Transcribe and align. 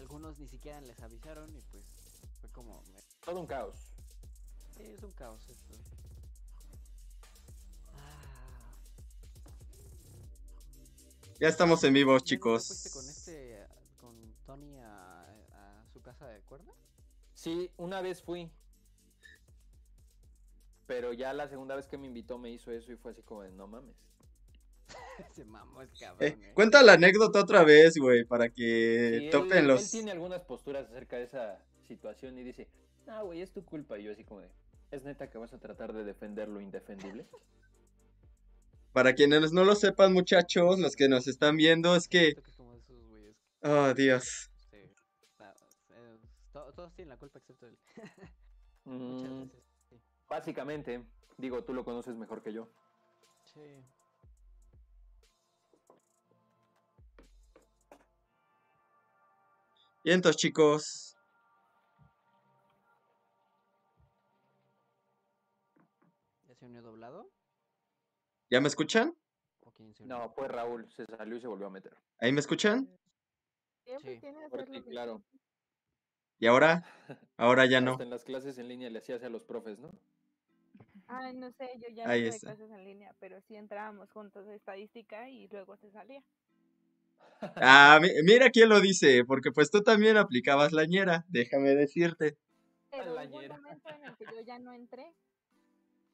Algunos 0.00 0.38
ni 0.38 0.48
siquiera 0.48 0.80
les 0.80 0.98
avisaron 1.02 1.54
y 1.54 1.60
pues 1.70 1.84
fue 2.40 2.48
como... 2.50 2.82
me- 2.94 3.02
Todo 3.22 3.38
un 3.38 3.46
caos. 3.46 3.76
Sí, 4.74 4.82
es 4.82 5.02
un 5.02 5.10
caos 5.12 5.42
esto. 5.50 5.74
Ah, 7.92 8.74
Ya 11.38 11.48
estamos 11.48 11.84
en 11.84 11.92
vivo, 11.92 12.12
¿ya 12.12 12.14
nunca 12.14 12.24
chicos. 12.24 12.66
fuiste 12.66 12.90
con 12.90 13.06
este, 13.08 13.66
con 14.00 14.34
Tony 14.46 14.78
a, 14.78 15.20
a 15.52 15.86
su 15.92 16.00
casa 16.00 16.26
de 16.28 16.40
cuerda? 16.40 16.72
Sí, 17.34 17.70
una 17.76 18.00
vez 18.00 18.22
fui. 18.22 18.50
Pero 20.86 21.12
ya 21.12 21.34
la 21.34 21.46
segunda 21.46 21.76
vez 21.76 21.86
que 21.86 21.98
me 21.98 22.06
invitó 22.06 22.38
me 22.38 22.50
hizo 22.50 22.72
eso 22.72 22.90
y 22.90 22.96
fue 22.96 23.12
así 23.12 23.22
como 23.22 23.42
de 23.42 23.52
no 23.52 23.66
mames. 23.66 23.96
Se 25.34 25.44
mamó 25.44 25.82
el 25.82 25.88
Eh, 25.88 25.92
cabrón, 26.00 26.42
eh. 26.44 26.52
cuenta 26.54 26.82
la 26.82 26.94
anécdota 26.94 27.40
otra 27.40 27.64
vez, 27.64 27.96
güey, 27.96 28.24
para 28.24 28.48
que 28.48 29.08
Sí, 29.18 29.24
él- 29.26 29.30
topen 29.30 29.58
él, 29.58 29.66
los... 29.68 29.90
tiene 29.90 30.10
algunas 30.10 30.42
posturas 30.42 30.88
acerca 30.88 31.16
de 31.16 31.24
esa 31.24 31.62
situación 31.86 32.38
y 32.38 32.42
dice, 32.44 32.68
ah, 33.08 33.22
güey, 33.22 33.40
es 33.42 33.52
tu 33.52 33.64
culpa. 33.64 33.98
Y 33.98 34.04
yo 34.04 34.12
así 34.12 34.24
como 34.24 34.40
de, 34.40 34.50
¿es 34.90 35.04
neta 35.04 35.30
que 35.30 35.38
vas 35.38 35.52
a 35.52 35.58
tratar 35.58 35.92
de 35.92 36.04
defender 36.04 36.48
lo 36.48 36.60
indefendible? 36.60 37.26
Para 38.92 39.14
quienes 39.14 39.52
no 39.52 39.64
lo 39.64 39.76
sepan, 39.76 40.12
muchachos, 40.12 40.80
los 40.80 40.96
que 40.96 41.08
nos 41.08 41.28
están 41.28 41.56
viendo, 41.56 41.94
es 41.94 42.08
que... 42.08 42.34
Oh, 43.62 43.94
Dios. 43.94 44.50
Sí, 44.70 44.76
eh, 44.78 46.18
to- 46.52 46.72
todos 46.74 46.92
tienen 46.94 47.10
la 47.10 47.16
culpa 47.16 47.38
excepto 47.38 47.66
él. 47.66 47.78
Muchas 48.84 49.30
Mm, 49.30 49.40
veces, 49.42 49.62
sí. 49.88 49.96
básicamente, 50.28 51.04
digo, 51.36 51.62
tú 51.62 51.72
lo 51.74 51.84
conoces 51.84 52.16
mejor 52.16 52.42
que 52.42 52.52
yo. 52.52 52.68
Sí. 53.44 53.60
Y 60.02 60.12
entonces, 60.12 60.40
chicos, 60.40 61.16
¿Ya 66.48 66.54
se 66.54 66.64
unió 66.64 66.82
doblado? 66.82 67.30
¿ya 68.50 68.60
me 68.60 68.68
escuchan? 68.68 69.14
No, 70.00 70.30
fue 70.30 70.48
Raúl, 70.48 70.90
se 70.90 71.04
salió 71.06 71.36
y 71.36 71.40
se 71.40 71.46
volvió 71.46 71.66
a 71.66 71.70
meter. 71.70 71.94
¿Ahí 72.18 72.32
me 72.32 72.40
escuchan? 72.40 72.88
Siempre 73.84 74.14
Sí. 74.14 74.20
tiene 74.20 74.82
claro. 74.84 75.22
¿Y 76.38 76.46
ahora? 76.46 76.84
Ahora 77.36 77.66
ya 77.66 77.80
no. 77.80 77.92
Hasta 77.92 78.04
en 78.04 78.10
las 78.10 78.24
clases 78.24 78.58
en 78.58 78.68
línea 78.68 78.88
le 78.90 78.98
hacías 78.98 79.22
a 79.22 79.28
los 79.28 79.44
profes, 79.44 79.78
¿no? 79.78 79.90
Ay, 81.06 81.34
no 81.34 81.50
sé, 81.52 81.68
yo 81.80 81.88
ya 81.94 82.08
Ahí 82.08 82.22
no 82.22 82.28
está. 82.28 82.54
clases 82.54 82.70
en 82.70 82.84
línea, 82.84 83.14
pero 83.18 83.40
sí 83.42 83.56
entrábamos 83.56 84.10
juntos 84.12 84.46
a 84.46 84.54
estadística 84.54 85.28
y 85.28 85.48
luego 85.48 85.76
se 85.76 85.90
salía. 85.90 86.22
Ah, 87.56 87.98
mi- 88.00 88.22
mira 88.24 88.50
quién 88.50 88.68
lo 88.68 88.80
dice, 88.80 89.24
porque 89.24 89.50
pues 89.52 89.70
tú 89.70 89.82
también 89.82 90.16
aplicabas 90.16 90.72
la 90.72 90.84
ñera, 90.86 91.24
déjame 91.28 91.74
decirte. 91.74 92.36
Pero 92.90 93.14
hubo 93.14 93.38
un 93.38 93.48
momento 93.48 93.88
en 93.90 94.04
el 94.04 94.16
que 94.16 94.24
yo 94.24 94.40
ya 94.46 94.58
no 94.58 94.72
entré. 94.72 95.12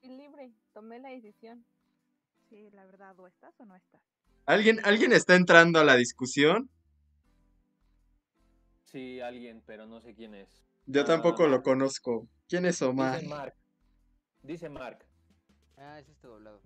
Fui 0.01 0.11
libre, 0.11 0.53
tomé 0.73 0.99
la 0.99 1.09
decisión. 1.11 1.65
Sí, 2.49 2.71
la 2.73 2.85
verdad, 2.87 3.19
o 3.19 3.27
estás 3.27 3.55
o 3.59 3.65
no 3.65 3.75
estás. 3.77 4.01
¿Alguien, 4.47 4.81
¿Alguien 4.85 5.13
está 5.13 5.35
entrando 5.35 5.81
a 5.81 5.85
la 5.85 5.97
discusión? 5.97 6.71
Sí, 8.85 9.21
alguien, 9.21 9.63
pero 9.67 9.87
no 9.87 10.01
sé 10.01 10.15
quién 10.15 10.35
es. 10.35 10.49
Yo 10.87 11.03
Ah, 11.03 11.05
tampoco 11.07 11.45
lo 11.45 11.51
Mark. 11.57 11.65
conozco. 11.65 12.29
¿Quién 12.49 12.67
es 12.67 12.81
Omar? 12.83 13.17
Dice 13.19 13.29
Mark. 13.29 13.55
Dice 14.43 14.69
Mark. 14.69 15.05
Ah, 15.77 15.99
es 15.99 16.09
este 16.09 16.27
doblado. 16.29 16.63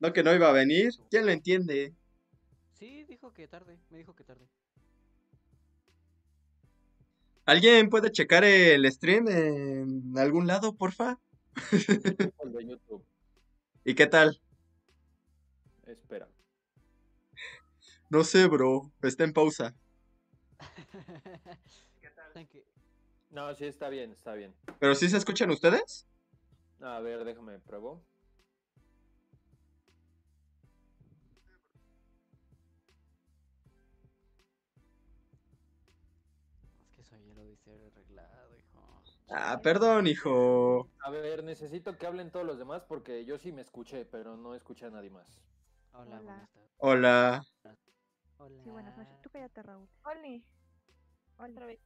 No 0.00 0.12
que 0.12 0.22
no 0.24 0.34
iba 0.34 0.48
a 0.48 0.52
venir. 0.52 0.90
¿Quién 1.10 1.26
lo 1.26 1.32
entiende? 1.32 1.94
Sí, 2.78 3.04
dijo 3.04 3.32
que 3.32 3.48
tarde. 3.48 3.78
Me 3.90 3.98
dijo 3.98 4.14
que 4.14 4.24
tarde. 4.24 4.46
¿Alguien 7.46 7.88
puede 7.88 8.10
checar 8.10 8.44
el 8.44 8.90
stream 8.92 9.28
en 9.28 10.18
algún 10.18 10.46
lado, 10.46 10.74
porfa? 10.74 11.18
El 11.72 12.52
de 12.52 12.66
YouTube. 12.66 13.04
¿Y 13.84 13.94
qué 13.94 14.06
tal? 14.06 14.40
Espera. 15.86 16.28
No 18.10 18.24
sé, 18.24 18.46
bro. 18.46 18.92
Está 19.02 19.24
en 19.24 19.32
pausa. 19.32 19.74
Thank 22.34 22.52
you. 22.52 22.62
No, 23.30 23.54
sí, 23.54 23.64
está 23.64 23.88
bien, 23.88 24.12
está 24.12 24.34
bien. 24.34 24.54
¿Pero 24.78 24.94
sí 24.94 25.08
se 25.08 25.16
escuchan 25.16 25.50
ustedes? 25.50 26.06
A 26.80 27.00
ver, 27.00 27.24
déjame, 27.24 27.58
pruebo. 27.60 28.04
Ah, 39.28 39.60
perdón, 39.62 40.06
hijo. 40.06 40.88
A 41.00 41.10
ver, 41.10 41.42
necesito 41.42 41.96
que 41.98 42.06
hablen 42.06 42.30
todos 42.30 42.46
los 42.46 42.58
demás 42.58 42.84
porque 42.84 43.24
yo 43.24 43.38
sí 43.38 43.52
me 43.52 43.62
escuché, 43.62 44.04
pero 44.04 44.36
no 44.36 44.54
escuché 44.54 44.86
a 44.86 44.90
nadie 44.90 45.10
más. 45.10 45.26
Hola, 45.92 46.18
Hola. 46.18 46.22
buenas 46.22 46.50
tardes. 46.52 46.70
Hola. 46.78 47.42
Hola. 48.38 48.62
Sí, 48.64 48.70
buenas 48.70 48.96
noches. 48.96 49.22
Tú 49.22 49.30
cállate, 49.30 49.62
Raúl. 49.62 49.88
Oli, 50.04 50.44
otra 51.38 51.66
vez. 51.66 51.80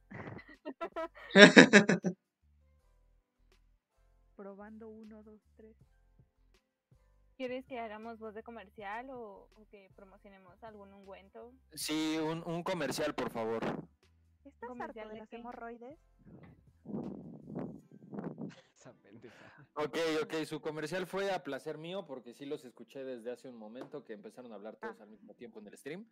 Probando 4.35 4.89
uno, 4.89 5.23
dos, 5.23 5.41
tres. 5.55 5.75
¿Quieres 7.37 7.65
que 7.65 7.79
hagamos 7.79 8.19
voz 8.19 8.35
de 8.35 8.43
comercial 8.43 9.09
o, 9.09 9.49
o 9.55 9.67
que 9.71 9.89
promocionemos 9.95 10.63
algún 10.63 10.93
ungüento? 10.93 11.53
Sí, 11.73 12.19
un, 12.19 12.43
un 12.45 12.63
comercial, 12.63 13.15
por 13.15 13.31
favor. 13.31 13.63
¿Estás 14.45 14.53
harto 14.63 14.67
¿Comercial 14.67 15.09
de 15.09 15.19
las 15.19 15.33
hemorroides? 15.33 15.97
Esa 18.75 18.93
pendeja. 18.93 19.35
Ok, 19.75 19.97
ok, 20.23 20.33
su 20.45 20.59
comercial 20.59 21.07
fue 21.07 21.31
a 21.31 21.43
placer 21.43 21.77
mío 21.77 22.05
porque 22.05 22.33
sí 22.33 22.45
los 22.45 22.65
escuché 22.65 23.03
desde 23.03 23.31
hace 23.31 23.49
un 23.49 23.57
momento 23.57 24.03
que 24.03 24.13
empezaron 24.13 24.51
a 24.51 24.55
hablar 24.55 24.75
todos 24.77 24.99
al 25.01 25.09
mismo 25.09 25.33
tiempo 25.33 25.59
en 25.59 25.67
el 25.67 25.77
stream. 25.77 26.05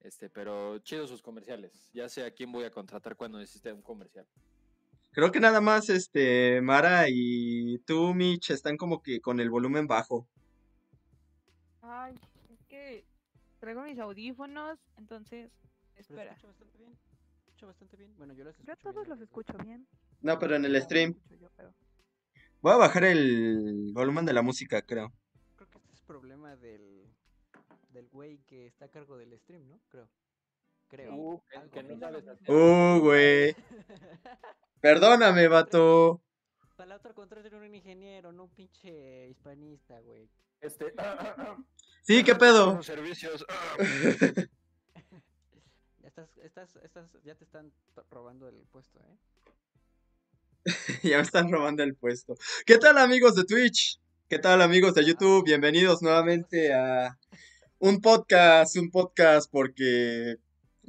Este, 0.00 0.28
pero 0.28 0.78
chido 0.80 1.06
sus 1.06 1.22
comerciales. 1.22 1.90
Ya 1.92 2.08
sé 2.08 2.24
a 2.24 2.30
quién 2.30 2.52
voy 2.52 2.64
a 2.64 2.70
contratar 2.70 3.16
cuando 3.16 3.38
necesite 3.38 3.72
un 3.72 3.82
comercial. 3.82 4.26
Creo 5.12 5.32
que 5.32 5.40
nada 5.40 5.60
más 5.62 5.88
este 5.88 6.60
Mara 6.60 7.06
y 7.08 7.78
tú, 7.86 8.12
Mitch, 8.12 8.50
están 8.50 8.76
como 8.76 9.02
que 9.02 9.20
con 9.20 9.40
el 9.40 9.48
volumen 9.48 9.86
bajo. 9.86 10.28
Ay, 11.80 12.14
es 12.50 12.62
que 12.66 13.06
traigo 13.60 13.82
mis 13.82 13.98
audífonos, 13.98 14.78
entonces, 14.98 15.50
Pero 15.94 16.00
espera. 16.00 16.32
escucho 16.32 16.48
bastante 16.48 16.78
bien. 16.78 16.98
Escucho 17.46 17.66
bastante 17.66 17.96
bien. 17.96 18.14
Bueno, 18.18 18.34
yo 18.34 18.44
los 18.44 18.56
Yo 18.58 18.72
a 18.72 18.74
escucho 18.74 18.92
todos 18.92 19.06
bien, 19.06 19.18
los 19.18 19.20
escucho 19.22 19.56
bien. 19.64 19.86
No, 20.20 20.38
pero 20.38 20.56
en 20.56 20.64
el 20.64 20.80
stream. 20.82 21.14
Voy 22.60 22.72
a 22.72 22.76
bajar 22.76 23.04
el 23.04 23.90
volumen 23.92 24.24
de 24.24 24.32
la 24.32 24.42
música, 24.42 24.82
creo. 24.82 25.12
Creo 25.56 25.70
que 25.70 25.78
este 25.78 25.92
es 25.92 26.00
problema 26.00 26.56
del 26.56 27.06
del 27.90 28.08
güey 28.08 28.38
que 28.46 28.66
está 28.66 28.86
a 28.86 28.90
cargo 28.90 29.16
del 29.16 29.38
stream, 29.38 29.66
¿no? 29.68 29.80
Creo. 29.88 30.08
Creo. 30.88 31.14
Uh, 31.14 31.42
que, 31.72 31.82
no 31.82 31.98
sabes. 31.98 32.24
Uh, 32.46 33.00
güey. 33.00 33.56
Perdóname, 34.80 35.48
vato. 35.48 36.20
Para 36.76 36.90
la 36.90 36.96
otra 36.96 37.14
contraten 37.14 37.54
un 37.54 37.74
ingeniero, 37.74 38.32
no 38.32 38.44
un 38.44 38.50
pinche 38.50 39.28
hispanista, 39.28 39.98
güey. 40.00 40.28
Este, 40.60 40.92
Sí, 42.02 42.22
¿qué 42.22 42.34
pedo? 42.34 42.82
Servicios. 42.82 43.44
Ya 46.00 46.08
estás, 46.08 46.36
estás, 46.38 46.76
estás, 46.76 47.10
ya 47.24 47.34
te 47.34 47.44
están 47.44 47.72
robando 48.10 48.48
el 48.48 48.64
puesto, 48.70 49.00
¿eh? 49.00 49.18
Ya 51.02 51.16
me 51.16 51.22
están 51.22 51.50
robando 51.50 51.82
el 51.82 51.94
puesto. 51.94 52.34
¿Qué 52.64 52.78
tal, 52.78 52.98
amigos 52.98 53.34
de 53.34 53.44
Twitch? 53.44 54.00
¿Qué 54.28 54.38
tal, 54.38 54.62
amigos 54.62 54.94
de 54.94 55.04
YouTube? 55.04 55.44
Bienvenidos 55.44 56.02
nuevamente 56.02 56.74
a 56.74 57.16
un 57.78 58.00
podcast, 58.00 58.76
un 58.76 58.90
podcast 58.90 59.48
porque 59.50 60.36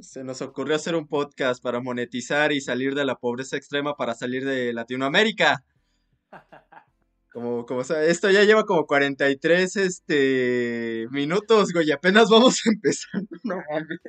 se 0.00 0.24
nos 0.24 0.42
ocurrió 0.42 0.74
hacer 0.74 0.96
un 0.96 1.06
podcast 1.06 1.62
para 1.62 1.80
monetizar 1.80 2.52
y 2.52 2.60
salir 2.60 2.94
de 2.94 3.04
la 3.04 3.16
pobreza 3.16 3.56
extrema 3.56 3.94
para 3.96 4.14
salir 4.14 4.44
de 4.44 4.72
Latinoamérica. 4.72 5.64
Como, 7.30 7.66
como, 7.66 7.82
esto 7.82 8.30
ya 8.30 8.42
lleva 8.42 8.64
como 8.64 8.86
43 8.86 9.76
este, 9.76 11.06
minutos, 11.10 11.72
güey, 11.72 11.88
y 11.88 11.92
apenas 11.92 12.30
vamos 12.30 12.62
empezando, 12.66 13.28
no 13.44 13.62
mames. 13.70 14.00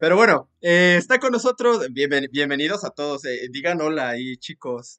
Pero 0.00 0.16
bueno, 0.16 0.48
eh, 0.62 0.96
está 0.98 1.18
con 1.18 1.30
nosotros, 1.30 1.86
bienven- 1.90 2.30
bienvenidos 2.32 2.84
a 2.84 2.90
todos, 2.90 3.22
eh, 3.26 3.48
digan 3.50 3.82
hola 3.82 4.08
ahí, 4.08 4.38
chicos. 4.38 4.98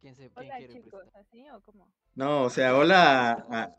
¿Quién, 0.00 0.14
se, 0.14 0.30
quién 0.30 0.46
Hola 0.46 0.56
quiere 0.58 0.72
chicos, 0.74 1.00
prestar? 1.02 1.20
¿así 1.20 1.44
o 1.50 1.60
cómo? 1.62 1.88
No, 2.14 2.44
o 2.44 2.50
sea, 2.50 2.76
hola, 2.76 3.32
a- 3.50 3.74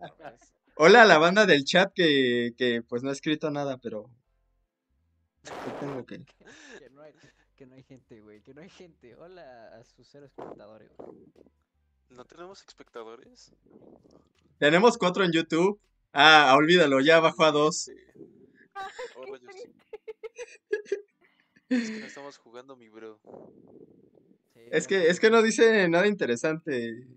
hola 0.75 1.03
a 1.03 1.05
la 1.05 1.17
banda 1.19 1.45
del 1.45 1.63
chat 1.63 1.93
que, 1.93 2.51
que 2.57 2.81
pues 2.81 3.01
no 3.01 3.11
ha 3.11 3.13
escrito 3.13 3.49
nada, 3.49 3.77
pero... 3.77 4.09
Supongo 5.43 6.05
que... 6.05 6.17
que, 6.79 6.89
no 6.89 7.01
hay, 7.01 7.13
que 7.55 7.65
no 7.65 7.75
hay 7.75 7.83
gente, 7.83 8.19
güey. 8.19 8.41
Que 8.41 8.53
no 8.53 8.61
hay 8.61 8.69
gente. 8.69 9.15
Hola 9.15 9.69
a 9.79 9.83
sus 9.85 10.05
cero 10.09 10.25
espectadores, 10.25 10.91
güey. 10.97 11.31
¿No 12.09 12.25
tenemos 12.25 12.61
espectadores? 12.67 13.53
Tenemos 14.57 14.97
cuatro 14.97 15.23
en 15.23 15.31
YouTube. 15.31 15.79
Ah, 16.11 16.53
olvídalo, 16.57 16.99
ya 16.99 17.21
bajó 17.21 17.45
a 17.45 17.51
dos. 17.51 17.89
Oh, 19.15 19.23
rayos. 19.25 19.67
Es 21.69 21.89
que 21.89 21.99
no 21.99 22.05
estamos 22.05 22.37
jugando, 22.37 22.75
mi 22.75 22.89
bro. 22.89 23.19
Sí, 24.53 24.59
Es 24.71 24.87
que, 24.87 25.07
es 25.07 25.19
que 25.19 25.29
no 25.29 25.41
dice 25.41 25.87
nada 25.89 26.07
interesante. 26.07 27.07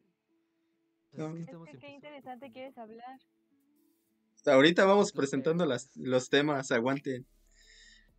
Pues 1.11 1.19
no. 1.19 1.37
es 1.37 1.47
que 1.47 1.79
qué 1.79 1.91
interesante 1.91 2.50
quieres 2.50 2.77
hablar. 2.79 3.21
Hasta 4.35 4.55
ahorita 4.55 4.85
vamos 4.85 5.12
presentando 5.12 5.67
las, 5.67 5.94
los 5.97 6.29
temas, 6.29 6.71
aguanten. 6.71 7.27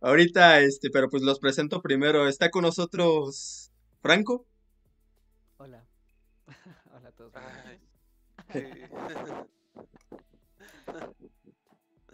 Ahorita, 0.00 0.60
este, 0.60 0.90
pero 0.90 1.08
pues 1.08 1.22
los 1.22 1.40
presento 1.40 1.82
primero. 1.82 2.28
Está 2.28 2.50
con 2.50 2.62
nosotros 2.62 3.72
Franco. 4.00 4.46
Hola. 5.56 5.86
Hola 6.92 7.08
a 7.08 7.12
todos. 7.12 7.32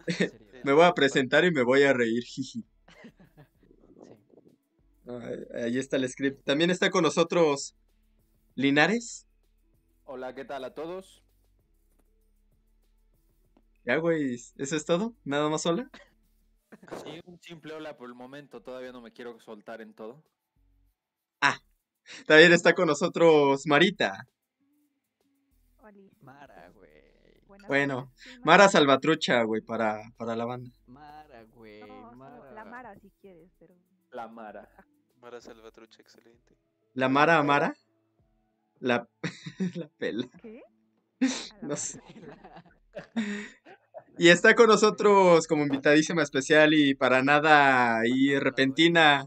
Me 0.65 0.73
voy 0.73 0.85
a 0.85 0.93
presentar 0.93 1.45
y 1.45 1.51
me 1.51 1.61
voy 1.61 1.83
a 1.83 1.93
reír, 1.93 2.23
jiji. 2.23 2.65
Ahí 5.53 5.77
está 5.77 5.97
el 5.97 6.09
script. 6.09 6.43
También 6.43 6.71
está 6.71 6.89
con 6.89 7.03
nosotros 7.03 7.75
Linares. 8.55 9.27
Hola, 10.05 10.33
¿qué 10.33 10.43
tal 10.43 10.63
a 10.63 10.73
todos? 10.73 11.23
Ya, 13.85 13.97
güey, 13.97 14.33
¿eso 14.33 14.75
es 14.75 14.85
todo? 14.85 15.13
¿Nada 15.23 15.47
más 15.49 15.61
sola? 15.61 15.87
Sí, 17.03 17.21
un 17.25 17.39
simple 17.39 17.73
hola 17.73 17.95
por 17.95 18.09
el 18.09 18.15
momento, 18.15 18.63
todavía 18.63 18.91
no 18.91 19.01
me 19.01 19.13
quiero 19.13 19.39
soltar 19.39 19.81
en 19.81 19.93
todo. 19.93 20.23
También 22.27 22.53
está 22.53 22.73
con 22.73 22.87
nosotros 22.87 23.63
Marita. 23.65 24.27
Oli. 25.77 26.11
Mara, 26.21 26.69
güey. 26.69 27.04
Bueno, 27.67 28.11
sí, 28.15 28.29
Mara 28.43 28.67
Salvatrucha, 28.69 29.43
güey, 29.43 29.61
para, 29.61 30.01
para 30.17 30.35
la 30.35 30.45
banda. 30.45 30.71
Mara, 30.87 31.43
güey. 31.53 31.81
No, 31.87 32.11
Mara. 32.13 32.51
la 32.51 32.65
Mara 32.65 32.95
si 32.99 33.09
quieres, 33.21 33.51
pero. 33.59 33.75
La 34.11 34.27
Mara. 34.27 34.69
Mara 35.19 35.41
Salvatrucha, 35.41 36.01
excelente. 36.01 36.55
¿La 36.93 37.09
Mara 37.09 37.37
Amara? 37.37 37.75
La, 38.79 39.07
la 39.75 39.87
pela. 39.97 40.27
¿Qué? 40.41 40.61
La 41.19 41.27
No 41.61 41.67
Mara. 41.69 41.75
sé. 41.77 42.01
Y 44.17 44.29
está 44.29 44.55
con 44.55 44.67
nosotros 44.67 45.45
como 45.47 45.63
invitadísima 45.63 46.21
especial 46.23 46.73
y 46.73 46.95
para 46.95 47.21
nada 47.21 48.01
y 48.05 48.37
repentina, 48.39 49.25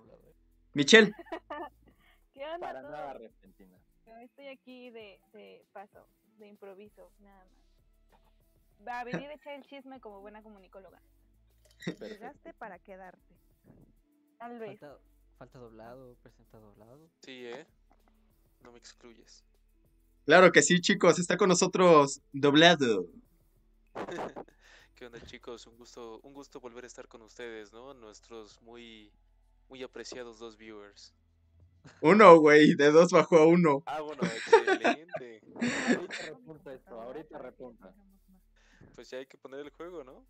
Michelle. 0.72 1.12
¿Qué 2.34 2.44
onda 2.44 2.58
Para 2.68 2.82
nada 2.82 3.12
repentina. 3.14 3.76
Estoy 4.22 4.46
aquí 4.48 4.90
de, 4.90 5.20
de 5.32 5.64
paso, 5.72 6.06
de 6.38 6.48
improviso, 6.48 7.12
nada 7.20 7.44
más. 7.44 7.57
Va 8.88 9.00
a 9.00 9.04
venir 9.04 9.28
a 9.28 9.34
echar 9.34 9.54
el 9.54 9.64
chisme 9.64 10.00
como 10.00 10.20
buena 10.20 10.42
comunicóloga. 10.42 11.02
Llegaste 12.00 12.54
para 12.54 12.78
quedarte. 12.78 13.36
Tal 14.38 14.58
vez. 14.58 14.80
Falta, 14.80 14.98
falta 15.36 15.58
doblado, 15.58 16.16
presenta 16.22 16.58
doblado. 16.58 17.10
Sí, 17.22 17.46
¿eh? 17.46 17.66
No 18.60 18.72
me 18.72 18.78
excluyes. 18.78 19.44
Claro 20.24 20.52
que 20.52 20.62
sí, 20.62 20.80
chicos, 20.80 21.18
está 21.18 21.36
con 21.36 21.48
nosotros 21.48 22.22
doblado. 22.32 23.06
¿Qué 24.94 25.06
onda, 25.06 25.20
chicos? 25.24 25.66
Un 25.66 25.76
gusto, 25.76 26.20
un 26.22 26.32
gusto 26.32 26.60
volver 26.60 26.84
a 26.84 26.86
estar 26.86 27.08
con 27.08 27.22
ustedes, 27.22 27.72
¿no? 27.72 27.94
Nuestros 27.94 28.60
muy, 28.62 29.12
muy 29.68 29.82
apreciados 29.82 30.38
dos 30.38 30.56
viewers. 30.56 31.14
Uno, 32.00 32.38
güey, 32.38 32.74
de 32.74 32.90
dos 32.90 33.12
bajó 33.12 33.36
a 33.36 33.46
uno. 33.46 33.82
Ah, 33.86 34.00
bueno, 34.00 34.22
excelente. 34.24 35.40
Ahorita 35.88 36.22
repunta 36.26 36.74
esto, 36.74 37.00
ahorita 37.00 37.38
repunta. 37.38 37.94
Pues 38.94 39.10
ya 39.10 39.18
hay 39.18 39.26
que 39.26 39.38
poner 39.38 39.60
el 39.60 39.70
juego, 39.70 40.04
¿no? 40.04 40.26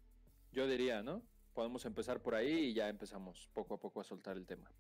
Yo 0.53 0.67
diría, 0.67 1.03
¿no? 1.03 1.23
Podemos 1.55 1.85
empezar 1.85 2.21
por 2.21 2.35
ahí 2.35 2.67
y 2.67 2.75
ya 2.75 2.89
empezamos 2.89 3.49
poco 3.53 3.75
a 3.75 3.81
poco 3.81 4.01
a 4.01 4.05
soltar 4.05 4.37
el 4.37 4.47
tema. 4.47 4.71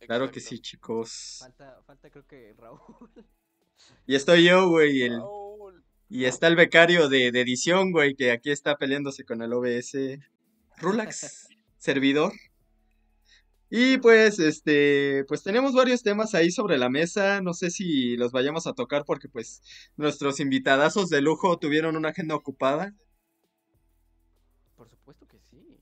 Claro 0.00 0.30
que 0.30 0.40
sí, 0.40 0.60
chicos. 0.60 1.38
Falta, 1.40 1.82
falta 1.86 2.10
creo 2.10 2.26
que 2.26 2.54
Raúl. 2.58 3.10
Y 4.06 4.14
estoy 4.14 4.44
yo, 4.44 4.70
güey, 4.70 5.02
el, 5.02 5.18
Raúl. 5.18 5.84
y 6.08 6.24
está 6.24 6.46
el 6.46 6.56
becario 6.56 7.08
de, 7.08 7.30
de 7.30 7.40
edición, 7.42 7.92
güey, 7.92 8.14
que 8.14 8.30
aquí 8.30 8.50
está 8.50 8.76
peleándose 8.76 9.24
con 9.24 9.42
el 9.42 9.52
OBS. 9.52 10.18
Rulax, 10.78 11.48
servidor. 11.78 12.32
Y 13.68 13.98
pues, 13.98 14.38
este, 14.38 15.24
pues 15.26 15.42
tenemos 15.42 15.74
varios 15.74 16.02
temas 16.02 16.34
ahí 16.34 16.50
sobre 16.50 16.78
la 16.78 16.88
mesa. 16.88 17.40
No 17.40 17.52
sé 17.52 17.70
si 17.70 18.16
los 18.16 18.30
vayamos 18.30 18.66
a 18.66 18.74
tocar 18.74 19.04
porque 19.04 19.28
pues 19.28 19.60
nuestros 19.96 20.38
invitadazos 20.38 21.10
de 21.10 21.20
lujo 21.20 21.58
tuvieron 21.58 21.96
una 21.96 22.10
agenda 22.10 22.36
ocupada. 22.36 22.94
Por 24.86 24.98
supuesto 24.98 25.26
que 25.26 25.40
sí. 25.50 25.80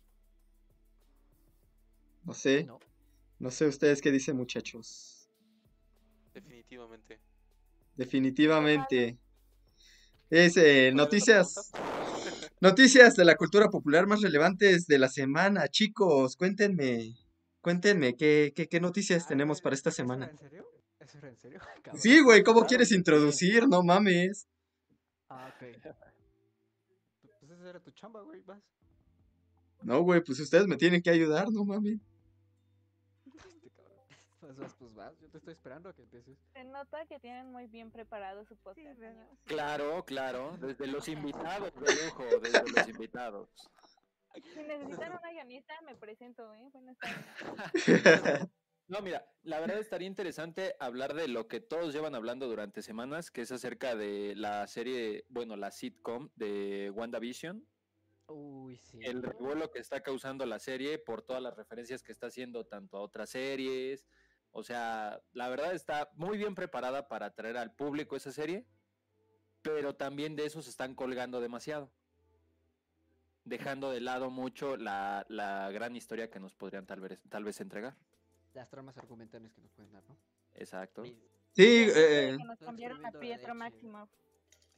No 2.22 2.32
sé, 2.32 2.64
No. 2.64 2.80
no 3.38 3.50
sé 3.50 3.66
ustedes 3.66 4.00
qué 4.00 4.10
dicen, 4.10 4.34
muchachos. 4.34 5.28
Definitivamente. 6.32 7.20
Definitivamente. 7.96 9.18
Es 10.30 10.56
eh, 10.56 10.62
¿Cuál 10.62 10.64
era 10.64 10.88
la 10.90 10.94
noticias, 10.96 11.72
noticias 12.60 13.14
de 13.14 13.24
la 13.26 13.36
cultura 13.36 13.68
popular 13.68 14.06
más 14.06 14.22
relevantes 14.22 14.86
de 14.86 14.98
la 14.98 15.08
semana, 15.08 15.68
chicos. 15.68 16.34
Cuéntenme, 16.36 17.14
cuéntenme 17.60 18.16
qué, 18.16 18.52
qué, 18.56 18.68
qué 18.68 18.80
noticias 18.80 19.24
Ah, 19.24 19.28
tenemos 19.28 19.58
¿eso- 19.58 19.64
para 19.64 19.74
esta 19.74 19.90
¿Eso 19.90 20.02
era 20.02 20.14
semana. 20.14 20.30
en 20.30 20.38
serio? 20.38 20.66
¿Eso 20.98 21.18
era 21.18 21.28
en 21.28 21.36
serio? 21.36 21.60
Sí, 22.02 22.20
güey, 22.22 22.42
¿cómo 22.42 22.60
Claro 22.60 22.68
quieres 22.68 22.88
sí. 22.88 22.94
introducir? 22.96 23.68
No 23.68 23.82
mames. 23.82 24.48
Ah, 25.28 25.46
ok. 25.54 25.64
Pues 27.40 27.50
esa 27.52 27.68
era 27.68 27.78
tu 27.80 27.90
chamba, 27.90 28.22
güey, 28.22 28.40
vas. 28.40 28.62
No, 29.82 30.00
güey, 30.02 30.22
pues 30.22 30.40
ustedes 30.40 30.66
me 30.66 30.76
tienen 30.76 31.02
que 31.02 31.10
ayudar, 31.10 31.50
no 31.50 31.64
mames. 31.64 32.00
Este 33.26 33.70
cabrón. 33.70 34.04
Pues 34.40 34.56
vas, 34.56 34.74
pues 34.78 34.94
vas. 34.94 35.18
Yo 35.20 35.28
te 35.30 35.38
estoy 35.38 35.52
esperando 35.54 35.88
a 35.88 35.94
que 35.94 36.02
empieces. 36.02 36.38
Se 36.52 36.64
nota 36.64 37.06
que 37.06 37.18
tienen 37.18 37.50
muy 37.50 37.66
bien 37.66 37.90
preparado 37.90 38.44
su 38.44 38.56
podcast. 38.56 39.02
amigos. 39.02 39.38
Claro, 39.44 40.04
claro. 40.04 40.56
Desde 40.58 40.86
los 40.86 41.08
invitados 41.08 41.72
de 41.74 42.04
lujo, 42.04 42.24
desde 42.42 42.72
los 42.72 42.88
invitados. 42.88 43.48
Si 44.34 44.62
necesitan 44.62 45.12
una 45.12 45.30
guionista, 45.30 45.74
me 45.82 45.94
presento, 45.94 46.52
¿eh? 46.54 46.68
Buenas 46.72 46.96
tardes. 46.98 48.48
No, 48.86 49.00
mira, 49.00 49.26
la 49.42 49.60
verdad 49.60 49.78
estaría 49.78 50.06
interesante 50.06 50.74
hablar 50.78 51.14
de 51.14 51.26
lo 51.26 51.48
que 51.48 51.60
todos 51.60 51.94
llevan 51.94 52.14
hablando 52.14 52.48
durante 52.48 52.82
semanas, 52.82 53.30
que 53.30 53.40
es 53.40 53.50
acerca 53.50 53.96
de 53.96 54.34
la 54.36 54.66
serie, 54.66 55.24
bueno, 55.30 55.56
la 55.56 55.70
sitcom 55.70 56.28
de 56.34 56.92
WandaVision, 56.94 57.66
Uy, 58.26 58.78
sí. 58.78 59.00
el 59.02 59.22
revuelo 59.22 59.70
que 59.70 59.78
está 59.78 60.02
causando 60.02 60.46
la 60.46 60.58
serie 60.58 60.98
por 60.98 61.22
todas 61.22 61.42
las 61.42 61.56
referencias 61.56 62.02
que 62.02 62.12
está 62.12 62.28
haciendo 62.28 62.64
tanto 62.64 62.96
a 62.96 63.00
otras 63.00 63.30
series. 63.30 64.06
O 64.50 64.62
sea, 64.62 65.20
la 65.32 65.48
verdad 65.48 65.74
está 65.74 66.10
muy 66.14 66.38
bien 66.38 66.54
preparada 66.54 67.08
para 67.08 67.26
atraer 67.26 67.56
al 67.56 67.74
público 67.74 68.16
esa 68.16 68.32
serie, 68.32 68.66
pero 69.62 69.96
también 69.96 70.36
de 70.36 70.46
eso 70.46 70.62
se 70.62 70.70
están 70.70 70.94
colgando 70.94 71.40
demasiado, 71.40 71.92
dejando 73.44 73.90
de 73.90 74.00
lado 74.00 74.30
mucho 74.30 74.76
la, 74.76 75.26
la 75.28 75.70
gran 75.70 75.96
historia 75.96 76.30
que 76.30 76.40
nos 76.40 76.54
podrían 76.54 76.86
tal 76.86 77.00
vez, 77.00 77.20
tal 77.28 77.44
vez 77.44 77.60
entregar. 77.60 77.96
Las 78.54 78.70
tramas 78.70 78.96
argumentales 78.96 79.52
que 79.52 79.60
nos 79.60 79.72
pueden 79.72 79.92
dar, 79.92 80.04
¿no? 80.04 80.16
Exacto. 80.54 81.04
Sí, 81.52 81.88
eh, 81.94 82.36
que 82.38 82.44
nos 82.44 82.58
cambiaron 82.60 83.04
a 83.04 83.12
Pietro. 83.12 83.54
Máximo. 83.54 84.08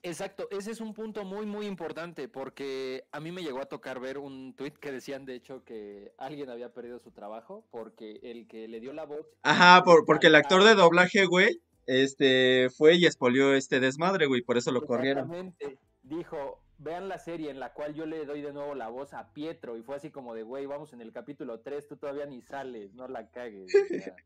Exacto, 0.07 0.47
ese 0.53 0.71
es 0.71 0.81
un 0.81 0.95
punto 0.95 1.25
muy, 1.25 1.47
muy 1.47 1.67
importante 1.67 2.29
porque 2.29 3.09
a 3.11 3.19
mí 3.19 3.33
me 3.33 3.43
llegó 3.43 3.61
a 3.61 3.67
tocar 3.67 3.99
ver 3.99 4.19
un 4.19 4.55
tweet 4.55 4.75
que 4.75 4.93
decían, 4.93 5.25
de 5.25 5.35
hecho, 5.35 5.65
que 5.65 6.13
alguien 6.17 6.49
había 6.49 6.73
perdido 6.73 7.01
su 7.01 7.11
trabajo 7.11 7.67
porque 7.73 8.21
el 8.23 8.47
que 8.47 8.69
le 8.69 8.79
dio 8.79 8.93
la 8.93 9.05
voz. 9.05 9.27
ajá, 9.43 9.83
por, 9.83 10.05
porque 10.05 10.29
el 10.29 10.37
actor 10.37 10.63
de 10.63 10.77
doblaje, 10.77 11.27
güey, 11.27 11.61
este, 11.87 12.71
fue 12.71 12.95
y 12.95 13.05
expolió 13.05 13.55
este 13.55 13.81
desmadre, 13.81 14.27
güey, 14.27 14.43
por 14.43 14.57
eso 14.57 14.71
lo 14.71 14.83
corrieron. 14.83 15.25
Exactamente, 15.25 15.79
dijo, 16.05 16.63
vean 16.79 17.09
la 17.09 17.19
serie 17.19 17.51
en 17.51 17.59
la 17.59 17.73
cual 17.73 17.95
yo 17.95 18.07
le 18.07 18.25
doy 18.27 18.43
de 18.43 18.53
nuevo 18.53 18.77
la 18.77 18.89
voz 18.89 19.13
a 19.13 19.33
Pietro 19.33 19.77
y 19.77 19.83
fue 19.83 19.97
así 19.97 20.11
como 20.11 20.37
de, 20.37 20.45
güey, 20.45 20.67
vamos 20.67 20.93
en 20.93 21.01
el 21.01 21.11
capítulo 21.11 21.59
3, 21.63 21.89
tú 21.89 21.97
todavía 21.97 22.27
ni 22.27 22.43
sales, 22.43 22.95
no 22.95 23.09
la 23.09 23.29
cagues. 23.33 23.75
o 23.75 23.89
sea, 23.89 24.15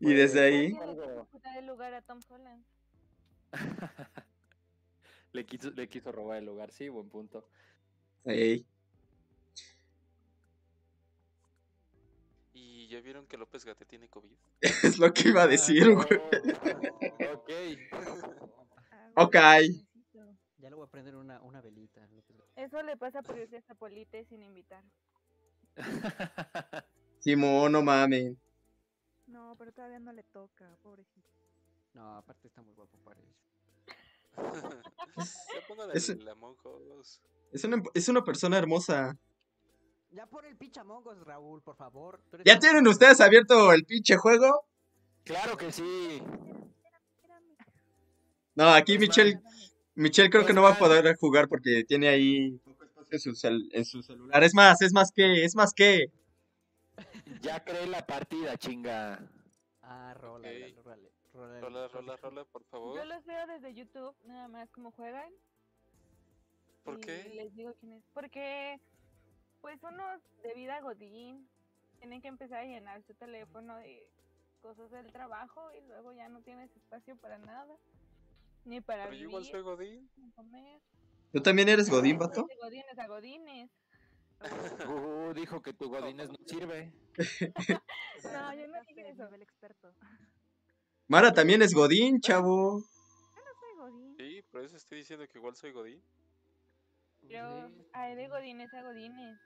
Y 0.00 0.12
desde 0.14 0.40
ahí, 0.40 0.78
el 1.58 1.66
lugar 1.66 1.92
a 1.92 2.00
Tom 2.00 2.20
Holland. 2.30 2.64
le, 5.36 5.46
quiso, 5.46 5.70
le 5.70 5.88
quiso 5.88 6.10
robar 6.10 6.38
el 6.38 6.46
lugar, 6.46 6.72
sí, 6.72 6.88
buen 6.88 7.08
punto. 7.08 7.46
¿Y 12.54 12.88
ya 12.88 13.00
vieron 13.00 13.26
que 13.26 13.36
López 13.36 13.64
Gate 13.64 13.84
tiene 13.84 14.08
COVID? 14.08 14.36
es 14.60 14.98
lo 14.98 15.12
que 15.12 15.28
iba 15.28 15.42
a 15.42 15.46
decir, 15.46 15.94
güey. 15.94 16.06
Oh, 16.08 17.34
ok. 17.34 17.50
Ah, 18.90 19.10
Ok. 19.16 19.36
Ya 20.58 20.70
le 20.70 20.74
voy 20.74 20.86
a 20.86 20.90
prender 20.90 21.14
una, 21.14 21.40
una 21.42 21.60
velita. 21.60 22.08
Eso 22.56 22.82
le 22.82 22.96
pasa 22.96 23.22
por 23.22 23.38
irse 23.38 23.62
a 23.68 23.74
Polite 23.74 24.24
sin 24.24 24.42
invitar. 24.42 24.82
Simón, 27.20 27.72
no 27.72 27.82
mames. 27.82 28.36
No, 29.26 29.54
pero 29.58 29.72
todavía 29.72 29.98
no 30.00 30.12
le 30.12 30.22
toca, 30.22 30.76
pobrecito. 30.82 31.28
No, 31.92 32.16
aparte 32.16 32.48
está 32.48 32.62
muy 32.62 32.74
guapo 32.74 32.98
para 33.04 33.20
eso. 33.20 33.55
Ya 35.16 35.66
pongan 35.66 35.90
Ese- 35.94 36.12
el 36.12 36.28
Among 36.28 36.56
Us. 36.98 37.20
Es 37.52 37.64
una, 37.64 37.82
es 37.94 38.08
una 38.08 38.22
persona 38.24 38.58
hermosa. 38.58 39.16
Ya 40.10 40.26
pon 40.26 40.44
el 40.44 40.56
pinche 40.56 40.80
Among 40.80 41.06
Us, 41.06 41.18
Raúl, 41.24 41.62
por 41.62 41.76
favor. 41.76 42.20
¿Ya 42.44 42.58
tienen 42.58 42.86
ustedes 42.86 43.20
abierto 43.20 43.72
el 43.72 43.84
pinche 43.84 44.16
juego? 44.16 44.66
Claro 45.24 45.56
que 45.56 45.72
sí. 45.72 46.22
No, 48.54 48.68
aquí 48.70 48.94
Es 48.94 49.00
Michelle, 49.00 49.40
Michelle 49.94 50.30
creo 50.30 50.44
que 50.44 50.50
Es 50.52 50.54
no 50.54 50.62
va 50.62 50.72
a 50.72 50.78
poder 50.78 51.14
jugar 51.16 51.48
porque 51.48 51.84
tiene 51.84 52.08
ahí 52.08 52.52
poco 52.64 52.84
espacio 52.84 53.14
en 53.16 53.20
su, 53.20 53.30
cel- 53.32 53.68
en 53.72 53.84
su 53.84 54.02
celular. 54.02 54.42
Es 54.44 54.54
más, 54.54 54.80
es 54.82 54.92
más 54.92 55.10
que, 55.12 55.44
es 55.44 55.54
más 55.54 55.72
que. 55.74 56.06
Ya 57.42 57.62
creé 57.64 57.86
la 57.86 58.06
partida, 58.06 58.56
chinga. 58.56 59.20
Ah, 59.82 60.14
rola, 60.14 60.48
Ok. 60.48 60.84
rola, 60.84 61.08
rola, 61.36 61.60
Rola, 61.60 61.88
rola, 61.88 62.16
rola, 62.16 62.44
por 62.44 62.64
favor. 62.64 62.96
Yo 62.96 63.04
los 63.04 63.24
veo 63.24 63.46
desde 63.46 63.74
YouTube, 63.74 64.14
nada 64.24 64.48
más 64.48 64.70
como 64.70 64.90
juegan. 64.92 65.32
¿Por 66.84 66.98
y 66.98 67.00
qué? 67.02 67.32
Les 67.34 67.54
digo 67.54 67.74
quién 67.80 67.92
es. 67.94 68.04
Porque, 68.14 68.80
pues, 69.60 69.82
uno 69.82 70.04
de 70.42 70.54
vida 70.54 70.80
godín 70.80 71.48
tiene 71.98 72.20
que 72.20 72.28
empezar 72.28 72.60
a 72.60 72.64
llenar 72.64 73.02
su 73.02 73.14
teléfono 73.14 73.76
de 73.76 74.08
cosas 74.60 74.90
del 74.90 75.12
trabajo 75.12 75.72
y 75.72 75.80
luego 75.86 76.12
ya 76.12 76.28
no 76.28 76.40
tienes 76.42 76.74
espacio 76.76 77.16
para 77.16 77.38
nada. 77.38 77.76
Ni 78.64 78.80
para 78.80 79.04
Pero 79.04 79.14
yo 79.14 79.28
vivir, 79.28 79.28
igual 79.28 79.44
soy 79.44 79.62
Godín. 79.62 80.10
ni 80.16 80.30
comer. 80.32 80.80
¿Tú 81.32 81.40
también 81.40 81.68
eres 81.68 81.88
Godín, 81.90 82.18
vato? 82.18 82.46
Godines 82.62 82.98
a 82.98 83.06
godines. 83.06 83.70
Uh, 84.86 85.32
dijo 85.34 85.62
que 85.62 85.72
tu 85.72 85.88
Godines 85.88 86.28
no 86.28 86.36
sirve. 86.46 86.92
No, 88.24 88.54
yo 88.54 88.66
no 88.68 88.80
dije 88.88 89.08
eso. 89.08 89.24
nivel 89.24 89.42
experto. 89.42 89.94
Mara 91.08 91.32
también 91.32 91.62
es 91.62 91.72
Godín, 91.72 92.20
chavo. 92.20 92.80
Yo 92.80 93.42
no 93.44 93.60
soy 93.60 93.76
Godín. 93.76 94.16
Sí, 94.16 94.42
por 94.50 94.64
eso 94.64 94.76
estoy 94.76 94.98
diciendo 94.98 95.26
que 95.28 95.38
igual 95.38 95.54
soy 95.54 95.72
Godín. 95.72 96.02
Pero 97.28 97.70
hay 97.92 98.14
de 98.14 98.28
godines 98.28 98.72
a 98.74 98.82
godines. 98.82 99.38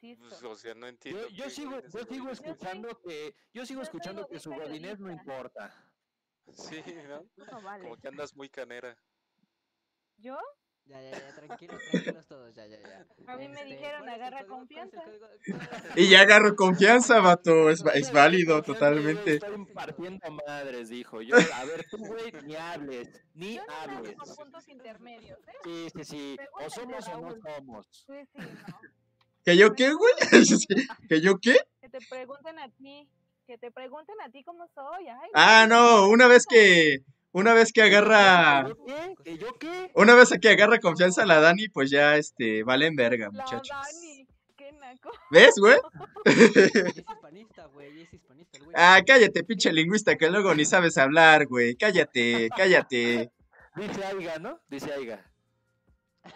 Pues, 0.00 0.42
o 0.42 0.54
sea, 0.54 0.74
no 0.74 0.86
entiendo. 0.86 1.28
Yo, 1.28 1.44
yo 1.44 1.50
sigo, 1.50 1.80
yo 1.80 2.04
sigo 2.04 2.30
escuchando 2.30 2.98
que, 3.00 3.34
yo 3.52 3.66
sigo 3.66 3.80
yo 3.80 3.84
soy 3.84 3.84
escuchando 3.84 4.26
que 4.26 4.38
Godín 4.38 4.40
su 4.40 4.50
Godines 4.50 5.00
no 5.00 5.10
importa. 5.10 5.74
Sí, 6.50 6.82
¿no? 7.08 7.24
No 7.44 7.62
vale. 7.62 7.84
Como 7.84 7.96
que 7.96 8.08
andas 8.08 8.34
muy 8.34 8.48
canera. 8.48 8.96
¿Yo? 10.16 10.36
Ya, 10.92 11.00
ya, 11.00 11.10
ya, 11.10 11.34
tranquilos, 11.34 11.80
tranquilos 11.90 12.26
todos, 12.26 12.54
ya, 12.54 12.66
ya, 12.66 12.78
ya. 12.80 13.06
A 13.26 13.36
mí 13.38 13.48
me 13.48 13.54
Este, 13.62 13.64
dijeron, 13.74 14.00
¿cuál 14.00 14.08
es 14.10 14.14
el 14.16 14.22
agarra 14.22 14.46
confianza. 14.46 15.02
Y 15.96 16.08
ya 16.10 16.20
agarro 16.20 16.54
confianza, 16.54 17.20
vato. 17.20 17.70
Es, 17.70 17.82
es 17.94 18.12
válido 18.12 18.60
totalmente. 18.62 19.36
Estoy 19.36 19.64
partiendo 19.72 20.30
madres, 20.46 20.90
dijo. 20.90 21.22
Yo, 21.22 21.34
a 21.54 21.64
ver, 21.64 21.86
tú, 21.90 21.96
güey, 21.96 22.30
ni 22.44 22.56
hables, 22.56 23.08
ni 23.32 23.58
hables. 23.58 24.16
puntos 24.36 24.68
intermedios, 24.68 25.38
¿eh? 25.48 25.52
Sí, 25.64 25.88
sí, 25.94 26.04
sí. 26.04 26.36
O 26.62 26.68
somos 26.68 27.08
o 27.08 27.20
no 27.22 27.30
somos. 27.40 27.86
Sí, 28.06 28.12
sí, 28.34 28.42
¿no? 28.68 28.78
¿Que 29.44 29.56
yo 29.56 29.72
qué, 29.72 29.92
güey? 29.94 30.12
¿Que 31.08 31.20
yo 31.22 31.38
qué? 31.40 31.56
Que 31.80 31.88
te 31.88 31.98
pregunten 32.08 32.58
a 32.58 32.68
ti. 32.68 33.08
Que 33.46 33.56
te 33.56 33.70
pregunten 33.70 34.20
a 34.20 34.28
ti 34.30 34.44
cómo 34.44 34.68
soy. 34.74 35.08
Ay, 35.08 35.30
Ah, 35.32 35.66
no, 35.66 36.08
una 36.08 36.26
vez 36.28 36.44
que. 36.46 36.98
Una 37.32 37.54
vez 37.54 37.72
que 37.72 37.82
agarra. 37.82 38.64
¿Que 38.64 38.68
yo 38.68 38.84
qué? 38.84 39.14
¿Que 39.24 39.38
yo 39.38 39.58
qué? 39.58 39.90
Una 39.94 40.14
vez 40.14 40.30
que 40.40 40.48
agarra 40.50 40.78
confianza 40.78 41.24
la 41.24 41.40
Dani, 41.40 41.68
pues 41.68 41.90
ya 41.90 42.16
este 42.16 42.62
valen 42.62 42.94
verga, 42.94 43.26
La 43.26 43.30
muchachos. 43.30 43.68
Dani. 43.70 44.26
Qué 44.56 44.72
naco. 44.72 45.10
¿Ves, 45.30 45.54
güey? 45.58 45.78
Es 46.24 46.96
hispanista, 46.98 47.66
güey, 47.66 48.02
es 48.02 48.12
hispanista 48.12 48.58
güey. 48.58 48.70
Ah, 48.74 49.00
cállate, 49.06 49.44
pinche 49.44 49.72
lingüista, 49.72 50.16
que 50.16 50.30
luego 50.30 50.54
ni 50.54 50.64
sabes 50.64 50.98
hablar, 50.98 51.46
güey. 51.46 51.74
Cállate, 51.74 52.48
cállate. 52.56 53.30
Dice 53.76 54.04
Aiga, 54.04 54.38
¿no? 54.38 54.60
Dice 54.68 54.92
Aiga. 54.92 55.24
No, 56.24 56.30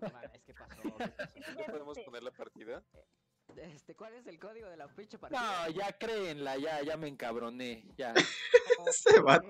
no 0.00 0.12
mames, 0.12 0.42
¿qué 0.46 0.54
pasó? 0.54 0.96
¿Ya 1.58 1.66
podemos 1.66 1.96
Este, 1.96 2.04
poner 2.04 2.22
la 2.22 2.30
partida? 2.30 2.82
Este, 3.56 3.94
¿cuál 3.94 4.14
es 4.14 4.26
el 4.26 4.38
código 4.38 4.68
de 4.68 4.76
la 4.76 4.88
pinche 4.88 5.18
partida? 5.18 5.40
No, 5.66 5.72
ya 5.72 5.92
créenla, 5.92 6.56
ya, 6.58 6.82
ya 6.82 6.96
me 6.96 7.08
encabroné. 7.08 7.86
Ya. 7.96 8.12
Se 8.92 9.20
va. 9.20 9.40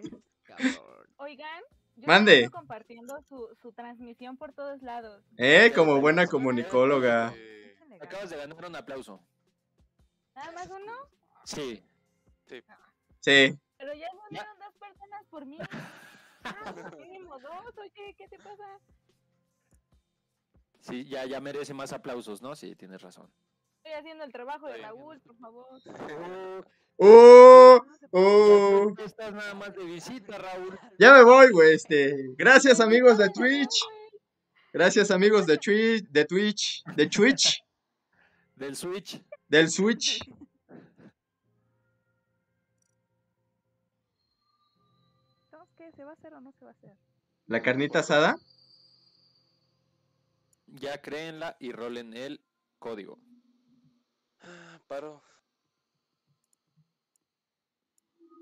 Cabrón. 0.45 1.07
Oigan. 1.17 1.63
Yo 1.97 2.07
Mande. 2.09 2.51
compartiendo 2.51 3.21
su, 3.23 3.49
su 3.63 3.73
transmisión 3.73 4.37
por 4.37 4.53
todos 4.53 4.83
lados. 4.83 5.23
Eh, 5.37 5.73
como 5.75 6.01
buena 6.01 6.27
comunicóloga. 6.27 7.33
Eh, 7.37 7.77
Acabas 8.01 8.31
de 8.31 8.37
ganar 8.37 8.65
un 8.65 8.77
aplauso. 8.77 9.21
Nada 10.35 10.51
más 10.53 10.69
uno. 10.69 10.93
Sí. 11.45 11.83
Sí. 12.47 13.59
Pero 13.79 13.95
ya 13.95 14.09
volvieron 14.13 14.59
dos 14.59 14.75
personas 14.79 15.25
por 15.31 15.47
mí. 15.47 15.57
Ah, 16.43 16.75
mínimo 16.99 17.39
dos. 17.39 17.79
Oye, 17.79 18.15
¿qué 18.19 18.29
te 18.29 18.39
pasa? 18.39 18.79
Sí, 20.81 21.05
ya, 21.07 21.25
ya 21.25 21.41
merece 21.41 21.73
más 21.73 21.93
aplausos, 21.93 22.43
¿no? 22.43 22.55
Sí, 22.55 22.75
tienes 22.77 23.01
razón. 23.01 23.33
Estoy 23.85 24.00
haciendo 24.00 24.25
el 24.25 24.33
trabajo 24.33 24.67
de. 24.67 24.79
Raúl, 24.79 25.21
por 25.21 25.37
favor. 25.37 25.67
Uh, 25.85 26.62
¡Oh! 26.97 27.83
¡Oh! 28.12 28.93
tú 28.97 29.03
estás 29.05 29.31
nada 29.35 29.53
más 29.53 29.75
de 29.75 29.85
visita, 29.85 30.38
Raúl. 30.38 30.79
Ya 30.99 31.12
me 31.12 31.23
voy, 31.23 31.50
güey. 31.50 31.75
Este. 31.75 32.35
Gracias, 32.38 32.81
amigos 32.81 33.19
de 33.19 33.29
Twitch. 33.29 33.85
Gracias, 34.73 35.11
amigos 35.11 35.47
de 35.47 35.59
Twitch. 35.59 36.09
De 36.09 36.25
Twitch. 36.25 36.83
De 36.97 37.07
Twitch. 37.09 37.62
Del 38.57 38.75
Switch. 38.75 39.23
Del 39.49 39.69
Switch. 39.69 40.19
¿Entonces 45.45 45.75
qué? 45.76 45.93
¿Se 45.93 46.05
va 46.05 46.12
a 46.12 46.14
hacer 46.14 46.33
o 46.33 46.41
no 46.41 46.53
se 46.53 46.64
va 46.64 46.71
a 46.71 46.75
hacer? 46.75 46.97
La 47.49 47.61
carnita 47.61 47.99
asada. 47.99 48.37
Ya 50.69 51.03
créenla 51.03 51.59
y 51.61 51.73
rolen 51.73 52.14
el 52.14 52.41
código. 52.79 53.19
Paro. 54.88 55.23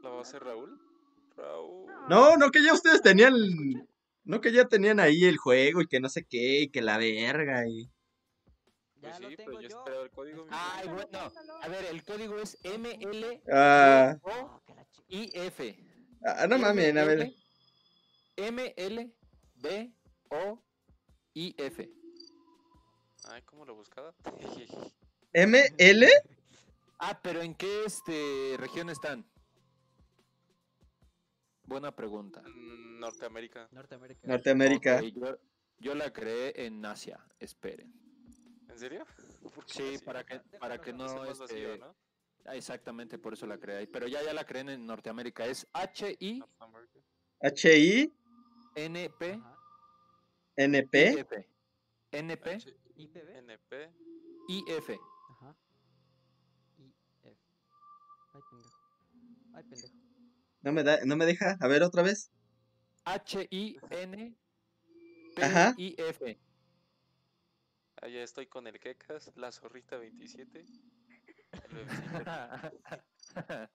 ¿La 0.03 0.11
va 0.11 0.19
a 0.19 0.23
hacer 0.23 0.43
Raúl? 0.43 0.81
Raúl. 1.37 1.93
No, 2.09 2.37
no, 2.37 2.51
que 2.51 2.63
ya 2.63 2.73
ustedes 2.75 3.03
tenían. 3.03 3.35
No, 4.25 4.41
que 4.41 4.53
ya 4.53 4.67
tenían 4.67 5.01
ahí 5.01 5.25
el 5.25 5.37
juego 5.37 5.81
y 5.81 5.87
que 5.87 6.01
no 6.01 6.09
sé 6.09 6.25
qué, 6.25 6.63
y 6.63 6.69
que 6.71 6.83
la 6.83 6.99
verga. 6.99 7.67
Y... 7.69 7.89
Pues 9.01 9.17
sí, 9.17 9.25
pero 9.37 9.53
yo 9.61 9.69
yo. 9.69 9.79
esperaba 9.79 10.03
el 10.05 10.11
código. 10.11 10.47
Ay, 10.51 10.89
bueno. 10.89 11.33
A 11.61 11.69
ver, 11.69 11.85
el 11.87 12.05
código 12.05 12.39
es 12.39 12.57
ML 12.65 13.43
Ah, 13.53 14.17
o 14.23 14.63
IF. 15.09 15.61
ah, 16.25 16.47
no 16.47 16.59
mames, 16.59 16.97
a 16.97 17.05
ver. 17.05 17.33
ML 18.37 19.13
B 19.57 19.93
O 20.31 20.63
I 21.35 21.55
F. 21.59 21.91
Ay, 23.29 23.43
¿cómo 23.43 23.65
lo 23.65 23.75
buscaba? 23.75 24.15
¿ML? 25.33 26.07
Ah, 26.99 27.19
pero 27.23 27.41
¿en 27.43 27.55
qué 27.55 27.85
este 27.85 28.55
región 28.59 28.91
están? 28.91 29.25
Buena 31.65 31.95
pregunta. 31.95 32.43
Norteamérica. 32.45 33.69
Norteamérica. 33.73 34.29
Norteamérica. 34.29 35.01
Yo, 35.01 35.39
yo 35.79 35.95
la 35.95 36.13
creé 36.13 36.67
en 36.67 36.85
Asia. 36.85 37.19
Esperen. 37.41 37.93
¿En 38.69 38.79
serio? 38.79 39.05
¿Por 39.55 39.65
qué 39.67 39.73
Sí, 39.73 40.05
para 40.05 40.25
que 40.25 40.41
para 40.61 40.81
que 40.81 40.93
no 40.93 41.05
vacío, 41.27 41.45
este, 41.45 41.79
¿no? 41.79 41.95
ah, 42.47 42.57
exactamente 42.57 43.19
por 43.19 43.33
eso 43.33 43.47
la 43.47 43.59
creé 43.59 43.79
ahí. 43.79 43.87
Pero 43.87 44.07
ya 44.07 44.23
ya 44.23 44.33
la 44.33 44.45
creen 44.45 44.69
en 44.69 44.87
Norteamérica. 44.87 45.47
Es 45.47 45.67
H 45.73 46.17
I 46.21 46.39
Norteamérica. 46.41 47.01
HI, 47.41 48.13
N 48.77 49.11
P 49.19 49.33
Ajá. 49.33 49.57
NP. 50.57 51.09
F. 51.21 51.49
N 52.13 52.37
P 52.37 52.51
H- 52.51 52.77
IPB. 52.97 53.37
NP. 53.39 53.91
I 54.49 54.65
Ay, 59.55 59.65
pendejo. 59.65 59.95
No 60.63 60.73
me, 60.73 60.83
da, 60.85 60.99
no 61.05 61.17
me 61.17 61.27
deja. 61.27 61.57
A 61.61 61.67
ver, 61.69 61.83
otra 61.83 62.03
vez. 62.03 62.31
H 63.05 63.47
I 63.51 63.79
N. 63.91 64.37
I 65.77 65.95
F. 65.99 66.41
Allá 68.01 68.23
estoy 68.23 68.47
con 68.47 68.67
el 68.67 68.79
Kekas, 68.81 69.31
la 69.37 69.51
zorrita 69.53 69.97
27. 69.97 70.65
el 71.53 71.75
bebecito. 71.75 72.25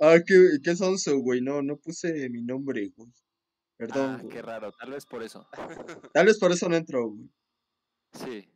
Ah, 0.00 0.16
qué, 0.26 0.58
qué 0.62 0.76
sonso, 0.76 1.18
güey. 1.20 1.40
No, 1.40 1.62
no 1.62 1.78
puse 1.78 2.28
mi 2.28 2.42
nombre, 2.42 2.92
güey. 2.94 3.10
Perdón, 3.78 4.10
Ah, 4.10 4.18
güey. 4.20 4.34
qué 4.34 4.42
raro, 4.42 4.70
tal 4.72 4.90
vez 4.90 5.06
por 5.06 5.22
eso. 5.22 5.48
Tal 6.12 6.26
vez 6.26 6.38
por 6.38 6.52
eso 6.52 6.68
no 6.68 6.76
entró, 6.76 7.08
güey. 7.08 7.30
Sí. 8.12 8.46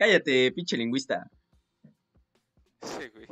Cállate, 0.00 0.50
pinche 0.52 0.78
lingüista. 0.78 1.30
Sí, 2.80 3.06
güey. 3.12 3.26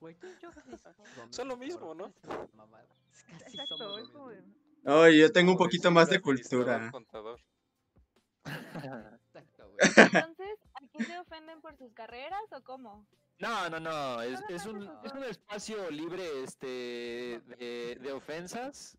Güey, 0.00 0.14
tú 0.16 0.26
y 0.26 0.42
yo 0.42 0.50
Son 1.30 1.48
lo 1.48 1.56
mismo, 1.56 1.94
¿no? 1.94 2.12
Casi 3.38 3.56
Exacto, 3.56 3.78
somos 3.78 4.00
es 4.02 4.08
lo 4.08 4.12
como... 4.12 4.26
mismo. 4.26 4.54
Ay, 4.84 5.18
yo 5.18 5.32
tengo 5.32 5.52
un 5.52 5.56
poquito 5.56 5.90
más 5.90 6.10
de 6.10 6.20
cultura. 6.20 6.88
Exacto, 6.88 7.22
güey. 9.70 9.78
Entonces, 10.26 10.58
¿aquí 10.74 11.04
se 11.04 11.18
ofenden 11.20 11.62
por 11.62 11.74
sus 11.78 11.90
carreras 11.94 12.44
o 12.52 12.62
cómo? 12.62 13.06
No, 13.38 13.70
no, 13.70 13.80
no, 13.80 14.20
es, 14.20 14.66
un, 14.66 14.90
es 15.02 15.12
un 15.14 15.24
espacio 15.24 15.90
libre 15.90 16.42
este, 16.44 17.40
de, 17.46 17.98
de 17.98 18.12
ofensas. 18.12 18.98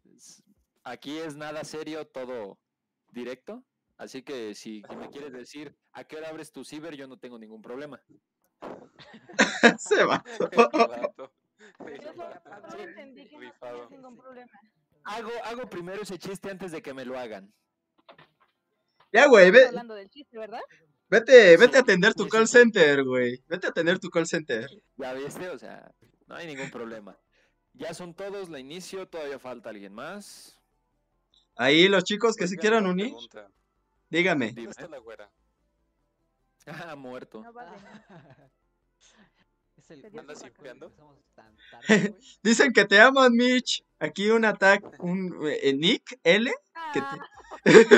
Aquí 0.84 1.19
es 1.19 1.36
nada 1.36 1.63
serio, 1.63 2.08
todo, 2.08 2.58
directo. 3.12 3.63
Así 4.00 4.24
que 4.24 4.56
si 4.56 4.82
me 4.98 5.10
quieres 5.12 5.32
decir 5.34 5.76
a 5.92 6.04
qué 6.06 6.16
hora 6.18 6.30
abres 6.30 6.52
tu 6.52 6.64
ciber, 6.64 6.96
yo 6.96 7.06
no 7.08 7.20
tengo 7.20 7.38
ningún 7.38 7.62
problema. 7.62 8.02
Se 9.78 10.04
va. 10.04 10.24
Vato. 10.56 11.32
Yo 11.80 12.14
solo, 12.14 12.30
Rifado. 12.34 12.72
solo 12.72 12.84
entendí 12.84 13.28
que 13.28 13.36
no 13.36 13.40
Rifado. 13.42 13.72
tenías 13.74 13.92
ningún 13.92 14.18
problema. 14.18 14.52
Hago, 15.04 15.30
hago 15.44 15.70
primero 15.70 16.02
ese 16.02 16.18
chiste 16.18 16.50
antes 16.50 16.72
de 16.72 16.82
que 16.82 16.94
me 16.94 17.04
lo 17.04 17.20
hagan. 17.20 17.54
Ya, 19.12 19.28
güey, 19.28 19.52
ve- 19.52 19.66
hablando 19.68 19.94
del 19.96 20.10
chiste, 20.10 20.38
¿verdad? 20.38 20.62
vete, 21.10 21.58
vete 21.58 21.78
a 21.78 21.82
atender 21.82 22.14
tu 22.14 22.28
call 22.30 22.48
center, 22.48 23.04
güey. 23.04 23.44
Vete 23.48 23.68
a 23.68 23.70
atender 23.72 24.00
tu 24.00 24.10
call 24.10 24.26
center. 24.28 24.70
¿Ya 24.96 25.14
viste? 25.14 25.50
O 25.50 25.58
sea, 25.60 25.94
no 26.28 26.36
hay 26.36 26.48
ningún 26.48 26.72
problema. 26.72 27.18
Ya 27.74 27.94
son 27.94 28.14
todos, 28.14 28.48
la 28.50 28.60
inicio, 28.60 29.08
todavía 29.08 29.38
falta 29.40 29.70
alguien 29.70 29.94
más. 29.94 30.58
Ahí 31.58 31.90
los 31.90 32.06
chicos 32.06 32.36
que 32.38 32.48
se 32.48 32.56
quieran 32.56 32.86
unir, 32.88 33.08
pregunta. 33.08 33.50
Dígame. 34.10 34.48
¿Dónde 34.48 34.72
está 34.72 34.88
la 34.88 34.98
güera? 34.98 35.30
Ah, 36.65 36.95
muerto. 36.95 37.43
No 37.43 37.54
vale. 37.54 37.72
Es 39.78 39.91
el 39.91 40.02
¿Te 40.02 40.19
¿Andas 40.19 40.43
tarde, 41.34 41.56
güey. 42.10 42.15
Dicen 42.43 42.74
que 42.74 42.84
te 42.86 43.00
aman, 43.00 43.32
Mitch. 43.34 43.82
Aquí 43.98 44.30
un 44.30 44.43
ataque, 44.43 44.86
un 45.00 45.39
eh, 45.48 45.74
Nick 45.74 46.19
L. 46.24 46.52
Que 46.93 47.00
Ah, 47.00 47.17
Gracias, 47.63 47.95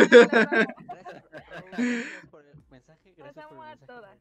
por 2.29 2.45
el 2.45 2.63
mensaje, 2.69 3.13
gracias 3.15 3.47
por 3.47 3.57
el 3.57 3.63
a 3.63 3.75
mensaje. 3.75 4.19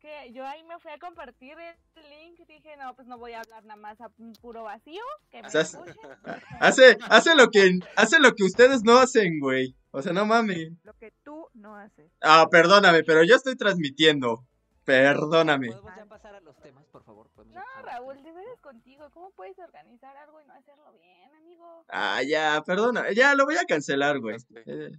Que 0.00 0.32
yo 0.32 0.46
ahí 0.46 0.64
me 0.64 0.78
fui 0.78 0.90
a 0.90 0.98
compartir 0.98 1.56
el 1.58 2.10
link 2.10 2.40
y 2.40 2.44
dije, 2.46 2.76
no, 2.76 2.94
pues 2.96 3.06
no 3.06 3.18
voy 3.18 3.32
a 3.32 3.40
hablar 3.40 3.64
nada 3.64 3.80
más 3.80 4.00
a 4.00 4.10
un 4.18 4.32
puro 4.34 4.64
vacío, 4.64 5.02
que 5.30 5.42
me 5.42 5.48
O 5.48 5.50
sea, 5.50 5.60
escuchen. 5.60 5.94
Hace, 6.60 6.98
hace 7.08 7.34
lo 7.36 7.50
que, 7.50 7.78
hace 7.96 8.18
lo 8.18 8.34
que 8.34 8.44
ustedes 8.44 8.82
no 8.82 8.98
hacen, 8.98 9.38
güey. 9.38 9.76
O 9.92 10.02
sea, 10.02 10.12
no 10.12 10.24
mames. 10.24 10.72
Lo 10.84 10.94
que 10.94 11.12
tú 11.24 11.48
no 11.54 11.76
haces. 11.76 12.10
Ah, 12.20 12.46
perdóname, 12.50 13.02
pero 13.04 13.24
yo 13.24 13.36
estoy 13.36 13.56
transmitiendo. 13.56 14.44
Perdóname. 14.84 15.68
¿Podemos 15.68 15.96
ya 15.96 16.06
pasar 16.06 16.34
a 16.34 16.40
los 16.40 16.56
temas, 16.60 16.86
por 16.86 17.04
favor? 17.04 17.28
¿Podemos 17.30 17.54
ya 17.54 17.60
No, 17.60 17.82
Raúl, 17.82 18.22
te 18.22 18.32
sabes 18.32 18.60
contigo. 18.60 19.10
¿Cómo 19.12 19.30
puedes 19.32 19.58
organizar 19.58 20.16
algo 20.16 20.40
y 20.40 20.46
no 20.46 20.54
hacerlo 20.54 20.92
bien, 20.92 21.34
amigo? 21.34 21.84
Ah, 21.88 22.22
ya, 22.22 22.62
perdona. 22.64 23.10
Ya, 23.12 23.34
lo 23.34 23.44
voy 23.44 23.56
a 23.56 23.64
cancelar, 23.64 24.20
güey. 24.20 24.36
Eh, 24.66 24.92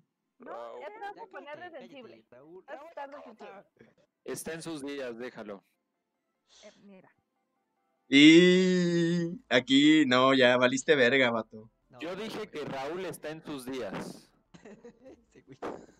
No, 0.45 0.51
Raúl. 0.51 0.79
ya 0.81 0.87
te 0.87 0.99
vas 0.99 1.15
Ya 1.15 1.23
a 1.23 1.27
poner 1.27 1.55
cállate, 1.55 1.69
de 1.73 1.79
sensible. 1.79 2.25
Raúl, 2.29 2.63
Raúl, 2.67 3.23
sensible. 3.23 3.65
Está 4.25 4.53
en 4.53 4.61
sus 4.61 4.81
días, 4.83 5.17
déjalo. 5.17 5.63
Eh, 6.63 6.71
mira. 6.83 7.09
Y 8.07 9.39
aquí, 9.49 10.05
no, 10.05 10.33
ya 10.33 10.57
valiste 10.57 10.95
verga, 10.95 11.31
vato. 11.31 11.69
No, 11.89 11.99
Yo 11.99 12.15
dije 12.15 12.49
que 12.49 12.65
Raúl 12.65 13.05
está 13.05 13.29
en 13.29 13.41
sus 13.41 13.65
días. 13.65 14.29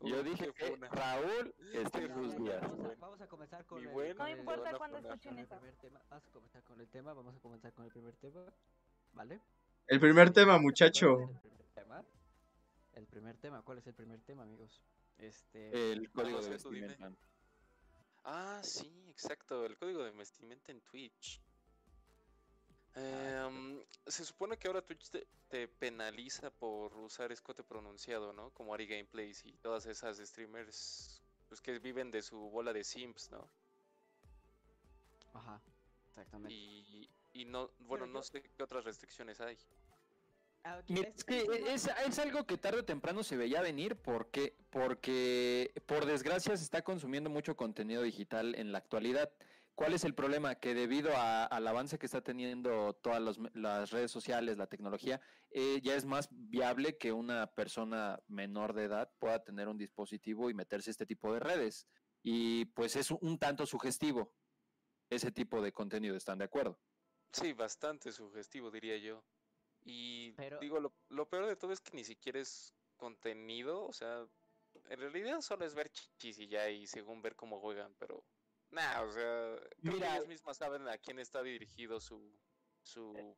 Yo 0.00 0.22
dije 0.22 0.52
que. 0.54 0.76
Raúl 0.76 1.54
está 1.74 1.98
en 2.00 2.14
sus 2.14 2.36
días. 2.36 2.60
Vamos 2.62 2.72
a, 2.72 2.82
Bueno. 2.82 2.96
vamos 3.00 3.20
a 3.20 3.26
comenzar 3.26 3.64
con 3.66 3.80
el, 3.82 3.88
bueno, 3.88 4.14
No 4.24 4.28
importa 4.30 4.72
cuándo 4.78 4.98
escuchen 4.98 5.38
eso. 5.38 5.56
primer 5.56 5.74
tema. 5.76 6.00
Vamos 6.08 6.26
a 6.26 6.30
comenzar 6.30 6.62
con 6.62 6.80
el 6.80 6.88
tema. 6.88 7.12
Vamos 7.12 7.34
a 7.36 7.40
comenzar 7.40 7.72
con 7.72 7.84
el 7.84 7.90
primer 7.90 8.14
tema. 8.16 8.44
¿Vale? 9.12 9.40
El 9.88 9.98
primer 10.00 10.30
tema, 10.30 10.52
¿Cuál 10.52 10.56
es 10.58 10.62
muchacho. 10.62 11.18
el 11.20 11.40
primer 11.40 11.66
tema? 11.74 12.04
El 12.98 13.06
primer 13.06 13.36
tema, 13.38 13.62
¿cuál 13.62 13.78
es 13.78 13.86
el 13.86 13.94
primer 13.94 14.20
tema, 14.22 14.42
amigos? 14.42 14.80
Este. 15.18 15.92
El 15.92 16.10
código 16.10 16.40
de 16.42 16.50
vestimenta. 16.50 17.12
Ah, 18.24 18.60
sí, 18.64 19.04
exacto. 19.08 19.64
El 19.64 19.76
código 19.78 20.02
de 20.02 20.10
vestimenta 20.10 20.72
en 20.72 20.80
Twitch. 20.80 21.40
Em, 22.96 23.80
se 24.06 24.24
supone 24.24 24.56
que 24.58 24.66
ahora 24.66 24.82
Twitch 24.82 25.10
te, 25.10 25.26
te 25.48 25.68
penaliza 25.68 26.50
por 26.50 26.96
usar 26.96 27.30
escote 27.30 27.62
pronunciado, 27.62 28.32
¿no? 28.32 28.50
Como 28.50 28.74
Ari 28.74 28.86
Gameplays 28.88 29.44
y 29.46 29.52
todas 29.58 29.86
esas 29.86 30.18
streamers 30.18 31.22
pues, 31.48 31.60
que 31.60 31.78
viven 31.78 32.10
de 32.10 32.22
su 32.22 32.36
bola 32.50 32.72
de 32.72 32.82
simps, 32.82 33.30
¿no? 33.30 33.48
Ajá, 35.34 35.60
exactamente. 36.10 36.52
Y, 36.52 37.08
y 37.32 37.44
no, 37.44 37.70
bueno, 37.80 38.06
yo- 38.06 38.12
no 38.12 38.22
sé 38.24 38.42
qué 38.42 38.62
otras 38.64 38.84
restricciones 38.84 39.40
hay. 39.40 39.56
Ah, 40.64 40.82
Mira, 40.88 41.08
es- 41.08 41.24
que 41.24 41.46
es- 41.66 41.88
es, 42.06 42.18
algo 42.18 42.46
que 42.46 42.58
tarde 42.58 42.80
o 42.80 42.84
temprano 42.84 43.22
se 43.22 43.36
veía 43.36 43.60
venir 43.62 43.96
porque, 43.96 44.56
porque 44.70 45.72
por 45.86 46.04
desgracia 46.04 46.56
se 46.56 46.64
está 46.64 46.82
consumiendo 46.82 47.30
mucho 47.30 47.56
contenido 47.56 48.02
digital 48.02 48.54
en 48.54 48.72
la 48.72 48.78
actualidad. 48.78 49.32
¿Cuál 49.74 49.94
es 49.94 50.02
el 50.02 50.14
problema? 50.14 50.56
Que 50.56 50.74
debido 50.74 51.16
a- 51.16 51.44
al 51.44 51.66
avance 51.68 51.98
que 51.98 52.06
está 52.06 52.20
teniendo 52.20 52.94
todas 52.94 53.22
los 53.22 53.38
las 53.54 53.90
redes 53.92 54.10
sociales, 54.10 54.58
la 54.58 54.66
tecnología, 54.66 55.20
eh, 55.50 55.80
ya 55.82 55.94
es 55.94 56.04
más 56.04 56.28
viable 56.32 56.98
que 56.98 57.12
una 57.12 57.46
persona 57.54 58.20
menor 58.26 58.74
de 58.74 58.84
edad 58.84 59.12
pueda 59.20 59.44
tener 59.44 59.68
un 59.68 59.78
dispositivo 59.78 60.50
y 60.50 60.54
meterse 60.54 60.90
a 60.90 60.92
este 60.92 61.06
tipo 61.06 61.32
de 61.32 61.38
redes. 61.40 61.86
Y 62.24 62.64
pues 62.66 62.96
es 62.96 63.12
un- 63.12 63.18
un 63.22 63.38
tanto 63.38 63.64
sugestivo 63.66 64.34
ese 65.10 65.30
tipo 65.30 65.62
de 65.62 65.72
contenido, 65.72 66.16
¿están 66.16 66.38
de 66.38 66.44
acuerdo? 66.46 66.80
Sí, 67.32 67.52
bastante 67.52 68.10
sugestivo, 68.10 68.72
diría 68.72 68.96
yo. 68.98 69.24
Y 69.90 70.32
Pero- 70.32 70.58
digo, 70.60 70.80
lo, 70.80 70.92
lo 71.08 71.26
peor 71.28 71.46
de 71.46 71.56
todo 71.56 71.72
es 71.72 71.80
que 71.80 71.96
ni 71.96 72.04
siquiera 72.04 72.38
es 72.38 72.74
contenido, 72.98 73.84
o 73.86 73.92
sea, 73.94 74.26
en 74.90 75.00
realidad 75.00 75.40
solo 75.40 75.64
es 75.64 75.74
ver 75.74 75.88
chichis 75.90 76.38
y 76.40 76.46
ya, 76.48 76.68
y 76.68 76.86
según 76.86 77.22
ver 77.22 77.34
cómo 77.36 77.58
juegan, 77.58 77.94
pero 77.98 78.22
nada, 78.70 79.02
o 79.02 79.10
sea, 79.10 79.56
creo 79.80 79.80
que 79.80 79.90
Mira- 79.92 80.16
ellas 80.16 80.28
mismas 80.28 80.58
saben 80.58 80.86
a 80.88 80.98
quién 80.98 81.18
está 81.18 81.42
dirigido 81.42 82.00
su, 82.00 82.20
su, 82.82 83.34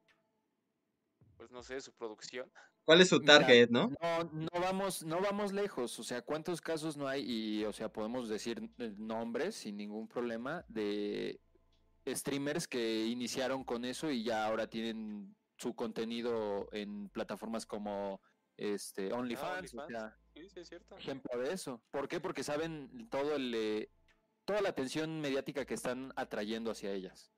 pues 1.36 1.50
no 1.52 1.62
sé, 1.62 1.80
su 1.80 1.92
producción. 1.92 2.50
¿Cuál 2.84 3.00
es 3.02 3.10
su 3.10 3.20
Mira, 3.20 3.38
target, 3.38 3.68
no? 3.70 3.92
No, 4.00 4.24
no 4.24 4.60
vamos, 4.60 5.04
no 5.04 5.20
vamos 5.20 5.52
lejos. 5.52 5.98
O 6.00 6.02
sea, 6.02 6.22
¿cuántos 6.22 6.60
casos 6.60 6.96
no 6.96 7.06
hay? 7.06 7.22
Y, 7.24 7.64
o 7.64 7.72
sea, 7.72 7.92
podemos 7.92 8.28
decir 8.28 8.60
eh, 8.78 8.92
nombres 8.96 9.54
sin 9.54 9.76
ningún 9.76 10.08
problema 10.08 10.64
de 10.68 11.38
streamers 12.08 12.66
que 12.66 13.06
iniciaron 13.06 13.62
con 13.62 13.84
eso 13.84 14.10
y 14.10 14.24
ya 14.24 14.44
ahora 14.46 14.66
tienen 14.68 15.36
su 15.60 15.74
contenido 15.74 16.68
en 16.72 17.10
plataformas 17.10 17.66
como 17.66 18.22
este 18.56 19.12
OnlyFans, 19.12 19.74
o 19.74 19.78
OnlyFans. 19.80 19.88
sea, 19.88 20.16
Sí, 20.32 20.48
sí, 20.48 20.60
es 20.60 20.68
cierto. 20.68 20.96
ejemplo 20.96 21.38
de 21.38 21.52
eso. 21.52 21.82
¿Por 21.90 22.08
qué? 22.08 22.20
Porque 22.20 22.42
saben 22.42 23.08
todo 23.10 23.36
el 23.36 23.54
eh, 23.54 23.90
toda 24.44 24.62
la 24.62 24.70
atención 24.70 25.20
mediática 25.20 25.66
que 25.66 25.74
están 25.74 26.12
atrayendo 26.16 26.70
hacia 26.70 26.92
ellas. 26.92 27.32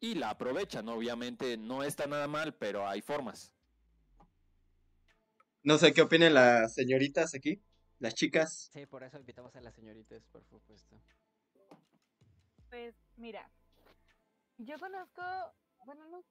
Y 0.00 0.14
la 0.14 0.30
aprovechan, 0.30 0.88
obviamente, 0.88 1.58
no 1.58 1.82
está 1.82 2.06
nada 2.06 2.26
mal, 2.26 2.54
pero 2.54 2.88
hay 2.88 3.02
formas. 3.02 3.52
No 5.62 5.76
sé 5.76 5.92
qué 5.92 6.00
opinen 6.00 6.32
las 6.32 6.72
señoritas 6.74 7.34
aquí, 7.34 7.62
las 7.98 8.14
chicas. 8.14 8.70
Sí, 8.72 8.86
por 8.86 9.02
eso 9.02 9.18
invitamos 9.18 9.54
a 9.56 9.60
las 9.60 9.74
señoritas, 9.74 10.24
por 10.32 10.42
supuesto. 10.46 10.98
Pues 12.70 12.94
mira, 13.16 13.50
yo 14.56 14.78
conozco, 14.78 15.22
bueno, 15.84 16.06
no 16.08 16.24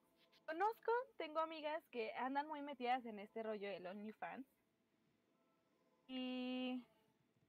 conozco, 0.49 0.91
tengo 1.17 1.39
amigas 1.39 1.83
que 1.91 2.11
andan 2.13 2.47
muy 2.47 2.61
metidas 2.61 3.05
en 3.05 3.19
este 3.19 3.43
rollo 3.43 3.69
del 3.69 3.85
OnlyFans. 3.85 4.47
Y 6.07 6.83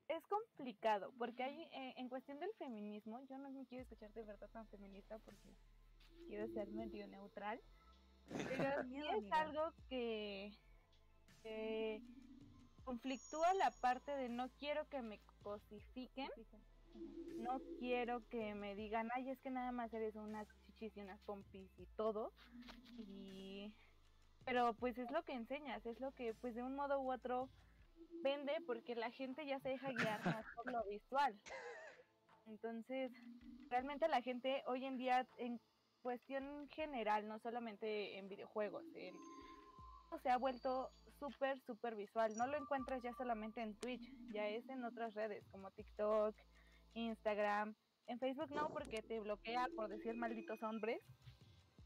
es 0.09 0.27
complicado, 0.27 1.15
porque 1.19 1.43
hay, 1.43 1.63
eh, 1.73 1.95
en 1.97 2.09
cuestión 2.11 2.39
del 2.41 2.53
feminismo, 2.55 3.23
yo 3.23 3.39
no 3.39 3.51
me 3.51 3.65
quiero 3.67 3.83
escuchar 3.83 4.13
de 4.13 4.25
verdad 4.25 4.51
tan 4.51 4.67
feminista 4.69 5.19
porque 5.21 5.57
quiero 6.27 6.47
ser 6.49 6.69
medio 6.73 7.07
neutral. 7.07 7.61
Pero 8.29 8.83
sí 8.91 8.99
es 8.99 9.33
algo 9.33 9.73
que, 9.89 10.53
que 11.43 12.03
conflictúa 12.85 13.55
la 13.55 13.71
parte 13.71 14.15
de 14.15 14.29
no 14.29 14.51
quiero 14.59 14.87
que 14.89 15.01
me 15.01 15.21
cosifiquen 15.43 16.31
no 17.39 17.61
quiero 17.79 18.27
que 18.29 18.55
me 18.55 18.75
digan, 18.75 19.09
ay, 19.15 19.31
es 19.31 19.41
que 19.41 19.51
nada 19.51 19.73
más 19.73 19.93
eres 19.93 20.15
unas 20.17 20.47
chichis 20.81 20.97
y 20.97 21.01
unas 21.01 21.21
pompis 21.21 21.71
y 21.79 21.87
todo. 21.97 22.33
Y... 22.99 23.73
Pero 24.45 24.75
pues 24.75 24.97
es 24.99 25.11
lo 25.11 25.23
que 25.23 25.35
enseñas, 25.35 25.85
es 25.85 26.01
lo 26.01 26.13
que 26.13 26.35
pues 26.35 26.55
de 26.55 26.63
un 26.63 26.75
modo 26.75 27.01
u 27.01 27.13
otro 27.13 27.51
vende 28.23 28.53
porque 28.67 28.95
la 28.95 29.11
gente 29.11 29.47
ya 29.47 29.61
se 29.61 29.69
deja 29.69 29.93
guiar 29.93 30.25
más 30.25 30.45
por 30.57 30.73
lo 30.73 30.83
visual. 30.85 31.39
Entonces, 32.47 33.13
realmente 33.69 34.09
la 34.09 34.23
gente 34.23 34.63
hoy 34.67 34.87
en 34.87 34.97
día 34.97 35.27
en 35.37 35.61
cuestión 36.03 36.69
general, 36.71 37.29
no 37.29 37.39
solamente 37.39 38.19
en 38.19 38.29
videojuegos, 38.29 38.85
se 40.23 40.31
ha 40.31 40.39
vuelto 40.39 40.91
súper, 41.19 41.61
súper 41.61 41.95
visual. 41.95 42.35
No 42.37 42.47
lo 42.47 42.57
encuentras 42.57 43.03
ya 43.03 43.13
solamente 43.13 43.61
en 43.61 43.77
Twitch, 43.77 44.11
ya 44.33 44.49
es 44.49 44.69
en 44.69 44.85
otras 44.85 45.15
redes 45.15 45.47
como 45.53 45.71
TikTok, 45.71 46.35
Instagram. 46.95 47.77
En 48.11 48.19
Facebook 48.19 48.51
no, 48.51 48.69
porque 48.71 49.03
te 49.03 49.21
bloquea 49.21 49.69
por 49.77 49.89
decir 49.89 50.17
malditos 50.17 50.61
hombres 50.65 51.01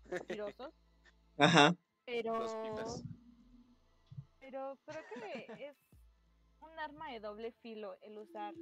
mentirosos. 0.06 0.72
Ajá. 1.36 1.76
Pero, 2.06 2.32
pero 4.40 4.78
creo 4.86 5.02
que 5.12 5.66
es 5.68 5.76
un 6.60 6.78
arma 6.78 7.12
de 7.12 7.20
doble 7.20 7.52
filo 7.60 7.98
el 8.00 8.16
usar 8.16 8.54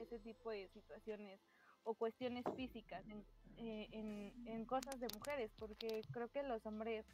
ese 0.00 0.18
tipo 0.18 0.50
de 0.50 0.68
situaciones 0.70 1.40
o 1.84 1.94
cuestiones 1.94 2.44
físicas 2.56 3.04
en, 3.08 3.24
eh, 3.58 3.86
en, 3.92 4.48
en 4.48 4.64
cosas 4.64 4.98
de 4.98 5.06
mujeres, 5.14 5.52
porque 5.60 6.02
creo 6.10 6.28
que 6.28 6.42
los 6.42 6.66
hombres, 6.66 7.06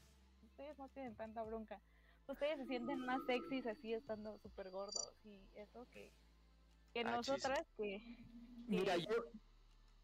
ustedes 0.43 0.79
no 0.79 0.89
tienen 0.89 1.15
tanta 1.17 1.43
bronca, 1.43 1.83
ustedes 2.29 2.57
se 2.61 2.67
sienten 2.67 3.01
más 3.01 3.21
sexys 3.27 3.67
así 3.67 3.93
estando 3.93 4.39
súper 4.39 4.71
gordos 4.71 5.13
y 5.23 5.47
eso 5.55 5.87
que, 5.91 6.15
que 6.95 7.01
Ah, 7.01 7.17
nosotras 7.17 7.67
que... 7.77 8.01
Mira, 8.69 8.97
yo, 8.97 9.31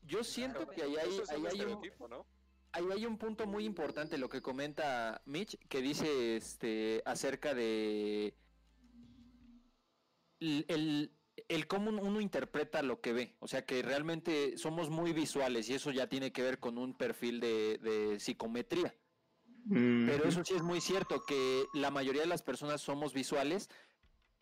yo 0.02 0.24
siento 0.24 0.68
que 0.68 0.82
ahí 0.82 0.96
hay, 0.96 1.10
ahí 1.10 1.18
un 1.18 1.30
hay 1.30 1.40
un, 1.40 1.46
estereotipo, 1.46 2.08
¿no? 2.08 2.26
ahí 2.72 2.84
hay 2.92 3.06
un 3.06 3.18
punto 3.18 3.46
muy 3.46 3.64
importante, 3.64 4.18
lo 4.18 4.28
que 4.28 4.42
comenta 4.42 5.22
Mitch, 5.26 5.58
que 5.68 5.80
dice 5.80 6.36
este 6.36 7.02
acerca 7.04 7.54
de 7.54 8.36
el, 10.40 10.64
el, 10.68 11.16
el 11.48 11.66
cómo 11.66 11.90
uno 11.90 12.20
interpreta 12.20 12.82
lo 12.82 13.00
que 13.00 13.12
ve. 13.12 13.36
O 13.40 13.48
sea 13.48 13.64
que 13.64 13.82
realmente 13.82 14.58
somos 14.58 14.90
muy 14.90 15.12
visuales 15.12 15.68
y 15.68 15.74
eso 15.74 15.90
ya 15.90 16.08
tiene 16.08 16.32
que 16.32 16.42
ver 16.42 16.58
con 16.58 16.78
un 16.78 16.96
perfil 16.96 17.40
de, 17.40 17.78
de 17.78 18.20
psicometría. 18.20 18.94
Pero 19.68 20.24
Ujú. 20.24 20.28
eso 20.28 20.44
sí 20.44 20.54
es 20.54 20.62
muy 20.62 20.80
cierto, 20.80 21.24
que 21.24 21.64
la 21.72 21.90
mayoría 21.90 22.22
de 22.22 22.26
las 22.26 22.42
personas 22.42 22.80
somos 22.80 23.14
visuales, 23.14 23.70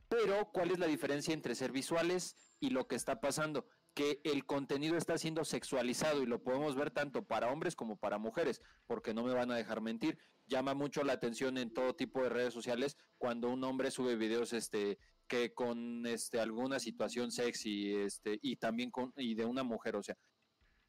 pero 0.09 0.51
¿cuál 0.53 0.71
es 0.71 0.79
la 0.79 0.87
diferencia 0.87 1.35
entre 1.35 1.55
ser 1.55 1.73
visuales 1.73 2.37
y 2.59 2.71
lo 2.71 2.89
que 2.89 2.97
está 2.97 3.21
pasando? 3.21 3.67
Que 3.95 4.21
el 4.25 4.47
contenido 4.47 4.97
está 4.97 5.19
siendo 5.19 5.45
sexualizado 5.45 6.23
y 6.23 6.27
lo 6.27 6.43
podemos 6.43 6.77
ver 6.77 6.91
tanto 6.91 7.25
para 7.25 7.51
hombres 7.51 7.75
como 7.75 7.97
para 7.97 8.19
mujeres, 8.19 8.63
porque 8.87 9.15
no 9.15 9.25
me 9.25 9.35
van 9.35 9.51
a 9.51 9.57
dejar 9.57 9.81
mentir. 9.81 10.19
Llama 10.47 10.75
mucho 10.75 11.03
la 11.03 11.13
atención 11.13 11.59
en 11.59 11.73
todo 11.73 11.95
tipo 11.95 12.23
de 12.23 12.29
redes 12.29 12.55
sociales 12.55 12.97
cuando 13.19 13.51
un 13.51 13.63
hombre 13.65 13.91
sube 13.91 14.17
videos 14.17 14.53
este 14.53 14.99
que 15.29 15.55
con 15.55 16.05
este 16.07 16.41
alguna 16.41 16.81
situación 16.81 17.31
sexy 17.31 17.95
este 17.95 18.41
y 18.43 18.57
también 18.57 18.91
con 18.91 19.13
y 19.17 19.35
de 19.35 19.45
una 19.45 19.63
mujer, 19.63 19.95
o 19.95 20.03
sea, 20.03 20.17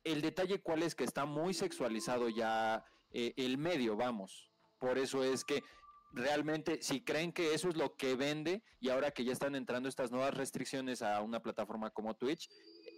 el 0.04 0.22
detalle 0.22 0.62
cuál 0.62 0.82
es 0.82 0.96
que 0.96 1.04
está 1.04 1.26
muy 1.26 1.54
sexualizado 1.54 2.28
ya 2.30 2.84
eh, 3.12 3.34
el 3.38 3.58
medio, 3.58 3.96
vamos. 3.96 4.50
Por 4.80 4.98
eso 4.98 5.24
es 5.24 5.46
que 5.46 5.64
realmente 6.14 6.82
si 6.82 7.04
creen 7.04 7.32
que 7.32 7.54
eso 7.54 7.70
es 7.70 7.78
lo 7.78 7.96
que 7.96 8.16
vende 8.16 8.64
y 8.80 8.90
ahora 8.90 9.12
que 9.12 9.24
ya 9.24 9.32
están 9.32 9.56
entrando 9.56 9.88
estas 9.88 10.12
nuevas 10.12 10.34
restricciones 10.34 11.02
a 11.02 11.22
una 11.22 11.42
plataforma 11.42 11.92
como 11.92 12.16
Twitch, 12.16 12.50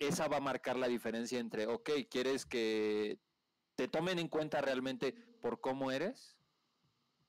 esa 0.07 0.27
va 0.27 0.37
a 0.37 0.41
marcar 0.41 0.77
la 0.77 0.87
diferencia 0.87 1.39
entre, 1.39 1.67
ok, 1.67 1.89
¿quieres 2.09 2.45
que 2.45 3.19
te 3.75 3.87
tomen 3.87 4.19
en 4.19 4.27
cuenta 4.27 4.61
realmente 4.61 5.13
por 5.41 5.59
cómo 5.61 5.91
eres? 5.91 6.37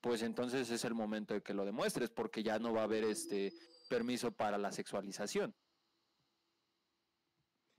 Pues 0.00 0.22
entonces 0.22 0.70
es 0.70 0.84
el 0.84 0.94
momento 0.94 1.34
de 1.34 1.42
que 1.42 1.54
lo 1.54 1.64
demuestres 1.64 2.10
porque 2.10 2.42
ya 2.42 2.58
no 2.58 2.72
va 2.72 2.82
a 2.82 2.84
haber 2.84 3.04
este 3.04 3.52
permiso 3.88 4.32
para 4.32 4.58
la 4.58 4.72
sexualización. 4.72 5.54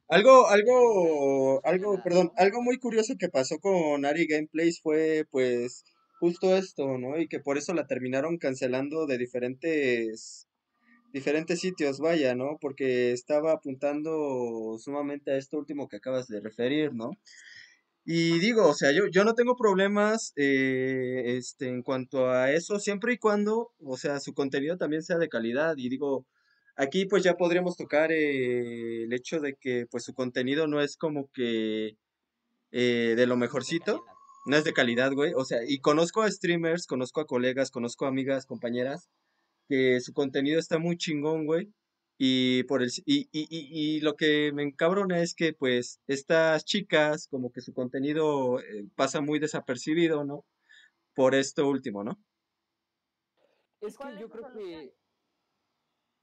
Algo, 0.07 0.47
algo, 0.47 1.65
algo, 1.65 2.01
perdón, 2.03 2.31
algo 2.37 2.61
muy 2.61 2.77
curioso 2.77 3.15
que 3.17 3.29
pasó 3.29 3.57
con 3.59 4.05
Ari 4.05 4.27
Gameplays 4.27 4.79
fue 4.81 5.25
pues 5.31 5.83
justo 6.19 6.55
esto, 6.55 6.97
¿no? 6.99 7.17
Y 7.19 7.27
que 7.27 7.39
por 7.39 7.57
eso 7.57 7.73
la 7.73 7.87
terminaron 7.87 8.37
cancelando 8.37 9.07
de 9.07 9.17
diferentes, 9.17 10.44
diferentes 11.15 11.61
sitios, 11.61 11.99
vaya, 11.99 12.35
¿no? 12.35 12.57
Porque 12.59 13.13
estaba 13.13 13.53
apuntando 13.53 14.75
sumamente 14.79 15.31
a 15.31 15.37
esto 15.37 15.57
último 15.57 15.87
que 15.87 15.95
acabas 15.95 16.27
de 16.27 16.41
referir, 16.41 16.93
¿no? 16.93 17.11
Y 18.03 18.39
digo, 18.39 18.67
o 18.67 18.73
sea, 18.73 18.91
yo, 18.91 19.07
yo 19.07 19.23
no 19.23 19.33
tengo 19.33 19.55
problemas 19.55 20.33
eh, 20.35 21.37
este, 21.37 21.69
en 21.69 21.83
cuanto 21.83 22.29
a 22.29 22.51
eso, 22.51 22.79
siempre 22.79 23.13
y 23.13 23.17
cuando, 23.17 23.71
o 23.79 23.97
sea, 23.97 24.19
su 24.19 24.33
contenido 24.33 24.77
también 24.77 25.03
sea 25.03 25.17
de 25.17 25.29
calidad. 25.29 25.75
Y 25.77 25.87
digo, 25.87 26.25
aquí 26.75 27.05
pues 27.05 27.23
ya 27.23 27.35
podríamos 27.35 27.77
tocar 27.77 28.11
eh, 28.11 29.03
el 29.05 29.13
hecho 29.13 29.39
de 29.39 29.55
que 29.55 29.87
pues 29.89 30.03
su 30.03 30.13
contenido 30.13 30.67
no 30.67 30.81
es 30.81 30.97
como 30.97 31.29
que 31.31 31.97
eh, 32.71 33.13
de 33.15 33.25
lo 33.25 33.37
mejorcito, 33.37 34.03
no 34.47 34.57
es 34.57 34.65
de 34.65 34.73
calidad, 34.73 35.13
güey. 35.13 35.33
O 35.33 35.45
sea, 35.45 35.59
y 35.65 35.79
conozco 35.79 36.23
a 36.23 36.29
streamers, 36.31 36.87
conozco 36.87 37.21
a 37.21 37.25
colegas, 37.25 37.71
conozco 37.71 38.05
a 38.05 38.09
amigas, 38.09 38.45
compañeras, 38.45 39.09
que 39.67 39.99
su 39.99 40.13
contenido 40.13 40.59
está 40.59 40.79
muy 40.79 40.97
chingón, 40.97 41.45
güey. 41.45 41.73
Y 42.17 42.63
por 42.63 42.81
el 42.81 42.89
y, 43.05 43.27
y, 43.31 43.45
y, 43.49 43.97
y 43.97 43.99
lo 43.99 44.15
que 44.15 44.51
me 44.53 44.63
encabrona 44.63 45.21
es 45.21 45.35
que 45.35 45.51
pues 45.53 45.99
estas 46.07 46.63
chicas 46.63 47.27
como 47.29 47.51
que 47.51 47.59
su 47.59 47.73
contenido 47.73 48.59
eh, 48.61 48.85
pasa 48.95 49.19
muy 49.19 49.39
desapercibido, 49.39 50.23
¿no? 50.23 50.45
Por 51.13 51.35
esto 51.35 51.67
último, 51.67 52.03
¿no? 52.03 52.17
Es 53.81 53.97
¿Cuál 53.97 54.15
que 54.15 54.21
yo 54.21 54.29
creo 54.29 54.53
que 54.53 54.95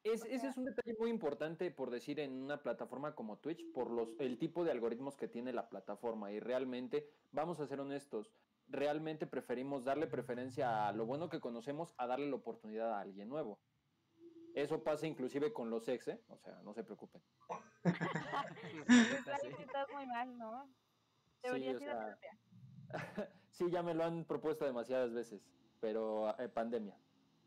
es, 0.05 0.25
ese 0.25 0.49
es 0.49 0.57
un 0.57 0.65
detalle 0.65 0.97
muy 0.99 1.11
importante, 1.11 1.71
por 1.71 1.91
decir, 1.91 2.19
en 2.19 2.33
una 2.43 2.63
plataforma 2.63 3.15
como 3.15 3.39
Twitch, 3.39 3.65
por 3.73 3.91
los, 3.91 4.09
el 4.19 4.37
tipo 4.39 4.65
de 4.65 4.73
algoritmos 4.73 5.17
que 5.17 5.29
tiene 5.29 5.53
la 5.53 5.69
plataforma. 5.69 6.33
Y 6.33 6.41
realmente, 6.41 7.09
vamos 7.31 7.61
a 7.61 7.67
ser 7.67 7.81
honestos, 7.81 8.33
realmente 8.73 9.27
preferimos 9.27 9.85
darle 9.85 10.07
preferencia 10.07 10.89
a 10.89 10.93
lo 10.93 11.07
bueno 11.07 11.29
que 11.29 11.41
conocemos 11.41 11.95
a 11.99 12.07
darle 12.07 12.29
la 12.31 12.37
oportunidad 12.37 12.95
a 12.95 13.01
alguien 13.01 13.29
nuevo. 13.29 13.61
Eso 14.55 14.83
pasa 14.83 15.07
inclusive 15.07 15.53
con 15.53 15.71
los 15.71 15.89
ex, 15.89 16.09
¿eh? 16.09 16.21
O 16.29 16.39
sea, 16.39 16.61
no 16.63 16.75
se 16.75 16.85
preocupen. 16.85 17.23
Lali, 19.27 19.55
sí 19.57 19.63
estás 19.63 19.89
muy 19.93 20.07
mal, 20.07 20.37
¿no? 20.37 20.67
Sí, 21.43 21.49
Deberías 21.49 21.77
o 21.77 21.83
ir 21.83 21.91
a 21.91 21.93
sea, 21.93 22.05
terapia. 22.05 22.39
sí, 23.51 23.71
ya 23.71 23.83
me 23.83 23.95
lo 23.95 24.05
han 24.05 24.25
propuesto 24.25 24.65
demasiadas 24.65 25.13
veces, 25.13 25.49
pero 25.81 26.39
eh, 26.39 26.49
pandemia. 26.49 26.99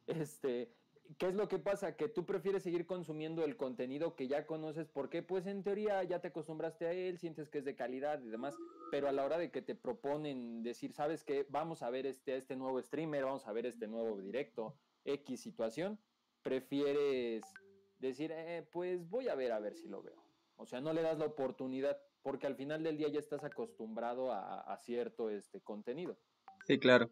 Este, 0.07 0.73
¿qué 1.17 1.27
es 1.27 1.35
lo 1.35 1.47
que 1.47 1.59
pasa? 1.59 1.95
Que 1.95 2.09
tú 2.09 2.25
prefieres 2.25 2.63
seguir 2.63 2.85
consumiendo 2.85 3.43
el 3.43 3.57
contenido 3.57 4.15
que 4.15 4.27
ya 4.27 4.45
conoces, 4.45 4.87
porque 4.87 5.23
pues 5.23 5.45
en 5.45 5.63
teoría 5.63 6.03
ya 6.03 6.19
te 6.19 6.29
acostumbraste 6.29 6.85
a 6.85 6.93
él, 6.93 7.17
sientes 7.17 7.49
que 7.49 7.59
es 7.59 7.65
de 7.65 7.75
calidad 7.75 8.21
y 8.21 8.29
demás, 8.29 8.55
pero 8.91 9.07
a 9.07 9.11
la 9.11 9.25
hora 9.25 9.37
de 9.37 9.51
que 9.51 9.61
te 9.61 9.75
proponen 9.75 10.63
decir, 10.63 10.93
¿sabes 10.93 11.23
qué? 11.23 11.45
Vamos 11.49 11.83
a 11.83 11.89
ver 11.89 12.05
este, 12.05 12.35
este 12.37 12.55
nuevo 12.55 12.81
streamer, 12.81 13.23
vamos 13.23 13.47
a 13.47 13.53
ver 13.53 13.65
este 13.65 13.87
nuevo 13.87 14.17
directo, 14.17 14.77
X 15.05 15.41
situación, 15.41 15.99
prefieres 16.41 17.43
decir, 17.99 18.31
eh, 18.33 18.67
pues 18.71 19.09
voy 19.09 19.29
a 19.29 19.35
ver 19.35 19.51
a 19.51 19.59
ver 19.59 19.75
si 19.75 19.87
lo 19.87 20.01
veo. 20.01 20.23
O 20.57 20.65
sea, 20.65 20.81
no 20.81 20.93
le 20.93 21.01
das 21.01 21.17
la 21.19 21.25
oportunidad, 21.25 21.97
porque 22.21 22.47
al 22.47 22.55
final 22.55 22.83
del 22.83 22.97
día 22.97 23.09
ya 23.09 23.19
estás 23.19 23.43
acostumbrado 23.43 24.31
a, 24.31 24.61
a 24.61 24.77
cierto 24.77 25.29
este 25.29 25.61
contenido. 25.61 26.17
Sí, 26.65 26.79
claro. 26.79 27.09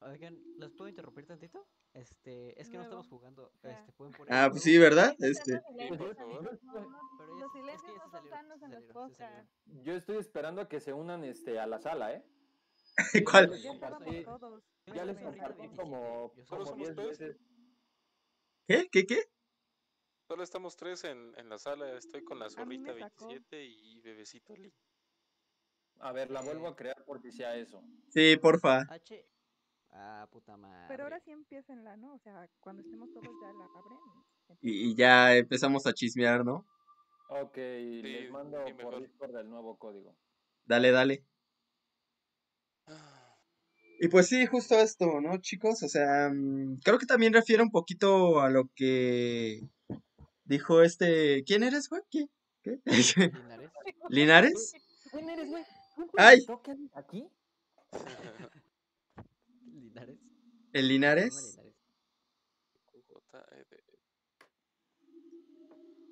Oigan, 0.00 0.38
¿los 0.58 0.72
puedo 0.72 0.88
interrumpir 0.88 1.26
tantito? 1.26 1.66
Este, 1.92 2.60
es 2.60 2.68
que 2.70 2.76
no 2.76 2.84
estamos 2.84 3.08
jugando. 3.08 3.50
Este, 3.62 3.92
pueden 3.92 4.14
poner 4.14 4.32
Ah, 4.32 4.48
pues 4.50 4.62
sí, 4.62 4.78
¿verdad? 4.78 5.14
Este, 5.18 5.54
los 5.54 7.52
silencios, 7.52 7.98
Por 7.98 8.04
no, 8.04 8.10
son 8.10 8.28
sanos 8.28 8.62
en 8.62 8.70
los 8.70 8.84
podcasts. 8.84 9.50
Yo 9.82 9.94
estoy 9.94 10.18
esperando 10.18 10.60
a 10.62 10.68
que 10.68 10.80
se 10.80 10.92
unan 10.92 11.24
este 11.24 11.58
a 11.58 11.66
la 11.66 11.80
sala, 11.80 12.14
¿eh? 12.14 12.24
¿Cuál? 13.24 13.52
Ya 14.86 15.04
les 15.04 15.18
compartí 15.18 15.68
como, 15.70 16.30
como 16.30 16.46
solo 16.46 16.66
somos 16.66 16.76
10 16.78 16.94
tres. 16.94 17.08
veces. 17.08 17.36
¿Qué? 18.66 18.88
¿Qué? 18.90 19.06
¿Qué? 19.06 19.24
Solo 20.28 20.42
estamos 20.42 20.76
tres 20.76 21.04
en, 21.04 21.34
en 21.38 21.48
la 21.48 21.58
sala. 21.58 21.96
Estoy 21.96 22.22
con 22.22 22.38
la 22.38 22.50
zorrita 22.50 22.92
me 22.92 23.00
sacó. 23.00 23.26
27 23.28 23.64
y 23.64 24.00
bebecito 24.00 24.54
Lee. 24.56 24.74
A 26.00 26.12
ver, 26.12 26.30
la 26.30 26.42
vuelvo 26.42 26.68
a 26.68 26.76
crear 26.76 27.04
porque 27.04 27.32
sea 27.32 27.56
eso. 27.56 27.82
Sí, 28.10 28.36
porfa. 28.36 28.82
H. 28.90 29.26
Ah, 29.90 30.28
puta 30.30 30.56
madre. 30.56 30.86
Pero 30.88 31.04
ahora 31.04 31.20
sí 31.20 31.30
empiecenla, 31.30 31.96
¿no? 31.96 32.14
O 32.14 32.18
sea, 32.18 32.48
cuando 32.60 32.82
estemos 32.82 33.10
todos 33.12 33.24
ya 33.40 33.52
la 33.52 33.64
abren. 33.64 33.98
Y, 34.60 34.90
y 34.90 34.94
ya 34.94 35.36
empezamos 35.36 35.86
a 35.86 35.92
chismear, 35.92 36.44
¿no? 36.44 36.66
Ok, 37.30 37.56
les 37.56 38.30
mando 38.30 38.58
sí, 38.66 38.72
por. 38.74 39.00
Discord 39.00 39.36
el 39.36 39.50
nuevo 39.50 39.76
código. 39.76 40.16
Dale, 40.64 40.90
dale. 40.90 41.24
Y 44.00 44.08
pues 44.08 44.28
sí, 44.28 44.46
justo 44.46 44.76
esto, 44.76 45.20
¿no, 45.20 45.38
chicos? 45.38 45.82
O 45.82 45.88
sea, 45.88 46.30
mm, 46.32 46.78
creo 46.84 46.98
que 46.98 47.06
también 47.06 47.32
refiere 47.32 47.62
un 47.62 47.70
poquito 47.70 48.40
a 48.40 48.48
lo 48.48 48.70
que 48.76 49.60
dijo 50.44 50.82
este... 50.82 51.42
¿Quién 51.44 51.64
eres, 51.64 51.88
güey? 51.88 52.02
¿Qué? 52.08 52.26
¿Qué? 52.62 52.78
Linares. 53.34 53.70
¿Linares? 54.08 54.74
¿Quién 55.10 55.28
eres, 55.30 55.48
güey? 55.48 55.64
Ay. 56.16 56.46
¿Qué 56.62 56.70
haces 56.70 56.90
aquí? 56.94 57.28
Linares. 59.98 60.18
¿El 60.72 60.88
Linares? 60.88 61.58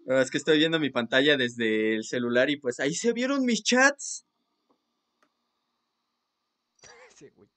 Es 0.07 0.31
que 0.31 0.39
estoy 0.39 0.59
viendo 0.59 0.79
mi 0.79 0.91
pantalla 0.91 1.37
desde 1.37 1.97
el 1.97 2.05
celular 2.05 2.49
y 2.49 2.57
pues 2.59 2.79
ahí 2.79 2.95
se 2.95 3.13
vieron 3.13 3.45
mis 3.45 3.63
chats. 3.63 4.25
Sí, 7.17 7.31
güey. 7.31 7.49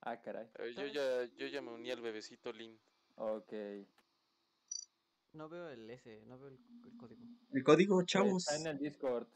Ah, 0.00 0.20
caray. 0.20 0.48
Eh, 0.58 0.74
yo, 0.76 0.86
ya, 0.86 1.24
yo 1.36 1.46
ya 1.46 1.62
me 1.62 1.70
uní 1.70 1.92
al 1.92 2.00
bebecito 2.00 2.52
Lin. 2.52 2.76
Ok. 3.14 3.52
No 5.32 5.48
veo 5.48 5.68
el 5.68 5.88
S, 5.88 6.22
no 6.26 6.38
veo 6.38 6.48
el, 6.48 6.58
el 6.84 6.96
código. 6.96 7.22
El 7.52 7.62
código, 7.62 8.02
chavos. 8.02 8.48
Está 8.48 8.56
en 8.56 8.66
el 8.66 8.78
Discord. 8.78 9.28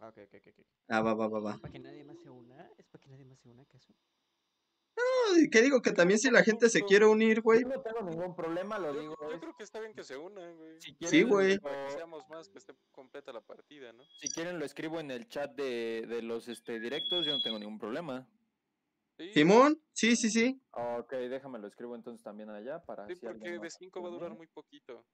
Ah, 0.00 0.08
ok, 0.08 0.18
ok. 0.24 0.34
ok. 0.34 0.66
Ah, 0.88 1.02
va, 1.02 1.14
va, 1.14 1.28
va, 1.28 1.40
va. 1.40 1.54
¿Es 1.54 1.60
para 1.60 1.72
que 1.72 1.78
nadie 1.78 2.04
más 2.04 2.18
se 2.22 2.30
una? 2.30 2.70
¿Es 2.78 2.86
para 2.86 3.02
que 3.02 3.10
nadie 3.10 3.24
más 3.26 3.38
se 3.38 3.48
una 3.48 3.62
acaso? 3.62 3.92
¿Qué 5.50 5.62
digo? 5.62 5.80
Que 5.82 5.92
también 5.92 6.18
si 6.18 6.30
la 6.30 6.42
gente 6.42 6.68
se 6.68 6.82
quiere 6.82 7.06
unir, 7.06 7.40
güey. 7.40 7.62
Yo 7.62 7.68
no 7.68 7.80
tengo 7.82 8.02
ningún 8.02 8.34
problema, 8.34 8.78
lo 8.78 8.92
Yo, 8.94 9.00
digo. 9.00 9.16
yo 9.30 9.40
creo 9.40 9.54
que 9.56 9.62
está 9.64 9.80
bien 9.80 9.92
que 9.94 10.04
se 10.04 10.16
unan, 10.16 10.56
güey. 10.56 10.80
si 10.80 10.90
Sí, 10.90 10.96
quieren, 10.96 11.28
güey. 11.28 11.58
Para 11.58 11.86
que 11.86 11.92
seamos 11.92 12.28
más, 12.28 12.48
que 12.48 12.58
esté 12.58 12.74
completa 12.92 13.32
la 13.32 13.40
partida, 13.40 13.92
¿no? 13.92 14.04
Si 14.20 14.28
quieren 14.30 14.58
lo 14.58 14.64
escribo 14.64 15.00
en 15.00 15.10
el 15.10 15.28
chat 15.28 15.52
de, 15.54 16.04
de 16.08 16.22
los 16.22 16.48
este, 16.48 16.80
directos, 16.80 17.24
yo 17.26 17.32
no 17.36 17.42
tengo 17.42 17.58
ningún 17.58 17.78
problema. 17.78 18.28
Sí, 19.18 19.32
¿Simón? 19.32 19.80
Sí, 19.92 20.14
sí, 20.14 20.30
sí. 20.30 20.60
Ok, 20.72 21.12
déjame 21.12 21.58
lo 21.58 21.68
escribo 21.68 21.94
entonces 21.94 22.22
también 22.22 22.50
allá 22.50 22.84
para 22.84 23.06
Sí, 23.06 23.14
si 23.16 23.24
porque 23.26 23.50
de 23.50 23.58
más 23.58 23.74
5 23.78 24.02
va 24.02 24.08
a 24.08 24.12
durar 24.12 24.34
muy 24.34 24.46
poquito. 24.46 25.06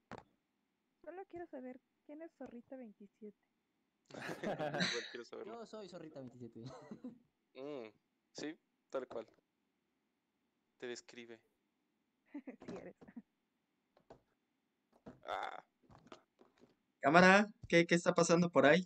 Solo 1.03 1.23
quiero 1.29 1.45
saber 1.47 1.79
quién 2.05 2.21
es 2.21 2.31
Zorrita 2.37 2.75
27. 2.75 3.37
Igual 4.43 5.03
quiero 5.11 5.25
saberlo. 5.25 5.59
Yo 5.59 5.65
soy 5.65 5.87
Zorrita 5.87 6.19
27. 6.19 6.59
Mm, 7.55 7.87
sí, 8.33 8.57
tal 8.89 9.07
cual. 9.07 9.25
Te 10.83 10.87
describe. 10.87 11.39
sí 12.67 12.75
eres. 12.75 12.95
Ah, 15.25 15.63
Cámara, 16.99 17.49
¿qué, 17.69 17.87
qué 17.87 17.95
está 17.95 18.13
pasando 18.13 18.49
por 18.49 18.65
ahí? 18.65 18.85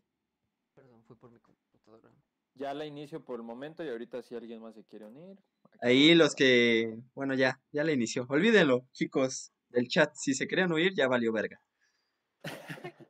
Perdón, 0.76 1.04
fue 1.06 1.18
por 1.18 1.32
mi 1.32 1.40
computadora. 1.40 2.14
Ya 2.54 2.76
la 2.76 2.86
inicio 2.86 3.26
por 3.26 3.40
el 3.40 3.44
momento 3.48 3.84
y 3.84 3.90
ahorita 3.90 4.22
si 4.22 4.36
alguien 4.36 4.62
más 4.62 4.76
se 4.76 4.86
quiere 4.86 5.08
unir. 5.08 5.40
Ahí 5.82 6.14
los 6.14 6.36
que, 6.36 7.00
bueno, 7.16 7.34
ya, 7.34 7.60
ya 7.72 7.84
le 7.84 7.94
inició. 7.94 8.28
Olvídenlo, 8.30 8.86
chicos, 8.92 9.52
del 9.70 9.88
chat. 9.88 10.14
Si 10.14 10.36
se 10.36 10.48
querían 10.48 10.72
huir, 10.72 10.94
ya 10.94 11.08
valió 11.08 11.34
verga. 11.34 11.60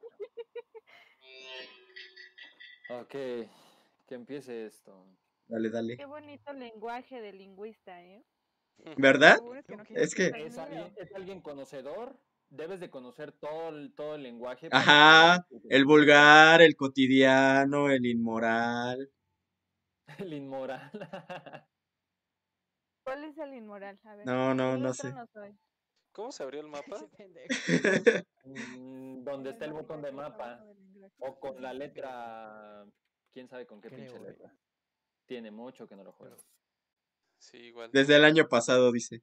Ok, 2.90 3.12
que 3.12 4.16
empiece 4.16 4.66
esto. 4.66 5.06
Dale, 5.50 5.70
dale. 5.70 5.98
Qué 5.98 6.06
bonito 6.06 6.54
lenguaje 6.54 7.20
de 7.20 7.34
lingüista, 7.34 8.02
¿eh? 8.02 8.24
¿Verdad? 8.98 9.38
Es 9.56 9.66
que 9.66 9.78
no 9.78 9.84
¿Qué? 9.84 9.94
Es 9.96 10.16
que, 10.16 10.28
¿Es 10.28 10.58
alguien, 10.58 10.94
es 10.98 11.14
alguien 11.14 11.42
conocedor? 11.42 12.18
Debes 12.50 12.80
de 12.80 12.90
conocer 12.90 13.34
todo 13.34 13.70
el, 13.70 13.94
todo 13.94 14.16
el 14.16 14.24
lenguaje. 14.24 14.70
Ajá, 14.72 15.46
el 15.70 15.86
vulgar, 15.86 16.62
el 16.62 16.76
cotidiano, 16.76 17.90
el 17.90 18.06
inmoral. 18.06 19.12
El 20.20 20.34
inmoral. 20.34 20.90
¿Cuál 23.04 23.24
es 23.26 23.38
el 23.38 23.54
inmoral? 23.54 24.00
A 24.06 24.16
ver. 24.16 24.26
No, 24.26 24.54
no, 24.54 24.78
no 24.78 24.94
sé. 24.94 25.12
no. 25.12 25.28
¿Cómo 26.14 26.32
se 26.32 26.44
abrió 26.44 26.62
el 26.62 26.68
mapa? 26.70 27.06
Pendejo. 27.18 27.48
Mm, 28.46 29.24
Donde 29.24 29.52
está 29.52 29.66
el 29.66 29.74
botón 29.74 30.02
de 30.02 30.12
mapa. 30.12 30.66
O 31.20 31.40
con 31.40 31.62
la 31.62 31.74
letra. 31.74 32.86
¿Quién 33.32 33.48
sabe 33.48 33.68
con 33.68 33.82
qué 33.82 33.90
Creo, 33.90 34.00
pinche 34.00 34.20
letra? 34.20 34.52
Tiene 35.26 35.52
mucho 35.52 35.88
que 35.88 35.96
no 35.96 36.04
lo 36.04 36.12
juego. 36.14 36.38
Sí, 37.38 37.58
igual. 37.58 37.92
Desde 37.92 38.16
el 38.16 38.26
año 38.26 38.48
pasado, 38.48 38.92
dice. 38.92 39.22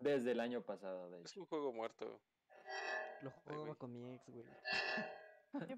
Desde 0.00 0.32
el 0.32 0.40
año 0.40 0.62
pasado, 0.62 1.10
de 1.10 1.22
Es 1.22 1.32
hecho. 1.32 1.40
un 1.40 1.46
juego 1.46 1.72
muerto. 1.72 2.20
Lo 3.22 3.30
jugaba 3.30 3.74
con 3.74 3.92
mi 3.92 4.14
ex, 4.14 4.24
güey. 4.30 4.46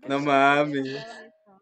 No 0.09 0.21
mames. 0.21 0.87
esto. 0.87 1.61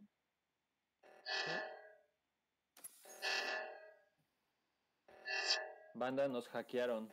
Banda, 5.94 6.28
nos 6.28 6.48
hackearon. 6.48 7.12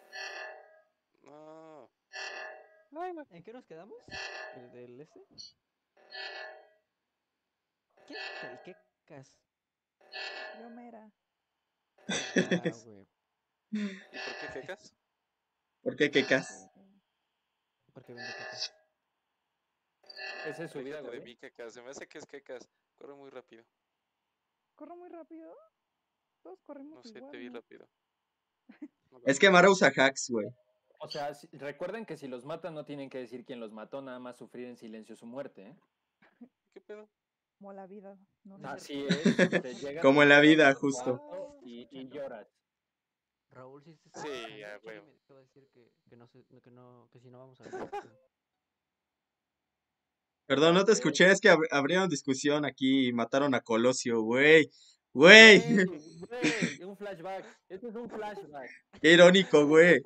No. 1.23 1.89
¿En 3.31 3.43
qué 3.43 3.53
nos 3.53 3.65
quedamos? 3.65 3.97
¿El 4.55 4.71
del 4.71 5.01
este? 5.01 5.19
¿Quién 8.07 8.19
es 8.19 8.43
el 8.43 8.61
quecas? 8.61 9.39
Yo 10.59 10.69
mera. 10.69 11.11
Ah, 12.07 12.13
güey. 12.85 13.07
¿Y 13.71 13.87
por 13.89 14.53
qué 14.53 14.59
quecas? 14.61 14.95
¿Por 15.83 15.95
qué 15.95 16.11
quecas? 16.11 16.69
Porque 17.93 18.13
vende 18.13 18.31
quecas. 18.31 18.73
Esa 20.45 20.63
es 20.65 20.71
su 20.71 20.79
vida, 20.79 21.01
de 21.01 21.07
güey. 21.07 21.21
mí, 21.21 21.35
quecas. 21.37 21.73
Se 21.73 21.81
me 21.81 21.89
hace 21.89 22.07
que 22.07 22.17
es 22.19 22.25
quecas. 22.25 22.69
Corre 22.95 23.13
muy 23.15 23.29
rápido. 23.29 23.63
¿Corro 24.75 24.95
muy 24.95 25.09
rápido? 25.09 25.53
Todos 26.43 26.61
corremos 26.63 27.03
No 27.05 27.11
sé, 27.11 27.17
igual, 27.17 27.31
te 27.31 27.37
vi 27.37 27.49
¿no? 27.49 27.55
rápido. 27.59 27.89
Es 29.25 29.39
que 29.39 29.49
Mara 29.49 29.69
usa 29.69 29.91
hacks, 29.95 30.29
güey. 30.29 30.47
O 30.99 31.07
sea, 31.09 31.33
si- 31.33 31.47
recuerden 31.57 32.05
que 32.05 32.17
si 32.17 32.27
los 32.27 32.45
matan 32.45 32.73
no 32.73 32.85
tienen 32.85 33.09
que 33.09 33.17
decir 33.19 33.43
quién 33.45 33.59
los 33.59 33.71
mató, 33.71 34.01
nada 34.01 34.19
más 34.19 34.37
sufrir 34.37 34.67
en 34.67 34.77
silencio 34.77 35.15
su 35.15 35.25
muerte, 35.25 35.67
¿eh? 35.69 35.75
¿Qué 36.73 36.81
pedo? 36.81 37.09
Como 37.57 37.73
la 37.73 37.87
vida. 37.87 38.17
No, 38.43 38.57
Así 38.69 39.05
es. 39.09 39.35
te 39.37 39.73
llegan 39.75 40.01
Como 40.03 40.21
en 40.23 40.29
la 40.29 40.39
vida, 40.39 40.73
justo. 40.75 41.57
Y, 41.63 41.87
y 41.91 42.07
lloras. 42.09 42.47
Raúl, 43.49 43.83
si 43.83 43.95
te 43.95 44.09
Sí, 44.21 44.27
escuchando, 44.29 44.65
a 44.67 44.79
Chile 44.79 44.79
huevo. 44.83 45.05
me 45.07 45.17
acaba 45.23 45.39
de 45.39 45.45
decir 45.45 45.67
que, 45.73 45.91
que 46.09 46.15
no 46.17 46.27
sé, 46.27 46.45
que 46.63 46.71
no, 46.71 47.09
que 47.11 47.19
si 47.19 47.29
no 47.29 47.39
vamos 47.39 47.59
a 47.61 47.63
ver 47.63 47.73
esto. 47.73 47.97
Perdón, 50.45 50.75
no 50.75 50.85
te 50.85 50.91
escuché, 50.93 51.29
es 51.31 51.41
que 51.41 51.49
ab- 51.49 51.67
abrieron 51.71 52.07
discusión 52.07 52.63
aquí 52.65 53.07
y 53.07 53.13
mataron 53.13 53.53
a 53.55 53.61
Colosio, 53.61 54.21
güey. 54.21 54.69
Güey, 55.13 55.61
un 56.83 56.95
flashback. 56.95 57.45
Esto 57.69 57.87
es 57.89 57.95
un 57.95 58.09
flashback. 58.09 58.69
qué 59.01 59.13
irónico, 59.13 59.65
güey. 59.65 59.99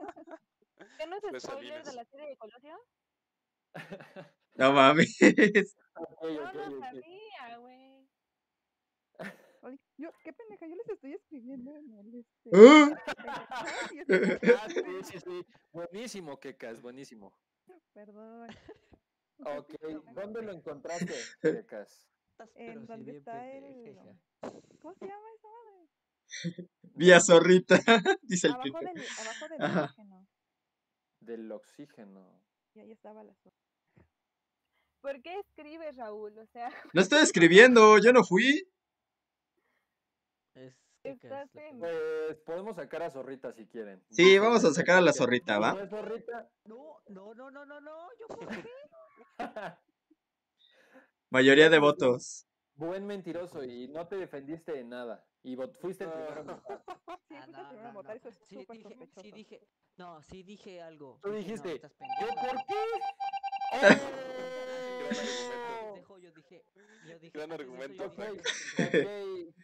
¿Qué 0.98 1.08
no 1.08 1.20
Fue 1.20 1.38
es 1.38 1.44
spoiler 1.44 1.84
de 1.84 1.92
Salinas. 1.92 1.96
la 1.96 2.06
serie 2.06 2.30
de 2.30 2.38
Colosio? 2.38 2.80
No 4.56 4.74
mames. 4.74 5.18
Ok, 5.94 6.24
no 6.24 6.44
ok. 6.46 6.80
sabía, 6.80 7.58
güey. 7.60 8.08
Yo, 9.98 10.10
qué 10.24 10.34
pendeja, 10.34 10.66
yo 10.66 10.76
les 10.76 10.90
estoy 10.90 11.14
escribiendo 11.14 11.76
en 11.76 11.94
el 11.94 12.16
este. 12.16 12.50
¿Ah? 12.56 12.90
Ah, 14.58 14.68
sí, 14.70 15.04
sí, 15.12 15.20
sí. 15.20 15.46
Buenísimo, 15.72 16.40
Kekas, 16.40 16.82
buenísimo. 16.82 17.34
Perdón. 17.94 18.48
Ok, 19.44 19.74
¿dónde 20.14 20.44
lo 20.44 20.52
encontraste, 20.54 21.16
Kekas? 21.42 22.08
En 22.56 22.86
donde 22.86 23.18
está 23.18 23.52
el- 23.52 23.64
pendeja. 23.64 24.16
¿Cómo 24.82 24.94
se 24.96 25.08
llama 25.08 25.28
esa 25.36 25.48
madre? 25.48 26.70
Vía 26.96 27.20
zorrita, 27.20 27.80
dice 28.22 28.48
el 28.48 28.54
Abajo 28.54 28.80
del, 28.80 29.04
abajo 29.20 29.48
del 29.50 29.62
Ajá. 29.62 29.84
oxígeno. 29.86 30.28
Del 31.22 31.52
oxígeno. 31.52 32.42
Y 32.76 32.80
ahí 32.82 32.92
estaba 32.92 33.24
la 33.24 33.34
zona. 33.36 33.56
¿Por 35.02 35.22
qué 35.22 35.40
escribes, 35.40 35.96
Raúl? 35.98 36.38
O 36.38 36.46
sea, 36.48 36.70
No 36.94 37.02
estoy 37.02 37.22
escribiendo, 37.22 37.98
yo 37.98 38.14
no 38.14 38.24
fui. 38.24 38.68
Es 40.54 40.76
Estás 41.04 41.56
en-. 41.56 41.80
Pues 41.80 42.38
podemos 42.46 42.76
sacar 42.76 43.02
a 43.02 43.10
Zorrita 43.10 43.52
si 43.54 43.66
quieren. 43.66 44.04
Sí, 44.12 44.38
vamos 44.38 44.64
a 44.64 44.72
sacar 44.72 44.98
a 44.98 45.02
la 45.02 45.14
Zorrita, 45.14 45.58
¿va? 45.58 45.74
no 45.74 45.88
Zorrita. 45.88 46.48
No, 46.66 47.02
no, 47.10 47.34
no, 47.34 47.50
no, 47.50 47.66
no, 47.66 47.82
no, 47.82 48.08
yo 48.20 48.28
por 48.28 48.48
qué? 48.68 48.70
Mayoría 51.32 51.70
de 51.70 51.80
votos. 51.80 52.46
Buen 52.76 53.06
mentiroso 53.08 53.64
y 53.64 53.88
no 53.88 54.08
te 54.08 54.18
defendiste 54.18 54.74
de 54.74 54.84
nada. 54.84 55.26
Y 55.44 55.56
vot- 55.56 55.76
fuiste 55.80 56.04
el 56.04 56.12
primero 56.12 56.42
en 56.42 56.48
votar. 56.48 56.84
Sí, 58.48 58.64
fuiste 58.66 58.88
el 58.90 58.98
no, 58.98 59.04
es 59.04 59.10
Sí 59.22 59.32
dije, 59.32 59.32
sí 59.32 59.32
dije, 59.32 59.68
no, 59.98 60.22
sí 60.24 60.44
dije 60.44 60.82
algo. 60.84 61.20
Tú 61.24 61.32
dijiste, 61.32 61.74
estás 61.76 61.92
¿Yo 62.22 62.28
pendejo. 62.28 62.48
por 62.48 62.66
qué? 62.68 62.76
Yo 66.21 66.32
dije, 66.36 66.63
yo 67.08 67.19
dije, 67.19 67.32
Gran 67.34 67.52
eso 67.52 67.62
argumento, 67.62 68.04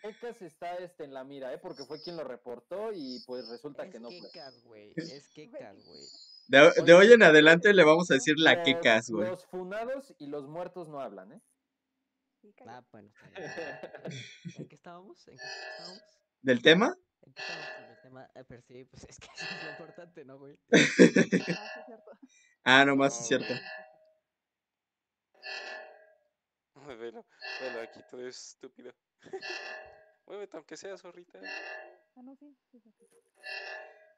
Kekas 0.02 0.42
está 0.42 0.76
este, 0.78 1.04
en 1.04 1.14
la 1.14 1.24
mira, 1.24 1.54
¿eh? 1.54 1.58
Porque 1.58 1.84
fue 1.86 2.02
quien 2.02 2.18
lo 2.18 2.24
reportó 2.24 2.92
y 2.94 3.24
pues 3.26 3.48
resulta 3.48 3.84
Es 3.86 3.92
que 3.92 4.00
no 4.00 4.10
fue. 4.10 4.22
quecas, 4.22 4.64
güey, 4.64 4.94
es 4.96 5.30
quecas, 5.34 5.76
güey. 5.86 6.00
De, 6.48 6.72
de 6.84 6.94
hoy 6.94 7.12
en 7.14 7.24
adelante 7.24 7.74
le 7.74 7.84
vamos 7.84 8.10
a 8.12 8.16
decir 8.16 8.36
la 8.40 8.56
Los- 8.56 8.66
quecas, 8.66 9.10
güey. 9.10 9.30
Los 9.30 9.46
funados 9.46 10.14
y 10.18 10.28
los 10.28 10.48
muertos 10.48 10.88
no 10.90 11.00
hablan, 11.00 11.34
¿eh? 11.34 11.42
Ah, 12.66 12.84
bueno. 12.92 13.12
¿En 14.58 14.68
qué 14.68 14.76
estábamos? 14.76 15.28
¿En 15.28 15.38
qué 15.38 15.44
estábamos? 15.44 16.02
¿Del 16.42 16.62
tema? 16.62 16.96
¿En 17.24 17.34
qué 17.34 17.42
estábamos 17.42 17.68
con 17.76 17.86
el 17.86 18.02
tema? 18.02 18.30
Eh, 18.36 18.44
pero 18.48 18.62
sí, 18.62 18.86
pues 18.86 19.04
es 19.10 19.20
que 19.20 19.28
eso 19.36 19.46
es 19.58 19.64
lo 19.66 19.72
importante, 19.72 20.26
¿no, 20.26 20.40
güey? 20.40 20.58
Ah, 20.70 20.80
sí, 20.80 21.04
es 21.04 21.86
cierto. 21.86 22.12
Ah, 22.64 22.86
nomás, 22.86 23.20
es 23.22 23.28
cierto. 23.28 23.54
Velo, 27.00 27.26
velo, 27.62 27.82
aquí 27.82 28.00
todo 28.10 28.26
es 28.28 28.38
estúpido. 28.50 28.94
Muévete, 30.26 30.58
aunque 30.58 30.78
sea 30.78 30.98
zorrita. 30.98 31.40
Ah, 32.16 32.22
no, 32.24 32.36
sí. 32.36 32.56
sí, 32.72 32.80
sí, 32.80 32.92
sí. 32.98 33.06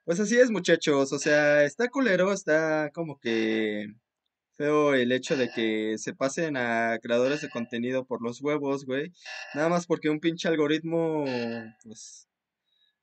Pues 0.05 0.19
así 0.19 0.39
es, 0.39 0.49
muchachos. 0.49 1.13
O 1.13 1.19
sea, 1.19 1.63
está 1.63 1.87
culero, 1.87 2.31
está 2.31 2.89
como 2.93 3.19
que 3.19 3.87
feo 4.53 4.93
el 4.93 5.11
hecho 5.11 5.37
de 5.37 5.49
que 5.49 5.97
se 5.97 6.13
pasen 6.13 6.57
a 6.57 6.99
creadores 7.01 7.41
de 7.41 7.49
contenido 7.49 8.05
por 8.05 8.21
los 8.21 8.41
huevos, 8.41 8.85
güey. 8.85 9.11
Nada 9.53 9.69
más 9.69 9.85
porque 9.85 10.09
un 10.09 10.19
pinche 10.19 10.47
algoritmo, 10.47 11.25
pues, 11.83 12.27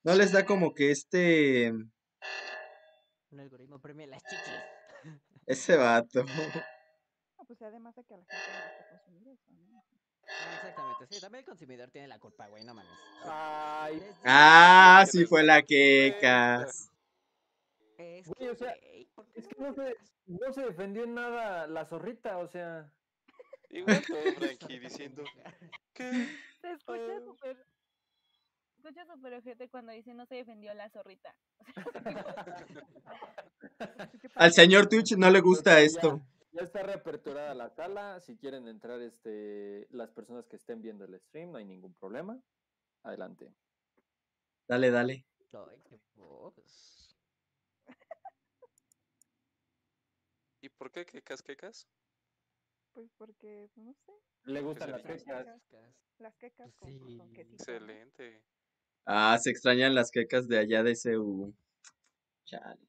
no 0.02 0.14
les 0.14 0.32
da 0.32 0.44
como 0.44 0.74
que 0.74 0.90
este, 0.90 1.72
Un 3.30 3.40
algoritmo 3.40 3.80
premia 3.80 4.06
las 4.06 4.22
chichis. 4.24 5.20
ese 5.46 5.76
vato. 5.76 6.24
Ah, 7.46 7.48
pues 7.48 7.62
además 7.62 7.94
de 7.94 8.02
que 8.04 8.14
a 8.14 8.16
la 8.16 8.24
gente 8.24 8.36
le 8.36 8.42
gusta 8.66 8.88
consumir 8.90 9.28
eso, 9.28 9.50
¿no? 9.52 9.84
Ah, 10.28 10.54
exactamente, 10.56 11.06
sí, 11.14 11.20
también 11.20 11.40
el 11.40 11.46
consumidor 11.46 11.90
tiene 11.92 12.08
la 12.08 12.18
culpa, 12.18 12.48
güey, 12.48 12.64
no 12.64 12.74
mames. 12.74 12.90
Ay, 13.24 14.02
Ah, 14.24 15.04
sí 15.08 15.24
fue 15.26 15.44
la 15.44 15.62
quecas. 15.62 16.90
Es 17.98 18.26
Güey, 18.26 18.38
que, 18.38 18.50
o 18.50 18.56
sea, 18.56 18.74
güey, 18.82 19.06
¿por 19.14 19.26
qué 19.28 19.40
es 19.40 19.46
que 19.46 19.62
no 19.62 19.72
se, 19.74 19.96
no 20.26 20.52
se 20.52 20.62
defendió 20.62 21.04
en 21.04 21.14
nada 21.14 21.68
la 21.68 21.86
zorrita, 21.86 22.38
o 22.38 22.48
sea. 22.48 22.90
Igual 23.70 24.02
todo 24.06 24.18
tranqui 24.58 24.78
diciendo 24.80 25.22
Se 25.94 26.72
escucha 26.72 27.20
súper. 27.24 27.64
escucha 28.78 29.06
súper 29.06 29.34
ojete 29.34 29.68
cuando 29.68 29.92
dice 29.92 30.14
no 30.14 30.26
se 30.26 30.34
defendió 30.36 30.74
la 30.74 30.90
zorrita. 30.90 31.34
Al 34.34 34.52
señor 34.52 34.88
Twitch 34.88 35.16
no 35.16 35.30
le 35.30 35.40
gusta 35.40 35.80
esto. 35.80 36.20
Ya, 36.52 36.62
está 36.62 36.82
reaperturada 36.82 37.54
la 37.54 37.68
sala. 37.70 38.20
Si 38.20 38.36
quieren 38.36 38.68
entrar 38.68 39.00
este, 39.00 39.86
las 39.90 40.10
personas 40.10 40.46
que 40.46 40.56
estén 40.56 40.80
viendo 40.80 41.04
el 41.04 41.18
stream, 41.20 41.50
no 41.52 41.58
hay 41.58 41.64
ningún 41.64 41.94
problema. 41.94 42.40
Adelante. 43.02 43.52
Dale, 44.68 44.90
dale. 44.90 45.26
Ay, 45.52 45.82
qué 45.88 45.98
voz. 46.14 47.16
¿Y 50.62 50.68
por 50.70 50.90
qué 50.90 51.06
quecas 51.06 51.42
quecas? 51.42 51.86
Pues 52.92 53.10
porque, 53.16 53.68
no 53.76 53.92
sé, 53.94 54.12
¿Le 54.44 54.62
gustan 54.62 54.90
las 54.90 55.02
quecas? 55.02 55.46
las 56.18 56.36
quecas 56.36 56.74
con, 56.76 56.88
Sí. 56.88 57.16
con. 57.18 57.36
Excelente. 57.36 58.42
Ah, 59.04 59.38
se 59.38 59.50
extrañan 59.50 59.94
las 59.94 60.10
quecas 60.10 60.48
de 60.48 60.58
allá 60.58 60.82
de 60.82 60.96
CU. 60.96 61.54
Chale. 62.44 62.88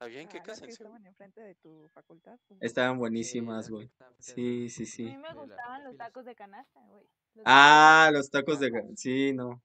¿Habían 0.00 0.26
Ah, 0.26 0.30
quecas 0.30 0.46
las 0.48 0.60
que 0.60 0.66
en 0.66 0.72
Seúl? 0.76 0.86
estaban 0.88 1.06
enfrente 1.06 1.40
de 1.40 1.54
tu 1.56 1.88
facultad. 1.92 2.38
pues, 2.46 2.62
Estaban 2.62 2.94
Sí, 2.94 2.98
buenísimas, 2.98 3.68
güey. 3.68 3.88
frente 3.88 4.14
Sí, 4.20 4.68
sí, 4.70 4.82
A 4.84 4.86
sí. 4.86 5.02
mí 5.04 5.16
me 5.18 5.34
gustaban 5.34 5.84
los 5.84 5.96
tacos 5.96 6.24
de 6.24 6.34
canasta, 6.34 6.80
güey. 6.88 7.06
Ah, 7.44 8.10
los 8.12 8.30
tacos 8.30 8.60
de... 8.60 8.70
ga- 8.70 8.96
Sí, 8.96 9.32
no. 9.32 9.62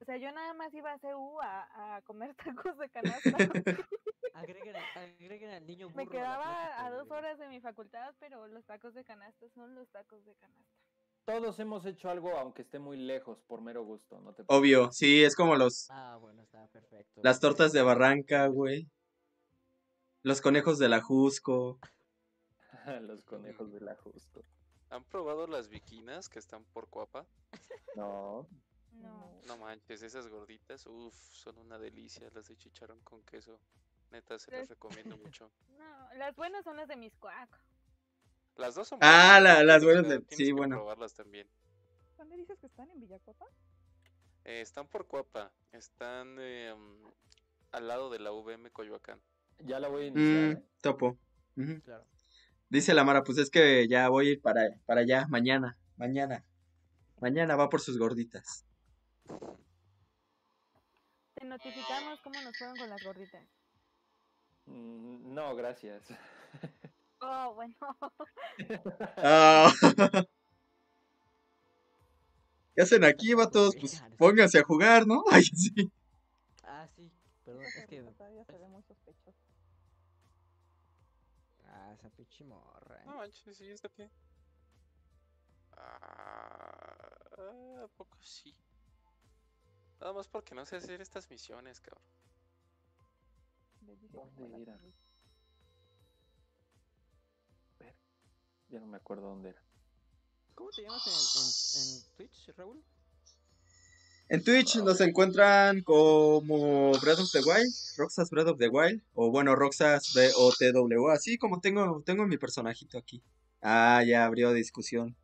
O 0.00 0.04
sea, 0.04 0.16
yo 0.16 0.32
nada 0.32 0.54
más 0.54 0.72
iba 0.72 0.92
a 0.92 0.98
CU 0.98 1.40
a, 1.42 1.96
a 1.96 2.02
comer 2.02 2.34
tacos 2.66 2.78
de 2.78 2.88
canasta. 2.88 3.36
Agreguen, 4.32 5.50
al 5.50 5.66
niño 5.66 5.90
Me 5.90 6.04
burro 6.04 6.04
la 6.04 6.10
quedaba 6.10 6.86
a 6.86 6.90
dos 6.90 7.10
horas 7.10 7.38
de 7.38 7.48
mi 7.48 7.60
facultad, 7.60 8.14
pero 8.20 8.46
los 8.46 8.64
tacos 8.64 8.94
de 8.94 9.04
canasta 9.04 9.48
son 9.50 9.74
los 9.74 9.88
tacos 9.90 10.24
de 10.24 10.34
canasta. 10.36 10.72
Todos 11.26 11.58
hemos 11.60 11.84
hecho 11.84 12.08
algo, 12.08 12.30
aunque 12.38 12.62
esté 12.62 12.78
muy 12.78 12.96
lejos, 12.96 13.42
por 13.42 13.60
mero 13.60 13.84
gusto. 13.84 14.18
No 14.20 14.32
te 14.32 14.44
Obvio, 14.46 14.90
sí, 14.92 15.22
es 15.22 15.36
como 15.36 15.56
los... 15.56 15.86
Ah, 15.90 16.16
bueno, 16.20 16.42
está 16.42 16.66
perfecto. 16.68 17.20
Las 17.22 17.40
tortas 17.40 17.72
de 17.72 17.82
Barranca, 17.82 18.46
güey. 18.46 18.88
Los 20.22 20.40
conejos 20.40 20.78
de 20.78 20.88
la 20.88 21.00
Jusco. 21.00 21.78
Los 23.02 23.22
conejos 23.22 23.72
de 23.72 23.80
la 23.80 23.94
justo. 23.96 24.42
¿Han 24.90 25.04
probado 25.04 25.46
las 25.46 25.68
viquinas 25.68 26.28
que 26.28 26.38
están 26.38 26.64
por 26.64 26.88
Coapa? 26.88 27.26
No. 27.96 28.46
No. 28.92 29.40
No 29.46 29.56
manches, 29.58 30.02
esas 30.02 30.28
gorditas, 30.28 30.86
uff, 30.86 31.14
son 31.32 31.58
una 31.58 31.78
delicia, 31.78 32.28
las 32.34 32.48
de 32.48 32.56
chicharrón 32.56 33.00
con 33.00 33.22
queso. 33.22 33.58
Neta, 34.10 34.38
se 34.38 34.50
las 34.50 34.68
recomiendo 34.68 35.16
mucho. 35.38 35.50
No, 35.78 36.14
las 36.14 36.34
buenas 36.36 36.64
son 36.64 36.76
las 36.76 36.88
de 36.88 36.96
Miscuac. 36.96 37.48
Las 38.56 38.74
dos 38.74 38.88
son 38.88 38.98
Ah, 39.02 39.38
buenas, 39.40 39.42
la- 39.58 39.64
las 39.64 39.84
buenas 39.84 40.02
de- 40.08 40.18
tienes 40.20 40.36
sí, 40.36 40.46
que 40.46 40.52
bueno. 40.52 40.76
probarlas 40.76 41.14
también. 41.14 41.48
¿Dónde 42.18 42.36
dices 42.36 42.58
que 42.58 42.66
están? 42.66 42.90
¿En 42.90 43.00
Villacota? 43.00 43.46
Eh, 44.44 44.60
están 44.60 44.88
por 44.88 45.06
Coapa, 45.06 45.52
están 45.72 46.36
eh, 46.40 46.74
al 47.72 47.88
lado 47.88 48.10
de 48.10 48.18
la 48.18 48.32
VM 48.32 48.70
Coyoacán. 48.70 49.20
Ya 49.64 49.78
la 49.80 49.88
voy 49.88 50.04
a 50.04 50.06
iniciar. 50.06 50.48
Mm, 50.48 50.52
¿eh? 50.52 50.64
topo. 50.80 51.18
Claro. 51.84 52.04
Dice 52.68 52.94
la 52.94 53.04
Mara, 53.04 53.24
pues 53.24 53.38
es 53.38 53.50
que 53.50 53.88
ya 53.88 54.08
voy 54.08 54.28
a 54.28 54.30
ir 54.32 54.40
para, 54.40 54.62
para 54.86 55.00
allá, 55.00 55.26
mañana, 55.28 55.76
mañana. 55.96 56.44
Mañana 57.20 57.56
va 57.56 57.68
por 57.68 57.80
sus 57.80 57.98
gorditas. 57.98 58.64
Te 61.34 61.44
notificamos 61.44 62.20
cómo 62.22 62.40
nos 62.42 62.56
fueron 62.56 62.76
con 62.76 62.88
las 62.88 63.02
gorditas. 63.04 63.42
Mm, 64.66 65.34
No, 65.34 65.54
gracias. 65.54 66.02
Oh, 67.22 67.52
bueno. 67.54 67.76
Ah. 69.18 69.70
¿Qué 72.74 72.82
hacen 72.82 73.04
aquí, 73.04 73.34
vatos? 73.34 73.76
Pues 73.78 74.02
pónganse 74.16 74.58
a 74.58 74.62
jugar, 74.62 75.06
¿no? 75.06 75.22
Ay, 75.30 75.42
sí. 75.42 75.92
Ah, 76.62 76.88
sí, 76.96 77.10
perdón, 77.44 77.64
es 77.64 77.86
que... 77.86 78.00
todavía 78.00 78.44
se 78.44 78.56
ve 78.56 78.68
muy 78.68 78.82
sospechosa. 78.84 79.39
Ah, 81.80 81.92
esa 81.94 82.10
pinche 82.10 82.44
morra. 82.44 83.02
No 83.04 83.16
manches, 83.16 83.56
sí, 83.56 83.70
está 83.70 83.88
bien. 83.96 84.10
Ah, 85.72 87.84
¿a 87.84 87.88
poco 87.96 88.18
sí? 88.22 88.54
Nada 89.98 90.12
más 90.12 90.28
porque 90.28 90.54
no 90.54 90.66
sé 90.66 90.76
hacer 90.76 91.00
estas 91.00 91.30
misiones, 91.30 91.80
cabrón. 91.80 92.04
¿Dónde 93.80 94.62
era? 94.62 94.78
feliz. 94.78 94.94
Ya 98.68 98.78
no 98.78 98.86
me 98.86 98.98
acuerdo 98.98 99.28
dónde 99.28 99.50
era. 99.50 99.62
¿Cómo 100.54 100.70
te 100.70 100.82
llamas 100.82 101.04
en, 101.06 101.12
en, 101.12 101.96
en 101.96 102.02
Twitch, 102.16 102.48
Raúl? 102.56 102.84
En 104.32 104.44
Twitch 104.44 104.76
nos 104.76 105.00
encuentran 105.00 105.80
como 105.82 106.92
Breath 107.00 107.18
of 107.18 107.32
the 107.32 107.40
Wild, 107.40 107.74
Roxas 107.96 108.30
Breath 108.30 108.46
of 108.46 108.58
the 108.58 108.68
Wild, 108.68 109.02
o 109.12 109.28
bueno, 109.28 109.56
Roxas 109.56 110.14
BOTW, 110.14 111.08
así 111.08 111.36
como 111.36 111.60
tengo, 111.60 112.00
tengo 112.06 112.24
mi 112.28 112.38
personajito 112.38 112.96
aquí. 112.96 113.20
Ah, 113.60 114.04
ya 114.06 114.24
abrió 114.24 114.52
discusión. 114.52 115.16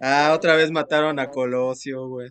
Ah, 0.00 0.32
otra 0.36 0.54
vez 0.54 0.70
mataron 0.70 1.18
a 1.18 1.32
Colosio, 1.32 2.06
güey. 2.06 2.30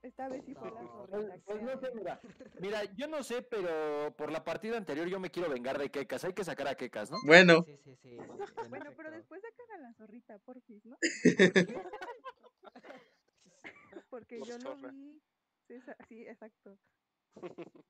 Esta 0.00 0.28
vez 0.28 0.44
sí 0.46 0.54
fue 0.54 0.70
la. 0.70 0.80
Pues, 1.10 1.26
pues 1.44 1.62
no 1.62 1.80
sé, 1.80 1.88
mira. 1.92 2.20
Mira, 2.60 2.84
yo 2.94 3.08
no 3.08 3.24
sé, 3.24 3.42
pero 3.42 4.14
por 4.16 4.30
la 4.30 4.44
partida 4.44 4.76
anterior 4.76 5.08
yo 5.08 5.18
me 5.18 5.30
quiero 5.32 5.50
vengar 5.50 5.76
de 5.76 5.90
Kekas. 5.90 6.22
Hay 6.22 6.34
que 6.34 6.44
sacar 6.44 6.68
a 6.68 6.76
Kekas, 6.76 7.10
¿no? 7.10 7.16
Bueno, 7.26 7.64
Sí, 7.66 7.76
sí, 7.82 7.96
sí. 8.00 8.10
en 8.10 8.18
Bueno, 8.70 8.92
pero 8.96 9.10
después 9.10 9.42
sacan 9.42 9.80
a 9.80 9.88
la 9.88 9.94
zorrita, 9.94 10.38
porfis, 10.38 10.84
¿no? 10.84 10.96
Porque 14.16 14.38
Los 14.38 14.48
yo 14.48 14.56
lo 14.58 14.76
vi. 14.76 15.20
Sí, 16.08 16.26
exacto. 16.26 16.78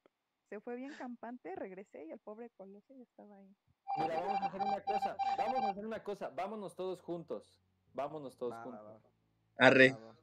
Se 0.49 0.61
fue 0.61 0.75
bien 0.75 0.93
campante, 0.95 1.55
regresé 1.55 2.05
y 2.05 2.11
el 2.11 2.19
pobre 2.19 2.51
Colosio 2.51 2.97
ya 2.97 3.03
estaba 3.05 3.37
ahí. 3.37 3.55
Mira, 3.99 4.21
vamos 4.21 4.41
a 4.41 4.47
hacer 4.47 4.61
una 4.61 4.83
cosa. 4.83 5.17
Vamos 5.39 5.61
a 5.65 5.69
hacer 5.71 5.87
una 5.87 6.03
cosa. 6.03 6.29
Vámonos 6.31 6.75
todos 6.75 7.01
juntos. 7.01 7.61
Vámonos 7.95 8.37
todos 8.37 8.55
Va, 8.55 8.63
juntos. 8.65 8.85
va, 8.85 9.67
arre. 9.67 9.93
va. 9.93 10.17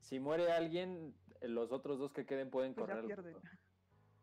Si 0.00 0.18
muere 0.18 0.50
alguien, 0.50 1.14
eh, 1.40 1.46
los 1.48 1.70
otros 1.70 2.00
dos 2.00 2.12
que 2.12 2.26
queden 2.26 2.50
pueden 2.50 2.74
Pues 2.74 2.88
correr. 2.90 3.18
al. 3.18 3.42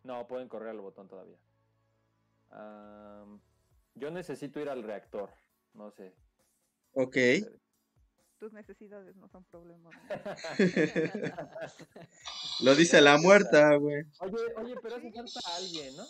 No, 0.03 0.27
pueden 0.27 0.49
correr 0.49 0.69
al 0.71 0.81
botón 0.81 1.07
todavía. 1.07 1.37
Yo 3.95 4.11
necesito 4.11 4.59
ir 4.59 4.67
al 4.67 4.83
reactor. 4.83 5.33
No 5.73 5.89
sé. 5.91 6.13
Ok. 6.93 7.15
Tus 8.41 8.51
necesidades 8.53 9.15
no 9.17 9.29
son 9.29 9.43
problema. 9.43 9.91
¿no? 9.91 9.99
Lo 12.65 12.73
dice 12.73 12.99
la 12.99 13.19
muerta, 13.19 13.75
güey. 13.75 14.03
Oye, 14.19 14.55
oye, 14.57 14.75
pero 14.81 14.95
hace 14.95 15.11
falta 15.11 15.39
alguien, 15.57 15.95
¿no? 15.95 16.03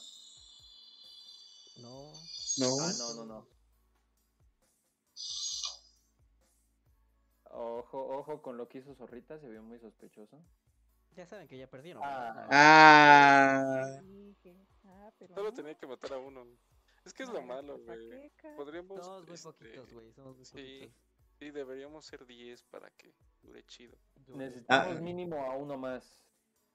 No. 1.81 2.13
No. 2.57 2.79
Ah, 2.79 2.91
no, 2.97 3.13
no, 3.15 3.25
no. 3.25 3.47
Ojo, 7.49 8.17
ojo 8.17 8.41
con 8.41 8.55
lo 8.55 8.69
que 8.69 8.77
hizo 8.77 8.95
Zorrita, 8.95 9.37
se 9.37 9.49
vio 9.49 9.61
muy 9.61 9.77
sospechoso. 9.79 10.41
Ya 11.17 11.25
saben 11.25 11.49
que 11.49 11.57
ya 11.57 11.67
perdieron. 11.67 12.01
Ah. 12.05 12.47
Ah. 12.49 13.99
Ah, 14.85 15.11
pero 15.19 15.35
Solo 15.35 15.49
no. 15.49 15.53
tenía 15.53 15.75
que 15.75 15.85
matar 15.85 16.13
a 16.13 16.17
uno. 16.17 16.47
Es 17.03 17.13
que 17.13 17.23
es 17.23 17.29
lo 17.29 17.41
malo, 17.41 17.77
cosa 17.79 17.93
güey. 17.93 18.31
Podríamos. 18.55 19.03
Somos 19.03 19.25
muy 19.25 19.35
este, 19.35 19.49
poquitos, 19.49 19.91
güey. 19.91 20.13
Somos 20.13 20.37
muy 20.37 20.45
sí. 20.45 20.53
poquitos. 20.53 21.10
Sí, 21.41 21.49
deberíamos 21.49 22.05
ser 22.05 22.23
10 22.27 22.61
para 22.65 22.91
que 22.91 23.11
dure 23.41 23.63
chido. 23.65 23.97
Necesitamos 24.27 24.97
Ah. 24.97 25.01
mínimo 25.01 25.43
a 25.43 25.57
uno 25.57 25.75
más. 25.75 26.23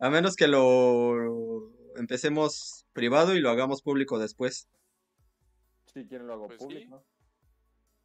A 0.01 0.11
menos 0.11 0.35
que 0.35 0.49
lo 0.49 1.71
empecemos 1.95 2.85
privado 2.93 3.37
y 3.37 3.41
lo 3.41 3.51
hagamos 3.51 3.81
público 3.81 4.19
después. 4.19 4.69
Si 5.95 6.05
quieren 6.09 6.27
lo 6.27 6.33
hago 6.33 6.47
Pues 6.49 6.59
sí. 6.59 6.64
público. 6.64 7.05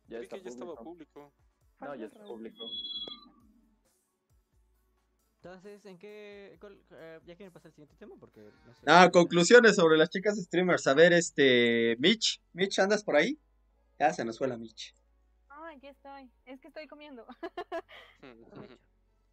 Ya 0.07 0.17
Creí 0.17 0.21
está 0.23 0.35
que 0.37 0.43
ya 0.43 0.49
estaba 0.51 0.75
público. 0.75 1.33
No, 1.79 1.95
ya 1.95 2.05
está 2.05 2.23
público. 2.25 2.63
Entonces, 5.37 5.83
¿en 5.87 5.97
qué...? 5.97 6.57
cuál- 6.59 6.79
eh, 6.91 7.19
¿Ya 7.25 7.35
quieren 7.35 7.51
pasar 7.51 7.69
al 7.69 7.73
siguiente 7.73 7.95
tema? 7.95 8.15
Porque 8.19 8.51
no 8.67 8.75
sé. 8.75 8.81
Ah, 8.85 9.09
conclusiones 9.11 9.77
sobre 9.77 9.97
las 9.97 10.11
chicas 10.11 10.37
streamers. 10.37 10.85
A 10.85 10.93
ver, 10.93 11.11
este, 11.11 11.95
Mitch, 11.97 12.39
Mitch, 12.53 12.77
¿andas 12.77 13.03
por 13.03 13.15
ahí? 13.15 13.39
Ya 13.97 14.13
se 14.13 14.23
nos 14.23 14.37
fue 14.37 14.47
la 14.47 14.57
Mitch. 14.57 14.93
Aquí 15.71 15.87
estoy. 15.87 16.29
Es 16.45 16.59
que 16.59 16.67
estoy 16.67 16.87
comiendo. 16.87 17.25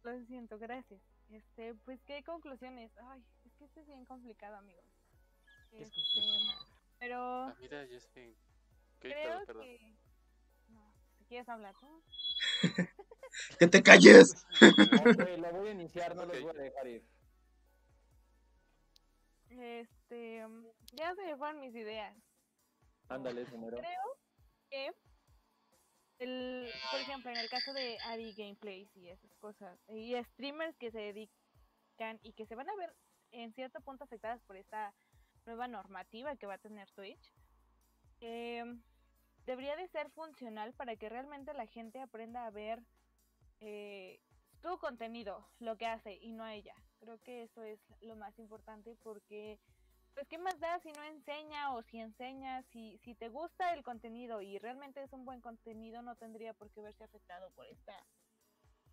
Lo 0.03 0.25
siento, 0.25 0.57
gracias. 0.57 1.01
Este, 1.29 1.75
pues, 1.85 2.01
¿qué 2.03 2.23
conclusiones? 2.23 2.91
Ay, 2.97 3.21
es 3.45 3.53
que 3.55 3.65
esto 3.65 3.81
es 3.81 3.87
bien 3.87 4.05
complicado, 4.05 4.55
amigos. 4.55 4.85
¿Qué 5.69 5.81
es 5.81 5.89
Este, 5.89 6.01
conclusionar? 6.01 6.57
pero 6.97 7.17
Ah, 7.19 7.55
mira, 7.59 7.85
sé. 7.87 8.35
Creo 8.99 9.15
perdón, 9.23 9.45
perdón. 9.45 9.63
que... 9.63 9.95
No, 10.69 10.93
si 11.17 11.25
quieres 11.25 11.49
hablar 11.49 11.75
tú. 11.79 12.03
¡Que 13.59 13.67
te 13.67 13.83
calles! 13.83 14.33
Ok, 14.61 15.37
lo 15.37 15.51
voy 15.51 15.69
a 15.69 15.71
iniciar, 15.71 16.15
no 16.15 16.25
los 16.25 16.37
Ok. 16.37 16.43
voy 16.43 16.49
a 16.57 16.61
dejar 16.63 16.87
ir. 16.87 17.03
Este, 19.49 20.45
ya 20.93 21.13
se 21.15 21.25
me 21.25 21.35
fueron 21.37 21.59
mis 21.59 21.75
ideas. 21.75 22.15
Ándale, 23.09 23.45
primero. 23.45 23.77
Creo 23.77 24.17
que, 24.69 24.93
el, 26.19 26.69
por 26.91 26.99
ejemplo, 26.99 27.31
en 27.31 27.37
el 27.37 27.49
caso 27.49 27.73
de 27.73 27.97
Ari 28.05 28.33
Gameplays 28.33 28.95
y 28.95 29.09
esas 29.09 29.33
cosas, 29.35 29.79
y 29.87 30.15
streamers 30.23 30.75
que 30.77 30.91
se 30.91 30.99
dedican 30.99 32.19
y 32.21 32.33
que 32.33 32.45
se 32.45 32.55
van 32.55 32.69
a 32.69 32.75
ver 32.75 32.93
en 33.31 33.53
cierto 33.53 33.81
punto 33.81 34.03
afectadas 34.03 34.41
por 34.43 34.57
esta 34.57 34.93
nueva 35.45 35.67
normativa 35.67 36.35
que 36.35 36.45
va 36.45 36.55
a 36.55 36.59
tener 36.59 36.89
Twitch, 36.91 37.33
em, 38.21 38.81
debería 39.45 39.75
de 39.75 39.87
ser 39.87 40.09
funcional 40.11 40.73
para 40.73 40.95
que 40.95 41.09
realmente 41.09 41.53
la 41.53 41.65
gente 41.67 42.01
aprenda 42.01 42.45
a 42.45 42.51
ver 42.51 42.83
eh, 43.61 44.19
tu 44.61 44.77
contenido, 44.77 45.45
lo 45.59 45.77
que 45.77 45.85
hace 45.85 46.17
y 46.21 46.31
no 46.31 46.43
a 46.43 46.53
ella. 46.53 46.75
Creo 46.99 47.19
que 47.19 47.43
eso 47.43 47.63
es 47.63 47.79
lo 48.01 48.15
más 48.15 48.37
importante 48.39 48.95
porque, 49.03 49.59
pues, 50.19 50.27
¿qué 50.27 50.37
más 50.37 50.59
da 50.59 50.77
si 50.81 50.91
no 50.91 51.01
enseña 51.03 51.73
o 51.73 51.81
si 51.83 51.97
enseña? 51.97 52.61
Si, 52.73 52.97
si 53.05 53.15
te 53.15 53.29
gusta 53.29 53.73
el 53.73 53.83
contenido 53.83 54.41
y 54.41 54.57
realmente 54.59 55.01
es 55.01 55.13
un 55.13 55.23
buen 55.23 55.39
contenido, 55.39 56.01
no 56.01 56.17
tendría 56.17 56.53
por 56.53 56.69
qué 56.71 56.81
verse 56.81 57.05
afectado 57.05 57.49
por 57.51 57.65
esta 57.67 57.93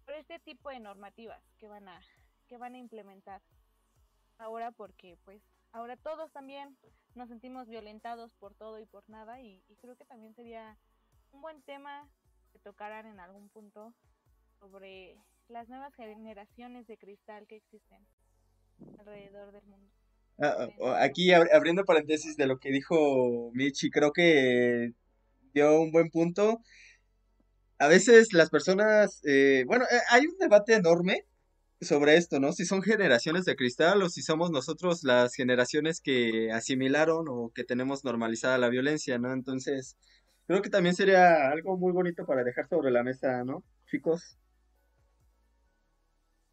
por 0.04 0.14
este 0.14 0.38
tipo 0.38 0.70
de 0.70 0.78
normativas 0.78 1.42
que 1.58 1.66
van 1.66 1.88
a 1.88 2.00
que 2.46 2.58
van 2.58 2.74
a 2.74 2.78
implementar 2.78 3.42
ahora 4.38 4.70
porque 4.70 5.18
pues 5.24 5.42
ahora 5.72 5.96
todos 5.96 6.30
también 6.30 6.78
nos 7.16 7.28
sentimos 7.28 7.66
violentados 7.66 8.32
por 8.34 8.54
todo 8.54 8.78
y 8.78 8.86
por 8.86 9.02
nada 9.10 9.40
y, 9.40 9.64
y 9.66 9.74
creo 9.78 9.96
que 9.96 10.04
también 10.04 10.32
sería 10.36 10.78
un 11.32 11.40
buen 11.40 11.60
tema 11.62 12.08
que 12.52 12.60
tocaran 12.60 13.04
en 13.04 13.18
algún 13.18 13.48
punto 13.48 13.92
sobre 14.60 15.18
las 15.48 15.68
nuevas 15.68 15.92
generaciones 15.96 16.86
de 16.86 16.98
cristal 16.98 17.48
que 17.48 17.56
existen 17.56 18.06
alrededor 18.96 19.50
del 19.50 19.66
mundo. 19.66 19.95
Ah, 20.38 20.68
ah, 20.82 21.02
aquí 21.02 21.30
ab- 21.32 21.48
abriendo 21.52 21.84
paréntesis 21.84 22.36
de 22.36 22.46
lo 22.46 22.58
que 22.58 22.70
dijo 22.70 23.50
Michi, 23.54 23.90
creo 23.90 24.12
que 24.12 24.92
dio 25.54 25.80
un 25.80 25.92
buen 25.92 26.10
punto. 26.10 26.60
A 27.78 27.88
veces 27.88 28.32
las 28.32 28.48
personas, 28.50 29.20
eh, 29.24 29.64
bueno, 29.66 29.84
eh, 29.90 29.98
hay 30.10 30.26
un 30.26 30.38
debate 30.38 30.74
enorme 30.74 31.24
sobre 31.80 32.16
esto, 32.16 32.40
¿no? 32.40 32.52
Si 32.52 32.66
son 32.66 32.82
generaciones 32.82 33.44
de 33.46 33.56
cristal 33.56 34.02
o 34.02 34.10
si 34.10 34.22
somos 34.22 34.50
nosotros 34.50 35.04
las 35.04 35.34
generaciones 35.34 36.00
que 36.02 36.52
asimilaron 36.52 37.26
o 37.28 37.52
que 37.54 37.64
tenemos 37.64 38.04
normalizada 38.04 38.58
la 38.58 38.68
violencia, 38.70 39.18
¿no? 39.18 39.32
Entonces, 39.34 39.96
creo 40.46 40.62
que 40.62 40.70
también 40.70 40.94
sería 40.96 41.50
algo 41.50 41.76
muy 41.78 41.92
bonito 41.92 42.26
para 42.26 42.44
dejar 42.44 42.68
sobre 42.68 42.90
la 42.92 43.02
mesa, 43.04 43.44
¿no? 43.44 43.64
Chicos. 43.90 44.38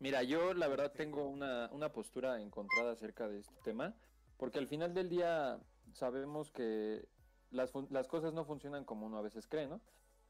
Mira, 0.03 0.21
yo 0.21 0.53
la 0.53 0.67
verdad 0.67 0.91
tengo 0.91 1.29
una, 1.29 1.69
una 1.71 1.93
postura 1.93 2.41
encontrada 2.41 2.91
acerca 2.91 3.29
de 3.29 3.39
este 3.39 3.55
tema, 3.63 3.95
porque 4.35 4.59
al 4.59 4.67
final 4.67 4.93
del 4.93 5.07
día 5.07 5.61
sabemos 5.93 6.51
que 6.51 7.07
las, 7.51 7.71
las 7.89 8.09
cosas 8.09 8.33
no 8.33 8.43
funcionan 8.43 8.83
como 8.83 9.05
uno 9.05 9.17
a 9.17 9.21
veces 9.21 9.47
cree, 9.47 9.65
¿no? 9.65 9.79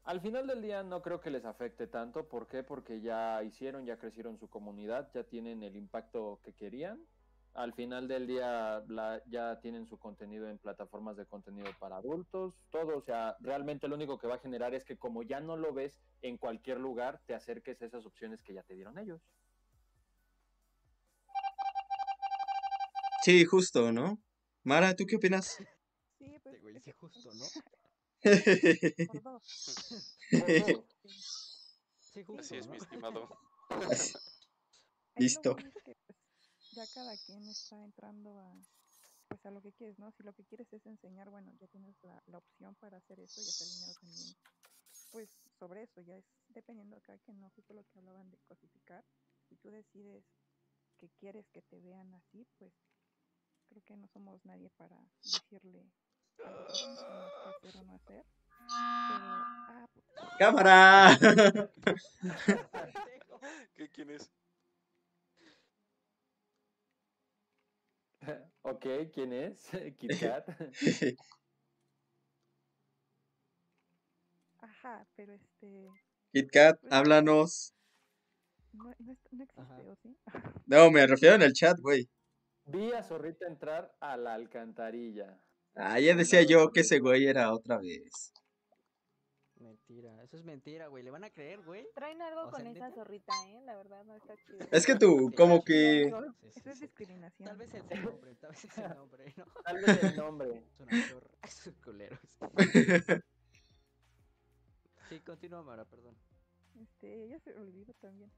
Al 0.04 0.20
final 0.20 0.46
del 0.46 0.62
día 0.62 0.84
no 0.84 1.02
creo 1.02 1.20
que 1.20 1.32
les 1.32 1.44
afecte 1.44 1.88
tanto, 1.88 2.28
¿por 2.28 2.46
qué? 2.46 2.62
Porque 2.62 3.00
ya 3.00 3.42
hicieron, 3.42 3.84
ya 3.84 3.98
crecieron 3.98 4.38
su 4.38 4.48
comunidad, 4.48 5.10
ya 5.12 5.24
tienen 5.24 5.64
el 5.64 5.74
impacto 5.74 6.40
que 6.44 6.52
querían. 6.54 7.08
Al 7.52 7.72
final 7.72 8.06
del 8.06 8.28
día 8.28 8.84
la- 8.86 9.22
ya 9.26 9.58
tienen 9.60 9.86
su 9.86 9.98
contenido 9.98 10.48
en 10.48 10.60
plataformas 10.60 11.16
de 11.16 11.26
contenido 11.26 11.72
para 11.80 11.96
adultos, 11.96 12.62
todo, 12.70 12.96
o 12.96 13.00
sea, 13.00 13.34
realmente 13.40 13.88
lo 13.88 13.96
único 13.96 14.18
que 14.18 14.28
va 14.28 14.36
a 14.36 14.38
generar 14.38 14.72
es 14.72 14.84
que 14.84 14.96
como 14.96 15.24
ya 15.24 15.40
no 15.40 15.56
lo 15.56 15.72
ves 15.74 16.00
en 16.22 16.38
cualquier 16.38 16.78
lugar, 16.78 17.22
te 17.26 17.34
acerques 17.34 17.82
a 17.82 17.86
esas 17.86 18.06
opciones 18.06 18.40
que 18.44 18.54
ya 18.54 18.62
te 18.62 18.74
dieron 18.74 18.98
ellos. 18.98 19.26
Sí, 23.24 23.42
justo, 23.46 23.90
¿no? 23.90 24.18
Mara, 24.64 24.94
¿tú 24.94 25.06
qué 25.06 25.16
opinas? 25.16 25.56
Sí, 26.18 26.38
pues 26.42 26.56
Este 26.56 26.60
güey, 26.60 26.76
es 26.76 26.84
sí, 26.84 26.90
que, 26.90 26.98
justo, 26.98 27.20
pues, 27.22 27.36
¿no? 27.36 27.46
Sí, 32.12 32.22
justo, 32.22 32.42
Así 32.42 32.56
es, 32.56 32.66
¿no? 32.66 32.72
mi 32.72 32.78
estimado. 32.78 33.28
Listo. 35.16 35.56
es 35.56 35.74
que, 35.84 35.94
pues, 36.06 36.18
ya 36.72 36.86
cada 36.94 37.16
quien 37.16 37.48
está 37.48 37.82
entrando 37.82 38.38
a, 38.40 38.52
pues, 39.28 39.46
a 39.46 39.50
lo 39.50 39.62
que 39.62 39.72
quieres, 39.72 39.98
¿no? 39.98 40.12
Si 40.12 40.22
lo 40.22 40.34
que 40.34 40.44
quieres 40.44 40.70
es 40.70 40.84
enseñar, 40.84 41.30
bueno, 41.30 41.50
ya 41.58 41.66
tienes 41.68 41.96
la, 42.02 42.22
la 42.26 42.38
opción 42.38 42.74
para 42.74 42.98
hacer 42.98 43.20
eso 43.20 43.40
y 43.40 43.48
hacer 43.48 43.66
dinero 43.68 43.94
también. 44.02 44.36
Pues 45.12 45.30
sobre 45.58 45.84
eso 45.84 46.02
ya 46.02 46.16
es 46.18 46.26
dependiendo 46.48 46.96
acá 46.96 47.16
que 47.24 47.32
no, 47.32 47.48
justo 47.56 47.72
lo 47.72 47.84
que 47.84 47.98
hablaban 48.00 48.30
de 48.30 48.36
cosificar. 48.48 49.02
Si 49.48 49.56
tú 49.56 49.70
decides 49.70 50.24
que 50.98 51.08
quieres 51.18 51.48
que 51.52 51.62
te 51.62 51.80
vean 51.80 52.12
así, 52.14 52.46
pues 52.58 52.72
creo 53.74 53.84
que 53.84 53.96
no 53.96 54.06
somos 54.08 54.44
nadie 54.44 54.70
para 54.76 54.96
decirle 55.22 55.84
qué 56.36 56.42
hacer 57.50 57.76
o 57.76 57.82
no 57.82 57.94
hacer. 57.94 58.24
Pero, 59.08 59.24
ah, 59.68 59.86
pues, 59.92 60.04
¡Cámara! 60.38 61.18
¿Qué, 63.74 63.88
¿Quién 63.88 64.10
es? 64.10 64.30
ok, 68.62 68.86
¿quién 69.12 69.32
es? 69.32 69.68
Kit 69.98 70.20
Kat. 70.20 70.48
ajá, 74.60 75.04
pero 75.16 75.32
este, 75.34 75.88
Kit 76.32 76.48
Kat, 76.52 76.78
háblanos. 76.90 77.74
no, 78.72 78.84
no, 78.84 78.94
no 79.32 79.42
existe, 79.42 79.90
¿o 79.90 79.96
sí? 79.96 80.16
No, 80.66 80.90
me 80.92 81.04
refiero 81.06 81.34
en 81.34 81.42
el 81.42 81.52
chat, 81.52 81.78
güey. 81.80 82.08
Vi 82.66 82.92
a 82.92 83.02
Zorrita 83.02 83.46
entrar 83.46 83.94
a 84.00 84.16
la 84.16 84.34
alcantarilla. 84.34 85.38
Ah, 85.74 85.98
ya 86.00 86.14
decía 86.14 86.42
yo 86.42 86.70
que 86.70 86.80
ese 86.80 87.00
güey 87.00 87.26
era 87.26 87.52
otra 87.52 87.78
vez. 87.78 88.32
Mentira, 89.56 90.22
eso 90.22 90.36
es 90.36 90.44
mentira, 90.44 90.88
güey. 90.88 91.02
¿Le 91.02 91.10
van 91.10 91.24
a 91.24 91.30
creer, 91.30 91.62
güey? 91.62 91.86
Traen 91.94 92.20
algo 92.20 92.42
O 92.42 92.50
sea, 92.50 92.52
con 92.52 92.66
esa 92.66 92.90
zorrita, 92.90 93.32
¿eh? 93.48 93.62
La 93.64 93.76
verdad 93.76 94.04
no 94.04 94.14
está 94.14 94.36
chido. 94.36 94.66
Es 94.70 94.84
que 94.84 94.94
tú, 94.96 95.32
como 95.36 95.64
que... 95.64 96.04
sí, 96.04 96.50
sí, 96.50 96.58
Eso 96.58 96.70
es 96.70 96.80
discriminación. 96.80 97.48
Tal 97.48 97.56
vez 97.56 97.74
es 97.74 97.84
el 97.90 98.04
nombre, 98.04 98.34
tal 98.34 98.50
vez 98.50 98.64
es 98.64 98.78
el 98.78 98.88
nombre, 98.96 99.34
¿no? 99.36 99.44
Tal 99.64 99.76
vez 99.80 100.02
el 100.04 100.16
nombre. 100.16 100.64
Es. 101.42 101.60
Esos 101.66 101.76
culeros. 101.78 102.18
Sí, 105.08 105.20
continúa, 105.20 105.62
Mara, 105.62 105.84
perdón. 105.84 106.16
Este, 106.80 107.24
ella 107.24 107.38
se 107.38 107.54
olvidó 107.54 107.94
también. 107.94 108.30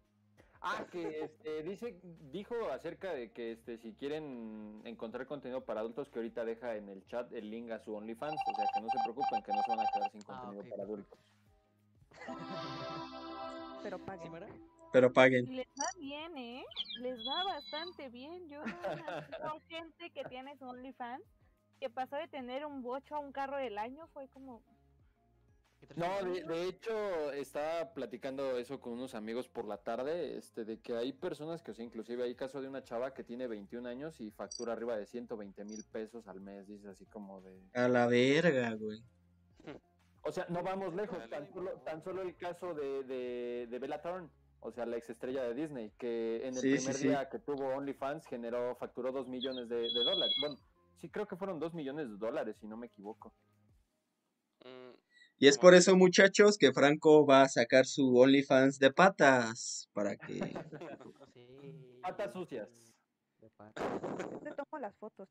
Ah, 0.61 0.85
que 0.91 1.25
este, 1.25 1.63
dice, 1.63 2.01
dijo 2.33 2.55
acerca 2.71 3.13
de 3.13 3.31
que 3.33 3.53
este, 3.53 3.79
si 3.79 3.95
quieren 3.95 4.81
encontrar 4.85 5.27
contenido 5.27 5.65
para 5.65 5.81
adultos, 5.81 6.09
que 6.09 6.19
ahorita 6.19 6.45
deja 6.45 6.77
en 6.77 6.89
el 6.89 7.07
chat 7.07 7.33
el 7.33 7.51
link 7.51 7.71
a 7.71 7.79
su 7.79 7.95
OnlyFans. 7.95 8.41
O 8.47 8.55
sea, 8.55 8.67
que 8.75 8.81
no 8.81 8.89
se 8.89 8.99
preocupen, 9.05 9.43
que 9.43 9.53
no 9.53 9.63
se 9.63 9.71
van 9.71 9.81
a 9.81 9.91
quedar 9.93 10.11
sin 10.11 10.23
Ah, 10.23 10.41
contenido 10.41 10.65
para 10.71 10.83
adultos. 10.83 11.19
Pero 13.83 13.99
¿Sí, 13.99 14.05
paguen. 14.05 14.33
Pero 14.93 15.13
paguen. 15.13 15.57
Les 15.57 15.67
va 15.67 15.87
bien, 15.99 16.37
¿eh? 16.39 16.65
Les 17.01 17.19
va 17.19 17.45
bastante 17.45 18.09
bien. 18.09 18.49
Yo 18.49 18.63
con 18.63 19.61
gente 19.69 20.11
que 20.11 20.25
tiene 20.25 20.57
su 20.57 20.65
OnlyFans, 20.65 21.25
que 21.79 21.91
pasó 21.91 22.17
de 22.17 22.29
tener 22.29 22.65
un 22.65 22.83
bocho 22.83 23.17
a 23.17 23.19
un 23.21 23.33
carro 23.33 23.59
del 23.59 23.79
año, 23.79 24.07
fue 24.09 24.29
como, 24.29 24.63
¿Qué 24.63 24.65
traes 24.65 24.76
No, 25.95 26.23
de, 26.25 26.43
de 26.43 26.69
hecho, 26.69 27.33
estaba 27.33 27.95
platicando 27.95 28.59
eso 28.59 28.81
con 28.81 28.95
unos 28.95 29.15
amigos 29.15 29.49
por 29.49 29.67
la 29.67 29.79
tarde, 29.79 30.37
este, 30.37 30.65
de 30.65 30.81
que 30.81 30.95
hay 30.97 31.13
personas 31.13 31.63
que, 31.63 31.71
o 31.71 31.75
sea, 31.75 31.85
inclusive 31.85 32.25
hay 32.25 32.35
caso 32.35 32.61
de 32.61 32.69
una 32.69 32.83
chava 32.83 33.15
que 33.15 33.25
tiene 33.25 33.47
21 33.47 33.89
años 33.89 34.21
y 34.21 34.31
factura 34.31 34.73
arriba 34.73 34.97
de 34.97 35.07
120 35.07 35.65
mil 35.65 35.85
pesos 35.85 36.27
al 36.29 36.41
mes, 36.41 36.67
dice 36.67 36.89
así 36.89 37.07
como 37.07 37.41
de... 37.41 37.63
A 37.75 37.89
la 37.89 38.07
verga, 38.07 38.75
güey. 38.75 39.03
O 40.23 40.33
sea, 40.33 40.47
no 40.49 40.63
vamos 40.63 40.95
lejos, 40.95 41.19
tan 41.31 41.47
solo, 41.53 41.71
tan 41.85 42.03
solo 42.03 42.23
el 42.23 42.37
caso 42.37 42.75
de, 42.75 43.05
de, 43.05 43.67
de 43.71 43.79
Bella 43.79 44.03
Thorne, 44.03 44.29
o 44.61 44.73
sea, 44.73 44.85
la 44.85 44.97
ex 44.97 45.09
estrella 45.11 45.45
de 45.45 45.55
Disney, 45.55 45.93
que 45.99 46.39
en 46.47 46.55
el 46.55 46.61
Sí, 46.61 46.75
primer 46.75 46.95
sí. 46.95 47.09
día 47.09 47.29
que 47.29 47.39
tuvo 47.39 47.69
OnlyFans 47.69 48.27
generó, 48.27 48.75
facturó 48.75 49.13
2 49.13 49.29
millones 49.29 49.69
de, 49.69 49.77
de 49.77 50.05
dólares. 50.05 50.35
Bueno, 50.41 50.57
sí 50.97 51.09
creo 51.09 51.27
que 51.27 51.37
fueron 51.37 51.61
2 51.61 51.75
millones 51.75 52.09
de 52.11 52.17
dólares, 52.17 52.57
si 52.61 52.67
no 52.67 52.77
me 52.77 52.87
equivoco. 52.89 53.33
Y 55.39 55.49
es 55.49 55.59
por 55.59 55.75
eso, 55.75 55.95
muchachos, 55.97 56.57
que 56.57 56.73
Franco 56.73 57.27
va 57.27 57.43
a 57.43 57.49
sacar 57.49 57.85
su 57.85 58.17
OnlyFans 58.17 58.79
de 58.79 58.91
patas. 58.91 59.89
Para 59.93 60.17
que... 60.17 60.41
Sí. 61.35 62.01
Patas 62.01 62.33
sucias. 62.33 62.69
De 63.41 63.51
patas. 63.51 63.85
Yo 64.33 64.39
te 64.39 64.51
tomo 64.53 64.79
las 64.81 64.97
fotos. 64.97 65.29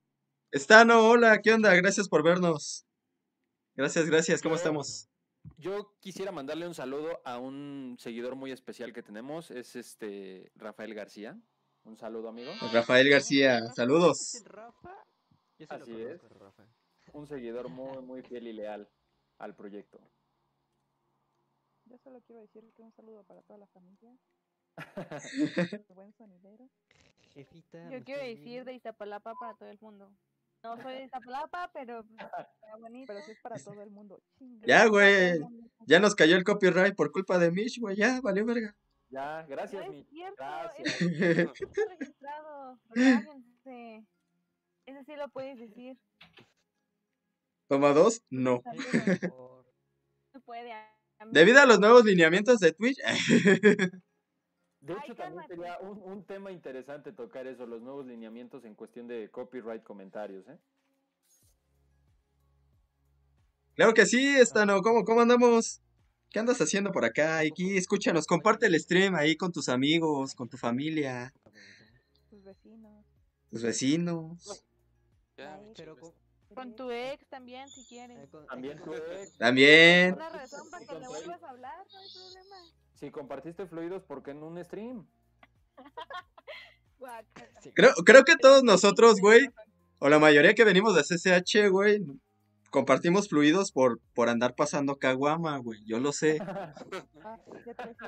Estano, 0.52 1.08
hola, 1.10 1.42
¿qué 1.42 1.54
onda? 1.54 1.74
Gracias 1.74 2.08
por 2.08 2.22
vernos. 2.22 2.86
Gracias, 3.76 4.06
gracias, 4.06 4.44
¿cómo 4.44 4.54
estamos? 4.54 5.10
Yo 5.58 5.96
quisiera 6.00 6.32
mandarle 6.32 6.68
un 6.68 6.76
saludo 6.76 7.22
a 7.26 7.40
un 7.40 7.96
seguidor 8.00 8.36
muy 8.36 8.52
especial 8.52 8.94
que 8.94 9.02
tenemos, 9.02 9.50
es 9.50 9.76
este 9.76 10.52
Rafael 10.56 10.94
García. 10.94 11.40
Un 11.84 11.98
saludo, 11.98 12.30
amigo. 12.30 12.52
Rafael 12.72 13.10
García, 13.10 13.66
saludos. 13.74 14.44
Así 15.70 16.02
es. 16.02 16.22
Un 17.14 17.26
seguidor 17.26 17.70
muy, 17.70 18.02
muy 18.04 18.22
fiel 18.22 18.48
y 18.48 18.54
leal 18.54 18.88
al 19.38 19.56
proyecto. 19.56 20.00
Yo 21.86 21.98
solo 22.00 22.22
quiero 22.22 22.42
decir 22.42 22.64
que 22.76 22.82
un 22.82 22.92
saludo 22.94 23.24
para 23.24 23.42
toda 23.44 23.60
la 23.60 23.68
familia. 23.68 24.16
Buen 25.96 26.14
sonidero. 26.14 26.70
Jefita. 27.34 27.84
yo 27.86 28.00
¿me 28.00 28.04
quiero 28.04 28.22
decir 28.22 28.44
viendo? 28.46 28.66
de 28.72 28.76
Iztapalapa 28.76 29.34
para 29.40 29.54
todo 29.56 29.70
el 29.70 29.80
mundo. 29.82 30.12
No 30.64 30.82
soy 30.82 30.96
de 30.96 31.04
Iztapalapa, 31.06 31.70
pero 31.74 32.04
pues, 32.04 32.20
está 32.22 32.78
bonito. 32.80 33.06
Pero 33.14 33.26
si 33.26 33.32
es 33.32 33.40
para 33.42 33.58
todo 33.60 33.82
el 33.84 33.92
mundo. 33.92 34.20
Chinga. 34.38 34.66
Ya, 34.66 34.88
güey. 34.88 35.40
Ya 35.86 36.00
nos 36.00 36.16
cayó 36.16 36.36
el 36.38 36.44
copyright 36.44 36.96
por 36.96 37.12
culpa 37.12 37.38
de 37.38 37.52
Mish, 37.52 37.80
güey. 37.80 37.96
Ya, 37.96 38.20
valió 38.22 38.46
verga. 38.46 38.76
Ya, 39.10 39.44
No 39.44 39.48
gracias, 39.50 39.86
es 39.86 39.92
mi. 39.92 40.04
cierto, 40.06 40.36
Gracias. 40.38 41.02
eso 41.02 41.46
no 41.46 41.52
está 41.54 41.82
registrado. 42.00 42.80
Relájense. 42.90 44.06
Ese 44.88 45.04
sí 45.04 45.16
lo 45.16 45.30
puedes 45.30 45.60
decir. 45.60 45.98
Toma 47.68 47.94
dos, 47.94 48.22
no. 48.30 48.62
Puede. 50.46 50.72
Debido 51.32 51.60
a 51.62 51.66
los 51.66 51.80
nuevos 51.80 52.06
lineamientos 52.06 52.60
de 52.60 52.74
Twitch. 52.74 52.98
De 54.82 54.94
Ay, 54.94 55.00
hecho, 55.04 55.16
también 55.16 55.48
sería 55.48 55.80
un, 55.80 55.98
un 56.04 56.24
tema 56.26 56.52
interesante 56.52 57.12
tocar 57.12 57.48
eso, 57.48 57.66
los 57.66 57.82
nuevos 57.82 58.06
lineamientos 58.06 58.66
en 58.66 58.76
cuestión 58.76 59.08
de 59.08 59.30
copyright 59.32 59.82
comentarios, 59.82 60.48
¿eh? 60.48 60.60
Claro 63.74 63.94
que 63.94 64.06
sí, 64.06 64.36
Estano. 64.38 64.82
¿Cómo, 64.82 65.04
cómo 65.04 65.22
andamos? 65.22 65.82
¿Qué 66.30 66.40
andas 66.40 66.62
haciendo 66.62 66.92
por 66.92 67.04
acá? 67.04 67.40
Aquí, 67.40 67.78
escúchanos, 67.78 68.26
comparte 68.28 68.68
el 68.68 68.80
stream 68.80 69.16
ahí 69.16 69.36
con 69.36 69.52
tus 69.52 69.70
amigos, 69.70 70.34
con 70.36 70.48
tu 70.50 70.58
familia, 70.58 71.34
Tus 72.30 72.44
vecinos. 72.44 73.06
tus 73.50 73.64
vecinos. 73.64 74.64
Ya, 75.38 75.60
Pero 75.76 75.98
con- 76.56 76.76
tu 76.76 76.92
ex 76.92 77.28
también, 77.30 77.68
si 77.70 77.86
quieres. 77.86 78.18
eh, 78.18 78.28
con- 78.32 78.46
También 78.48 78.82
tu 78.82 78.94
ex. 78.94 79.38
También. 79.38 80.14
Una 80.14 80.30
razón 80.30 80.70
para 80.72 80.86
que 80.86 80.94
le 80.94 81.00
con 81.00 81.04
tu 81.08 81.10
vuelvas 81.12 81.44
a 81.44 81.50
hablar, 81.50 81.86
no 81.94 82.00
hay 82.00 82.08
problema. 82.14 82.56
Si 82.96 83.12
compartiste 83.12 83.66
fluidos, 83.68 84.04
¿por 84.04 84.24
qué 84.24 84.32
en 84.32 84.44
un 84.44 84.64
stream? 84.64 85.06
Creo, 87.74 87.94
creo 88.06 88.24
que 88.24 88.36
todos 88.38 88.64
nosotros, 88.64 89.20
güey, 89.20 89.50
o 90.00 90.10
la 90.10 90.20
mayoría 90.20 90.54
que 90.56 90.64
venimos 90.64 90.96
de 90.96 91.04
CCH, 91.04 91.70
güey, 91.70 92.02
compartimos 92.72 93.28
fluidos 93.30 93.72
por, 93.72 94.00
por 94.14 94.30
andar 94.30 94.56
pasando 94.56 94.98
caguama, 94.98 95.58
güey. 95.58 95.84
Yo 95.86 96.00
lo 96.00 96.12
sé. 96.14 96.40
Ah, 96.42 96.74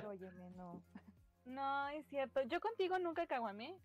óyeme, 0.08 0.50
no. 0.56 0.84
No, 1.46 1.90
es 1.90 2.06
cierto. 2.08 2.42
Yo 2.44 2.60
contigo 2.60 2.98
nunca 3.00 3.26
caguamé. 3.28 3.76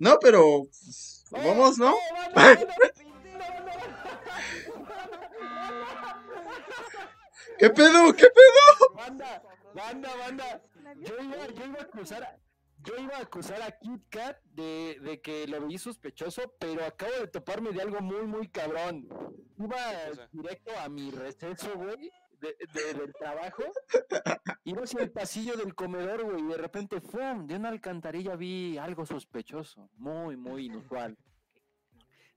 No, 0.00 0.18
pero 0.18 0.64
pues, 0.64 1.24
vamos, 1.30 1.78
¿no? 1.78 1.94
¿Qué 7.58 7.68
pedo? 7.68 8.14
¿Qué 8.14 8.30
pedo? 8.30 8.94
Banda, 8.94 9.42
banda, 9.74 10.16
banda. 10.16 10.62
Yo 10.96 11.14
iba, 11.22 11.46
yo 11.48 11.66
iba 11.66 11.80
a 11.80 11.82
acusar 11.82 12.22
a, 12.22 12.40
yo 12.78 12.96
iba 12.96 13.18
a 13.18 13.20
acusar 13.20 13.60
a 13.60 13.78
Kit 13.78 14.08
Kat 14.08 14.38
de, 14.44 14.98
de 15.02 15.20
que 15.20 15.46
lo 15.46 15.60
vi 15.66 15.76
sospechoso, 15.76 16.54
pero 16.58 16.82
acabo 16.82 17.12
de 17.20 17.26
toparme 17.26 17.72
de 17.72 17.82
algo 17.82 18.00
muy, 18.00 18.26
muy 18.26 18.48
cabrón. 18.48 19.06
Iba 19.58 19.76
directo 20.32 20.70
a 20.78 20.88
mi 20.88 21.10
receso, 21.10 21.76
güey, 21.76 22.10
de, 22.40 22.56
de- 22.72 22.94
del 22.94 23.12
trabajo. 23.12 23.62
Iba 24.64 24.82
hacia 24.82 25.02
el 25.02 25.10
pasillo 25.10 25.56
del 25.56 25.74
comedor, 25.74 26.24
güey, 26.24 26.40
y 26.42 26.46
de 26.48 26.56
repente, 26.58 27.00
¡fum! 27.00 27.46
De 27.46 27.56
una 27.56 27.68
alcantarilla 27.70 28.36
vi 28.36 28.78
algo 28.78 29.04
sospechoso, 29.06 29.88
muy, 29.96 30.36
muy 30.36 30.66
inusual. 30.66 31.16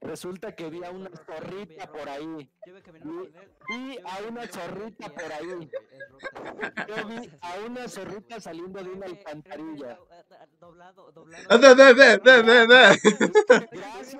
Resulta 0.03 0.53
que 0.53 0.69
vi 0.69 0.83
a 0.83 0.91
una 0.91 1.09
zorrita 1.25 1.91
por 1.91 2.07
ahí. 2.09 2.49
Vi 3.69 3.97
a 4.03 4.19
una 4.29 4.45
zorrita 4.47 5.09
por 5.09 5.31
ahí. 5.31 5.71
Yo 6.87 7.07
vi 7.07 7.29
a 7.41 7.55
una 7.65 7.87
zorrita 7.87 8.41
saliendo 8.41 8.83
de 8.83 8.89
una 8.89 9.05
alcantarilla. 9.05 9.91
eh, 10.11 10.23
eh, 10.31 10.47
Doblado, 10.59 11.11
doblado. 11.13 11.45
Gracias. 13.71 14.13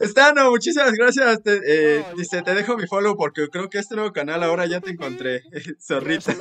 Estano, 0.00 0.50
muchísimas 0.50 0.92
gracias. 0.92 1.42
Te, 1.42 1.60
eh, 1.66 2.04
No, 2.08 2.16
dice, 2.16 2.42
te 2.42 2.54
dejo 2.54 2.76
mi 2.76 2.86
follow 2.86 3.16
porque 3.16 3.48
creo 3.48 3.68
que 3.68 3.78
este 3.78 3.96
nuevo 3.96 4.12
canal 4.12 4.42
ahora 4.44 4.66
ya 4.66 4.80
te 4.80 4.90
encontré. 4.90 5.42
Zorrita. 5.80 6.34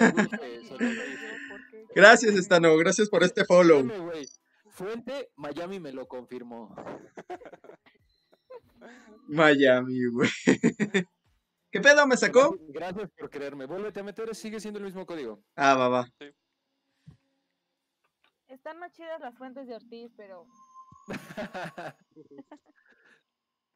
Gracias, 1.95 2.35
Estano. 2.35 2.77
Gracias 2.77 3.09
por 3.09 3.23
este 3.23 3.45
follow. 3.45 3.87
Fuente, 4.77 5.31
Miami 5.37 5.79
me 5.79 5.91
lo 5.91 6.07
confirmó. 6.07 6.75
Miami, 9.27 10.05
güey. 10.05 10.29
¿Qué 11.71 11.81
pedo 11.81 12.05
me 12.05 12.15
sacó? 12.15 12.55
Gracias 12.67 13.09
por 13.17 13.31
creerme. 13.31 13.65
Vuélvete 13.65 14.01
a 14.01 14.03
meter, 14.03 14.35
sigue 14.35 14.59
siendo 14.59 14.77
el 14.77 14.85
mismo 14.85 15.03
código. 15.07 15.43
Ah, 15.55 15.73
va, 15.73 15.89
va. 15.89 16.07
Están 18.49 18.77
más 18.77 18.91
chidas 18.91 19.19
las 19.19 19.35
fuentes 19.35 19.65
de 19.65 19.73
Ortiz, 19.73 20.11
pero 20.15 20.45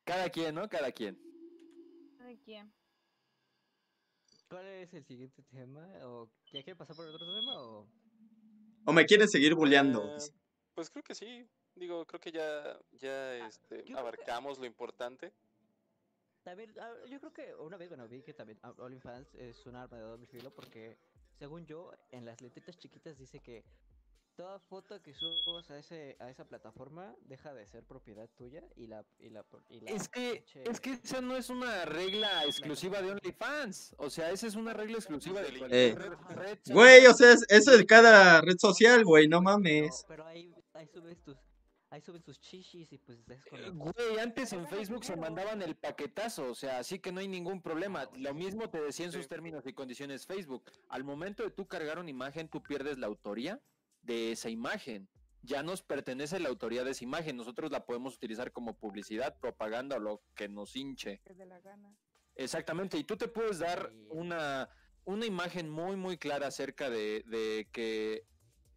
Cada 0.04 0.30
quien, 0.30 0.54
¿no? 0.54 0.70
Cada 0.70 0.92
quien. 0.92 1.20
¿de 2.28 2.40
quién? 2.46 2.72
¿Cuál 4.50 4.68
es 4.68 4.94
el 4.94 5.04
siguiente 5.04 5.42
tema? 5.50 5.82
¿O 6.04 6.30
ya 6.54 6.62
quiere 6.62 6.76
pasar 6.76 6.96
por 6.96 7.08
el 7.08 7.16
otro 7.16 7.26
tema? 7.26 7.60
O... 7.64 7.88
¿O 8.86 8.94
me 8.94 9.08
quieren 9.08 9.28
seguir 9.28 9.56
bulleando? 9.56 10.16
Eh, 10.16 10.41
pues 10.74 10.90
creo 10.90 11.04
que 11.04 11.16
sí. 11.16 11.48
Digo, 11.76 12.06
creo 12.06 12.20
que 12.20 12.32
ya, 12.32 12.80
ya 12.92 13.48
este, 13.48 13.84
creo 13.84 13.86
que- 13.86 13.94
abarcamos 14.00 14.60
lo 14.60 14.66
importante. 14.66 15.32
También, 16.44 16.74
ah, 16.80 16.92
yo 17.08 17.20
creo 17.20 17.32
que 17.34 17.54
una 17.56 17.78
vez, 17.78 17.88
bueno, 17.90 18.08
vi 18.08 18.24
que 18.24 18.34
también 18.34 18.60
ah, 18.64 18.74
OnlyFans 18.78 19.36
es 19.36 19.66
un 19.68 19.76
arma 19.76 19.98
de 19.98 20.04
doble 20.04 20.26
filo 20.26 20.52
porque, 20.52 20.98
según 21.38 21.66
yo, 21.66 21.92
en 22.10 22.26
las 22.26 22.42
letritas 22.42 22.78
chiquitas 22.78 23.18
dice 23.18 23.40
que 23.40 23.64
toda 24.36 24.60
foto 24.60 25.02
que 25.02 25.14
subas 25.14 25.70
a 25.70 25.78
ese 25.78 26.16
a 26.20 26.30
esa 26.30 26.46
plataforma 26.46 27.14
deja 27.26 27.54
de 27.54 27.66
ser 27.68 27.84
propiedad 27.84 28.30
tuya 28.38 28.64
y 28.76 28.88
la 28.88 29.06
y 29.20 29.30
la 29.30 29.46
y 29.70 29.82
la 29.82 29.92
Es 29.92 30.08
que, 30.10 30.44
es 30.66 30.80
que 30.80 30.94
esa 30.94 31.22
no 31.22 31.36
es 31.38 31.50
una 31.50 31.86
regla 31.86 32.46
exclusiva 32.46 33.02
de 33.02 33.12
OnlyFans. 33.12 33.96
O 33.98 34.10
sea, 34.10 34.32
esa 34.32 34.48
es 34.48 34.56
una 34.56 34.74
regla 34.74 34.98
exclusiva 34.98 35.42
de 35.42 35.50
Eh. 35.70 35.96
red- 35.96 36.14
red 36.36 36.60
Güey, 36.70 37.06
o 37.08 37.14
sea, 37.14 37.34
es- 37.34 37.46
eso 37.50 37.74
es 37.74 37.86
cada 37.86 38.42
red 38.42 38.58
social, 38.58 39.04
güey, 39.04 39.28
no 39.28 39.42
mames. 39.42 40.06
pero, 40.08 40.24
pero 40.24 40.28
ahí 40.28 40.54
ahí 40.74 40.88
subes 40.88 41.22
tus 41.22 41.38
ahí 41.90 42.00
suben 42.02 42.24
sus 42.24 42.40
chichis 42.40 42.94
y 42.94 42.98
pues 43.00 43.20
es 43.28 43.44
con 43.46 43.60
Eh, 43.60 43.70
Güey, 43.70 44.18
antes 44.20 44.54
en 44.54 44.66
Facebook 44.68 45.04
se 45.04 45.18
mandaban 45.18 45.62
el 45.62 45.76
paquetazo, 45.76 46.50
o 46.50 46.56
sea, 46.56 46.80
así 46.80 47.00
que 47.00 47.12
no 47.12 47.20
hay 47.20 47.28
ningún 47.28 47.62
problema. 47.62 48.10
Lo 48.16 48.34
mismo 48.34 48.70
te 48.70 48.80
decía 48.80 49.06
en 49.08 49.12
sus 49.12 49.28
términos 49.28 49.68
y 49.68 49.74
condiciones 49.74 50.26
Facebook. 50.26 50.64
Al 50.88 51.04
momento 51.04 51.44
de 51.44 51.52
tú 51.52 51.68
cargar 51.68 52.00
una 52.00 52.10
imagen, 52.10 52.48
tú 52.48 52.64
pierdes 52.64 52.98
la 52.98 53.08
autoría 53.08 53.60
de 54.02 54.32
esa 54.32 54.50
imagen. 54.50 55.08
Ya 55.44 55.64
nos 55.64 55.82
pertenece 55.82 56.40
la 56.40 56.50
autoría 56.50 56.84
de 56.84 56.92
esa 56.92 57.04
imagen. 57.04 57.36
Nosotros 57.38 57.72
la 57.72 57.86
podemos 57.86 58.16
utilizar 58.16 58.52
como 58.52 58.78
publicidad, 58.78 59.38
propaganda 59.40 59.96
o 59.98 60.00
lo 60.00 60.22
que 60.36 60.48
nos 60.48 60.76
hinche. 60.76 61.20
Que 61.26 61.34
de 61.34 61.46
la 61.46 61.60
gana. 61.60 61.96
Exactamente, 62.36 62.98
y 62.98 63.04
tú 63.04 63.18
te 63.18 63.28
puedes 63.28 63.60
dar 63.60 63.90
Sí. 63.92 64.08
una, 64.10 64.70
una 65.04 65.26
imagen 65.26 65.70
muy, 65.70 65.96
muy 65.96 66.18
clara 66.18 66.48
acerca 66.48 66.90
de, 66.90 67.24
de 67.28 67.68
que 67.72 68.26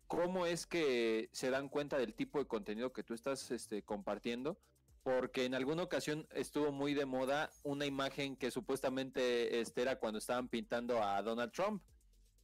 cómo 0.06 0.46
es 0.46 0.66
que 0.66 1.28
se 1.32 1.50
dan 1.50 1.68
cuenta 1.68 1.96
del 1.98 2.14
tipo 2.14 2.38
de 2.38 2.46
contenido 2.46 2.92
que 2.92 3.02
tú 3.04 3.14
estás 3.14 3.50
este, 3.50 3.82
compartiendo, 3.82 4.58
porque 5.02 5.44
en 5.44 5.54
alguna 5.54 5.82
ocasión 5.82 6.26
estuvo 6.32 6.72
muy 6.72 6.94
de 6.94 7.04
moda 7.06 7.50
una 7.62 7.84
imagen 7.86 8.36
que 8.36 8.50
supuestamente 8.50 9.60
este, 9.60 9.82
era 9.82 9.98
cuando 9.98 10.18
estaban 10.18 10.48
pintando 10.48 11.02
a 11.02 11.22
Donald 11.22 11.52
Trump, 11.52 11.82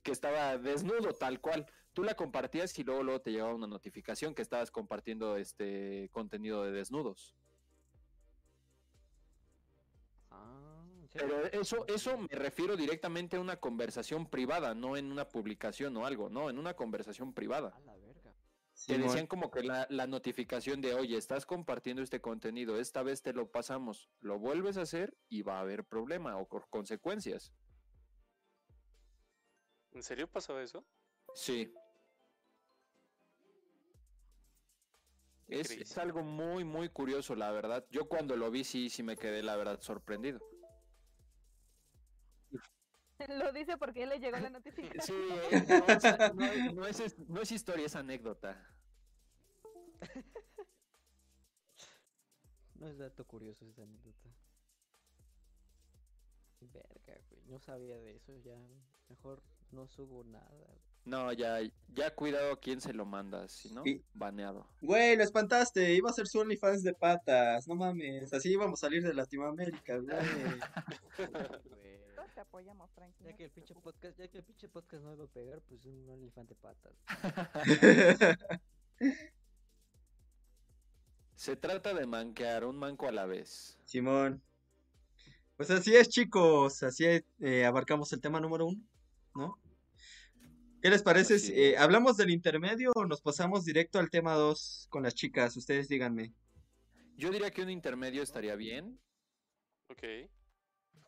que 0.03 0.13
estaba 0.13 0.59
desnudo 0.59 1.13
tal 1.15 1.41
cual. 1.41 1.67
Tú 2.01 2.05
la 2.05 2.15
compartías 2.15 2.79
y 2.79 2.83
luego, 2.83 3.03
luego 3.03 3.21
te 3.21 3.31
llegaba 3.31 3.55
una 3.55 3.67
notificación 3.67 4.35
que 4.35 4.41
estabas 4.41 4.71
compartiendo 4.71 5.37
este 5.37 6.09
contenido 6.13 6.65
de 6.65 6.73
desnudos. 6.73 7.37
Ah. 10.31 10.83
Pero 11.13 11.45
eso, 11.49 11.87
eso 11.89 12.17
me 12.17 12.29
refiero 12.29 12.75
directamente 12.75 13.37
a 13.37 13.41
una 13.41 13.59
conversación 13.59 14.31
privada, 14.31 14.75
no 14.75 14.97
en 14.97 15.13
una 15.13 15.29
publicación 15.29 15.95
o 15.99 16.07
algo, 16.07 16.31
no, 16.31 16.49
en 16.49 16.57
una 16.57 16.73
conversación 16.73 17.35
privada. 17.35 17.75
A 17.77 17.81
la 17.81 17.97
verga. 17.99 18.35
Te 18.87 18.97
decían 18.97 19.27
como 19.27 19.51
que 19.51 19.63
la, 19.63 19.87
la 19.91 20.07
notificación 20.07 20.81
de, 20.81 20.95
oye, 20.95 21.19
estás 21.19 21.45
compartiendo 21.45 22.01
este 22.03 22.23
contenido, 22.23 22.81
esta 22.81 23.03
vez 23.03 23.21
te 23.21 23.35
lo 23.35 23.51
pasamos, 23.51 24.09
lo 24.21 24.39
vuelves 24.39 24.79
a 24.79 24.83
hacer 24.83 25.15
y 25.29 25.43
va 25.43 25.59
a 25.59 25.61
haber 25.61 25.85
problema 25.85 26.39
o 26.39 26.49
consecuencias. 26.49 27.53
¿En 29.93 30.03
serio 30.03 30.31
pasó 30.31 30.59
eso? 30.59 30.83
Sí. 31.35 31.75
Es, 35.51 35.71
es 35.71 35.99
algo 35.99 36.23
muy, 36.23 36.65
muy 36.65 36.89
curioso, 36.89 37.35
la 37.35 37.51
verdad. 37.51 37.85
Yo 37.91 38.09
cuando 38.09 38.37
lo 38.37 38.51
vi, 38.51 38.65
sí, 38.65 38.89
sí 38.91 39.03
me 39.03 39.17
quedé, 39.17 39.43
la 39.43 39.57
verdad, 39.57 39.81
sorprendido. 39.81 40.41
Lo 43.29 43.53
dice 43.53 43.77
porque 43.77 44.07
le 44.07 44.19
llegó 44.19 44.39
la 44.39 44.49
notificación. 44.51 45.19
Sí, 45.29 45.29
eh, 45.53 45.65
no, 45.69 45.85
o 45.97 46.01
sea, 46.01 46.33
no 46.35 46.45
es- 46.47 46.75
no 46.75 46.87
es, 46.87 47.19
no 47.29 47.41
es 47.43 47.53
historia, 47.53 47.87
es 47.87 47.95
anécdota. 47.97 48.57
No 52.77 52.89
es 52.89 52.97
dato 52.97 53.27
curioso 53.27 53.67
esta 53.67 53.83
anécdota. 53.83 54.31
Verga, 56.61 57.21
güey. 57.29 57.43
No 57.47 57.59
sabía 57.59 57.99
de 57.99 58.17
eso 58.17 58.35
ya. 58.39 58.57
Mejor 59.11 59.43
no 59.71 59.87
subo 59.87 60.25
nada. 60.25 60.67
No, 61.05 61.33
ya, 61.33 61.59
ya 61.95 62.15
cuidado 62.15 62.53
a 62.53 62.61
quién 62.61 62.81
se 62.81 62.93
lo 62.93 63.05
manda, 63.07 63.49
si 63.49 63.71
no, 63.73 63.83
Sí. 63.85 64.05
baneado. 64.15 64.67
Güey, 64.83 65.17
lo 65.17 65.25
espantaste. 65.25 65.95
Iba 65.95 66.11
a 66.11 66.13
ser 66.13 66.27
su 66.29 66.39
OnlyFans 66.41 66.83
de 66.83 66.93
patas. 66.95 67.67
No 67.67 67.75
mames. 67.75 68.33
Así 68.33 68.53
íbamos 68.53 68.81
a 68.81 68.87
salir 68.87 69.03
de 69.03 69.15
Latinoamérica, 69.15 69.97
güey. 69.99 70.17
Todos 72.15 72.33
te 72.35 72.41
apoyamos, 72.41 72.91
Frankie. 72.93 73.25
Ya 73.25 73.35
que 73.37 73.45
el 73.45 73.51
pinche 73.51 73.75
podcast, 73.75 74.19
ya 74.19 74.29
que 74.29 74.39
el 74.39 74.45
pinche 74.45 74.69
podcast 74.69 75.03
no 75.03 75.15
iba 75.15 75.25
a 75.25 75.29
pegar, 75.29 75.61
pues 75.63 75.85
un 75.87 76.09
elefante 76.11 76.55
patas. 76.55 76.93
Se 81.35 81.57
trata 81.57 81.95
de 81.95 82.07
manquear, 82.07 82.65
un 82.67 82.77
manco 82.77 83.09
a 83.09 83.13
la 83.13 83.25
vez. 83.25 83.79
Simón. 83.87 84.43
Pues 85.57 85.71
así 85.71 85.97
es, 85.97 86.09
chicos. 86.11 86.83
Así 86.83 87.05
eh, 87.41 87.65
abarcamos 87.65 88.13
el 88.13 88.21
tema 88.21 88.41
número 88.41 88.67
uno, 88.67 88.83
¿no? 89.35 89.59
¿Qué 90.81 90.91
les 90.91 91.03
parece? 91.03 91.39
Si, 91.39 91.53
eh. 91.53 91.77
¿Hablamos 91.79 92.17
del 92.17 92.31
intermedio 92.31 92.93
o 92.95 93.05
nos 93.05 93.21
pasamos 93.21 93.65
directo 93.65 93.99
al 93.99 94.11
tema 94.11 94.35
dos 94.35 94.87
con 94.91 95.03
las 95.03 95.15
chicas? 95.15 95.57
Ustedes 95.57 95.89
díganme. 95.89 96.35
Yo 97.17 97.31
diría 97.31 97.51
que 97.51 97.63
un 97.63 97.71
intermedio 97.71 98.23
estaría 98.23 98.57
bien. 98.57 98.99
Ok, 99.89 100.03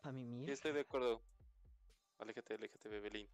A 0.03 0.11
mí 0.11 0.25
sí, 0.45 0.51
mismo. 0.51 0.53
estoy 0.53 0.73
de 0.73 0.81
acuerdo. 0.81 1.23
Aléjate, 2.19 2.53
aléjate, 2.55 2.89
Bebelín. 2.89 3.29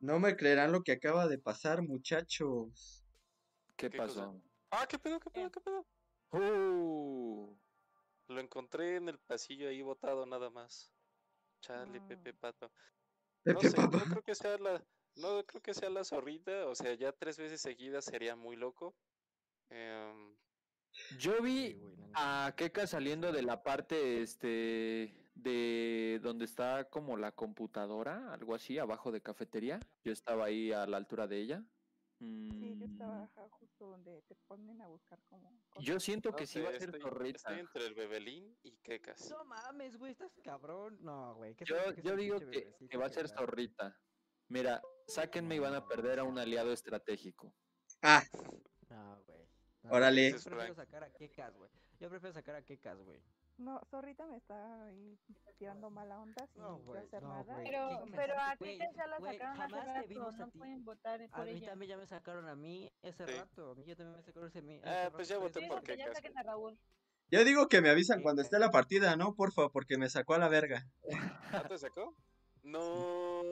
No 0.00 0.18
me 0.18 0.36
creerán 0.36 0.72
lo 0.72 0.82
que 0.82 0.92
acaba 0.92 1.26
de 1.28 1.38
pasar, 1.38 1.82
muchachos. 1.82 3.04
¿Qué, 3.76 3.90
¿Qué 3.90 3.98
cosa? 3.98 4.26
pasó? 4.26 4.42
Ah, 4.70 4.86
¿qué 4.88 4.98
pedo, 4.98 5.20
qué 5.20 5.30
pedo, 5.30 5.50
qué 5.50 5.60
pedo? 5.60 5.86
Uh, 6.32 7.56
Lo 8.28 8.40
encontré 8.40 8.96
en 8.96 9.08
el 9.08 9.18
pasillo 9.18 9.68
ahí 9.68 9.82
botado 9.82 10.26
nada 10.26 10.50
más. 10.50 10.92
Chale, 11.60 11.98
Ah. 12.00 12.06
Pepe 12.08 12.34
Pato. 12.34 12.70
No 13.44 13.60
sé, 13.60 13.76
no 13.76 13.90
creo 13.90 14.22
que 14.22 14.34
sea 14.34 14.58
la, 14.58 14.84
no 15.16 15.44
creo 15.44 15.62
que 15.62 15.74
sea 15.74 15.90
la 15.90 16.04
zorrita, 16.04 16.66
o 16.66 16.74
sea, 16.74 16.94
ya 16.94 17.12
tres 17.12 17.38
veces 17.38 17.60
seguidas 17.60 18.04
sería 18.04 18.36
muy 18.36 18.56
loco. 18.56 18.94
Em, 19.70 20.36
yo 21.18 21.40
vi 21.42 21.80
a 22.14 22.52
Keka 22.56 22.86
saliendo 22.86 23.32
de 23.32 23.42
la 23.42 23.62
parte 23.62 24.22
este 24.22 25.14
de 25.34 26.18
donde 26.22 26.44
está 26.44 26.88
como 26.90 27.16
la 27.16 27.32
computadora, 27.32 28.32
algo 28.32 28.54
así, 28.54 28.78
abajo 28.78 29.12
de 29.12 29.22
cafetería. 29.22 29.78
Yo 30.04 30.12
estaba 30.12 30.46
ahí 30.46 30.72
a 30.72 30.86
la 30.86 30.96
altura 30.96 31.26
de 31.26 31.38
ella. 31.38 31.64
Sí, 32.18 32.76
yo 32.78 32.86
estaba 32.86 33.18
Mm, 33.20 33.22
ajá, 33.22 33.48
justo 33.50 33.86
donde 33.90 34.22
te 34.22 34.34
ponen 34.34 34.80
a 34.82 34.88
buscar 34.88 35.20
como. 35.28 35.52
Yo 35.80 35.94
cosas. 35.94 36.02
siento 36.02 36.30
no 36.30 36.36
que 36.36 36.46
sí 36.46 36.54
sé, 36.54 36.62
va 36.62 36.70
a 36.70 36.72
ser 36.72 36.82
estoy, 36.88 37.00
zorrita. 37.00 37.36
estoy 37.36 37.58
entre 37.60 37.86
el 37.86 37.94
Bebelín 37.94 38.58
y 38.64 38.76
Kekas. 38.78 39.30
No 39.30 39.44
mames, 39.44 39.96
güey, 39.96 40.12
estás 40.12 40.32
cabrón. 40.42 40.98
No, 41.00 41.34
güey. 41.36 41.54
¿qué 41.54 41.64
Yo, 41.64 41.76
yo 42.02 42.16
digo 42.16 42.40
que, 42.40 42.74
que 42.90 42.96
va 42.96 43.06
a 43.06 43.10
ser 43.10 43.28
zorrita. 43.28 43.96
Mira, 44.48 44.82
sáquenme 45.06 45.54
y 45.56 45.58
van 45.60 45.74
a 45.74 45.86
perder 45.86 46.18
a 46.18 46.24
un 46.24 46.38
aliado 46.38 46.72
estratégico. 46.72 47.54
Ah, 48.02 48.22
No, 48.88 49.22
güey. 49.26 49.46
No, 49.82 49.92
Órale. 49.92 50.30
Yo 50.32 50.38
prefiero 50.42 50.74
sacar 50.74 51.04
a 51.04 51.10
Kekas, 51.12 51.54
güey. 51.56 51.70
Yo 52.00 52.08
prefiero 52.08 52.32
sacar 52.32 52.56
a 52.56 52.62
Kekas, 52.62 52.98
güey. 53.02 53.22
No, 53.58 53.80
Zorrita 53.90 54.24
me 54.26 54.36
está 54.36 54.84
ahí 54.84 55.18
tirando 55.58 55.90
mala 55.90 56.20
onda 56.20 56.46
sin 56.46 56.62
No, 56.62 56.78
yo 56.78 56.84
güey, 56.84 57.02
hacer 57.02 57.22
no, 57.24 57.28
nada. 57.30 57.56
Pero, 57.64 57.88
¿qué 58.04 58.10
me 58.10 58.16
pero 58.16 58.34
a 58.40 58.56
Kika 58.56 58.84
ya 58.92 59.06
la 59.08 59.18
sacaron 59.20 59.60
hace 59.60 59.72
jamás 59.74 59.94
te 60.02 60.06
vimos 60.06 60.26
rato, 60.26 60.42
a 60.42 60.46
no 60.46 60.50
ti. 60.52 60.58
pueden 60.58 60.84
votar 60.84 61.22
A 61.22 61.28
por 61.36 61.44
mí 61.44 61.50
ella. 61.50 61.66
también 61.70 61.88
ya 61.90 61.96
me 61.96 62.06
sacaron 62.06 62.48
a 62.48 62.54
mí 62.54 62.92
ese 63.02 63.26
Sí. 63.26 63.32
rato. 63.36 63.72
A 63.72 63.74
mí 63.74 63.84
ya 63.84 63.96
también 63.96 64.16
me 64.16 64.22
sacaron 64.22 64.48
ese, 64.48 64.62
mi- 64.62 64.80
Ah, 64.84 65.02
hace 65.06 65.10
pues 65.10 65.26
ya 65.28 65.38
voté 65.38 65.66
por 65.66 65.84
ya 65.84 66.14
saquen 66.14 66.38
a 66.38 66.42
Raúl. 66.44 66.78
yo 67.32 67.44
digo 67.44 67.68
que 67.68 67.80
me 67.80 67.90
avisan 67.90 68.18
Sí, 68.18 68.22
cuando 68.22 68.42
esté 68.42 68.60
la 68.60 68.70
partida, 68.70 69.16
¿no? 69.16 69.34
Porfa, 69.34 69.68
porque 69.70 69.98
me 69.98 70.08
sacó 70.08 70.34
a 70.34 70.38
la 70.38 70.48
verga. 70.48 70.86
¿Ah, 71.52 71.64
te 71.66 71.76
sacó? 71.78 72.14
No. 72.62 73.42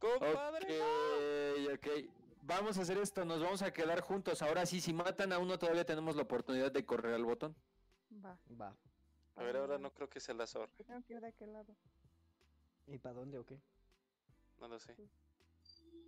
Compadre. 0.00 0.80
Ok, 0.82 1.74
ok. 1.74 2.17
Vamos 2.48 2.78
a 2.78 2.80
hacer 2.82 2.96
esto, 2.96 3.26
nos 3.26 3.42
vamos 3.42 3.60
a 3.60 3.70
quedar 3.74 4.00
juntos. 4.00 4.40
Ahora 4.40 4.64
sí, 4.64 4.80
si 4.80 4.94
matan 4.94 5.34
a 5.34 5.38
uno, 5.38 5.58
todavía 5.58 5.84
tenemos 5.84 6.16
la 6.16 6.22
oportunidad 6.22 6.72
de 6.72 6.82
correr 6.86 7.12
al 7.12 7.24
botón. 7.26 7.54
Va, 8.24 8.38
Va. 8.58 8.74
A 9.36 9.42
ver, 9.42 9.56
ahora 9.58 9.76
no 9.76 9.92
creo 9.92 10.08
que 10.08 10.18
sea 10.18 10.34
la 10.34 10.46
zorra. 10.46 10.72
tengo 10.86 11.02
que 11.02 11.12
ir 11.12 11.20
de 11.20 11.26
aquel 11.28 11.52
lado. 11.52 11.76
¿Y 12.86 12.96
para 12.96 13.16
dónde 13.16 13.38
o 13.38 13.44
qué? 13.44 13.60
No 14.60 14.66
lo 14.68 14.78
sé. 14.80 14.96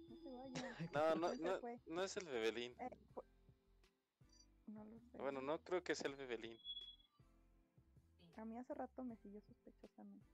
No 0.00 0.16
se 0.22 0.30
vaya. 0.30 0.80
No, 0.92 1.14
no, 1.94 2.02
es 2.04 2.16
el 2.16 2.24
Bebelín. 2.26 2.74
Eh, 2.78 2.90
fu- 3.14 3.22
No 4.66 4.84
lo 4.84 4.98
sé. 4.98 5.18
Bueno, 5.18 5.40
no 5.42 5.58
creo 5.62 5.82
que 5.84 5.94
sea 5.94 6.08
el 6.10 6.16
Bebelín. 6.16 6.56
A 8.36 8.44
mí 8.46 8.56
hace 8.58 8.72
rato 8.74 9.04
me 9.04 9.16
siguió 9.16 9.40
sospechosamente. 9.42 10.26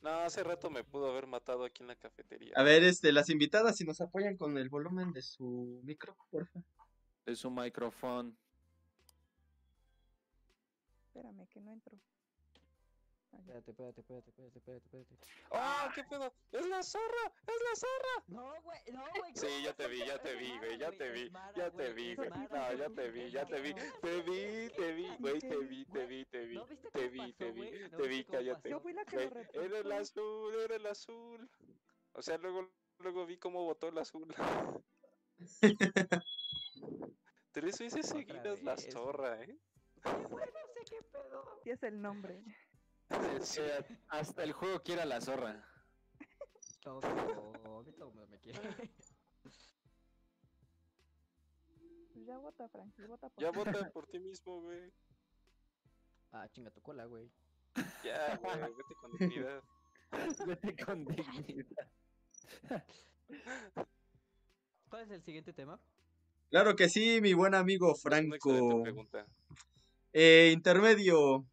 No, 0.00 0.10
hace 0.10 0.44
rato 0.44 0.70
me 0.70 0.84
pudo 0.84 1.10
haber 1.10 1.26
matado 1.26 1.64
aquí 1.64 1.82
en 1.82 1.88
la 1.88 1.96
cafetería. 1.96 2.52
A 2.56 2.62
ver, 2.62 2.84
este, 2.84 3.12
las 3.12 3.28
invitadas, 3.30 3.76
si 3.76 3.84
nos 3.84 4.00
apoyan 4.00 4.36
con 4.36 4.56
el 4.58 4.68
volumen 4.68 5.12
de 5.12 5.22
su 5.22 5.80
micro, 5.84 6.16
porfa. 6.30 6.60
Es 7.24 7.44
un 7.44 7.54
micrófono. 7.54 8.36
Espérame, 11.06 11.46
que 11.48 11.60
no 11.60 11.72
entro. 11.72 11.98
Espérate, 13.38 13.70
espérate, 13.70 14.00
espérate, 14.00 14.30
espérate, 14.30 14.58
espérate, 14.58 14.84
espérate. 14.84 15.16
¡Ah, 15.50 15.90
qué 15.94 16.04
pedo! 16.04 16.32
¡Es 16.52 16.66
la 16.66 16.82
zorra! 16.82 17.32
¡Es 17.46 17.62
la 17.68 17.76
zorra! 17.76 18.24
No, 18.28 18.62
güey, 18.62 18.78
no, 18.92 19.04
güey. 19.18 19.32
Sí, 19.34 19.46
¿cómo 19.46 19.58
ya 19.64 19.74
te 19.74 19.88
vi, 19.88 19.98
ya 20.06 20.18
te 20.18 20.34
vi, 20.34 20.58
güey, 20.58 20.78
ya 20.78 20.92
te 20.92 21.10
vi, 21.10 21.32
ya 21.54 21.70
te 21.70 21.92
vi, 21.92 22.14
güey. 22.14 22.30
No, 22.30 22.72
ya 22.74 22.88
te 22.90 23.10
vi, 23.10 23.30
ya 23.30 23.46
te 23.46 23.60
vi. 23.60 23.74
Te 23.74 24.22
vi, 24.22 24.70
te 24.70 24.92
vi, 24.92 25.16
güey, 25.18 25.40
te 25.40 25.56
vi, 25.58 25.84
te 25.84 26.06
vi, 26.06 26.24
te 26.24 26.46
vi. 26.46 26.54
¿no 26.54 26.66
viste 26.66 26.90
Te 26.90 27.08
vi, 27.08 27.32
te 27.32 27.52
vi, 27.52 27.90
te 27.90 28.08
vi, 28.08 28.24
cállate. 28.24 28.70
Yo 28.70 28.80
fui 28.80 28.92
la 28.92 29.04
que 29.04 29.16
lo 29.16 29.62
Era 29.62 29.78
el 29.78 29.92
azul, 29.92 30.54
era 30.54 30.76
el 30.76 30.86
azul. 30.86 31.50
O 32.12 32.22
sea, 32.22 32.38
luego, 32.38 32.70
luego 32.98 33.26
vi 33.26 33.36
cómo 33.36 33.64
botó 33.64 33.88
el 33.88 33.98
azul. 33.98 34.34
Tres 37.52 37.78
veces 37.78 38.06
seguidas 38.06 38.62
la 38.62 38.76
zorra, 38.76 39.42
¿eh? 39.42 39.58
Güey, 40.04 40.46
no 40.46 40.66
sé 40.74 40.84
qué 40.88 41.02
pedo. 41.02 41.60
Sí 41.62 41.70
es 41.70 41.82
el 41.82 42.00
nombre. 42.00 42.42
Que 43.54 43.84
hasta 44.08 44.42
el 44.42 44.52
juego 44.52 44.80
quiere 44.82 45.02
a 45.02 45.06
la 45.06 45.20
zorra. 45.20 45.64
Todo, 46.82 47.00
a 47.04 47.82
mí 47.82 47.92
todo 47.92 48.12
me 48.26 48.38
quiere. 48.38 48.58
Pues 52.12 52.26
ya 52.26 52.38
vota, 52.38 52.68
Frankie, 52.68 53.06
vota 53.06 53.28
por 53.28 53.42
Ya 53.44 53.50
ti. 53.52 53.58
vota 53.58 53.70
por 53.92 54.06
ti 54.06 54.18
mismo, 54.18 54.60
güey. 54.60 54.92
Ah, 56.32 56.48
chinga 56.50 56.70
tu 56.70 56.80
cola, 56.82 57.04
güey. 57.04 57.30
Ya, 58.02 58.36
güey, 58.36 58.58
vete 58.58 58.94
con 59.00 59.12
dignidad. 59.18 59.62
Vete 60.46 60.76
con 60.84 61.04
dignidad. 61.04 61.90
¿Cuál 64.88 65.02
es 65.02 65.10
el 65.10 65.22
siguiente 65.22 65.52
tema? 65.52 65.78
Claro 66.48 66.76
que 66.76 66.88
sí, 66.88 67.20
mi 67.20 67.34
buen 67.34 67.54
amigo 67.54 67.88
Una 67.88 67.96
Franco. 67.96 68.82
pregunta. 68.82 69.26
Eh, 70.12 70.50
intermedio. 70.54 71.44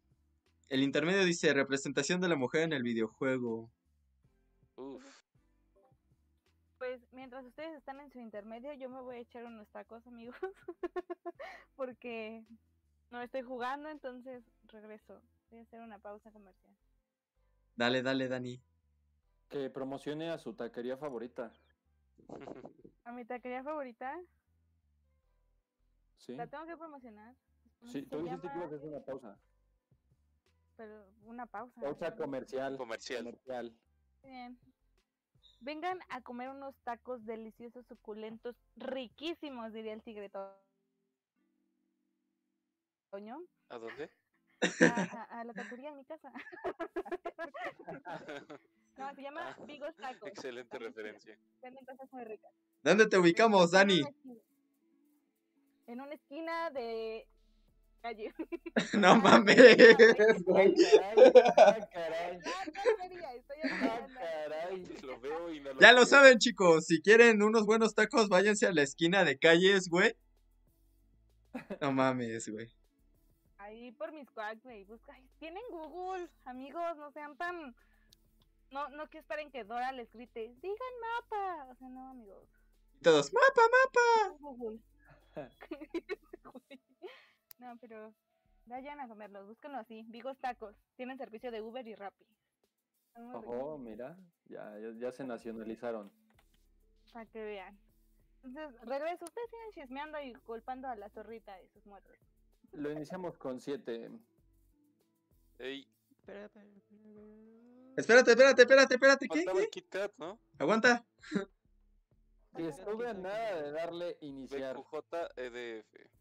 El 0.74 0.82
intermedio 0.82 1.24
dice 1.24 1.54
representación 1.54 2.20
de 2.20 2.26
la 2.26 2.34
mujer 2.34 2.62
en 2.62 2.72
el 2.72 2.82
videojuego. 2.82 3.70
Uf. 4.74 5.04
Pues 6.78 7.00
mientras 7.12 7.44
ustedes 7.44 7.76
están 7.76 8.00
en 8.00 8.10
su 8.10 8.18
intermedio, 8.18 8.72
yo 8.72 8.88
me 8.88 9.00
voy 9.00 9.14
a 9.14 9.20
echar 9.20 9.44
unos 9.44 9.68
tacos, 9.68 10.04
amigos. 10.08 10.34
Porque 11.76 12.44
no 13.12 13.22
estoy 13.22 13.42
jugando, 13.42 13.88
entonces 13.88 14.42
regreso. 14.64 15.22
Voy 15.48 15.60
a 15.60 15.62
hacer 15.62 15.80
una 15.80 16.00
pausa 16.00 16.32
comercial. 16.32 16.74
Dale, 17.76 18.02
dale, 18.02 18.26
Dani. 18.26 18.60
Que 19.50 19.70
promocione 19.70 20.30
a 20.30 20.38
su 20.38 20.54
taquería 20.54 20.96
favorita. 20.96 21.52
A 23.04 23.12
mi 23.12 23.24
taquería 23.24 23.62
favorita, 23.62 24.20
Sí. 26.16 26.34
la 26.34 26.48
tengo 26.48 26.66
que 26.66 26.76
promocionar. 26.76 27.32
Sí, 27.84 28.02
tú 28.02 28.24
dijiste 28.24 28.48
que 28.48 28.56
ibas 28.58 28.72
a 28.72 28.74
hacer 28.74 28.88
una 28.88 29.04
pausa. 29.04 29.38
Pero 30.76 31.06
una 31.24 31.46
pausa. 31.46 31.80
Pausa 31.80 32.14
comercial. 32.16 32.76
Comercial. 32.76 33.24
Comercial. 33.24 33.72
Bien. 34.22 34.58
Vengan 35.60 35.98
a 36.10 36.20
comer 36.20 36.48
unos 36.50 36.74
tacos 36.84 37.24
deliciosos, 37.24 37.86
suculentos, 37.86 38.56
riquísimos, 38.76 39.72
diría 39.72 39.92
el 39.94 40.02
tigre 40.02 40.28
to- 40.28 40.60
Toño. 43.10 43.40
¿A 43.68 43.78
dónde? 43.78 44.10
A, 44.80 44.86
a- 44.86 45.40
a 45.40 45.44
la 45.44 45.52
taquería 45.52 45.90
en 45.90 45.96
mi 45.98 46.04
casa. 46.04 46.32
no, 48.96 49.14
se 49.14 49.22
llama 49.22 49.50
Ah, 49.50 49.64
Vigos 49.66 49.94
Tacos. 49.96 50.28
Excelente 50.28 50.78
referencia. 50.78 51.38
Venden 51.62 51.84
cosas 51.84 52.12
muy 52.12 52.24
ricas. 52.24 52.52
¿Dónde 52.82 53.06
te 53.06 53.18
ubicamos, 53.18 53.70
Dani? 53.70 54.00
una 54.00 54.10
esquina- 54.10 54.40
En 55.86 56.00
una 56.00 56.14
esquina 56.14 56.70
de 56.70 57.28
calle. 58.04 58.32
No 58.92 59.16
mames, 59.16 59.56
güey. 60.44 60.74
Caray. 60.74 62.38
La 62.38 62.72
taquería, 62.72 63.34
estoy 63.34 63.56
hablando. 63.70 64.14
caray. 64.14 64.84
Lo 65.02 65.20
veo 65.20 65.52
y 65.52 65.60
no 65.60 65.72
lo 65.72 65.80
Ya 65.80 65.92
lo 65.92 66.04
saben, 66.04 66.38
chicos. 66.38 66.86
Si 66.86 67.00
quieren 67.00 67.42
unos 67.42 67.64
buenos 67.66 67.94
tacos, 67.94 68.28
váyanse 68.28 68.66
a 68.66 68.72
la 68.72 68.82
esquina 68.82 69.24
de 69.24 69.38
calles, 69.38 69.88
güey. 69.88 70.14
No 71.80 71.92
mames, 71.92 72.48
güey. 72.48 72.68
Ahí 73.58 73.92
por 73.92 74.12
mis 74.12 74.28
cuacs, 74.30 74.62
güey. 74.62 74.86
Ay, 75.08 75.28
Tienen 75.38 75.62
Google, 75.70 76.28
amigos, 76.44 76.96
no 76.98 77.10
sean 77.12 77.36
tan. 77.36 77.74
No, 78.70 78.88
no 78.90 79.08
que 79.08 79.18
esperen 79.18 79.50
que 79.50 79.64
Dora 79.64 79.92
les 79.92 80.10
grite, 80.12 80.52
digan 80.60 80.94
mapa. 81.00 81.66
O 81.70 81.74
sea, 81.76 81.88
no, 81.88 82.10
amigos. 82.10 82.48
Todos, 83.02 83.32
mapa, 83.32 83.62
mapa. 83.76 84.36
Google. 84.40 84.80
No, 87.64 87.76
pero 87.78 88.14
Vayan 88.66 88.98
a 89.00 89.08
comerlos, 89.08 89.46
búsquenlo 89.46 89.78
así. 89.78 90.04
Vigos 90.08 90.38
Tacos. 90.38 90.74
Tienen 90.96 91.18
servicio 91.18 91.50
de 91.50 91.60
Uber 91.60 91.86
y 91.86 91.94
Rappi. 91.94 92.24
Ojo, 93.16 93.78
mira, 93.78 94.16
ya, 94.46 94.78
ya, 94.78 94.90
ya 94.96 95.12
se 95.12 95.24
nacionalizaron. 95.24 96.10
Para 97.12 97.26
que 97.26 97.44
vean. 97.44 97.78
Entonces, 98.42 98.80
regreso. 98.82 99.24
Ustedes 99.24 99.50
siguen 99.50 99.70
chismeando 99.72 100.20
y 100.20 100.32
culpando 100.46 100.88
a 100.88 100.96
la 100.96 101.10
zorrita 101.10 101.54
de 101.56 101.68
sus 101.68 101.84
muertes. 101.86 102.18
Lo 102.72 102.90
iniciamos 102.90 103.36
con 103.38 103.60
7. 103.60 104.10
Ey, 105.58 105.86
Espera, 106.10 106.46
espera, 106.46 106.66
espera. 106.66 107.00
Espérate, 107.96 108.30
espérate, 108.30 108.62
espérate, 108.62 108.94
espérate, 108.94 109.28
¿qué? 109.28 109.44
¿Qué? 109.44 109.70
Kit 109.70 109.88
Kat, 109.90 110.12
¿no? 110.16 110.40
Aguanta. 110.58 111.04
Y 112.56 112.66
estuve 112.66 113.08
a 113.08 113.14
nada 113.14 113.62
de 113.62 113.72
darle 113.72 114.16
iniciar. 114.20 114.76
BQJ 114.76 115.04
EDF. 115.36 116.14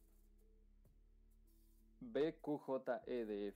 BQJEDF. 2.04 3.56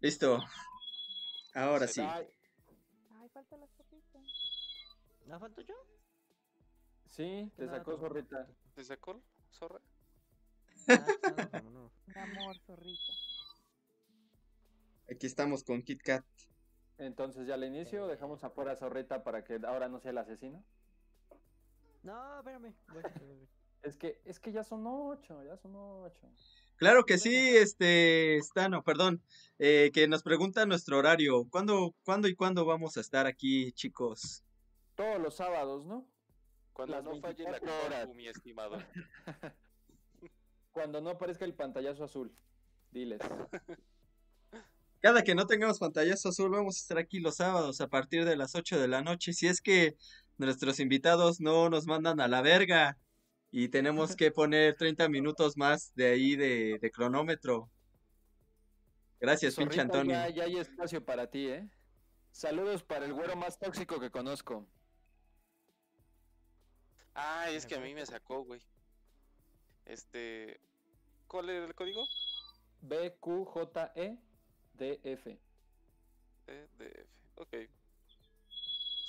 Listo. 0.00 0.38
Ahora 1.54 1.86
sí. 1.86 2.00
Ay, 2.00 2.26
Ay, 3.10 3.28
falta 3.28 3.56
la 3.56 3.66
zorrita. 3.68 4.18
¿No 5.26 5.38
falto 5.38 5.60
yo? 5.62 5.74
sí, 7.08 7.50
te 7.56 7.68
sacó 7.68 7.98
zorrita. 7.98 8.48
¿Te 8.74 8.84
sacó, 8.84 9.22
zorra? 9.52 9.80
Ah, 10.88 11.06
amor, 12.16 12.58
zorrita. 12.66 13.12
Aquí 15.10 15.26
estamos 15.26 15.62
con 15.62 15.82
Kit 15.82 16.02
Kat. 16.02 16.24
Entonces 16.98 17.46
ya 17.46 17.56
le 17.56 17.66
inicio, 17.66 18.06
dejamos 18.06 18.42
afuera 18.44 18.72
a 18.72 18.76
zorrita 18.76 19.22
para 19.24 19.44
que 19.44 19.60
ahora 19.66 19.88
no 19.88 20.00
sea 20.00 20.10
el 20.10 20.18
asesino. 20.18 20.64
No, 22.02 22.38
espérame. 22.38 22.74
Voy 22.88 23.02
a- 23.04 23.61
Es 23.82 23.96
que, 23.96 24.20
es 24.24 24.38
que 24.38 24.52
ya 24.52 24.62
son 24.62 24.84
ocho, 24.86 25.42
ya 25.44 25.56
son 25.56 25.74
ocho. 25.74 26.30
Claro 26.76 27.04
que 27.04 27.18
sí, 27.18 27.34
este, 27.56 28.38
Stano, 28.42 28.82
perdón, 28.82 29.22
eh, 29.58 29.90
que 29.92 30.06
nos 30.08 30.22
pregunta 30.22 30.66
nuestro 30.66 30.98
horario. 30.98 31.46
¿Cuándo, 31.50 31.94
¿Cuándo 32.04 32.28
y 32.28 32.34
cuándo 32.34 32.64
vamos 32.64 32.96
a 32.96 33.00
estar 33.00 33.26
aquí, 33.26 33.72
chicos? 33.72 34.44
Todos 34.94 35.20
los 35.20 35.36
sábados, 35.36 35.84
¿no? 35.84 36.08
Cuando 36.72 36.96
Las 36.96 37.04
no 37.04 37.20
falle 37.20 37.44
la 37.44 37.58
24 37.58 37.86
horas. 37.86 38.00
compu, 38.00 38.14
mi 38.14 38.28
estimado. 38.28 38.78
Cuando 40.72 41.00
no 41.00 41.10
aparezca 41.10 41.44
el 41.44 41.54
pantallazo 41.54 42.04
azul. 42.04 42.34
Diles. 42.90 43.20
Cada 45.00 45.22
que 45.22 45.34
no 45.34 45.46
tengamos 45.46 45.78
pantallazo 45.78 46.28
azul, 46.28 46.50
vamos 46.50 46.76
a 46.76 46.80
estar 46.80 46.98
aquí 46.98 47.20
los 47.20 47.36
sábados 47.36 47.80
a 47.80 47.88
partir 47.88 48.24
de 48.24 48.36
las 48.36 48.54
8 48.54 48.80
de 48.80 48.88
la 48.88 49.02
noche. 49.02 49.32
Si 49.32 49.48
es 49.48 49.60
que 49.60 49.96
nuestros 50.38 50.78
invitados 50.80 51.40
no 51.40 51.68
nos 51.68 51.86
mandan 51.86 52.20
a 52.20 52.28
la 52.28 52.42
verga 52.42 52.96
y 53.52 53.68
tenemos 53.68 54.16
que 54.16 54.30
poner 54.30 54.74
30 54.74 55.10
minutos 55.10 55.58
más 55.58 55.94
de 55.94 56.06
ahí 56.06 56.36
de, 56.36 56.78
de 56.80 56.90
cronómetro. 56.90 57.70
Gracias, 59.20 59.54
pinche 59.54 59.78
Antonio. 59.78 60.14
Ya, 60.14 60.28
ya 60.30 60.44
hay 60.44 60.56
espacio 60.56 61.04
para 61.04 61.30
ti, 61.30 61.48
¿eh? 61.48 61.68
Saludos 62.30 62.82
para 62.82 63.04
el 63.04 63.12
güero 63.12 63.36
más 63.36 63.58
tóxico 63.58 64.00
que 64.00 64.10
conozco. 64.10 64.66
Ah, 67.14 67.50
es 67.50 67.66
que 67.66 67.74
a 67.74 67.80
mí 67.80 67.94
me 67.94 68.06
sacó, 68.06 68.42
güey. 68.42 68.60
Este. 69.84 70.58
¿Cuál 71.26 71.50
era 71.50 71.66
el 71.66 71.74
código? 71.74 72.02
BQJEDF. 72.80 74.06
EDF. 76.46 77.06
Ok. 77.34 77.54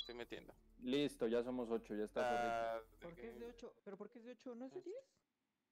Estoy 0.00 0.14
metiendo. 0.14 0.54
Listo, 0.82 1.26
ya 1.26 1.42
somos 1.42 1.70
ocho, 1.70 1.94
ya 1.94 2.04
está. 2.04 2.76
Ah, 2.76 2.80
¿Por 3.00 3.14
qué 3.14 3.28
es 3.28 3.38
de 3.38 3.46
8? 3.46 3.74
¿Pero 3.84 3.96
por 3.96 4.10
qué 4.10 4.18
es 4.18 4.24
de 4.24 4.32
8? 4.32 4.54
¿No 4.54 4.66
es 4.66 4.74
de 4.74 4.82
10? 4.82 4.96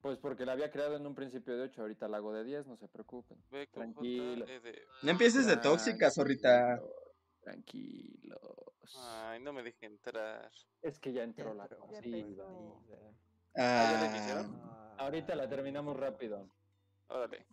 Pues 0.01 0.19
porque 0.19 0.45
la 0.47 0.53
había 0.53 0.71
creado 0.71 0.97
en 0.97 1.07
un 1.07 1.15
principio 1.15 1.57
de 1.57 1.63
8, 1.65 1.83
ahorita 1.83 2.09
la 2.09 2.17
hago 2.17 2.33
de 2.33 2.43
10, 2.45 2.67
no 2.67 2.77
se 2.77 2.89
preocupen. 2.89 3.39
Tranquilo. 3.73 4.47
EDF. 4.49 5.03
No 5.05 5.11
empieces 5.11 5.47
de 5.47 5.57
tóxica, 5.59 6.11
zorrita. 6.11 6.81
Tranquilos. 7.41 8.41
Ay, 8.97 9.41
no 9.41 9.53
me 9.53 9.63
deje 9.63 9.87
entrar. 9.87 10.51
Es 10.81 10.99
que 10.99 11.13
ya 11.13 11.23
entró 11.23 11.55
la 11.55 11.65
entró. 11.65 11.79
Ya 11.91 11.99
cosita. 11.99 12.17
empezó. 12.17 12.83
¿ya 12.89 12.97
la 13.55 14.01
Ah, 14.03 14.07
iniciaron? 14.15 14.61
Ah, 14.65 14.95
Ahorita 14.99 15.35
la 15.35 15.49
terminamos 15.49 15.97
rápido. 15.97 16.49
Órale. 17.09 17.47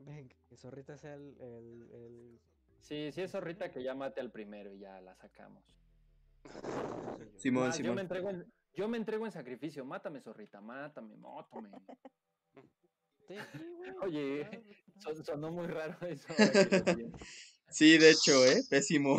Ven, 0.00 0.28
que 0.48 0.56
Zorrita 0.56 0.96
sea 0.96 1.14
el. 1.14 1.36
el, 1.40 1.90
el... 1.92 2.40
Sí, 2.80 3.10
sí 3.12 3.20
es 3.20 3.30
zorrita 3.32 3.70
que 3.70 3.82
ya 3.82 3.94
mate 3.94 4.20
al 4.20 4.30
primero 4.30 4.72
y 4.72 4.78
ya 4.78 5.00
la 5.02 5.14
sacamos. 5.14 5.62
Simón, 7.36 7.72
yo, 7.82 7.94
me 7.94 8.02
entrego 8.02 8.30
en, 8.30 8.52
yo 8.74 8.88
me 8.88 8.98
entrego 8.98 9.26
en 9.26 9.32
sacrificio. 9.32 9.84
Mátame, 9.84 10.20
zorrita, 10.20 10.60
mátame, 10.60 11.16
güey. 11.16 11.70
Oye, 14.02 14.46
Son- 14.98 15.24
sonó 15.24 15.50
muy 15.50 15.66
raro 15.66 15.96
eso. 16.06 16.32
Sí, 17.70 17.96
de 17.98 18.10
hecho, 18.10 18.44
¿eh? 18.44 18.62
Pésimo. 18.68 19.18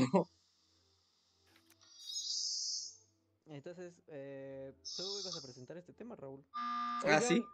Entonces, 3.48 4.02
eh, 4.08 4.74
tú 4.96 5.04
ibas 5.20 5.38
a 5.38 5.42
presentar 5.42 5.78
este 5.78 5.94
tema, 5.94 6.16
Raúl. 6.16 6.46
Ah, 6.54 7.20
¿sí? 7.22 7.34
Oigan, 7.36 7.48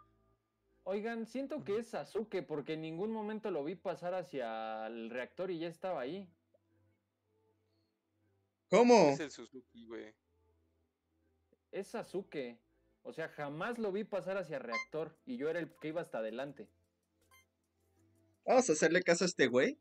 Oigan, 0.84 1.26
siento 1.26 1.64
que 1.64 1.78
es 1.78 1.88
Sasuke 1.88 2.42
porque 2.42 2.74
en 2.74 2.82
ningún 2.82 3.10
momento 3.10 3.50
lo 3.50 3.64
vi 3.64 3.74
pasar 3.74 4.14
hacia 4.14 4.86
el 4.86 5.10
reactor 5.10 5.50
y 5.50 5.58
ya 5.58 5.68
estaba 5.68 6.00
ahí. 6.00 6.30
¿Cómo? 8.70 9.10
Es 9.10 9.20
el 9.20 9.30
Suzuki, 9.30 9.86
güey. 9.86 10.14
Es 11.72 11.88
Sasuke. 11.88 12.58
O 13.02 13.12
sea, 13.12 13.28
jamás 13.28 13.78
lo 13.78 13.92
vi 13.92 14.04
pasar 14.04 14.36
hacia 14.36 14.58
reactor 14.58 15.16
y 15.24 15.38
yo 15.38 15.48
era 15.48 15.58
el 15.58 15.70
que 15.80 15.88
iba 15.88 16.02
hasta 16.02 16.18
adelante. 16.18 16.68
Vamos 18.44 18.68
a 18.68 18.72
hacerle 18.72 19.02
caso 19.02 19.24
a 19.24 19.26
este 19.26 19.46
güey. 19.46 19.78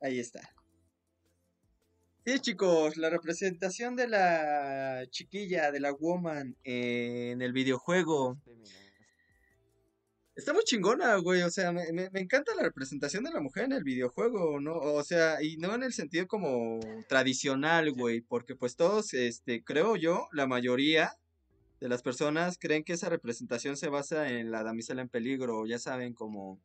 Ahí 0.00 0.18
está. 0.18 0.40
Sí, 2.24 2.38
chicos, 2.38 2.96
la 2.96 3.10
representación 3.10 3.96
de 3.96 4.06
la 4.06 5.06
chiquilla, 5.10 5.72
de 5.72 5.80
la 5.80 5.92
woman 5.92 6.56
en 6.62 7.42
el 7.42 7.52
videojuego. 7.52 8.38
Está 10.34 10.52
muy 10.54 10.62
chingona, 10.64 11.16
güey. 11.16 11.42
O 11.42 11.50
sea, 11.50 11.72
me, 11.72 11.92
me- 11.92 12.10
me 12.10 12.20
encanta 12.20 12.54
la 12.54 12.62
representación 12.62 13.24
de 13.24 13.30
la 13.32 13.40
mujer 13.40 13.64
en 13.64 13.72
el 13.72 13.84
videojuego, 13.84 14.60
¿no? 14.60 14.74
O 14.76 15.02
sea, 15.04 15.42
y 15.42 15.56
no 15.58 15.74
en 15.74 15.82
el 15.82 15.92
sentido 15.92 16.26
como 16.26 16.80
tradicional, 17.08 17.92
güey. 17.92 18.20
Porque 18.22 18.54
pues 18.56 18.76
todos, 18.76 19.12
este, 19.14 19.62
creo 19.62 19.96
yo, 19.96 20.28
la 20.32 20.46
mayoría 20.46 21.12
de 21.80 21.88
las 21.88 22.02
personas 22.02 22.58
creen 22.58 22.84
que 22.84 22.94
esa 22.94 23.08
representación 23.10 23.76
se 23.76 23.88
basa 23.88 24.28
en 24.30 24.50
la 24.50 24.62
damisela 24.62 25.02
en 25.02 25.08
peligro. 25.10 25.66
Ya 25.66 25.78
saben, 25.78 26.14
como, 26.14 26.60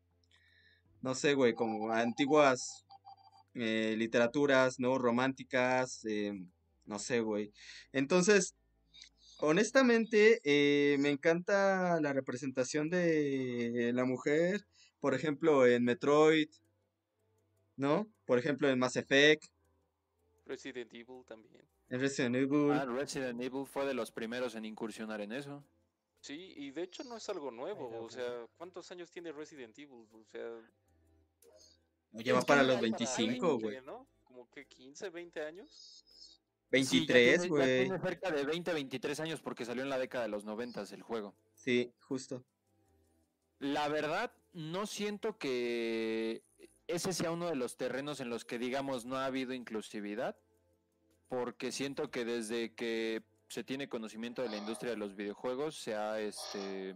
no 1.01 1.15
sé, 1.15 1.33
güey, 1.33 1.53
como 1.53 1.91
antiguas 1.91 2.85
eh, 3.55 3.95
literaturas, 3.97 4.79
¿no? 4.79 4.97
Románticas, 4.97 6.05
eh, 6.05 6.33
no 6.85 6.99
sé, 6.99 7.19
güey. 7.21 7.51
Entonces, 7.91 8.55
honestamente, 9.39 10.39
eh, 10.43 10.97
me 10.99 11.09
encanta 11.09 11.99
la 12.01 12.13
representación 12.13 12.89
de 12.89 13.91
la 13.93 14.05
mujer, 14.05 14.65
por 14.99 15.13
ejemplo, 15.13 15.65
en 15.65 15.83
Metroid, 15.83 16.49
¿no? 17.75 18.07
Por 18.25 18.39
ejemplo, 18.39 18.69
en 18.69 18.79
Mass 18.79 18.95
Effect, 18.95 19.45
Resident 20.45 20.93
Evil 20.93 21.23
también. 21.27 21.67
en 21.89 21.99
Resident 21.99 22.35
Evil. 22.35 22.71
Ah, 22.71 22.85
Resident 22.85 23.41
Evil 23.41 23.65
fue 23.65 23.85
de 23.85 23.93
los 23.93 24.11
primeros 24.11 24.55
en 24.55 24.65
incursionar 24.65 25.21
en 25.21 25.33
eso. 25.33 25.63
Sí, 26.19 26.53
y 26.55 26.71
de 26.71 26.83
hecho 26.83 27.03
no 27.03 27.17
es 27.17 27.29
algo 27.29 27.51
nuevo. 27.51 27.89
O 28.01 28.09
sea, 28.09 28.47
¿cuántos 28.57 28.91
años 28.91 29.11
tiene 29.11 29.31
Resident 29.31 29.77
Evil? 29.77 30.07
O 30.11 30.25
sea, 30.25 30.49
Lleva 32.13 32.41
para 32.41 32.63
los 32.63 32.75
para 32.75 32.81
25, 32.81 33.27
veinte, 33.27 33.65
güey. 33.65 33.85
¿no? 33.85 34.07
Como 34.23 34.49
que 34.49 34.65
15, 34.65 35.09
20 35.09 35.41
años. 35.43 36.36
Sí, 36.71 37.07
ya 37.07 37.13
23, 37.13 37.41
tiene- 37.41 37.43
ya 37.43 37.47
güey. 37.49 37.83
tiene 37.87 37.99
cerca 38.01 38.31
de 38.31 38.43
20, 38.45 38.73
23 38.73 39.19
años 39.21 39.41
porque 39.41 39.63
salió 39.65 39.83
en 39.83 39.89
la 39.89 39.97
década 39.97 40.23
de 40.25 40.29
los 40.29 40.43
90 40.45 40.83
el 40.91 41.01
juego. 41.01 41.35
Sí, 41.55 41.93
justo. 41.99 42.43
La 43.59 43.87
verdad, 43.87 44.31
no 44.53 44.85
siento 44.85 45.37
que 45.37 46.43
ese 46.87 47.13
sea 47.13 47.31
uno 47.31 47.47
de 47.49 47.55
los 47.55 47.75
terrenos 47.77 48.19
en 48.19 48.29
los 48.29 48.45
que, 48.45 48.59
digamos, 48.59 49.05
no 49.05 49.17
ha 49.17 49.25
habido 49.25 49.53
inclusividad, 49.53 50.35
porque 51.27 51.71
siento 51.71 52.11
que 52.11 52.23
desde 52.25 52.73
que 52.75 53.23
se 53.49 53.63
tiene 53.63 53.87
conocimiento 53.89 54.41
de 54.41 54.49
la 54.49 54.57
industria 54.57 54.91
de 54.91 54.97
los 54.97 55.15
videojuegos, 55.15 55.75
se 55.81 55.95
ha, 55.95 56.19
este, 56.19 56.95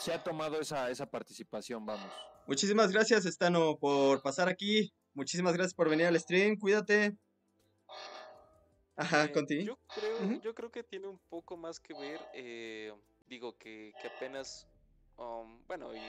se 0.00 0.12
ha 0.12 0.22
tomado 0.24 0.60
esa, 0.60 0.90
esa 0.90 1.10
participación, 1.10 1.84
vamos. 1.86 2.10
Muchísimas 2.46 2.90
gracias, 2.92 3.24
Stano, 3.24 3.78
por 3.78 4.22
pasar 4.22 4.48
aquí. 4.48 4.92
Muchísimas 5.14 5.54
gracias 5.54 5.74
por 5.74 5.88
venir 5.88 6.06
al 6.06 6.18
stream. 6.18 6.58
Cuídate. 6.58 7.16
Ajá, 8.96 9.24
Eh, 9.24 9.32
contigo. 9.32 9.62
Yo 9.64 9.78
creo, 9.94 10.40
yo 10.40 10.54
creo 10.54 10.70
que 10.70 10.82
tiene 10.84 11.06
un 11.08 11.18
poco 11.18 11.56
más 11.56 11.80
que 11.80 11.94
ver, 11.94 12.20
eh, 12.32 12.92
digo, 13.26 13.56
que, 13.58 13.94
que 14.00 14.06
apenas, 14.08 14.66
um, 15.16 15.64
bueno, 15.66 15.94
y, 15.94 16.00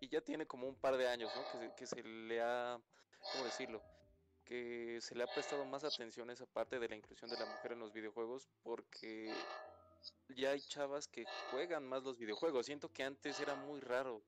y 0.00 0.08
ya 0.08 0.20
tiene 0.20 0.46
como 0.46 0.68
un 0.68 0.76
par 0.76 0.96
de 0.96 1.08
años, 1.08 1.30
¿no? 1.34 1.42
Que 1.44 1.58
se, 1.58 1.74
que 1.74 1.86
se 1.86 2.02
le 2.02 2.40
ha, 2.42 2.78
¿cómo 3.32 3.44
decirlo? 3.44 3.82
que 4.44 4.98
se 5.00 5.14
le 5.14 5.24
ha 5.24 5.26
prestado 5.26 5.64
más 5.64 5.84
atención 5.84 6.28
a 6.28 6.34
esa 6.34 6.46
parte 6.46 6.78
de 6.78 6.88
la 6.88 6.96
inclusión 6.96 7.30
de 7.30 7.36
la 7.38 7.46
mujer 7.46 7.72
en 7.72 7.78
los 7.78 7.92
videojuegos 7.94 8.48
porque 8.62 9.32
ya 10.28 10.50
hay 10.50 10.60
chavas 10.60 11.08
que 11.08 11.24
juegan 11.50 11.84
más 11.88 12.02
los 12.02 12.18
videojuegos. 12.18 12.66
Siento 12.66 12.92
que 12.92 13.04
antes 13.04 13.40
era 13.40 13.54
muy 13.54 13.80
raro. 13.80 14.22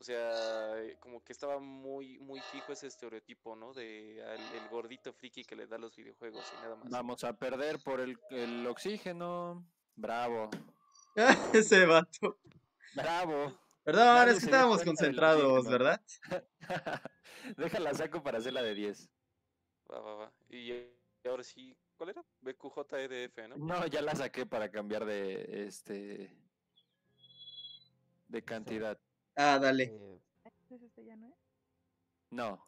O 0.00 0.04
sea, 0.04 0.78
eh, 0.80 0.96
como 1.00 1.24
que 1.24 1.32
estaba 1.32 1.58
muy, 1.58 2.20
muy 2.20 2.40
fijo 2.52 2.72
ese 2.72 2.86
estereotipo, 2.86 3.56
¿no? 3.56 3.74
De 3.74 4.22
al- 4.24 4.54
el 4.54 4.68
gordito 4.68 5.12
friki 5.12 5.44
que 5.44 5.56
le 5.56 5.66
da 5.66 5.76
los 5.76 5.96
videojuegos 5.96 6.44
y 6.56 6.62
nada 6.62 6.76
más. 6.76 6.88
Vamos 6.88 7.24
a 7.24 7.32
perder 7.32 7.80
por 7.82 8.00
el, 8.00 8.16
el 8.30 8.64
oxígeno. 8.68 9.66
Bravo. 9.96 10.50
Ese 11.52 11.84
vato. 11.84 12.38
Bravo. 12.94 13.58
Perdón, 13.82 14.04
Nadie 14.06 14.32
es 14.34 14.38
que 14.38 14.44
estábamos 14.44 14.84
concentrados, 14.84 15.42
oxígeno. 15.66 15.70
¿verdad? 15.70 16.02
Déjala 17.56 17.92
saco 17.94 18.22
para 18.22 18.38
hacer 18.38 18.52
la 18.52 18.62
de 18.62 18.74
10. 18.74 19.10
Va, 19.90 19.98
va, 20.00 20.14
va. 20.14 20.32
Y, 20.48 20.72
y 20.72 20.94
ahora 21.28 21.42
sí, 21.42 21.76
¿cuál 21.96 22.10
era? 22.10 22.24
BQJEDF, 22.42 23.48
¿no? 23.48 23.56
No, 23.56 23.86
ya 23.88 24.00
la 24.02 24.14
saqué 24.14 24.46
para 24.46 24.70
cambiar 24.70 25.04
de 25.04 25.66
este 25.66 26.30
de 28.28 28.44
cantidad. 28.44 29.00
Ah, 29.40 29.56
dale. 29.60 29.84
Eh, 29.84 30.20
este 30.68 31.04
ya 31.04 31.14
no 31.14 31.28
es. 31.28 31.34
No. 32.30 32.66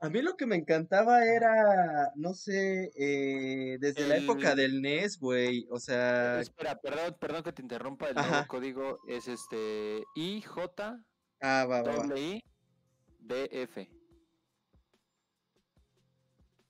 A 0.00 0.10
mí 0.10 0.20
lo 0.20 0.36
que 0.36 0.46
me 0.46 0.56
encantaba 0.56 1.24
era, 1.24 2.10
no 2.16 2.34
sé, 2.34 2.90
eh, 2.96 3.78
desde 3.78 4.08
la 4.08 4.16
época 4.16 4.50
El- 4.50 4.56
del 4.56 4.82
NES, 4.82 5.20
güey. 5.20 5.68
O 5.70 5.78
sea, 5.78 6.40
Espera, 6.40 6.80
perdón, 6.80 7.16
perdón 7.20 7.44
que 7.44 7.52
te 7.52 7.62
interrumpa. 7.62 8.08
El 8.08 8.16
nuevo 8.16 8.48
código 8.48 8.98
es 9.06 9.28
este 9.28 10.02
IJ 10.16 10.98
ah, 11.40 11.64
va, 11.70 11.82
va, 11.82 12.06
va. 12.06 12.18
I. 12.18 12.42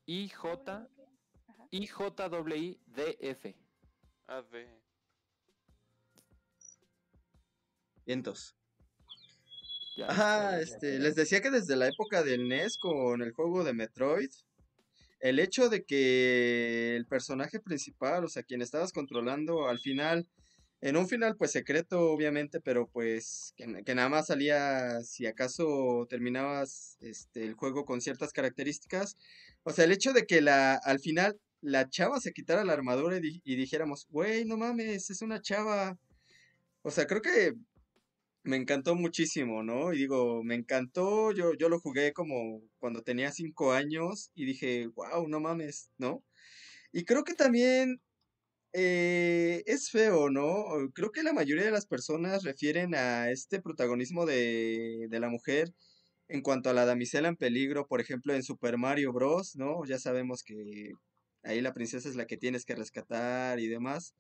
IJ 0.04 0.44
Ajá. 0.68 0.88
IJ 1.70 2.28
doble 2.28 2.58
I 2.58 2.80
DF. 2.86 3.56
AD. 4.26 4.81
Vientos. 8.12 8.54
Ya. 9.96 10.06
Ajá, 10.10 10.60
este, 10.60 10.98
les 10.98 11.14
decía 11.14 11.40
que 11.40 11.50
desde 11.50 11.76
la 11.76 11.86
época 11.88 12.22
del 12.22 12.46
NES 12.46 12.76
con 12.76 13.22
el 13.22 13.32
juego 13.32 13.64
de 13.64 13.72
Metroid, 13.72 14.28
el 15.20 15.38
hecho 15.38 15.70
de 15.70 15.84
que 15.84 16.94
el 16.94 17.06
personaje 17.06 17.58
principal, 17.58 18.22
o 18.24 18.28
sea, 18.28 18.42
quien 18.42 18.60
estabas 18.60 18.92
controlando 18.92 19.66
al 19.66 19.78
final, 19.78 20.28
en 20.82 20.96
un 20.98 21.08
final 21.08 21.36
pues 21.38 21.52
secreto 21.52 22.10
obviamente, 22.10 22.60
pero 22.60 22.86
pues 22.86 23.54
que, 23.56 23.82
que 23.82 23.94
nada 23.94 24.10
más 24.10 24.26
salía 24.26 25.00
si 25.02 25.24
acaso 25.26 26.06
terminabas 26.10 26.98
este, 27.00 27.44
el 27.46 27.54
juego 27.54 27.86
con 27.86 28.02
ciertas 28.02 28.32
características, 28.32 29.16
o 29.62 29.72
sea, 29.72 29.84
el 29.86 29.92
hecho 29.92 30.12
de 30.12 30.26
que 30.26 30.42
la, 30.42 30.74
al 30.74 31.00
final 31.00 31.38
la 31.62 31.88
chava 31.88 32.20
se 32.20 32.32
quitara 32.32 32.64
la 32.64 32.74
armadura 32.74 33.16
y, 33.16 33.20
di- 33.20 33.42
y 33.44 33.56
dijéramos, 33.56 34.06
güey, 34.10 34.44
no 34.44 34.58
mames, 34.58 35.08
es 35.08 35.22
una 35.22 35.40
chava. 35.40 35.96
O 36.84 36.90
sea, 36.90 37.06
creo 37.06 37.22
que 37.22 37.52
me 38.44 38.56
encantó 38.56 38.94
muchísimo, 38.94 39.62
¿no? 39.62 39.92
Y 39.92 39.98
digo, 39.98 40.42
me 40.44 40.54
encantó, 40.56 41.32
yo, 41.32 41.54
yo 41.54 41.68
lo 41.68 41.80
jugué 41.80 42.12
como 42.12 42.62
cuando 42.78 43.02
tenía 43.02 43.30
cinco 43.32 43.72
años 43.72 44.30
y 44.34 44.44
dije, 44.46 44.88
wow, 44.88 45.28
no 45.28 45.40
mames, 45.40 45.90
¿no? 45.98 46.24
Y 46.92 47.04
creo 47.04 47.24
que 47.24 47.34
también 47.34 48.00
eh, 48.72 49.62
es 49.66 49.90
feo, 49.90 50.30
¿no? 50.30 50.64
Creo 50.94 51.12
que 51.12 51.22
la 51.22 51.32
mayoría 51.32 51.64
de 51.64 51.70
las 51.72 51.86
personas 51.86 52.44
refieren 52.44 52.94
a 52.94 53.30
este 53.30 53.60
protagonismo 53.62 54.26
de, 54.26 55.06
de 55.10 55.20
la 55.20 55.28
mujer 55.28 55.74
en 56.28 56.42
cuanto 56.42 56.70
a 56.70 56.74
la 56.74 56.86
damisela 56.86 57.28
en 57.28 57.36
peligro, 57.36 57.86
por 57.86 58.00
ejemplo, 58.00 58.34
en 58.34 58.42
Super 58.42 58.78
Mario 58.78 59.12
Bros., 59.12 59.56
¿no? 59.56 59.84
Ya 59.86 59.98
sabemos 59.98 60.42
que 60.42 60.92
ahí 61.44 61.60
la 61.60 61.74
princesa 61.74 62.08
es 62.08 62.16
la 62.16 62.26
que 62.26 62.38
tienes 62.38 62.64
que 62.64 62.74
rescatar 62.74 63.60
y 63.60 63.68
demás. 63.68 64.14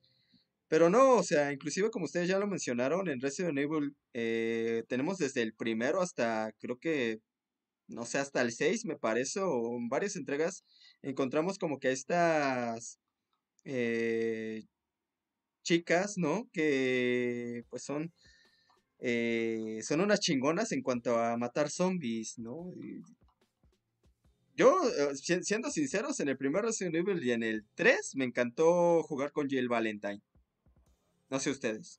Pero 0.72 0.88
no, 0.88 1.16
o 1.16 1.22
sea, 1.22 1.52
inclusive 1.52 1.90
como 1.90 2.06
ustedes 2.06 2.28
ya 2.28 2.38
lo 2.38 2.46
mencionaron, 2.46 3.06
en 3.08 3.20
Resident 3.20 3.58
Evil 3.58 3.94
eh, 4.14 4.84
tenemos 4.88 5.18
desde 5.18 5.42
el 5.42 5.52
primero 5.54 6.00
hasta, 6.00 6.50
creo 6.60 6.78
que, 6.78 7.20
no 7.88 8.06
sé, 8.06 8.18
hasta 8.18 8.42
el 8.42 8.52
6 8.52 8.84
me 8.86 8.96
parece, 8.98 9.40
o 9.40 9.76
en 9.78 9.88
varias 9.88 10.16
entregas, 10.16 10.64
encontramos 11.02 11.58
como 11.58 11.78
que 11.80 11.92
estas 11.92 13.00
eh, 13.64 14.64
chicas, 15.62 16.18
¿no? 16.18 16.48
Que 16.52 17.64
pues 17.70 17.84
son, 17.84 18.12
eh, 19.00 19.80
son 19.84 20.00
unas 20.00 20.20
chingonas 20.20 20.72
en 20.72 20.82
cuanto 20.82 21.18
a 21.18 21.36
matar 21.38 21.70
zombies, 21.70 22.38
¿no? 22.38 22.72
Yo, 24.56 24.74
si- 25.14 25.42
siendo 25.42 25.70
sinceros, 25.70 26.18
en 26.20 26.28
el 26.30 26.38
primer 26.38 26.64
Resident 26.64 26.94
Evil 26.96 27.22
y 27.22 27.32
en 27.32 27.42
el 27.42 27.66
3 27.74 28.12
me 28.14 28.24
encantó 28.24 29.02
jugar 29.02 29.30
con 29.32 29.46
Jill 29.48 29.68
Valentine. 29.68 30.22
No 31.32 31.38
sé 31.40 31.48
ustedes. 31.48 31.98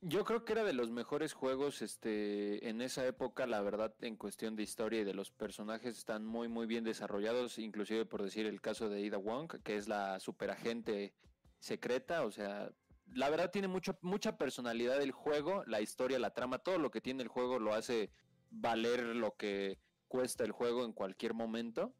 Yo 0.00 0.24
creo 0.24 0.44
que 0.44 0.52
era 0.52 0.64
de 0.64 0.72
los 0.72 0.90
mejores 0.90 1.34
juegos 1.34 1.82
este, 1.82 2.68
en 2.68 2.80
esa 2.80 3.06
época, 3.06 3.46
la 3.46 3.60
verdad, 3.60 3.94
en 4.00 4.16
cuestión 4.16 4.56
de 4.56 4.64
historia 4.64 5.02
y 5.02 5.04
de 5.04 5.14
los 5.14 5.30
personajes 5.30 5.96
están 5.96 6.26
muy, 6.26 6.48
muy 6.48 6.66
bien 6.66 6.82
desarrollados, 6.82 7.60
inclusive 7.60 8.06
por 8.06 8.24
decir 8.24 8.44
el 8.44 8.60
caso 8.60 8.88
de 8.88 9.02
Ida 9.02 9.18
Wong, 9.18 9.62
que 9.62 9.76
es 9.76 9.86
la 9.86 10.18
superagente 10.18 11.14
secreta, 11.60 12.24
o 12.24 12.32
sea, 12.32 12.72
la 13.14 13.30
verdad 13.30 13.52
tiene 13.52 13.68
mucho, 13.68 13.96
mucha 14.02 14.36
personalidad 14.36 15.00
el 15.00 15.12
juego, 15.12 15.62
la 15.66 15.80
historia, 15.80 16.18
la 16.18 16.34
trama, 16.34 16.58
todo 16.58 16.78
lo 16.78 16.90
que 16.90 17.00
tiene 17.00 17.22
el 17.22 17.28
juego 17.28 17.60
lo 17.60 17.72
hace 17.72 18.10
valer 18.50 19.14
lo 19.14 19.36
que 19.36 19.78
cuesta 20.08 20.42
el 20.42 20.50
juego 20.50 20.84
en 20.84 20.92
cualquier 20.92 21.34
momento. 21.34 21.94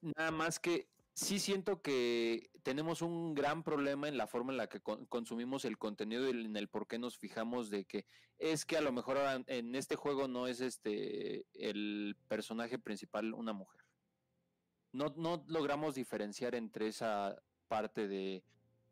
Nada 0.00 0.30
más 0.30 0.60
que 0.60 0.88
sí 1.20 1.38
siento 1.38 1.82
que 1.82 2.50
tenemos 2.62 3.02
un 3.02 3.34
gran 3.34 3.62
problema 3.62 4.08
en 4.08 4.16
la 4.16 4.26
forma 4.26 4.52
en 4.52 4.56
la 4.56 4.68
que 4.68 4.80
con- 4.80 5.04
consumimos 5.06 5.64
el 5.66 5.76
contenido 5.76 6.26
y 6.26 6.30
en 6.30 6.56
el 6.56 6.68
por 6.68 6.86
qué 6.86 6.98
nos 6.98 7.18
fijamos 7.18 7.68
de 7.68 7.84
que 7.84 8.06
es 8.38 8.64
que 8.64 8.78
a 8.78 8.80
lo 8.80 8.90
mejor 8.90 9.18
ahora 9.18 9.42
en 9.46 9.74
este 9.74 9.96
juego 9.96 10.28
no 10.28 10.46
es 10.46 10.60
este 10.60 11.44
el 11.52 12.16
personaje 12.28 12.78
principal 12.78 13.34
una 13.34 13.52
mujer. 13.52 13.82
No, 14.92 15.12
no 15.16 15.44
logramos 15.46 15.94
diferenciar 15.94 16.54
entre 16.54 16.88
esa 16.88 17.40
parte 17.68 18.08
de 18.08 18.42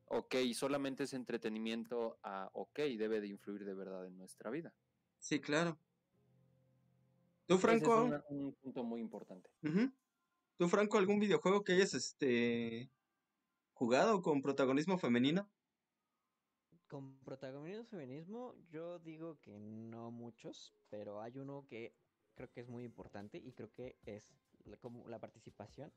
ok, 0.04 0.36
solamente 0.54 1.04
es 1.04 1.14
entretenimiento 1.14 2.18
a 2.22 2.50
ok, 2.52 2.78
debe 2.98 3.20
de 3.20 3.28
influir 3.28 3.64
de 3.64 3.74
verdad 3.74 4.06
en 4.06 4.18
nuestra 4.18 4.50
vida. 4.50 4.74
Sí, 5.18 5.40
claro. 5.40 5.78
¿Tú, 7.46 7.54
Ese 7.54 7.62
Franco? 7.62 7.94
es 8.00 8.06
una- 8.06 8.24
un 8.28 8.52
punto 8.54 8.84
muy 8.84 9.00
importante. 9.00 9.48
¿Tú, 10.58 10.68
Franco, 10.68 10.98
algún 10.98 11.20
videojuego 11.20 11.62
que 11.62 11.72
hayas 11.74 11.94
este 11.94 12.90
jugado 13.74 14.22
con 14.22 14.42
protagonismo 14.42 14.98
femenino? 14.98 15.48
Con 16.88 17.16
protagonismo 17.20 17.84
feminismo, 17.84 18.56
yo 18.68 18.98
digo 18.98 19.38
que 19.40 19.60
no 19.60 20.10
muchos, 20.10 20.74
pero 20.90 21.22
hay 21.22 21.38
uno 21.38 21.64
que 21.68 21.94
creo 22.34 22.50
que 22.50 22.60
es 22.60 22.68
muy 22.68 22.82
importante 22.82 23.38
y 23.38 23.52
creo 23.52 23.72
que 23.72 23.94
es 24.04 24.34
la, 24.64 24.76
como 24.78 25.06
la 25.08 25.20
participación 25.20 25.92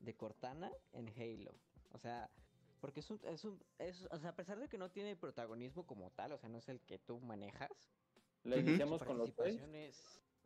de 0.00 0.14
Cortana 0.14 0.70
en 0.92 1.08
Halo. 1.08 1.54
O 1.92 1.98
sea, 1.98 2.30
porque 2.82 3.00
es 3.00 3.10
un, 3.10 3.18
es 3.24 3.44
un, 3.46 3.58
es, 3.78 4.06
o 4.10 4.18
sea, 4.18 4.30
a 4.30 4.36
pesar 4.36 4.60
de 4.60 4.68
que 4.68 4.76
no 4.76 4.90
tiene 4.90 5.16
protagonismo 5.16 5.86
como 5.86 6.10
tal, 6.10 6.32
o 6.32 6.38
sea, 6.38 6.50
no 6.50 6.58
es 6.58 6.68
el 6.68 6.80
que 6.82 6.98
tú 6.98 7.18
manejas, 7.20 7.70
¿Le 8.42 8.60
iniciamos 8.60 9.02
con 9.02 9.18
los 9.18 9.34
tres? 9.34 9.58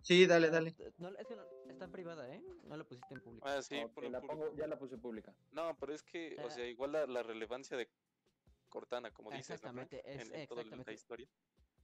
Es... 0.00 0.06
Sí, 0.06 0.26
dale, 0.26 0.46
no, 0.48 0.52
dale. 0.54 0.74
No, 0.98 1.08
es 1.10 1.26
que 1.26 1.36
no- 1.36 1.44
está 1.68 1.84
en 1.84 1.92
privada, 1.92 2.28
¿eh? 2.34 2.42
No 2.64 2.76
lo 2.76 2.86
pusiste 2.86 3.14
en 3.14 3.20
público. 3.20 3.46
Ah, 3.48 3.62
sí, 3.62 3.78
Ok, 3.82 3.92
ponlo 3.94 4.10
la 4.10 4.20
pongo- 4.20 4.54
ya 4.56 4.66
la 4.66 4.78
puse 4.78 4.98
pública. 4.98 5.34
No, 5.52 5.76
pero 5.78 5.92
es 5.94 6.02
que, 6.02 6.36
o 6.42 6.46
Ah. 6.46 6.50
sea, 6.50 6.66
igual 6.66 6.92
la, 6.92 7.06
la 7.06 7.22
relevancia 7.22 7.76
de 7.76 7.88
Cortana, 8.68 9.10
como 9.10 9.30
dices, 9.30 9.48
¿no? 9.48 9.54
Exactamente, 9.54 9.98
es- 10.04 10.28
en, 10.30 10.40
en 10.40 10.46
toda 10.46 10.62
la 10.62 10.68
exactamente. 10.68 10.92
historia. 10.94 11.28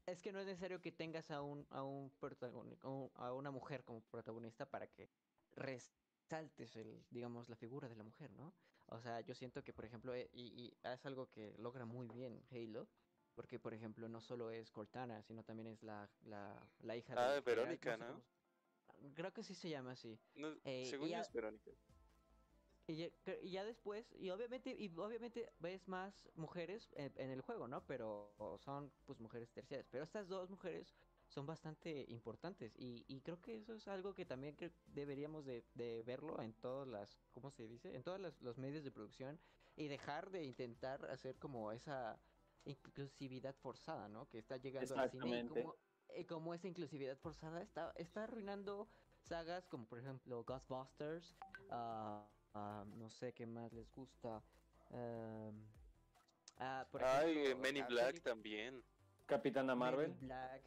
Es 0.07 0.23
que 0.23 0.31
no 0.33 0.39
es 0.39 0.47
necesario 0.47 0.81
que 0.81 0.93
tengas 0.93 1.31
a 1.33 1.43
un, 1.43 1.67
a 1.71 1.83
un 1.83 2.13
protagoni- 2.21 2.79
a 2.83 2.89
un- 2.89 3.11
a 3.15 3.33
una 3.33 3.51
mujer 3.51 3.83
como 3.85 4.01
protagonista 4.03 4.65
para 4.71 4.87
que 4.87 5.11
resaltes 5.57 6.77
el, 6.77 7.05
digamos, 7.11 7.49
la 7.49 7.57
figura 7.57 7.89
de 7.89 7.97
la 7.97 8.05
mujer, 8.05 8.31
¿no? 8.33 8.55
O 8.87 9.01
sea, 9.01 9.21
yo 9.21 9.35
siento 9.35 9.65
que, 9.65 9.73
por 9.73 9.85
ejemplo, 9.85 10.15
eh, 10.15 10.31
y, 10.33 10.45
y 10.47 10.77
es 10.85 11.05
algo 11.07 11.29
que 11.29 11.55
logra 11.59 11.85
muy 11.85 12.07
bien 12.09 12.41
Halo, 12.53 12.89
porque, 13.37 13.59
por 13.59 13.75
ejemplo, 13.75 14.09
no 14.09 14.21
solo 14.21 14.51
es 14.51 14.71
Cortana, 14.71 15.23
sino 15.23 15.45
también 15.45 15.69
es 15.69 15.83
la, 15.83 16.09
la, 16.27 16.57
la 16.83 16.97
hija 16.97 17.15
Ah, 17.15 17.35
de... 17.35 17.41
Verónica, 17.43 17.93
sé 17.97 17.99
¿no? 18.05 18.07
cómo- 18.07 19.15
Creo 19.15 19.33
que 19.33 19.43
sí 19.43 19.55
se 19.55 19.69
llama 19.69 19.93
así. 19.93 20.19
No, 20.35 20.49
Eh, 20.65 20.83
y 20.83 20.87
según 20.87 21.11
ya- 21.11 21.21
es 21.21 21.33
Verónica. 21.33 21.71
Y 22.89 22.97
ya, 22.97 23.07
cre- 23.25 23.41
y 23.43 23.51
ya 23.51 23.65
después, 23.65 24.07
y 24.21 24.31
obviamente, 24.31 24.71
y 24.79 24.89
obviamente 24.97 25.51
ves 25.59 25.89
más 25.89 26.29
mujeres 26.37 26.89
en, 26.95 27.13
en 27.17 27.31
el 27.31 27.41
juego, 27.41 27.67
¿no? 27.67 27.85
Pero 27.85 28.31
son 28.65 28.93
pues 29.07 29.19
mujeres 29.21 29.51
terciarias. 29.51 29.89
Pero 29.91 30.05
estas 30.05 30.29
dos 30.29 30.49
mujeres 30.51 30.95
son 31.29 31.47
bastante 31.47 32.07
importantes. 32.09 32.73
Y, 32.79 33.05
y 33.09 33.21
creo 33.23 33.41
que 33.43 33.57
eso 33.57 33.75
es 33.75 33.89
algo 33.89 34.15
que 34.15 34.25
también 34.25 34.57
cre- 34.57 34.71
deberíamos 34.95 35.45
de, 35.45 35.65
de 35.75 36.05
verlo 36.05 36.41
en 36.41 36.53
todas 36.55 36.87
las, 36.87 37.19
¿cómo 37.33 37.51
se 37.51 37.67
dice? 37.67 37.95
En 37.97 38.05
todos 38.05 38.21
los 38.41 38.57
medios 38.57 38.85
de 38.85 38.93
producción. 38.93 39.37
Y 39.77 39.89
dejar 39.89 40.31
de 40.31 40.45
intentar 40.45 41.05
hacer 41.11 41.35
como 41.39 41.73
esa 41.73 42.21
inclusividad 42.67 43.55
forzada, 43.55 44.09
¿no? 44.09 44.29
Que 44.29 44.39
está 44.39 44.57
llegando 44.59 44.95
al 44.99 45.11
cine. 45.11 45.41
Y 45.41 45.49
como 45.49 45.75
eh, 46.09 46.27
como 46.27 46.55
esa 46.55 46.69
inclusividad 46.69 47.17
forzada 47.19 47.63
está, 47.63 47.93
está 47.97 48.25
arruinando 48.25 48.89
sagas 49.19 49.67
como 49.67 49.87
por 49.87 49.99
ejemplo 49.99 50.45
Ghostbusters, 50.45 51.37
ah, 51.71 52.29
ah, 52.55 52.85
no 52.95 53.09
sé 53.11 53.33
qué 53.33 53.47
más 53.47 53.73
les 53.73 53.91
gusta. 53.91 54.43
ah, 56.59 56.87
por 56.91 57.03
Ay, 57.05 57.33
ejemplo, 57.39 57.51
eh, 57.51 57.55
Men 57.57 57.77
in 57.77 57.83
la 57.83 57.89
Black 57.89 58.23
también. 58.23 58.83
Capitana 59.27 59.75
Men 59.75 59.79
Marvel. 59.79 60.11
in 60.11 60.21
Black, 60.21 60.63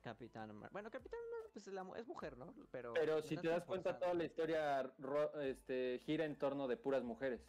Capitana 0.00 0.52
Marvel. 0.52 0.72
Bueno, 0.72 0.90
Capitana 0.90 1.22
Marvel 1.30 1.50
pues 1.52 1.66
es, 1.68 1.72
la 1.72 1.84
mu- 1.84 1.94
es 1.94 2.06
mujer, 2.06 2.36
¿no? 2.36 2.52
Pero, 2.72 2.92
Pero 2.94 3.22
si 3.22 3.36
te 3.36 3.46
das 3.48 3.64
cuenta, 3.64 3.90
forzada. 3.90 4.00
toda 4.00 4.14
la 4.14 4.24
historia 4.24 4.82
ro- 4.98 5.40
este, 5.40 6.00
gira 6.04 6.24
en 6.24 6.36
torno 6.38 6.66
de 6.66 6.76
puras 6.76 7.04
mujeres. 7.04 7.40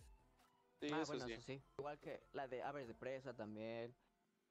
Sí, 0.87 0.93
Ah, 0.93 1.01
eso 1.01 1.11
bueno, 1.13 1.27
sí. 1.27 1.33
eso 1.33 1.41
sí. 1.41 1.61
Igual 1.79 1.99
que 1.99 2.23
la 2.33 2.47
de 2.47 2.61
Aves 2.63 2.87
de 2.87 2.93
Presa 2.95 3.33
también. 3.33 3.93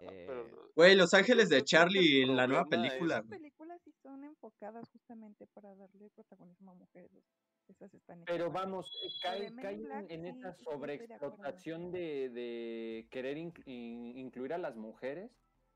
Ah, 0.01 0.07
pero 0.09 0.47
eh, 0.47 0.55
Güey, 0.75 0.97
Los 0.97 1.15
Ángeles 1.15 1.49
de 1.49 1.63
Charlie 1.63 2.23
en 2.23 2.35
la 2.37 2.47
nueva 2.47 2.65
película, 2.67 3.17
Las 3.17 3.27
güey. 3.27 3.39
películas 3.39 3.81
sí 3.85 3.93
son 4.03 4.25
enfocadas 4.25 4.89
justamente 4.91 5.47
para 5.49 5.75
darle 5.77 6.11
protagonismo 6.11 6.71
a 6.73 6.75
mujeres. 6.75 7.23
Esas 7.69 7.95
están 7.95 8.25
Pero 8.25 8.51
vamos, 8.51 8.87
eh, 9.05 9.09
cae, 9.23 9.55
cae 9.55 9.75
en, 9.75 10.11
en 10.11 10.33
sí, 10.35 10.39
esa 10.41 10.53
sobreexplotación 10.65 11.93
de, 11.93 12.29
de 12.31 13.07
querer 13.11 13.37
inc- 13.37 13.63
in- 13.67 14.17
incluir 14.19 14.53
a 14.53 14.59
las 14.59 14.75
mujeres 14.77 15.31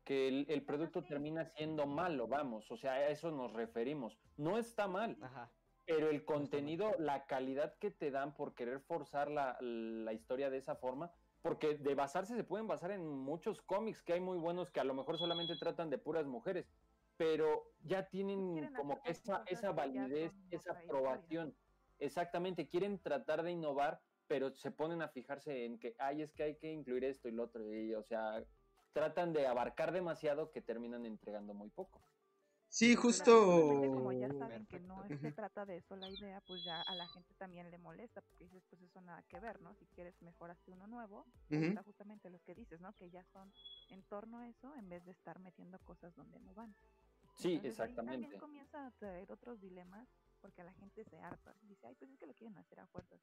que 0.04 0.28
el, 0.28 0.46
el 0.48 0.62
producto 0.64 1.02
sí. 1.02 1.08
termina 1.08 1.44
siendo 1.56 1.86
malo, 1.86 2.26
vamos, 2.28 2.68
o 2.70 2.76
sea, 2.76 2.92
a 2.94 3.08
eso 3.08 3.30
nos 3.30 3.52
referimos. 3.52 4.18
No 4.36 4.58
está 4.58 4.88
mal, 4.88 5.16
Ajá. 5.20 5.52
Pero 5.86 6.10
el 6.10 6.24
contenido, 6.24 6.94
la 6.98 7.26
calidad 7.26 7.78
que 7.78 7.90
te 7.90 8.10
dan 8.10 8.34
por 8.34 8.54
querer 8.54 8.80
forzar 8.80 9.30
la, 9.30 9.56
la 9.60 10.12
historia 10.12 10.50
de 10.50 10.58
esa 10.58 10.76
forma, 10.76 11.12
porque 11.42 11.76
de 11.76 11.94
basarse 11.94 12.34
se 12.34 12.44
pueden 12.44 12.66
basar 12.66 12.90
en 12.90 13.06
muchos 13.06 13.62
cómics 13.62 14.02
que 14.02 14.14
hay 14.14 14.20
muy 14.20 14.36
buenos 14.36 14.70
que 14.70 14.80
a 14.80 14.84
lo 14.84 14.94
mejor 14.94 15.16
solamente 15.16 15.56
tratan 15.56 15.88
de 15.90 15.98
puras 15.98 16.26
mujeres, 16.26 16.68
pero 17.16 17.72
ya 17.84 18.08
tienen 18.08 18.72
como 18.74 19.00
que 19.00 19.12
esa, 19.12 19.44
validez, 19.72 20.32
esa 20.50 20.72
historia. 20.72 20.84
aprobación. 20.84 21.56
Exactamente, 21.98 22.68
quieren 22.68 22.98
tratar 22.98 23.42
de 23.42 23.52
innovar, 23.52 24.02
pero 24.26 24.54
se 24.54 24.70
ponen 24.72 25.02
a 25.02 25.08
fijarse 25.08 25.64
en 25.64 25.78
que, 25.78 25.94
ay, 25.98 26.22
es 26.22 26.34
que 26.34 26.42
hay 26.42 26.56
que 26.56 26.72
incluir 26.72 27.04
esto 27.04 27.28
y 27.28 27.32
lo 27.32 27.44
otro, 27.44 27.72
y, 27.72 27.94
o 27.94 28.02
sea, 28.02 28.44
tratan 28.92 29.32
de 29.32 29.46
abarcar 29.46 29.92
demasiado 29.92 30.50
que 30.50 30.60
terminan 30.60 31.06
entregando 31.06 31.54
muy 31.54 31.70
poco. 31.70 32.02
Sí, 32.68 32.94
justo. 32.94 33.32
justamente 33.32 33.88
como 33.88 34.12
ya 34.12 34.28
saben 34.34 34.66
que 34.66 34.80
no 34.80 35.06
se 35.08 35.32
trata 35.32 35.64
de 35.64 35.78
eso 35.78 35.96
la 35.96 36.10
idea, 36.10 36.40
pues 36.42 36.62
ya 36.64 36.82
a 36.82 36.94
la 36.94 37.08
gente 37.08 37.32
también 37.34 37.70
le 37.70 37.78
molesta, 37.78 38.20
porque 38.20 38.44
dices, 38.44 38.62
pues 38.68 38.82
eso 38.82 39.00
nada 39.00 39.22
que 39.22 39.40
ver, 39.40 39.60
¿no? 39.60 39.74
Si 39.74 39.86
quieres 39.86 40.20
mejor 40.20 40.50
hazte 40.50 40.72
uno 40.72 40.86
nuevo, 40.86 41.26
está 41.48 41.82
justamente 41.82 42.28
los 42.28 42.42
que 42.42 42.54
dices, 42.54 42.80
¿no? 42.80 42.92
Que 42.94 43.10
ya 43.10 43.24
son 43.32 43.52
en 43.88 44.02
torno 44.04 44.38
a 44.38 44.48
eso 44.48 44.74
en 44.76 44.88
vez 44.88 45.04
de 45.04 45.12
estar 45.12 45.38
metiendo 45.38 45.78
cosas 45.80 46.14
donde 46.14 46.38
no 46.40 46.54
van. 46.54 46.74
Sí, 47.36 47.54
Entonces, 47.54 47.80
ahí 47.80 47.90
exactamente. 47.90 48.22
también 48.22 48.40
comienza 48.40 48.86
a 48.86 48.90
traer 48.92 49.30
otros 49.30 49.60
dilemas 49.60 50.08
porque 50.40 50.62
a 50.62 50.64
la 50.64 50.72
gente 50.74 51.04
se 51.04 51.18
harta. 51.18 51.54
Dice, 51.62 51.86
ay, 51.86 51.94
pues 51.94 52.10
es 52.10 52.18
que 52.18 52.26
lo 52.26 52.34
quieren 52.34 52.56
hacer 52.58 52.80
a 52.80 52.86
fuerzas. 52.86 53.20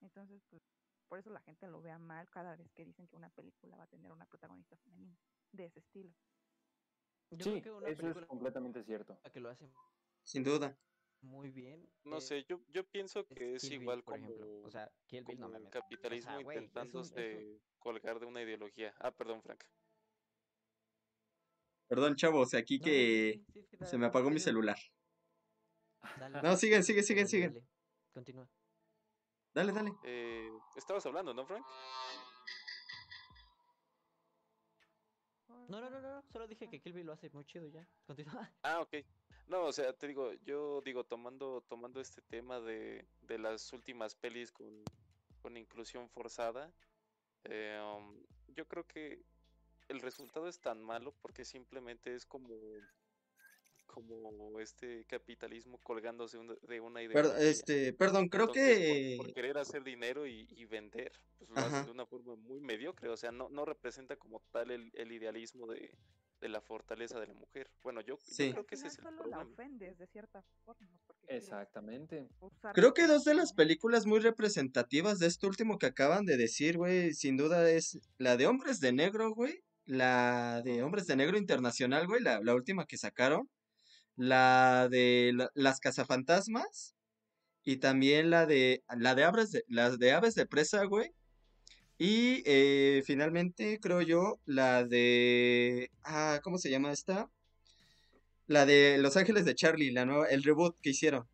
Entonces, 0.00 0.42
pues 0.50 0.62
por 1.08 1.18
eso 1.18 1.30
la 1.30 1.40
gente 1.40 1.66
lo 1.68 1.80
vea 1.80 1.98
mal 1.98 2.28
cada 2.30 2.56
vez 2.56 2.70
que 2.72 2.84
dicen 2.84 3.06
que 3.06 3.16
una 3.16 3.30
película 3.30 3.76
va 3.76 3.84
a 3.84 3.88
tener 3.88 4.12
una 4.12 4.26
protagonista 4.26 4.76
femenina 4.76 5.16
de 5.52 5.66
ese 5.66 5.80
estilo. 5.80 6.12
Yo 7.30 7.44
Sí, 7.44 7.50
creo 7.60 7.62
que 7.62 7.70
una 7.84 7.88
eso 7.88 8.08
es 8.10 8.26
completamente 8.26 8.84
cierto. 8.84 9.18
que 9.32 9.40
lo 9.40 9.48
hace 9.50 9.68
Sin 10.22 10.44
duda. 10.44 10.78
muy 11.20 11.50
bien. 11.50 11.88
No 12.04 12.18
es- 12.18 12.26
sé, 12.28 12.44
yo, 12.48 12.60
yo 12.68 12.84
pienso 12.88 13.26
que 13.26 13.54
es 13.56 13.62
Kill 13.62 13.70
Bill, 13.70 13.82
igual 13.82 14.04
por 14.04 14.14
como, 14.14 14.26
ejemplo. 14.26 14.62
O 14.62 14.70
sea, 14.70 14.90
Kill 15.06 15.24
Bill 15.24 15.40
no 15.40 15.48
me 15.48 15.58
el 15.58 15.68
capitalismo 15.70 16.42
güey, 16.42 16.58
es 16.58 16.62
un- 16.62 16.68
es 16.68 16.94
un- 16.94 17.02
intentándose 17.02 17.60
colgar 17.78 18.20
de 18.20 18.26
una 18.26 18.42
ideología. 18.42 18.94
Ah, 19.00 19.10
perdón, 19.10 19.42
Frank. 19.42 19.64
Perdón, 21.88 22.16
chavos, 22.16 22.54
aquí 22.54 22.78
No, 22.78 22.84
que 22.84 23.44
sí, 23.52 23.62
sí, 23.70 23.76
se 23.84 23.98
me 23.98 24.06
apagó 24.06 24.30
mi 24.30 24.40
celular. 24.40 24.78
dale. 26.18 26.42
No, 26.42 26.56
siguen, 26.56 26.82
siguen, 26.84 27.04
siguen, 27.04 27.28
siguen. 27.28 27.68
Continúa. 28.12 28.48
Dale, 29.54 29.72
dale. 29.72 29.92
Eh, 30.04 30.50
estabas 30.76 31.04
hablando, 31.06 31.32
¿no, 31.34 31.46
Frank? 31.46 31.64
No, 35.68 35.80
no, 35.80 35.90
no, 35.90 36.00
no, 36.00 36.22
solo 36.32 36.46
dije 36.46 36.68
que 36.68 36.80
Kill 36.80 36.92
Bill 36.92 37.06
lo 37.06 37.12
hace 37.12 37.30
muy 37.30 37.44
chido 37.44 37.66
ya. 37.68 37.86
Continúa. 38.06 38.50
Ah, 38.62 38.80
ok. 38.80 38.94
No, 39.46 39.64
o 39.64 39.72
sea, 39.72 39.92
te 39.92 40.06
digo, 40.06 40.32
yo 40.44 40.80
digo, 40.82 41.04
tomando, 41.04 41.62
tomando 41.68 42.00
este 42.00 42.22
tema 42.22 42.60
de, 42.60 43.06
de 43.22 43.38
las 43.38 43.72
últimas 43.72 44.14
pelis 44.14 44.50
con, 44.50 44.82
con 45.42 45.56
inclusión 45.56 46.08
forzada, 46.08 46.72
eh, 47.44 47.78
um, 47.96 48.16
yo 48.54 48.66
creo 48.66 48.86
que 48.86 49.22
el 49.88 50.00
resultado 50.00 50.48
es 50.48 50.60
tan 50.60 50.82
malo 50.82 51.12
porque 51.20 51.44
simplemente 51.44 52.14
es 52.14 52.24
como, 52.24 52.48
como 53.94 54.58
este 54.60 55.04
capitalismo 55.06 55.78
colgándose 55.78 56.36
un- 56.38 56.58
de 56.62 56.80
una 56.80 57.00
Perdón, 57.00 57.12
ideología. 57.32 57.48
este, 57.50 57.92
perdón, 57.92 58.28
creo 58.28 58.44
Entonces, 58.48 58.78
que. 58.78 59.14
por, 59.18 59.26
por 59.26 59.34
querer 59.34 59.58
hacer 59.58 59.84
dinero 59.84 60.26
y, 60.26 60.46
y 60.50 60.64
vender, 60.64 61.12
pues 61.38 61.50
lo 61.50 61.56
hacen 61.58 61.84
de 61.86 61.90
una 61.92 62.06
forma 62.06 62.34
muy 62.36 62.60
mediocre. 62.60 63.08
O 63.08 63.16
sea, 63.16 63.30
no, 63.32 63.48
no 63.48 63.64
representa 63.64 64.16
como 64.16 64.40
tal 64.50 64.70
el, 64.70 64.90
el 64.94 65.12
idealismo 65.12 65.66
de, 65.66 65.96
de 66.40 66.48
la 66.48 66.60
fortaleza 66.60 67.20
de 67.20 67.28
la 67.28 67.34
mujer. 67.34 67.70
Bueno, 67.82 68.00
yo, 68.00 68.18
creo 68.36 68.66
que 68.66 68.74
ese 68.74 68.88
es 68.88 68.98
el 68.98 69.04
solo 69.04 69.16
la 69.26 69.38
problema. 69.38 69.42
ofendes 69.52 69.98
de 69.98 70.06
cierta 70.06 70.42
forma. 70.64 70.88
Exactamente. 71.28 72.28
Creo 72.74 72.92
que 72.94 73.06
dos 73.06 73.24
de 73.24 73.34
las 73.34 73.52
películas 73.52 74.06
muy 74.06 74.20
representativas 74.20 75.18
de 75.18 75.26
esto 75.26 75.46
último 75.46 75.78
que 75.78 75.86
acaban 75.86 76.24
de 76.26 76.36
decir, 76.36 76.76
güey, 76.76 77.12
sin 77.14 77.36
duda 77.36 77.70
es 77.70 77.98
la 78.18 78.36
de 78.36 78.46
Hombres 78.46 78.80
de 78.80 78.92
Negro, 78.92 79.30
güey. 79.34 79.62
La 79.86 80.62
de 80.64 80.82
Hombres 80.82 81.06
de 81.06 81.14
Negro 81.16 81.36
Internacional, 81.36 82.06
güey, 82.06 82.22
la, 82.22 82.40
la 82.40 82.54
última 82.54 82.86
que 82.86 82.96
sacaron. 82.96 83.50
La 84.16 84.88
de 84.90 85.32
la- 85.34 85.50
Las 85.54 85.80
Cazafantasmas. 85.80 86.94
Y 87.64 87.78
también 87.78 88.30
la 88.30 88.46
de 88.46 88.84
la 88.96 89.14
de 89.14 89.24
Aves 89.24 89.50
de, 89.52 89.64
las 89.68 89.98
de 89.98 90.12
Aves 90.12 90.34
de 90.34 90.46
Presa, 90.46 90.84
güey. 90.84 91.12
Y 91.98 92.42
eh, 92.46 93.02
finalmente, 93.06 93.78
creo 93.80 94.02
yo, 94.02 94.40
la 94.46 94.84
de. 94.84 95.90
Ah, 96.02 96.40
¿cómo 96.42 96.58
se 96.58 96.70
llama 96.70 96.92
esta? 96.92 97.30
La 98.46 98.66
de 98.66 98.98
Los 98.98 99.16
Ángeles 99.16 99.44
de 99.44 99.54
Charlie, 99.54 99.92
la 99.92 100.04
nueva, 100.04 100.26
el 100.28 100.42
reboot 100.42 100.76
que 100.82 100.90
hicieron. 100.90 101.26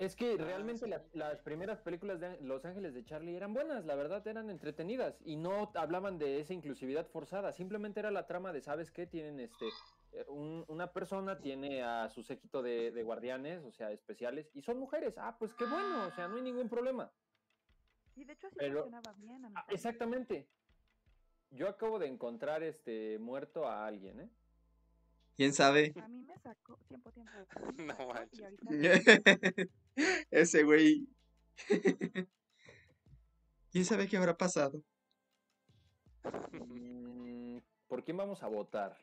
Es 0.00 0.16
que 0.16 0.32
Ah, 0.32 0.42
realmente 0.42 0.84
sí. 0.86 0.90
las, 0.90 1.02
las 1.14 1.42
primeras 1.42 1.82
películas 1.82 2.18
de 2.20 2.40
Los 2.40 2.64
Ángeles 2.64 2.94
de 2.94 3.04
Charlie 3.04 3.36
eran 3.36 3.52
buenas, 3.52 3.84
la 3.84 3.94
verdad 3.94 4.26
eran 4.26 4.48
entretenidas 4.48 5.20
y 5.26 5.36
no 5.36 5.70
hablaban 5.74 6.16
de 6.16 6.40
esa 6.40 6.54
inclusividad 6.54 7.06
forzada, 7.08 7.52
simplemente 7.52 8.00
era 8.00 8.10
la 8.10 8.26
trama 8.26 8.50
de, 8.50 8.62
¿sabes 8.62 8.90
qué? 8.90 9.06
Tienen 9.06 9.38
este, 9.40 9.66
eh, 10.12 10.24
un- 10.28 10.64
una 10.68 10.90
persona 10.90 11.38
tiene 11.38 11.82
a 11.82 12.08
su 12.08 12.22
séquito 12.22 12.62
de, 12.62 12.92
de 12.92 13.02
guardianes, 13.02 13.62
o 13.62 13.72
sea, 13.72 13.90
especiales, 13.92 14.50
y 14.54 14.62
son 14.62 14.78
mujeres, 14.78 15.18
ah, 15.18 15.36
pues 15.38 15.52
qué 15.52 15.66
bueno, 15.66 16.06
o 16.06 16.10
sea, 16.12 16.28
no 16.28 16.36
hay 16.36 16.42
ningún 16.42 16.70
problema. 16.70 17.12
Y 18.16 18.24
de 18.24 18.32
hecho 18.32 18.46
así 18.46 18.56
Pero- 18.58 18.84
funcionaba 18.84 19.12
bien. 19.18 19.44
a 19.44 19.48
mi 19.50 19.54
Ah, 19.54 19.66
exactamente. 19.68 20.48
Yo 21.50 21.68
acabo 21.68 21.98
de 21.98 22.06
encontrar 22.06 22.62
este 22.62 23.18
muerto 23.18 23.66
a 23.68 23.86
alguien, 23.86 24.20
¿eh? 24.20 24.30
¿Quién 25.40 25.54
sabe? 25.54 25.94
A 25.96 26.06
mí 26.06 26.22
me 26.22 26.38
sacó 26.38 26.76
tiempo, 26.86 27.10
tiempo. 27.12 27.32
a 27.32 27.72
No 27.82 28.08
manches. 28.08 28.52
Ese 30.30 30.64
güey. 30.64 31.08
¿Quién 33.72 33.86
sabe 33.86 34.06
qué 34.06 34.18
habrá 34.18 34.36
pasado? 34.36 34.84
Mm, 36.52 37.56
¿Por 37.88 38.04
quién 38.04 38.18
vamos 38.18 38.42
a 38.42 38.48
votar? 38.48 38.98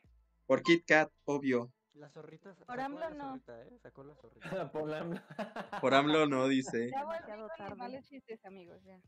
Por 0.46 0.62
Kit 0.62 0.84
Kat, 0.86 1.10
obvio. 1.24 1.72
La 1.94 2.08
zorrita. 2.08 2.54
Por 2.54 2.78
a 2.78 2.84
AMLO 2.84 3.00
la 3.00 3.10
no. 3.10 3.30
zorrita, 3.30 3.62
¿eh? 3.64 3.78
Sacó 3.82 4.04
la 4.04 4.14
zorrita. 4.14 4.70
Por 4.70 4.88
la... 4.88 5.80
Por 5.80 5.92
AMLO 5.92 6.28
no, 6.28 6.46
dice. 6.46 6.88
Ya 6.92 7.02
con 7.02 7.48
tarde. 7.48 7.70
mis 7.70 7.78
malos 7.78 8.04
chistes, 8.04 8.44
amigos, 8.44 8.80
ya. 8.84 9.00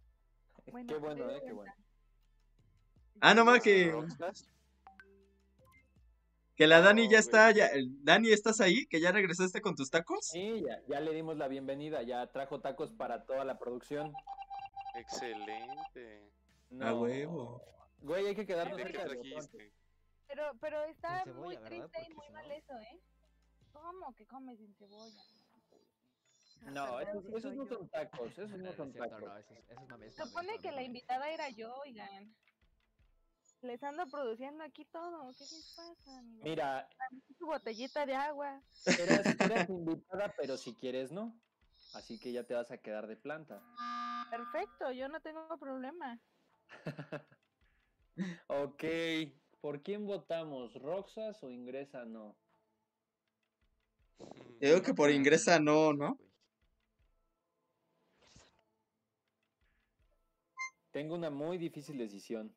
Bueno, 0.72 0.88
Qué 0.88 0.98
bueno, 0.98 1.30
¿eh? 1.30 1.40
Qué 1.46 1.52
bueno. 1.52 1.72
Ah, 3.20 3.34
no 3.34 3.44
más 3.44 3.60
que, 3.62 3.94
que 6.60 6.66
la 6.66 6.82
Dani 6.82 7.06
No, 7.06 7.10
ya 7.10 7.18
está. 7.20 7.50
Ya, 7.52 7.70
Dani, 8.02 8.32
¿estás 8.32 8.60
ahí? 8.60 8.84
¿Que 8.84 9.00
ya 9.00 9.12
regresaste 9.12 9.62
con 9.62 9.74
tus 9.74 9.88
tacos? 9.88 10.26
Sí, 10.26 10.60
ya, 10.60 10.78
ya 10.88 11.00
le 11.00 11.14
dimos 11.14 11.38
la 11.38 11.48
bienvenida, 11.48 12.02
ya 12.02 12.26
trajo 12.26 12.60
tacos 12.60 12.92
para 12.92 13.24
toda 13.24 13.46
la 13.46 13.58
producción. 13.58 14.12
excelente. 14.94 16.30
A 16.78 16.92
huevo. 16.92 17.62
Güey, 18.02 18.26
hay 18.26 18.34
que 18.34 18.42
¿Y 18.42 18.46
quedarnos 18.46 18.76
cerca? 18.78 19.06
Pero, 20.28 20.52
pero 20.60 20.84
está 20.84 21.24
cebolla, 21.24 21.40
muy 21.40 21.56
¿verdad? 21.56 21.68
triste 21.90 22.10
y 22.10 22.14
muy 22.14 22.26
si 22.26 22.32
mal 22.34 22.46
no- 22.46 22.54
eso, 22.54 22.78
¿eh? 22.78 23.00
¿Cómo 23.72 24.14
que 24.14 24.26
comes 24.26 24.58
sin 24.58 24.74
cebolla? 24.74 25.24
No, 26.66 26.98
Perdón, 26.98 27.24
esos, 27.24 27.24
esos 27.38 27.54
no 27.54 27.64
son 27.64 27.88
tacos, 27.88 28.32
esos 28.32 28.50
No, 28.50 28.56
no 28.58 28.64
no 28.64 28.72
son 28.76 28.92
tacos. 28.92 29.22
no, 29.22 30.10
supone 30.10 30.58
que 30.58 30.72
la 30.72 30.82
invitada 30.82 31.30
era 31.30 31.48
yo, 31.48 31.74
oigan. 31.76 32.34
Les 33.62 33.82
ando 33.82 34.06
produciendo 34.08 34.64
aquí 34.64 34.84
todo. 34.86 35.32
¿Qué 35.34 35.44
les 35.44 35.74
pasa? 35.76 36.22
Mira, 36.42 36.88
Su 37.38 37.46
botellita 37.46 38.06
de 38.06 38.14
agua. 38.14 38.62
eras, 38.86 39.26
eras 39.40 39.68
invitada, 39.68 40.32
pero 40.36 40.56
si 40.56 40.74
quieres 40.74 41.12
no. 41.12 41.38
Así 41.94 42.18
que 42.18 42.32
ya 42.32 42.44
te 42.44 42.54
vas 42.54 42.70
a 42.70 42.78
quedar 42.78 43.06
de 43.06 43.16
planta. 43.16 43.62
Perfecto, 44.30 44.92
yo 44.92 45.08
no 45.08 45.20
tengo 45.20 45.58
problema. 45.58 46.18
Ok, 48.48 48.84
¿por 49.62 49.82
quién 49.82 50.06
votamos? 50.06 50.74
¿Roxas 50.74 51.42
o 51.42 51.48
Ingresa 51.48 52.04
no? 52.04 52.36
Yo 54.18 54.68
digo 54.68 54.82
que 54.82 54.92
por 54.92 55.10
ingresa 55.10 55.58
no, 55.58 55.94
¿no? 55.94 56.18
Tengo 60.90 61.14
una 61.14 61.30
muy 61.30 61.56
difícil 61.56 61.96
decisión. 61.96 62.54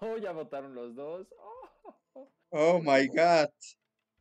Oh, 0.00 0.16
ya 0.18 0.32
votaron 0.32 0.74
los 0.74 0.94
dos. 0.94 1.26
Oh, 1.38 2.28
Oh 2.50 2.80
my 2.80 3.06
god. 3.08 3.48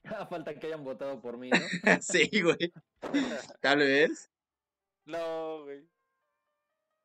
Ah, 0.05 0.26
Falta 0.28 0.53
que 0.57 0.67
hayan 0.67 0.84
votado 0.84 1.21
por 1.21 1.38
mí, 1.38 1.49
¿no? 1.49 1.57
Sí, 2.01 2.30
güey. 2.41 2.71
Tal 3.61 3.80
vez. 3.80 4.30
No, 5.05 5.63
güey. 5.63 5.88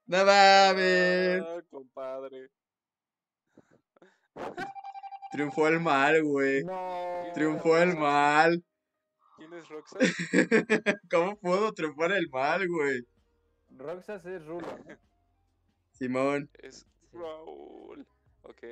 No 0.06 0.24
mames. 0.24 1.42
Ah, 1.42 1.62
compadre. 1.70 2.48
Triunfó 5.30 5.68
el 5.68 5.80
mal, 5.80 6.22
güey. 6.24 6.64
No. 6.64 7.24
Triunfó 7.34 7.78
el 7.78 7.96
mal. 7.96 8.64
¿Quién 9.36 9.52
es 9.54 9.68
Roxa? 9.68 9.98
¿Cómo 11.10 11.38
pudo 11.38 11.72
triunfar 11.72 12.12
el 12.12 12.28
mal, 12.30 12.66
güey? 12.68 13.06
Roxas 13.70 14.26
es 14.26 14.44
Rulo. 14.44 14.66
¿no? 14.66 14.96
Simón. 15.92 16.50
Es 16.58 16.86
Raúl. 17.12 18.06
Ok. 18.50 18.62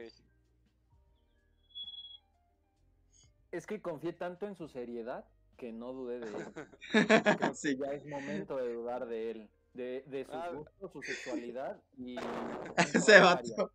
Es 3.50 3.66
que 3.66 3.80
confié 3.80 4.12
tanto 4.12 4.46
en 4.46 4.54
su 4.56 4.68
seriedad 4.68 5.24
que 5.56 5.72
no 5.72 5.92
dudé 5.92 6.20
de 6.20 6.26
él. 6.28 6.44
Creo 7.40 7.54
Sí. 7.54 7.76
que 7.76 7.84
ya 7.86 7.92
es 7.92 8.06
momento 8.06 8.56
de 8.56 8.72
dudar 8.74 9.06
de 9.06 9.30
él. 9.30 9.50
De, 9.74 10.02
de 10.06 10.24
sus 10.24 10.34
Ah. 10.34 10.50
gustos, 10.52 10.92
su 10.92 11.02
sexualidad 11.02 11.80
y. 11.96 12.16
Ese 13.06 13.20
vato. 13.20 13.72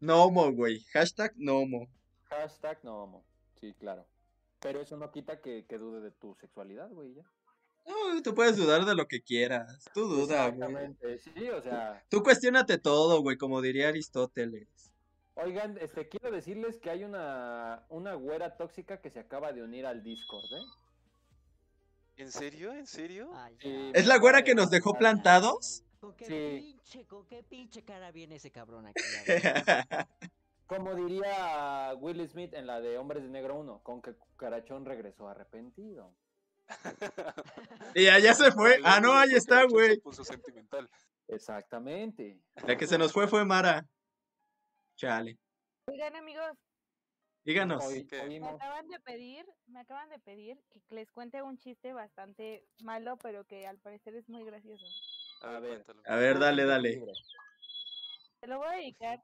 Nomo, 0.00 0.52
güey. 0.52 0.80
Hashtag 0.92 1.32
Nomo. 1.36 1.88
Hashtag 2.24 2.78
no 2.84 3.02
homo. 3.02 3.24
Sí, 3.60 3.72
claro. 3.74 4.06
Pero 4.60 4.80
eso 4.80 4.96
no 4.96 5.10
quita 5.10 5.40
que, 5.40 5.64
que 5.66 5.78
dude 5.78 6.00
de 6.00 6.10
tu 6.10 6.34
sexualidad, 6.36 6.90
güey. 6.90 7.14
ya. 7.14 7.22
No, 7.86 8.22
tú 8.22 8.34
puedes 8.34 8.56
dudar 8.56 8.84
de 8.84 8.94
lo 8.94 9.06
que 9.06 9.22
quieras. 9.22 9.84
Tú 9.94 10.06
duda, 10.08 10.48
güey. 10.48 10.54
Exactamente. 10.54 11.18
Sí, 11.18 11.48
o 11.50 11.62
sea. 11.62 12.04
Tú 12.08 12.22
cuestionate 12.22 12.78
todo, 12.78 13.20
güey, 13.22 13.36
como 13.36 13.62
diría 13.62 13.88
Aristóteles. 13.88 14.68
Oigan, 15.34 15.76
este, 15.78 16.08
quiero 16.08 16.30
decirles 16.34 16.78
que 16.78 16.90
hay 16.90 17.04
una, 17.04 17.84
una 17.90 18.14
güera 18.14 18.56
tóxica 18.56 19.00
que 19.00 19.10
se 19.10 19.20
acaba 19.20 19.52
de 19.52 19.62
unir 19.62 19.84
al 19.86 20.02
Discord, 20.02 20.44
¿eh? 20.52 20.64
¿En 22.16 22.32
serio? 22.32 22.72
¿En 22.72 22.86
serio? 22.86 23.30
Ah. 23.34 23.50
Sí. 23.60 23.90
¿Es 23.94 24.06
la 24.06 24.16
güera 24.18 24.42
que 24.42 24.54
nos 24.54 24.70
dejó 24.70 24.94
plantados? 24.94 25.82
¿Con 26.00 26.14
qué 26.16 26.24
Sí. 26.24 26.32
pinche, 26.72 27.06
con 27.06 27.26
qué 27.26 27.42
pinche 27.42 27.84
cara 27.84 28.10
viene 28.12 28.36
ese 28.36 28.50
cabrón 28.50 28.86
aquí? 28.86 29.02
Como 30.66 30.94
diría 30.94 31.94
Will 32.00 32.26
Smith 32.28 32.54
en 32.54 32.66
la 32.66 32.80
de 32.80 32.98
Hombres 32.98 33.22
de 33.22 33.28
Negro 33.28 33.56
1, 33.60 33.80
con 33.82 34.02
que 34.02 34.14
Cucarachón 34.14 34.84
regresó 34.84 35.28
arrepentido. 35.28 36.12
Y 37.94 38.06
allá 38.08 38.34
se 38.34 38.52
fue. 38.52 38.80
Ah, 38.84 39.00
no, 39.00 39.12
ahí 39.12 39.34
está, 39.34 39.64
güey. 39.64 40.00
puso 40.00 40.24
sentimental. 40.24 40.88
Exactamente. 41.28 42.40
La 42.66 42.76
que 42.76 42.86
se 42.86 42.98
nos 42.98 43.12
fue 43.12 43.26
fue 43.28 43.44
Mara. 43.44 43.86
Chale. 44.96 45.38
Oigan, 45.86 46.16
amigos, 46.16 46.56
Díganos. 47.46 47.80
Me 47.88 48.48
acaban 48.48 48.88
de 48.88 48.98
pedir, 48.98 49.46
me 49.68 49.78
acaban 49.78 50.08
de 50.08 50.18
pedir 50.18 50.58
que 50.68 50.80
les 50.96 51.08
cuente 51.12 51.40
un 51.42 51.56
chiste 51.58 51.92
bastante 51.92 52.66
malo, 52.82 53.16
pero 53.18 53.44
que 53.44 53.68
al 53.68 53.78
parecer 53.78 54.16
es 54.16 54.28
muy 54.28 54.44
gracioso. 54.44 54.84
A 55.42 55.60
ver. 55.60 55.86
A 56.06 56.16
ver, 56.16 56.40
dale, 56.40 56.64
dale. 56.64 57.00
Se 58.40 58.48
lo 58.48 58.58
voy 58.58 58.66
a 58.66 58.72
dedicar, 58.72 59.22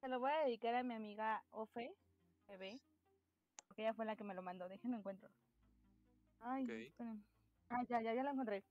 se 0.00 0.06
lo 0.06 0.20
voy 0.20 0.30
a 0.30 0.44
dedicar 0.44 0.76
a 0.76 0.84
mi 0.84 0.94
amiga 0.94 1.42
Ofe, 1.50 1.92
bebé, 2.46 2.80
porque 3.66 3.82
ella 3.82 3.92
fue 3.92 4.04
la 4.04 4.14
que 4.14 4.22
me 4.22 4.34
lo 4.34 4.42
mandó. 4.42 4.68
Déjenme 4.68 4.98
encuentro. 4.98 5.28
Ay, 6.40 6.64
Ok. 6.64 6.70
esperen. 6.70 7.24
Ah, 7.70 7.82
ya, 7.88 8.00
ya, 8.02 8.14
ya 8.14 8.22
lo 8.22 8.30
encontré. 8.30 8.64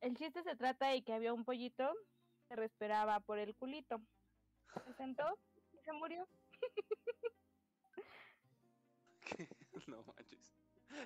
El 0.00 0.16
chiste 0.16 0.42
se 0.42 0.56
trata 0.56 0.88
de 0.88 1.02
que 1.02 1.12
había 1.12 1.32
un 1.32 1.44
pollito 1.44 1.92
que 2.48 2.56
respiraba 2.56 3.20
por 3.20 3.38
el 3.38 3.54
culito. 3.56 4.00
Se 4.86 4.92
sentó 4.94 5.38
y 5.72 5.78
se 5.78 5.92
murió. 5.92 6.26
No 9.86 10.02
manches. 10.02 10.52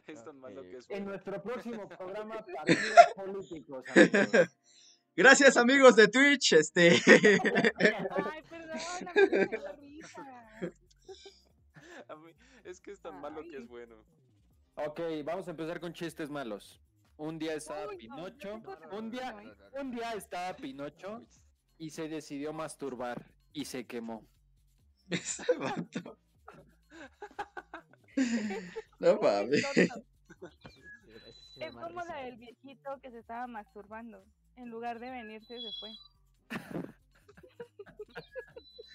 Es 0.07 0.25
tan 0.25 0.39
malo 0.41 0.63
que 0.63 0.79
es 0.79 0.89
En 0.91 1.05
bueno. 1.05 1.11
nuestro 1.11 1.43
próximo 1.43 1.89
programa, 1.89 2.45
partidos 2.45 2.97
políticos, 3.15 3.85
amigos. 3.95 4.49
Gracias, 5.17 5.57
amigos 5.57 5.95
de 5.97 6.09
Twitch. 6.09 6.55
Este. 6.55 6.91
Ay, 6.93 8.43
perdón, 8.49 8.79
a 9.07 9.13
mí 9.15 9.21
me 9.31 9.47
dio 9.47 9.73
risa. 9.77 10.59
A 12.09 12.17
mí- 12.17 12.33
es 12.65 12.81
que 12.81 12.93
es 12.93 13.01
tan 13.01 13.21
malo 13.21 13.43
que 13.43 13.57
es 13.59 13.69
bueno. 13.69 13.97
Ok, 14.75 15.01
vamos 15.25 15.49
a 15.49 15.51
empezar 15.51 15.81
con 15.81 15.93
chistes 15.93 16.31
malos. 16.31 16.81
Un 17.17 17.39
día 17.39 17.55
estaba 17.55 17.89
Uy, 17.89 18.09
no, 18.09 18.29
yo 18.29 18.61
Pinocho. 18.61 18.97
Un 18.97 19.11
día, 19.11 19.35
¿eh? 19.43 19.81
un 19.81 19.91
día 19.91 20.13
estaba 20.13 20.57
Pinocho 20.57 21.27
y 21.79 21.91
se 21.91 22.09
decidió 22.09 22.53
masturbar 22.53 23.31
y 23.53 23.65
se 23.65 23.87
quemó. 23.87 24.25
Ese 25.11 25.45
vato. 25.57 26.19
No 28.99 29.19
mames. 29.21 29.65
Es 31.57 31.75
como 31.75 32.03
la 32.03 32.17
del 32.25 32.37
viejito 32.37 33.01
que 33.01 33.11
se 33.11 33.21
estaba 33.21 33.47
masturbando. 33.47 34.23
En 34.57 34.69
lugar 34.69 34.99
de 34.99 35.11
venirse, 35.11 35.59
se 35.59 35.73
fue. 35.81 35.91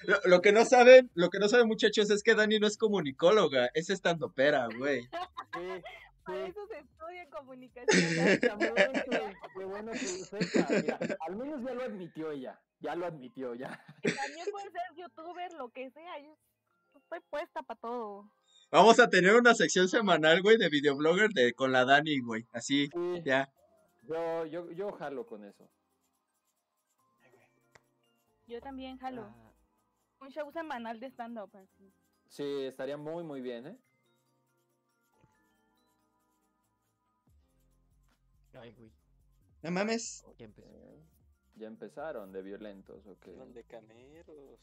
Lo, 0.04 0.18
lo 0.26 0.42
que 0.42 0.52
no 0.52 0.64
saben, 0.66 1.10
lo 1.16 1.30
que 1.30 1.40
no 1.40 1.50
saben, 1.50 1.68
muchachos, 1.68 2.10
es 2.10 2.24
que 2.24 2.36
Dani 2.36 2.60
no 2.60 2.68
es 2.68 2.78
comunicóloga, 2.78 3.70
es 3.74 3.90
estandopera, 3.90 4.68
güey. 4.78 5.04
Sí, 5.04 5.10
Para 6.24 6.46
sí. 6.46 6.52
eso 6.52 6.68
se 6.68 6.80
estudia 6.80 7.30
comunicación. 7.30 7.88
Qué 8.42 9.66
bueno 9.66 9.92
que 9.94 10.00
lo 10.00 10.26
sepa. 10.26 10.68
Mira, 10.70 11.00
al 11.26 11.36
menos 11.36 11.64
ya 11.64 11.74
lo 11.74 11.84
admitió 11.84 12.32
ella. 12.32 12.60
Ya 12.80 12.96
lo 12.96 13.06
admitió, 13.08 13.56
ya. 13.56 13.82
Y 14.04 14.12
También 14.12 14.46
puede 14.52 14.70
ser 14.72 14.82
youtuber, 14.98 15.54
lo 15.54 15.70
que 15.70 15.90
sea. 15.92 16.20
Yo 16.20 16.38
estoy 16.96 17.20
puesta 17.30 17.64
para 17.64 17.80
todo. 17.80 18.30
Vamos 18.70 19.00
a 19.00 19.10
tener 19.10 19.34
una 19.36 19.56
sección 19.56 19.88
semanal, 19.88 20.42
güey, 20.42 20.58
de 20.58 20.70
videoblogger 20.70 21.30
de, 21.32 21.54
con 21.54 21.72
la 21.72 21.86
Dani, 21.86 22.20
güey. 22.20 22.46
Así, 22.52 22.90
Sí, 22.94 23.22
ya. 23.24 23.50
yo, 24.04 24.46
yo, 24.46 24.70
yo 24.74 24.92
jalo 24.92 25.26
con 25.26 25.44
eso. 25.46 25.68
Yo 28.48 28.62
también 28.62 28.98
jalo. 28.98 29.24
Ah, 29.24 29.47
Un 30.28 30.34
show 30.34 30.52
semanal 30.52 31.00
de 31.00 31.08
stand-up. 31.10 31.52
Sí, 32.28 32.44
estaría 32.66 32.98
muy, 32.98 33.24
muy 33.24 33.40
bien, 33.40 33.66
¿eh? 33.68 33.78
Ay, 38.54 38.74
güey. 38.74 38.92
No 39.64 39.72
mames. 39.72 40.26
Ya 40.38 40.46
empezó. 40.46 40.68
Eh, 40.68 41.04
Ya 41.56 41.68
empezaron 41.68 42.34
de 42.34 42.42
violentos, 42.42 43.06
ok. 43.08 43.26
De 43.54 43.64
caneros. 43.64 44.60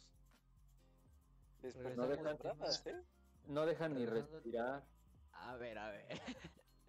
Después 1.62 1.96
Regresamos 1.96 2.08
de 2.10 2.18
al 2.18 2.24
las 2.24 2.38
tema. 2.38 2.54
bramas, 2.54 2.86
¿eh? 2.86 3.02
No 3.46 3.64
dejan 3.64 3.94
ni 3.94 4.04
respirar. 4.04 4.84
A 5.32 5.56
ver, 5.56 5.78
a 5.78 5.90
ver. 5.90 6.06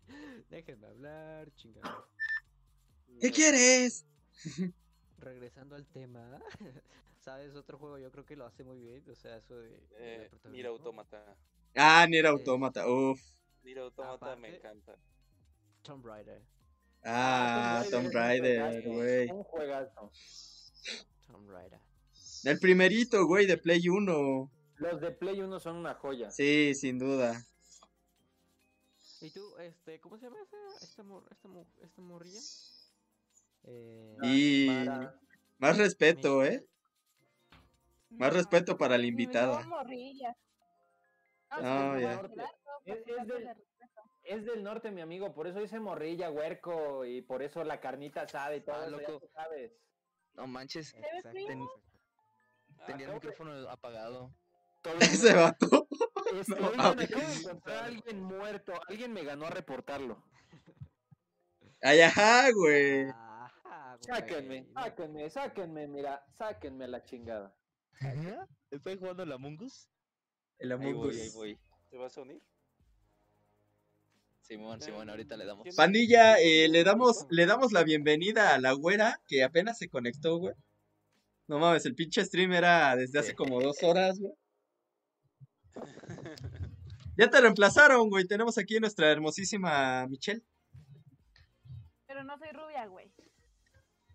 Déjenme 0.49 0.87
hablar, 0.87 1.49
chingada. 1.55 2.05
¿Qué 3.21 3.29
No. 3.29 3.33
quieres? 3.33 4.05
Regresando 5.17 5.75
al 5.75 5.87
tema, 5.87 6.39
¿sabes? 7.25 7.55
Otro 7.55 7.77
juego 7.79 7.97
yo 7.97 8.11
creo 8.11 8.25
que 8.25 8.35
lo 8.35 8.45
hace 8.45 8.63
muy 8.63 8.79
bien, 8.79 9.03
o 9.09 9.15
sea, 9.15 9.37
eso 9.37 9.55
de... 9.57 9.69
de 9.69 9.79
Eh, 9.97 10.17
Nier 10.17 10.29
protagonismo. 10.29 10.69
Automata. 10.69 11.37
Ah, 11.75 12.05
Nier 12.07 12.27
Automata, 12.27 12.87
uff. 12.87 13.19
Nier 13.63 13.79
Automata 13.79 14.35
me 14.35 14.47
Aparte- 14.49 14.57
encanta. 14.57 14.95
Tomb 15.81 16.05
Raider. 16.05 16.41
Ah, 17.03 17.83
Tomb 17.91 18.11
Raider, 18.11 18.81
güey. 18.83 19.29
Un 19.31 19.43
juegazo. 19.43 20.11
Tomb 21.27 21.49
Raider. 21.49 21.79
El 22.43 22.59
primerito, 22.59 23.25
güey, 23.25 23.45
de 23.47 23.57
Play 23.57 23.89
1. 23.89 24.51
Los 24.77 25.01
de 25.01 25.11
Play 25.11 25.41
1 25.41 25.59
son 25.59 25.75
una 25.77 25.95
joya. 25.95 26.29
Sí, 26.31 26.73
sin 26.75 26.97
duda. 26.99 27.43
¿Y 29.21 29.31
tú, 29.31 29.57
este, 29.59 29.99
cómo 29.99 30.17
se 30.17 30.25
llama 30.25 30.37
esa, 30.43 30.57
esta, 30.85 31.01
mor, 31.03 31.23
esta, 31.31 31.47
mo- 31.47 31.67
esta 31.81 32.01
morrilla? 32.01 32.39
Eh, 33.63 34.17
Y 34.23 34.67
Mara. 34.69 35.19
más 35.57 35.77
respeto, 35.77 36.39
Miguel. 36.39 36.53
¿eh? 36.53 36.65
Más 38.17 38.33
respeto 38.33 38.77
para 38.77 38.97
la 38.97 39.05
invitada. 39.05 39.59
Ah, 41.49 41.97
ya. 41.99 42.21
no, 42.21 42.29
Es- 42.85 43.05
del-. 43.05 43.55
Es 44.23 44.43
norte, 44.57 44.89
mi 44.91 45.01
amigo, 45.01 45.33
por 45.33 45.45
eso 45.47 45.59
dice 45.59 45.79
morrilla, 45.79 46.31
huerco, 46.31 47.05
y 47.05 47.21
por 47.21 47.43
eso 47.43 47.63
la 47.63 47.79
carnita 47.79 48.21
asada 48.23 48.55
y 48.55 48.61
todo 48.61 48.75
Ah, 48.75 48.87
loco. 48.87 49.21
sabes. 49.33 49.71
No 50.33 50.47
manches, 50.47 50.93
tenía 50.93 51.11
el 52.87 52.97
de- 52.97 53.13
micrófono 53.13 53.69
apagado. 53.69 54.33
Ese 54.99 55.33
vato. 55.33 55.87
Este, 56.33 56.55
No 56.59 56.67
oigan, 56.69 56.77
mames. 56.77 57.05
acabo 57.11 57.25
de 57.27 57.35
encontrar 57.35 57.77
a 57.77 57.85
alguien 57.85 58.23
muerto. 58.23 58.73
Alguien 58.89 59.13
me 59.13 59.23
ganó 59.23 59.45
a 59.45 59.49
reportarlo. 59.51 60.23
Ay, 61.81 62.01
ajá, 62.01 62.51
güey. 62.51 63.09
Ajá, 63.09 63.97
Sáquenme, 64.01 64.61
güey, 64.61 64.61
no- 64.73 64.81
sáquenme, 64.83 65.29
sáquenme, 65.29 65.87
mira, 65.87 66.25
sáquenme 66.37 66.85
a 66.85 66.87
la 66.87 67.03
chingada. 67.03 67.55
¿Estoy 68.71 68.97
jugando 68.97 69.25
la 69.25 69.37
Mungus? 69.37 69.87
El 70.59 70.71
Ahí 70.71 70.77
Among 70.77 70.95
voy, 70.95 71.19
ahí 71.19 71.27
Us. 71.27 71.33
voy. 71.33 71.59
¿Te 71.89 71.97
vas 71.97 72.17
a 72.17 72.21
unir? 72.21 72.41
Simón, 74.41 74.79
Simón, 74.81 75.09
ahorita 75.09 75.35
le 75.37 75.45
damos. 75.45 75.63
¿Quién- 75.63 75.75
Pandilla, 75.75 76.35
eh, 76.39 76.67
le 76.69 76.79
el 76.79 76.85
damos, 76.85 77.25
le 77.29 77.45
damos 77.45 77.71
la 77.71 77.83
bienvenida 77.83 78.53
a 78.53 78.59
la 78.59 78.73
güera 78.73 79.19
que 79.27 79.43
apenas 79.43 79.77
se 79.79 79.89
conectó, 79.89 80.37
güey. 80.37 80.53
No 81.47 81.57
mames, 81.59 81.85
el 81.85 81.95
pinche 81.95 82.23
stream 82.23 82.53
era 82.53 82.95
desde 82.95 83.19
hace 83.19 83.33
como 83.35 83.61
dos 83.61 83.81
horas, 83.83 84.19
güey. 84.19 84.33
Ya 87.17 87.29
te 87.29 87.39
reemplazaron, 87.39 88.09
güey. 88.09 88.25
Tenemos 88.27 88.57
aquí 88.57 88.77
nuestra 88.77 89.09
hermosísima 89.09 90.05
Michelle. 90.07 90.43
Pero 92.07 92.25
no 92.25 92.37
soy 92.37 92.49
rubia, 92.51 92.85
güey. 92.87 93.09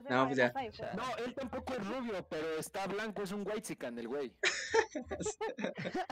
No, 0.09 0.27
pues 0.27 0.37
ya. 0.39 0.51
fuego. 0.53 0.73
No, 0.97 1.17
él 1.25 1.35
tampoco 1.35 1.75
es 1.75 1.87
rubio, 1.87 2.27
pero 2.29 2.57
está 2.59 2.87
blanco, 2.87 3.23
es 3.23 3.33
un 3.33 3.47
whitezican 3.47 3.99
el 3.99 4.09
güey. 4.09 4.35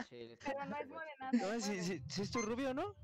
Pero 0.09 0.65
no 0.65 0.77
es 0.77 0.87
morenazo. 0.87 1.37
No, 1.37 1.59
si, 1.59 1.81
si, 1.83 1.99
si 2.07 2.21
es 2.21 2.31
tu 2.31 2.41
rubio, 2.41 2.73
¿no? 2.73 2.95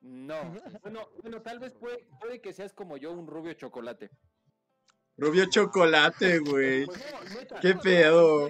No, 0.00 0.36
bueno, 0.82 1.08
bueno, 1.22 1.42
tal 1.42 1.58
vez 1.58 1.72
puede, 1.74 2.06
puede 2.20 2.40
que 2.40 2.52
seas 2.52 2.72
como 2.72 2.96
yo, 2.96 3.12
un 3.12 3.26
rubio 3.26 3.52
chocolate. 3.54 4.10
Rubio 5.16 5.46
chocolate, 5.48 6.38
güey. 6.40 6.84
Pues 6.86 7.04
no, 7.12 7.34
neta, 7.40 7.60
Qué 7.60 7.74
no, 7.74 7.80
pedo. 7.80 8.48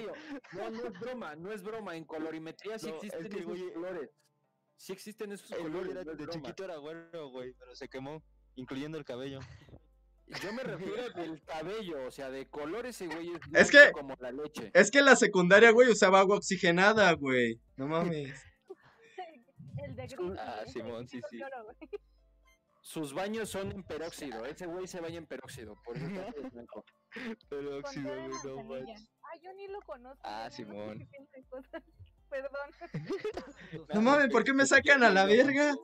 No, 0.53 0.71
no 0.71 0.85
es 0.87 0.99
broma, 0.99 1.37
no 1.37 1.53
es 1.53 1.63
broma. 1.63 1.95
En 1.97 2.05
colorimetría 2.05 2.79
sí 2.79 2.89
No, 2.89 2.97
existen 2.97 3.23
es 3.27 3.31
que, 3.31 3.39
esos 3.39 3.47
güey, 3.61 3.73
colores. 3.73 4.11
Sí 4.77 4.93
existen 4.93 5.33
esos 5.33 5.53
El 5.53 5.59
colores. 5.63 5.91
era- 5.93 6.05
no 6.05 6.11
es 6.13 6.19
de 6.19 6.25
broma. 6.25 6.33
chiquito 6.43 6.65
era 6.65 6.77
güero, 6.79 7.31
güey, 7.31 7.53
pero 7.55 7.75
se 7.77 7.89
quemó, 7.89 8.21
incluyendo 8.57 8.99
el 8.99 9.05
cabello. 9.05 9.39
Yo 10.43 10.53
me 10.53 10.63
refiero 10.65 11.09
del 11.11 11.41
cabello, 11.45 12.07
o 12.07 12.11
sea, 12.11 12.31
de 12.31 12.47
color 12.49 12.87
ese 12.87 13.07
güey 13.07 13.31
es, 13.33 13.41
Es 13.55 13.71
que- 13.71 13.93
como 13.93 14.17
la 14.19 14.33
leche. 14.33 14.71
Es 14.75 14.91
que 14.91 14.99
en 14.99 15.05
la 15.05 15.17
secundaria, 15.17 15.71
güey, 15.71 15.89
usaba 15.91 16.21
agua 16.21 16.37
oxigenada, 16.39 17.13
güey. 17.13 17.61
No 17.77 17.87
mames. 17.87 18.35
El 19.79 19.95
de 19.95 20.07
gris. 20.07 20.19
Ah, 20.39 20.65
Simón, 20.67 21.07
sí, 21.07 21.21
sí. 21.31 21.37
cloro. 21.39 21.69
Sus 22.81 23.13
baños 23.13 23.49
son 23.51 23.73
en 23.73 23.83
peróxido. 23.83 24.45
Ese 24.47 24.67
güey 24.67 24.87
se 24.87 25.01
baña 25.01 25.19
en 25.19 25.27
peróxido, 25.27 25.75
por 25.85 25.97
eso 25.97 26.07
está 26.07 26.33
todo 26.33 26.51
blanco. 26.53 26.85
Pero 27.49 27.71
Con 27.71 27.79
óxido, 27.85 28.09
té 28.15 28.17
de 28.17 28.29
güey, 28.29 28.57
no 28.57 28.65
manches. 28.65 29.09
Ah, 29.23 29.37
yo 29.43 29.53
ni 29.55 29.69
lo 29.69 29.81
conozco. 29.83 30.21
Ah, 30.25 30.49
Simón. 30.51 30.99
de. 30.99 31.09
Perdón. 32.29 32.71
No 33.95 34.03
mames, 34.03 34.29
¿por 34.31 34.43
qué 34.43 34.53
me 34.53 34.67
sacan 34.67 35.05
a 35.05 35.11
la 35.11 35.27
verga? 35.27 35.75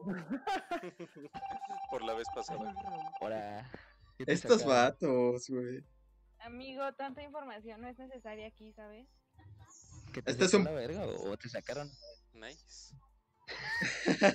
Por 1.91 2.03
la 2.03 2.15
vez 2.15 2.27
pasada. 2.35 2.75
Ahora. 3.21 3.71
¿Qué 4.23 4.27
te 4.27 4.33
Estos 4.35 4.61
sacaron? 4.63 4.83
vatos, 4.85 5.49
güey. 5.49 5.85
Amigo, 6.41 6.93
tanta 6.95 7.23
información 7.23 7.81
no 7.81 7.89
es 7.89 7.99
necesaria 7.99 8.47
aquí, 8.49 8.73
¿sabes? 8.73 9.07
¿Que 10.13 10.23
te 10.23 10.31
Este 10.33 10.45
es 10.47 10.55
un- 10.55 10.65
la 10.65 10.73
verga 10.73 11.05
o, 11.07 11.31
o 11.31 11.37
te 11.37 11.49
sacaron? 11.49 11.91
Nice. 12.33 12.95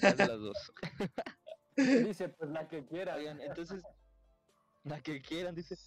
¿Cuál 0.02 0.18
de 0.18 0.28
las 0.28 0.40
dos? 0.40 0.72
Dice, 2.16 2.30
pues 2.30 2.50
la 2.52 2.68
que 2.68 2.86
quiera. 2.86 3.16
Oigan, 3.16 3.40
entonces, 3.42 3.84
la 4.84 5.02
que 5.02 5.22
quieran, 5.22 5.54
dice. 5.56 5.78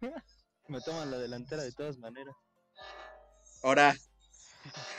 Me 0.68 0.80
toman 0.80 1.10
la 1.10 1.18
delantera 1.18 1.62
de 1.62 1.72
todas 1.72 1.98
maneras. 1.98 2.34
Ahora, 3.62 3.94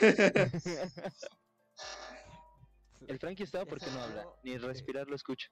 El 3.08 3.18
Frankie 3.18 3.42
estaba 3.44 3.64
porque 3.66 3.86
no 3.90 4.00
habla, 4.02 4.26
ni 4.42 4.52
este, 4.52 4.66
respirar 4.66 5.06
lo 5.08 5.16
escucha. 5.16 5.48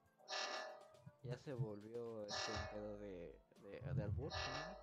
Ya 1.25 1.39
se 1.39 1.55
volvió 1.55 2.23
este 2.27 2.53
pedo 2.73 2.99
de, 2.99 3.41
de, 3.57 3.81
de 3.95 4.03
albur, 4.03 4.31
¿no? 4.33 4.77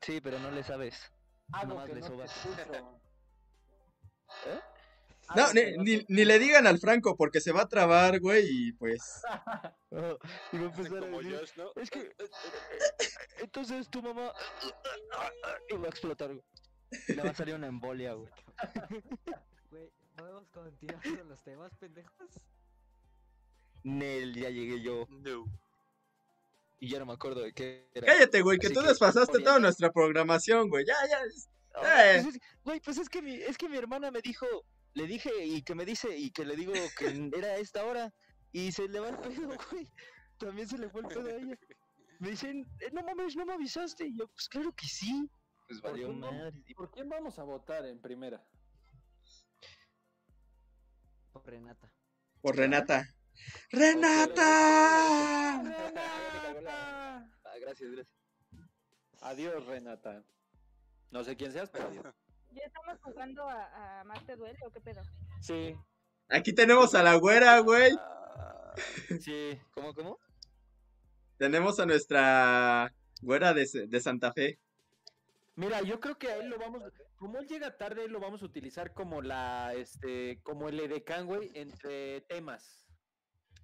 Sí, 0.00 0.20
pero 0.20 0.38
no 0.40 0.50
le 0.50 0.64
sabes. 0.64 1.12
Algo 1.52 1.74
Nomás 1.74 1.86
que 1.88 1.94
le 1.94 2.00
no 2.00 2.06
te 2.06 2.12
sobas. 2.12 2.36
escucho. 2.36 3.00
¿Eh? 4.46 4.60
no, 5.36 5.42
Algo 5.44 5.54
ni, 5.54 5.60
que 5.62 5.76
no 5.76 5.82
ni, 5.84 5.98
te 5.98 6.04
ni 6.08 6.24
le 6.24 6.38
digan 6.38 6.66
al 6.66 6.78
Franco 6.80 7.16
porque 7.16 7.40
se 7.40 7.52
va 7.52 7.62
a 7.62 7.68
trabar, 7.68 8.18
güey, 8.20 8.44
y 8.48 8.72
pues. 8.72 9.22
Y 10.52 10.58
va 10.58 10.64
a 10.64 10.70
empezar 10.70 10.96
a 10.96 11.00
Como 11.00 11.18
decir, 11.18 11.38
Josh, 11.38 11.50
¿no? 11.56 11.70
es 11.76 11.90
que 11.90 12.16
entonces 13.40 13.88
tu 13.90 14.02
mamá 14.02 14.32
y 15.68 15.76
va 15.76 15.86
a 15.86 15.90
explotar, 15.90 16.28
güey. 16.34 16.44
Le 17.08 17.22
va 17.22 17.30
a 17.30 17.34
salir 17.34 17.54
una 17.54 17.68
embolia, 17.68 18.14
güey. 18.14 18.30
Güey, 19.70 19.90
¿podemos 20.16 20.48
continuar 20.50 21.02
con 21.02 21.28
los 21.28 21.42
temas, 21.42 21.74
pendejos? 21.76 22.40
Nel, 23.84 24.34
ya 24.34 24.50
llegué 24.50 24.80
yo 24.80 25.06
No. 25.10 25.44
y 26.78 26.88
ya 26.88 26.98
no 26.98 27.06
me 27.06 27.12
acuerdo 27.14 27.40
de 27.40 27.52
qué 27.52 27.88
era. 27.94 28.06
Cállate, 28.06 28.42
güey, 28.42 28.58
que 28.58 28.66
Así 28.66 28.74
tú 28.74 28.80
que, 28.82 28.88
desfasaste 28.88 29.32
toda 29.38 29.52
orienta. 29.54 29.58
nuestra 29.60 29.90
programación, 29.92 30.68
güey. 30.68 30.84
Ya, 30.86 30.94
ya. 31.08 31.18
Eh. 31.24 32.20
pues 32.22 32.34
es- 32.36 32.40
Güey, 32.64 32.80
pues 32.80 32.98
es 32.98 33.08
que 33.08 33.22
mi, 33.22 33.34
es 33.34 33.56
que 33.58 33.68
mi 33.68 33.76
hermana 33.76 34.10
me 34.10 34.20
dijo, 34.20 34.46
le 34.94 35.06
dije 35.06 35.30
y 35.44 35.62
que 35.62 35.74
me 35.74 35.84
dice 35.84 36.16
y 36.16 36.30
que 36.30 36.44
le 36.44 36.54
digo 36.54 36.72
que 36.98 37.06
era 37.34 37.56
esta 37.56 37.84
hora 37.84 38.12
y 38.52 38.70
se 38.72 38.88
le 38.88 39.00
va 39.00 39.08
el 39.08 39.16
pedo, 39.18 39.48
güey. 39.72 39.90
También 40.38 40.68
se 40.68 40.76
le 40.78 40.88
fue 40.90 41.00
el 41.02 41.06
pedo 41.08 41.28
a 41.28 41.32
ella. 41.32 41.58
Me 42.18 42.30
dicen, 42.30 42.66
"Eh, 42.80 42.90
no 42.92 43.02
mames, 43.02 43.34
no 43.36 43.44
me 43.46 43.54
avisaste. 43.54 44.06
Y 44.06 44.16
yo, 44.18 44.28
pues 44.28 44.48
claro 44.48 44.72
que 44.72 44.86
sí. 44.86 45.28
Pues 45.66 45.80
¿Por 45.80 45.92
valió 45.92 46.08
vamos- 46.08 46.32
madre. 46.32 46.62
y- 46.66 46.74
¿Por 46.74 46.90
quién 46.90 47.08
vamos 47.08 47.38
a 47.38 47.42
votar 47.44 47.84
en 47.86 48.00
primera? 48.00 48.44
Por 51.32 51.46
Renata. 51.46 51.92
Por 52.42 52.56
Renata. 52.56 53.08
¡Renata! 53.70 54.42
Ah, 57.44 57.58
gracias, 57.60 57.90
gracias. 57.90 58.18
Adiós, 59.20 59.66
Renata. 59.66 60.24
No 61.10 61.24
sé 61.24 61.36
quién 61.36 61.52
seas, 61.52 61.70
pero 61.70 61.88
adiós. 61.88 62.04
¿Ya 62.50 62.62
estamos 62.66 62.98
jugando 63.00 63.48
a, 63.48 64.00
a 64.00 64.04
Más 64.04 64.24
te 64.26 64.36
duele 64.36 64.58
o 64.66 64.70
qué 64.70 64.80
pedo? 64.80 65.02
Sí, 65.40 65.76
Aquí 66.32 66.54
tenemos 66.54 66.94
a 66.94 67.02
la 67.02 67.16
güera, 67.16 67.58
güey. 67.58 67.92
Ah, 67.98 68.74
sí. 69.20 69.58
¿Cómo, 69.74 69.92
cómo? 69.92 70.18
Tenemos 71.36 71.78
a 71.78 71.84
nuestra 71.84 72.90
güera 73.20 73.52
de, 73.52 73.66
de 73.86 74.00
Santa 74.00 74.32
Fe. 74.32 74.58
Mira, 75.56 75.82
yo 75.82 76.00
creo 76.00 76.16
que 76.16 76.28
a 76.28 76.36
él 76.36 76.48
lo 76.48 76.58
vamos, 76.58 76.82
como 77.16 77.38
él 77.38 77.46
llega 77.46 77.76
tarde, 77.76 78.08
lo 78.08 78.18
vamos 78.18 78.40
a 78.40 78.46
utilizar 78.46 78.94
como 78.94 79.20
la, 79.20 79.74
este, 79.74 80.40
como 80.42 80.70
el 80.70 80.80
edecán, 80.80 81.26
güey, 81.26 81.50
entre 81.54 82.22
temas. 82.22 82.81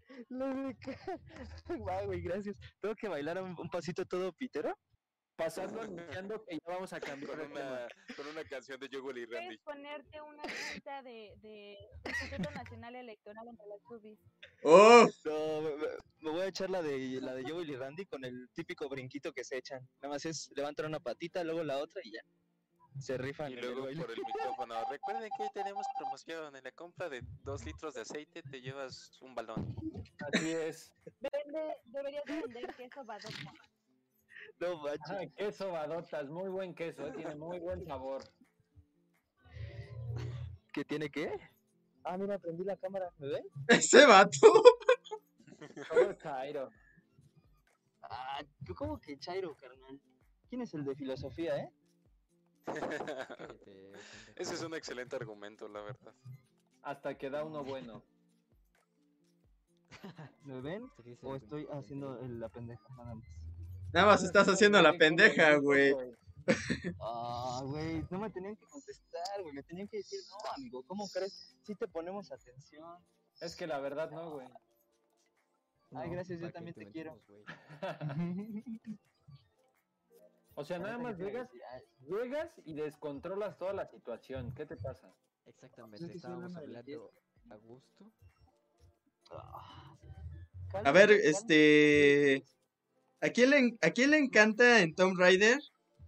Guau, 1.69 2.07
güey, 2.07 2.21
gracias. 2.21 2.57
Tengo 2.81 2.95
que 2.95 3.09
bailar 3.09 3.43
un, 3.43 3.55
un 3.59 3.69
pasito 3.69 4.05
todo 4.05 4.33
pitero. 4.33 4.75
Pasando 5.37 5.81
anunciando 5.83 6.45
que 6.45 6.57
ya 6.57 6.75
vamos 6.75 6.93
a 6.93 6.99
cambiar 6.99 7.39
con, 7.39 7.53
una, 7.53 7.87
con 8.17 8.27
una 8.27 8.43
canción 8.43 8.81
de 8.81 8.89
Joel 8.93 9.19
y 9.19 9.25
Randy. 9.25 9.57
Puedes 9.59 9.61
ponerte 9.61 10.21
una 10.21 10.43
cinta 10.49 11.01
de, 11.03 11.33
de 11.37 11.79
Instituto 12.07 12.51
Nacional 12.51 12.97
Electoral 12.97 13.47
entre 13.47 13.67
las 13.69 13.81
boobies. 13.85 14.19
¡Oh! 14.65 15.07
No, 15.25 15.61
me, 15.63 15.77
me- 15.77 16.31
voy 16.33 16.41
a 16.41 16.47
echar 16.49 16.71
la 16.71 16.83
de 16.83 17.21
la 17.21 17.35
de 17.37 17.49
Joel 17.49 17.71
y 17.71 17.77
Randy 17.77 18.05
con 18.07 18.25
el 18.25 18.49
típico 18.53 18.89
brinquito 18.89 19.33
que 19.33 19.45
se 19.45 19.59
echan. 19.59 19.81
Nada 20.03 20.15
más 20.15 20.25
es 20.27 20.51
levantar 20.57 20.87
una 20.87 20.99
patita, 20.99 21.45
luego 21.45 21.63
la 21.63 21.79
otra 21.79 22.01
y 22.03 22.11
ya. 22.11 22.21
Se 22.99 23.17
rifan. 23.17 23.51
Y 23.51 23.55
el 23.55 23.61
luego 23.61 23.85
baile. 23.85 24.01
por 24.03 24.11
el 24.11 24.19
micrófono. 24.25 24.75
Recuerden 24.91 25.31
que 25.37 25.43
hoy 25.43 25.49
tenemos 25.55 25.87
promoción. 25.99 26.57
En 26.57 26.65
la 26.65 26.73
compra 26.73 27.09
de 27.09 27.23
dos 27.45 27.65
litros 27.65 27.95
de 27.95 28.03
aceite 28.03 28.43
te 28.43 28.61
llevas 28.61 29.19
un 29.23 29.35
balón. 29.35 29.75
Así 30.33 30.53
es. 30.53 30.93
Vende, 31.21 31.77
deberías 31.87 32.25
de 32.25 32.43
vender 32.43 32.75
queso 32.75 33.05
badota. 33.05 33.53
No 34.61 34.79
manches. 34.79 35.11
Ay, 35.11 35.31
queso 35.31 35.71
badotas, 35.71 36.29
muy 36.29 36.49
buen 36.49 36.75
queso, 36.75 37.07
eh, 37.07 37.13
tiene 37.13 37.35
muy 37.37 37.61
buen 37.61 37.85
sabor. 37.87 38.23
¿Qué 40.73 40.85
tiene 40.85 41.11
qué? 41.11 41.39
Ah, 42.05 42.17
mira, 42.17 42.39
prendí 42.39 42.65
la 42.65 42.77
cámara. 42.77 43.11
¿Me 43.19 43.29
ven? 43.29 43.45
Ese 43.69 44.07
vato. 44.07 44.39
Todo 45.89 46.13
chairo. 46.15 46.71
Ah, 48.03 48.43
¿tú 48.65 48.75
¿cómo 48.75 48.99
que 48.99 49.19
Chairo, 49.19 49.55
carnal? 49.57 50.01
¿Quién 50.49 50.63
es 50.63 50.73
el 50.75 50.85
de 50.85 50.95
filosofía, 50.95 51.59
eh? 51.59 51.71
Cállate, 52.75 53.93
Ese 54.37 54.55
es 54.55 54.63
un 54.63 54.75
excelente 54.75 55.17
argumento, 55.17 55.69
la 55.69 55.81
verdad. 55.81 56.15
Hasta 56.83 57.17
que 57.17 57.31
da 57.31 57.45
uno 57.45 57.65
bueno. 57.65 58.03
¿Me 60.45 60.61
ven? 60.61 60.91
¿O 61.23 61.35
estoy 61.35 61.67
haciendo 61.73 62.19
la 62.23 62.49
pendeja 62.49 62.83
nada 62.97 63.15
más? 63.15 63.25
Nada 63.93 64.07
más 64.07 64.23
estás 64.23 64.49
haciendo 64.49 64.81
la 64.83 64.93
pendeja, 64.97 65.57
güey. 65.57 65.95
Ah, 67.03 67.61
güey, 67.63 68.03
no 68.09 68.19
me 68.21 68.31
tenían 68.31 68.57
que 68.57 68.65
contestar, 68.65 69.43
güey. 69.43 69.53
Me 69.53 69.63
tenían 69.63 69.87
que 69.87 69.99
decir, 69.99 70.19
no, 70.31 70.53
amigo, 70.57 70.83
¿cómo 70.85 71.07
crees? 71.09 71.55
Si 71.63 71.75
te 71.75 71.87
ponemos 71.87 72.33
atención. 72.33 73.05
Es 73.43 73.55
que 73.55 73.67
la 73.67 73.79
verdad 73.81 74.11
no, 74.11 74.31
güey. 74.31 74.47
Ay, 75.91 76.09
No, 76.09 76.13
gracias, 76.15 76.41
yo 76.41 76.47
¿para 76.47 76.53
qué 76.53 76.55
también 76.55 76.75
te 76.75 76.91
quiero. 76.91 77.21
O 80.59 80.65
sea, 80.65 80.81
nada 80.81 80.99
más 80.99 81.17
llegas, 81.17 81.49
llegas 82.01 82.51
y 82.65 82.75
descontrolas 82.75 83.57
toda 83.59 83.73
la 83.73 83.87
situación. 83.87 84.53
¿Qué 84.57 84.67
te 84.67 84.77
pasa? 84.77 85.15
Exactamente, 85.47 86.13
estábamos 86.13 86.47
hablan 86.57 86.67
de 86.67 86.73
la 86.73 86.79
hablando 86.81 87.13
a 87.51 87.57
gusto. 87.59 88.13
ah, 89.31 89.97
A 90.85 90.91
ver, 90.93 91.13
este. 91.13 92.43
¿A 93.21 93.29
quién, 93.31 93.51
le, 93.51 93.79
¿A 93.83 93.91
quién 93.93 94.11
le 94.11 94.19
encanta 94.19 94.81
en 94.81 94.97
Tomb 94.97 95.17
Raider 95.17 95.61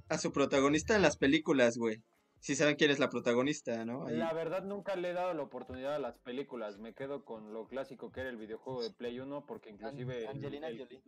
a 0.09 0.19
su 0.19 0.33
protagonista 0.33 0.97
en 0.97 1.03
las 1.03 1.17
películas, 1.17 1.77
güey? 1.79 2.03
sí 2.41 2.57
saben 2.57 2.75
quién 2.77 2.91
es 2.91 2.99
la 2.99 3.11
protagonista, 3.11 3.85
¿no? 3.85 4.07
Ahí- 4.07 4.17
La 4.17 4.33
verdad 4.33 4.65
nunca 4.65 4.97
le 4.97 5.11
he 5.11 5.13
dado 5.13 5.33
la 5.35 5.43
oportunidad 5.43 5.95
a 5.95 5.99
las 5.99 6.19
películas. 6.19 6.79
Me 6.79 6.95
quedo 6.95 7.23
con 7.25 7.53
lo 7.53 7.69
clásico 7.69 8.11
que 8.11 8.21
era 8.23 8.31
el 8.31 8.39
videojuego 8.39 8.83
de 8.83 8.91
Play 8.91 9.21
1 9.21 9.45
porque 9.47 9.69
inclusive... 9.71 10.23
el- 10.23 10.27
Angelina 10.29 10.69
el 10.69 10.79
Jolie. 10.79 11.03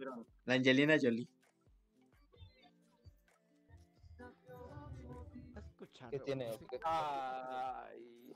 La 0.44 0.54
Angelina 0.54 0.96
Jolie. 1.00 1.26
¿Qué 6.10 6.18
tiene? 6.20 6.50
o? 6.50 6.58
Ay. 6.84 8.34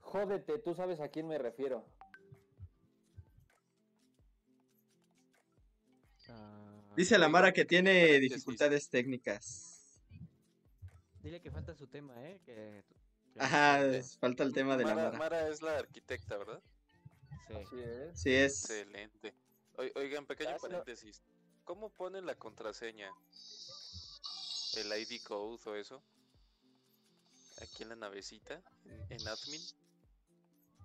Jódete, 0.00 0.58
tú 0.58 0.74
sabes 0.74 1.00
a 1.00 1.08
quién 1.08 1.26
me 1.28 1.36
refiero. 1.38 1.84
Ah, 6.28 6.82
Dice 6.96 7.18
la 7.18 7.28
Mara 7.28 7.52
que 7.52 7.64
tiene 7.64 8.18
dificultades 8.18 8.88
técnicas. 8.88 10.00
Dile 11.22 11.40
que 11.40 11.50
falta 11.50 11.74
su 11.74 11.86
tema, 11.86 12.14
¿eh? 12.24 12.40
Que... 12.44 12.84
Ajá, 13.38 13.80
falta 14.20 14.42
el 14.44 14.52
tema 14.52 14.76
de 14.76 14.84
la 14.84 14.94
Mara, 14.94 15.06
Mara. 15.08 15.18
Mara 15.18 15.48
es 15.48 15.60
la 15.60 15.76
arquitecta, 15.78 16.36
¿verdad? 16.38 16.62
Sí. 17.48 17.54
Así 17.54 17.76
es. 17.80 18.20
Sí 18.20 18.32
es. 18.32 18.70
Excelente. 18.70 19.34
Oi- 19.76 19.92
Oigan, 19.96 20.24
pequeño 20.26 20.50
Ah, 20.54 20.58
paréntesis. 20.60 21.22
¿Cómo 21.64 21.90
ponen 21.90 22.24
la 22.26 22.36
contraseña? 22.36 23.12
¿El 24.72 24.92
ID 24.92 25.22
code 25.22 25.58
o 25.66 25.74
eso? 25.74 26.02
Aquí 27.60 27.82
en 27.82 27.88
la 27.90 27.96
navecita, 27.96 28.60
en, 28.84 29.18
en 29.20 29.28
admin. 29.28 29.62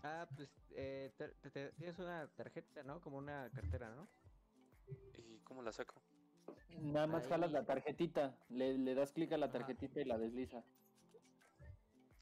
Ah, 0.04 0.26
pues 0.36 0.50
eh, 0.76 1.12
te- 1.18 1.72
tienes 1.78 2.00
una 2.00 2.28
tarjeta, 2.36 2.84
¿no? 2.84 3.02
Como 3.02 3.18
una 3.18 3.50
cartera, 3.54 3.90
¿no? 3.96 4.08
¿Y 5.18 5.38
cómo 5.40 5.62
la 5.62 5.72
saco? 5.72 5.96
Nada 6.82 7.08
más 7.08 7.24
Ahí. 7.24 7.30
jalas 7.30 7.52
la 7.52 7.66
tarjetita, 7.66 8.34
le, 8.50 8.78
le 8.78 8.96
das 8.96 9.12
clic 9.12 9.32
a 9.34 9.38
la 9.38 9.48
Ajá. 9.48 9.58
tarjetita 9.60 10.02
y 10.02 10.06
la 10.06 10.18
desliza. 10.18 10.64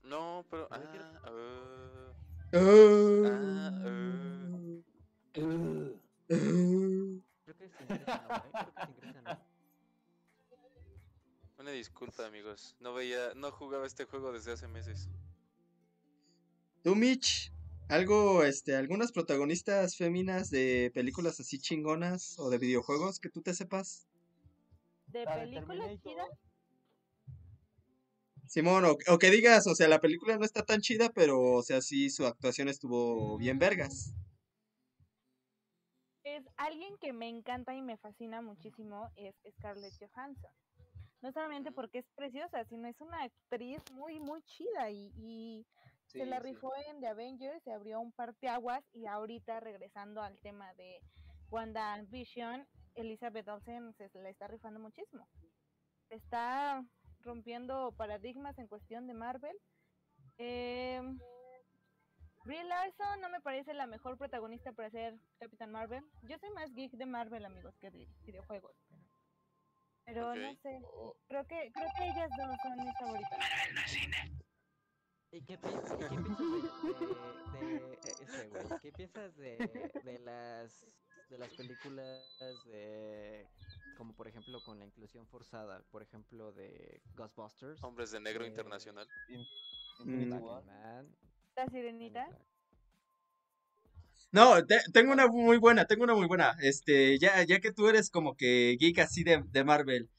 No, 0.03 0.45
pero... 0.49 0.68
Ah, 0.72 0.84
ah, 1.23 2.11
Ah, 2.53 3.72
Ugh. 5.38 5.95
ah. 5.95 6.40
Creo 7.45 7.57
que 7.57 7.69
se 7.69 7.84
ingresa, 7.84 8.22
¿no? 8.27 8.36
eh? 8.36 8.52
Creo 8.52 8.73
que 8.76 8.86
se 8.86 8.91
ingresa, 8.91 9.22
¿no? 9.22 9.48
Una 11.60 11.72
disculpa, 11.72 12.26
amigos. 12.26 12.76
No 12.80 12.94
veía, 12.94 13.34
no 13.36 13.52
jugaba 13.52 13.86
este 13.86 14.06
juego 14.06 14.31
desde 14.31 14.53
hace 14.53 14.68
meses. 14.68 15.10
Tú, 16.84 16.95
Mitch, 16.95 17.52
algo, 17.90 18.44
este, 18.44 18.76
algunas 18.76 19.11
protagonistas 19.11 19.98
féminas 19.98 20.49
de 20.49 20.91
películas 20.94 21.40
así 21.40 21.60
chingonas 21.60 22.40
o 22.40 22.49
de 22.49 22.57
videojuegos 22.57 23.19
que 23.19 23.30
tú 23.30 23.41
te 23.41 23.53
sepas. 23.53 24.07
De 25.07 25.26
La 25.26 25.38
de 25.38 25.48
películas 25.48 26.02
chidas, 26.02 26.30
Simón, 28.48 28.84
o, 28.86 28.98
o 29.10 29.18
que 29.19 29.30
digas, 29.30 29.68
o 29.68 29.76
sea, 29.76 29.88
la 29.88 29.99
película 29.99 30.38
no 30.38 30.44
está 30.44 30.64
tan 30.64 30.81
chida, 30.81 31.11
pero, 31.14 31.40
o 31.40 31.61
sea, 31.61 31.81
sí, 31.81 32.10
su 32.10 32.26
actuación 32.26 32.68
estuvo 32.68 33.38
bien 33.38 33.60
vergas. 33.60 34.14
es 36.23 36.44
alguien 36.57 36.98
que 36.98 37.14
me 37.14 37.27
encanta 37.27 37.76
y 37.76 37.81
me 37.81 37.98
fascina 37.98 38.41
muchísimo, 38.41 39.11
es 39.15 39.36
Scarlett 39.57 39.94
Johansson. 39.99 40.52
No 41.21 41.31
solamente 41.31 41.71
porque 41.71 41.99
es 41.99 42.09
preciosa, 42.15 42.63
sino 42.65 42.87
es 42.87 42.99
una 43.01 43.23
actriz 43.23 43.81
muy, 43.91 44.19
muy 44.19 44.41
chida 44.43 44.89
y, 44.89 45.11
y 45.17 45.67
se 46.07 46.25
la 46.25 46.37
Sí, 46.37 46.43
rifó 46.43 46.71
en 46.87 47.01
The 47.01 47.07
Avengers, 47.07 47.61
se 47.63 47.71
abrió 47.71 47.99
un 47.99 48.11
parteaguas 48.11 48.83
y 48.93 49.05
ahorita 49.05 49.59
regresando 49.59 50.21
al 50.21 50.39
tema 50.39 50.73
de 50.75 51.01
WandaVision, 51.51 52.67
Elizabeth 52.95 53.47
Olsen 53.47 53.93
se 53.93 54.09
la 54.13 54.29
está 54.29 54.47
rifando 54.47 54.79
muchísimo. 54.79 55.27
Está 56.09 56.83
rompiendo 57.21 57.91
paradigmas 57.95 58.57
en 58.57 58.67
cuestión 58.67 59.07
de 59.07 59.13
Marvel. 59.13 59.55
Em, 60.37 61.19
Brie 62.43 62.63
Larson 62.63 63.21
no 63.21 63.29
me 63.29 63.41
parece 63.41 63.73
la 63.73 63.85
mejor 63.85 64.17
protagonista 64.17 64.71
para 64.71 64.89
ser 64.89 65.19
Capitán 65.37 65.71
Marvel. 65.71 66.03
Yo 66.23 66.37
soy 66.39 66.49
más 66.51 66.73
geek 66.73 66.93
de 66.93 67.05
Marvel, 67.05 67.45
amigos, 67.45 67.75
que 67.79 67.91
de 67.91 68.07
videojuegos. 68.25 68.75
Pero, 70.14 70.31
pero 70.34 70.41
no 70.41 70.56
sé. 70.56 70.81
Creo 71.27 71.45
que, 71.48 71.72
creo 71.72 71.88
que 71.98 72.03
ellas 72.07 72.30
dos 72.38 72.57
son 72.64 72.77
mis 72.77 72.98
favoritas. 72.98 73.40
¿Y 75.31 75.41
qué, 75.44 75.57
pi- 75.60 75.68
y 75.69 75.72
qué 75.72 76.07
piensas 76.10 76.26
de, 77.53 77.57
de, 77.60 77.98
de 78.02 78.23
ese, 78.23 78.48
güey? 78.49 78.80
¿Qué 78.81 78.91
piensas 78.91 79.36
de, 79.38 79.91
de 80.03 80.19
las 80.19 80.86
de 81.30 81.38
las 81.38 81.49
películas 81.49 82.65
de 82.65 83.48
como 83.95 84.15
por 84.15 84.27
ejemplo 84.27 84.60
con 84.64 84.80
la 84.80 84.86
inclusión 84.86 85.27
forzada, 85.27 85.84
por 85.91 86.02
ejemplo 86.02 86.52
de 86.53 87.02
Ghostbusters, 87.15 87.84
Hombres 87.84 88.10
de 88.11 88.19
negro 88.19 88.44
Eh, 88.45 88.48
internacional. 88.48 89.07
Mm. 89.99 90.31
War. 90.41 90.64
Batman, 90.65 91.15
La 91.56 91.68
sirenita. 91.68 92.27
No, 94.31 94.64
te- 94.65 94.81
tengo 94.93 95.11
una 95.11 95.27
muy 95.27 95.57
buena, 95.57 95.85
tengo 95.85 96.03
una 96.03 96.14
muy 96.14 96.27
buena. 96.27 96.56
Este, 96.61 97.18
ya, 97.18 97.43
ya 97.43 97.60
que 97.60 97.72
tú 97.72 97.88
eres 97.88 98.10
como 98.10 98.35
que 98.35 98.77
geek 98.80 98.99
así 98.99 99.23
de, 99.23 99.43
de 99.47 99.64
Marvel. 99.64 100.10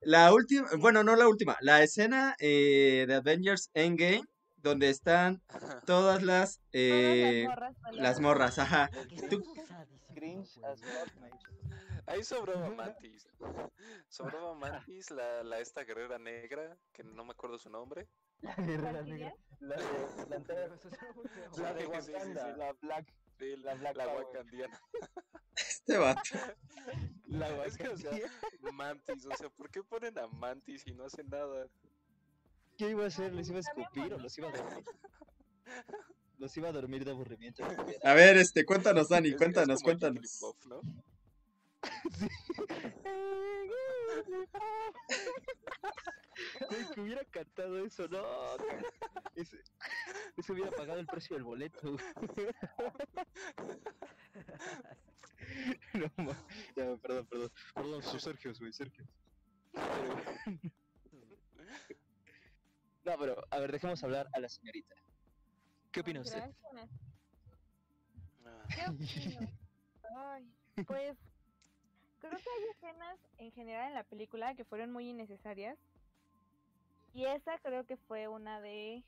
La 0.00 0.32
última, 0.32 0.68
bueno, 0.78 1.04
no 1.04 1.14
la 1.16 1.28
última, 1.28 1.56
la 1.60 1.82
escena 1.82 2.34
eh, 2.40 3.04
de 3.06 3.14
Avengers 3.14 3.70
Endgame, 3.74 4.22
donde 4.56 4.90
están 4.90 5.42
todas 5.86 6.22
las, 6.22 6.56
Todas 6.56 6.64
eh, 6.72 7.44
las 7.44 7.56
morras 7.56 7.76
las 7.92 8.20
morras, 8.20 8.58
ajá. 8.58 8.90
Tú-. 9.30 9.44
Ahí 12.06 12.24
sobraba 12.24 12.70
Mantis. 12.70 13.28
Sobraba 14.08 14.54
Mantis, 14.54 15.10
la, 15.10 15.42
la 15.42 15.60
esta 15.60 15.84
guerrera 15.84 16.18
negra, 16.18 16.76
que 16.92 17.02
no 17.04 17.24
me 17.24 17.30
acuerdo 17.32 17.58
su 17.58 17.70
nombre. 17.70 18.08
La 18.40 18.54
guerrera 18.56 19.02
negra. 19.02 19.32
La 19.60 19.76
de, 19.76 19.84
la, 20.28 20.40
feo. 20.44 20.78
la 21.58 21.74
de 21.74 21.80
Sí, 21.82 21.86
sí, 21.92 22.02
sí, 22.02 22.12
Wakanda. 22.12 22.52
sí. 22.52 22.58
La 22.58 22.72
Black. 22.80 23.14
Sí, 23.38 23.56
La 23.56 23.74
la 23.74 24.08
wakandiana. 24.08 24.80
Este 25.56 25.98
vato. 25.98 26.20
La 27.26 27.64
Es 27.66 27.76
que, 27.76 27.88
o 27.88 27.96
sea. 27.96 28.10
Mantis, 28.72 29.26
o 29.26 29.36
sea, 29.36 29.48
¿por 29.50 29.70
qué 29.70 29.82
ponen 29.82 30.18
a 30.18 30.26
Mantis 30.26 30.86
y 30.86 30.92
no 30.94 31.04
hacen 31.04 31.28
nada? 31.28 31.66
¿Qué 32.78 32.90
iba 32.90 33.04
a 33.04 33.08
hacer? 33.08 33.32
¿Les 33.34 33.48
iba 33.48 33.58
a 33.58 33.60
escupir 33.60 34.14
o 34.14 34.18
los 34.18 34.36
iba 34.38 34.48
a 34.48 34.52
dormir? 34.56 34.84
Los 36.38 36.56
iba 36.56 36.68
a 36.68 36.72
dormir 36.72 37.04
de 37.04 37.10
aburrimiento. 37.10 37.64
A 38.02 38.14
ver, 38.14 38.36
este, 38.36 38.64
cuéntanos, 38.64 39.08
Dani, 39.08 39.28
Es- 39.28 39.34
es 39.34 39.38
cuéntanos, 39.38 39.82
Güey, 46.68 46.86
que 46.94 47.00
hubiera 47.00 47.24
cantado 47.26 47.84
eso, 47.84 48.08
no. 48.08 48.22
Ese, 49.34 49.58
ese 50.36 50.52
hubiera 50.52 50.70
pagado 50.70 51.00
el 51.00 51.06
precio 51.06 51.36
del 51.36 51.44
boleto. 51.44 51.80
no, 55.94 56.10
ma- 56.24 56.46
ya, 56.76 56.96
perdón, 56.96 57.26
perdón. 57.26 57.50
Perdón, 57.74 58.02
soy 58.02 58.20
Sergio, 58.20 58.52
güey, 58.58 58.72
Sergio. 58.72 59.04
Pero- 59.72 60.16
No, 63.04 63.18
pero, 63.18 63.44
a 63.50 63.58
ver, 63.58 63.72
dejemos 63.72 64.02
hablar 64.04 64.28
a 64.32 64.40
la 64.40 64.48
señorita. 64.48 64.94
¿Qué 65.90 66.00
opina 66.00 66.20
usted? 66.20 66.38
Gracias. 66.38 66.90
¿Qué 68.74 68.82
opino? 68.88 69.50
Ay, 70.16 70.52
pues 70.86 71.16
creo 72.22 72.38
que 72.38 72.50
hay 72.50 72.64
escenas 72.70 73.18
en 73.38 73.52
general 73.52 73.88
en 73.88 73.94
la 73.94 74.04
película 74.04 74.54
que 74.54 74.64
fueron 74.64 74.90
muy 74.92 75.08
innecesarias. 75.10 75.76
Y 77.14 77.26
esa 77.26 77.58
creo 77.58 77.84
que 77.84 77.96
fue 77.96 78.28
una 78.28 78.60
de, 78.60 79.02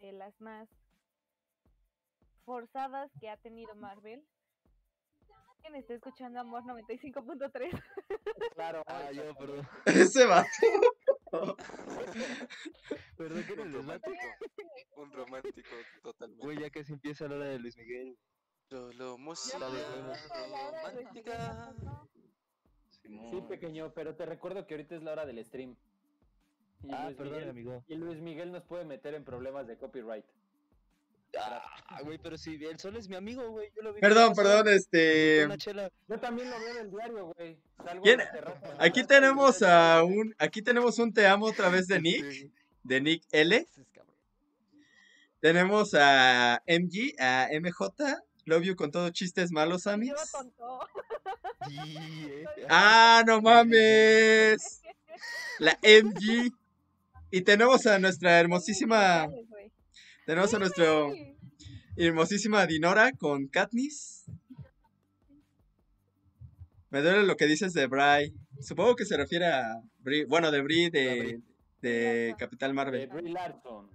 de 0.00 0.12
las 0.12 0.40
más 0.40 0.68
forzadas 2.44 3.10
que 3.20 3.28
ha 3.30 3.36
tenido 3.36 3.74
Marvel. 3.76 4.24
¿Quién 5.60 5.74
está 5.76 5.94
escuchando 5.94 6.40
Amor 6.40 6.62
95.3? 6.64 7.82
Claro, 8.54 8.82
Ah, 8.86 9.10
yo, 9.12 9.34
perdón. 9.34 9.68
Ese 9.86 10.24
vato. 10.26 10.48
Perdón 13.18 13.44
que 13.44 13.52
un 13.52 13.72
romántico. 13.72 14.16
Un 14.96 15.12
romántico 15.12 15.68
totalmente. 16.02 16.44
Güey, 16.44 16.58
ya 16.60 16.70
casi 16.70 16.92
empieza 16.94 17.28
la 17.28 17.36
hora 17.36 17.44
de 17.46 17.58
Luis 17.58 17.76
Miguel. 17.76 18.16
Solo 18.70 19.18
música 19.18 19.58
La 19.58 19.70
de- 19.70 19.84
romántica. 20.82 21.74
Sí, 23.08 23.40
pequeño, 23.48 23.92
pero 23.94 24.14
te 24.14 24.26
recuerdo 24.26 24.66
que 24.66 24.74
ahorita 24.74 24.96
es 24.96 25.02
la 25.02 25.12
hora 25.12 25.26
del 25.26 25.42
stream. 25.44 25.76
Y 26.84 26.92
Ah, 26.92 27.04
Luis 27.06 27.16
perdón, 27.16 27.34
Miguel- 27.34 27.50
amigo. 27.50 27.84
Y 27.88 27.94
Luis 27.96 28.18
Miguel 28.20 28.52
nos 28.52 28.62
puede 28.64 28.84
meter 28.84 29.14
en 29.14 29.24
problemas 29.24 29.66
de 29.66 29.76
copyright. 29.76 30.24
Ah, 31.38 32.00
güey, 32.04 32.18
pero 32.18 32.38
si 32.38 32.54
el 32.64 32.78
sol 32.78 32.96
es 32.96 33.08
mi 33.08 33.16
amigo, 33.16 33.50
güey. 33.50 33.70
Yo 33.76 33.82
lo 33.82 33.92
vi. 33.92 34.00
Perdón, 34.00 34.32
perdón, 34.34 34.68
este. 34.68 35.46
Yo 36.08 36.18
también 36.20 36.50
lo 36.50 36.58
veo 36.58 36.70
en 36.70 36.76
el 36.78 36.90
diario, 36.90 37.32
güey. 37.34 37.58
Salgo 37.84 38.02
¿Quién? 38.02 38.18
terraza. 38.32 38.76
Aquí 38.78 39.04
tenemos 39.04 39.62
a 39.62 40.02
un, 40.04 40.34
aquí 40.38 40.62
tenemos 40.62 40.98
un 40.98 41.12
te 41.12 41.26
amo 41.26 41.46
otra 41.46 41.68
vez 41.68 41.86
de 41.86 42.00
Nick, 42.00 42.30
Sí. 42.30 42.50
de 42.82 43.00
Nick 43.00 43.22
L. 43.32 43.66
Tenemos 45.40 45.94
a 45.94 46.62
MG, 46.66 47.14
a 47.20 47.48
MJ, 47.52 48.16
Love 48.48 48.64
You 48.64 48.76
con 48.76 48.90
todos 48.90 49.12
chistes 49.12 49.52
malos, 49.52 49.86
eh. 49.86 49.96
Ah, 52.68 53.22
no 53.26 53.42
mames. 53.42 54.80
La 55.58 55.78
MG. 55.82 56.50
Y 57.30 57.42
tenemos 57.42 57.86
a 57.86 57.98
nuestra 57.98 58.40
hermosísima, 58.40 59.28
tenemos 60.24 60.54
a 60.54 60.58
nuestro 60.58 61.12
Sí. 61.12 61.36
hermosísima 61.96 62.66
Dinora 62.66 63.12
con 63.12 63.48
Katniss. 63.48 64.24
Me 66.90 67.02
duele 67.02 67.24
lo 67.24 67.36
que 67.36 67.46
dices 67.46 67.74
de 67.74 67.86
Bry. 67.86 68.32
Supongo 68.62 68.96
que 68.96 69.04
se 69.04 69.18
refiere 69.18 69.46
a 69.46 69.82
Bri, 69.98 70.24
bueno, 70.24 70.50
de 70.50 70.62
Bri 70.62 70.88
de, 70.88 71.42
de 71.82 72.34
Capital 72.38 72.70
De 72.70 72.74
Marvel. 72.74 73.08
Brie 73.08 73.30
Larson. 73.30 73.90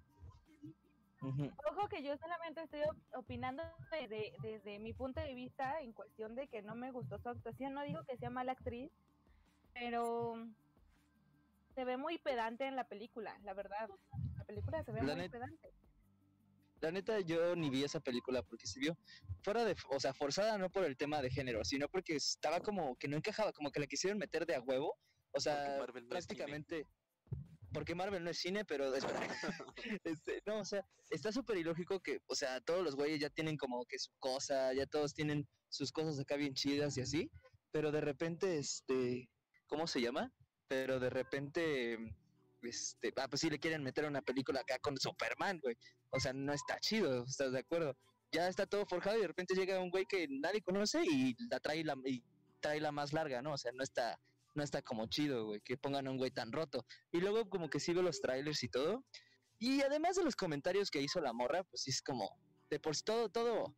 Ojo 1.72 1.88
que 1.90 2.04
yo 2.04 2.18
solamente 2.18 2.64
estoy 2.64 2.82
op- 2.82 3.16
opinando 3.16 3.64
desde, 3.92 4.34
desde 4.42 4.80
mi 4.80 4.94
punto 4.94 5.22
de 5.22 5.34
vista 5.34 5.82
en 5.82 5.94
cuestión 5.94 6.36
de 6.36 6.48
que 6.48 6.62
no 6.62 6.76
me 6.76 6.92
gustó 6.92 7.18
su 7.20 7.30
actuación. 7.30 7.74
No 7.74 7.84
digo 7.84 8.04
que 8.06 8.18
sea 8.18 8.30
mala 8.30 8.52
actriz, 8.54 8.92
pero 9.74 10.36
se 11.76 11.86
ve 11.86 11.98
muy 11.98 12.18
pedante 12.20 12.66
en 12.68 12.76
la 12.76 12.88
película, 12.88 13.40
la 13.44 13.54
verdad. 13.54 13.90
La 14.38 14.46
película 14.46 14.84
se 14.84 14.92
ve 14.92 15.04
La 15.04 15.16
muy 15.16 15.30
pedante. 15.30 15.74
La 16.82 16.92
neta, 16.92 17.20
yo 17.22 17.56
ni 17.56 17.70
vi 17.70 17.84
esa 17.86 18.02
película 18.02 18.44
porque 18.44 18.68
se 18.68 18.78
vio 18.80 18.98
fuera 19.42 19.64
de, 19.64 19.74
o 19.90 20.00
sea, 20.02 20.14
forzada 20.14 20.58
no 20.58 20.70
por 20.70 20.84
el 20.84 20.98
tema 20.98 21.22
de 21.22 21.30
género, 21.30 21.64
sino 21.64 21.88
porque 21.88 22.18
estaba 22.18 22.60
como 22.60 22.98
que 22.98 23.08
no 23.08 23.16
encajaba, 23.16 23.54
como 23.54 23.72
que 23.72 23.80
la 23.80 23.88
quisieron 23.88 24.18
meter 24.20 24.46
de 24.46 24.56
a 24.56 24.62
huevo. 24.62 24.98
O 25.32 25.40
sea, 25.40 25.78
no 25.78 25.86
prácticamente. 26.10 26.86
Porque 27.74 27.96
Marvel 27.96 28.24
no 28.24 28.30
es 28.30 28.38
cine, 28.38 28.66
pero 28.66 28.94
espera, 28.94 29.20
este, 30.04 30.42
no, 30.46 30.60
o 30.60 30.66
sea, 30.66 30.86
está 31.10 31.32
súper 31.32 31.58
ilógico 31.58 32.00
que, 32.02 32.20
o 32.28 32.36
sea, 32.36 32.62
todos 32.62 32.84
los 32.84 32.96
güeyes 32.96 33.20
ya 33.20 33.30
tienen 33.30 33.58
como 33.58 33.86
que 33.86 33.98
su 33.98 34.12
cosa, 34.20 34.74
ya 34.74 34.86
todos 34.86 35.14
tienen 35.14 35.48
sus 35.70 35.92
cosas 35.92 36.20
acá 36.20 36.36
bien 36.36 36.54
chidas 36.54 36.98
y 36.98 37.02
así, 37.02 37.32
pero 37.72 37.92
de 37.92 38.02
repente, 38.02 38.60
este, 38.60 39.28
¿cómo 39.66 39.88
se 39.88 40.02
llama? 40.02 40.32
Pero 40.68 41.00
de 41.00 41.10
repente, 41.10 41.98
este, 42.62 43.12
ah, 43.18 43.28
pues 43.28 43.42
sí 43.42 43.50
le 43.50 43.60
quieren 43.60 43.84
meter 43.84 44.06
una 44.06 44.22
película 44.22 44.62
acá 44.62 44.78
con 44.80 44.98
Superman, 44.98 45.60
güey. 45.60 45.76
O 46.12 46.20
sea, 46.20 46.34
no 46.34 46.54
está 46.54 46.80
chido, 46.80 47.24
¿estás 47.24 47.52
de 47.52 47.60
acuerdo? 47.60 47.98
Ya 48.32 48.48
está 48.48 48.68
todo 48.68 48.86
forjado 48.86 49.18
y 49.18 49.22
de 49.22 49.28
repente 49.28 49.56
llega 49.56 49.80
un 49.80 49.90
güey 49.90 50.06
que 50.06 50.28
nadie 50.30 50.62
conoce 50.62 51.04
y 51.04 51.36
la 51.50 51.60
trae 51.60 51.84
la, 51.84 51.96
y 52.06 52.24
trae 52.60 52.80
la 52.80 52.92
más 52.92 53.14
larga, 53.14 53.42
¿no? 53.42 53.54
O 53.54 53.58
sea, 53.58 53.72
no 53.72 53.84
está, 53.84 54.20
no 54.56 54.64
está 54.64 54.82
como 54.82 55.08
chido, 55.08 55.46
güey, 55.46 55.62
que 55.62 55.78
pongan 55.78 56.08
a 56.08 56.12
un 56.12 56.18
güey 56.18 56.32
tan 56.32 56.52
roto. 56.52 56.86
Y 57.12 57.20
luego 57.20 57.50
como 57.50 57.70
que 57.70 57.80
sí 57.80 57.94
veo 57.94 58.04
los 58.04 58.22
trailers 58.22 58.64
y 58.64 58.70
todo. 58.70 59.04
Y 59.60 59.82
además 59.82 60.16
de 60.16 60.24
los 60.24 60.36
comentarios 60.36 60.92
que 60.92 61.02
hizo 61.02 61.22
la 61.22 61.34
morra, 61.34 61.64
pues 61.64 61.84
sí 61.84 61.92
es 61.92 62.02
como, 62.02 62.30
de 62.70 62.80
por 62.80 62.96
sí 62.96 63.04
todo, 63.04 63.30
todo, 63.30 63.76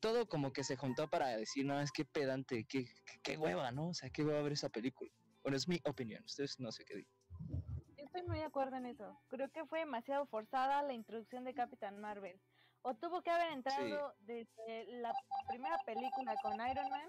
todo 0.00 0.26
como 0.28 0.52
que 0.52 0.64
se 0.64 0.76
juntó 0.76 1.08
para 1.08 1.28
decir, 1.28 1.64
no, 1.64 1.80
es 1.80 1.92
que 1.92 2.04
pedante, 2.04 2.66
qué, 2.68 2.86
qué, 3.22 3.36
hueva, 3.36 3.70
¿no? 3.70 3.90
O 3.90 3.94
sea, 3.94 4.10
qué 4.10 4.24
hueva 4.24 4.42
ver 4.42 4.52
esa 4.52 4.68
película. 4.68 5.10
Bueno, 5.42 5.56
es 5.56 5.68
mi 5.68 5.80
opinión, 5.84 6.24
ustedes 6.24 6.58
no 6.58 6.72
sé 6.72 6.84
qué 6.84 6.96
digan. 6.96 7.14
Yo 7.96 8.04
estoy 8.04 8.22
muy 8.24 8.38
de 8.38 8.44
acuerdo 8.44 8.76
en 8.76 8.86
eso. 8.86 9.18
Creo 9.28 9.50
que 9.50 9.64
fue 9.66 9.80
demasiado 9.80 10.26
forzada 10.26 10.82
la 10.82 10.94
introducción 10.94 11.44
de 11.44 11.54
Capitán 11.54 12.00
Marvel. 12.00 12.40
O 12.82 12.94
tuvo 12.94 13.22
que 13.22 13.30
haber 13.30 13.52
entrado 13.52 14.14
desde 14.20 14.86
la 15.00 15.12
primera 15.48 15.78
película 15.86 16.34
con 16.42 16.54
Iron 16.54 16.90
Man, 16.90 17.08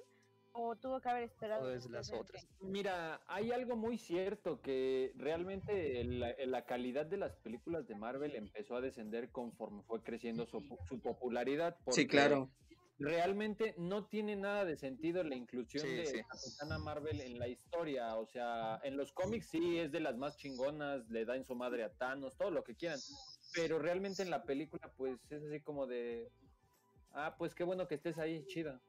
o 0.58 0.76
tuvo 0.78 1.02
que 1.02 1.10
haber 1.10 1.24
esperado. 1.24 1.68
Desde 1.68 1.90
las 1.90 2.12
otras. 2.12 2.48
Mira, 2.62 3.22
hay 3.28 3.52
algo 3.52 3.76
muy 3.76 3.98
cierto 3.98 4.62
que 4.62 5.12
realmente 5.16 6.04
la, 6.06 6.34
la 6.46 6.66
calidad 6.66 7.06
de 7.06 7.18
las 7.18 7.36
películas 7.36 7.88
de 7.88 7.96
Marvel 7.96 8.36
empezó 8.36 8.76
a 8.76 8.82
descender 8.82 9.32
conforme 9.32 9.84
fue 9.84 10.02
creciendo 10.02 10.46
su, 10.46 10.60
pu- 10.62 10.80
su 10.88 11.02
popularidad. 11.02 11.76
Sí, 11.78 11.84
porque 11.86 12.08
claro. 12.08 12.50
Realmente 12.98 13.76
no 13.78 14.08
tiene 14.08 14.38
nada 14.38 14.64
de 14.64 14.78
sentido 14.78 15.22
la 15.26 15.36
inclusión 15.36 15.86
Sí, 15.86 15.96
de 15.96 16.06
sí. 16.06 16.22
Capitana 16.24 16.80
Marvel 16.80 17.20
en 17.20 17.38
la 17.38 17.50
historia. 17.50 18.16
O 18.16 18.26
sea, 18.26 18.80
en 18.84 18.96
los 18.96 19.12
cómics 19.12 19.48
sí 19.48 19.78
es 19.80 19.92
de 19.92 20.00
las 20.00 20.16
más 20.16 20.38
chingonas, 20.38 21.10
le 21.10 21.26
da 21.26 21.36
en 21.36 21.44
su 21.44 21.56
madre 21.56 21.84
a 21.84 21.90
Thanos, 21.90 22.38
todo 22.38 22.52
lo 22.52 22.64
que 22.64 22.74
quieran. 22.76 23.00
Pero 23.54 23.80
realmente 23.80 24.24
en 24.24 24.30
la 24.30 24.46
película, 24.46 24.94
pues 24.96 25.20
es 25.30 25.44
así 25.44 25.60
como 25.60 25.86
de. 25.88 26.32
Ah, 27.12 27.36
pues 27.38 27.54
qué 27.54 27.66
bueno 27.66 27.86
que 27.86 27.96
estés 27.96 28.18
ahí, 28.18 28.46
chida. 28.48 28.82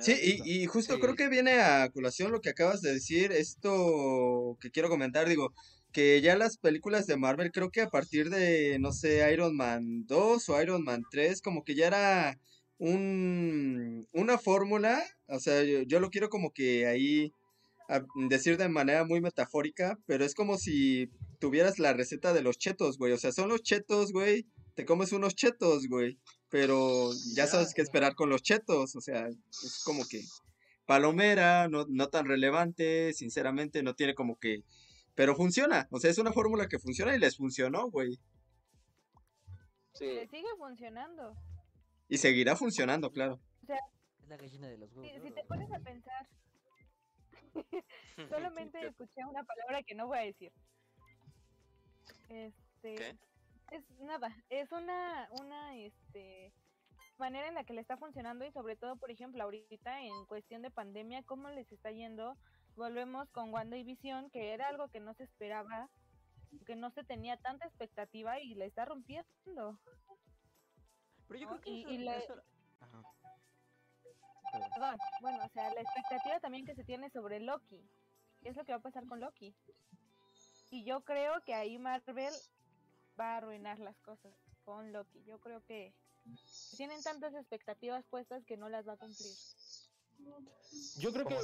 Sí, 0.00 0.14
y, 0.44 0.62
y 0.62 0.66
justo 0.66 0.94
Sí. 0.94 1.00
creo 1.00 1.14
que 1.14 1.28
viene 1.28 1.60
a 1.60 1.88
colación 1.90 2.32
lo 2.32 2.40
que 2.40 2.50
acabas 2.50 2.80
de 2.80 2.92
decir, 2.94 3.32
esto 3.32 4.56
que 4.60 4.70
quiero 4.70 4.88
comentar, 4.88 5.28
digo, 5.28 5.52
que 5.92 6.20
ya 6.20 6.36
las 6.36 6.56
películas 6.56 7.06
de 7.06 7.16
Marvel, 7.16 7.50
creo 7.52 7.70
que 7.70 7.82
a 7.82 7.88
partir 7.90 8.30
de, 8.30 8.78
no 8.80 8.92
sé, 8.92 9.30
Iron 9.32 9.56
Man 9.56 10.06
2 10.06 10.48
o 10.48 10.60
Iron 10.62 10.84
Man 10.84 11.02
3, 11.10 11.42
como 11.42 11.64
que 11.64 11.74
ya 11.74 11.86
era 11.88 12.38
un, 12.78 14.06
una 14.12 14.38
fórmula, 14.38 15.02
o 15.26 15.38
sea, 15.38 15.62
yo, 15.64 15.82
yo 15.82 16.00
lo 16.00 16.10
quiero 16.10 16.28
como 16.28 16.52
que 16.52 16.86
ahí 16.86 17.32
a- 17.88 18.04
decir 18.28 18.56
de 18.56 18.68
manera 18.68 19.04
muy 19.04 19.20
metafórica, 19.20 19.98
pero 20.06 20.24
es 20.24 20.34
como 20.34 20.56
si 20.58 21.10
tuvieras 21.40 21.78
la 21.78 21.92
receta 21.92 22.32
de 22.32 22.42
los 22.42 22.56
chetos, 22.58 22.98
güey, 22.98 23.12
o 23.12 23.18
sea, 23.18 23.32
son 23.32 23.48
los 23.48 23.62
chetos, 23.62 24.12
güey, 24.12 24.46
te 24.80 24.86
comes 24.86 25.12
unos 25.12 25.34
chetos, 25.34 25.88
güey, 25.88 26.18
pero 26.48 27.10
ya 27.34 27.46
sabes 27.46 27.74
qué 27.74 27.82
esperar 27.82 28.14
con 28.14 28.30
los 28.30 28.40
chetos, 28.40 28.96
o 28.96 29.00
sea, 29.02 29.28
es 29.28 29.82
como 29.84 30.06
que 30.08 30.22
palomera, 30.86 31.68
no, 31.68 31.84
no 31.86 32.08
tan 32.08 32.24
relevante, 32.24 33.12
sinceramente, 33.12 33.82
no 33.82 33.94
tiene 33.94 34.14
como 34.14 34.38
que... 34.38 34.64
Pero 35.14 35.36
funciona, 35.36 35.86
o 35.90 36.00
sea, 36.00 36.10
es 36.10 36.16
una 36.16 36.32
fórmula 36.32 36.66
que 36.66 36.78
funciona 36.78 37.14
y 37.14 37.18
les 37.18 37.36
funcionó, 37.36 37.90
güey. 37.90 38.18
Sí. 39.92 40.06
Le 40.06 40.26
sigue 40.28 40.48
funcionando. 40.56 41.34
Y 42.08 42.16
seguirá 42.16 42.56
funcionando, 42.56 43.10
claro. 43.10 43.38
Es 43.60 44.28
la 44.28 44.38
gallina 44.38 44.66
de 44.66 44.78
los 44.78 44.90
huevos. 44.94 45.12
Si, 45.14 45.28
si 45.28 45.34
te 45.34 45.44
pones 45.44 45.70
a 45.72 45.80
pensar, 45.80 46.26
solamente 48.30 48.86
escuché 48.86 49.26
una 49.28 49.44
palabra 49.44 49.82
que 49.82 49.94
no 49.94 50.06
voy 50.06 50.18
a 50.20 50.22
decir. 50.22 50.50
Este, 52.30 52.94
¿Qué? 52.94 53.29
Es 53.70 53.88
nada, 54.00 54.34
es 54.50 54.70
una, 54.72 55.28
una, 55.40 55.76
este, 55.76 56.52
manera 57.18 57.48
en 57.48 57.54
la 57.54 57.64
que 57.64 57.72
le 57.74 57.80
está 57.80 57.96
funcionando 57.96 58.44
y 58.44 58.52
sobre 58.52 58.76
todo, 58.76 58.96
por 58.96 59.10
ejemplo, 59.10 59.42
ahorita 59.42 60.02
en 60.02 60.26
cuestión 60.26 60.62
de 60.62 60.70
pandemia, 60.70 61.22
cómo 61.24 61.48
les 61.50 61.70
está 61.72 61.90
yendo. 61.90 62.36
Volvemos 62.76 63.28
con 63.30 63.52
Wanda 63.52 63.76
y 63.76 63.82
Visión, 63.84 64.30
que 64.30 64.52
era 64.52 64.68
algo 64.68 64.88
que 64.88 65.00
no 65.00 65.12
se 65.14 65.24
esperaba, 65.24 65.88
que 66.66 66.76
no 66.76 66.90
se 66.90 67.04
tenía 67.04 67.36
tanta 67.36 67.66
expectativa 67.66 68.40
y 68.40 68.54
le 68.54 68.66
está 68.66 68.84
rompiendo. 68.84 69.78
Pero 71.28 71.38
yo 71.40 71.50
¿no? 71.50 71.60
creo 71.60 71.60
que 71.60 71.70
Y- 71.70 71.80
eso, 71.82 71.90
y 71.90 71.98
la- 71.98 72.16
eso- 72.18 72.42
Ajá. 72.80 73.02
Perdón. 74.52 74.70
Perdón, 74.74 74.96
bueno, 75.20 75.44
o 75.44 75.48
sea, 75.50 75.70
la 75.74 75.80
expectativa 75.80 76.40
también 76.40 76.64
que 76.64 76.74
se 76.74 76.84
tiene 76.84 77.10
sobre 77.10 77.38
Loki. 77.40 77.80
¿Qué 78.42 78.48
es 78.48 78.56
lo 78.56 78.64
que 78.64 78.72
va 78.72 78.78
a 78.78 78.82
pasar 78.82 79.06
con 79.06 79.20
Loki? 79.20 79.54
Y 80.70 80.84
yo 80.84 81.02
creo 81.04 81.40
que 81.42 81.54
ahí 81.54 81.78
Marvel 81.78 82.32
va 83.20 83.34
a 83.34 83.36
arruinar 83.36 83.78
las 83.78 83.96
cosas 84.00 84.32
con 84.64 84.92
Loki. 84.92 85.22
Yo 85.26 85.38
creo 85.40 85.62
que 85.66 85.92
tienen 86.76 87.02
tantas 87.02 87.34
expectativas 87.34 88.04
puestas 88.06 88.44
que 88.44 88.56
no 88.56 88.68
las 88.68 88.86
va 88.88 88.94
a 88.94 88.96
cumplir. 88.96 89.34
Yo 90.98 91.12
creo 91.12 91.24
que 91.26 91.34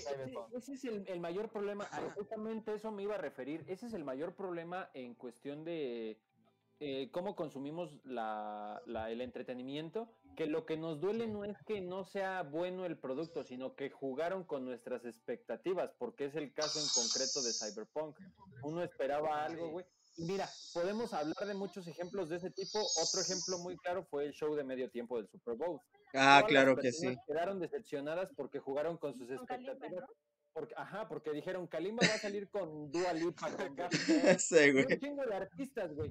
ese, 0.59 0.73
es 0.75 0.85
el, 0.85 1.09
el 1.09 1.21
mayor 1.21 1.51
problema, 1.51 1.85
a 1.85 2.11
justamente 2.15 2.75
eso 2.75 2.91
me 2.93 3.03
iba 3.03 3.15
a 3.15 3.19
referir, 3.19 3.65
ese 3.69 3.87
es 3.87 3.95
el 3.95 4.05
mayor 4.05 4.35
problema 4.35 4.91
en 4.95 5.15
cuestión 5.15 5.65
de 5.65 6.19
eh, 6.79 7.11
cómo 7.11 7.35
consumimos 7.35 8.05
la, 8.05 8.83
la- 8.85 9.11
el 9.11 9.23
entretenimiento, 9.23 10.13
que 10.37 10.47
lo 10.47 10.67
que 10.67 10.77
nos 10.77 11.01
duele 11.01 11.27
no 11.27 11.43
es 11.47 11.57
que 11.65 11.81
no 11.81 12.05
sea 12.05 12.43
bueno 12.43 12.85
el 12.85 12.99
producto, 12.99 13.43
sino 13.45 13.75
que 13.75 13.89
jugaron 13.89 14.45
con 14.45 14.67
nuestras 14.67 15.07
expectativas, 15.07 15.93
porque 15.99 16.27
es 16.27 16.35
el 16.37 16.53
caso 16.53 16.79
en 16.79 16.87
concreto 16.95 17.41
de 17.41 17.53
Cyberpunk. 17.55 18.19
Uno 18.63 18.83
esperaba 18.83 19.43
algo, 19.47 19.71
güey. 19.71 19.87
Mira, 20.19 20.49
podemos 20.73 21.13
hablar 21.13 21.47
de 21.47 21.55
muchos 21.55 21.87
ejemplos 21.87 22.29
de 22.31 22.37
ese 22.37 22.51
tipo. 22.51 22.79
Otro 22.81 23.21
ejemplo 23.21 23.59
muy 23.59 23.77
claro 23.77 24.05
fue 24.05 24.25
el 24.25 24.33
show 24.33 24.55
de 24.55 24.65
medio 24.65 24.91
tiempo 24.91 25.19
del 25.19 25.29
Super 25.29 25.57
Bowl. 25.57 25.81
Ah, 26.15 26.39
Todas 26.41 26.45
claro 26.45 26.77
que 26.77 26.93
sí. 26.93 27.15
Quedaron 27.27 27.61
decepcionadas 27.61 28.31
porque 28.35 28.59
jugaron 28.59 28.97
con 28.97 29.15
sus 29.15 29.29
Kalimba, 29.29 29.73
expectativas. 29.73 30.09
¿no? 30.09 30.15
Porque, 30.55 30.75
ajá, 30.75 31.07
porque 31.07 31.33
dijeron, 31.33 31.67
Kalimba 31.67 32.07
va 32.09 32.15
a 32.15 32.19
salir 32.19 32.49
con 32.49 32.91
Dua 32.91 33.13
Lipa, 33.13 33.51
con 33.55 33.77
y 33.77 34.73
güey. 34.73 34.85
un 34.87 35.01
chingo 35.01 35.27
de 35.27 35.35
artistas, 35.35 35.93
güey. 35.95 36.11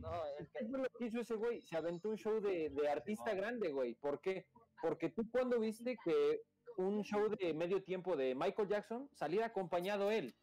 ¿Qué 0.53 0.68
fue 0.68 0.77
lo 0.80 0.90
que 0.99 1.06
hizo 1.06 1.19
ese 1.19 1.34
güey? 1.34 1.61
Se 1.64 1.76
aventó 1.76 2.10
un 2.10 2.18
show 2.18 2.40
de, 2.40 2.69
de 2.69 2.88
artista 2.88 3.34
grande, 3.34 3.69
güey. 3.72 3.95
¿Por 3.95 4.22
qué? 4.22 4.45
Porque 4.84 5.10
tú 5.10 5.27
cuando 5.32 5.60
viste 5.60 5.98
que 6.06 6.41
un 6.77 7.03
show 7.03 7.27
de 7.40 7.56
medio 7.56 7.82
tiempo 7.84 8.15
de 8.15 8.36
Michael 8.36 8.69
Jackson 8.69 9.10
saliera 9.14 9.48
acompañado 9.48 10.11
él. 10.11 10.36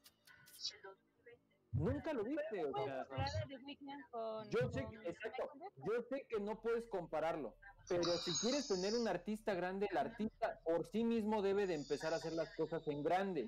Nunca 1.75 2.13
lo 2.13 2.23
viste, 2.23 2.65
o 2.67 2.73
sea, 2.73 3.07
con, 3.07 3.19
yo 4.51 4.69
sé, 4.69 4.87
que- 4.91 5.09
exacto, 5.09 5.51
yo 5.77 6.03
sé 6.11 6.27
que 6.29 6.41
no 6.41 6.61
puedes 6.61 6.85
compararlo, 6.91 7.55
pero 7.89 8.19
si 8.25 8.33
quieres 8.35 8.67
tener 8.69 8.95
un 8.95 9.09
artista 9.09 9.55
grande, 9.55 9.89
el 9.91 9.97
artista 9.97 10.61
por 10.65 10.87
sí 10.87 11.03
mismo 11.05 11.41
debe 11.43 11.67
de 11.67 11.75
empezar 11.75 12.13
a 12.13 12.17
hacer 12.17 12.35
las 12.35 12.55
cosas 12.57 12.87
en 12.89 13.03
grande. 13.03 13.47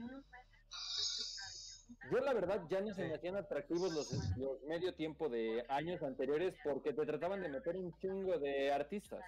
Yo 2.10 2.18
la 2.18 2.32
verdad 2.32 2.62
ya 2.70 2.80
no 2.80 2.94
se 2.94 3.04
me 3.06 3.14
hacían 3.14 3.36
atractivos 3.36 3.92
los, 3.92 4.10
los 4.36 4.62
medio 4.62 4.94
tiempo 4.94 5.28
de 5.28 5.64
años 5.68 6.02
anteriores 6.02 6.54
porque 6.62 6.92
te 6.92 7.04
trataban 7.04 7.42
de 7.42 7.48
meter 7.50 7.76
un 7.76 7.92
chingo 7.98 8.38
de 8.38 8.72
artistas. 8.72 9.20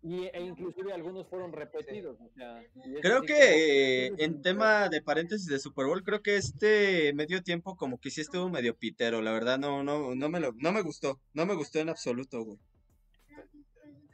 Y, 0.00 0.26
e 0.26 0.40
inclusive 0.40 0.92
algunos 0.92 1.26
fueron 1.28 1.52
repetidos. 1.52 2.20
O 2.20 2.28
sea, 2.30 2.62
Creo 3.02 3.22
que 3.22 4.06
eh, 4.06 4.10
como- 4.10 4.22
en 4.22 4.42
tema 4.42 4.88
de 4.88 5.02
paréntesis 5.02 5.46
de 5.48 5.58
Super 5.58 5.86
Bowl, 5.86 6.04
creo 6.04 6.22
que 6.22 6.36
este 6.36 7.12
medio 7.14 7.42
tiempo 7.42 7.74
como 7.76 7.98
que 7.98 8.10
sí 8.10 8.20
estuvo 8.20 8.48
medio 8.48 8.76
pitero, 8.76 9.20
la 9.22 9.32
verdad 9.32 9.58
no, 9.58 9.82
no, 9.82 10.14
no 10.14 10.28
me 10.28 10.38
lo, 10.38 10.52
no 10.52 10.70
me 10.72 10.82
gustó, 10.82 11.20
no 11.34 11.46
me 11.46 11.54
gustó 11.54 11.80
en 11.80 11.88
absoluto, 11.88 12.44
güey. 12.44 12.58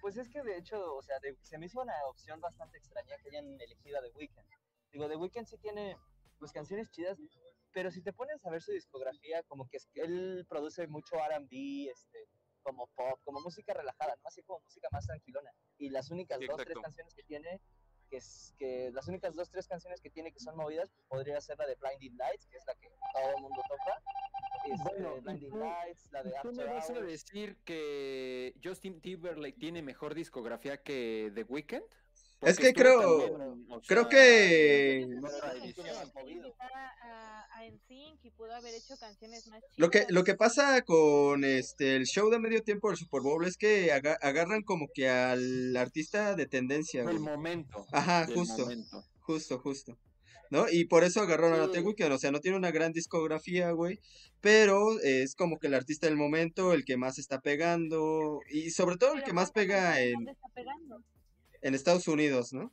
Pues 0.00 0.16
es 0.16 0.28
que 0.28 0.42
de 0.42 0.58
hecho, 0.58 0.94
o 0.94 1.02
sea, 1.02 1.18
de- 1.20 1.36
se 1.42 1.58
me 1.58 1.66
hizo 1.66 1.80
una 1.80 1.94
opción 2.08 2.40
bastante 2.40 2.78
extraña 2.78 3.16
que 3.22 3.28
hayan 3.30 3.58
elegido 3.60 3.98
a 3.98 4.02
The 4.02 4.10
Weeknd. 4.16 4.44
Digo, 4.92 5.08
The 5.08 5.16
Weeknd 5.16 5.46
sí 5.46 5.56
tiene 5.58 5.96
pues 6.38 6.52
canciones 6.52 6.90
chidas, 6.90 7.18
pero 7.72 7.90
si 7.90 8.02
te 8.02 8.12
pones 8.12 8.44
a 8.44 8.50
ver 8.50 8.60
su 8.62 8.72
discografía, 8.72 9.42
como 9.44 9.66
que 9.68 9.78
es 9.78 9.86
que 9.92 10.02
él 10.02 10.44
produce 10.48 10.86
mucho 10.88 11.16
R&B, 11.16 11.90
este, 11.90 12.18
como 12.64 12.88
pop, 12.88 13.20
como 13.22 13.40
música 13.40 13.72
relajada, 13.74 14.16
¿no? 14.16 14.22
Así 14.26 14.42
como 14.42 14.60
música 14.60 14.88
más 14.90 15.06
tranquilona. 15.06 15.52
Y 15.78 15.90
las 15.90 16.10
únicas 16.10 16.38
Sí, 16.40 16.46
dos, 16.46 16.56
tres 16.56 16.68
exacto. 16.68 16.82
canciones 16.82 17.14
que 17.14 17.22
tiene, 17.22 17.60
que 18.10 18.16
es 18.16 18.54
que 18.58 18.90
las 18.92 19.06
únicas 19.06 19.34
dos, 19.36 19.50
tres 19.50 19.68
canciones 19.68 20.00
que 20.00 20.10
tiene 20.10 20.32
que 20.32 20.40
son 20.40 20.56
movidas, 20.56 20.90
podría 21.08 21.40
ser 21.40 21.58
la 21.58 21.66
de 21.66 21.76
Blinding 21.76 22.16
Lights, 22.16 22.46
que 22.48 22.56
es 22.56 22.64
la 22.66 22.74
que 22.74 22.88
todo 23.12 23.36
el 23.36 23.42
mundo 23.42 23.62
toca. 23.68 24.02
este, 24.66 24.82
Bueno, 24.82 25.20
Blinding 25.20 25.50
tú- 25.50 25.58
Lights, 25.58 26.08
la 26.10 26.22
de 26.22 26.30
¿Tú 26.42 26.52
me 26.52 26.62
After 26.62 26.74
vas 26.74 26.90
a 26.90 27.00
decir 27.00 27.56
que 27.64 28.54
Justin 28.64 29.00
Timberlake 29.00 29.58
tiene 29.58 29.82
mejor 29.82 30.14
discografía 30.14 30.82
que 30.82 31.30
The 31.34 31.42
Weeknd? 31.44 31.84
Es 32.42 32.58
que 32.58 32.72
creo- 32.74 33.18
también, 33.20 33.66
o 33.72 33.80
creo 33.82 34.02
sea, 34.02 34.10
que- 34.10 35.06
más 35.20 35.32
chidas. 35.74 36.12
Lo 39.76 39.90
que, 39.90 40.06
lo 40.08 40.24
que 40.24 40.34
pasa 40.34 40.82
con 40.82 41.44
este 41.44 41.96
el 41.96 42.04
show 42.06 42.30
de 42.30 42.38
medio 42.38 42.62
tiempo 42.62 42.88
del 42.88 42.96
Super 42.96 43.20
Bowl 43.22 43.44
es 43.46 43.56
que 43.56 43.92
aga- 43.92 44.18
agarran 44.20 44.62
como 44.62 44.88
que 44.92 45.08
al 45.08 45.76
artista 45.76 46.34
de 46.34 46.46
tendencia, 46.46 47.02
güey. 47.02 47.18
momento. 47.18 47.86
Ajá, 47.92 48.26
justo, 48.32 48.62
momento. 48.62 49.04
justo, 49.20 49.58
justo. 49.58 49.98
¿No? 50.50 50.66
Y 50.70 50.84
por 50.84 51.02
eso 51.04 51.20
agarraron 51.20 51.60
a 51.60 51.72
The. 51.72 51.80
Weeknd, 51.80 52.12
o 52.12 52.18
sea, 52.18 52.30
no 52.30 52.38
tiene 52.40 52.56
una 52.56 52.70
gran 52.70 52.92
discografía, 52.92 53.70
güey, 53.72 53.98
pero 54.40 55.00
es 55.00 55.34
como 55.34 55.58
que 55.58 55.66
el 55.66 55.74
artista 55.74 56.06
del 56.06 56.16
momento, 56.16 56.72
el 56.74 56.84
que 56.84 56.96
más 56.96 57.18
está 57.18 57.40
pegando, 57.40 58.40
y 58.50 58.70
sobre 58.70 58.96
todo 58.96 59.14
el 59.14 59.24
que 59.24 59.32
más 59.32 59.50
¿cuántas 59.50 59.52
pega 59.52 60.00
en, 60.00 60.28
está 60.28 60.48
pegando? 60.54 61.02
En 61.64 61.74
Estados 61.74 62.06
Unidos, 62.08 62.52
¿no? 62.52 62.70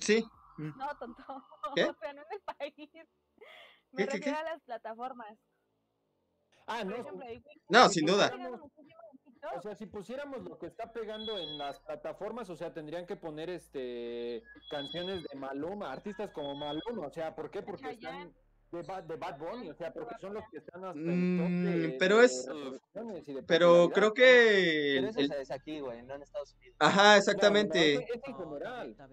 Sí, 0.00 0.24
No, 0.58 0.88
tonto. 0.98 1.24
¿Qué? 1.74 1.84
O 1.90 1.94
sea, 1.94 2.12
no 2.12 2.20
en 2.22 2.26
el 2.32 2.40
país. 2.42 2.74
¿Qué, 2.76 3.06
Me 3.92 4.06
qué, 4.06 4.06
qué? 4.06 4.16
refiero 4.18 4.38
a 4.38 4.42
las 4.42 4.60
plataformas. 4.62 5.38
Ah, 6.66 6.84
no. 6.84 6.94
ejemplo, 6.94 7.26
no, 7.68 7.88
sin 7.88 8.06
duda. 8.06 8.32
O 9.56 9.60
sea, 9.62 9.74
si 9.74 9.86
pusiéramos 9.86 10.42
lo 10.42 10.58
que 10.58 10.66
está 10.66 10.92
pegando 10.92 11.38
en 11.38 11.58
las 11.58 11.80
plataformas, 11.80 12.48
o 12.50 12.56
sea, 12.56 12.72
tendrían 12.72 13.06
que 13.06 13.16
poner 13.16 13.50
este 13.50 14.42
canciones 14.70 15.22
de 15.24 15.38
Maluma, 15.38 15.92
artistas 15.92 16.30
como 16.30 16.54
Maluma, 16.54 17.06
o 17.06 17.10
sea, 17.10 17.34
¿por 17.34 17.50
qué? 17.50 17.62
Porque 17.62 17.82
Chayanne. 17.82 18.22
están 18.28 18.36
de 18.72 18.82
Bad, 18.82 19.02
de 19.04 19.16
Bad 19.16 19.38
Bunny, 19.38 19.70
o 19.70 19.74
sea, 19.74 19.92
porque 19.92 20.14
son 20.20 20.34
los 20.34 20.44
que 20.50 20.58
están 20.58 20.84
hasta 20.84 20.98
el 20.98 21.06
Mm, 21.16 21.36
top 21.36 21.50
de, 21.50 21.96
pero 21.98 22.22
es- 22.22 22.46
de 22.46 23.42
Pero 23.46 23.90
creo 23.90 24.14
que 24.14 24.22
Pero 24.96 24.98
el- 24.98 25.08
eso 25.10 25.20
el- 25.20 25.28
se- 25.28 25.40
es 25.42 25.50
aquí, 25.50 25.80
güey, 25.80 26.02
no 26.02 26.14
en 26.14 26.22
Estados 26.22 26.54
Unidos. 26.54 26.76
Ajá, 26.78 27.02
No, 27.02 27.10
no, 27.10 27.16
exactamente. 27.16 27.94
es, 27.94 28.00
No, 28.28 28.36
general. 28.38 28.96
ya. 28.96 29.08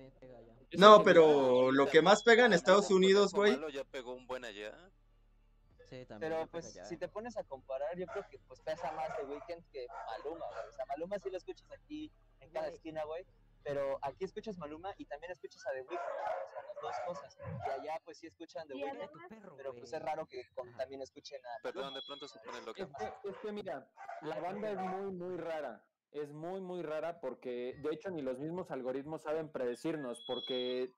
es 0.72 0.80
No, 0.80 1.04
pero 1.04 1.72
lo 1.72 1.88
que 1.88 2.02
más 2.02 2.24
pega 2.24 2.46
en 2.46 2.54
Ahorita 2.54 2.56
Estados 2.56 2.90
Unidos, 2.92 3.34
güey, 3.34 3.58
ya 3.74 3.84
pegó 3.84 4.14
un 4.14 4.26
buen 4.28 4.46
allá. 4.46 4.74
Sí, 5.90 6.06
también 6.06 6.32
Pero 6.34 6.48
pues 6.48 6.74
ya. 6.76 6.86
si 6.86 6.98
te 6.98 7.08
pones 7.08 7.36
a 7.36 7.44
comparar, 7.44 7.98
yo 7.98 8.06
creo 8.08 8.24
que 8.30 8.38
pues 8.48 8.62
pesa 8.62 8.92
más 8.92 9.10
The 9.18 9.24
Weeknd 9.26 9.66
que 9.74 9.88
Maluma, 9.88 10.46
güey. 10.48 10.70
O 10.70 10.72
sea, 10.72 10.86
Maluma 10.86 11.18
sí 11.20 11.30
lo 11.32 11.38
escuchas 11.38 11.70
aquí 11.72 12.12
en 12.42 12.50
cada 12.52 12.68
esquina, 12.70 13.04
güey. 13.06 13.26
Pero 13.64 14.00
aquí 14.02 14.24
escuchas 14.26 14.58
Maluma 14.58 14.94
y 14.98 15.06
también 15.06 15.32
escuchas 15.32 15.66
a 15.68 15.72
The 15.72 15.82
Weeknd. 15.82 16.00
O 16.00 16.52
sea, 16.52 16.64
las 16.64 16.82
dos 16.82 16.96
cosas. 17.06 17.38
Y 17.68 17.70
allá 17.70 18.02
pues 18.06 18.18
sí 18.18 18.28
escuchan 18.28 18.68
The 18.68 18.76
Weeknd, 18.76 19.56
pero 19.58 19.74
pues 19.74 19.94
es 19.94 20.02
raro 20.02 20.26
que 20.26 20.44
con- 20.56 20.76
también 20.78 21.02
escuchen 21.02 21.40
a 21.46 21.62
Perdón, 21.62 21.94
de 21.94 22.02
pronto 22.06 22.28
se 22.28 22.40
pone 22.40 22.62
loca. 22.62 22.82
Es 22.82 22.90
que, 22.98 23.30
es 23.30 23.38
que 23.38 23.52
mira, 23.52 23.88
la 24.22 24.40
banda 24.40 24.72
es 24.72 24.80
muy, 24.80 25.12
muy 25.12 25.38
rara. 25.38 25.84
Es 26.12 26.32
muy, 26.32 26.60
muy 26.60 26.82
rara 26.82 27.20
porque, 27.22 27.76
de 27.84 27.90
hecho, 27.94 28.10
ni 28.10 28.24
los 28.24 28.40
mismos 28.40 28.72
algoritmos 28.72 29.22
saben 29.22 29.52
predecirnos, 29.52 30.24
porque 30.26 30.92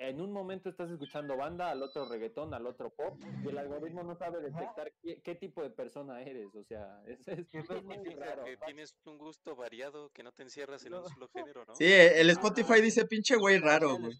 en 0.00 0.18
un 0.20 0.32
momento 0.32 0.70
estás 0.70 0.90
escuchando 0.90 1.36
banda, 1.36 1.70
al 1.70 1.82
otro 1.82 2.06
reggaetón, 2.08 2.54
al 2.54 2.66
otro 2.66 2.88
pop, 2.90 3.18
y 3.44 3.48
el 3.48 3.58
algoritmo 3.58 4.02
no 4.02 4.16
sabe 4.16 4.40
detectar 4.40 4.90
qué, 5.02 5.20
qué 5.22 5.34
tipo 5.34 5.62
de 5.62 5.68
persona 5.70 6.22
eres. 6.22 6.54
O 6.54 6.64
sea, 6.64 7.02
es, 7.06 7.28
es 7.28 7.68
muy, 7.84 7.98
muy 7.98 8.14
raro. 8.14 8.44
que 8.44 8.56
tienes 8.64 8.94
un 9.04 9.18
gusto 9.18 9.54
variado, 9.54 10.10
que 10.10 10.22
no 10.22 10.32
te 10.32 10.42
encierras 10.42 10.84
en 10.86 10.94
un 10.94 11.06
solo 11.08 11.28
género, 11.28 11.64
¿no? 11.66 11.74
sí, 11.74 11.84
el 11.92 12.30
Spotify 12.30 12.80
dice 12.80 13.04
pinche 13.04 13.36
güey 13.36 13.58
raro, 13.58 13.98
güey. 13.98 14.12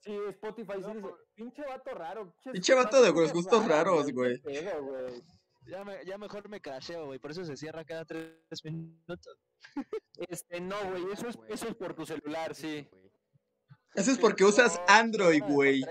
Sí, 0.00 0.18
Spotify 0.28 0.72
sí 0.82 0.92
dice, 0.94 1.08
pinche 1.34 1.62
vato 1.66 1.90
raro. 1.94 2.34
Pinche 2.52 2.74
vato 2.74 3.02
de 3.02 3.12
cosas 3.12 3.32
gustos 3.34 3.66
raros, 3.68 4.10
güey. 4.12 4.40
Ya, 5.66 5.82
me- 5.84 6.04
ya 6.04 6.18
mejor 6.18 6.48
me 6.48 6.60
crasheo, 6.60 7.06
güey. 7.06 7.18
Por 7.18 7.30
eso 7.30 7.44
se 7.44 7.56
cierra 7.56 7.84
cada 7.84 8.04
tres 8.04 8.34
minutos. 8.64 9.38
Este, 10.16 10.60
no, 10.60 10.76
güey, 10.90 11.04
eso 11.12 11.28
es, 11.28 11.38
eso 11.48 11.68
es 11.68 11.74
por 11.74 11.94
tu 11.94 12.04
celular, 12.04 12.54
sí. 12.54 12.86
Eso 13.94 14.10
es 14.10 14.18
porque 14.18 14.44
usas 14.44 14.80
Android, 14.88 15.42
güey. 15.42 15.82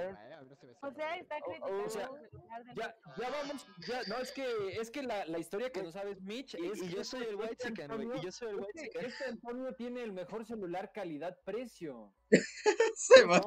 O 0.85 0.91
sea, 0.91 1.15
está 1.15 1.38
o 1.38 1.89
sea, 1.89 2.09
criticando 2.09 2.17
el 2.19 2.30
celular 2.30 2.63
de 2.65 2.75
Ya, 2.75 2.95
vamos, 3.30 3.67
ya, 3.88 4.01
no, 4.07 4.17
es 4.17 4.31
que, 4.34 4.45
es 4.81 4.91
que 4.91 5.01
la, 5.01 5.25
la 5.25 5.39
historia 5.39 5.71
que 5.71 5.81
no 5.81 5.91
sabes, 5.93 6.21
Mitch, 6.21 6.55
Y, 6.55 6.65
es 6.67 6.81
y 6.81 6.89
yo 6.89 7.05
soy 7.05 7.21
el 7.21 7.27
este 7.30 7.35
white 7.38 7.57
chicken, 7.57 7.88
güey. 8.05 8.19
Y 8.19 8.21
yo 8.21 8.31
soy 8.34 8.49
el 8.49 8.55
white 8.57 8.81
chicken. 8.81 9.05
Este 9.05 9.25
Antonio 9.25 9.73
tiene 9.75 10.03
el 10.03 10.11
mejor 10.11 10.45
celular 10.45 10.91
calidad-precio. 10.93 12.13
Se 12.95 13.21
No, 13.21 13.30
va. 13.30 13.41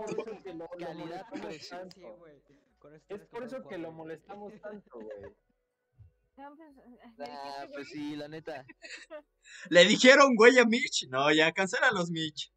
es 1.50 1.72
el. 1.72 1.92
Sí, 3.08 3.14
por 3.30 3.44
eso 3.44 3.68
que 3.68 3.76
lo 3.76 3.92
molestamos 3.92 4.52
tanto, 4.60 4.98
güey. 4.98 5.34
No, 6.38 6.54
pues, 6.54 7.30
Ah, 7.30 7.66
pues 7.72 7.88
sí, 7.88 8.14
la 8.14 8.28
neta. 8.28 8.64
Le 9.70 9.86
dijeron 9.86 10.34
güey 10.36 10.58
a 10.58 10.66
Mitch. 10.66 11.08
No, 11.08 11.32
ya 11.32 11.50
cancela 11.52 11.90
los 11.92 12.10
Mitch. 12.10 12.52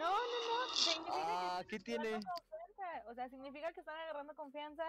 No, 0.00 0.10
no, 0.10 0.66
no. 0.68 0.74
Significa 0.74 1.14
Ah, 1.16 1.60
que 1.62 1.68
¿qué 1.68 1.76
están 1.76 1.84
tiene? 1.84 2.08
agarrando 2.08 2.30
confianza. 2.32 3.10
O 3.10 3.14
sea, 3.14 3.28
significa 3.28 3.72
que 3.72 3.80
están 3.80 3.96
agarrando 3.98 4.34
confianza 4.34 4.84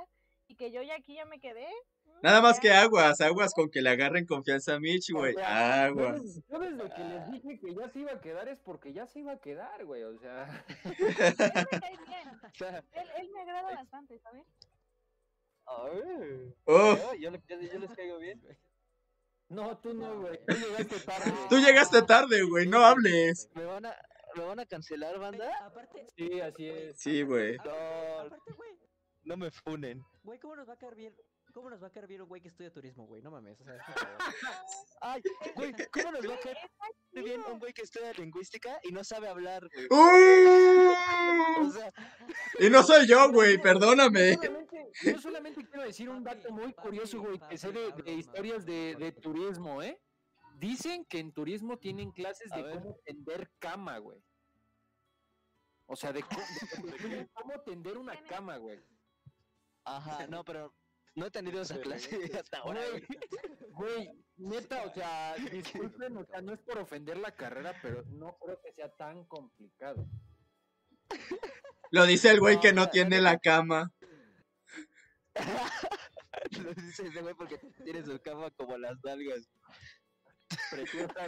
y 0.47 0.55
que 0.55 0.71
yo 0.71 0.81
ya 0.81 0.95
aquí 0.95 1.15
ya 1.15 1.25
me 1.25 1.39
quedé. 1.39 1.67
Mm, 2.05 2.19
Nada 2.23 2.41
más 2.41 2.59
que 2.59 2.71
aguas, 2.71 3.19
aguas 3.21 3.53
con 3.53 3.69
que 3.69 3.81
le 3.81 3.89
agarren 3.89 4.25
confianza 4.25 4.75
a 4.75 4.79
Mitch, 4.79 5.11
O 5.13 5.17
güey. 5.19 5.33
sea, 5.35 5.87
Yo 5.89 5.99
Aguas. 6.01 6.21
desde, 6.23 6.41
yo 6.49 6.59
desde 6.59 6.93
que 6.95 7.03
les 7.03 7.31
dije 7.31 7.59
que 7.59 7.75
ya 7.75 7.89
se 7.89 7.99
iba 7.99 8.11
a 8.13 8.21
quedar 8.21 8.47
es 8.47 8.59
porque 8.59 8.93
ya 8.93 9.05
se 9.07 9.19
iba 9.19 9.31
a 9.33 9.37
quedar, 9.39 9.85
güey, 9.85 10.03
o 10.03 10.17
sea. 10.19 10.65
Él 10.85 10.95
me 10.99 11.79
cae 11.79 11.97
bien. 12.07 12.29
O 12.43 12.49
sea, 12.57 12.83
Él, 12.93 13.09
él 13.17 13.29
me 13.33 13.41
agrada 13.41 13.75
bastante, 13.75 14.19
¿sabes? 14.19 14.43
ay, 15.67 16.53
yo, 16.67 17.13
yo, 17.15 17.31
le- 17.31 17.41
yo- 17.47 17.79
les 17.79 17.91
caigo 17.91 18.17
bien. 18.19 18.41
No, 19.49 19.77
tú 19.79 19.93
no, 19.93 20.21
güey. 20.21 20.39
güey. 20.45 20.45
Tú 20.47 20.55
llegaste 20.55 20.99
tarde. 21.01 21.33
tú 21.49 21.57
llegaste 21.57 22.01
tarde, 22.03 22.43
güey. 22.43 22.67
No 22.67 22.85
hables. 22.85 23.49
¿Me 23.53 23.65
van 23.65 23.85
a, 23.85 23.95
me 24.35 24.43
van 24.45 24.59
a 24.59 24.65
cancelar, 24.65 25.19
banda? 25.19 25.49
Aparte, 25.65 26.07
Sí, 26.15 26.39
así 26.41 26.67
es. 26.69 26.97
Sí, 26.99 27.21
güey. 27.23 27.55
aparte, 27.55 27.69
No. 27.79 28.19
aparte, 28.19 28.53
güey. 28.53 28.71
No 29.23 29.37
me 29.37 29.51
funen. 29.51 30.03
Güey, 30.23 30.39
¿cómo 30.39 30.55
nos 30.55 30.67
va 30.67 30.73
a 30.73 30.77
caer 30.77 30.95
bien? 30.95 31.15
¿Cómo 31.53 31.69
nos 31.69 31.83
va 31.83 31.87
a 31.87 31.91
caer 31.91 32.07
bien 32.07 32.21
un 32.21 32.29
güey 32.29 32.41
que 32.41 32.47
estudia 32.47 32.71
turismo, 32.71 33.05
güey? 33.05 33.21
No 33.21 33.29
mames, 33.29 33.59
o 33.59 33.63
sea, 33.65 33.75
es. 33.75 33.81
Ay, 35.01 35.21
güey, 35.55 35.73
¿cómo 35.91 36.11
nos 36.13 36.27
va 36.29 36.33
a 36.35 36.39
caer 36.39 36.57
bien 37.11 37.41
un 37.51 37.59
güey 37.59 37.73
que 37.73 37.81
estudia 37.81 38.13
lingüística 38.13 38.79
y 38.83 38.91
no 38.91 39.03
sabe 39.03 39.27
hablar, 39.27 39.67
güey? 39.73 39.85
¡Uh! 39.91 40.93
O 41.67 41.71
sea, 41.71 41.91
Y 42.59 42.69
no 42.69 42.81
soy 42.83 43.05
yo, 43.07 43.29
güey, 43.31 43.57
perdóname. 43.61 44.35
Solamente- 44.35 44.91
yo 45.03 45.19
solamente 45.19 45.65
quiero 45.65 45.83
decir 45.83 46.09
un 46.09 46.23
dato 46.23 46.51
muy 46.51 46.73
curioso, 46.73 47.19
güey, 47.19 47.39
que 47.49 47.57
sé 47.57 47.71
de, 47.71 47.91
de 48.03 48.11
historias 48.13 48.65
de, 48.65 48.95
de 48.97 49.11
turismo, 49.11 49.81
¿eh? 49.83 49.99
Dicen 50.61 51.05
que 51.05 51.17
en 51.17 51.31
turismo 51.33 51.79
tienen 51.79 52.11
clases 52.11 52.51
A 52.51 52.57
de 52.57 52.61
ver. 52.63 52.73
cómo 52.75 52.95
tender 53.03 53.49
cama, 53.57 53.97
güey. 53.97 54.23
O 55.87 55.95
sea, 55.95 56.13
de, 56.13 56.21
cómo- 56.21 57.51
de 57.51 57.59
tender 57.65 57.97
una 57.97 58.15
cama, 58.25 58.57
güey. 58.57 58.79
ajá, 59.85 60.27
no, 60.27 60.45
pero 60.45 60.71
no 61.15 61.25
he 61.25 61.31
tenido 61.31 61.61
esa 61.63 61.81
clase 61.81 62.29
hasta 62.39 62.59
ahora, 62.59 62.79
güey. 62.91 63.03
Güey, 63.71 64.09
neta, 64.37 64.83
o 64.85 64.93
sea, 64.93 65.33
disculpen, 65.51 66.15
o 66.17 66.25
sea, 66.25 66.41
no 66.41 66.53
es 66.53 66.59
por 66.61 66.77
ofender 66.77 67.17
la 67.17 67.35
carrera, 67.35 67.73
pero 67.81 68.03
no 68.09 68.37
creo 68.37 68.61
que 68.63 68.71
sea 68.73 68.89
tan 68.95 69.25
complicado. 69.25 70.07
Lo 71.89 72.05
dice 72.05 72.29
el 72.29 72.39
güey 72.39 72.57
No, 72.57 72.61
que 72.61 72.73
no 72.73 72.89
tiene 72.89 73.19
la 73.19 73.39
cama. 73.39 73.91
Lo 76.63 76.73
dice 76.75 77.07
ese 77.07 77.21
güey 77.21 77.33
porque 77.33 77.57
tiene 77.83 78.03
su 78.03 78.19
cama 78.21 78.51
como 78.51 78.77
las 78.77 78.97
nalgas. 79.03 79.49
Preciosas, 80.69 81.27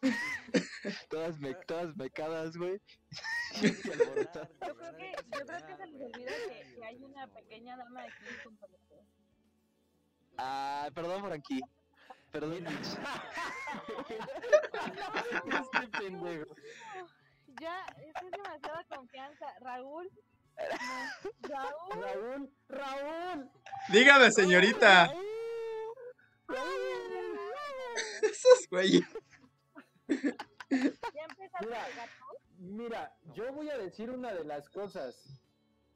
Todas, 1.10 1.38
me, 1.38 1.54
todas 1.54 1.94
mecadas, 1.96 2.56
güey. 2.56 2.80
Yo 3.60 3.70
creo 3.82 4.14
que, 4.96 5.12
yo 5.34 5.44
creo 5.44 5.66
que 5.66 5.76
se 5.76 5.86
les 5.86 6.02
olvida 6.02 6.32
que, 6.48 6.74
que 6.74 6.84
hay 6.84 7.04
una 7.04 7.26
pequeña 7.26 7.76
dama 7.76 8.02
aquí 8.02 8.24
con. 8.44 8.58
Ah, 10.38 10.88
perdón, 10.94 11.22
Frankie. 11.22 11.60
Perdón, 12.30 12.62
Mitch. 12.62 12.70
Este 15.72 15.88
pendejo. 15.98 16.54
Ya, 17.60 17.84
eso 17.98 18.24
es 18.24 18.30
demasiada 18.30 18.84
confianza. 18.88 19.46
Raúl. 19.60 20.08
no, 21.42 21.48
Raúl. 21.48 22.00
Raúl, 22.00 22.50
Raúl. 22.68 23.50
Dígame, 23.88 24.30
señorita. 24.30 25.12
Esos 28.22 28.68
güeyes. 28.70 29.06
Ya 30.08 31.24
empezaste 31.28 31.66
Mira. 31.66 31.84
a 31.84 31.88
gato. 31.90 32.24
Mira, 32.58 33.16
yo 33.34 33.52
voy 33.52 33.70
a 33.70 33.78
decir 33.78 34.10
una 34.10 34.32
de 34.32 34.44
las 34.44 34.68
cosas. 34.68 35.40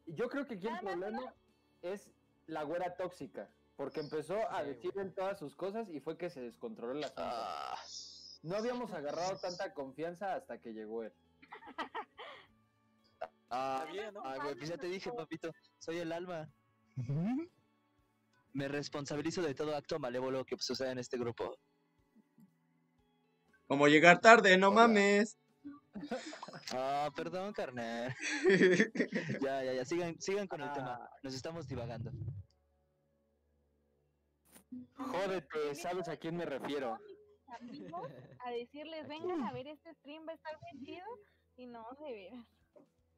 Yo 0.06 0.28
creo 0.28 0.46
que 0.46 0.54
aquí 0.54 0.66
el 0.66 0.78
problema 0.80 1.34
es 1.82 2.10
la 2.46 2.62
güera 2.62 2.96
tóxica. 2.96 3.50
Porque 3.76 4.00
empezó 4.00 4.36
a 4.50 4.62
Sí, 4.62 4.68
decir 4.68 4.92
en 4.98 5.12
todas 5.14 5.38
sus 5.38 5.56
cosas 5.56 5.88
y 5.90 5.98
fue 6.00 6.16
que 6.16 6.30
se 6.30 6.40
descontroló 6.40 6.92
asunto. 7.04 7.14
Ah, 7.16 7.76
No 8.42 8.56
habíamos 8.56 8.92
agarrado 8.92 9.36
tanta 9.38 9.74
confianza 9.74 10.34
hasta 10.34 10.60
que 10.60 10.72
llegó 10.72 11.02
él. 11.02 11.12
ah, 13.50 13.80
Está 13.82 13.92
bien, 13.92 14.14
¿no? 14.14 14.22
ah, 14.24 14.36
pues 14.54 14.68
ya 14.68 14.78
te 14.78 14.86
dije, 14.86 15.10
papito, 15.12 15.52
soy 15.78 15.98
el 15.98 16.12
alma. 16.12 16.48
Me 18.54 18.68
responsabilizo 18.68 19.42
de 19.42 19.54
todo 19.54 19.76
acto 19.76 19.98
malévolo 19.98 20.44
que 20.44 20.56
suceda 20.58 20.92
en 20.92 20.98
este 20.98 21.18
grupo. 21.18 21.58
Como 23.66 23.88
llegar 23.88 24.20
tarde, 24.20 24.56
no 24.56 24.70
mames. 24.70 25.36
Ah, 26.72 27.10
perdón, 27.14 27.52
carnal. 27.52 28.14
Ya, 29.42 29.62
ya, 29.62 29.72
ya, 29.74 29.84
sigan, 29.84 30.20
sigan 30.20 30.46
con 30.46 30.60
el 30.62 30.72
tema. 30.72 30.98
Nos 31.22 31.34
estamos 31.34 31.68
divagando. 31.68 32.10
Jódete, 34.94 35.74
¿sabes 35.74 36.08
a 36.08 36.16
quién 36.16 36.36
me 36.36 36.46
refiero? 36.46 36.98
amigos 37.60 38.10
a 38.40 38.50
decirles, 38.50 39.06
vengan 39.08 39.42
a 39.42 39.52
ver 39.52 39.66
este 39.68 39.94
stream, 39.94 40.26
va 40.26 40.32
a 40.32 40.34
estar 40.34 40.58
bien 40.60 40.84
chido. 40.84 41.06
Y 41.56 41.66
no, 41.66 41.86
de 42.00 42.12
veras. 42.12 42.46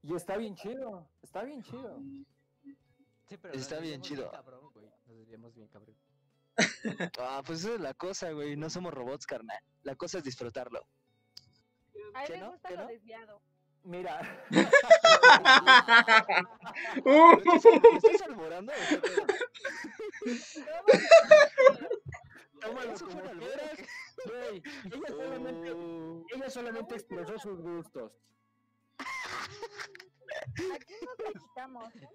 Y 0.03 0.15
está 0.15 0.37
bien 0.37 0.55
chido, 0.55 1.09
está 1.23 1.43
bien 1.43 1.63
chido. 1.63 1.99
Sí, 3.29 3.37
pero 3.37 3.55
Está 3.55 3.79
bien 3.81 4.01
chido. 4.03 4.31
cabrón, 4.31 4.71
güey. 4.73 4.87
Nos 5.07 5.17
desviamos 5.19 5.55
bien 5.55 5.69
cabrón. 5.69 5.97
Ah, 7.21 7.43
pues 7.45 7.61
esa 7.65 7.75
es 7.75 7.81
la 7.81 7.93
cosa, 7.95 8.31
güey. 8.33 8.57
No 8.57 8.71
somos 8.71 8.95
robots, 8.95 9.27
carnal. 9.27 9.59
La 9.83 9.95
cosa 9.97 10.19
es 10.19 10.25
disfrutarlo. 10.25 10.87
A 12.15 12.23
él 12.23 12.27
¿Qué 12.27 12.33
le 12.35 12.39
no? 12.41 12.51
gusta 12.53 12.69
¿Qué 12.69 12.75
lo 12.77 12.83
no? 12.83 12.89
desviado. 12.89 13.43
Mira, 13.85 14.21
Uh, 17.05 17.37
¿Me 17.45 17.57
estás, 17.57 18.23
alborando? 18.29 18.73
tómalo 22.61 22.93
¿Eso 22.93 23.07
fue 23.09 23.23
como 23.23 23.41
quieras. 23.41 23.79
Güey, 24.25 24.63
ella 24.85 25.09
solamente, 25.09 25.73
Oh. 25.73 26.25
ella 26.35 26.51
solamente 26.51 26.95
expresó 26.95 27.39
sus 27.39 27.61
gustos. 27.61 28.13
Aquí 30.75 30.95
nos 31.05 31.17
platicamos, 31.17 31.95
¿eh? 31.97 32.09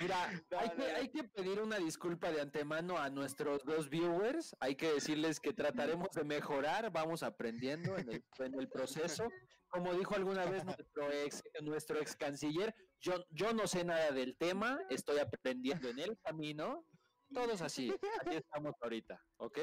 Mira, 0.00 0.28
hay 0.58 0.70
que, 0.70 0.82
hay 0.82 1.08
que 1.08 1.24
pedir 1.24 1.60
una 1.60 1.78
disculpa 1.78 2.30
de 2.32 2.40
antemano 2.40 2.98
a 2.98 3.10
nuestros 3.10 3.64
dos 3.64 3.88
viewers. 3.88 4.54
Hay 4.60 4.74
que 4.76 4.92
decirles 4.92 5.40
que 5.40 5.52
trataremos 5.52 6.08
de 6.12 6.24
mejorar, 6.24 6.90
vamos 6.90 7.22
aprendiendo 7.22 7.96
en 7.96 8.08
el, 8.10 8.24
en 8.38 8.58
el 8.58 8.68
proceso. 8.68 9.28
Como 9.68 9.94
dijo 9.94 10.14
alguna 10.14 10.46
vez 10.46 10.64
nuestro 10.64 11.12
ex, 11.12 11.42
nuestro 11.62 12.00
ex 12.00 12.16
canciller, 12.16 12.74
yo, 13.00 13.24
yo 13.30 13.52
no 13.52 13.66
sé 13.66 13.84
nada 13.84 14.10
del 14.12 14.36
tema, 14.36 14.78
estoy 14.88 15.18
aprendiendo 15.18 15.88
en 15.88 15.98
el 15.98 16.18
camino. 16.18 16.84
Todos 17.32 17.62
así, 17.62 17.92
así 18.20 18.36
estamos 18.36 18.74
ahorita, 18.80 19.20
¿ok? 19.38 19.58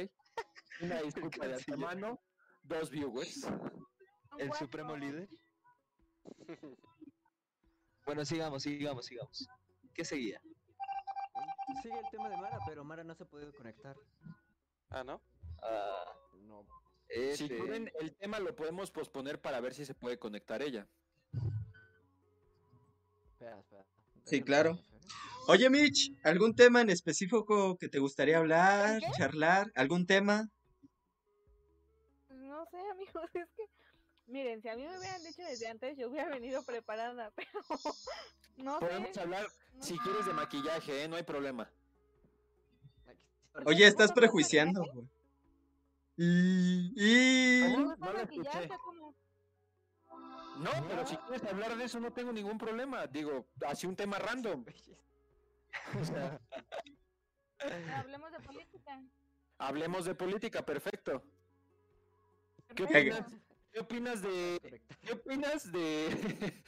Una 0.81 1.01
disculpa 1.01 1.47
de 1.47 1.55
antemano, 1.55 2.19
dos 2.63 2.89
viewers. 2.89 3.47
El 4.37 4.51
supremo 4.53 4.95
líder. 4.97 5.29
Bueno, 8.11 8.25
sigamos, 8.25 8.63
sigamos, 8.63 9.05
sigamos. 9.05 9.47
¿Qué 9.93 10.03
seguía? 10.03 10.41
Sigue 11.81 11.97
el 11.97 12.09
tema 12.11 12.27
de 12.27 12.35
Mara, 12.35 12.59
pero 12.67 12.83
Mara 12.83 13.05
no 13.05 13.15
se 13.15 13.23
ha 13.23 13.25
podido 13.25 13.53
conectar. 13.53 13.95
Ah, 14.89 15.01
¿no? 15.05 15.21
Ah, 15.63 16.03
No. 16.45 16.67
Si 17.07 17.45
este, 17.45 17.47
quieren, 17.47 17.89
el 18.01 18.13
tema 18.17 18.41
lo 18.41 18.53
podemos 18.53 18.91
posponer 18.91 19.39
para 19.39 19.61
ver 19.61 19.73
si 19.73 19.85
se 19.85 19.95
puede 19.95 20.19
conectar 20.19 20.61
ella. 20.61 20.89
Espera, 23.31 23.57
espera. 23.57 23.85
Sí, 24.25 24.41
claro. 24.41 24.77
Oye, 25.47 25.69
Mitch, 25.69 26.11
¿algún 26.25 26.53
tema 26.53 26.81
en 26.81 26.89
específico 26.89 27.77
que 27.77 27.87
te 27.87 27.99
gustaría 27.99 28.39
hablar, 28.39 28.99
charlar? 29.17 29.71
¿Algún 29.73 30.05
tema? 30.05 30.49
No 32.27 32.65
sé, 32.65 32.77
amigos, 32.91 33.29
es 33.35 33.47
que. 33.55 33.80
Miren, 34.31 34.61
si 34.61 34.69
a 34.69 34.75
mí 34.75 34.87
me 34.87 34.97
hubieran 34.97 35.21
dicho 35.23 35.41
desde 35.43 35.67
antes, 35.67 35.97
yo 35.97 36.09
hubiera 36.09 36.29
venido 36.29 36.63
preparada, 36.63 37.31
pero. 37.35 37.51
No 38.57 38.79
Podemos 38.79 39.09
sé. 39.13 39.19
hablar, 39.21 39.45
no 39.73 39.83
si 39.83 39.97
quieres, 39.99 40.25
de 40.25 40.33
maquillaje, 40.33 41.03
¿eh? 41.03 41.07
no 41.07 41.15
hay 41.17 41.23
problema. 41.23 41.69
Oye, 43.65 43.85
estás 43.85 44.07
¿Cómo 44.11 44.21
prejuiciando, 44.21 44.83
güey. 44.93 45.07
Y, 46.17 46.93
y... 46.95 47.61
¿Cómo? 47.73 47.95
¿Te 47.95 48.37
gusta 48.37 48.59
No 48.67 48.77
como- 48.79 49.15
No, 50.59 50.71
pero 50.87 51.05
si 51.07 51.17
quieres 51.17 51.43
hablar 51.43 51.75
de 51.77 51.83
eso 51.85 51.99
no 51.99 52.13
tengo 52.13 52.31
ningún 52.31 52.57
problema. 52.57 53.07
Digo, 53.07 53.47
así 53.65 53.87
un 53.87 53.95
tema 53.95 54.17
random. 54.19 54.63
O 55.99 56.03
sea, 56.05 56.39
Hablemos 57.97 58.31
de 58.31 58.39
política. 58.41 59.01
hablemos 59.57 60.05
de 60.05 60.15
política, 60.15 60.65
perfecto. 60.65 61.23
¿Qué 62.75 62.83
opinas? 62.83 63.25
¿Qué 63.71 63.79
opinas 63.79 64.21
de 64.21 64.59
Correcto. 64.61 64.95
qué 65.01 65.13
opinas 65.13 65.71
de 65.71 66.09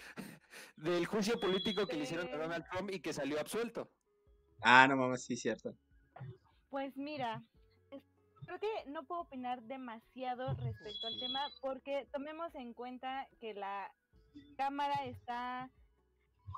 del 0.78 1.06
juicio 1.06 1.40
político 1.40 1.86
que 1.86 1.96
le 1.98 2.04
hicieron 2.04 2.28
a 2.28 2.32
Eh. 2.32 2.38
Donald 2.38 2.66
Trump 2.72 2.92
y 2.92 3.00
que 3.02 3.14
salió 3.14 3.40
absuelto? 3.40 3.92
Ah, 4.62 4.88
no 4.88 4.96
mames, 4.96 5.26
sí, 5.26 5.36
cierto. 5.36 5.76
Pues 6.70 6.96
mira, 6.96 7.44
creo 8.46 8.60
que 8.60 8.90
no 8.90 9.04
puedo 9.04 9.22
opinar 9.22 9.62
demasiado 9.64 10.56
respecto 10.56 11.08
al 11.08 11.20
tema 11.20 11.42
porque 11.62 12.08
tomemos 12.12 12.54
en 12.56 12.74
cuenta 12.74 13.28
que 13.40 13.54
la 13.54 13.94
Cámara 14.58 14.96
está 15.06 15.70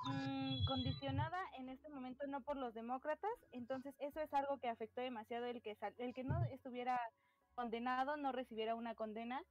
mm, 0.08 0.66
condicionada 0.68 1.40
en 1.58 1.70
este 1.70 1.90
momento 1.90 2.26
no 2.28 2.42
por 2.42 2.56
los 2.58 2.74
demócratas, 2.74 3.32
entonces 3.52 3.94
eso 4.00 4.22
es 4.22 4.32
algo 4.34 4.60
que 4.60 4.70
afectó 4.70 5.02
demasiado 5.02 5.46
el 5.48 5.62
que 5.62 5.76
sal- 5.76 5.96
el 5.98 6.14
que 6.14 6.24
no 6.24 6.42
estuviera 6.46 7.00
condenado 7.56 8.16
no 8.18 8.32
recibiera 8.32 8.76
una 8.76 8.96
condena 8.96 9.42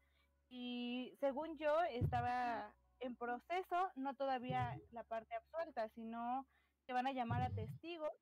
y 0.49 1.17
según 1.21 1.57
yo 1.59 1.83
estaba 1.91 2.73
en 3.01 3.17
proceso, 3.17 3.91
no 3.97 4.15
todavía 4.15 4.79
la 4.93 5.05
parte 5.05 5.35
absuelta, 5.35 5.89
sino 5.91 6.47
que 6.87 6.93
van 6.93 7.07
a 7.07 7.13
llamar 7.13 7.43
a 7.43 7.51
testigos 7.51 8.13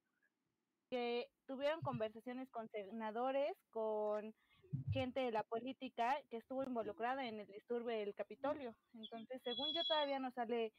que 0.88 1.28
tuvieron 1.46 1.80
conversaciones 1.80 2.50
con 2.50 2.68
senadores, 2.68 3.56
con 3.70 4.34
gente 4.92 5.20
de 5.20 5.32
la 5.32 5.42
política 5.42 6.16
que 6.30 6.36
estuvo 6.36 6.62
involucrada 6.64 7.26
en 7.26 7.40
el 7.40 7.46
disturbio 7.46 7.96
del 7.96 8.14
Capitolio. 8.14 8.74
Entonces, 8.94 9.40
según 9.42 9.72
yo, 9.74 9.82
todavía 9.84 10.18
no 10.18 10.30
sale 10.32 10.72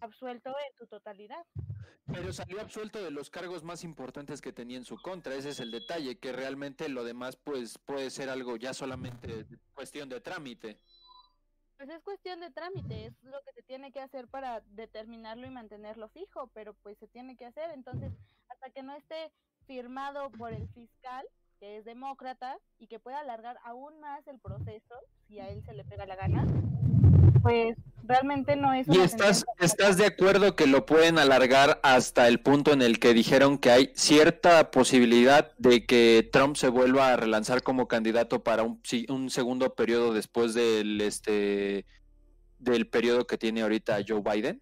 absuelto 0.00 0.50
en 0.50 0.76
su 0.76 0.86
totalidad. 0.86 1.44
Pero 2.06 2.32
salió 2.32 2.60
absuelto 2.60 3.02
de 3.02 3.10
los 3.10 3.30
cargos 3.30 3.62
más 3.62 3.84
importantes 3.84 4.40
que 4.40 4.52
tenía 4.52 4.76
en 4.76 4.84
su 4.84 5.00
contra. 5.00 5.34
Ese 5.34 5.50
es 5.50 5.60
el 5.60 5.70
detalle, 5.70 6.18
que 6.18 6.32
realmente 6.32 6.88
lo 6.88 7.04
demás 7.04 7.36
pues 7.36 7.78
puede 7.78 8.10
ser 8.10 8.28
algo 8.28 8.56
ya 8.56 8.74
solamente 8.74 9.46
cuestión 9.74 10.08
de 10.08 10.20
trámite. 10.20 10.78
Pues 11.76 11.88
es 11.88 12.02
cuestión 12.02 12.40
de 12.40 12.50
trámite, 12.50 13.06
es 13.06 13.22
lo 13.22 13.40
que 13.42 13.52
se 13.52 13.62
tiene 13.62 13.90
que 13.90 14.00
hacer 14.00 14.28
para 14.28 14.60
determinarlo 14.66 15.46
y 15.46 15.50
mantenerlo 15.50 16.08
fijo, 16.10 16.50
pero 16.52 16.74
pues 16.74 16.98
se 16.98 17.08
tiene 17.08 17.36
que 17.36 17.46
hacer. 17.46 17.70
Entonces, 17.70 18.12
hasta 18.50 18.68
que 18.70 18.82
no 18.82 18.94
esté 18.94 19.32
firmado 19.66 20.30
por 20.32 20.52
el 20.52 20.68
fiscal, 20.68 21.26
que 21.58 21.78
es 21.78 21.84
demócrata, 21.86 22.58
y 22.78 22.86
que 22.86 23.00
pueda 23.00 23.20
alargar 23.20 23.58
aún 23.64 23.98
más 24.00 24.26
el 24.26 24.38
proceso, 24.40 24.94
si 25.26 25.38
a 25.40 25.48
él 25.48 25.64
se 25.64 25.72
le 25.72 25.84
pega 25.84 26.04
la 26.04 26.16
gana, 26.16 26.44
pues 27.42 27.76
realmente 28.04 28.56
no 28.56 28.72
es 28.72 28.88
¿Y 28.88 28.98
estás, 28.98 29.44
de 29.96 30.06
acuerdo 30.06 30.56
que 30.56 30.66
lo 30.66 30.84
pueden 30.84 31.18
alargar 31.18 31.80
hasta 31.82 32.26
el 32.28 32.40
punto 32.40 32.72
en 32.72 32.82
el 32.82 32.98
que 32.98 33.14
dijeron 33.14 33.58
que 33.58 33.70
hay 33.70 33.92
cierta 33.94 34.70
posibilidad 34.70 35.52
de 35.58 35.86
que 35.86 36.28
Trump 36.32 36.56
se 36.56 36.68
vuelva 36.68 37.12
a 37.12 37.16
relanzar 37.16 37.62
como 37.62 37.88
candidato 37.88 38.42
para 38.42 38.62
un, 38.62 38.82
un 39.08 39.30
segundo 39.30 39.74
periodo 39.74 40.12
después 40.12 40.54
del 40.54 41.00
este 41.00 41.86
del 42.58 42.88
periodo 42.88 43.26
que 43.26 43.38
tiene 43.38 43.62
ahorita 43.62 43.98
Joe 44.06 44.20
Biden? 44.20 44.60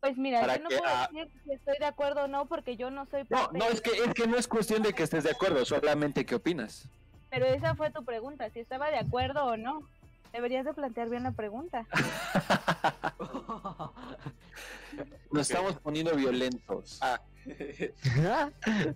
Pues 0.00 0.18
mira, 0.18 0.40
yo 0.56 0.62
no 0.62 0.68
que, 0.68 0.76
puedo 0.76 0.92
ah, 0.92 1.08
decir 1.10 1.32
si 1.44 1.52
estoy 1.52 1.78
de 1.78 1.86
acuerdo 1.86 2.24
o 2.24 2.28
no, 2.28 2.44
porque 2.46 2.76
yo 2.76 2.90
no 2.90 3.06
soy 3.06 3.22
No, 3.30 3.48
no, 3.52 3.64
de- 3.64 3.72
es 3.72 3.80
que, 3.80 3.90
es 3.90 4.12
que 4.12 4.26
no 4.26 4.36
es 4.36 4.46
cuestión 4.46 4.82
de 4.82 4.92
que 4.92 5.02
estés 5.02 5.24
de 5.24 5.30
acuerdo, 5.30 5.64
solamente 5.64 6.26
qué 6.26 6.34
opinas. 6.34 6.86
Pero 7.30 7.46
esa 7.46 7.74
fue 7.74 7.90
tu 7.90 8.04
pregunta, 8.04 8.50
si 8.50 8.60
estaba 8.60 8.90
de 8.90 8.98
acuerdo 8.98 9.44
o 9.44 9.56
no. 9.56 9.88
Deberías 10.34 10.64
de 10.64 10.74
plantear 10.74 11.08
bien 11.08 11.22
la 11.22 11.30
pregunta. 11.30 11.86
Nos 15.30 15.48
estamos 15.48 15.76
poniendo 15.76 16.16
violentos. 16.16 16.98
Ah, 17.00 17.20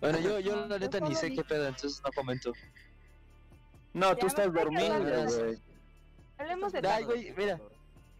Bueno, 0.00 0.18
yo, 0.18 0.40
yo 0.40 0.56
No, 0.56 0.66
la 0.66 0.78
neta 0.78 0.98
ni 0.98 1.14
sé 1.14 1.32
qué 1.32 1.44
pedo, 1.44 1.68
entonces 1.68 2.02
no 2.02 2.10
comento. 2.12 2.52
No, 3.92 4.14
Ya 4.14 4.16
tú 4.16 4.26
estás 4.26 4.46
está 4.46 4.60
dormido, 4.60 4.98
güey. 4.98 5.58
Hablemos 6.38 6.72
de 6.72 6.88
Ay, 6.88 7.04
güey, 7.04 7.34
mira. 7.36 7.60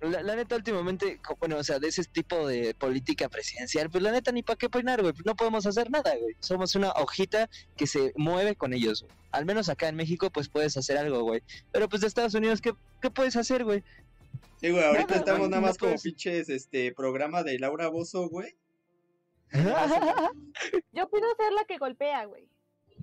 La, 0.02 0.22
la 0.22 0.34
neta, 0.36 0.56
últimamente, 0.56 1.20
bueno, 1.38 1.56
o 1.58 1.64
sea, 1.64 1.78
de 1.78 1.88
ese 1.88 2.02
tipo 2.04 2.46
de 2.48 2.74
política 2.74 3.28
presidencial, 3.28 3.88
pues 3.88 4.02
la 4.02 4.10
neta 4.10 4.32
ni 4.32 4.42
para 4.42 4.56
qué 4.56 4.66
opinar, 4.66 5.00
güey. 5.00 5.14
no 5.24 5.36
podemos 5.36 5.64
hacer 5.66 5.90
nada, 5.90 6.14
güey. 6.16 6.34
Somos 6.40 6.74
una 6.74 6.90
hojita 6.92 7.48
que 7.76 7.86
se 7.86 8.12
mueve 8.16 8.56
con 8.56 8.72
ellos, 8.74 9.02
güey. 9.02 9.14
Al 9.30 9.44
menos 9.46 9.68
acá 9.68 9.88
en 9.88 9.94
México, 9.96 10.28
pues 10.30 10.48
puedes 10.48 10.76
hacer 10.76 10.98
algo, 10.98 11.22
güey. 11.22 11.42
Pero 11.70 11.88
pues 11.88 12.02
de 12.02 12.08
Estados 12.08 12.34
Unidos, 12.34 12.60
¿qué, 12.60 12.74
qué 13.00 13.10
puedes 13.10 13.36
hacer, 13.36 13.62
güey? 13.64 13.82
Sí, 14.60 14.70
güey, 14.70 14.82
ahorita 14.84 15.04
Nada, 15.06 15.16
estamos 15.16 15.38
güey, 15.40 15.50
nada 15.50 15.60
no 15.60 15.66
más 15.68 15.78
como 15.78 15.90
puedes. 15.92 16.02
pinches 16.02 16.48
este 16.48 16.92
programa 16.92 17.42
de 17.44 17.58
Laura 17.58 17.88
Bozo, 17.88 18.28
güey. 18.28 18.56
Yo 20.92 21.08
pido 21.10 21.28
ser 21.36 21.52
la 21.52 21.64
que 21.66 21.78
golpea, 21.78 22.24
güey. 22.26 22.48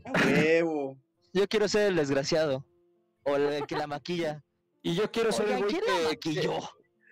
A 0.05 0.11
huevo. 0.25 0.97
Yo 1.33 1.47
quiero 1.47 1.67
ser 1.67 1.87
el 1.89 1.95
desgraciado. 1.95 2.65
O 3.23 3.35
el 3.35 3.65
que 3.67 3.75
la 3.75 3.87
maquilla. 3.87 4.43
Y 4.81 4.95
yo 4.95 5.11
quiero 5.11 5.31
ser 5.31 5.49
el 5.49 5.57
güey 5.59 5.69
¿quién 5.71 5.81
la 5.85 6.09
que, 6.11 6.19
que- 6.19 6.29
maquilló? 6.35 6.59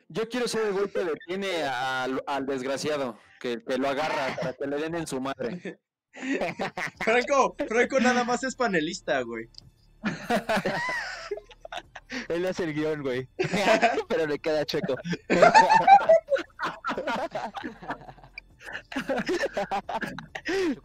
Yo 0.10 0.30
quiero 0.30 0.48
ser 0.48 0.68
el 0.68 0.74
güey 0.74 0.90
que 0.90 1.04
detiene 1.04 1.64
al, 1.64 2.24
al 2.28 2.46
desgraciado, 2.46 3.18
que, 3.40 3.62
que 3.64 3.78
lo 3.78 3.90
agarra 3.90 4.36
para 4.38 4.54
que 4.54 4.68
le 4.68 4.78
den 4.78 4.96
en 4.96 5.08
su 5.08 5.20
madre. 5.20 5.80
Franco, 7.04 7.56
Franco 7.68 8.00
nada 8.00 8.24
más 8.24 8.44
es 8.44 8.56
panelista, 8.56 9.22
güey. 9.22 9.50
Él 12.30 12.46
hace 12.46 12.64
el 12.64 12.74
guion, 12.74 13.02
güey. 13.02 13.28
Pero 14.08 14.26
le 14.26 14.40
queda 14.40 14.66
chueco. 14.66 14.96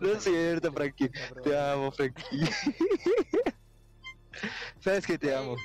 No 0.00 0.12
es 0.12 0.24
cierto, 0.24 0.72
Frankie. 0.72 1.10
Te 1.44 1.58
amo, 1.58 1.92
Frankie. 1.92 2.48
Sabes 4.80 5.06
que 5.06 5.18
te 5.18 5.34
amo. 5.34 5.56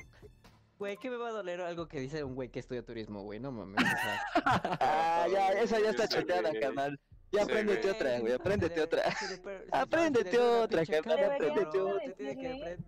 Güey, 0.80 0.98
¿qué 0.98 1.10
me 1.10 1.18
va 1.18 1.30
a 1.30 1.32
doler 1.32 1.60
algo 1.62 1.88
que 1.88 2.00
dice 2.00 2.24
un 2.24 2.36
güey 2.36 2.50
que 2.50 2.60
estudia 2.60 2.84
turismo, 2.86 3.24
güey? 3.24 3.40
No 3.40 3.52
mames. 3.52 3.84
o 3.84 3.88
sea, 3.88 4.22
Ah, 4.82 5.28
ya, 5.32 5.50
esa 5.54 5.80
ya 5.80 5.90
está 5.90 6.04
Sí, 6.08 6.16
choteada, 6.16 6.50
güey. 6.50 6.62
carnal. 6.62 7.00
Ya 7.32 7.40
Sí, 7.44 7.52
apréndete 7.52 7.82
güey. 7.82 7.94
otra, 7.96 8.20
güey. 8.20 8.34
Apréndete 8.34 8.82
otra. 8.82 9.02
Apréndete 9.72 10.40
otra, 10.40 10.86
carnal, 10.86 11.24
apréndete 11.24 11.78
de 11.78 11.84
otra. 11.84 12.14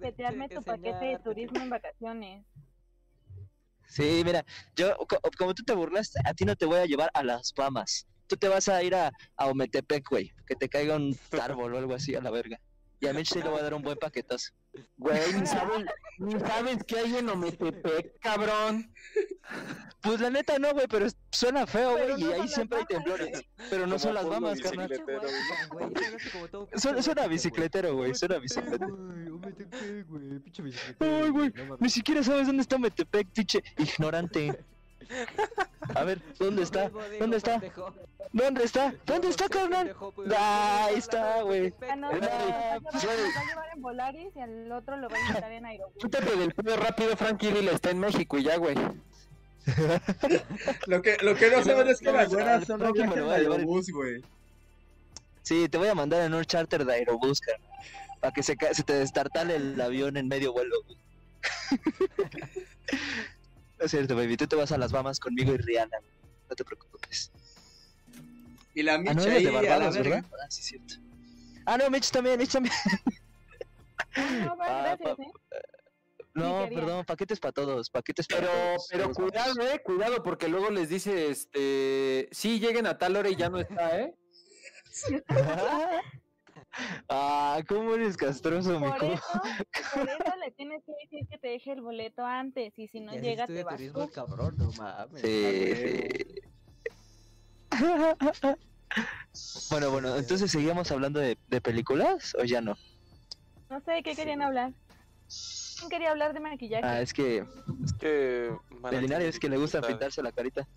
que 0.02 0.12
te 0.16 0.26
arme 0.26 0.50
tu 0.50 0.64
paquete 0.64 1.06
de 1.06 1.20
turismo 1.20 1.60
en 1.60 1.70
vacaciones. 1.70 2.46
Sí, 3.88 4.22
mira, 4.24 4.46
yo, 4.76 4.96
co- 4.98 5.20
como 5.38 5.56
tú 5.56 5.64
te 5.64 5.74
burlaste, 5.74 6.20
a 6.24 6.34
ti 6.36 6.46
no 6.46 6.56
te 6.56 6.66
voy 6.66 6.78
a 6.78 6.86
llevar 6.86 7.10
a 7.14 7.24
las 7.24 7.52
Bahamas. 7.58 8.08
Tú 8.28 8.38
te 8.38 8.48
vas 8.48 8.70
a 8.70 8.84
ir 8.84 8.94
a, 8.94 9.12
a 9.36 9.48
Ometepec, 9.48 10.08
güey. 10.08 10.32
Que 10.46 10.56
te 10.56 10.70
caiga 10.70 10.96
un 10.96 11.18
árbol 11.42 11.74
o 11.74 11.78
algo 11.80 11.96
así 11.96 12.14
a 12.16 12.22
la 12.22 12.30
verga. 12.30 12.60
Y 13.02 13.08
a 13.08 13.14
Mitch 13.14 13.34
sí 13.34 13.42
le 13.42 13.50
voy 13.50 13.60
a 13.60 13.64
dar 13.64 13.74
un 13.74 13.82
buen 13.82 13.98
paquetazo. 13.98 14.52
Güey, 14.98 15.34
ni 15.34 15.48
sabes, 15.48 15.86
ni 16.18 16.40
sabes 16.40 16.84
qué 16.86 17.00
hay 17.00 17.18
en 17.18 17.30
Ometepec, 17.30 18.20
cabrón. 18.20 18.94
Pues 20.02 20.20
la 20.20 20.30
neta 20.30 20.60
no, 20.60 20.74
güey, 20.74 20.88
pero 20.88 21.08
suena 21.32 21.66
feo, 21.66 21.92
güey, 21.92 22.10
no 22.10 22.18
y 22.20 22.34
ahí 22.34 22.48
siempre 22.48 22.80
hay 22.80 22.86
temblores. 22.86 23.42
Pero 23.70 23.84
no 23.88 23.96
Como 23.96 24.00
son 24.00 24.14
las 24.14 24.26
Bahamas, 24.28 24.60
carnal. 24.62 24.90
bicicletero, 24.90 25.28
güey. 25.72 25.92
Suena, 26.76 27.02
suena 27.02 27.28
bicicletero, 27.28 27.96
güey, 27.96 28.16
suena 28.16 28.36
a 28.36 28.40
bicicletero. 28.40 28.98
Ay, 31.00 31.30
güey, 31.30 31.54
ni 31.80 31.90
siquiera 31.90 32.24
sabes 32.24 32.48
dónde 32.48 32.62
está 32.62 32.78
Metepec, 32.78 33.28
pinche 33.30 33.64
ignorante. 33.78 34.60
A 35.96 36.04
ver, 36.04 36.22
¿dónde 36.38 36.64
está? 36.64 36.90
¿Dónde 37.20 37.38
está? 37.38 37.62
¿Dónde 38.32 38.64
está? 38.64 38.94
¿Dónde 39.06 39.30
está, 39.30 39.50
carnal? 39.50 39.96
Ah, 40.38 40.86
ahí 40.90 40.98
está, 40.98 41.42
güey. 41.42 41.74
Ah, 41.90 41.96
no, 41.96 42.12
nos 42.12 42.22
va 42.22 42.26
a 42.28 42.46
llevar- 42.46 42.82
pues, 42.82 43.04
en 43.74 43.82
Volaris 43.82 44.36
y 44.36 44.40
al 44.40 44.72
otro 44.72 44.98
lo 44.98 45.10
va 45.10 45.16
a 45.18 45.20
invitar 45.20 45.52
en 45.52 45.66
Aerobús. 45.66 45.96
Quítate 46.00 46.36
del 46.36 46.54
pedo 46.54 46.78
rápido, 46.78 47.18
Frankie, 47.18 47.52
dile, 47.52 47.74
está 47.74 47.90
en 47.90 48.00
México 48.00 48.38
y 48.38 48.44
ya, 48.44 48.58
güey. 48.58 48.76
Lo 50.88 51.02
que, 51.02 51.18
lo 51.22 51.36
que 51.36 51.52
no 51.52 51.64
saben 51.64 51.88
es 51.90 52.00
que 52.00 52.06
no, 52.06 52.14
las 52.14 52.30
no, 52.30 52.36
buenas 52.36 52.60
no, 52.62 52.66
son 52.66 52.80
no, 52.80 52.86
los 52.86 52.94
viajes 52.94 53.16
de 53.16 53.36
aerobús, 53.36 53.90
güey. 53.92 54.24
Sí, 55.44 55.70
te 55.70 55.78
voy 55.78 55.90
a 55.90 55.96
mandar 55.96 56.22
en 56.22 56.34
un 56.34 56.44
charter 56.46 56.86
de 56.86 56.94
Aerobús, 56.94 57.40
carnal. 57.42 57.70
Para 58.20 58.34
que 58.34 58.42
se, 58.42 58.56
se 58.74 58.84
te 58.84 58.94
destartale 58.94 59.56
el 59.56 59.80
avión 59.80 60.18
en 60.18 60.28
medio 60.28 60.54
vuelo, 60.54 60.76
güey. 60.86 60.98
No 63.80 63.86
es 63.86 63.92
cierto, 63.92 64.16
baby. 64.16 64.36
Tú 64.38 64.46
te 64.48 64.56
vas 64.56 64.72
a 64.72 64.78
las 64.78 64.92
Bahamas 64.92 65.20
conmigo 65.20 65.54
y 65.54 65.58
Rihanna. 65.58 65.98
No 66.50 66.56
te 66.56 66.64
preocupes. 66.66 67.32
Y 68.74 68.84
la 68.84 68.96
Ah, 68.96 68.98
no, 68.98 69.04
Micha 69.14 69.22
eres 69.24 69.38
ahí 69.38 69.44
de 69.44 69.50
a 69.50 69.52
la 69.62 69.70
Barbados. 69.70 69.98
¿verdad? 69.98 70.26
Ah, 70.34 70.46
sí, 70.50 70.62
cierto. 70.64 70.96
Ah, 71.66 71.78
no, 71.78 71.90
Mitch 71.90 72.12
también, 72.12 72.38
Mitch 72.38 72.52
también. 72.52 72.74
No, 74.46 74.58
Ah, 74.62 74.96
gracias, 74.98 75.16
pa- 75.18 75.24
¿eh? 75.24 75.32
No, 76.34 76.68
perdón, 76.74 77.06
paquetes 77.06 77.40
para 77.40 77.52
todos, 77.52 77.90
paquetes 77.90 78.28
para 78.28 78.42
Pero, 78.42 78.52
todos. 78.54 78.88
pero 78.92 79.14
cuidado, 79.14 79.62
eh, 79.62 79.82
cuidado, 79.84 80.24
porque 80.24 80.48
luego 80.48 80.70
les 80.70 80.88
dice, 80.90 81.30
este, 81.30 82.30
sí, 82.32 82.60
lleguen 82.60 82.86
a 82.88 82.98
tal 82.98 83.16
hora 83.18 83.30
y 83.30 83.36
ya 83.36 83.50
no 83.50 83.60
está, 83.60 84.00
eh. 84.00 84.16
ah, 87.10 87.62
cómo 87.68 87.94
eres 87.96 88.18
castroso, 88.18 88.80
mi 88.80 88.90
Por 88.90 89.00
co- 89.00 89.06
eso, 89.08 89.22
por 89.96 90.10
eso 90.10 90.36
le 90.44 90.52
tienes 90.52 90.84
que 90.86 90.94
decir 91.04 91.28
que 91.30 91.38
te 91.38 91.48
deje 91.50 91.72
el 91.74 91.82
boleto 91.82 92.24
antes 92.26 92.74
y 92.78 92.88
si 92.88 93.00
no 93.00 93.14
llega 93.14 93.48
te 93.48 93.64
vas 93.64 93.76
turismo, 93.78 94.08
tú. 94.08 94.14
cabrón, 94.14 94.58
no 94.58 94.72
mames. 94.74 95.22
Sí, 95.22 95.76
sí. 95.76 96.04
Bueno, 99.70 99.92
bueno, 99.92 100.16
entonces 100.16 100.50
seguíamos 100.52 100.92
hablando 100.92 101.20
de, 101.20 101.38
de 101.48 101.62
películas 101.62 102.34
o 102.40 102.44
ya 102.44 102.62
no? 102.62 102.76
No 103.70 103.80
sé 103.82 103.92
de 103.92 104.04
qué 104.04 104.16
querían 104.16 104.42
hablar. 104.42 104.74
¿Quién 105.78 105.90
quería 105.90 106.12
hablar 106.12 106.34
de 106.34 106.40
maquillaje? 106.40 106.86
Ah, 106.86 107.02
es 107.02 107.14
que 107.14 107.38
Es 107.38 107.94
que. 108.00 108.58
de 108.92 109.02
Linares 109.02 109.40
que 109.40 109.48
le 109.48 109.58
gusta 109.58 109.82
pintarse 109.82 110.24
la 110.24 110.32
carita. 110.32 110.68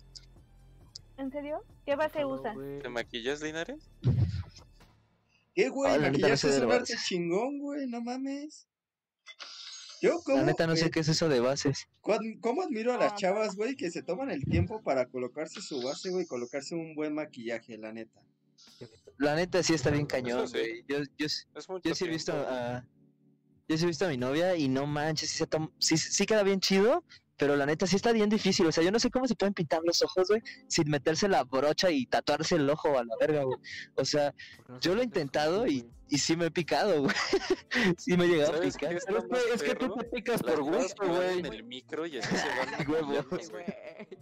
¿En 1.17 1.31
serio? 1.31 1.63
¿Qué 1.85 1.95
base 1.95 2.23
usa? 2.23 2.55
¿Te 2.81 2.89
maquillas, 2.89 3.41
Linares? 3.41 3.89
¿Qué, 5.53 5.69
güey? 5.69 5.93
Ah, 5.93 5.97
la 5.97 6.37
sé 6.37 6.49
es 6.49 6.59
un 6.59 6.71
arte 6.71 6.95
chingón, 6.97 7.59
güey, 7.59 7.87
no 7.87 8.01
mames. 8.01 8.67
Yo, 10.01 10.21
¿cómo, 10.23 10.39
La 10.39 10.43
neta 10.43 10.67
no 10.67 10.75
sé 10.75 10.91
qué 10.91 10.99
es 10.99 11.07
eso 11.07 11.29
de 11.29 11.39
bases. 11.39 11.87
¿Cómo 12.01 12.61
admiro 12.63 12.93
a 12.93 12.97
las 12.97 13.13
Ah, 13.13 13.15
chavas, 13.15 13.55
güey, 13.55 13.75
que 13.75 13.89
se 13.89 14.03
toman 14.03 14.29
el 14.31 14.43
tiempo 14.43 14.81
para 14.81 15.05
colocarse 15.05 15.61
su 15.61 15.81
base, 15.81 16.09
güey, 16.09 16.25
colocarse 16.25 16.75
un 16.75 16.93
buen 16.95 17.13
maquillaje, 17.13 17.77
la 17.77 17.93
neta? 17.93 18.21
La 19.17 19.35
neta 19.35 19.63
sí 19.63 19.73
está 19.73 19.91
bien 19.91 20.05
cañón, 20.05 20.47
sí. 20.47 20.57
güey. 20.57 20.85
Yo, 20.87 20.97
yo, 21.17 21.27
sí 21.95 22.05
he 22.05 22.09
visto 22.09 22.33
a... 22.33 22.85
Yo 23.69 23.77
sí 23.77 23.85
he 23.85 23.87
visto 23.87 24.05
a 24.05 24.09
mi 24.09 24.17
novia 24.17 24.57
y 24.57 24.67
no 24.67 24.85
manches, 24.85 25.29
sí, 25.29 25.37
se 25.37 25.47
tom- 25.47 25.71
sí, 25.79 25.95
sí 25.97 26.25
queda 26.25 26.43
bien 26.43 26.59
chido, 26.59 27.05
pero 27.37 27.55
la 27.55 27.65
neta 27.65 27.87
sí 27.87 27.95
está 27.95 28.11
bien 28.11 28.29
difícil. 28.29 28.65
O 28.67 28.71
sea, 28.71 28.83
yo 28.83 28.91
no 28.91 28.99
sé 28.99 29.09
cómo 29.09 29.27
se 29.27 29.35
pueden 29.35 29.53
pintar 29.53 29.81
los 29.83 30.01
ojos, 30.01 30.27
güey, 30.29 30.41
sin 30.67 30.89
meterse 30.89 31.27
la 31.27 31.43
brocha 31.43 31.89
y 31.91 32.05
tatuarse 32.05 32.55
el 32.55 32.69
ojo 32.69 32.97
a 32.97 33.03
la 33.03 33.15
verga, 33.19 33.43
güey. 33.43 33.57
O 33.95 34.05
sea, 34.05 34.33
yo 34.81 34.95
lo 34.95 35.01
he 35.01 35.05
intentado 35.05 35.67
y, 35.67 35.89
y 36.09 36.17
sí 36.17 36.35
me 36.35 36.45
he 36.45 36.51
picado, 36.51 37.01
güey. 37.01 37.15
sí 37.97 38.15
me 38.17 38.25
he 38.25 38.27
llegado 38.27 38.53
a 38.53 38.57
¿Sabes 38.57 38.75
picar. 38.75 38.93
es 38.93 39.05
que, 39.05 39.53
es 39.53 39.63
que 39.63 39.75
tú 39.75 39.95
te 39.95 40.05
picas 40.05 40.43
por 40.43 40.61
gusto, 40.61 41.05
güey. 41.05 41.39
En 41.39 41.45
el 41.47 41.63
micro 41.63 42.05
y 42.05 42.19
así 42.19 42.35
se 42.35 42.47
van. 42.47 42.69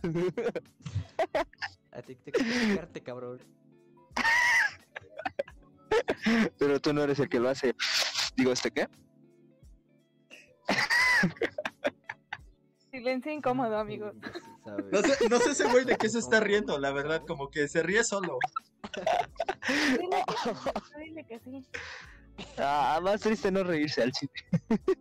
A 1.91 2.01
ti 2.01 2.15
te 2.15 2.31
picarte, 2.31 3.01
cabrón. 3.01 3.41
Pero 6.57 6.79
tú 6.79 6.93
no 6.93 7.03
eres 7.03 7.19
el 7.19 7.27
que 7.27 7.39
lo 7.39 7.49
hace. 7.49 7.75
Digo, 8.35 8.53
¿este 8.53 8.71
qué? 8.71 8.87
Silencio 12.91 13.31
incómodo, 13.31 13.77
amigos. 13.77 14.13
No 14.91 15.01
sé, 15.01 15.27
no 15.29 15.39
sé 15.39 15.51
ese 15.51 15.67
güey 15.71 15.85
de 15.85 15.95
qué 15.97 16.07
se 16.07 16.19
está 16.19 16.39
riendo, 16.39 16.77
la 16.77 16.91
verdad, 16.91 17.23
como 17.27 17.49
que 17.49 17.67
se 17.67 17.81
ríe 17.81 18.03
solo. 18.03 18.37
Dile 19.67 20.23
que 20.27 20.35
sí, 20.43 20.99
dile 21.03 21.23
que 21.27 21.39
sí. 21.39 21.65
Ah, 22.57 22.99
más 23.01 23.21
triste 23.21 23.51
no 23.51 23.63
reírse 23.63 24.03
al 24.03 24.11
chile. 24.11 24.31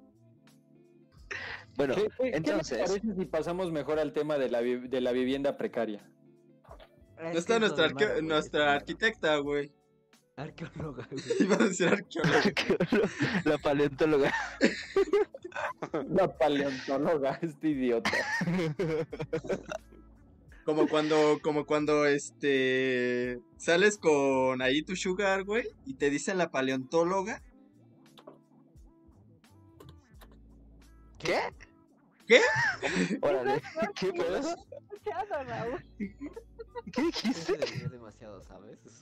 bueno, 1.77 1.95
¿Qué, 1.95 2.03
qué- 2.05 2.31
qué 2.31 2.37
entonces- 2.37 2.79
les 2.79 2.89
parece 2.89 3.15
si 3.15 3.25
pasamos 3.27 3.71
mejor 3.71 3.99
al 3.99 4.13
tema 4.13 4.39
de 4.39 4.49
la, 4.49 4.61
vi- 4.61 4.89
de 4.89 5.01
la 5.01 5.13
vivienda 5.13 5.57
precaria? 5.57 6.09
No 7.23 7.29
está 7.39 7.59
nuestra, 7.59 7.89
arque- 7.91 8.23
nuestra 8.23 8.73
arquitecta, 8.75 9.37
güey. 9.37 9.71
Arqueóloga, 10.41 11.07
güey. 11.11 11.23
Iba 11.41 11.57
a 11.57 11.59
decir 11.59 11.89
arqueóloga. 11.89 12.43
la 13.45 13.59
paleontóloga. 13.59 14.35
La 16.09 16.37
paleontóloga, 16.37 17.39
este 17.43 17.69
idiota. 17.69 18.11
Como 20.65 20.87
cuando, 20.89 21.39
como 21.43 21.67
cuando, 21.67 22.07
este, 22.07 23.41
sales 23.57 23.99
con 23.99 24.63
ahí 24.63 24.83
tu 24.83 24.95
sugar, 24.95 25.45
güey, 25.45 25.67
y 25.85 25.95
te 25.95 26.11
dicen 26.11 26.39
la 26.39 26.51
paleontóloga. 26.51 27.43
¿Qué? 31.19 31.39
¿Qué? 32.27 32.41
Órale, 33.21 33.61
¿qué 33.95 34.13
pedo? 34.13 34.57
¿Qué 36.93 37.03
dijiste? 37.03 37.55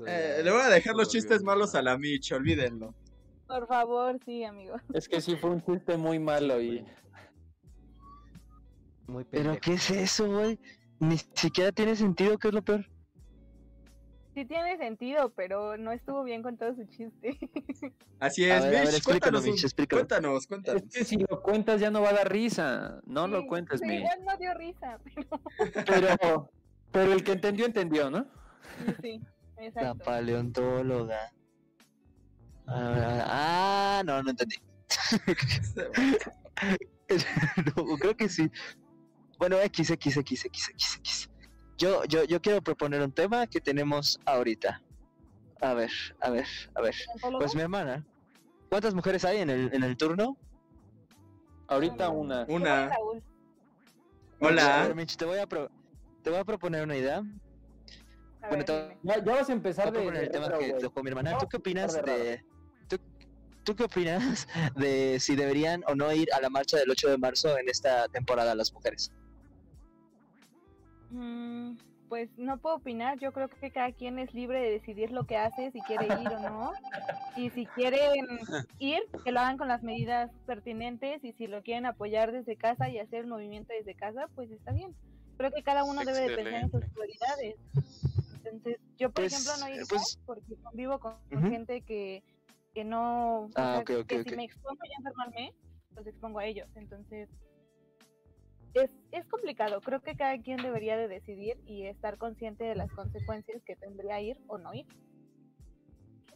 Eh, 0.07 0.35
ya 0.39 0.43
le 0.43 0.51
voy 0.51 0.61
a 0.61 0.69
dejar 0.69 0.95
los 0.95 1.09
chistes 1.09 1.43
malos 1.43 1.75
a 1.75 1.83
la 1.83 1.97
Mitch, 1.97 2.33
olvídenlo. 2.33 2.95
Por 3.47 3.67
favor, 3.67 4.19
sí, 4.25 4.45
amigo. 4.45 4.77
Es 4.93 5.09
que 5.09 5.21
sí 5.21 5.37
fue 5.37 5.51
un 5.51 5.65
chiste 5.65 5.97
muy 5.97 6.19
malo 6.19 6.61
y 6.61 6.85
Muy 9.07 9.25
¿Pero 9.25 9.59
qué 9.59 9.75
es 9.75 9.91
eso, 9.91 10.29
güey? 10.29 10.59
Ni 11.01 11.17
siquiera 11.35 11.73
tiene 11.73 11.97
sentido, 11.97 12.37
¿qué 12.39 12.49
es 12.49 12.55
lo 12.55 12.63
peor? 12.63 12.87
Sí 14.35 14.45
tiene 14.45 14.77
sentido, 14.77 15.31
pero 15.31 15.77
no 15.79 15.93
estuvo 15.93 16.23
bien 16.23 16.43
con 16.43 16.57
todo 16.59 16.75
su 16.75 16.85
chiste. 16.85 17.39
Así 18.21 18.45
es, 18.45 18.63
ver, 18.63 18.69
a 18.69 18.71
ver, 18.71 18.87
Mitch, 18.87 18.95
explícalo, 18.97 19.41
cuéntanos, 19.41 19.63
Mitch, 19.63 19.89
cuéntanos, 19.89 20.47
cuéntanos. 20.47 20.83
es 20.83 20.93
que 20.93 21.05
si 21.05 21.17
lo 21.17 21.43
cuentas 21.43 21.81
ya 21.81 21.91
no 21.91 22.03
va 22.03 22.11
a 22.11 22.15
dar 22.15 22.31
risa. 22.31 23.01
No 23.07 23.27
lo 23.27 23.47
cuentes, 23.47 23.81
sí, 23.81 23.87
mi. 23.87 23.97
Igual 23.97 24.25
no 24.25 24.37
dio 24.37 24.55
risa, 24.55 24.99
pero 25.03 25.29
Pero, 25.87 26.51
pero 26.93 27.13
el 27.13 27.23
que 27.25 27.33
entendió, 27.33 27.67
entendió, 27.67 28.11
¿no? 28.11 28.27
sí, 29.03 29.21
La 29.57 29.65
exacto. 29.65 30.05
paleontóloga. 30.05 31.33
Ah, 32.67 34.03
no, 34.05 34.23
no 34.23 34.31
entendí. 34.31 34.57
No, 37.77 37.97
creo 37.99 38.15
que 38.17 38.29
sí. 38.29 38.51
Bueno, 39.39 39.59
X, 39.61 39.91
X, 39.91 40.17
X, 40.19 40.45
X, 40.45 40.69
X, 40.71 40.97
X. 40.99 41.31
Yo, 41.79 42.05
yo, 42.05 42.25
yo 42.25 42.41
quiero 42.43 42.61
proponer 42.61 43.01
un 43.01 43.13
tema 43.13 43.47
que 43.47 43.61
tenemos 43.61 44.19
ahorita. 44.27 44.83
A 45.61 45.75
ver, 45.75 45.91
a 46.21 46.31
ver, 46.31 46.47
a 46.75 46.81
ver. 46.83 46.95
Pues 47.39 47.55
mi 47.55 47.63
hermana. 47.63 48.05
¿Cuántas 48.69 48.95
mujeres 48.95 49.25
hay 49.25 49.39
en 49.39 49.49
el, 49.51 49.73
en 49.73 49.83
el 49.85 49.97
turno? 49.97 50.37
Ahorita 51.69 52.11
una. 52.11 52.45
¿Cómo 52.45 52.57
Una. 52.57 52.91
Hola. 54.41 54.93
Mitch, 54.95 55.17
te 55.17 55.25
voy 55.25 55.39
a, 55.39 55.47
pro- 55.47 55.71
te 56.23 56.31
voy 56.31 56.39
a 56.39 56.45
proponer 56.45 56.85
una 56.85 56.97
idea. 56.97 57.23
A 58.43 58.49
Bueno, 58.49 58.65
ver. 58.67 58.99
Ya, 59.03 59.25
ya 59.25 59.33
vas 59.35 59.49
a 59.49 59.53
empezar 59.53 59.93
voy 59.93 60.07
a 60.09 60.11
de. 60.11 60.19
el 60.19 60.25
de 60.25 60.29
tema 60.29 60.49
retro, 60.49 60.59
que 60.59 60.73
tocó 60.75 61.03
mi 61.03 61.11
hermana. 61.11 61.39
¿Tú 61.39 61.49
qué 61.49 61.57
opinas 61.57 61.95
de 61.95 62.03
de... 62.03 62.45
¿tú, 62.89 62.97
tú 63.65 63.77
qué 63.77 63.85
opinas 63.85 64.47
de 64.77 65.19
si 65.21 65.37
deberían 65.37 65.83
o 65.87 65.95
no 65.95 66.13
ir 66.13 66.29
a 66.33 66.41
la 66.41 66.51
marcha 66.51 66.77
del 66.77 66.91
8 66.91 67.09
de 67.11 67.19
marzo 67.19 67.59
en 67.59 67.69
esta 67.69 68.09
temporada 68.09 68.55
las 68.55 68.73
mujeres? 68.73 69.13
Mm, 71.11 71.77
pues 72.09 72.31
no 72.37 72.59
puedo 72.59 72.77
opinar, 72.77 73.19
yo 73.19 73.33
creo 73.33 73.49
que 73.49 73.71
cada 73.71 73.93
quien 73.93 74.19
es 74.19 74.33
libre 74.35 74.61
de 74.61 74.71
decidir 74.71 75.11
lo 75.11 75.25
que 75.27 75.37
hace, 75.37 75.71
si 75.73 75.81
quiere 75.83 76.07
ir 76.07 76.29
o 76.29 76.41
no. 76.41 76.73
Y 77.37 77.51
si 77.51 77.67
quieren 77.67 78.25
ir, 78.79 79.01
que 79.25 79.33
lo 79.33 79.41
hagan 79.41 79.59
con 79.59 79.69
las 79.69 79.83
medidas 79.83 80.31
pertinentes 80.47 81.23
y 81.25 81.33
si 81.33 81.47
lo 81.47 81.63
quieren 81.63 81.87
apoyar 81.87 82.33
desde 82.33 82.57
casa 82.57 82.89
y 82.89 82.99
hacer 82.99 83.21
el 83.21 83.27
movimiento 83.27 83.73
desde 83.73 83.95
casa, 83.95 84.29
pues 84.35 84.51
está 84.51 84.73
bien. 84.73 84.95
Creo 85.39 85.53
que 85.53 85.63
cada 85.63 85.85
uno 85.85 86.05
debe 86.05 86.29
de 86.29 86.37
pensar 86.37 86.63
en 86.63 86.71
sus 86.71 86.85
prioridades. 86.91 87.55
Entonces, 88.45 88.79
yo 88.99 89.11
por 89.11 89.23
Pues, 89.23 89.33
ejemplo 89.33 89.53
no 89.61 89.69
iría 89.69 89.85
pues- 89.89 90.19
porque 90.27 90.57
convivo 90.63 90.99
con, 90.99 91.15
Ujú. 91.31 91.49
gente 91.49 91.81
que, 91.83 92.23
que 92.75 92.85
no, 92.85 93.43
o 93.45 93.51
Ah, 93.55 93.75
sea, 93.75 93.79
ok, 93.81 93.91
ok, 94.01 94.07
que 94.09 94.19
ok. 94.21 94.29
si 94.29 94.37
me 94.37 94.45
expongo 94.45 94.81
ya 94.85 94.97
a 94.97 94.99
enfermarme, 94.99 95.55
los 95.97 96.07
expongo 96.07 96.39
a 96.41 96.45
ellos. 96.45 96.69
Entonces, 96.75 97.29
es, 98.75 98.91
es 99.13 99.27
complicado. 99.27 99.81
Creo 99.81 100.01
que 100.03 100.17
cada 100.17 100.37
quien 100.43 100.61
debería 100.61 100.97
de 100.97 101.07
decidir 101.07 101.57
y 101.67 101.87
estar 101.87 102.19
consciente 102.19 102.65
de 102.65 102.75
las 102.75 102.91
consecuencias 102.91 103.63
que 103.65 103.77
tendría 103.77 104.21
ir 104.21 104.39
o 104.49 104.59
no 104.59 104.75
ir. 104.75 104.87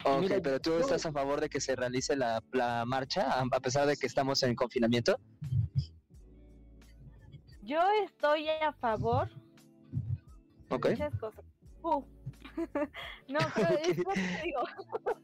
Ok, 0.04 0.20
Mira, 0.20 0.40
pero 0.42 0.60
tú 0.60 0.74
estás 0.78 1.06
a 1.06 1.12
favor 1.12 1.40
de 1.40 1.48
que 1.48 1.60
se 1.60 1.76
realice 1.76 2.16
la, 2.16 2.42
la 2.52 2.84
marcha 2.84 3.40
a 3.40 3.60
pesar 3.60 3.86
de 3.86 3.96
que 3.96 4.06
estamos 4.06 4.42
en 4.42 4.54
confinamiento. 4.54 5.18
Yo 7.62 7.80
estoy 8.04 8.48
a 8.48 8.72
favor 8.72 9.28
Ok. 10.68 10.86
de 10.86 10.90
muchas 10.90 11.16
cosas. 11.18 11.44
Uh. 11.82 12.02
no, 13.28 13.38
pero 13.54 13.68
es 13.82 13.98
lo 13.98 14.04
que 14.12 14.40
digo. 14.44 14.62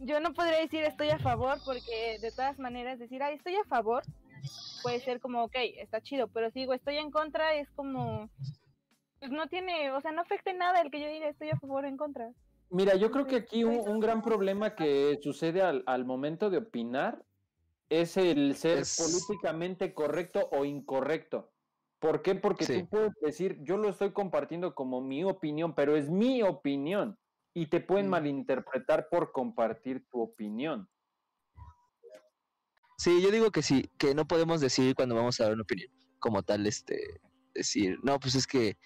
Yo 0.00 0.20
no 0.20 0.32
podría 0.32 0.58
decir 0.60 0.84
estoy 0.84 1.10
a 1.10 1.18
favor 1.18 1.58
porque 1.64 2.18
de 2.20 2.30
todas 2.30 2.58
maneras 2.58 2.98
decir, 2.98 3.22
ay, 3.22 3.34
estoy 3.36 3.56
a 3.56 3.64
favor 3.64 4.04
puede 4.82 5.00
ser 5.00 5.20
como, 5.20 5.42
ok, 5.42 5.56
está 5.78 6.00
chido, 6.00 6.28
pero 6.28 6.50
si 6.50 6.60
digo 6.60 6.72
estoy 6.72 6.96
en 6.98 7.10
contra 7.10 7.54
es 7.54 7.68
como, 7.70 8.30
pues 9.18 9.32
no 9.32 9.48
tiene, 9.48 9.90
o 9.90 10.00
sea, 10.00 10.12
no 10.12 10.22
afecta 10.22 10.50
en 10.50 10.58
nada 10.58 10.80
el 10.80 10.90
que 10.92 11.00
yo 11.00 11.08
diga 11.08 11.28
estoy 11.28 11.50
a 11.50 11.58
favor 11.58 11.84
o 11.84 11.88
en 11.88 11.96
contra. 11.96 12.30
Mira, 12.70 12.94
yo 12.96 13.10
creo 13.10 13.26
que 13.26 13.36
aquí 13.36 13.64
un, 13.64 13.98
gran 13.98 14.22
problema 14.22 14.74
que 14.74 15.18
sucede 15.22 15.62
al, 15.62 15.82
al 15.86 16.04
momento 16.04 16.50
de 16.50 16.58
opinar 16.58 17.24
es 17.88 18.16
el 18.16 18.54
ser 18.56 18.78
Es- 18.78 18.96
políticamente 18.98 19.94
correcto 19.94 20.48
o 20.52 20.64
incorrecto. 20.64 21.50
¿Por 21.98 22.22
qué? 22.22 22.34
Porque 22.36 22.64
Sí. 22.64 22.80
tú 22.82 22.88
puedes 22.88 23.12
decir, 23.20 23.58
yo 23.62 23.76
lo 23.76 23.88
estoy 23.88 24.12
compartiendo 24.12 24.74
como 24.74 25.00
mi 25.00 25.24
opinión, 25.24 25.74
pero 25.74 25.96
es 25.96 26.08
mi 26.08 26.42
opinión. 26.42 27.18
Y 27.54 27.66
te 27.66 27.80
pueden 27.80 28.06
Mm. 28.06 28.10
malinterpretar 28.10 29.08
por 29.10 29.32
compartir 29.32 30.06
tu 30.08 30.20
opinión. 30.20 30.88
Sí, 32.98 33.22
yo 33.22 33.30
digo 33.30 33.50
que 33.50 33.62
sí, 33.62 33.90
que 33.98 34.14
no 34.14 34.26
podemos 34.26 34.60
decidir 34.60 34.94
cuando 34.94 35.14
vamos 35.14 35.40
a 35.40 35.44
dar 35.44 35.52
una 35.54 35.62
opinión, 35.62 35.90
como 36.18 36.42
tal, 36.42 36.66
este, 36.66 37.20
decir, 37.54 37.98
no, 38.02 38.18
pues 38.18 38.34
es 38.34 38.46
que, 38.46 38.76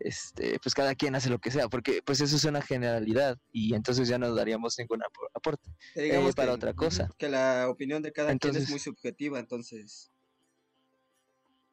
este, 0.00 0.58
pues 0.60 0.74
cada 0.74 0.94
quien 0.94 1.14
hace 1.14 1.30
lo 1.30 1.38
que 1.38 1.50
sea, 1.50 1.68
porque 1.68 2.02
pues 2.04 2.20
eso 2.20 2.34
es 2.36 2.44
una 2.44 2.62
generalidad 2.62 3.38
y 3.52 3.74
entonces 3.74 4.08
ya 4.08 4.18
no 4.18 4.34
daríamos 4.34 4.76
ningún 4.78 5.00
apor- 5.00 5.30
aporte. 5.34 5.70
Que 5.94 6.02
digamos 6.02 6.30
eh, 6.30 6.34
para 6.34 6.48
que- 6.48 6.54
otra 6.54 6.74
cosa. 6.74 7.08
Que 7.18 7.28
la 7.28 7.68
opinión 7.68 8.02
de 8.02 8.12
cada 8.12 8.36
quien 8.36 8.56
es 8.56 8.70
muy 8.70 8.78
subjetiva, 8.80 9.38
entonces. 9.38 10.10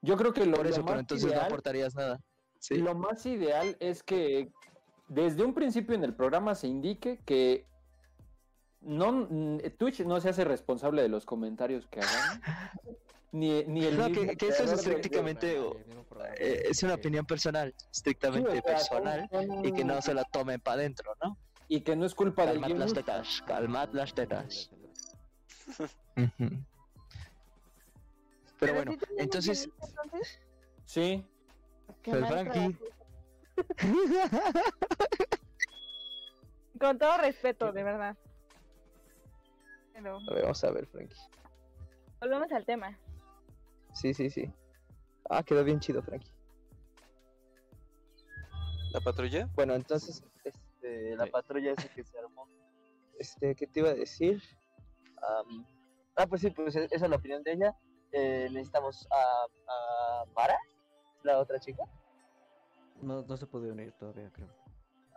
Yo 0.08 0.16
creo 0.18 0.34
que 0.34 0.46
lo, 0.46 0.56
Por 0.58 0.66
lo 0.66 0.70
eso, 0.72 0.82
pero 0.84 0.94
más 0.96 1.00
entonces 1.02 1.26
no 1.28 1.34
ideal- 1.34 1.46
aportarías 1.46 1.96
nada. 1.96 2.20
Sí. 2.60 2.76
Lo 2.78 2.96
más 2.96 3.26
ideal 3.26 3.76
es 3.80 4.02
que 4.04 4.52
desde 5.10 5.44
un 5.44 5.54
principio 5.54 5.96
en 5.96 6.04
el 6.04 6.14
programa 6.14 6.56
se 6.56 6.68
indique 6.68 7.20
que 7.26 7.66
no 8.82 9.12
mm, 9.30 9.58
Twitch 9.78 10.00
no 10.02 10.20
se 10.22 10.30
hace 10.30 10.44
responsable 10.46 11.02
de 11.02 11.10
los 11.10 11.26
comentarios 11.26 11.88
que 11.88 12.00
hagan. 12.00 12.42
ni, 13.32 13.64
ni 13.66 13.84
el 13.86 13.98
No, 13.98 14.08
que, 14.08 14.36
que 14.38 14.48
eso 14.48 14.64
es 14.64 14.72
estrictamente, 14.72 15.58
eh, 16.38 16.64
es 16.70 16.82
una 16.84 16.94
opinión 16.96 17.26
personal, 17.26 17.74
Sí, 17.78 17.86
o 17.86 17.92
estrictamente 17.92 18.52
sea, 18.54 18.62
personal, 18.64 19.28
son- 19.32 19.66
y 19.66 19.72
que 19.74 19.84
no 19.84 20.02
se 20.02 20.14
la 20.14 20.24
tomen 20.24 20.60
para 20.62 20.80
adentro, 20.82 21.12
¿no? 21.22 21.38
y 21.70 21.82
que 21.82 21.98
no 21.98 22.06
es 22.06 22.16
culpa 22.16 22.46
del 22.46 22.62
Calmad 22.62 22.70
las 22.78 22.94
guionista. 22.94 23.02
tetas, 23.18 23.42
calmad 23.46 23.90
las 23.92 24.14
tetas. 24.14 24.72
Ujú. 28.58 28.60
Pero 28.60 28.74
bueno, 28.74 28.92
sí 28.92 29.00
entonces, 29.18 29.70
entonces, 29.82 30.40
Sí, 30.86 31.26
qué 32.02 32.12
Pues, 32.12 32.28
Frankie. 32.28 32.78
Con 36.80 36.98
todo 37.00 37.18
respeto, 37.18 37.72
de 37.72 37.84
verdad. 37.84 38.16
Pero 39.94 40.18
A 40.28 40.34
ver, 40.34 40.44
vamos 40.44 40.64
a 40.64 40.72
ver, 40.72 40.86
Frankie. 40.88 41.16
volvemos 42.20 42.52
al 42.52 42.66
tema. 42.66 42.98
Sí, 43.94 44.14
sí, 44.14 44.30
sí. 44.30 44.52
Ah, 45.30 45.44
quedó 45.44 45.64
bien 45.64 45.80
chido, 45.80 46.02
Frankie. 46.04 46.32
¿La 48.94 49.00
patrulla? 49.02 49.50
Bueno, 49.56 49.74
entonces, 49.76 50.24
este, 50.44 51.16
la 51.16 51.26
Sí. 51.26 51.32
patrulla 51.32 51.72
esa 51.74 51.88
que 51.90 52.04
se 52.04 52.18
armó. 52.20 52.48
Este, 53.20 53.56
¿qué 53.56 53.68
te 53.68 53.80
iba 53.82 53.90
a 53.90 53.94
decir? 53.96 54.42
Ah, 56.16 56.26
pues 56.28 56.42
sí, 56.42 56.50
pues 56.52 56.76
e- 56.76 56.86
esa 56.92 57.06
es 57.06 57.10
la 57.10 57.16
opinión 57.18 57.44
de 57.44 57.54
ella. 57.54 57.76
Eh, 58.12 58.48
necesitamos 58.52 59.08
a, 59.12 59.46
a 59.72 60.26
Mara, 60.36 60.58
la 61.24 61.40
otra 61.40 61.60
chica. 61.60 61.84
No, 63.02 63.22
no 63.24 63.38
se 63.38 63.46
puede 63.46 63.72
unir 63.72 63.92
todavía, 64.00 64.30
creo. 64.32 64.48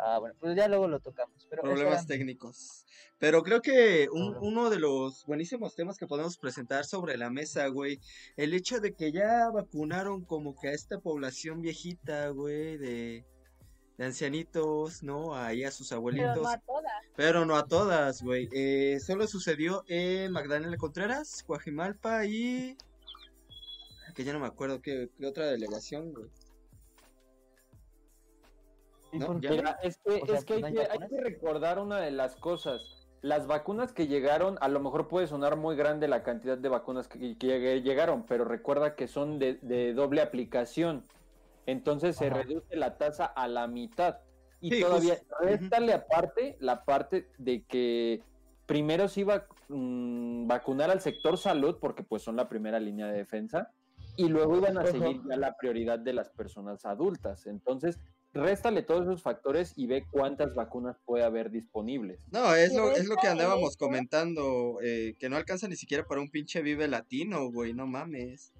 Ah, 0.02 0.18
bueno, 0.18 0.34
pues 0.40 0.56
ya 0.56 0.66
luego 0.66 0.88
lo 0.88 0.98
tocamos. 1.00 1.46
Pero 1.50 1.62
Problemas 1.62 1.98
era- 2.00 2.06
técnicos. 2.06 2.86
Pero 3.18 3.42
creo 3.42 3.60
que 3.60 4.08
un- 4.10 4.34
uno 4.40 4.70
de 4.70 4.78
los 4.78 5.24
buenísimos 5.26 5.74
temas 5.76 5.98
que 5.98 6.06
podemos 6.06 6.38
presentar 6.38 6.84
sobre 6.86 7.18
la 7.18 7.28
mesa, 7.30 7.66
güey, 7.68 8.00
el 8.36 8.54
hecho 8.54 8.80
de 8.80 8.94
que 8.94 9.12
ya 9.12 9.50
vacunaron 9.50 10.24
como 10.24 10.54
que 10.58 10.68
a 10.68 10.72
esta 10.72 10.98
población 11.00 11.60
viejita, 11.60 12.28
güey, 12.30 12.78
de, 12.78 13.26
de 14.00 14.06
ancianitos, 14.06 15.02
¿no? 15.02 15.36
Ahí 15.36 15.62
a 15.62 15.70
sus 15.70 15.90
Pero 15.90 15.98
abuelitos. 15.98 16.36
no 16.40 16.48
a 16.48 16.56
todas. 16.58 16.92
Pero 17.16 17.44
no 17.44 17.54
a 17.56 17.66
todas, 17.66 18.22
güey. 18.22 18.48
Eh, 18.50 18.98
solo 18.98 19.26
sucedió 19.26 19.84
en 19.88 20.32
Magdalena 20.32 20.74
Contreras, 20.78 21.42
Coajimalpa 21.46 22.24
y... 22.24 22.78
Que 24.14 24.24
ya 24.24 24.32
no 24.32 24.40
me 24.40 24.46
acuerdo 24.46 24.80
qué, 24.80 25.10
qué 25.18 25.26
otra 25.26 25.48
delegación, 25.48 26.14
güey. 26.14 26.30
¿Y 29.12 29.18
No? 29.18 29.34
Mira, 29.34 29.78
es 29.82 29.98
que, 29.98 30.22
O 30.22 30.26
sea, 30.26 30.36
es 30.38 30.44
que, 30.46 30.54
hay, 30.54 30.60
¿no 30.62 30.66
hay 30.68 30.72
que 30.72 30.80
hay 30.80 30.86
vacunas? 30.88 31.10
que 31.10 31.20
recordar 31.20 31.78
una 31.78 32.00
de 32.00 32.10
las 32.10 32.36
cosas. 32.36 32.80
Las 33.20 33.46
vacunas 33.46 33.92
que 33.92 34.06
llegaron, 34.06 34.56
a 34.62 34.68
lo 34.68 34.80
mejor 34.80 35.08
puede 35.08 35.26
sonar 35.26 35.56
muy 35.56 35.76
grande 35.76 36.08
la 36.08 36.22
cantidad 36.22 36.56
de 36.56 36.68
vacunas 36.70 37.06
que, 37.06 37.36
que 37.36 37.36
lleg- 37.36 37.82
llegaron, 37.82 38.24
pero 38.24 38.46
recuerda 38.46 38.94
que 38.96 39.08
son 39.08 39.38
de, 39.38 39.58
de 39.60 39.92
doble 39.92 40.22
aplicación. 40.22 41.04
Entonces 41.66 42.16
se 42.16 42.30
reduce 42.30 42.76
la 42.76 42.96
tasa 42.98 43.24
a 43.26 43.48
la 43.48 43.66
mitad. 43.66 44.18
Y 44.60 44.72
Sí, 44.72 44.80
todavía, 44.82 45.16
justo. 45.16 45.36
réstale 45.40 45.92
aparte 45.92 46.56
la 46.60 46.84
parte 46.84 47.28
de 47.38 47.64
que 47.64 48.22
primero 48.66 49.08
se 49.08 49.20
iba 49.20 49.34
a 49.34 49.46
mm, 49.68 50.46
vacunar 50.46 50.90
al 50.90 51.00
sector 51.00 51.38
salud, 51.38 51.78
porque 51.80 52.02
pues 52.02 52.22
son 52.22 52.36
la 52.36 52.48
primera 52.48 52.78
línea 52.78 53.06
de 53.06 53.16
defensa, 53.18 53.72
y 54.16 54.28
luego 54.28 54.56
iban 54.56 54.76
a 54.78 54.84
seguir 54.86 55.22
ya 55.28 55.36
la 55.36 55.56
prioridad 55.56 55.98
de 55.98 56.12
las 56.12 56.30
personas 56.30 56.84
adultas. 56.84 57.46
Entonces, 57.46 57.98
réstale 58.32 58.82
todos 58.82 59.02
esos 59.02 59.22
factores 59.22 59.72
y 59.76 59.86
ve 59.86 60.04
cuántas 60.10 60.54
vacunas 60.54 60.98
puede 61.04 61.24
haber 61.24 61.50
disponibles. 61.50 62.20
No, 62.30 62.54
es 62.54 62.74
lo, 62.74 62.92
es 62.92 63.08
lo 63.08 63.16
que 63.16 63.28
andábamos 63.28 63.76
comentando, 63.76 64.78
eh, 64.82 65.14
que 65.18 65.28
no 65.28 65.36
alcanza 65.36 65.68
ni 65.68 65.76
siquiera 65.76 66.04
para 66.04 66.20
un 66.20 66.30
pinche 66.30 66.60
vive 66.62 66.86
latino, 66.86 67.50
güey, 67.50 67.72
no 67.72 67.86
mames. 67.86 68.52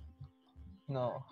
No. 0.87 1.25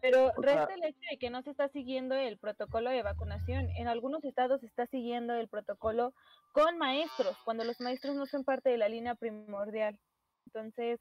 Pero 0.00 0.32
O 0.36 0.42
sea- 0.42 0.66
resta 0.66 0.74
el 0.74 0.84
hecho 0.84 1.00
de 1.10 1.18
que 1.18 1.30
no 1.30 1.42
se 1.42 1.50
está 1.50 1.68
siguiendo 1.68 2.14
el 2.14 2.38
protocolo 2.38 2.90
de 2.90 3.02
vacunación. 3.02 3.68
En 3.76 3.88
algunos 3.88 4.24
estados 4.24 4.60
se 4.60 4.66
está 4.66 4.86
siguiendo 4.86 5.34
el 5.34 5.48
protocolo 5.48 6.12
con 6.52 6.78
maestros, 6.78 7.36
cuando 7.44 7.64
los 7.64 7.80
maestros 7.80 8.14
no 8.16 8.26
son 8.26 8.44
parte 8.44 8.70
de 8.70 8.78
la 8.78 8.88
línea 8.88 9.14
primordial. 9.14 9.98
Entonces, 10.46 11.00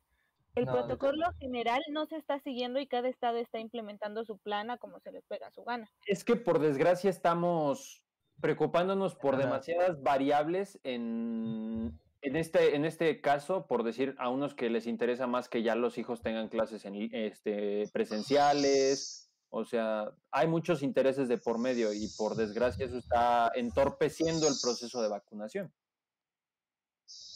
el 0.56 0.66
No, 0.66 0.72
protocolo 0.74 1.32
general 1.40 1.82
no 1.92 2.06
se 2.06 2.16
está 2.16 2.40
siguiendo 2.40 2.80
y 2.80 2.88
cada 2.88 3.10
estado 3.10 3.38
está 3.38 3.60
implementando 3.60 4.24
su 4.24 4.38
plana 4.38 4.78
como 4.78 5.00
se 5.02 5.12
les 5.12 5.24
pega 5.26 5.48
a 5.48 5.52
su 5.52 5.64
gana. 5.64 5.90
Es 6.08 6.24
que 6.24 6.36
por 6.38 6.60
desgracia 6.60 7.10
estamos 7.10 8.02
preocupándonos 8.42 9.16
por 9.16 9.38
demasiadas 9.38 10.02
variables 10.02 10.80
en, 10.84 12.00
en, 12.26 12.36
este, 12.36 12.76
en 12.76 12.86
este 12.86 13.22
caso, 13.22 13.68
por 13.68 13.84
decir 13.84 14.16
a 14.18 14.30
unos 14.30 14.56
que 14.56 14.70
les 14.72 14.88
interesa 14.88 15.28
más 15.28 15.48
que 15.48 15.62
ya 15.62 15.76
los 15.76 16.00
hijos 16.00 16.22
tengan 16.22 16.50
clases 16.50 16.84
en, 16.86 16.96
este, 17.14 17.88
presenciales. 17.94 19.30
O 19.50 19.64
sea, 19.64 20.12
hay 20.32 20.48
muchos 20.48 20.82
intereses 20.82 21.28
de 21.28 21.38
por 21.38 21.60
medio 21.60 21.94
y 21.94 22.08
por 22.18 22.36
desgracia 22.36 22.86
eso 22.86 22.98
está 22.98 23.52
entorpeciendo 23.54 24.48
el 24.48 24.56
proceso 24.62 25.02
de 25.02 25.08
vacunación. 25.08 25.72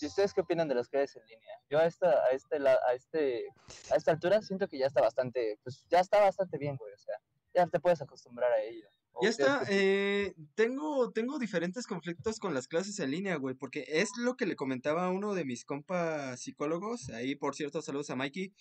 ¿Y 0.02 0.07
ustedes 0.07 0.34
qué 0.34 0.41
opinan 0.41 0.68
de 0.68 0.76
las 0.76 0.88
clases 0.88 1.18
en 1.18 1.28
línea? 1.28 1.53
Yo 1.70 1.78
a 1.78 1.86
esta, 1.86 2.10
a 2.24 2.32
este, 2.32 2.57
a 2.68 2.94
este, 2.94 3.45
a 3.91 3.95
esta 3.95 4.11
altura 4.11 4.41
siento 4.41 4.68
que 4.68 4.80
ya 4.80 4.88
está 4.88 5.02
bastante, 5.02 5.60
pues 5.64 5.86
ya 5.88 5.99
está 5.99 6.20
bastante 6.20 6.57
bien, 6.57 6.76
güey. 6.78 6.94
O 6.94 6.98
sea, 6.98 7.16
ya 7.53 7.68
te 7.68 7.80
puedes 7.80 8.02
acostumbrar 8.02 8.52
a 8.52 8.61
ello. 8.64 8.90
¿O 9.20 9.24
Ya 9.24 9.30
está, 9.30 9.64
eh, 9.70 10.34
tengo, 10.56 11.12
tengo 11.12 11.40
diferentes 11.40 11.86
conflictos 11.86 12.40
con 12.40 12.54
las 12.54 12.68
clases 12.68 13.00
en 13.00 13.12
línea, 13.12 13.36
güey, 13.36 13.56
porque 13.56 13.86
es 13.88 14.10
lo 14.18 14.36
que 14.36 14.46
le 14.46 14.56
comentaba 14.56 15.06
a 15.06 15.12
uno 15.12 15.34
de 15.34 15.46
mis 15.46 15.66
compas 15.66 16.40
psicólogos, 16.40 17.10
ahí 17.10 17.36
por 17.36 17.56
cierto, 17.56 17.82
saludos 17.82 18.10
a 18.10 18.16
Mikey, 18.16 18.54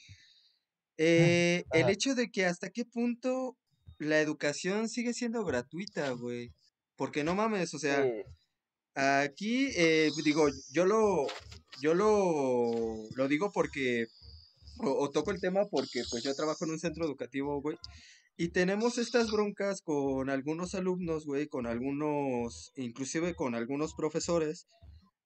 eh, 0.97 1.65
el 1.73 1.89
hecho 1.89 2.15
de 2.15 2.31
que 2.31 2.45
hasta 2.45 2.71
qué 2.71 2.85
punto 2.85 3.57
la 3.99 4.21
educación 4.21 4.89
sigue 4.89 5.15
siendo 5.15 5.45
gratuita, 5.45 6.11
güey, 6.11 6.53
porque 6.97 7.23
no 7.25 7.35
mames, 7.35 7.73
o 7.75 7.79
sea, 7.79 8.03
Sí. 8.03 8.11
Aquí, 9.01 9.71
eh, 9.77 10.11
digo, 10.25 10.49
yo 10.73 10.85
lo, 10.85 11.29
yo 11.81 11.95
lo, 11.95 13.09
lo 13.15 13.29
digo 13.29 13.53
porque, 13.53 14.09
o, 14.79 14.91
o 14.91 15.11
toco 15.11 15.31
el 15.31 15.41
tema 15.41 15.67
porque 15.71 16.03
pues 16.11 16.25
yo 16.25 16.35
trabajo 16.35 16.65
en 16.65 16.73
un 16.73 16.81
centro 16.81 17.05
educativo, 17.05 17.61
güey, 17.61 17.79
y 18.41 18.51
tenemos 18.51 18.99
estas 18.99 19.33
broncas 19.33 19.83
con 19.83 20.31
algunos 20.31 20.77
alumnos, 20.77 21.27
güey, 21.27 21.49
con 21.49 21.67
algunos, 21.67 22.73
inclusive 22.77 23.35
con 23.35 23.57
algunos 23.57 23.95
profesores, 23.95 24.69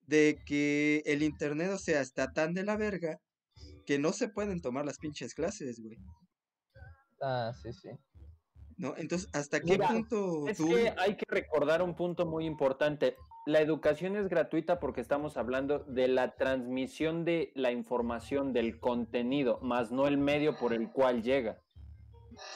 de 0.07 0.39
que 0.47 1.03
el 1.05 1.23
internet, 1.23 1.71
o 1.75 1.79
sea, 1.79 2.01
está 2.01 2.33
tan 2.33 2.55
de 2.55 2.65
la 2.65 2.79
verga 2.79 3.19
que 3.85 3.99
no 3.99 4.13
se 4.13 4.31
pueden 4.31 4.63
tomar 4.63 4.87
las 4.87 4.99
pinches 4.99 5.35
clases, 5.35 5.79
güey, 5.79 5.99
Ah, 7.21 7.53
sí, 7.63 7.73
sí. 7.73 7.91
¿no? 8.79 8.95
Entonces, 8.97 9.29
¿hasta 9.33 9.61
qué 9.61 9.73
Mira, 9.73 9.89
punto 9.89 10.49
Es 10.49 10.57
tú... 10.57 10.69
que 10.71 10.93
hay 10.99 11.17
que 11.17 11.27
recordar 11.29 11.83
un 11.83 11.95
punto 11.95 12.27
muy 12.27 12.47
importante. 12.47 13.17
La 13.47 13.61
educación 13.61 14.17
es 14.17 14.29
gratuita 14.29 14.81
porque 14.81 15.03
estamos 15.03 15.37
hablando 15.37 15.81
de 15.81 16.09
la 16.09 16.35
transmisión 16.35 17.25
de 17.25 17.53
la 17.55 17.71
información, 17.71 18.53
del 18.53 18.81
contenido, 18.81 19.61
más 19.61 19.93
no 19.93 20.09
el 20.09 20.17
medio 20.17 20.57
por 20.57 20.73
el 20.73 20.91
cual 20.91 21.23
llega. 21.23 21.62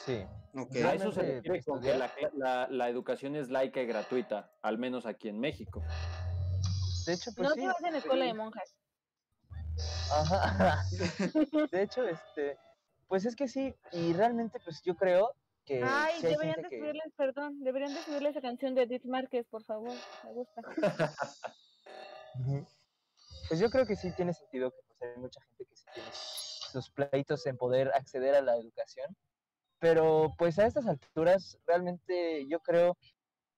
Sí. 0.05 0.25
Ok. 0.55 0.75
A 0.77 0.93
eso 0.93 1.11
se 1.11 1.21
refiere 1.21 1.63
con 1.63 1.81
que 1.81 1.95
la, 1.95 2.11
la- 2.33 2.67
la 2.69 2.89
educación 2.89 3.35
es 3.35 3.49
laica 3.49 3.81
y 3.81 3.85
gratuita, 3.85 4.51
al 4.61 4.77
menos 4.77 5.05
aquí 5.05 5.29
en 5.29 5.39
México. 5.39 5.83
De 7.05 7.13
hecho, 7.13 7.31
pues 7.35 7.49
no 7.49 7.55
sí. 7.55 7.61
se 7.61 7.67
vas 7.67 7.83
en 7.83 7.95
escuela 7.95 8.25
de 8.25 8.33
monjas. 8.33 8.75
Ajá. 10.11 10.83
De 11.71 11.81
hecho, 11.81 12.07
este, 12.07 12.57
pues 13.07 13.25
es 13.25 13.35
que 13.35 13.47
sí, 13.47 13.75
y 13.91 14.13
realmente, 14.13 14.59
pues 14.63 14.81
yo 14.83 14.95
creo 14.95 15.31
que 15.65 15.83
Ay, 15.83 16.15
sí 16.21 16.27
deberían 16.27 16.61
de 16.61 16.69
que... 16.69 16.79
subirles, 16.79 17.13
perdón, 17.15 17.59
deberían 17.63 17.93
de 17.93 18.01
subirle 18.01 18.29
esa 18.29 18.41
canción 18.41 18.73
de 18.73 18.83
Edith 18.83 19.05
Márquez, 19.05 19.45
por 19.49 19.63
favor. 19.63 19.93
Me 20.23 20.31
gusta. 20.33 20.61
Pues 23.47 23.59
yo 23.59 23.69
creo 23.69 23.85
que 23.85 23.95
sí 23.95 24.11
tiene 24.15 24.33
sentido 24.33 24.71
que 24.71 24.77
pues, 24.87 25.01
hay 25.01 25.21
mucha 25.21 25.39
gente 25.41 25.65
que 25.65 25.75
sí 25.75 25.85
tiene 25.93 26.09
sus 26.11 26.89
pleitos 26.89 27.45
en 27.45 27.57
poder 27.57 27.91
acceder 27.93 28.35
a 28.35 28.41
la 28.41 28.57
educación, 28.57 29.15
pero 29.79 30.33
pues 30.37 30.59
a 30.59 30.65
estas 30.65 30.87
alturas 30.87 31.57
realmente 31.65 32.45
yo 32.47 32.59
creo, 32.59 32.97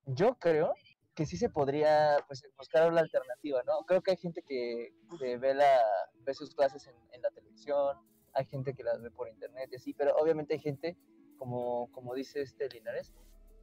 yo 0.05 0.35
creo 0.35 0.73
que 1.15 1.25
sí 1.25 1.37
se 1.37 1.49
podría 1.49 2.17
pues 2.27 2.43
buscar 2.57 2.89
una 2.89 3.01
alternativa, 3.01 3.61
¿no? 3.65 3.83
Creo 3.85 4.01
que 4.01 4.11
hay 4.11 4.17
gente 4.17 4.41
que, 4.41 4.93
ve, 5.19 5.53
la, 5.53 5.79
ve 6.25 6.33
sus 6.33 6.55
clases 6.55 6.87
en, 6.87 6.95
en 7.11 7.21
la 7.21 7.29
televisión, 7.31 7.97
hay 8.33 8.45
gente 8.45 8.73
que 8.73 8.83
las 8.83 9.01
ve 9.01 9.11
por 9.11 9.27
internet 9.27 9.69
y 9.71 9.75
así, 9.75 9.93
pero 9.93 10.15
obviamente 10.15 10.53
hay 10.53 10.59
gente, 10.59 10.97
como, 11.37 11.91
como 11.91 12.13
dice 12.13 12.41
este 12.41 12.69
Linares, 12.69 13.13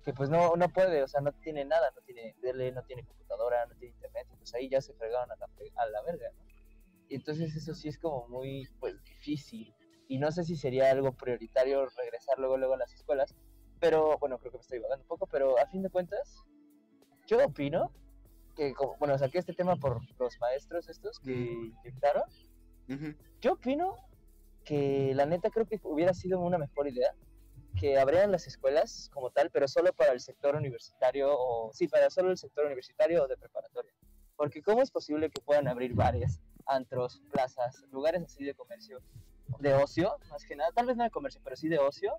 que 0.04 0.12
pues 0.12 0.30
no, 0.30 0.54
no 0.56 0.68
puede, 0.68 1.02
o 1.02 1.08
sea, 1.08 1.20
no 1.20 1.32
tiene 1.32 1.64
nada, 1.64 1.90
no 1.94 2.02
tiene 2.02 2.34
tele, 2.40 2.72
no 2.72 2.82
tiene 2.84 3.04
computadora, 3.04 3.66
no 3.66 3.74
tiene 3.76 3.94
internet, 3.94 4.26
y 4.32 4.36
pues 4.36 4.54
ahí 4.54 4.68
ya 4.68 4.80
se 4.80 4.94
fregaron 4.94 5.30
a 5.32 5.36
la, 5.36 5.46
a 5.76 5.86
la 5.86 6.02
verga, 6.02 6.30
¿no? 6.32 6.46
Y 7.08 7.14
entonces 7.14 7.54
eso 7.54 7.74
sí 7.74 7.88
es 7.88 7.98
como 7.98 8.26
muy, 8.28 8.68
pues, 8.80 9.02
difícil. 9.04 9.74
Y 10.08 10.18
no 10.18 10.30
sé 10.30 10.44
si 10.44 10.56
sería 10.56 10.90
algo 10.90 11.12
prioritario 11.12 11.86
regresar 11.96 12.38
luego, 12.38 12.56
luego 12.56 12.74
a 12.74 12.78
las 12.78 12.92
escuelas, 12.94 13.34
pero, 13.80 14.16
bueno, 14.18 14.38
creo 14.38 14.52
que 14.52 14.58
me 14.58 14.62
estoy 14.62 14.78
divagando 14.78 15.02
un 15.02 15.08
poco, 15.08 15.26
pero 15.26 15.58
a 15.58 15.66
fin 15.66 15.82
de 15.82 15.90
cuentas, 15.90 16.44
yo 17.26 17.44
opino 17.44 17.90
que, 18.54 18.72
como- 18.72 18.96
bueno, 18.98 19.18
saqué 19.18 19.38
este 19.38 19.52
tema 19.52 19.76
por 19.76 20.00
los 20.18 20.38
maestros 20.40 20.88
estos 20.88 21.18
que 21.20 21.32
inyectaron, 21.32 22.22
Ujú. 22.88 23.14
yo 23.40 23.52
opino 23.54 23.96
que 24.64 25.12
la 25.14 25.26
neta 25.26 25.50
creo 25.50 25.66
que 25.66 25.78
hubiera 25.82 26.14
sido 26.14 26.40
una 26.40 26.58
mejor 26.58 26.88
idea 26.88 27.14
que 27.78 27.98
abrieran 27.98 28.32
las 28.32 28.46
escuelas 28.46 29.10
como 29.12 29.30
tal, 29.30 29.50
pero 29.50 29.68
solo 29.68 29.92
para 29.92 30.12
el 30.12 30.20
sector 30.20 30.56
universitario 30.56 31.28
o 31.36 31.72
sí, 31.74 31.88
para 31.88 32.08
solo 32.10 32.30
el 32.30 32.38
sector 32.38 32.64
universitario 32.64 33.24
o 33.24 33.28
de 33.28 33.36
preparatoria. 33.36 33.92
Porque 34.36 34.62
¿cómo 34.62 34.80
es 34.82 34.90
posible 34.90 35.30
que 35.30 35.42
puedan 35.42 35.68
abrir 35.68 35.94
bares, 35.94 36.40
antros, 36.64 37.20
plazas, 37.30 37.84
lugares 37.92 38.22
así 38.24 38.44
de 38.44 38.54
comercio, 38.54 39.00
de 39.60 39.74
ocio, 39.74 40.16
más 40.30 40.44
que 40.44 40.56
nada, 40.56 40.70
tal 40.72 40.86
vez 40.86 40.96
no 40.96 41.04
de 41.04 41.10
comercio, 41.10 41.40
pero 41.44 41.56
sí 41.56 41.68
de 41.68 41.78
ocio, 41.78 42.12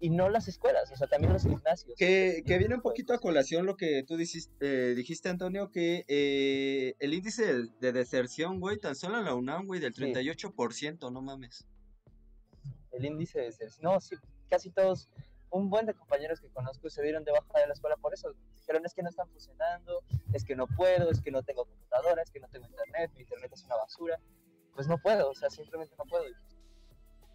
y 0.00 0.10
no 0.10 0.28
las 0.28 0.46
escuelas, 0.46 0.90
o 0.92 0.96
sea, 0.96 1.08
también 1.08 1.32
los 1.32 1.42
gimnasios. 1.42 1.94
Que, 1.98 2.44
que 2.46 2.58
viene 2.58 2.76
un 2.76 2.82
poquito 2.82 3.12
a 3.12 3.18
colación 3.18 3.66
lo 3.66 3.76
que 3.76 4.04
tú 4.04 4.16
dijiste, 4.16 4.52
eh, 4.60 4.94
dijiste 4.94 5.28
Antonio, 5.28 5.70
que 5.72 6.04
eh, 6.06 6.94
el 7.00 7.14
índice 7.14 7.52
de, 7.52 7.68
de 7.80 7.92
deserción, 7.92 8.60
güey, 8.60 8.78
tan 8.78 8.94
solo 8.94 9.18
en 9.18 9.24
la 9.24 9.34
UNAM, 9.34 9.66
güey, 9.66 9.80
del 9.80 9.92
Sí. 9.94 10.02
38%, 10.02 11.10
no 11.12 11.20
mames. 11.20 11.66
el 12.92 13.04
índice 13.04 13.40
de 13.40 13.52
ser. 13.52 13.70
No, 13.80 14.00
sí, 14.00 14.16
casi 14.48 14.70
todos, 14.70 15.08
un 15.50 15.68
buen 15.70 15.86
de 15.86 15.94
compañeros 15.94 16.40
que 16.40 16.48
conozco 16.50 16.88
se 16.90 17.02
dieron 17.02 17.24
de 17.24 17.32
baja 17.32 17.60
de 17.60 17.66
la 17.66 17.72
escuela 17.72 17.96
por 17.96 18.12
eso. 18.14 18.32
Dijeron, 18.56 18.84
es 18.86 18.94
que 18.94 19.02
no 19.02 19.08
están 19.08 19.28
funcionando, 19.30 20.02
es 20.32 20.44
que 20.44 20.54
no 20.56 20.66
puedo, 20.66 21.10
es 21.10 21.20
que 21.20 21.30
no 21.30 21.42
tengo 21.42 21.64
computadora, 21.64 22.22
es 22.22 22.30
que 22.30 22.38
no 22.40 22.48
tengo 22.48 22.66
internet, 22.66 23.10
mi 23.14 23.22
internet 23.22 23.50
es 23.52 23.64
una 23.64 23.76
basura. 23.76 24.20
Pues 24.74 24.86
no 24.88 24.98
puedo, 24.98 25.30
o 25.30 25.34
sea, 25.34 25.48
simplemente 25.50 25.94
no 25.98 26.04
puedo. 26.04 26.24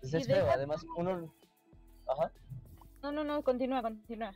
Pues 0.03 0.13
es 0.15 0.27
feo, 0.27 0.49
además 0.51 0.85
uno... 0.97 1.33
Ajá, 2.07 2.29
No, 3.01 3.13
no, 3.13 3.23
no, 3.23 3.41
continúa, 3.41 3.81
continúa. 3.81 4.33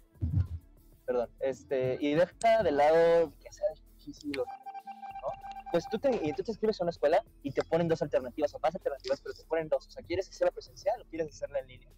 perdón. 1.05 1.29
Este, 1.41 1.97
y 1.99 2.13
deja 2.13 2.63
de 2.63 2.71
lado 2.71 3.33
que 3.41 3.51
sea 3.51 3.67
difícil 3.97 4.31
¿no? 4.37 4.45
Pues 5.73 5.83
tú 5.91 5.99
te, 5.99 6.09
y 6.25 6.31
tú 6.31 6.43
te 6.43 6.51
inscribes 6.51 6.79
a 6.79 6.85
una 6.85 6.91
escuela 6.91 7.21
y 7.43 7.51
te 7.51 7.61
ponen 7.65 7.89
dos 7.89 8.01
alternativas 8.01 8.53
o 8.55 8.59
más 8.59 8.73
alternativas, 8.75 9.19
pero 9.19 9.35
te 9.35 9.43
ponen 9.43 9.67
dos. 9.67 9.87
O 9.87 9.89
sea, 9.91 10.01
¿quieres 10.03 10.29
hacerla 10.29 10.51
presencial 10.51 11.01
o 11.01 11.05
quieres 11.09 11.27
hacerla 11.27 11.59
en 11.59 11.67
línea? 11.67 11.89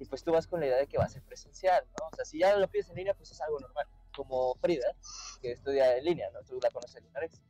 Y 0.00 0.04
pues 0.06 0.24
tú 0.24 0.32
vas 0.32 0.48
con 0.48 0.58
la 0.58 0.66
idea 0.66 0.78
de 0.78 0.88
que 0.88 0.98
va 0.98 1.04
a 1.04 1.08
ser 1.08 1.22
presencial, 1.22 1.86
¿no? 2.00 2.08
O 2.08 2.16
sea, 2.16 2.24
si 2.24 2.40
ya 2.40 2.56
lo 2.56 2.66
pides 2.68 2.88
en 2.90 2.96
línea, 2.96 3.14
pues 3.14 3.30
es 3.30 3.40
algo 3.40 3.60
normal. 3.60 3.86
Como 4.16 4.56
Frida, 4.56 4.96
que 5.40 5.52
estudia 5.52 5.96
en 5.96 6.04
línea, 6.04 6.28
¿no? 6.32 6.40
Tú 6.42 6.58
la 6.60 6.70
conoces, 6.72 7.00
Linares. 7.04 7.40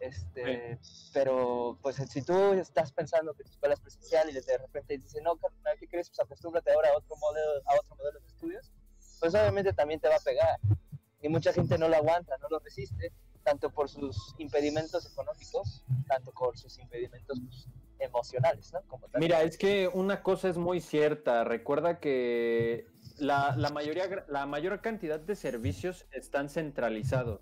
Este, 0.00 0.78
pero 1.12 1.78
pues 1.82 1.96
si 1.96 2.22
tú 2.22 2.52
estás 2.52 2.92
pensando 2.92 3.34
que 3.34 3.44
tu 3.44 3.50
escuela 3.50 3.74
es 3.74 3.80
presencial 3.80 4.28
y 4.30 4.32
de 4.32 4.58
repente 4.58 4.98
dices, 4.98 5.22
no, 5.22 5.36
carnal, 5.36 5.76
¿qué 5.78 5.88
crees? 5.88 6.08
Pues 6.10 6.20
acostúmbrate 6.20 6.72
ahora 6.72 6.90
a 6.90 6.98
otro 6.98 7.16
modelo, 7.16 7.50
a 7.66 7.74
otro 7.80 7.96
modelo 7.96 8.20
de 8.20 8.26
estudios, 8.26 8.72
pues 9.20 9.34
obviamente 9.34 9.72
también 9.72 10.00
te 10.00 10.08
va 10.08 10.16
a 10.16 10.20
pegar. 10.20 10.58
Y 11.22 11.28
mucha 11.28 11.52
gente 11.52 11.78
no 11.78 11.88
lo 11.88 11.96
aguanta, 11.96 12.36
no 12.38 12.48
lo 12.50 12.58
resiste, 12.58 13.12
tanto 13.42 13.70
por 13.70 13.88
sus 13.88 14.34
impedimentos 14.38 15.10
económicos, 15.10 15.84
tanto 16.08 16.32
por 16.32 16.58
sus 16.58 16.78
impedimentos 16.78 17.40
pues, 17.40 17.68
emocionales, 17.98 18.72
¿no? 18.72 18.82
Como. 18.86 19.08
Mira, 19.14 19.42
es 19.42 19.56
que 19.56 19.88
una 19.88 20.22
cosa 20.22 20.48
es 20.48 20.58
muy 20.58 20.80
cierta. 20.80 21.44
Recuerda 21.44 22.00
que 22.00 22.86
la, 23.18 23.54
la 23.56 23.70
mayoría, 23.70 24.26
la 24.28 24.46
mayor 24.46 24.80
cantidad 24.82 25.18
de 25.18 25.36
servicios 25.36 26.06
están 26.12 26.48
centralizados. 26.48 27.40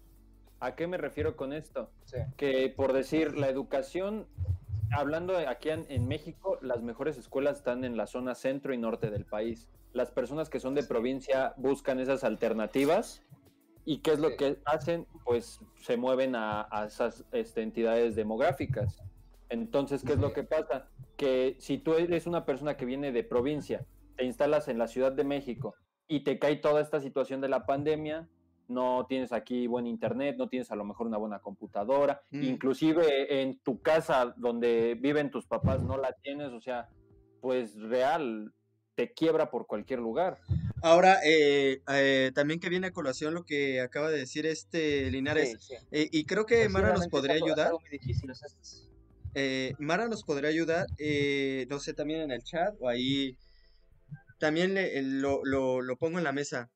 ¿A 0.64 0.74
qué 0.74 0.86
me 0.86 0.96
refiero 0.96 1.36
con 1.36 1.52
esto? 1.52 1.90
Sí. 2.04 2.18
Que 2.36 2.72
por 2.74 2.92
decir, 2.92 3.36
la 3.36 3.48
educación, 3.48 4.26
hablando 4.90 5.36
aquí 5.36 5.70
en, 5.70 5.84
en 5.88 6.08
México, 6.08 6.58
las 6.62 6.82
mejores 6.82 7.18
escuelas 7.18 7.58
están 7.58 7.84
en 7.84 7.96
la 7.96 8.06
zona 8.06 8.34
centro 8.34 8.72
y 8.72 8.78
norte 8.78 9.10
del 9.10 9.26
país. 9.26 9.68
Las 9.92 10.10
personas 10.10 10.48
que 10.48 10.60
son 10.60 10.74
de 10.74 10.82
provincia 10.82 11.54
buscan 11.56 12.00
esas 12.00 12.24
alternativas 12.24 13.22
¿Y 13.84 13.98
qué 13.98 14.12
es 14.12 14.18
lo 14.18 14.36
que 14.36 14.58
hacen? 14.64 15.06
Pues 15.24 15.60
se 15.76 15.96
mueven 15.96 16.34
a, 16.34 16.66
a 16.70 16.86
esas 16.86 17.24
este, 17.32 17.62
entidades 17.62 18.16
demográficas. 18.16 19.02
Entonces, 19.50 20.02
¿qué 20.02 20.14
es 20.14 20.18
lo 20.18 20.32
que 20.32 20.42
pasa? 20.42 20.88
Que 21.16 21.56
si 21.60 21.78
tú 21.78 21.94
eres 21.94 22.26
una 22.26 22.46
persona 22.46 22.76
que 22.76 22.86
viene 22.86 23.12
de 23.12 23.24
provincia, 23.24 23.84
te 24.16 24.24
instalas 24.24 24.68
en 24.68 24.78
la 24.78 24.88
Ciudad 24.88 25.12
de 25.12 25.24
México 25.24 25.74
y 26.08 26.24
te 26.24 26.38
cae 26.38 26.56
toda 26.56 26.80
esta 26.80 27.00
situación 27.00 27.42
de 27.42 27.48
la 27.48 27.66
pandemia, 27.66 28.26
no 28.68 29.06
tienes 29.08 29.32
aquí 29.32 29.66
buen 29.66 29.86
internet, 29.86 30.36
no 30.38 30.48
tienes 30.48 30.70
a 30.70 30.76
lo 30.76 30.84
mejor 30.84 31.06
una 31.06 31.18
buena 31.18 31.38
computadora, 31.40 32.22
Mm. 32.30 32.42
inclusive 32.42 33.42
en 33.42 33.58
tu 33.60 33.80
casa 33.82 34.34
donde 34.36 34.96
viven 35.00 35.30
tus 35.30 35.46
papás 35.46 35.82
no 35.82 35.96
la 35.96 36.12
tienes, 36.22 36.48
o 36.48 36.60
sea, 36.60 36.88
pues 37.40 37.74
real, 37.80 38.52
te 38.94 39.12
quiebra 39.12 39.50
por 39.50 39.66
cualquier 39.66 39.98
lugar. 39.98 40.38
Ahora, 40.82 41.18
eh, 41.24 41.82
eh, 41.88 42.30
también 42.34 42.60
que 42.60 42.68
viene 42.68 42.86
a 42.88 42.92
colación 42.92 43.34
lo 43.34 43.42
que 43.44 43.80
acaba 43.80 44.10
de 44.10 44.18
decir 44.18 44.46
este 44.46 45.10
Linares, 45.10 45.50
Sí, 45.62 45.74
sí. 45.76 45.86
eh, 45.90 46.08
y 46.12 46.24
creo 46.26 46.46
que 46.46 46.56
Pues 46.56 46.70
Mara 46.70 46.92
nos 46.94 47.08
podría 47.08 47.34
ayudar. 47.34 47.66
algo 47.68 47.80
muy 47.80 47.90
difícil, 47.90 48.30
o 48.30 48.34
sea, 48.34 48.46
es- 48.60 48.88
Eh, 49.36 49.74
Mara 49.80 50.06
nos 50.06 50.22
podría 50.22 50.48
ayudar, 50.48 50.86
eh, 50.96 51.66
no 51.68 51.80
sé, 51.80 51.92
también 51.92 52.20
en 52.20 52.30
el 52.30 52.44
chat 52.44 52.72
o 52.78 52.88
ahí. 52.88 53.36
También 54.38 54.74
le- 54.74 55.02
lo, 55.02 55.40
lo- 55.44 55.80
lo 55.82 55.96
pongo 55.96 56.18
en 56.18 56.24
la 56.24 56.30
mesa. 56.32 56.70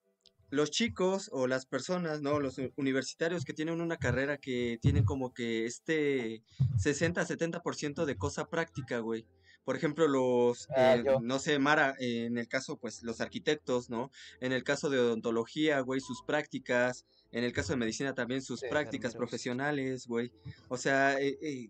Los 0.50 0.70
chicos 0.70 1.28
o 1.32 1.46
las 1.46 1.66
personas, 1.66 2.22
¿no? 2.22 2.40
Los 2.40 2.56
universitarios 2.76 3.44
que 3.44 3.52
tienen 3.52 3.80
una 3.80 3.96
carrera 3.98 4.38
que 4.38 4.78
tienen 4.80 5.04
como 5.04 5.34
que 5.34 5.66
este 5.66 6.42
60-70% 6.76 8.04
de 8.04 8.16
cosa 8.16 8.46
práctica, 8.48 8.98
güey. 9.00 9.26
Por 9.64 9.76
ejemplo, 9.76 10.08
los, 10.08 10.66
Ah, 10.74 10.94
eh, 10.96 11.04
no 11.20 11.38
sé, 11.38 11.58
Mara, 11.58 11.94
eh, 12.00 12.24
en 12.24 12.38
el 12.38 12.48
caso, 12.48 12.78
pues, 12.78 13.02
los 13.02 13.20
arquitectos, 13.20 13.90
¿no? 13.90 14.10
En 14.40 14.52
el 14.52 14.64
caso 14.64 14.88
de 14.88 14.98
odontología, 14.98 15.80
güey, 15.80 16.00
sus 16.00 16.22
prácticas. 16.22 17.04
En 17.30 17.44
el 17.44 17.52
caso 17.52 17.74
de 17.74 17.76
medicina 17.76 18.14
también 18.14 18.40
sus 18.40 18.60
Sí, 18.60 18.66
prácticas 18.70 19.14
profesionales, 19.14 20.06
güey. 20.06 20.32
O 20.68 20.78
sea, 20.78 21.20
eh, 21.20 21.38
eh, 21.42 21.68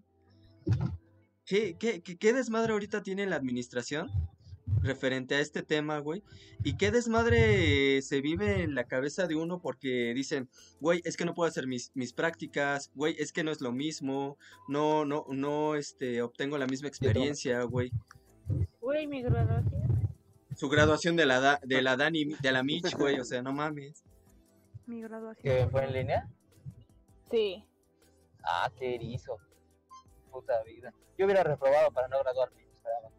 ¿Qué, 1.44 1.76
qué, 1.78 2.02
qué, 2.02 2.18
qué 2.18 2.32
desmadre 2.32 2.74
ahorita 2.74 3.02
tiene 3.02 3.26
la 3.26 3.36
administración 3.36 4.10
referente 4.82 5.34
a 5.34 5.40
este 5.40 5.62
tema, 5.62 5.98
güey? 5.98 6.22
¿Y 6.64 6.76
qué 6.76 6.90
desmadre 6.90 8.00
se 8.02 8.20
vive 8.20 8.62
en 8.62 8.74
la 8.74 8.84
cabeza 8.84 9.26
de 9.26 9.34
uno 9.36 9.60
porque 9.60 10.12
dicen, 10.14 10.48
güey, 10.80 11.00
es 11.04 11.16
que 11.16 11.24
no 11.24 11.34
puedo 11.34 11.48
hacer 11.48 11.66
mis, 11.66 11.90
mis 11.94 12.12
prácticas, 12.12 12.90
güey, 12.94 13.14
es 13.18 13.32
que 13.32 13.44
no 13.44 13.50
es 13.50 13.60
lo 13.60 13.72
mismo, 13.72 14.36
no, 14.68 15.04
no, 15.04 15.24
no, 15.28 15.74
este, 15.74 16.22
obtengo 16.22 16.58
la 16.58 16.66
misma 16.66 16.88
experiencia, 16.88 17.62
güey. 17.64 17.90
Güey, 18.80 19.06
mi 19.06 19.22
graduación. 19.22 20.08
Su 20.56 20.68
graduación 20.68 21.14
de 21.16 21.26
la, 21.26 21.40
da- 21.40 21.60
de 21.62 21.82
la 21.82 21.96
Dani, 21.96 22.24
de 22.40 22.52
la 22.52 22.62
Mitch, 22.62 22.94
güey, 22.96 23.20
o 23.20 23.24
sea, 23.24 23.42
no 23.42 23.52
mames. 23.52 24.02
Mi 24.86 25.02
graduación. 25.02 25.42
¿Que 25.42 25.68
fue 25.70 25.84
en 25.84 25.92
línea? 25.92 26.28
Sí. 27.30 27.64
Ah, 28.42 28.70
qué 28.78 28.94
erizo. 28.94 29.36
Puta 30.32 30.62
vida. 30.64 30.92
Yo 31.18 31.26
hubiera 31.26 31.42
reprobado 31.42 31.90
para 31.92 32.08
no 32.08 32.18
graduarme. 32.20 32.56
sea, 32.82 33.10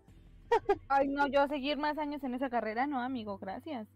Ay, 0.87 1.07
no, 1.07 1.27
yo 1.27 1.47
seguir 1.47 1.77
más 1.77 1.97
años 1.97 2.23
en 2.23 2.35
esa 2.35 2.49
carrera, 2.49 2.87
no, 2.87 2.99
amigo, 3.01 3.37
gracias. 3.37 3.87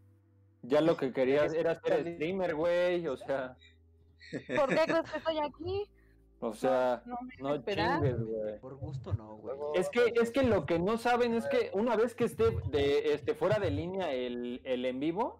Ya 0.61 0.81
lo 0.81 0.95
que 0.97 1.11
querías 1.11 1.53
era 1.53 1.79
ser 1.81 2.13
streamer, 2.15 2.55
güey, 2.55 3.07
o 3.07 3.17
sea, 3.17 3.57
¿Por 4.55 4.69
qué 4.69 4.81
crees 4.85 5.11
que 5.11 5.17
estoy 5.17 5.37
aquí? 5.39 5.89
o 6.39 6.53
sea, 6.53 7.01
No 7.05 7.17
me 7.21 7.35
no 7.37 7.63
chingues, 7.63 8.19
güey. 8.21 8.59
Por 8.59 8.75
gusto 8.75 9.13
no, 9.13 9.35
güey. 9.37 9.55
Es 9.75 9.89
que, 9.89 10.13
es 10.21 10.31
que 10.31 10.43
lo 10.43 10.65
que 10.65 10.77
no 10.79 10.97
saben 10.97 11.33
es 11.33 11.45
que 11.47 11.71
una 11.73 11.95
vez 11.95 12.15
que 12.15 12.25
esté 12.25 12.51
de, 12.69 13.13
este, 13.13 13.33
fuera 13.35 13.59
de 13.59 13.71
línea 13.71 14.11
el, 14.11 14.59
el 14.65 14.85
en 14.85 14.99
vivo, 14.99 15.39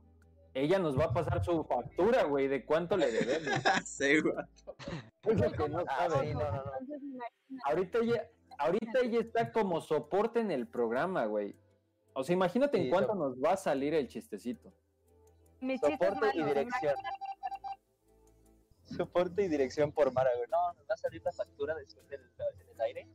ella 0.53 0.80
nos 0.80 0.98
va 0.98 1.06
a 1.06 1.14
pasar 1.14 1.44
su 1.44 1.64
factura, 1.65 2.23
güey, 2.23 2.48
de 2.48 2.64
cuánto 2.65 2.95
le 2.98 3.11
debemos. 3.11 3.48
Sí, 3.85 4.19
güey. 4.22 4.35
Es 5.23 5.40
lo 5.41 5.52
que 5.52 5.69
no 5.69 5.80
Ah, 5.88 6.07
saben. 6.10 6.27
sí, 6.30 6.34
no, 6.34 6.40
no, 6.40 6.52
no. 6.52 6.72
Entonces, 6.80 7.02
imagínate. 7.03 7.69
Ahorita 7.69 7.98
ella, 7.99 8.27
ahorita 8.65 8.99
ella 9.02 9.19
está 9.19 9.52
como 9.52 9.81
soporte 9.81 10.40
en 10.40 10.52
el 10.52 10.68
programa, 10.68 11.26
güey. 11.26 11.56
O 12.14 12.23
sea, 12.23 12.34
imagínate 12.34 12.77
en 12.77 12.90
cuánto 12.90 13.15
nos 13.15 13.35
va 13.41 13.53
a 13.53 13.57
salir 13.57 13.94
el 13.94 14.07
chistecito. 14.07 14.72
Soporte 15.81 16.31
y 16.34 16.44
dirección. 16.44 16.95
Soporte 18.84 19.44
y 19.44 19.48
dirección 19.48 19.91
por 19.91 20.11
Mara, 20.14 20.30
güey. 20.38 20.48
No, 20.49 20.73
nos 20.73 20.84
va 20.84 20.94
a 20.94 20.98
salir 20.98 21.22
la 21.23 21.31
factura 21.31 21.73
después 21.76 22.07
del, 22.10 22.22
en 22.22 22.69
el 22.69 22.81
aire. 22.81 23.07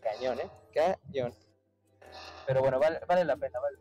Cañón, 0.00 0.40
¿eh? 0.40 0.50
Cañón. 0.74 1.32
Pero 2.46 2.60
bueno, 2.60 2.78
vale, 2.80 3.00
vale 3.06 3.24
la 3.24 3.36
pena, 3.36 3.60
vale. 3.60 3.78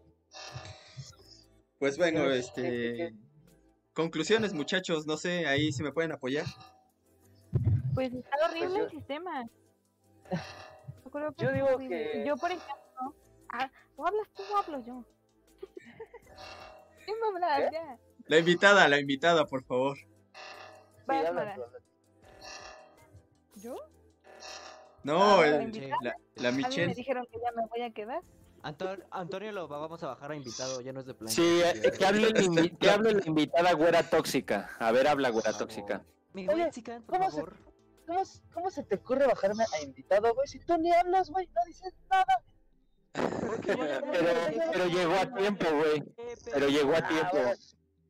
Pues 1.79 1.97
bueno, 1.97 2.19
Pero, 2.21 2.33
este... 2.33 2.61
¿qué- 2.61 2.95
qué- 2.97 3.13
Conclusiones, 3.93 4.53
muchachos, 4.53 5.05
no 5.05 5.17
sé, 5.17 5.47
ahí 5.47 5.71
si 5.73 5.83
me 5.83 5.91
pueden 5.91 6.11
apoyar. 6.13 6.45
Pues 7.93 8.13
está 8.13 8.37
horrible 8.45 8.77
yo- 8.77 8.83
el 8.85 8.91
sistema. 8.91 9.49
Yo, 11.11 11.19
creo 11.19 11.33
que 11.33 11.43
Yo 11.43 11.49
es 11.49 11.55
digo 11.55 11.67
horrible. 11.75 12.11
que- 12.11 12.25
Yo, 12.25 12.37
por 12.37 12.51
ejemplo, 12.51 13.15
ah, 13.49 13.69
o 13.97 14.07
hablas 14.07 14.27
tú 14.35 14.43
o 14.53 14.57
hablo 14.57 14.85
yo. 14.85 15.03
¿Quién 17.05 17.17
va 17.21 17.25
a 17.25 17.29
hablar 17.57 17.71
ya? 17.71 17.97
La 18.27 18.37
invitada, 18.37 18.87
la 18.87 18.99
invitada, 18.99 19.45
por 19.45 19.63
favor. 19.65 19.97
Sí, 19.97 20.05
Vas, 21.05 21.25
habla 21.25 21.53
tú, 21.55 21.63
habla 21.63 21.77
tú. 21.79 23.59
¿Yo? 23.59 23.75
No, 25.03 25.41
Ah, 25.41 25.47
el- 25.47 25.89
la 25.89 25.97
la, 26.01 26.15
la 26.35 26.49
A 26.49 26.51
mí 26.51 26.61
me 26.61 26.67
Michelle. 26.69 26.93
dijeron 26.95 27.25
que 27.29 27.39
ya 27.39 27.51
me 27.51 27.67
voy 27.67 27.81
a 27.81 27.89
quedar. 27.91 28.21
Anton- 28.63 29.03
Antonio 29.09 29.51
lo 29.51 29.67
va- 29.67 29.79
vamos 29.79 30.01
a 30.03 30.07
bajar 30.07 30.31
a 30.31 30.35
invitado, 30.35 30.79
ya 30.81 30.93
no 30.93 30.99
es 30.99 31.07
de 31.07 31.15
plan. 31.15 31.27
Sí, 31.29 31.41
eh, 31.65 31.91
que 31.97 32.05
hable, 32.05 32.29
la 32.29 32.39
invi- 32.39 32.77
que 32.77 32.89
hable 32.89 33.13
la 33.13 33.23
invitada 33.25 33.73
güera 33.73 34.03
tóxica. 34.07 34.69
A 34.79 34.91
ver, 34.91 35.07
habla 35.07 35.29
güera 35.31 35.51
tóxica. 35.57 36.05
Mi 36.33 36.47
Oye, 36.47 36.65
Mexican, 36.65 37.01
por 37.01 37.17
¿cómo 37.17 37.31
se- 37.31 37.37
favor. 37.37 37.57
¿Cómo, 38.11 38.23
s- 38.23 38.41
¿Cómo 38.53 38.69
se 38.69 38.83
te 38.83 38.95
ocurre 38.95 39.25
bajarme 39.25 39.63
a 39.73 39.81
invitado, 39.81 40.33
güey? 40.35 40.45
Si 40.45 40.59
tú 40.59 40.77
ni 40.77 40.91
hablas, 40.91 41.29
güey, 41.29 41.47
no 41.47 41.61
dices 41.65 41.93
nada. 42.09 42.43
Pero, 43.65 44.31
pero 44.71 44.85
llegó 44.87 45.13
a 45.13 45.33
tiempo, 45.33 45.65
güey. 45.71 46.03
Pero 46.51 46.67
llegó 46.67 46.93
a 46.93 46.97
Ah, 46.97 47.07
tiempo. 47.07 47.37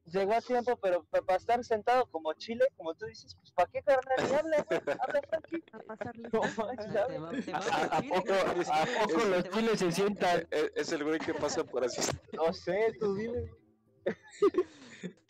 llegó 0.06 0.34
a 0.34 0.42
tiempo, 0.42 0.76
pero 0.78 1.04
para 1.06 1.38
estar 1.38 1.64
sentado 1.64 2.06
como 2.08 2.34
chile, 2.34 2.66
como 2.78 2.94
tú 2.96 3.06
dices, 3.06 3.36
pues 3.36 3.52
¿para 3.52 3.70
qué 3.72 3.82
carnal 3.84 4.28
ni 4.28 4.36
habla, 4.36 4.64
güey? 4.68 4.80
Habla 5.00 5.22
Frankie. 5.30 5.64
A 5.72 5.80
pasarle. 5.88 6.30
No 6.30 6.42
manches, 6.58 7.54
¿A, 7.54 8.02
poco. 8.02 8.34
¿A 8.34 8.86
poco 9.08 9.26
los 9.26 9.50
chiles 9.52 9.80
se 9.80 9.92
sientan? 9.92 10.48
Eh, 10.52 10.72
Es 10.76 10.92
el 10.92 11.04
güey 11.04 11.20
que 11.20 11.34
pasa 11.36 11.64
por 11.64 11.84
así. 11.84 12.02
No 12.34 12.52
sé, 12.54 12.96
tú 13.00 13.14
dile. 13.16 13.52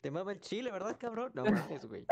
Te 0.02 0.11
mama 0.11 0.31
el 0.31 0.39
chile, 0.39 0.72
¿verdad, 0.72 0.98
cabrón? 0.99 1.31
No 1.34 1.43
mames, 1.43 1.85
güey. 1.85 2.06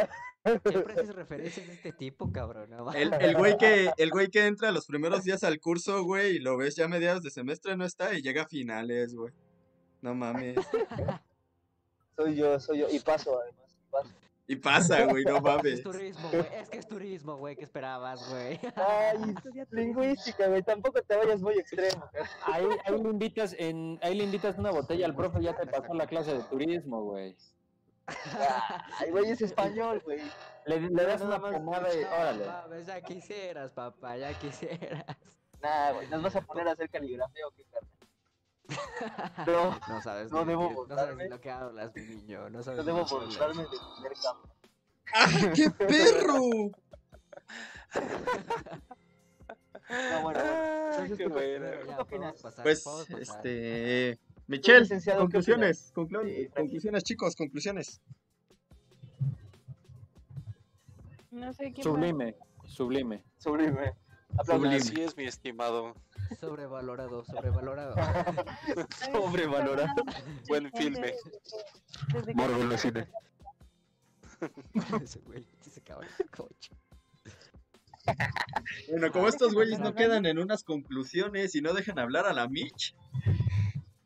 Siempre 0.68 0.94
haces 0.94 1.15
referencias 1.15 1.68
de 1.68 1.73
este 1.73 1.91
tipo, 1.91 2.31
cabrón. 2.31 2.69
No 2.69 2.86
mames. 2.86 3.02
El, 3.02 3.14
el 3.14 3.36
güey 3.36 3.57
que, 3.57 3.91
el 3.98 4.10
güey 4.11 4.30
que 4.30 4.45
entra 4.45 4.72
los 4.72 4.86
primeros 4.86 5.23
días 5.23 5.44
al 5.44 5.60
curso, 5.60 6.03
güey, 6.03 6.36
y 6.36 6.40
lo 6.40 6.57
ves 6.57 6.76
ya 6.76 6.86
a 6.86 6.88
mediados 6.88 7.23
de 7.23 7.31
semestre, 7.31 7.76
no 7.76 7.86
está, 7.86 8.14
y 8.14 8.22
llega 8.22 8.44
a 8.44 8.48
finales, 8.48 9.15
güey. 9.15 9.34
No 10.02 10.15
mames. 10.15 10.57
Soy 12.15 12.36
yo, 12.36 12.60
soy 12.60 12.80
yo. 12.80 12.88
Y 12.90 12.99
paso, 12.99 13.40
además. 13.40 13.77
y 13.77 13.91
paso. 13.91 14.19
Y 14.50 14.56
pasa, 14.56 15.06
güey, 15.06 15.24
no 15.26 15.38
Es 15.38 15.42
mames. 15.44 15.84
turismo, 15.84 16.28
güey. 16.30 16.46
Es 16.56 16.70
que 16.70 16.78
es 16.80 16.88
turismo, 16.88 17.38
güey. 17.38 17.56
¿Qué 17.56 17.64
esperabas, 17.66 18.28
güey? 18.32 18.60
Ay, 18.76 19.36
lingüística, 19.72 20.48
güey. 20.48 20.64
Tampoco 20.64 21.02
te 21.04 21.16
vayas 21.16 21.40
muy 21.40 21.54
extremo. 21.54 22.04
Ahí, 22.46 22.66
ahí 22.86 22.98
le 23.02 23.10
invitas 23.10 23.56
en, 23.60 24.00
ahí 24.02 24.16
le 24.16 24.24
invitas 24.24 24.58
una 24.58 24.72
botella 24.72 25.06
al 25.06 25.16
profe, 25.16 25.42
ya 25.44 25.56
te 25.56 25.68
pasó 25.68 25.94
la 25.94 26.08
clase 26.08 26.34
de 26.34 26.44
turismo, 26.46 27.04
güey. 27.04 27.38
Ay, 29.00 29.12
güey, 29.12 29.30
es 29.30 29.42
español, 29.42 30.02
güey. 30.04 30.20
Le, 30.66 30.80
le 30.82 31.04
das 31.04 31.22
una 31.22 31.40
pomada 31.40 31.94
y 31.94 32.02
No, 32.02 32.08
órale. 32.10 32.46
mames, 32.48 32.88
ya 32.88 33.02
quisieras, 33.02 33.72
papá, 33.72 34.18
ya 34.18 34.34
quisieras. 34.40 35.06
Nah, 35.62 35.92
güey, 35.92 36.08
¿nos 36.08 36.24
vas 36.24 36.36
a 36.36 36.42
poner 36.42 36.68
a 36.68 36.72
hacer 36.72 36.90
caligrafía 36.90 37.46
o 37.48 37.52
qué, 37.52 37.64
carnal? 37.66 37.92
No, 39.48 39.80
No 39.88 40.02
sabes, 40.02 40.32
No 40.32 40.41
ni- 40.46 40.50
debo 40.52 40.86
no 40.88 40.96
sabes 40.96 41.30
lo 41.30 41.40
que 41.41 41.50
hablas, 41.52 41.96
mi 41.96 42.02
niño. 42.04 42.50
No 42.50 42.62
sabes 42.64 42.78
no 42.80 42.84
de 42.84 42.91
debo 42.94 43.06
burlarme 43.06 43.64
de 43.64 43.70
tener 43.70 44.14
cámara. 44.22 44.54
¡Ah, 45.14 45.52
qué 45.56 45.70
perro! 45.72 46.72
No, 49.90 50.22
bueno, 50.22 50.40
qué 50.40 51.10
¿tú 51.10 51.18
qué- 51.18 51.28
buena. 51.28 51.72
¿tú 51.72 51.88
Ya, 51.88 51.96
qué 51.96 52.02
opinas? 52.02 52.08
podemos 52.10 52.41
pasar, 52.41 52.64
Pues, 52.64 52.86
este... 53.20 54.20
Michelle, 54.48 54.80
licenciado, 54.82 55.20
¿qué 55.20 55.24
conclusiones, 55.26 55.94
conclu- 55.94 56.50
conclusiones, 56.54 57.04
chicos, 57.04 57.36
conclusiones. 57.36 58.02
No 61.32 61.54
sé. 61.54 61.72
Sublime, 61.82 62.36
sublime. 62.66 63.24
Sublime. 63.38 63.94
Aplausos. 64.38 64.56
Sublime. 64.56 64.76
Así 64.78 65.02
es, 65.02 65.16
mi 65.18 65.26
estimado. 65.26 65.94
Sobrevalorado, 66.39 67.23
sobrevalorado. 67.26 67.95
Sobrevalorado. 69.11 70.03
Buen 70.47 70.72
filme. 70.72 71.14
Morbo 72.34 72.77
cine. 72.77 73.07
Ese 75.03 75.19
güey, 75.19 75.45
ese 75.68 75.81
cabrón, 75.81 76.10
coche. 76.35 76.72
Bueno, 78.89 79.11
como 79.11 79.27
estos 79.27 79.53
güeyes 79.53 79.80
no 79.80 79.93
quedan 79.93 80.26
en 80.26 80.39
unas 80.39 80.64
conclusiones 80.64 81.56
y 81.56 81.61
no 81.61 81.73
dejan 81.73 81.99
hablar 81.99 82.26
a 82.26 82.34
la 82.34 82.47
Mitch. 82.47 82.95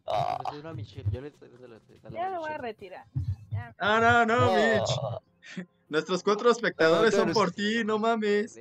Ah, 0.07 0.39
Yo 0.51 1.21
le 1.21 1.27
estoy 1.27 1.49
dando 1.49 1.67
la- 1.67 1.79
Ya 2.09 2.29
me 2.31 2.39
voy 2.39 2.51
a 2.51 2.57
retirar. 2.57 3.05
Ya. 3.51 3.75
Ah, 3.77 3.99
no, 3.99 4.25
no, 4.25 4.47
no. 4.47 4.53
Mitch. 4.55 5.67
Nuestros 5.89 6.23
cuatro 6.23 6.49
espectadores 6.49 7.13
son 7.13 7.31
por 7.31 7.51
ti, 7.51 7.83
no 7.85 7.99
mames. 7.99 8.59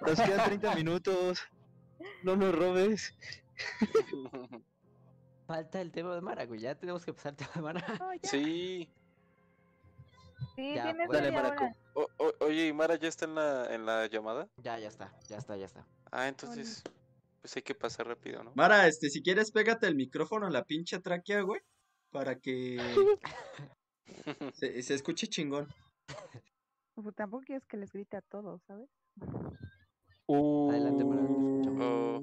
Nos 0.00 0.20
quedan 0.20 0.44
30 0.46 0.74
minutos. 0.76 1.40
No 2.22 2.36
nos 2.36 2.54
robes. 2.54 3.14
Falta 5.46 5.80
el 5.80 5.90
tema 5.92 6.14
de 6.14 6.20
Mara, 6.20 6.44
güey. 6.46 6.60
Ya 6.60 6.74
tenemos 6.74 7.04
que 7.04 7.12
pasar 7.12 7.32
el 7.32 7.36
tema 7.38 7.52
de 7.54 7.62
Mara. 7.62 7.86
Ya. 8.22 8.28
Sí. 8.28 8.90
Sí, 10.54 10.74
Ya, 10.74 10.84
tienes 10.84 11.06
pues. 11.08 11.22
Dale, 11.22 11.36
hora. 11.36 11.72
O- 11.94 12.06
o- 12.18 12.44
oye, 12.44 12.66
¿y 12.68 12.72
Mara 12.72 12.96
ya 12.96 13.08
está 13.08 13.24
en 13.24 13.34
la, 13.34 13.74
en 13.74 13.86
la 13.86 14.06
llamada? 14.06 14.48
Ya, 14.58 14.78
ya 14.78 14.88
está, 14.88 15.12
ya 15.28 15.36
está, 15.38 15.56
ya 15.56 15.66
está. 15.66 15.86
Ah, 16.10 16.28
entonces, 16.28 16.82
pues 17.40 17.56
hay 17.56 17.62
que 17.62 17.74
pasar 17.74 18.06
rápido, 18.06 18.42
¿no? 18.44 18.52
Mara, 18.54 18.86
este, 18.86 19.08
si 19.10 19.22
quieres, 19.22 19.50
pégate 19.50 19.86
el 19.86 19.94
micrófono 19.96 20.46
a 20.46 20.50
la 20.50 20.64
pinche 20.64 20.98
tráquea, 21.00 21.40
güey. 21.42 21.60
Para 22.10 22.36
que 22.38 22.78
se, 24.54 24.82
se 24.82 24.94
escuche 24.94 25.26
chingón. 25.26 25.68
Pues 26.94 27.14
tampoco 27.14 27.44
quieres 27.44 27.66
que 27.66 27.76
les 27.76 27.92
grite 27.92 28.16
a 28.16 28.22
todos, 28.22 28.62
¿sabes? 28.66 28.88
Adelante, 30.28 31.04
Mara. 31.04 31.22
Oh, 31.80 32.22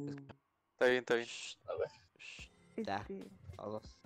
está 0.74 0.86
bien, 0.88 1.00
está 1.00 1.16
bien. 1.16 1.28
Ya. 2.78 2.98
Este, 2.98 3.28
Todos. 3.56 4.00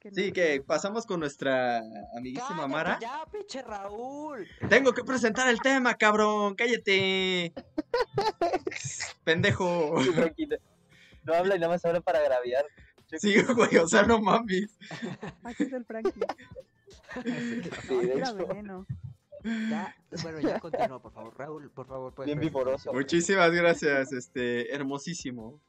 que 0.00 0.10
no 0.10 0.14
Sí, 0.14 0.32
que 0.32 0.62
pasamos 0.66 1.06
con 1.06 1.20
nuestra 1.20 1.80
amiguísima 2.16 2.66
Mara. 2.66 2.98
¡Cállate 2.98 3.06
ya, 3.06 3.30
pinche 3.30 3.62
Raúl! 3.62 4.48
Tengo 4.68 4.92
que 4.92 5.04
presentar 5.04 5.48
el 5.48 5.60
tema, 5.60 5.94
cabrón. 5.94 6.54
Cállate. 6.54 7.52
Pendejo. 9.24 9.94
No 11.24 11.34
habla 11.34 11.54
y 11.54 11.58
nada 11.60 11.72
más 11.72 11.84
habla 11.84 12.00
para 12.00 12.18
agraviar. 12.18 12.66
Sí, 13.18 13.40
güey, 13.42 13.76
o 13.76 13.86
sea, 13.86 14.02
no 14.02 14.20
mames. 14.20 14.76
Aquí 15.44 15.64
es 15.64 15.72
el 15.72 15.84
Frankie. 15.84 16.20
Sí, 17.88 17.96
de 17.96 18.18
hecho, 18.18 18.34
veneno. 18.46 18.86
Ya, 19.44 19.94
bueno, 20.22 20.40
ya 20.40 20.60
continúa, 20.60 21.00
por 21.02 21.12
favor. 21.12 21.36
Raúl, 21.36 21.70
por 21.70 21.86
favor, 21.86 22.14
bien 22.24 22.38
vivoroso. 22.40 22.92
Muchísimas 22.92 23.50
gracias, 23.50 24.12
este, 24.12 24.72
hermosísimo. 24.74 25.60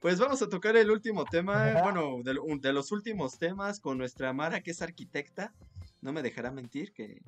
Pues 0.00 0.18
vamos 0.18 0.42
a 0.42 0.48
tocar 0.48 0.76
el 0.76 0.90
último 0.90 1.24
tema, 1.24 1.80
bueno, 1.82 2.16
de, 2.24 2.34
lo- 2.34 2.44
de 2.60 2.72
los 2.72 2.90
últimos 2.90 3.38
temas 3.38 3.78
con 3.78 3.98
nuestra 3.98 4.32
Mara, 4.32 4.60
que 4.60 4.72
es 4.72 4.82
arquitecta. 4.82 5.54
No 6.00 6.12
me 6.12 6.22
dejará 6.22 6.50
mentir 6.50 6.92
que, 6.92 7.22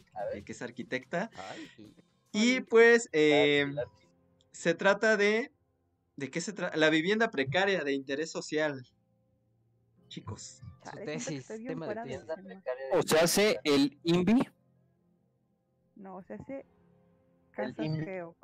que 0.44 0.52
es 0.52 0.62
arquitecta. 0.62 1.30
Ay, 1.50 1.70
y- 1.78 1.94
Y 2.56 2.60
pues 2.62 3.08
eh, 3.12 3.72
se 4.50 4.74
trata 4.74 5.16
de... 5.16 5.52
¿De 6.16 6.30
qué 6.30 6.40
se 6.40 6.52
trata? 6.52 6.76
La 6.76 6.90
vivienda 6.90 7.30
precaria 7.30 7.82
de 7.84 7.92
interés 7.92 8.30
social. 8.30 8.84
Chicos. 10.08 10.60
Tesis, 11.04 11.46
tema 11.66 11.86
de 11.88 12.18
de. 12.18 12.18
O 12.92 13.02
sea, 13.02 13.22
hace 13.22 13.58
el 13.64 13.98
INVI. 14.04 14.48
No, 15.96 16.22
se 16.22 16.34
hace 16.34 16.66
casas 17.52 17.76
geo. 17.76 18.36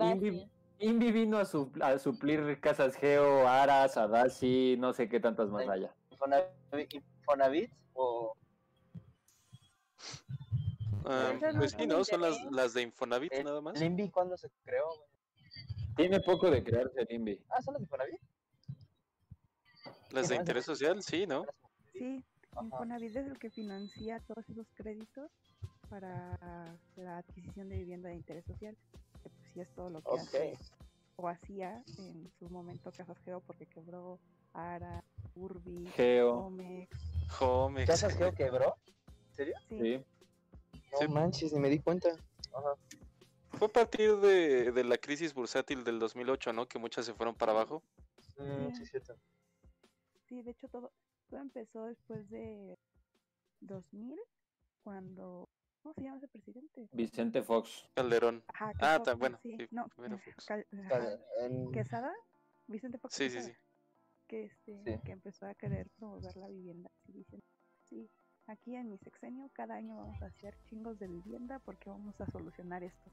Invi, 0.00 0.50
Invi 0.78 1.12
vino 1.12 1.38
a, 1.38 1.44
su- 1.44 1.70
a 1.82 1.98
suplir 1.98 2.58
Casas 2.60 2.96
Geo, 2.96 3.46
Aras, 3.46 3.96
Adasi, 3.96 4.76
no 4.78 4.92
sé 4.92 5.08
qué 5.08 5.20
tantas 5.20 5.48
más. 5.50 5.64
Infonavi- 6.10 6.88
Infonavit 6.92 7.70
o 7.94 8.34
Ah, 11.04 11.32
pues 11.56 11.72
sí, 11.72 11.86
¿no? 11.86 12.04
Son 12.04 12.20
las, 12.20 12.74
de 12.74 12.82
Infonavit 12.82 13.32
el, 13.32 13.44
nada 13.44 13.60
más. 13.60 13.76
el 13.80 13.84
INVI 13.88 14.10
cuándo 14.10 14.36
se 14.36 14.48
creó. 14.64 14.86
güey? 14.86 15.08
Tiene 15.96 16.20
poco 16.20 16.50
de 16.50 16.62
crearse 16.62 17.00
el 17.00 17.10
INVI. 17.10 17.40
Ah, 17.48 17.60
son 17.62 17.74
las 17.74 17.80
de 17.80 17.84
Infonavit. 17.84 18.20
Las 20.10 20.28
de 20.28 20.36
interés 20.36 20.64
social, 20.64 21.02
sí, 21.02 21.26
¿no? 21.26 21.44
Sí, 21.92 22.24
Ajá. 22.52 22.64
Infonavit 22.64 23.16
es 23.16 23.26
el 23.26 23.38
que 23.38 23.50
financia 23.50 24.20
todos 24.26 24.48
esos 24.48 24.66
créditos 24.74 25.30
para 25.88 26.36
la 26.96 27.18
adquisición 27.18 27.68
de 27.68 27.76
vivienda 27.78 28.08
de 28.08 28.16
interés 28.16 28.44
social. 28.44 28.76
Que 29.22 29.28
pues 29.28 29.48
sí 29.52 29.60
es 29.60 29.68
todo 29.74 29.90
lo 29.90 30.02
que 30.02 30.18
hace 30.18 30.58
o 31.16 31.28
hacía 31.28 31.82
en 31.98 32.30
su 32.38 32.48
momento 32.48 32.90
Casas 32.92 33.18
Geo 33.24 33.40
porque 33.40 33.66
quebró 33.66 34.18
Ara, 34.54 35.04
Urbi, 35.34 35.86
Geo, 35.94 36.42
Comex. 36.44 36.88
Homex. 37.40 37.86
¿Casas 37.86 38.16
Geo 38.16 38.34
quebró? 38.34 38.74
¿En 39.06 39.34
serio? 39.36 39.54
Sí, 39.68 39.78
sí. 39.78 40.04
No 40.92 40.98
Sí. 40.98 41.08
manches, 41.08 41.52
ni 41.52 41.60
me 41.60 41.68
di 41.68 41.78
cuenta. 41.78 42.08
Ajá. 42.08 42.74
Fue 43.50 43.66
a 43.68 43.72
partir 43.72 44.16
de, 44.16 44.72
de 44.72 44.84
la 44.84 44.96
crisis 44.96 45.34
bursátil 45.34 45.84
del 45.84 45.98
2008, 45.98 46.52
¿no? 46.52 46.66
Que 46.66 46.78
muchas 46.78 47.04
se 47.04 47.12
fueron 47.14 47.34
para 47.34 47.52
abajo. 47.52 47.82
Mm, 48.38 48.72
sí, 48.72 48.82
es 48.84 48.90
cierto. 48.90 49.14
sí, 50.26 50.42
de 50.42 50.52
hecho 50.52 50.68
todo, 50.68 50.92
todo 51.30 51.40
empezó 51.40 51.86
después 51.86 52.28
de 52.28 52.76
2000 53.60 54.18
cuando... 54.82 55.48
¿Cómo 55.82 55.94
se 55.94 56.02
llama 56.02 56.18
ese 56.18 56.28
presidente? 56.28 56.88
Vicente 56.92 57.42
Fox. 57.42 57.88
Calderón. 57.94 58.44
Ajá, 58.48 58.72
Ah, 58.80 58.96
Fox, 58.96 59.04
ta- 59.06 59.12
¿no? 59.12 59.18
bueno, 59.18 59.38
sí, 59.42 59.56
sí, 59.56 59.66
no, 59.70 59.88
primero 59.88 60.18
Fox. 60.24 60.44
Cal- 60.46 60.66
ajá, 60.72 60.88
Cal- 60.88 61.24
en- 61.40 61.72
Quesada, 61.72 62.12
Vicente 62.66 62.98
Fox 62.98 63.14
Sí, 63.14 63.30
sí, 63.30 63.36
Quesada, 63.36 63.54
sí. 63.54 63.60
que 64.26 64.44
este, 64.44 64.82
Sí. 64.84 65.00
que 65.04 65.12
empezó 65.12 65.46
a 65.46 65.54
querer 65.54 65.88
promover 65.96 66.36
la 66.36 66.48
vivienda, 66.48 66.90
y 67.06 67.12
dicen, 67.12 67.40
sí, 67.88 68.10
aquí 68.46 68.74
en 68.76 68.90
mi 68.90 68.98
sexenio 68.98 69.48
cada 69.54 69.74
año 69.76 69.96
vamos 69.96 70.20
a 70.20 70.26
hacer 70.26 70.54
chingos 70.68 70.98
de 70.98 71.06
vivienda 71.08 71.58
porque 71.60 71.88
vamos 71.88 72.20
a 72.20 72.26
solucionar 72.30 72.82
esto. 72.82 73.10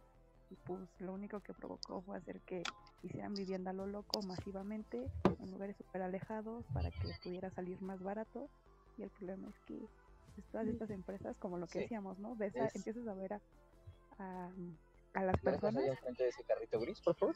Y 0.49 0.55
pues 0.65 0.79
lo 0.99 1.13
único 1.13 1.39
que 1.41 1.53
provocó 1.53 2.01
fue 2.01 2.17
hacer 2.17 2.39
que 2.41 2.63
hicieran 3.03 3.33
vivienda 3.33 3.71
a 3.71 3.73
lo 3.73 3.85
loco 3.85 4.21
masivamente 4.23 5.05
en 5.39 5.51
lugares 5.51 5.75
súper 5.77 6.01
alejados 6.01 6.65
para 6.73 6.89
que 6.89 7.09
pudiera 7.23 7.49
salir 7.51 7.81
más 7.81 8.01
barato. 8.01 8.49
Y 8.97 9.03
el 9.03 9.09
problema 9.11 9.49
es 9.49 9.59
que 9.65 9.77
pues, 10.35 10.47
todas 10.51 10.67
estas 10.67 10.89
empresas, 10.89 11.35
como 11.37 11.57
lo 11.57 11.67
que 11.67 11.73
Sí. 11.73 11.79
decíamos, 11.79 12.17
¿no? 12.19 12.35
Ves 12.35 12.55
a- 12.55 12.65
Es- 12.67 12.75
empiezas 12.75 13.07
a 13.07 13.13
ver 13.13 13.33
a, 13.33 13.41
a, 14.19 14.45
a 15.13 15.23
las 15.23 15.43
¿Me 15.43 15.51
dejas 15.51 15.61
personas. 15.61 15.83
ahí 15.83 15.89
enfrente 15.89 16.23
de 16.23 16.29
ese 16.29 16.43
carrito 16.43 16.79
gris, 16.79 17.01
por 17.01 17.15
favor? 17.15 17.35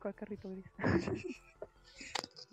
¿Cuál 0.00 0.14
carrito 0.14 0.48
gris? 0.50 0.64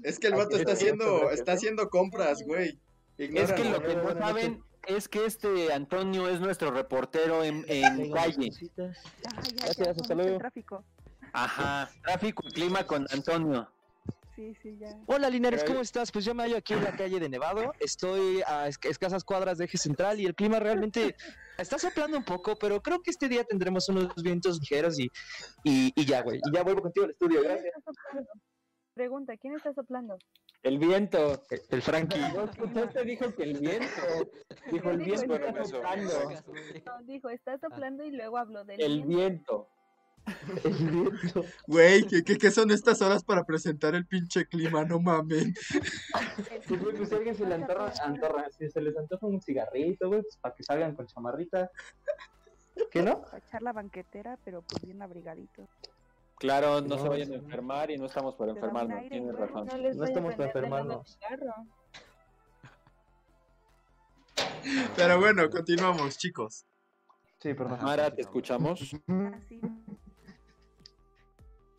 Es 0.03 0.19
que 0.19 0.27
el 0.27 0.35
vato 0.35 0.57
está 0.57 0.73
haciendo, 0.73 1.31
está 1.31 1.53
haciendo 1.53 1.89
compras, 1.89 2.43
güey. 2.45 2.79
Es 3.17 3.51
que 3.53 3.63
lo 3.63 3.81
que 3.81 3.95
no 3.95 4.13
saben 4.13 4.63
es 4.85 5.07
que 5.09 5.25
este 5.25 5.73
Antonio 5.73 6.27
es 6.29 6.39
nuestro 6.39 6.71
reportero 6.71 7.43
en, 7.43 7.65
en 7.67 8.11
calle. 8.11 8.49
Ya, 8.77 8.93
Gracias, 9.23 9.77
ya, 9.77 9.91
hasta 9.91 10.15
luego. 10.15 10.37
tráfico. 10.37 10.83
Ajá. 11.33 11.89
Tráfico 12.03 12.43
y 12.47 12.51
clima 12.51 12.85
con 12.85 13.05
Antonio. 13.11 13.69
Sí, 14.35 14.55
sí, 14.61 14.77
ya. 14.79 14.95
Hola 15.07 15.29
Linares, 15.31 15.63
¿cómo 15.63 15.81
estás? 15.81 16.11
Pues 16.11 16.23
yo 16.23 16.35
me 16.35 16.43
hallo 16.43 16.57
aquí 16.57 16.73
en 16.73 16.83
la 16.83 16.95
calle 16.95 17.19
de 17.19 17.27
Nevado. 17.27 17.73
Estoy 17.79 18.41
a 18.45 18.67
esc- 18.67 18.87
escasas 18.87 19.23
cuadras 19.23 19.57
de 19.57 19.65
eje 19.65 19.79
central 19.79 20.19
y 20.19 20.27
el 20.27 20.35
clima 20.35 20.59
realmente 20.59 21.15
está 21.57 21.79
soplando 21.79 22.17
un 22.17 22.23
poco, 22.23 22.55
pero 22.55 22.79
creo 22.83 23.01
que 23.01 23.09
este 23.09 23.27
día 23.29 23.43
tendremos 23.43 23.89
unos 23.89 24.13
vientos 24.21 24.59
ligeros 24.59 24.99
y, 24.99 25.09
y, 25.63 25.91
y 25.95 26.05
ya, 26.05 26.21
güey. 26.21 26.39
Y 26.45 26.51
ya 26.55 26.61
vuelvo 26.61 26.83
contigo 26.83 27.05
al 27.05 27.11
estudio, 27.13 27.39
¿Quién 27.41 27.51
gracias. 27.51 27.73
Pregunta, 28.93 29.35
¿quién 29.37 29.55
está 29.55 29.73
soplando? 29.73 30.17
El 30.63 30.79
viento. 30.79 31.43
El, 31.49 31.61
el 31.69 31.81
Frankie. 31.81 32.19
No 32.33 32.43
escuchaste, 32.45 33.03
dijo 33.03 33.33
que 33.33 33.43
el 33.43 33.59
viento. 33.59 34.31
Dijo 34.71 34.89
el 34.89 34.97
viento 34.97 35.35
está 35.35 35.65
soplando. 35.65 36.31
No, 36.85 37.03
dijo, 37.03 37.29
está 37.29 37.57
soplando 37.57 38.03
y 38.03 38.11
luego 38.11 38.37
habló 38.37 38.65
del 38.65 38.81
El 38.81 39.03
viento. 39.03 39.69
viento. 40.27 40.65
El 40.65 40.73
viento. 40.73 41.45
Güey, 41.67 42.03
¿qué, 42.07 42.23
qué, 42.23 42.37
qué 42.37 42.51
son 42.51 42.69
estas 42.71 43.01
horas 43.01 43.23
para 43.23 43.45
presentar 43.45 43.95
el 43.95 44.05
pinche 44.05 44.45
clima? 44.45 44.83
No 44.83 44.99
mamen. 44.99 45.53
Sí, 46.67 46.75
güey, 46.75 46.95
pues 46.97 47.09
si 47.09 47.15
alguien 47.15 47.35
se 47.35 47.45
le 47.45 47.55
antorra, 47.55 47.93
antorra, 48.03 48.49
si 48.49 48.69
se 48.69 48.81
les 48.81 48.97
antoja 48.97 49.25
un 49.25 49.41
cigarrito, 49.41 50.09
güey, 50.09 50.21
pues 50.23 50.35
para 50.37 50.53
que 50.53 50.63
salgan 50.63 50.95
con 50.95 51.07
chamarrita. 51.07 51.71
¿Qué 52.91 53.01
no? 53.01 53.21
Para 53.21 53.37
echar 53.37 53.61
la 53.61 53.71
banquetera, 53.73 54.37
pero 54.43 54.61
pues 54.63 54.83
bien 54.83 55.01
abrigaditos. 55.01 55.69
Claro, 56.39 56.81
no 56.81 56.97
se 56.99 57.09
vayan 57.09 57.31
a 57.31 57.35
enfermar 57.35 57.89
y 57.91 57.97
no 57.97 58.05
estamos 58.05 58.35
un 58.39 58.49
enfermarnos. 58.49 58.97
aire, 58.99 59.09
Tienes 59.09 59.35
razón. 59.35 59.65
No 59.67 59.77
les 59.77 59.95
No 59.95 60.03
estamos 60.05 60.35
para 60.35 60.45
enfermarnos. 60.47 61.19
Pero 64.95 65.19
bueno, 65.19 65.49
continuamos, 65.49 66.17
chicos. 66.17 66.65
Sí, 67.39 67.53
perdón. 67.53 67.79
Mara, 67.81 68.13
te 68.13 68.21
escuchamos. 68.21 68.81
Así. 69.33 69.59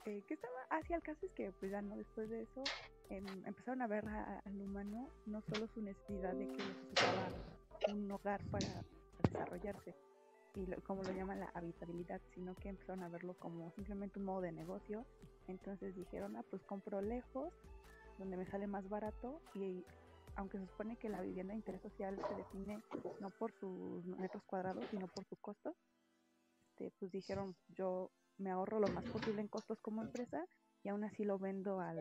Eh, 0.07 0.23
¿Qué 0.27 0.35
estaba? 0.35 0.55
Ah, 0.71 0.81
sí, 0.87 0.93
el 0.95 1.03
caso 1.03 1.25
es 1.27 1.33
que, 1.33 1.53
pues 1.53 1.71
ya 1.71 1.83
no, 1.83 1.97
después 1.97 2.29
de 2.31 2.43
eso, 2.43 2.63
em, 3.11 3.27
empezaron 3.47 3.83
a 3.83 3.87
ver 3.87 4.07
a- 4.07 4.41
al 4.45 4.61
humano 4.61 5.09
no 5.27 5.43
solo 5.43 5.67
su 5.75 5.83
necesidad 5.83 6.33
de 6.33 6.47
que 6.49 6.57
necesitaba 6.57 7.29
un 7.95 8.11
hogar 8.11 8.41
para 8.51 8.83
desarrollarse, 9.23 9.95
y 10.59 10.67
lo- 10.67 10.81
como 10.83 11.03
lo 11.03 11.13
llaman 11.13 11.41
la 11.41 11.51
habitabilidad, 11.55 12.21
sino 12.35 12.55
que 12.57 12.69
empezaron 12.71 13.03
a 13.05 13.09
verlo 13.09 13.35
como 13.39 13.71
simplemente 13.73 14.19
un 14.19 14.25
modo 14.27 14.41
de 14.43 14.53
negocio. 14.53 15.05
Entonces 15.47 15.95
dijeron, 15.95 16.37
ah, 16.37 16.45
pues 16.51 16.63
compro 16.65 17.01
lejos, 17.01 17.53
donde 18.19 18.37
me 18.37 18.47
sale 18.47 18.67
más 18.67 18.89
barato, 18.89 19.41
y 19.55 19.85
aunque 20.37 20.59
se 20.59 20.67
supone 20.67 20.97
que 20.97 21.09
la 21.09 21.23
vivienda 21.23 21.53
de 21.53 21.59
interés 21.59 21.81
social 21.83 22.19
se 22.29 22.35
define 22.35 22.83
no 23.21 23.31
por 23.31 23.53
sus 23.61 24.05
metros 24.05 24.43
cuadrados, 24.45 24.85
sino 24.91 25.07
por 25.09 25.25
su 25.27 25.37
costo, 25.37 25.75
este, 26.71 26.93
pues 26.99 27.11
dijeron, 27.13 27.57
yo 27.77 28.11
me 28.39 28.51
ahorro 28.51 28.79
lo 28.81 28.89
más 28.89 29.05
posible 29.07 29.41
en 29.41 29.49
costos 29.49 29.79
como 29.81 30.03
empresa 30.03 30.45
y 30.83 30.89
aún 30.89 31.05
así 31.05 31.25
lo 31.25 31.39
vendo 31.39 31.81
al, 31.81 31.99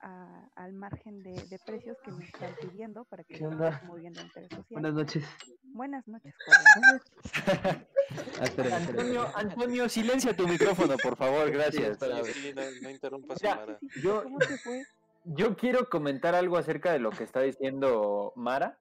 a- 0.00 0.48
al 0.56 0.72
margen 0.72 1.22
de, 1.22 1.32
de 1.32 1.58
precios 1.64 1.96
que 2.04 2.12
me 2.12 2.24
están 2.24 2.54
pidiendo 2.60 3.04
para 3.06 3.24
que 3.24 3.34
¿Qué 3.34 3.40
yo 3.40 3.48
onda? 3.48 3.68
esté 3.70 3.80
como 3.80 3.94
vivienda 3.94 4.20
de 4.20 4.26
interés 4.26 4.50
social. 4.56 4.64
Buenas 4.82 4.94
noches. 4.94 5.24
Buenas 5.64 6.08
noches, 6.08 6.34
joven. 6.46 7.86
Ah, 8.38 8.76
Antonio. 8.76 9.26
Antonio, 9.34 9.88
silencia 9.88 10.36
tu 10.36 10.46
micrófono, 10.46 10.96
por 11.02 11.16
favor, 11.16 11.50
gracias. 11.50 11.98
Sí, 11.98 12.32
sí, 12.34 12.52
no, 12.54 12.62
no 12.82 12.90
interrumpas. 12.90 13.42
Mara. 13.42 13.78
Yo- 14.02 14.22
¿Cómo 14.22 14.40
se 14.42 14.58
fue? 14.58 14.82
Yo 15.24 15.56
quiero 15.56 15.88
comentar 15.88 16.34
algo 16.34 16.58
acerca 16.58 16.92
de 16.92 16.98
lo 16.98 17.10
que 17.10 17.24
está 17.24 17.40
diciendo 17.40 18.32
Mara, 18.36 18.78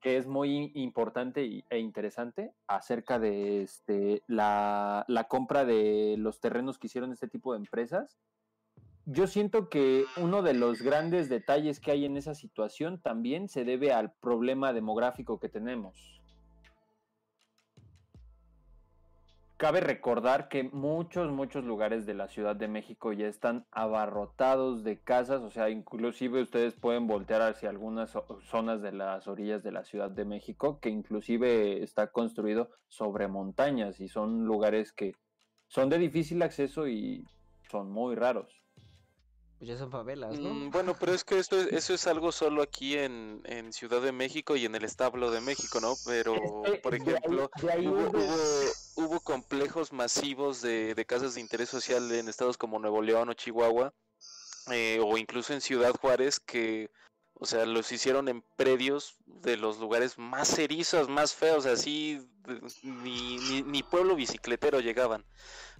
que 0.00 0.16
es 0.16 0.26
muy 0.26 0.72
importante 0.74 1.64
e 1.68 1.78
interesante 1.78 2.54
acerca 2.66 3.18
de 3.18 3.62
este, 3.62 4.22
la, 4.26 5.04
la 5.06 5.24
compra 5.24 5.64
de 5.66 6.16
los 6.18 6.40
terrenos 6.40 6.78
que 6.78 6.86
hicieron 6.86 7.12
este 7.12 7.28
tipo 7.28 7.52
de 7.52 7.58
empresas. 7.58 8.16
Yo 9.08 9.28
siento 9.28 9.68
que 9.68 10.04
uno 10.16 10.42
de 10.42 10.52
los 10.52 10.82
grandes 10.82 11.28
detalles 11.28 11.78
que 11.78 11.92
hay 11.92 12.04
en 12.04 12.16
esa 12.16 12.34
situación 12.34 13.00
también 13.00 13.48
se 13.48 13.64
debe 13.64 13.92
al 13.92 14.12
problema 14.12 14.72
demográfico 14.72 15.38
que 15.38 15.48
tenemos. 15.48 16.20
Cabe 19.58 19.80
recordar 19.80 20.48
que 20.48 20.64
muchos, 20.64 21.30
muchos 21.30 21.64
lugares 21.64 22.04
de 22.04 22.14
la 22.14 22.26
Ciudad 22.26 22.56
de 22.56 22.66
México 22.66 23.12
ya 23.12 23.28
están 23.28 23.64
abarrotados 23.70 24.82
de 24.82 24.98
casas, 24.98 25.40
o 25.40 25.50
sea, 25.50 25.70
inclusive 25.70 26.42
ustedes 26.42 26.74
pueden 26.74 27.06
voltear 27.06 27.42
hacia 27.42 27.70
algunas 27.70 28.12
zo- 28.12 28.40
zonas 28.42 28.82
de 28.82 28.90
las 28.90 29.28
orillas 29.28 29.62
de 29.62 29.70
la 29.70 29.84
Ciudad 29.84 30.10
de 30.10 30.24
México, 30.24 30.80
que 30.80 30.90
inclusive 30.90 31.80
está 31.82 32.08
construido 32.08 32.70
sobre 32.88 33.28
montañas 33.28 34.00
y 34.00 34.08
son 34.08 34.44
lugares 34.46 34.92
que 34.92 35.14
son 35.68 35.88
de 35.90 35.98
difícil 35.98 36.42
acceso 36.42 36.88
y 36.88 37.24
son 37.70 37.90
muy 37.90 38.16
raros. 38.16 38.65
Pues 39.58 39.70
ya 39.70 39.78
son 39.78 39.90
favelas, 39.90 40.38
¿no? 40.38 40.50
Mm, 40.50 40.70
bueno, 40.70 40.94
pero 40.98 41.12
es 41.14 41.24
que 41.24 41.38
esto 41.38 41.58
es- 41.58 41.72
eso 41.72 41.94
es 41.94 42.06
algo 42.06 42.30
solo 42.30 42.62
aquí 42.62 42.96
en, 42.98 43.40
en 43.46 43.72
Ciudad 43.72 44.02
de 44.02 44.12
México 44.12 44.54
y 44.56 44.66
en 44.66 44.74
el 44.74 44.84
establo 44.84 45.30
de 45.30 45.40
México, 45.40 45.80
¿no? 45.80 45.96
Pero, 46.04 46.34
por 46.82 46.92
de 46.92 46.98
ahí- 46.98 47.16
ejemplo, 47.16 47.50
de 47.62 47.72
ahí 47.72 47.86
hubo, 47.86 48.10
hubo, 48.10 49.06
hubo 49.06 49.20
complejos 49.20 49.92
masivos 49.92 50.60
de, 50.60 50.94
de 50.94 51.04
casas 51.06 51.34
de 51.34 51.40
interés 51.40 51.70
social 51.70 52.10
en 52.12 52.28
estados 52.28 52.58
como 52.58 52.78
Nuevo 52.78 53.00
León 53.00 53.30
o 53.30 53.34
Chihuahua, 53.34 53.94
eh, 54.70 55.00
o 55.02 55.16
incluso 55.16 55.54
en 55.54 55.62
Ciudad 55.62 55.94
Juárez, 55.98 56.38
que, 56.38 56.90
o 57.32 57.46
sea, 57.46 57.64
los 57.64 57.90
hicieron 57.92 58.28
en 58.28 58.42
predios 58.56 59.16
de 59.24 59.56
los 59.56 59.78
lugares 59.78 60.18
más 60.18 60.58
erizos, 60.58 61.08
más 61.08 61.34
feos, 61.34 61.64
así, 61.64 62.20
ni, 62.82 63.38
ni, 63.38 63.62
ni 63.62 63.82
pueblo 63.82 64.16
bicicletero 64.16 64.80
llegaban 64.80 65.24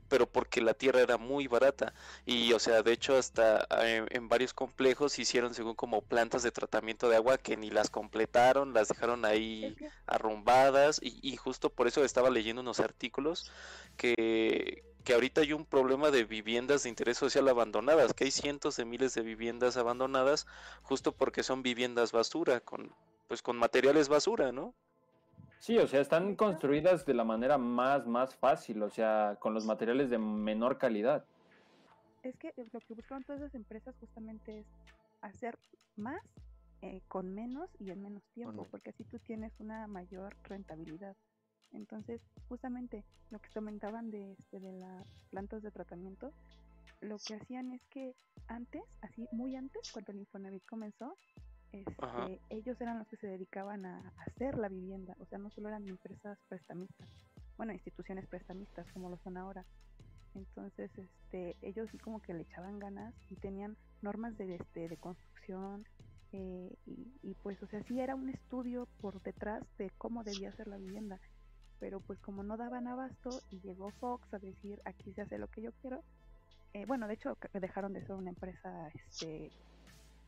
pero 0.08 0.26
porque 0.26 0.60
la 0.60 0.74
tierra 0.74 1.00
era 1.00 1.18
muy 1.18 1.46
barata. 1.46 1.94
Y 2.24 2.52
o 2.52 2.58
sea 2.58 2.82
de 2.82 2.92
hecho 2.92 3.16
hasta 3.16 3.66
eh, 3.82 4.06
en 4.10 4.28
varios 4.28 4.54
complejos 4.54 5.18
hicieron 5.18 5.54
según 5.54 5.74
como 5.74 6.02
plantas 6.02 6.42
de 6.42 6.52
tratamiento 6.52 7.08
de 7.08 7.16
agua 7.16 7.38
que 7.38 7.56
ni 7.56 7.70
las 7.70 7.90
completaron 7.90 8.74
las 8.74 8.88
dejaron 8.88 9.24
ahí 9.24 9.76
arrumbadas. 10.06 11.00
Y, 11.02 11.18
y 11.22 11.36
justo 11.36 11.70
por 11.70 11.86
eso 11.88 12.04
estaba 12.04 12.30
leyendo 12.30 12.62
unos 12.62 12.80
artículos 12.80 13.50
que, 13.96 14.84
que 15.04 15.14
ahorita 15.14 15.40
hay 15.42 15.52
un 15.52 15.64
problema 15.64 16.10
de 16.10 16.24
viviendas 16.24 16.82
de 16.82 16.88
interés 16.88 17.18
social 17.18 17.48
abandonadas, 17.48 18.12
que 18.14 18.24
hay 18.24 18.30
cientos 18.30 18.76
de 18.76 18.84
miles 18.84 19.14
de 19.14 19.22
viviendas 19.22 19.76
abandonadas 19.76 20.46
justo 20.82 21.12
porque 21.12 21.42
son 21.42 21.62
viviendas 21.62 22.12
basura, 22.12 22.60
con 22.60 22.94
pues 23.28 23.42
con 23.42 23.56
materiales 23.56 24.08
basura, 24.08 24.52
¿no? 24.52 24.74
Sí, 25.58 25.78
o 25.78 25.86
sea, 25.86 26.00
están 26.00 26.36
construidas 26.36 27.06
de 27.06 27.14
la 27.14 27.24
manera 27.24 27.58
más, 27.58 28.06
más 28.06 28.34
fácil, 28.34 28.82
o 28.82 28.90
sea, 28.90 29.36
con 29.40 29.54
los 29.54 29.64
materiales 29.64 30.10
de 30.10 30.18
menor 30.18 30.78
calidad. 30.78 31.24
Es 32.22 32.36
que 32.36 32.52
lo 32.72 32.80
que 32.80 32.94
buscaban 32.94 33.24
todas 33.24 33.42
esas 33.42 33.54
empresas 33.54 33.94
justamente 33.98 34.60
es 34.60 34.66
hacer 35.22 35.58
más 35.96 36.20
eh, 36.82 37.00
con 37.08 37.34
menos 37.34 37.70
y 37.78 37.90
en 37.90 38.02
menos 38.02 38.22
tiempo, 38.34 38.66
porque 38.70 38.90
así 38.90 39.04
tú 39.04 39.18
tienes 39.18 39.52
una 39.58 39.86
mayor 39.86 40.36
rentabilidad. 40.44 41.16
Entonces, 41.72 42.20
justamente 42.48 43.04
lo 43.30 43.38
que 43.38 43.48
comentaban 43.50 44.10
de, 44.10 44.32
este, 44.32 44.60
de 44.60 44.72
las 44.72 45.08
plantas 45.30 45.62
de 45.62 45.70
tratamiento, 45.70 46.32
lo 47.00 47.16
que 47.18 47.34
hacían 47.34 47.72
es 47.72 47.82
que 47.90 48.14
antes, 48.48 48.82
así 49.00 49.26
muy 49.32 49.56
antes, 49.56 49.90
cuando 49.92 50.12
el 50.12 50.18
Infonavit 50.18 50.64
comenzó. 50.66 51.16
Este, 51.80 52.40
ellos 52.50 52.80
eran 52.80 52.98
los 52.98 53.08
que 53.08 53.16
se 53.16 53.26
dedicaban 53.26 53.84
a 53.86 54.12
hacer 54.26 54.56
la 54.56 54.68
vivienda, 54.68 55.16
o 55.20 55.26
sea, 55.26 55.38
no 55.38 55.50
solo 55.50 55.68
eran 55.68 55.86
empresas 55.86 56.38
prestamistas, 56.48 57.08
bueno, 57.56 57.72
instituciones 57.72 58.26
prestamistas 58.26 58.86
como 58.92 59.08
lo 59.10 59.18
son 59.18 59.36
ahora. 59.36 59.64
Entonces, 60.34 60.90
este, 60.98 61.56
ellos 61.62 61.88
sí 61.90 61.98
como 61.98 62.20
que 62.20 62.34
le 62.34 62.42
echaban 62.42 62.78
ganas 62.78 63.14
y 63.30 63.36
tenían 63.36 63.76
normas 64.02 64.36
de, 64.36 64.56
este, 64.56 64.88
de 64.88 64.96
construcción 64.98 65.86
eh, 66.32 66.76
y, 67.22 67.34
pues, 67.42 67.62
o 67.62 67.66
sea, 67.68 67.82
sí 67.84 68.00
era 68.00 68.14
un 68.14 68.28
estudio 68.28 68.86
por 69.00 69.22
detrás 69.22 69.62
de 69.78 69.90
cómo 69.96 70.24
debía 70.24 70.52
ser 70.52 70.68
la 70.68 70.76
vivienda, 70.76 71.18
pero 71.78 72.00
pues 72.00 72.18
como 72.20 72.42
no 72.42 72.56
daban 72.56 72.86
abasto 72.86 73.30
y 73.50 73.60
llegó 73.60 73.90
Fox 73.92 74.32
a 74.34 74.38
decir 74.38 74.80
aquí 74.84 75.12
se 75.14 75.22
hace 75.22 75.38
lo 75.38 75.48
que 75.48 75.62
yo 75.62 75.72
quiero, 75.80 76.02
eh, 76.72 76.84
bueno, 76.84 77.06
de 77.06 77.14
hecho 77.14 77.38
dejaron 77.54 77.94
de 77.94 78.04
ser 78.04 78.16
una 78.16 78.30
empresa 78.30 78.88
este, 78.88 79.50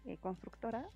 eh, 0.07 0.17
constructora 0.19 0.89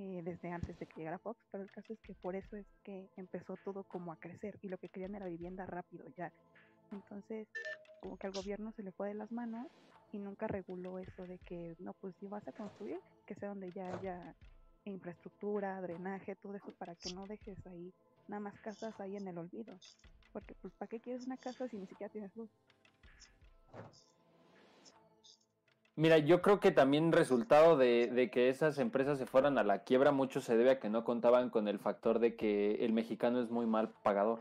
eh, 0.00 0.22
desde 0.24 0.50
antes 0.50 0.78
de 0.78 0.86
que 0.86 1.00
llegara 1.00 1.18
Fox, 1.18 1.38
pero 1.50 1.62
el 1.62 1.70
caso 1.70 1.92
es 1.92 2.00
que 2.00 2.14
por 2.14 2.34
eso 2.34 2.56
es 2.56 2.66
que 2.82 3.10
empezó 3.18 3.58
todo 3.58 3.84
como 3.84 4.12
a 4.12 4.16
crecer 4.16 4.58
y 4.62 4.68
lo 4.68 4.78
que 4.78 4.88
querían 4.88 5.14
era 5.14 5.26
vivienda 5.26 5.66
rápido 5.66 6.06
ya. 6.16 6.32
Entonces, 6.90 7.46
como 8.00 8.16
que 8.16 8.26
al 8.26 8.32
gobierno 8.32 8.72
se 8.72 8.82
le 8.82 8.92
fue 8.92 9.08
de 9.08 9.14
las 9.14 9.30
manos 9.30 9.66
y 10.10 10.18
nunca 10.18 10.46
reguló 10.48 10.98
eso 10.98 11.26
de 11.26 11.38
que, 11.40 11.76
no, 11.80 11.92
pues 12.00 12.14
si 12.18 12.26
vas 12.28 12.48
a 12.48 12.52
construir, 12.52 12.98
que 13.26 13.34
sea 13.34 13.50
donde 13.50 13.72
ya 13.72 13.88
haya 13.88 14.34
infraestructura, 14.84 15.78
drenaje, 15.82 16.34
todo 16.36 16.54
eso 16.54 16.72
para 16.78 16.96
que 16.96 17.10
no 17.10 17.26
dejes 17.26 17.58
ahí 17.66 17.92
nada 18.26 18.40
más 18.40 18.58
casas 18.60 18.98
ahí 19.00 19.16
en 19.16 19.28
el 19.28 19.36
olvido. 19.36 19.78
Porque 20.32 20.54
pues 20.62 20.72
¿para 20.78 20.88
qué 20.88 21.00
quieres 21.00 21.26
una 21.26 21.36
casa 21.36 21.68
si 21.68 21.76
ni 21.76 21.86
siquiera 21.86 22.10
tienes 22.10 22.34
luz? 22.36 22.50
Mira, 25.96 26.18
yo 26.18 26.40
creo 26.40 26.60
que 26.60 26.70
también 26.70 27.12
resultado 27.12 27.76
de, 27.76 28.30
que 28.32 28.48
esas 28.48 28.78
empresas 28.78 29.18
se 29.18 29.26
fueran 29.26 29.58
a 29.58 29.64
la 29.64 29.84
quiebra, 29.84 30.12
mucho 30.12 30.40
se 30.40 30.56
debe 30.56 30.70
a 30.70 30.80
que 30.80 30.88
no 30.88 31.04
contaban 31.04 31.50
con 31.50 31.68
el 31.68 31.78
factor 31.78 32.20
de 32.20 32.36
que 32.36 32.84
el 32.84 32.92
mexicano 32.92 33.40
es 33.42 33.50
muy 33.50 33.66
mal 33.66 33.92
pagador. 34.02 34.40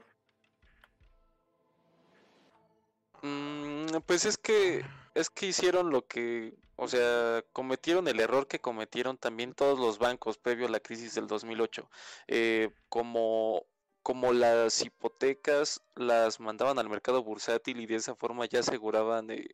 Mm, 3.21 3.97
pues 4.05 4.25
es 4.25 4.37
que 4.37 4.85
es 5.15 5.29
que 5.29 5.47
hicieron 5.47 5.89
lo 5.89 6.05
que, 6.05 6.53
o 6.77 6.87
sea, 6.87 7.43
cometieron 7.51 8.07
el 8.07 8.21
error 8.21 8.47
que 8.47 8.59
cometieron 8.59 9.17
también 9.17 9.53
todos 9.53 9.77
los 9.77 9.99
bancos 9.99 10.37
previo 10.37 10.67
a 10.67 10.69
la 10.69 10.79
crisis 10.79 11.15
del 11.15 11.27
2008. 11.27 11.89
Eh, 12.27 12.71
como 12.87 13.65
como 14.01 14.33
las 14.33 14.81
hipotecas 14.83 15.81
las 15.95 16.39
mandaban 16.39 16.79
al 16.79 16.89
mercado 16.89 17.23
bursátil 17.23 17.81
y 17.81 17.85
de 17.85 17.95
esa 17.95 18.15
forma 18.15 18.45
ya 18.45 18.61
aseguraban 18.61 19.29
eh, 19.29 19.49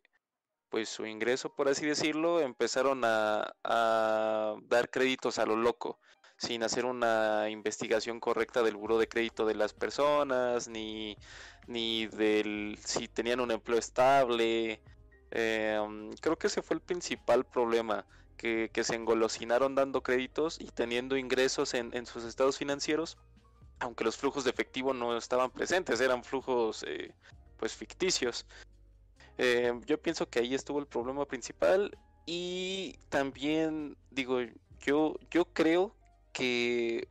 pues 0.76 0.90
su 0.90 1.06
ingreso, 1.06 1.48
por 1.48 1.70
así 1.70 1.86
decirlo, 1.86 2.38
empezaron 2.38 3.00
a, 3.02 3.50
dar 4.68 4.90
créditos 4.90 5.38
a 5.38 5.46
lo 5.46 5.56
loco, 5.56 5.98
sin 6.36 6.62
hacer 6.62 6.84
una 6.84 7.48
investigación 7.48 8.20
correcta 8.20 8.62
del 8.62 8.76
buro 8.76 8.98
de 8.98 9.08
crédito 9.08 9.46
de 9.46 9.54
las 9.54 9.72
personas, 9.72 10.68
ni, 10.68 11.16
ni 11.66 12.08
del 12.08 12.78
si 12.84 13.08
tenían 13.08 13.40
un 13.40 13.52
empleo 13.52 13.78
estable. 13.78 14.82
Um, 15.34 16.12
creo 16.20 16.36
que 16.36 16.48
ese 16.48 16.60
fue 16.60 16.74
el 16.74 16.82
principal 16.82 17.46
problema, 17.46 18.04
que, 18.36 18.68
que 18.70 18.84
se 18.84 18.96
engolosinaron 18.96 19.74
dando 19.74 20.02
créditos 20.02 20.60
y 20.60 20.66
teniendo 20.66 21.16
ingresos 21.16 21.72
en, 21.72 21.96
en 21.96 22.04
sus 22.04 22.24
estados 22.24 22.58
financieros, 22.58 23.16
aunque 23.78 24.04
los 24.04 24.18
flujos 24.18 24.44
de 24.44 24.50
efectivo 24.50 24.92
no 24.92 25.16
estaban 25.16 25.50
presentes, 25.50 26.02
eran 26.02 26.22
flujos 26.22 26.84
eh, 26.86 27.14
pues 27.56 27.72
ficticios. 27.72 28.44
Eh, 29.38 29.72
yo 29.86 30.00
pienso 30.00 30.28
que 30.30 30.38
ahí 30.40 30.54
estuvo 30.54 30.78
el 30.80 30.86
problema 30.88 31.26
principal 31.26 31.98
y 32.24 33.00
también 33.08 33.98
digo 34.10 34.38
yo 34.80 35.14
yo 35.30 35.52
creo 35.52 35.98
que 36.32 37.10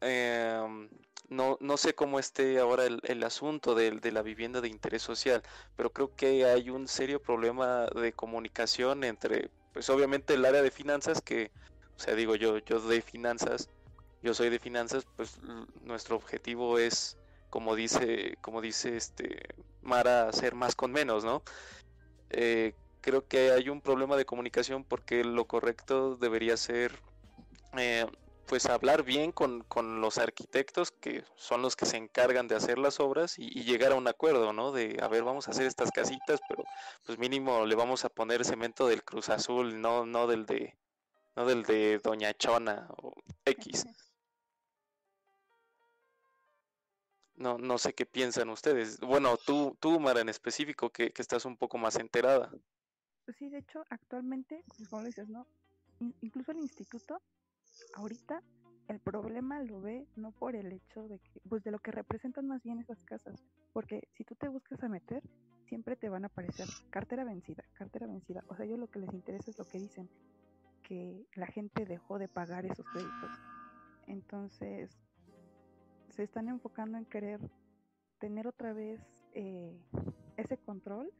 em, 0.00 0.90
no, 1.28 1.56
no 1.60 1.76
sé 1.76 1.94
cómo 1.94 2.18
esté 2.18 2.58
ahora 2.58 2.86
el, 2.86 3.00
el 3.04 3.22
asunto 3.24 3.74
del- 3.74 4.00
de, 4.00 4.12
la 4.12 4.22
vivienda 4.22 4.60
de 4.60 4.68
interés 4.68 5.02
social, 5.02 5.42
pero 5.76 5.92
creo 5.92 6.14
que 6.14 6.44
hay 6.44 6.70
un 6.70 6.88
serio 6.88 7.22
problema 7.22 7.86
de 7.88 8.14
comunicación 8.14 9.04
entre, 9.04 9.52
pues 9.72 9.88
obviamente 9.90 10.34
el 10.34 10.44
área 10.44 10.62
de 10.62 10.70
finanzas 10.70 11.22
que, 11.22 11.52
o 11.98 12.02
sea, 12.02 12.14
digo 12.14 12.36
yo, 12.36 12.58
yo 12.58 12.80
de 12.80 13.02
finanzas, 13.02 13.70
yo 14.22 14.34
soy 14.34 14.50
de 14.50 14.58
finanzas, 14.58 15.06
pues 15.16 15.38
nuestro 15.82 16.16
objetivo 16.16 16.78
es, 16.78 17.18
como 17.50 17.74
dice, 17.76 18.38
como 18.40 18.60
dice 18.60 18.96
este 18.96 19.40
Mara, 19.84 20.28
hacer 20.28 20.54
más 20.54 20.74
con 20.74 20.92
menos, 20.92 21.24
¿no? 21.24 21.42
Eh, 22.30 22.74
creo 23.00 23.26
que 23.26 23.52
hay 23.52 23.68
un 23.68 23.80
problema 23.80 24.16
de 24.16 24.24
comunicación 24.24 24.84
porque 24.84 25.24
lo 25.24 25.44
correcto 25.46 26.16
debería 26.16 26.56
ser 26.56 26.98
eh, 27.76 28.06
pues 28.46 28.66
hablar 28.66 29.02
bien 29.02 29.32
con, 29.32 29.62
con 29.64 30.00
los 30.00 30.18
arquitectos 30.18 30.90
que 30.90 31.24
son 31.36 31.62
los 31.62 31.76
que 31.76 31.86
se 31.86 31.96
encargan 31.96 32.48
de 32.48 32.56
hacer 32.56 32.78
las 32.78 33.00
obras 33.00 33.38
y, 33.38 33.46
y 33.46 33.64
llegar 33.64 33.92
a 33.92 33.96
un 33.96 34.08
acuerdo, 34.08 34.52
¿no? 34.52 34.72
De, 34.72 34.98
a 35.02 35.08
ver, 35.08 35.22
vamos 35.22 35.48
a 35.48 35.50
hacer 35.50 35.66
estas 35.66 35.90
casitas, 35.90 36.40
pero 36.48 36.64
pues 37.06 37.18
mínimo 37.18 37.64
le 37.66 37.74
vamos 37.74 38.04
a 38.04 38.08
poner 38.08 38.44
cemento 38.44 38.86
del 38.86 39.04
Cruz 39.04 39.28
Azul, 39.28 39.80
no, 39.80 40.06
no 40.06 40.26
del 40.26 40.46
de, 40.46 40.76
no 41.36 41.46
del 41.46 41.62
de 41.62 41.98
Doña 41.98 42.34
Chona 42.34 42.88
o 42.98 43.14
X. 43.44 43.86
No, 47.36 47.58
no 47.58 47.78
sé 47.78 47.92
qué 47.94 48.06
piensan 48.06 48.48
ustedes. 48.50 49.00
Bueno, 49.00 49.36
tú, 49.36 49.76
tú, 49.80 49.98
Mara, 49.98 50.20
en 50.20 50.28
específico, 50.28 50.90
que, 50.90 51.10
que 51.10 51.22
estás 51.22 51.44
un 51.44 51.56
poco 51.56 51.78
más 51.78 51.96
enterada. 51.96 52.50
Pues 53.24 53.36
sí, 53.38 53.48
de 53.48 53.58
hecho, 53.58 53.84
actualmente, 53.90 54.62
pues, 54.76 54.88
como 54.88 55.02
dices, 55.04 55.28
¿no? 55.28 55.46
In- 56.00 56.14
incluso 56.20 56.52
el 56.52 56.58
instituto, 56.58 57.20
ahorita, 57.94 58.42
el 58.88 59.00
problema 59.00 59.60
lo 59.62 59.80
ve 59.80 60.06
no 60.16 60.30
por 60.32 60.54
el 60.54 60.70
hecho 60.72 61.08
de 61.08 61.18
que, 61.18 61.40
pues 61.48 61.64
de 61.64 61.70
lo 61.70 61.78
que 61.78 61.90
representan 61.90 62.46
más 62.46 62.62
bien 62.62 62.80
esas 62.80 63.02
casas, 63.04 63.34
porque 63.72 64.02
si 64.16 64.24
tú 64.24 64.34
te 64.34 64.48
buscas 64.48 64.82
a 64.82 64.88
meter, 64.88 65.22
siempre 65.68 65.96
te 65.96 66.08
van 66.08 66.24
a 66.24 66.28
aparecer 66.28 66.66
cartera 66.90 67.24
vencida, 67.24 67.64
cartera 67.74 68.06
vencida. 68.06 68.44
O 68.48 68.56
sea, 68.56 68.66
ellos 68.66 68.78
lo 68.78 68.88
que 68.88 69.00
les 69.00 69.12
interesa 69.12 69.50
es 69.50 69.58
lo 69.58 69.64
que 69.64 69.78
dicen, 69.78 70.08
que 70.82 71.24
la 71.34 71.46
gente 71.46 71.86
dejó 71.86 72.18
de 72.18 72.28
pagar 72.28 72.66
esos 72.66 72.84
créditos. 72.86 73.30
Entonces, 74.06 74.90
se 76.14 76.22
están 76.22 76.48
enfocando 76.48 76.96
en 76.98 77.04
querer 77.04 77.40
tener 78.18 78.46
otra 78.46 78.72
vez 78.72 79.00
eh, 79.32 79.76
ese 80.36 80.56
control 80.58 81.12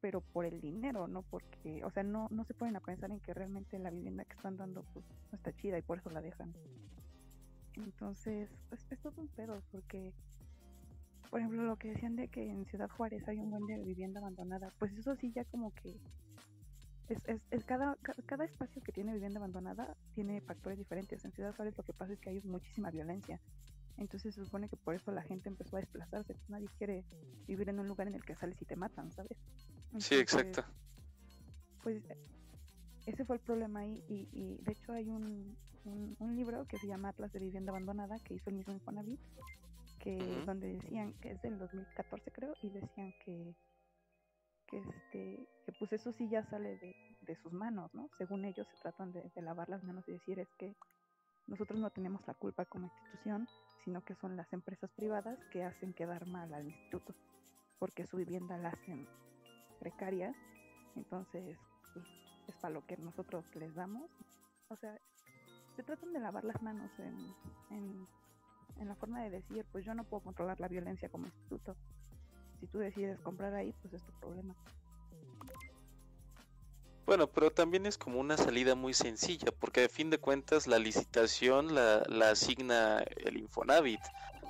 pero 0.00 0.20
por 0.20 0.44
el 0.44 0.60
dinero, 0.60 1.08
no 1.08 1.22
porque, 1.22 1.82
o 1.84 1.90
sea, 1.90 2.02
no, 2.02 2.28
no 2.30 2.44
se 2.44 2.54
ponen 2.54 2.76
a 2.76 2.80
pensar 2.80 3.10
en 3.10 3.18
que 3.18 3.32
realmente 3.34 3.78
la 3.78 3.90
vivienda 3.90 4.24
que 4.24 4.34
están 4.34 4.56
dando 4.56 4.84
pues 4.92 5.04
no 5.32 5.36
está 5.36 5.52
chida 5.54 5.78
y 5.78 5.82
por 5.82 5.98
eso 5.98 6.10
la 6.10 6.20
dejan. 6.20 6.52
Entonces, 7.76 8.48
pues 8.68 8.86
es 8.90 9.00
todo 9.00 9.14
un 9.20 9.28
pedo, 9.28 9.62
porque, 9.72 10.12
por 11.30 11.40
ejemplo, 11.40 11.62
lo 11.64 11.76
que 11.76 11.88
decían 11.88 12.14
de 12.14 12.28
que 12.28 12.48
en 12.48 12.66
Ciudad 12.66 12.88
Juárez 12.90 13.26
hay 13.26 13.38
un 13.38 13.50
buen 13.50 13.66
de 13.66 13.82
vivienda 13.82 14.20
abandonada, 14.20 14.72
pues 14.78 14.92
eso 14.92 15.16
sí 15.16 15.32
ya 15.32 15.44
como 15.46 15.72
que 15.74 15.98
es, 17.08 17.18
es, 17.26 17.40
es 17.50 17.64
cada, 17.64 17.96
ca- 17.96 18.14
cada 18.26 18.44
espacio 18.44 18.82
que 18.82 18.92
tiene 18.92 19.12
vivienda 19.14 19.38
abandonada 19.38 19.96
tiene 20.14 20.40
factores 20.40 20.78
diferentes. 20.78 21.24
En 21.24 21.32
Ciudad 21.32 21.54
Juárez 21.56 21.76
lo 21.76 21.84
que 21.84 21.92
pasa 21.94 22.12
es 22.12 22.20
que 22.20 22.30
hay 22.30 22.40
muchísima 22.42 22.90
violencia. 22.90 23.40
Entonces 23.98 24.34
se 24.34 24.44
supone 24.44 24.68
que 24.68 24.76
por 24.76 24.94
eso 24.94 25.10
la 25.10 25.22
gente 25.22 25.48
empezó 25.48 25.76
a 25.76 25.80
desplazarse. 25.80 26.34
pues, 26.34 26.50
nadie 26.50 26.68
quiere 26.78 27.04
vivir 27.46 27.68
en 27.68 27.80
un 27.80 27.88
lugar 27.88 28.08
en 28.08 28.14
el 28.14 28.24
que 28.24 28.34
sales 28.34 28.60
y 28.60 28.64
te 28.64 28.76
matan, 28.76 29.12
¿sabes? 29.12 29.38
Sí, 29.98 30.16
exacto. 30.16 30.64
pues 31.82 32.02
ese 33.06 33.24
fue 33.24 33.36
el 33.36 33.42
problema 33.42 33.80
ahí 33.80 34.02
y, 34.08 34.28
y 34.32 34.58
de 34.62 34.72
hecho 34.72 34.92
hay 34.92 35.08
un, 35.08 35.56
un, 35.84 36.16
un 36.18 36.36
libro 36.36 36.66
que 36.66 36.78
se 36.78 36.86
llama 36.88 37.10
Atlas 37.10 37.32
de 37.32 37.38
Vivienda 37.38 37.70
Abandonada 37.70 38.18
que 38.18 38.34
hizo 38.34 38.50
el 38.50 38.56
mismo 38.56 38.72
Infonavit 38.72 39.20
que 40.00 40.18
donde 40.44 40.74
decían 40.74 41.12
que 41.20 41.30
es 41.30 41.42
del 41.42 41.58
2014 41.58 42.30
creo 42.32 42.54
y 42.62 42.70
decían 42.70 43.14
que 43.24 43.54
que 44.66 44.78
este 44.78 45.48
que 45.64 45.72
pues 45.78 45.92
eso 45.92 46.12
sí 46.12 46.28
ya 46.28 46.44
sale 46.44 46.76
de, 46.78 46.94
de 47.20 47.36
sus 47.36 47.52
manos 47.52 47.94
no 47.94 48.10
según 48.18 48.44
ellos 48.44 48.66
se 48.68 48.76
tratan 48.82 49.12
de, 49.12 49.30
de 49.34 49.42
lavar 49.42 49.68
las 49.68 49.84
manos 49.84 50.06
y 50.08 50.12
decir 50.12 50.40
es 50.40 50.48
que 50.58 50.74
nosotros 51.46 51.78
no 51.78 51.90
tenemos 51.90 52.26
la 52.26 52.34
culpa 52.34 52.64
como 52.64 52.86
institución 52.86 53.46
sino 53.86 54.04
que 54.04 54.16
son 54.16 54.36
las 54.36 54.52
empresas 54.52 54.90
privadas 54.92 55.38
que 55.52 55.62
hacen 55.62 55.94
quedar 55.94 56.26
mal 56.26 56.52
al 56.52 56.66
instituto 56.66 57.14
porque 57.78 58.04
su 58.04 58.16
vivienda 58.16 58.58
la 58.58 58.70
hacen 58.70 59.06
precaria. 59.78 60.34
Entonces 60.96 61.56
pues, 61.94 62.04
es 62.48 62.56
para 62.56 62.74
lo 62.74 62.84
que 62.84 62.96
nosotros 62.96 63.44
les 63.54 63.74
damos. 63.74 64.10
O 64.68 64.76
sea 64.76 64.98
se 65.76 65.84
tratan 65.84 66.12
de 66.12 66.18
lavar 66.18 66.44
las 66.44 66.60
manos 66.62 66.90
en, 66.98 67.34
en, 67.70 68.08
en 68.80 68.88
la 68.88 68.96
forma 68.96 69.22
de 69.22 69.30
decir 69.30 69.64
pues 69.70 69.84
yo 69.84 69.94
no 69.94 70.02
puedo 70.02 70.24
controlar 70.24 70.58
la 70.58 70.68
violencia 70.68 71.08
como 71.08 71.26
instituto. 71.26 71.76
Si 72.58 72.66
tú 72.66 72.78
decides 72.78 73.20
comprar 73.20 73.54
ahí 73.54 73.72
pues 73.82 73.94
es 73.94 74.02
tu 74.02 74.12
problema 74.14 74.56
Bueno, 77.06 77.28
pero 77.28 77.52
también 77.52 77.86
es 77.86 77.98
como 77.98 78.18
una 78.18 78.36
salida 78.36 78.74
muy 78.74 78.92
sencilla, 78.92 79.52
porque 79.52 79.84
a 79.84 79.88
fin 79.88 80.10
de 80.10 80.18
cuentas 80.18 80.66
la 80.66 80.80
licitación 80.80 81.72
la, 81.72 82.02
la 82.08 82.30
asigna 82.30 82.98
el 83.24 83.36
Infonavit. 83.36 84.00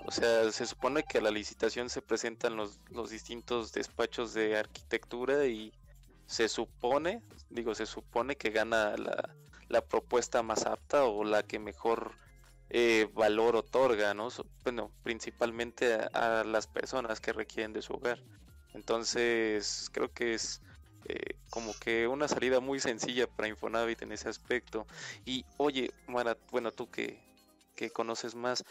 O 0.06 0.10
sea, 0.10 0.50
se 0.50 0.66
supone 0.66 1.02
que 1.02 1.18
a 1.18 1.20
la 1.20 1.30
licitación 1.30 1.90
se 1.90 2.00
presentan 2.00 2.56
los, 2.56 2.80
los 2.90 3.10
distintos 3.10 3.72
despachos 3.72 4.32
de 4.32 4.56
arquitectura 4.56 5.44
y 5.46 5.70
se 6.26 6.48
supone, 6.48 7.22
digo, 7.50 7.74
se 7.74 7.84
supone 7.84 8.36
que 8.36 8.50
gana 8.50 8.96
la, 8.96 9.36
la 9.68 9.80
propuesta 9.82 10.42
más 10.42 10.64
apta 10.64 11.04
o 11.04 11.24
la 11.24 11.42
que 11.42 11.58
mejor 11.58 12.12
eh, 12.70 13.08
valor 13.14 13.56
otorga, 13.56 14.14
¿no? 14.14 14.28
Bueno, 14.64 14.90
principalmente 15.02 15.94
a 15.94 16.42
las 16.44 16.66
personas 16.66 17.20
que 17.20 17.32
requieren 17.32 17.74
de 17.74 17.82
su 17.82 17.92
hogar. 17.92 18.22
Entonces, 18.74 19.90
creo 19.92 20.12
que 20.12 20.34
es 20.34 20.62
eh, 21.08 21.36
como 21.50 21.72
que 21.78 22.08
una 22.08 22.26
salida 22.28 22.60
muy 22.60 22.80
sencilla 22.80 23.26
para 23.26 23.48
Infonavit 23.48 24.02
en 24.02 24.12
ese 24.12 24.28
aspecto. 24.28 24.86
Y 25.24 25.44
oye, 25.56 25.90
Mara, 26.06 26.36
bueno, 26.50 26.72
tú 26.72 26.90
que, 26.90 27.20
que 27.76 27.90
conoces 27.90 28.34
más, 28.34 28.64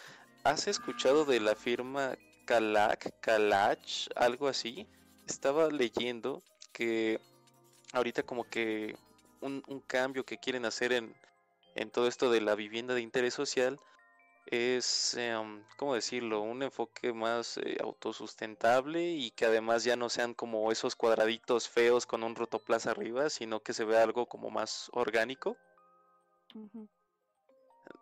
¿has 0.44 0.68
escuchado 0.68 1.26
de 1.26 1.40
la 1.40 1.56
firma 1.56 2.18
Calac, 2.46 3.20
Calach, 3.22 4.08
algo 4.16 4.48
así? 4.48 4.88
Estaba 5.28 5.70
leyendo 5.70 6.44
que 6.74 7.20
ahorita 7.94 8.24
como 8.24 8.44
que 8.44 8.96
un, 9.42 9.64
un 9.68 9.80
cambio 9.80 10.26
que 10.26 10.38
quieren 10.38 10.66
hacer 10.66 10.92
en, 10.92 11.16
en 11.76 11.90
todo 11.90 12.08
esto 12.08 12.30
de 12.30 12.42
la 12.42 12.56
vivienda 12.56 12.94
de 12.94 13.02
interés 13.02 13.34
social 13.34 13.80
es, 14.46 15.16
em, 15.16 15.64
¿cómo 15.78 15.96
decirlo? 15.96 16.42
Un 16.42 16.64
enfoque 16.64 17.14
más 17.14 17.58
eh, 17.58 17.78
autosustentable 17.82 19.12
y 19.12 19.32
que 19.32 19.46
además 19.46 19.84
ya 19.84 19.96
no 19.96 20.10
sean 20.10 20.34
como 20.34 20.72
esos 20.72 20.96
cuadraditos 20.96 21.68
feos 21.70 22.06
con 22.06 22.24
un 22.24 22.36
rotoplas 22.36 22.86
arriba, 22.88 23.30
sino 23.30 23.62
que 23.62 23.74
se 23.74 23.86
vea 23.86 24.04
algo 24.04 24.28
como 24.28 24.50
más 24.50 24.90
orgánico. 24.94 25.58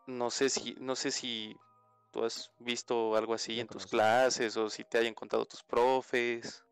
No 0.07 0.29
sé 0.29 0.49
si, 0.49 0.75
no 0.79 0.95
sé 0.95 1.11
si 1.11 1.55
tú 2.11 2.23
has 2.23 2.51
visto 2.59 3.15
algo 3.15 3.33
así 3.33 3.59
en 3.59 3.67
tus 3.67 3.87
clases 3.87 4.55
o 4.57 4.69
si 4.69 4.83
te 4.83 4.97
hayan 4.97 5.13
contado 5.13 5.45
tus 5.45 5.63
profes. 5.63 6.63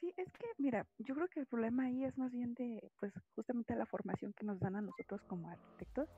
Sí, 0.00 0.12
es 0.16 0.32
que, 0.32 0.46
mira, 0.58 0.86
yo 0.98 1.14
creo 1.14 1.28
que 1.28 1.40
el 1.40 1.46
problema 1.46 1.84
ahí 1.84 2.04
es 2.04 2.16
más 2.16 2.30
bien 2.30 2.54
de, 2.54 2.90
pues, 3.00 3.12
justamente 3.34 3.74
la 3.74 3.86
formación 3.86 4.32
que 4.32 4.46
nos 4.46 4.60
dan 4.60 4.76
a 4.76 4.80
nosotros 4.80 5.20
como 5.26 5.50
arquitectos, 5.50 6.08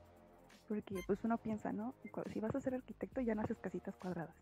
porque 0.70 1.02
pues 1.04 1.18
uno 1.24 1.36
piensa, 1.36 1.72
¿no? 1.72 1.94
Si 2.32 2.38
vas 2.38 2.54
a 2.54 2.60
ser 2.60 2.74
arquitecto 2.74 3.20
ya 3.20 3.34
no 3.34 3.42
haces 3.42 3.58
casitas 3.58 3.96
cuadradas. 3.96 4.36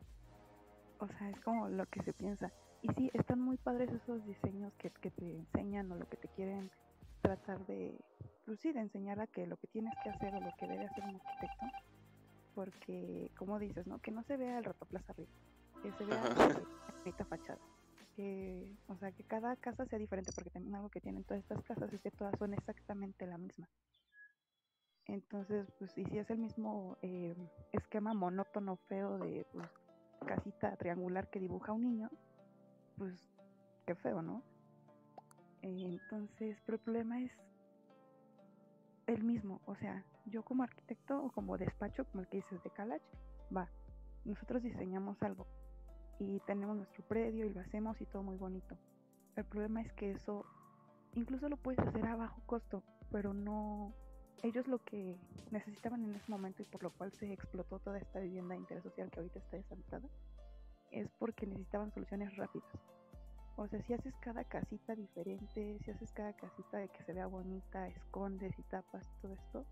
O 0.98 1.08
sea, 1.08 1.30
es 1.30 1.40
como 1.40 1.70
lo 1.70 1.86
que 1.86 2.02
se 2.02 2.12
piensa. 2.12 2.52
Y 2.82 2.92
sí, 2.92 3.10
están 3.14 3.40
muy 3.40 3.56
padres 3.56 3.90
esos 3.90 4.22
diseños 4.26 4.74
que, 4.74 4.90
que 4.90 5.10
te 5.10 5.36
enseñan 5.36 5.90
o 5.90 5.96
lo 5.96 6.06
que 6.06 6.18
te 6.18 6.28
quieren 6.28 6.70
tratar 7.22 7.64
de, 7.64 7.98
pues 8.44 8.60
sí, 8.60 8.72
de 8.72 8.80
enseñar 8.80 9.18
a 9.20 9.26
que 9.26 9.46
lo 9.46 9.56
que 9.56 9.68
tienes 9.68 9.94
que 10.04 10.10
hacer 10.10 10.34
o 10.34 10.40
lo 10.42 10.54
que 10.58 10.66
debe 10.66 10.84
hacer 10.84 11.02
un 11.02 11.14
arquitecto, 11.14 11.66
porque, 12.54 13.30
como 13.38 13.58
dices, 13.58 13.86
¿no? 13.86 13.98
Que 13.98 14.10
no 14.10 14.22
se 14.24 14.36
vea 14.36 14.58
el 14.58 14.64
rotoplas 14.64 15.08
arriba, 15.08 15.30
que 15.82 15.90
se 15.92 16.04
vea 16.04 16.22
la 16.22 16.60
bonita 16.98 17.24
fachada 17.24 17.58
que, 18.16 18.76
o 18.88 18.96
sea, 18.98 19.12
que 19.12 19.22
cada 19.22 19.56
casa 19.56 19.86
sea 19.86 19.98
diferente, 19.98 20.32
porque 20.34 20.50
también 20.50 20.74
algo 20.74 20.90
que 20.90 21.00
tienen 21.00 21.24
todas 21.24 21.40
estas 21.40 21.62
casas 21.62 21.90
es 21.92 22.02
que 22.02 22.10
todas 22.10 22.36
son 22.38 22.52
exactamente 22.52 23.26
la 23.26 23.38
misma. 23.38 23.68
Entonces, 25.08 25.66
pues, 25.78 25.96
y 25.96 26.04
si 26.04 26.18
es 26.18 26.28
el 26.30 26.38
mismo 26.38 26.98
eh, 27.02 27.34
esquema 27.72 28.12
monótono, 28.12 28.76
feo 28.88 29.18
de 29.18 29.46
pues, 29.52 29.66
casita 30.26 30.76
triangular 30.76 31.28
que 31.28 31.40
dibuja 31.40 31.72
un 31.72 31.82
niño, 31.82 32.10
pues, 32.98 33.14
qué 33.86 33.94
feo, 33.94 34.20
¿no? 34.22 34.42
Entonces, 35.62 36.60
pero 36.64 36.76
el 36.76 36.82
problema 36.82 37.20
es 37.20 37.32
el 39.06 39.24
mismo, 39.24 39.60
o 39.64 39.74
sea, 39.76 40.04
yo 40.26 40.42
como 40.44 40.62
arquitecto 40.62 41.24
o 41.24 41.30
como 41.32 41.56
despacho, 41.56 42.04
como 42.04 42.22
el 42.22 42.28
que 42.28 42.38
dices 42.38 42.62
de 42.62 42.70
Calach, 42.70 43.02
va, 43.54 43.70
nosotros 44.24 44.62
diseñamos 44.62 45.20
algo, 45.22 45.46
y 46.18 46.40
tenemos 46.40 46.76
nuestro 46.76 47.02
predio 47.04 47.46
y 47.46 47.52
lo 47.52 47.60
hacemos 47.60 48.00
y 48.00 48.06
todo 48.06 48.22
muy 48.22 48.36
bonito. 48.36 48.76
El 49.36 49.44
problema 49.44 49.80
es 49.80 49.92
que 49.92 50.10
eso 50.10 50.44
incluso 51.14 51.48
lo 51.48 51.56
puedes 51.56 51.78
hacer 51.80 52.04
a 52.06 52.16
bajo 52.16 52.42
costo, 52.44 52.82
pero 53.10 53.32
no 53.32 53.94
ellos 54.42 54.66
lo 54.68 54.78
que 54.84 55.16
necesitaban 55.50 56.04
en 56.04 56.14
ese 56.14 56.30
momento 56.30 56.62
y 56.62 56.66
por 56.66 56.82
lo 56.82 56.90
cual 56.90 57.12
se 57.12 57.32
explotó 57.32 57.78
toda 57.78 57.98
esta 57.98 58.20
vivienda 58.20 58.54
de 58.54 58.60
interés 58.60 58.84
social 58.84 59.10
que 59.10 59.20
ahorita 59.20 59.38
está 59.38 59.56
deshabitada 59.56 60.08
es 60.90 61.08
porque 61.18 61.46
necesitaban 61.46 61.92
soluciones 61.92 62.36
rápidas. 62.36 62.68
O 63.56 63.66
sea, 63.66 63.82
si 63.82 63.92
haces 63.92 64.14
cada 64.20 64.44
casita 64.44 64.94
diferente, 64.94 65.78
si 65.80 65.90
haces 65.90 66.12
cada 66.12 66.32
casita 66.32 66.78
de 66.78 66.88
que 66.88 67.02
se 67.02 67.12
vea 67.12 67.26
bonita, 67.26 67.88
escondes 67.88 68.56
y 68.58 68.62
tapas 68.62 69.10
todo 69.20 69.32
esto, 69.32 69.66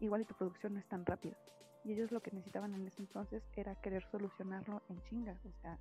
igual 0.00 0.22
y 0.22 0.24
tu 0.24 0.34
producción 0.34 0.74
no 0.74 0.80
es 0.80 0.86
tan 0.86 1.04
rápida. 1.04 1.36
Y 1.84 1.92
ellos 1.92 2.12
lo 2.12 2.20
que 2.20 2.30
necesitaban 2.30 2.74
en 2.74 2.86
ese 2.86 3.02
entonces 3.02 3.42
era 3.56 3.74
querer 3.74 4.04
solucionarlo 4.10 4.82
en 4.88 5.02
chinga, 5.02 5.36
o 5.44 5.60
sea, 5.60 5.78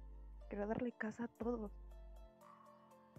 querer 0.49 0.68
darle 0.68 0.91
casa 0.91 1.26
a 1.26 1.27
todos. 1.27 1.72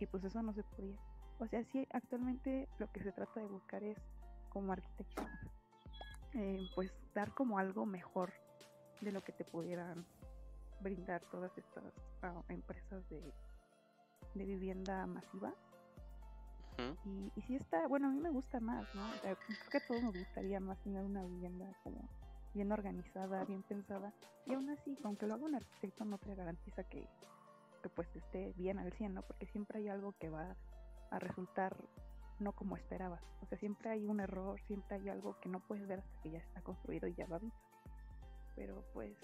Y 0.00 0.06
pues 0.06 0.24
eso 0.24 0.42
no 0.42 0.52
se 0.52 0.64
podía. 0.64 0.98
O 1.38 1.46
sea, 1.46 1.64
sí, 1.64 1.86
actualmente 1.92 2.68
lo 2.78 2.90
que 2.90 3.02
se 3.02 3.12
trata 3.12 3.40
de 3.40 3.46
buscar 3.46 3.84
es, 3.84 3.98
como 4.52 4.72
arquitecto, 4.72 5.22
eh, 6.34 6.68
pues 6.74 6.92
dar 7.14 7.32
como 7.32 7.58
algo 7.58 7.86
mejor 7.86 8.32
de 9.00 9.12
lo 9.12 9.22
que 9.22 9.32
te 9.32 9.44
pudieran 9.44 10.04
brindar 10.80 11.22
todas 11.30 11.56
estas 11.56 11.84
ah, 12.22 12.42
empresas 12.48 13.08
de, 13.08 13.32
de 14.34 14.44
vivienda 14.44 15.06
masiva. 15.06 15.52
Y, 17.04 17.30
y 17.36 17.42
sí 17.42 17.54
está, 17.54 17.86
bueno, 17.86 18.08
a 18.08 18.10
mí 18.10 18.20
me 18.20 18.30
gusta 18.30 18.58
más, 18.58 18.92
¿no? 18.94 19.08
Creo 19.20 19.36
que 19.70 19.76
a 19.76 19.86
todos 19.86 20.02
nos 20.02 20.14
gustaría 20.14 20.58
más 20.58 20.78
tener 20.82 21.04
una 21.04 21.22
vivienda 21.22 21.66
como 21.84 22.08
bien 22.54 22.72
organizada, 22.72 23.44
bien 23.44 23.62
pensada. 23.62 24.12
Y 24.46 24.54
aún 24.54 24.68
así, 24.70 24.98
aunque 25.04 25.26
lo 25.26 25.34
haga 25.34 25.44
un 25.44 25.54
arquitecto, 25.54 26.04
no 26.04 26.18
te 26.18 26.34
garantiza 26.34 26.82
que, 26.84 27.06
que 27.82 27.88
pues 27.88 28.08
esté 28.16 28.52
bien 28.56 28.78
al 28.78 28.92
100, 28.92 29.14
¿no? 29.14 29.22
Porque 29.22 29.46
siempre 29.46 29.78
hay 29.78 29.88
algo 29.88 30.12
que 30.18 30.28
va 30.28 30.56
a 31.10 31.18
resultar 31.18 31.76
no 32.38 32.52
como 32.52 32.76
esperabas. 32.76 33.22
O 33.42 33.46
sea, 33.46 33.58
siempre 33.58 33.90
hay 33.90 34.06
un 34.06 34.20
error, 34.20 34.60
siempre 34.66 34.96
hay 34.96 35.08
algo 35.08 35.38
que 35.40 35.48
no 35.48 35.60
puedes 35.60 35.86
ver 35.86 36.00
hasta 36.00 36.20
que 36.22 36.30
ya 36.30 36.38
está 36.38 36.60
construido 36.62 37.06
y 37.08 37.14
ya 37.14 37.26
va 37.26 37.38
visto. 37.38 37.60
Pero 38.56 38.84
pues... 38.92 39.16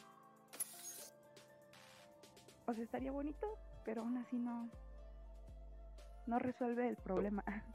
O 2.67 2.75
sea, 2.75 2.85
estaría 2.85 3.13
bonito, 3.13 3.47
pero 3.85 4.03
aún 4.03 4.17
así 4.19 4.37
no... 4.37 4.69
No 6.27 6.39
resuelve 6.39 6.89
el 6.89 6.97
problema. 6.97 7.45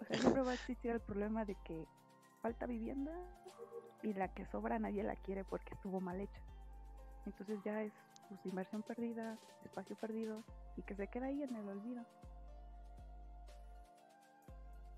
O 0.00 0.04
sea, 0.04 0.16
siempre 0.16 0.42
va 0.42 0.52
a 0.52 0.54
existir 0.54 0.92
el 0.92 1.00
problema 1.00 1.44
de 1.44 1.56
que 1.64 1.84
falta 2.40 2.66
vivienda 2.66 3.12
y 4.02 4.12
la 4.12 4.28
que 4.28 4.46
sobra 4.46 4.78
nadie 4.78 5.02
la 5.02 5.16
quiere 5.16 5.44
porque 5.44 5.74
estuvo 5.74 6.00
mal 6.00 6.20
hecha. 6.20 6.40
Entonces 7.26 7.58
ya 7.64 7.82
es 7.82 7.92
pues, 8.28 8.46
inversión 8.46 8.82
perdida, 8.82 9.38
espacio 9.64 9.96
perdido 9.96 10.44
y 10.76 10.82
que 10.82 10.94
se 10.94 11.08
queda 11.08 11.26
ahí 11.26 11.42
en 11.42 11.56
el 11.56 11.68
olvido. 11.68 12.04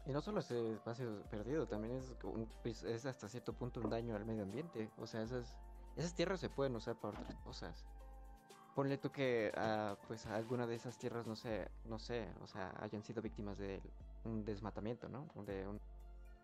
Y 0.06 0.12
no 0.12 0.20
solo 0.20 0.40
ese 0.40 0.72
espacio 0.72 1.22
perdido, 1.30 1.66
también 1.66 1.94
es, 1.96 2.14
un- 2.24 2.48
pues, 2.62 2.82
es 2.82 3.06
hasta 3.06 3.28
cierto 3.28 3.52
punto 3.52 3.80
un 3.80 3.90
daño 3.90 4.16
al 4.16 4.24
medio 4.24 4.42
ambiente. 4.42 4.90
O 4.98 5.06
sea, 5.06 5.22
esas, 5.22 5.56
esas 5.96 6.14
tierras 6.14 6.40
se 6.40 6.48
pueden 6.48 6.74
usar 6.76 6.96
para 6.96 7.18
otras 7.18 7.36
cosas. 7.40 7.84
Ponle 8.74 8.96
tú 8.98 9.10
que 9.10 9.52
ah, 9.56 9.96
pues 10.06 10.26
alguna 10.26 10.66
de 10.66 10.76
esas 10.76 10.96
tierras, 10.96 11.26
no 11.26 11.36
sé, 11.36 11.68
no 11.84 11.98
sé, 11.98 12.28
o 12.40 12.46
sea, 12.46 12.72
hayan 12.80 13.02
sido 13.02 13.20
víctimas 13.20 13.58
de 13.58 13.82
un 14.24 14.44
desmatamiento, 14.44 15.08
¿no? 15.08 15.26
De 15.44 15.66
un, 15.66 15.80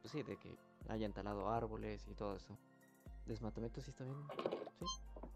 pues 0.02 0.12
sí, 0.12 0.22
de 0.22 0.36
que 0.36 0.54
hayan 0.88 1.12
talado 1.12 1.48
árboles 1.48 2.06
y 2.08 2.14
todo 2.14 2.36
eso. 2.36 2.58
Desmatamiento 3.26 3.80
sí 3.80 3.90
está 3.90 4.04
bien, 4.04 4.16
sí. 4.80 4.86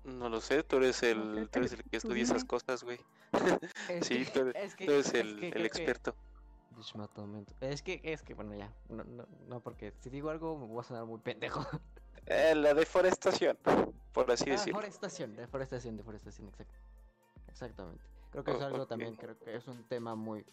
No 0.04 0.28
lo 0.28 0.40
sé, 0.40 0.62
tú 0.62 0.76
eres 0.76 1.02
el, 1.02 1.48
tú 1.50 1.58
eres 1.60 1.72
el 1.72 1.84
que 1.84 1.96
estudia 1.96 2.22
esas 2.22 2.44
cosas, 2.44 2.82
güey. 2.82 2.98
Es 3.88 4.06
Sí, 4.06 4.24
que- 4.24 4.30
tú 4.32 4.40
eres, 4.40 4.54
es 4.56 4.74
que- 4.76 4.86
tú 4.86 4.92
eres 4.92 5.06
es 5.08 5.14
el, 5.14 5.40
que 5.40 5.48
el 5.48 5.70
que- 5.70 5.84
Es 7.60 7.82
que, 7.82 8.00
es 8.04 8.22
que, 8.22 8.34
bueno, 8.34 8.54
ya, 8.54 8.72
no, 8.88 9.04
no, 9.04 9.26
no, 9.46 9.60
porque 9.60 9.92
si 10.00 10.10
digo 10.10 10.30
algo 10.30 10.58
me 10.58 10.66
voy 10.66 10.80
a 10.80 10.84
sonar 10.84 11.04
muy 11.06 11.18
pendejo. 11.20 11.64
Eh, 12.26 12.54
la 12.54 12.74
deforestación, 12.74 13.58
por 14.12 14.30
así 14.30 14.44
Ah, 14.48 14.52
decirlo. 14.52 14.78
Deforestación, 14.80 15.34
deforestación, 15.36 15.96
deforestación, 15.96 16.48
exacto. 16.48 16.78
Exactamente. 17.48 18.04
Creo 18.30 18.44
que 18.44 18.52
es 18.52 18.60
Oh, 18.60 18.66
algo 18.66 18.86
también, 18.86 19.16
creo 19.16 19.36
que 19.38 19.56
es 19.56 19.66
un 19.66 19.82
tema 19.88 20.14
muy 20.14 20.44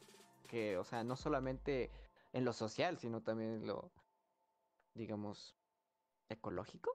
que, 0.47 0.77
o 0.77 0.83
sea, 0.83 1.03
no 1.03 1.15
solamente 1.15 1.91
en 2.33 2.45
lo 2.45 2.53
social, 2.53 2.97
sino 2.97 3.21
también 3.21 3.55
en 3.55 3.67
lo, 3.67 3.91
digamos, 4.95 5.55
ecológico. 6.29 6.91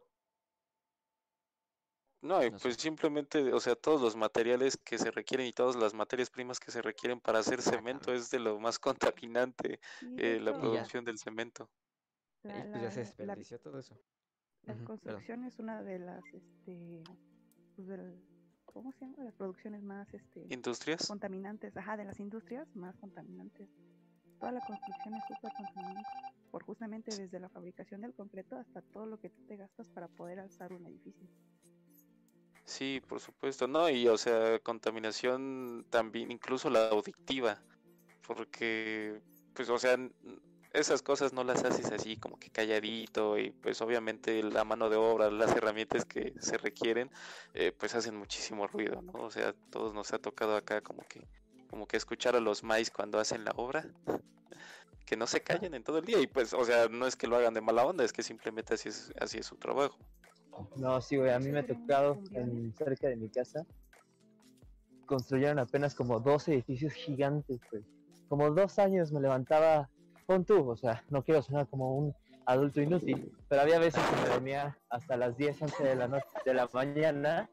No, 2.22 2.42
y 2.42 2.50
No 2.50 2.58
sé. 2.58 2.62
pues 2.62 2.76
simplemente, 2.76 3.52
o 3.52 3.58
sea, 3.60 3.74
todos 3.74 4.00
los 4.00 4.14
materiales 4.14 4.76
que 4.76 4.96
se 4.96 5.10
requieren 5.10 5.46
y 5.46 5.52
todas 5.52 5.74
las 5.76 5.92
materias 5.92 6.30
primas 6.30 6.60
que 6.60 6.70
se 6.70 6.80
requieren 6.80 7.20
para 7.20 7.40
hacer 7.40 7.60
cemento 7.60 8.12
es 8.12 8.30
de 8.30 8.38
lo 8.38 8.58
más 8.60 8.78
contaminante, 9.20 9.80
eh, 10.16 10.38
la 10.40 10.52
producción 10.52 11.04
del 11.04 11.18
cemento. 11.18 11.68
la- 12.44 12.58
y 12.58 12.62
pues 12.70 12.82
ya 12.82 12.90
se 12.90 13.00
la- 13.00 13.04
desperdició 13.04 13.58
todo 13.60 13.78
eso. 13.78 13.98
La 14.62 14.74
construcción 14.84 15.44
es 15.44 15.58
una 15.58 15.82
de 15.82 15.98
las, 15.98 16.24
este, 16.32 17.02
pues 17.74 17.88
del- 17.88 18.22
¿cómo 18.66 18.92
se 18.92 19.00
llama? 19.00 19.24
Las 19.24 19.34
producciones 19.34 19.82
más, 19.82 20.12
este, 20.14 20.46
¿Industrias? 20.48 21.06
contaminantes, 21.08 21.76
ajá, 21.76 21.96
de 21.96 22.04
las 22.04 22.20
industrias 22.20 22.68
más 22.76 22.96
contaminantes. 22.98 23.68
Toda 24.38 24.52
la 24.52 24.60
construcción 24.60 25.16
es 25.16 25.24
súper 25.26 25.52
contaminante, 25.52 26.10
por 26.52 26.64
justamente 26.64 27.16
desde 27.16 27.40
la 27.40 27.48
fabricación 27.48 28.00
del 28.00 28.14
concreto 28.14 28.56
hasta 28.56 28.80
todo 28.82 29.06
lo 29.06 29.18
que 29.18 29.30
tú 29.30 29.44
te 29.46 29.56
gastas 29.56 29.88
para 29.88 30.06
poder 30.08 30.38
alzar 30.38 30.72
un 30.72 30.86
edificio. 30.86 31.28
Sí, 32.64 33.00
por 33.08 33.20
supuesto. 33.20 33.66
No, 33.66 33.88
y 33.90 34.08
o 34.08 34.16
sea, 34.16 34.58
contaminación 34.60 35.86
también, 35.90 36.30
incluso 36.30 36.70
la 36.70 36.88
auditiva, 36.88 37.60
porque, 38.26 39.20
pues, 39.54 39.68
o 39.68 39.78
sea, 39.78 39.96
esas 40.72 41.02
cosas 41.02 41.32
no 41.32 41.44
las 41.44 41.64
haces 41.64 41.92
así 41.92 42.16
como 42.16 42.38
que 42.38 42.50
calladito 42.50 43.38
y 43.38 43.50
pues 43.50 43.80
obviamente 43.82 44.42
la 44.42 44.64
mano 44.64 44.88
de 44.88 44.96
obra, 44.96 45.30
las 45.30 45.54
herramientas 45.54 46.04
que 46.06 46.34
se 46.40 46.56
requieren, 46.56 47.10
eh, 47.54 47.72
pues 47.78 47.94
hacen 47.94 48.16
muchísimo 48.16 48.66
ruido, 48.66 49.02
¿no? 49.02 49.12
O 49.14 49.30
sea, 49.30 49.54
todos 49.70 49.92
nos 49.94 50.12
ha 50.12 50.18
tocado 50.18 50.56
acá 50.56 50.80
como 50.80 51.02
que, 51.08 51.26
como 51.68 51.86
que 51.86 51.96
escuchar 51.96 52.36
a 52.36 52.40
los 52.40 52.62
maíz 52.62 52.90
cuando 52.90 53.18
hacen 53.18 53.44
la 53.44 53.52
obra, 53.56 53.86
que 55.06 55.16
no 55.16 55.26
se 55.26 55.42
callen 55.42 55.74
en 55.74 55.84
todo 55.84 55.98
el 55.98 56.06
día 56.06 56.20
y 56.20 56.26
pues, 56.26 56.54
o 56.54 56.64
sea, 56.64 56.88
no 56.88 57.06
es 57.06 57.16
que 57.16 57.26
lo 57.26 57.36
hagan 57.36 57.54
de 57.54 57.60
mala 57.60 57.84
onda, 57.84 58.04
es 58.04 58.12
que 58.12 58.22
simplemente 58.22 58.74
así 58.74 58.88
es, 58.88 59.12
así 59.20 59.38
es 59.38 59.46
su 59.46 59.56
trabajo. 59.56 59.98
No, 60.76 61.00
sí, 61.00 61.16
güey, 61.16 61.30
a 61.30 61.38
mí 61.38 61.50
me 61.50 61.60
ha 61.60 61.62
¿Seguro 61.62 61.80
tocado 61.86 62.18
en, 62.32 62.72
cerca 62.74 63.08
de 63.08 63.16
mi 63.16 63.28
casa. 63.28 63.64
Construyeron 65.06 65.58
apenas 65.58 65.94
como 65.94 66.20
dos 66.20 66.48
edificios 66.48 66.92
gigantes, 66.92 67.60
güey. 67.70 67.84
Como 68.28 68.50
dos 68.50 68.78
años 68.78 69.12
me 69.12 69.20
levantaba 69.20 69.88
con 70.26 70.44
tú, 70.44 70.70
o 70.70 70.76
sea, 70.76 71.04
no 71.10 71.22
quiero 71.22 71.42
sonar 71.42 71.66
como 71.68 71.96
un 71.96 72.14
adulto 72.46 72.80
inútil, 72.80 73.32
pero 73.48 73.62
había 73.62 73.78
veces 73.78 74.02
que 74.02 74.16
me 74.22 74.28
dormía 74.28 74.78
hasta 74.88 75.16
las 75.16 75.36
10, 75.36 75.62
11 75.62 75.84
de 75.84 75.96
la 75.96 76.08
noche, 76.08 76.26
de 76.44 76.54
la 76.54 76.68
mañana. 76.72 77.50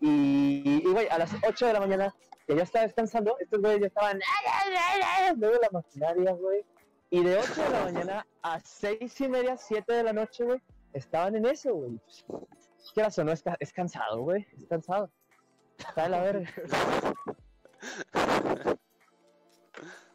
Y, 0.00 0.82
y, 0.84 0.92
güey, 0.92 1.08
a 1.08 1.18
las 1.18 1.32
8 1.46 1.66
de 1.66 1.72
la 1.72 1.80
mañana, 1.80 2.14
que 2.46 2.56
ya 2.56 2.62
estaba 2.62 2.84
descansando, 2.84 3.36
estos 3.38 3.60
güeyes 3.60 3.80
ya 3.80 3.86
estaban. 3.86 4.20
Luego 5.36 5.58
la 5.60 5.70
maquinaria, 5.72 6.32
güey. 6.32 6.64
Y 7.10 7.22
de 7.22 7.38
8 7.38 7.62
de 7.62 7.70
la 7.70 7.84
mañana 7.84 8.26
a 8.42 8.60
6 8.60 9.20
y 9.20 9.28
media, 9.28 9.56
7 9.56 9.92
de 9.92 10.02
la 10.02 10.12
noche, 10.12 10.44
güey, 10.44 10.60
estaban 10.92 11.36
en 11.36 11.46
eso, 11.46 11.74
güey. 11.74 12.00
Quieras 12.94 13.18
o 13.18 13.24
no, 13.24 13.32
es, 13.32 13.42
ca- 13.42 13.56
es 13.60 13.72
cansado, 13.72 14.22
güey. 14.22 14.46
Es 14.56 14.66
cansado. 14.66 15.10
Está 15.78 16.04
de 16.04 16.08
la 16.08 16.22
verga. 16.22 16.50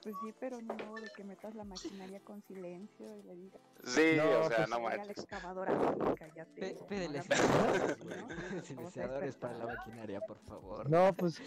Pues 0.04 0.16
sí, 0.24 0.34
pero 0.40 0.60
no 0.64 0.96
de 0.96 1.08
que 1.16 1.24
metas 1.24 1.54
la 1.54 1.64
maquinaria 1.64 2.20
con 2.22 2.42
silencio 2.42 3.16
y 3.18 3.22
le 3.22 3.36
digas, 3.36 3.62
Sí, 3.84 4.14
No, 4.18 4.40
o 4.40 4.44
sea, 4.48 4.58
pues, 4.58 4.70
no 4.70 4.78
"Oiga, 4.78 4.90
la 4.90 4.98
manches. 4.98 5.18
excavadora 5.20 5.96
cállate. 6.18 6.76
Pídele 6.90 7.22
silenciadores, 7.22 8.00
ruido", 8.00 8.06
güey. 8.06 8.18
¿no? 8.18 8.28
Vamos 8.28 8.32
a 8.58 8.62
Silenciadores 8.66 9.36
para 9.36 9.58
la 9.60 9.66
maquinaria, 9.68 10.20
por 10.22 10.40
favor. 10.40 10.90
No, 10.90 11.14
pues, 11.14 11.40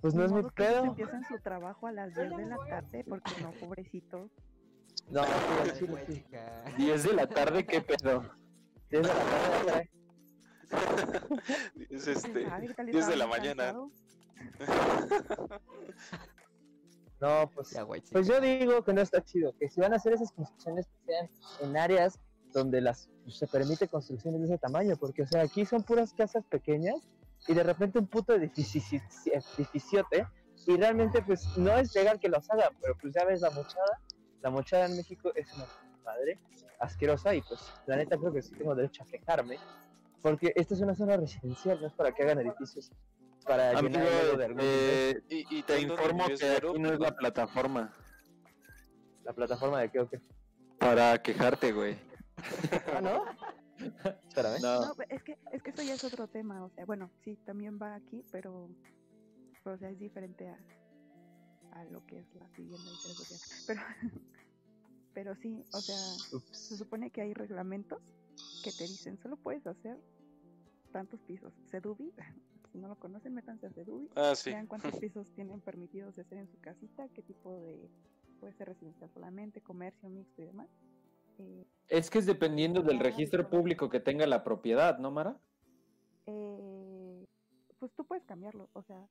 pues 0.00 0.14
no 0.14 0.24
es 0.24 0.32
mi 0.32 0.42
pedo. 0.44 0.84
empiecen 0.86 1.22
su 1.24 1.38
trabajo 1.40 1.88
a 1.88 1.92
las 1.92 2.14
10 2.14 2.36
de 2.38 2.46
la 2.46 2.56
tarde 2.56 3.04
porque 3.06 3.32
no, 3.42 3.50
pobrecito. 3.52 4.30
No, 5.10 5.22
chica. 6.06 6.64
10 6.78 7.02
de 7.02 7.12
la 7.12 7.26
tarde, 7.26 7.66
¿qué 7.66 7.82
pedo? 7.82 8.24
10 8.90 9.02
de 9.02 9.08
la 9.08 9.62
trae. 9.64 9.90
Es 11.90 12.06
este, 12.06 12.46
¿Sabe 12.48 12.66
qué 12.68 12.74
tal 12.74 12.86
10 12.86 13.06
de 13.08 13.16
la 13.16 13.26
mañana. 13.26 13.74
No, 17.20 17.50
pues, 17.54 17.70
Ya, 17.72 17.82
güey, 17.82 18.00
pues 18.10 18.26
yo 18.26 18.40
digo 18.40 18.82
que 18.82 18.94
no 18.94 19.02
está 19.02 19.22
chido. 19.22 19.52
Que 19.58 19.68
si 19.68 19.78
van 19.80 19.92
a 19.92 19.96
hacer 19.96 20.14
esas 20.14 20.32
construcciones, 20.32 20.86
que 20.86 21.12
sean 21.12 21.28
en 21.60 21.76
áreas 21.76 22.18
donde 22.54 22.80
las 22.80 23.10
pues, 23.24 23.36
se 23.36 23.46
permite 23.46 23.88
construcciones 23.88 24.40
de 24.40 24.46
ese 24.46 24.56
tamaño. 24.58 24.96
Porque, 24.96 25.22
o 25.22 25.26
sea, 25.26 25.42
aquí 25.42 25.66
son 25.66 25.82
puras 25.82 26.14
casas 26.14 26.44
pequeñas 26.46 26.96
y 27.46 27.52
de 27.52 27.62
repente 27.62 27.98
un 27.98 28.06
puto 28.06 28.34
edifici- 28.34 29.02
edificiote. 29.58 30.26
Y 30.66 30.76
realmente, 30.78 31.20
pues, 31.22 31.46
no 31.58 31.76
es 31.76 31.94
legal 31.94 32.18
que 32.18 32.28
los 32.30 32.50
hagan, 32.50 32.74
pero 32.80 32.96
pues 33.00 33.12
ya 33.14 33.24
ves 33.26 33.42
la 33.42 33.50
mochada. 33.50 34.00
La 34.40 34.48
mochada 34.50 34.86
en 34.86 34.96
México 34.96 35.30
es 35.34 35.52
una 35.54 35.66
madre 36.04 36.38
asquerosa 36.78 37.34
y 37.34 37.42
pues, 37.42 37.60
la 37.86 37.96
neta 37.96 38.16
creo 38.16 38.32
que 38.32 38.42
sí 38.42 38.54
tengo 38.54 38.74
derecho 38.74 39.02
a 39.02 39.06
quejarme. 39.06 39.58
Porque 40.22 40.52
esta 40.54 40.74
es 40.74 40.80
una 40.80 40.94
zona 40.94 41.16
residencial, 41.16 41.80
no 41.80 41.86
es 41.86 41.94
para 41.94 42.12
que 42.12 42.22
hagan 42.22 42.40
edificios 42.40 42.90
para 43.46 43.70
Amigo, 43.78 43.98
de 44.36 44.44
algún 44.44 44.60
eh, 44.62 45.22
Y, 45.30 45.58
y 45.58 45.62
te 45.62 45.80
informo 45.80 46.26
que 46.26 46.56
aquí 46.56 46.78
no 46.78 46.92
es 46.92 47.00
la 47.00 47.16
plataforma 47.16 47.90
la 49.24 49.32
plataforma 49.32 49.80
de 49.80 49.90
qué 49.90 50.00
o 50.00 50.08
qué. 50.08 50.20
para 50.78 51.20
quejarte, 51.22 51.72
güey. 51.72 51.96
Ah, 52.94 53.00
¿no? 53.00 53.24
Espérame. 54.28 54.60
No. 54.62 54.80
No, 54.80 54.94
es 55.08 55.22
que, 55.22 55.38
es 55.52 55.62
que 55.62 55.70
eso 55.70 55.82
ya 55.82 55.94
es 55.94 56.04
otro 56.04 56.26
tema, 56.26 56.64
o 56.64 56.70
sea, 56.70 56.84
bueno, 56.86 57.10
sí, 57.22 57.36
también 57.44 57.78
va 57.80 57.94
aquí, 57.94 58.24
pero, 58.32 58.68
pero, 59.62 59.76
o 59.76 59.78
sea, 59.78 59.90
es 59.90 59.98
diferente 59.98 60.48
a, 60.48 60.58
a 61.72 61.84
lo 61.84 62.04
que 62.06 62.18
es 62.18 62.34
la 62.34 62.46
vivienda 62.48 62.90
social. 62.90 63.40
Pero, 63.66 63.80
pero 65.14 65.34
sí, 65.36 65.64
o 65.72 65.80
sea, 65.80 66.16
se 66.52 66.76
supone 66.76 67.10
que 67.10 67.22
hay 67.22 67.34
reglamentos 67.34 67.98
que 68.62 68.72
te 68.72 68.84
dicen, 68.84 69.18
solo 69.18 69.36
puedes 69.36 69.66
hacer 69.66 69.98
tantos 70.92 71.20
pisos. 71.22 71.52
Sedubi, 71.70 72.12
si 72.72 72.78
no 72.78 72.88
lo 72.88 72.96
conocen, 72.96 73.34
métanse 73.34 73.66
a 73.66 73.70
Sedubi, 73.72 74.08
Ah, 74.16 74.34
sí. 74.34 74.50
vean 74.50 74.66
cuántos 74.66 74.92
pisos 75.00 75.30
tienen 75.34 75.60
permitidos 75.60 76.14
de 76.16 76.22
hacer 76.22 76.38
en 76.38 76.48
su 76.48 76.58
casita, 76.60 77.08
qué 77.14 77.22
tipo 77.22 77.52
de, 77.54 77.90
puede 78.40 78.52
ser 78.54 78.68
residencial 78.68 79.10
solamente, 79.12 79.60
comercio, 79.60 80.08
mixto 80.08 80.42
y 80.42 80.46
demás. 80.46 80.68
Eh, 81.38 81.66
Es 81.88 82.10
que 82.10 82.18
es 82.18 82.26
dependiendo 82.26 82.82
del 82.82 82.98
registro 83.00 83.48
público 83.50 83.88
que 83.88 84.00
tenga 84.00 84.26
la 84.26 84.44
propiedad, 84.44 84.98
¿no, 84.98 85.10
Mara? 85.10 85.38
eh, 86.26 87.26
pues 87.78 87.92
tú 87.94 88.04
puedes 88.04 88.24
cambiarlo, 88.24 88.68
o 88.74 88.82
sea, 88.82 89.08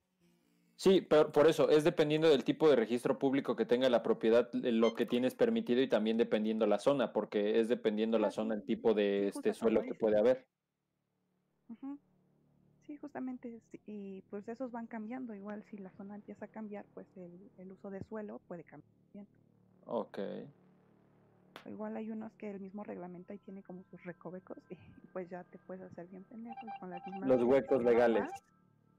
Sí, 0.79 1.01
pero 1.01 1.29
por 1.33 1.45
eso, 1.47 1.69
es 1.69 1.83
dependiendo 1.83 2.29
del 2.29 2.45
tipo 2.45 2.69
de 2.69 2.77
registro 2.77 3.19
público 3.19 3.57
que 3.57 3.65
tenga 3.65 3.89
la 3.89 4.01
propiedad, 4.01 4.49
eh, 4.63 4.71
lo 4.71 4.93
que 4.93 5.05
tienes 5.05 5.35
permitido 5.35 5.81
y 5.81 5.89
también 5.89 6.15
dependiendo 6.15 6.65
la 6.67 6.79
zona, 6.79 7.11
porque 7.11 7.59
es 7.59 7.67
dependiendo 7.67 8.17
la 8.17 8.31
zona 8.31 8.55
el 8.55 8.63
tipo 8.63 8.93
de 8.93 9.29
Sí, 9.33 9.39
este 9.39 9.53
suelo 9.53 9.81
que 9.81 9.93
puede 9.93 10.17
haber. 10.17 10.47
Sí, 12.87 12.95
justamente, 12.95 13.59
sí, 13.69 13.81
y 13.87 14.21
pues 14.29 14.47
esos 14.47 14.71
van 14.71 14.87
cambiando. 14.87 15.35
Igual 15.35 15.65
si 15.69 15.77
la 15.77 15.91
zona 15.97 16.15
empieza 16.15 16.45
a 16.45 16.47
cambiar, 16.47 16.85
pues 16.93 17.07
el, 17.17 17.51
el 17.57 17.73
uso 17.73 17.89
de 17.89 18.01
suelo 18.05 18.39
puede 18.47 18.63
cambiar. 18.63 18.93
también. 19.07 19.27
Ok. 19.83 20.17
Igual 21.65 21.97
hay 21.97 22.09
unos 22.09 22.31
que 22.35 22.51
el 22.51 22.61
mismo 22.61 22.85
reglamento 22.85 23.33
ahí 23.33 23.39
tiene 23.39 23.63
como 23.63 23.83
sus 23.91 24.01
recovecos 24.05 24.57
y 24.69 24.77
pues 25.11 25.29
ya 25.29 25.43
te 25.43 25.57
puedes 25.57 25.83
hacer 25.83 26.07
bien 26.07 26.23
pendejo 26.23 26.65
con 26.79 26.89
las 26.89 27.05
mismas 27.05 27.27
Los 27.27 27.43
huecos 27.43 27.83
legales. 27.83 28.29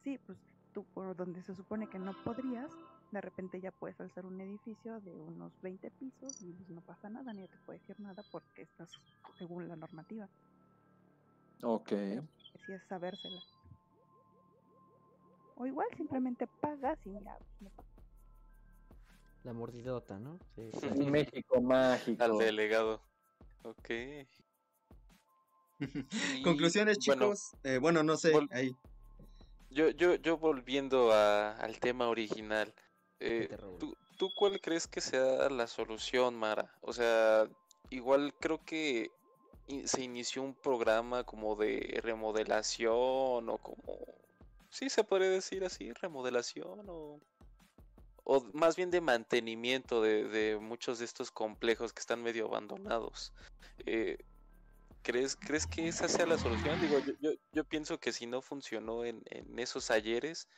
Sí, 0.05 0.19
pues 0.27 0.37
tú 0.73 0.85
por 0.95 1.17
donde 1.17 1.43
se 1.43 1.55
supone 1.55 1.89
que 1.89 1.99
no 1.99 2.13
podrías, 2.25 2.71
de 3.11 3.21
repente 3.21 3.61
ya 3.61 3.71
puedes 3.73 4.01
alzar 4.01 4.25
un 4.27 4.41
edificio 4.41 5.01
de 5.01 5.11
unos 5.11 5.53
20 5.63 5.91
pisos 5.91 6.41
y 6.41 6.53
pues 6.53 6.71
no 6.71 6.81
pasa 6.83 7.09
nada, 7.09 7.33
ni 7.33 7.47
te 7.47 7.59
puede 7.67 7.79
decir 7.79 7.99
nada 8.01 8.23
porque 8.31 8.63
estás 8.63 8.91
según 9.39 9.69
la 9.69 9.77
normativa. 9.77 10.29
Ok. 11.63 11.91
Sí 11.91 12.73
es 12.73 12.83
sabérsela. 12.89 13.43
O 15.57 15.67
igual 15.67 15.89
simplemente 15.97 16.47
pagas 16.61 16.99
y 17.05 17.11
no 17.11 17.21
pasa. 17.21 17.89
La 19.45 19.53
mordidota, 19.53 20.19
¿no? 20.19 20.39
Sí, 20.55 20.71
México 21.07 21.61
mágico. 21.61 22.23
Al 22.23 22.39
delegado. 22.39 23.01
Ok. 23.65 23.91
Y, 25.81 25.81
Conclusiones, 26.45 26.99
bueno, 27.07 27.23
chicos. 27.23 27.57
Eh, 27.65 27.79
Bueno, 27.79 28.03
no 28.03 28.17
sé, 28.17 28.33
ahí. 28.51 28.77
Yo, 29.71 29.91
yo, 29.91 30.17
yo 30.17 30.37
volviendo 30.37 31.13
a- 31.13 31.53
al 31.57 31.79
tema 31.79 32.09
original, 32.09 32.75
eh. 33.21 33.49
¿tú, 33.79 33.97
¿tú 34.19 34.31
cuál 34.35 34.61
crees 34.61 34.87
que 34.87 35.01
sea 35.01 35.49
la 35.49 35.67
solución, 35.67 36.35
Mara? 36.35 36.77
O 36.81 36.93
sea, 36.93 37.49
igual 37.91 38.35
creo 38.41 38.65
que 38.65 39.11
se 39.85 40.03
inició 40.03 40.43
un 40.43 40.55
programa 40.55 41.23
como 41.25 41.55
de 41.55 42.01
remodelación 42.03 43.49
o 43.49 43.59
como... 43.63 43.99
Sí, 44.71 44.91
se 44.91 45.05
podría 45.05 45.31
decir 45.31 45.65
así, 45.65 45.93
remodelación 45.93 46.85
o... 46.89 47.21
O 48.25 48.45
más 48.53 48.77
bien 48.77 48.91
de 48.91 49.01
mantenimiento 49.01 50.03
de, 50.03 50.25
de 50.25 50.59
muchos 50.59 50.99
de 50.99 51.05
estos 51.05 51.31
complejos 51.31 51.93
que 51.93 52.01
están 52.01 52.23
medio 52.23 52.47
abandonados. 52.47 53.33
Eh, 53.87 54.19
¿Crees, 55.03 55.37
¿Crees 55.37 55.67
que 55.67 55.89
esa 55.89 56.09
sea 56.09 56.27
la 56.27 56.39
solución? 56.39 56.79
Digo, 56.81 56.99
yo, 57.01 57.13
yo, 57.21 57.31
yo 57.53 57.65
pienso 57.65 57.99
que 57.99 58.13
si 58.13 58.27
no 58.27 58.43
funcionó 58.43 59.05
en, 59.05 59.23
en 59.27 59.59
esos 59.59 59.91
ayeres, 59.91 60.49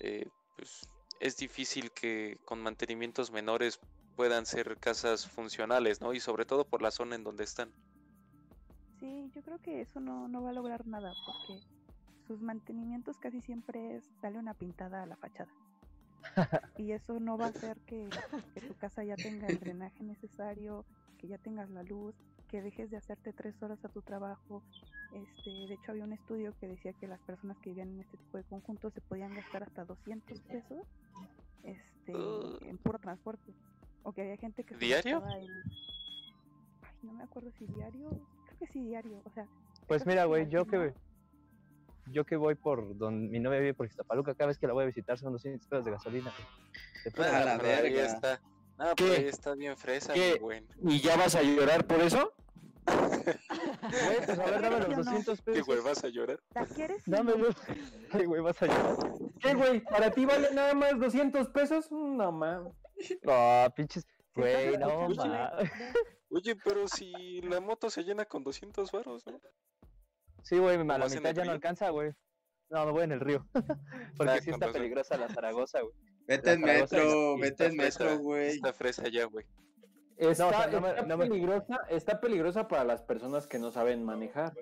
eh, 0.00 0.26
pues 0.56 0.88
es 1.20 1.36
difícil 1.36 1.90
que 1.92 2.38
con 2.44 2.62
mantenimientos 2.62 3.30
menores 3.30 3.80
puedan 4.16 4.46
ser 4.46 4.76
casas 4.78 5.26
funcionales, 5.28 6.00
¿no? 6.00 6.12
Y 6.12 6.20
sobre 6.20 6.44
todo 6.44 6.64
por 6.64 6.82
la 6.82 6.90
zona 6.90 7.16
en 7.16 7.24
donde 7.24 7.44
están. 7.44 7.70
Sí, 8.98 9.30
yo 9.34 9.42
creo 9.42 9.58
que 9.58 9.80
eso 9.80 10.00
no, 10.00 10.28
no 10.28 10.42
va 10.42 10.50
a 10.50 10.52
lograr 10.52 10.86
nada 10.86 11.14
porque 11.24 11.60
sus 12.26 12.40
mantenimientos 12.40 13.16
casi 13.18 13.40
siempre 13.40 13.96
es 13.96 14.04
darle 14.20 14.38
una 14.38 14.54
pintada 14.54 15.02
a 15.02 15.06
la 15.06 15.16
fachada. 15.16 15.52
Y 16.78 16.92
eso 16.92 17.18
no 17.18 17.36
va 17.36 17.46
a 17.46 17.48
hacer 17.54 17.76
que, 17.86 18.08
que 18.54 18.60
tu 18.60 18.74
casa 18.74 19.02
ya 19.04 19.16
tenga 19.16 19.48
el 19.48 19.58
drenaje 19.58 20.02
necesario, 20.04 20.84
que 21.18 21.28
ya 21.28 21.38
tengas 21.38 21.70
la 21.70 21.82
luz, 21.82 22.14
que 22.48 22.62
dejes 22.62 22.90
de 22.90 22.96
hacerte 22.96 23.32
tres 23.32 23.54
horas 23.62 23.82
a 23.84 23.88
tu 23.88 24.02
trabajo. 24.02 24.62
Este, 25.12 25.50
de 25.68 25.74
hecho, 25.74 25.92
había 25.92 26.04
un 26.04 26.12
estudio 26.12 26.54
que 26.60 26.68
decía 26.68 26.92
que 26.94 27.06
las 27.06 27.20
personas 27.20 27.56
que 27.58 27.70
vivían 27.70 27.88
en 27.90 28.00
este 28.00 28.16
tipo 28.16 28.36
de 28.38 28.44
conjuntos 28.44 28.92
se 28.94 29.00
podían 29.02 29.34
gastar 29.34 29.62
hasta 29.62 29.84
200 29.84 30.40
pesos 30.40 30.86
este, 31.64 32.14
Uh. 32.16 32.58
en 32.62 32.78
puro 32.78 32.98
transporte. 32.98 33.52
O 34.02 34.12
que 34.12 34.22
había 34.22 34.36
gente 34.38 34.64
que 34.64 34.74
¿Diario? 34.76 35.20
gastaba 35.20 35.38
en- 35.40 35.50
Ay, 35.50 37.02
no 37.02 37.12
me 37.12 37.24
acuerdo 37.24 37.50
si 37.58 37.66
diario. 37.66 38.08
Creo 38.46 38.58
que 38.58 38.66
sí, 38.68 38.82
diario. 38.82 39.20
O 39.24 39.30
sea, 39.30 39.46
Pues 39.86 40.06
mira, 40.06 40.24
güey, 40.24 40.48
yo 40.48 40.66
que 40.66 40.92
yo 42.10 42.24
que 42.24 42.36
voy 42.36 42.54
por 42.54 42.96
donde 42.96 43.28
mi 43.28 43.38
novia 43.38 43.58
vive 43.60 43.74
por 43.74 43.84
Iztapaluca, 43.86 44.34
cada 44.34 44.48
vez 44.48 44.58
que 44.58 44.66
la 44.66 44.72
voy 44.72 44.84
a 44.84 44.86
visitar 44.86 45.18
son 45.18 45.32
200 45.32 45.66
pesos 45.68 45.84
de 45.84 45.90
gasolina. 45.90 46.32
Ah, 46.34 47.10
madre. 47.18 47.44
la 47.44 47.56
verga. 47.58 48.06
está. 48.06 48.40
Ah, 48.78 48.92
¿Qué? 48.96 49.04
pero 49.04 49.14
ahí 49.20 49.24
está 49.26 49.54
bien 49.54 49.76
fresa. 49.76 50.14
¿Y 50.16 51.00
ya 51.00 51.16
vas 51.16 51.34
a 51.34 51.42
llorar 51.42 51.84
por 51.86 52.00
eso? 52.00 52.32
Güey, 53.88 54.26
pues 54.26 54.38
a 54.38 54.44
ver, 54.44 54.62
dame 54.62 54.78
los 54.80 54.86
¿Sí 54.86 54.92
o 54.92 54.96
no? 54.96 55.04
200 55.04 55.38
¿Qué 55.38 55.42
pesos. 55.52 55.66
güey 55.66 55.80
vas 55.80 56.04
a 56.04 56.08
llorar? 56.08 56.40
¿la 56.54 56.66
quieres? 56.66 57.06
no? 57.06 57.16
Dámelos. 57.16 57.56
Ay, 58.10 58.24
güey, 58.26 58.40
vas 58.42 58.60
a 58.62 58.66
llorar. 58.66 58.96
¿Qué, 59.40 59.54
güey? 59.54 59.80
¿Para 59.80 60.10
ti 60.10 60.24
vale 60.24 60.48
nada 60.52 60.74
más 60.74 60.98
200 60.98 61.48
pesos? 61.50 61.90
No, 61.90 62.32
mames. 62.32 62.72
No, 63.22 63.66
pinches. 63.76 64.06
Güey, 64.34 64.76
no, 64.78 65.02
escuchando, 65.08 65.34
ma. 65.34 65.50
ve, 65.56 65.70
Oye, 66.30 66.56
pero 66.56 66.86
si 66.88 67.40
la 67.42 67.60
moto 67.60 67.88
se 67.90 68.02
llena 68.04 68.24
con 68.24 68.44
200 68.44 68.90
varos, 68.92 69.26
¿no? 69.26 69.40
Sí, 70.42 70.58
güey, 70.58 70.76
a 70.76 70.78
¿Cómo 70.78 70.98
la 70.98 71.08
mitad 71.08 71.34
ya 71.34 71.44
no 71.44 71.52
alcanza, 71.52 71.90
güey. 71.90 72.12
No, 72.70 72.84
me 72.86 72.92
voy 72.92 73.04
en 73.04 73.12
el 73.12 73.20
río. 73.20 73.46
Porque 74.16 74.32
Ah, 74.32 74.40
sí 74.42 74.50
está 74.50 74.70
peligrosa 74.70 75.16
la 75.16 75.28
Zaragoza, 75.28 75.80
güey. 75.80 75.94
Vete 76.26 76.52
en 76.52 76.60
metro, 76.60 77.38
vete 77.38 77.66
en 77.66 77.76
metro, 77.76 78.18
güey. 78.18 78.48
Está 78.48 78.72
fresa 78.74 79.08
ya, 79.08 79.24
güey. 79.24 79.46
Está, 80.18 80.46
o 80.48 80.50
sea, 80.50 80.66
no 80.66 80.80
me- 80.80 80.90
está 80.90 81.02
no 81.06 81.16
me- 81.16 81.26
peligrosa, 81.28 81.80
está 81.90 82.20
peligrosa 82.20 82.66
para 82.68 82.84
las 82.84 83.02
personas 83.02 83.46
que 83.46 83.58
no 83.58 83.70
saben 83.70 84.04
manejar. 84.04 84.52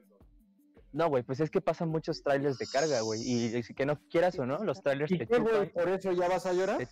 No, 0.92 1.08
güey, 1.08 1.22
pues 1.22 1.40
es 1.40 1.50
que 1.50 1.60
pasan 1.60 1.88
muchos 1.88 2.22
trailers 2.22 2.58
de 2.58 2.66
carga, 2.66 3.00
güey. 3.00 3.20
Y 3.22 3.62
si 3.62 3.74
que 3.74 3.84
no 3.86 3.98
quieras 4.08 4.38
o 4.38 4.46
no, 4.46 4.62
los 4.64 4.82
trailers 4.82 5.10
¿Y 5.12 5.18
te 5.18 5.26
qué, 5.26 5.38
güey? 5.38 5.52
chupan. 5.68 5.70
¿Por 5.84 5.88
eso 5.88 6.12
ya 6.12 6.28
vas 6.28 6.46
a 6.46 6.52
llorar? 6.52 6.78
Te- 6.78 6.88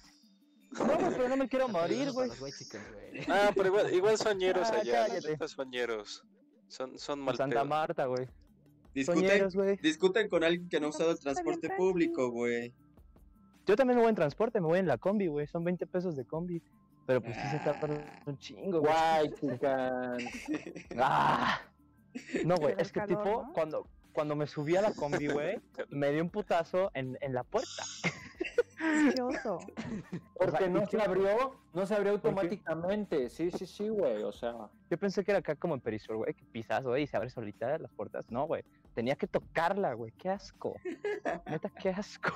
No, 0.79 0.87
güey, 0.99 1.11
pero 1.17 1.29
no 1.29 1.37
me 1.37 1.49
quiero 1.49 1.69
morir, 1.69 2.11
güey. 2.13 2.31
Ah, 3.29 3.51
pero 3.55 3.69
igual, 3.69 3.95
igual 3.95 4.19
son 4.19 4.39
ñeros 4.39 4.69
Ah, 4.71 4.81
allá, 4.81 5.07
son 5.47 5.71
ñeros. 5.71 6.25
Son, 6.69 6.99
son 6.99 7.19
En 7.21 7.25
mal 7.27 7.37
Santa 7.37 7.57
pedo. 7.61 7.65
Marta, 7.67 8.07
güey. 8.07 8.27
Discuten, 8.95 9.49
discuten 9.83 10.29
con 10.29 10.43
alguien 10.45 10.69
que 10.69 10.81
no 10.81 10.87
ha 10.87 10.91
No, 10.91 10.95
usado 10.97 11.11
el 11.13 11.19
transporte 11.19 11.69
público, 11.77 12.31
güey. 12.31 12.73
Yo 13.67 13.77
también 13.77 13.97
me 13.97 14.03
voy 14.03 14.11
en 14.11 14.17
transporte, 14.17 14.61
me 14.61 14.67
voy 14.67 14.79
en 14.79 14.87
la 14.87 14.99
combi, 14.99 15.27
güey. 15.29 15.47
Son 15.47 15.65
20 15.65 15.87
pesos 15.87 16.17
de 16.17 16.25
combi. 16.27 16.63
Pero 17.07 17.21
pues 17.21 17.37
sí 17.37 17.49
se 17.49 17.59
tarda 17.59 18.23
un 18.27 18.39
chingo, 18.39 18.81
güey. 18.81 18.93
Guay, 18.93 19.31
chican. 19.41 20.19
¡Ah! 20.99 21.61
No, 22.45 22.57
güey, 22.57 22.75
es 22.79 22.93
que 22.93 23.01
calor, 23.01 23.25
tipo, 23.25 23.43
¿no? 23.43 23.53
cuando, 23.53 23.87
cuando 24.13 24.37
me 24.37 24.47
subí 24.47 24.77
a 24.77 24.83
la 24.83 24.93
combi, 24.93 25.27
güey, 25.27 25.61
me 25.91 26.13
dio 26.13 26.23
un 26.23 26.31
putazo 26.31 26.91
en, 26.95 27.19
en 27.21 27.35
la 27.35 27.43
puerta. 27.43 27.85
Qué 29.15 29.23
oso. 29.23 29.59
Porque 30.39 30.67
¿y 30.67 30.71
no 30.71 30.87
se 30.87 31.01
abrió, 31.01 31.57
no 31.73 31.87
se 31.87 31.95
abrió 31.95 32.13
automáticamente. 32.13 33.29
Sí, 33.29 33.51
sí, 33.51 33.67
sí, 33.67 33.89
güey. 33.89 34.23
O 34.23 34.33
sea, 34.33 34.55
Yo 34.91 34.99
pensé 34.99 35.25
que 35.25 35.33
era 35.33 35.41
acá 35.41 35.55
como 35.57 35.75
en 35.75 35.81
Perisur, 35.81 36.17
güey, 36.17 36.35
que 36.35 36.45
pisas, 36.45 36.85
güey, 36.85 37.05
y 37.05 37.07
se 37.07 37.17
abre 37.17 37.31
solita 37.31 37.79
las 37.79 37.91
puertas. 37.93 38.31
No, 38.31 38.47
güey. 38.47 38.65
Tenía 38.95 39.17
que 39.17 39.27
tocarla, 39.27 39.95
güey. 39.95 40.13
Qué 40.13 40.31
asco. 40.31 40.77
Neta, 41.47 41.71
qué 41.71 41.91
asco. 41.91 42.33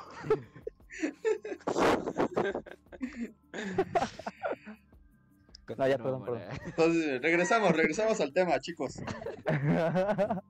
No, 5.77 5.87
ya, 5.87 5.99
perdón, 5.99 6.25
perdón. 6.25 6.43
Entonces, 6.65 7.21
regresamos, 7.21 7.73
regresamos 7.77 8.21
al 8.21 8.33
tema, 8.33 8.59
chicos. 8.61 8.97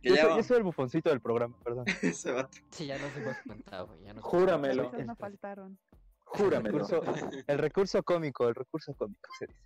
Que 0.00 0.10
Yo 0.10 0.14
ya 0.14 0.20
soy, 0.22 0.30
va- 0.30 0.36
yo 0.36 0.42
soy 0.44 0.56
el 0.58 0.62
bufoncito 0.62 1.10
del 1.10 1.20
programa, 1.20 1.56
perdón. 1.64 1.84
ese 2.02 2.30
vato. 2.30 2.56
Sí, 2.70 2.86
ya 2.86 2.96
nos 2.98 3.10
cuenta, 3.44 3.80
güey. 3.82 4.04
ya 4.04 4.14
nos 4.14 4.22
Júramelo. 4.22 4.82
cuenta. 4.84 4.96
Esos 4.98 5.06
no 5.08 5.16
faltaron. 5.16 5.72
El 5.72 6.24
júramelo. 6.24 6.78
recurso, 6.78 7.02
el 7.48 7.58
recurso 7.58 8.02
cómico, 8.04 8.48
el 8.48 8.54
recurso 8.54 8.94
cómico 8.94 9.28
se 9.40 9.46
dice. 9.48 9.58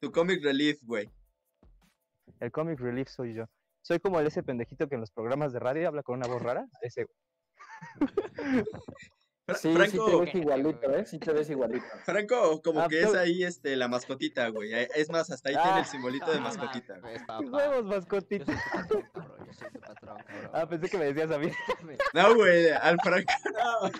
Tu 0.00 0.10
comic 0.10 0.42
relief, 0.42 0.78
güey. 0.84 1.10
El 2.40 2.50
comic 2.50 2.80
relief 2.80 3.08
soy 3.10 3.34
yo. 3.34 3.44
Soy 3.82 3.98
como 4.00 4.18
el 4.18 4.26
ese 4.28 4.42
pendejito 4.42 4.88
que 4.88 4.94
en 4.94 5.02
los 5.02 5.10
programas 5.10 5.52
de 5.52 5.58
radio 5.58 5.88
habla 5.88 6.02
con 6.02 6.16
una 6.16 6.26
voz 6.26 6.40
rara. 6.40 6.66
Ese, 6.80 7.04
güey. 7.04 7.14
Sí, 9.56 9.68
sí 9.68 9.74
Franco, 9.74 10.06
te 10.06 10.16
ves 10.24 10.34
igualito, 10.36 10.90
¿eh? 10.94 11.04
Sí 11.04 11.18
te 11.18 11.32
ves 11.32 11.50
igualito. 11.50 11.84
Franco, 12.04 12.62
como 12.62 12.80
Ah, 12.80 12.88
que 12.88 13.00
es 13.02 13.08
pero- 13.08 13.20
ahí 13.20 13.42
este, 13.42 13.76
la 13.76 13.88
mascotita, 13.88 14.48
güey. 14.48 14.72
Eh, 14.72 14.88
Es 14.94 15.10
más, 15.10 15.30
hasta 15.30 15.48
ahí 15.50 15.56
tiene 15.56 15.70
Ah. 15.70 15.78
el 15.80 15.84
simbolito 15.84 16.30
de 16.30 16.38
Ah, 16.38 16.40
mascotita. 16.40 16.98
pues, 17.00 17.18
¡Qué 17.20 17.26
papá. 17.26 17.40
huevos, 17.44 17.76
Yo 17.76 17.82
mascotita! 17.84 18.44
soy 18.46 18.54
tu 18.54 18.70
patrón, 18.72 19.08
cabrón. 19.12 19.46
Yo 19.46 19.52
soy 19.52 19.70
tu 19.70 19.80
patrón. 19.80 20.16
Ah, 20.54 20.66
pensé 20.68 20.88
que 20.88 20.96
me 20.98 21.04
decías 21.06 21.30
a 21.32 21.38
mí. 21.38 21.50
No, 22.14 22.34
güey, 22.36 22.70
al 22.70 22.96
Franco, 23.02 23.32
no. 23.52 23.90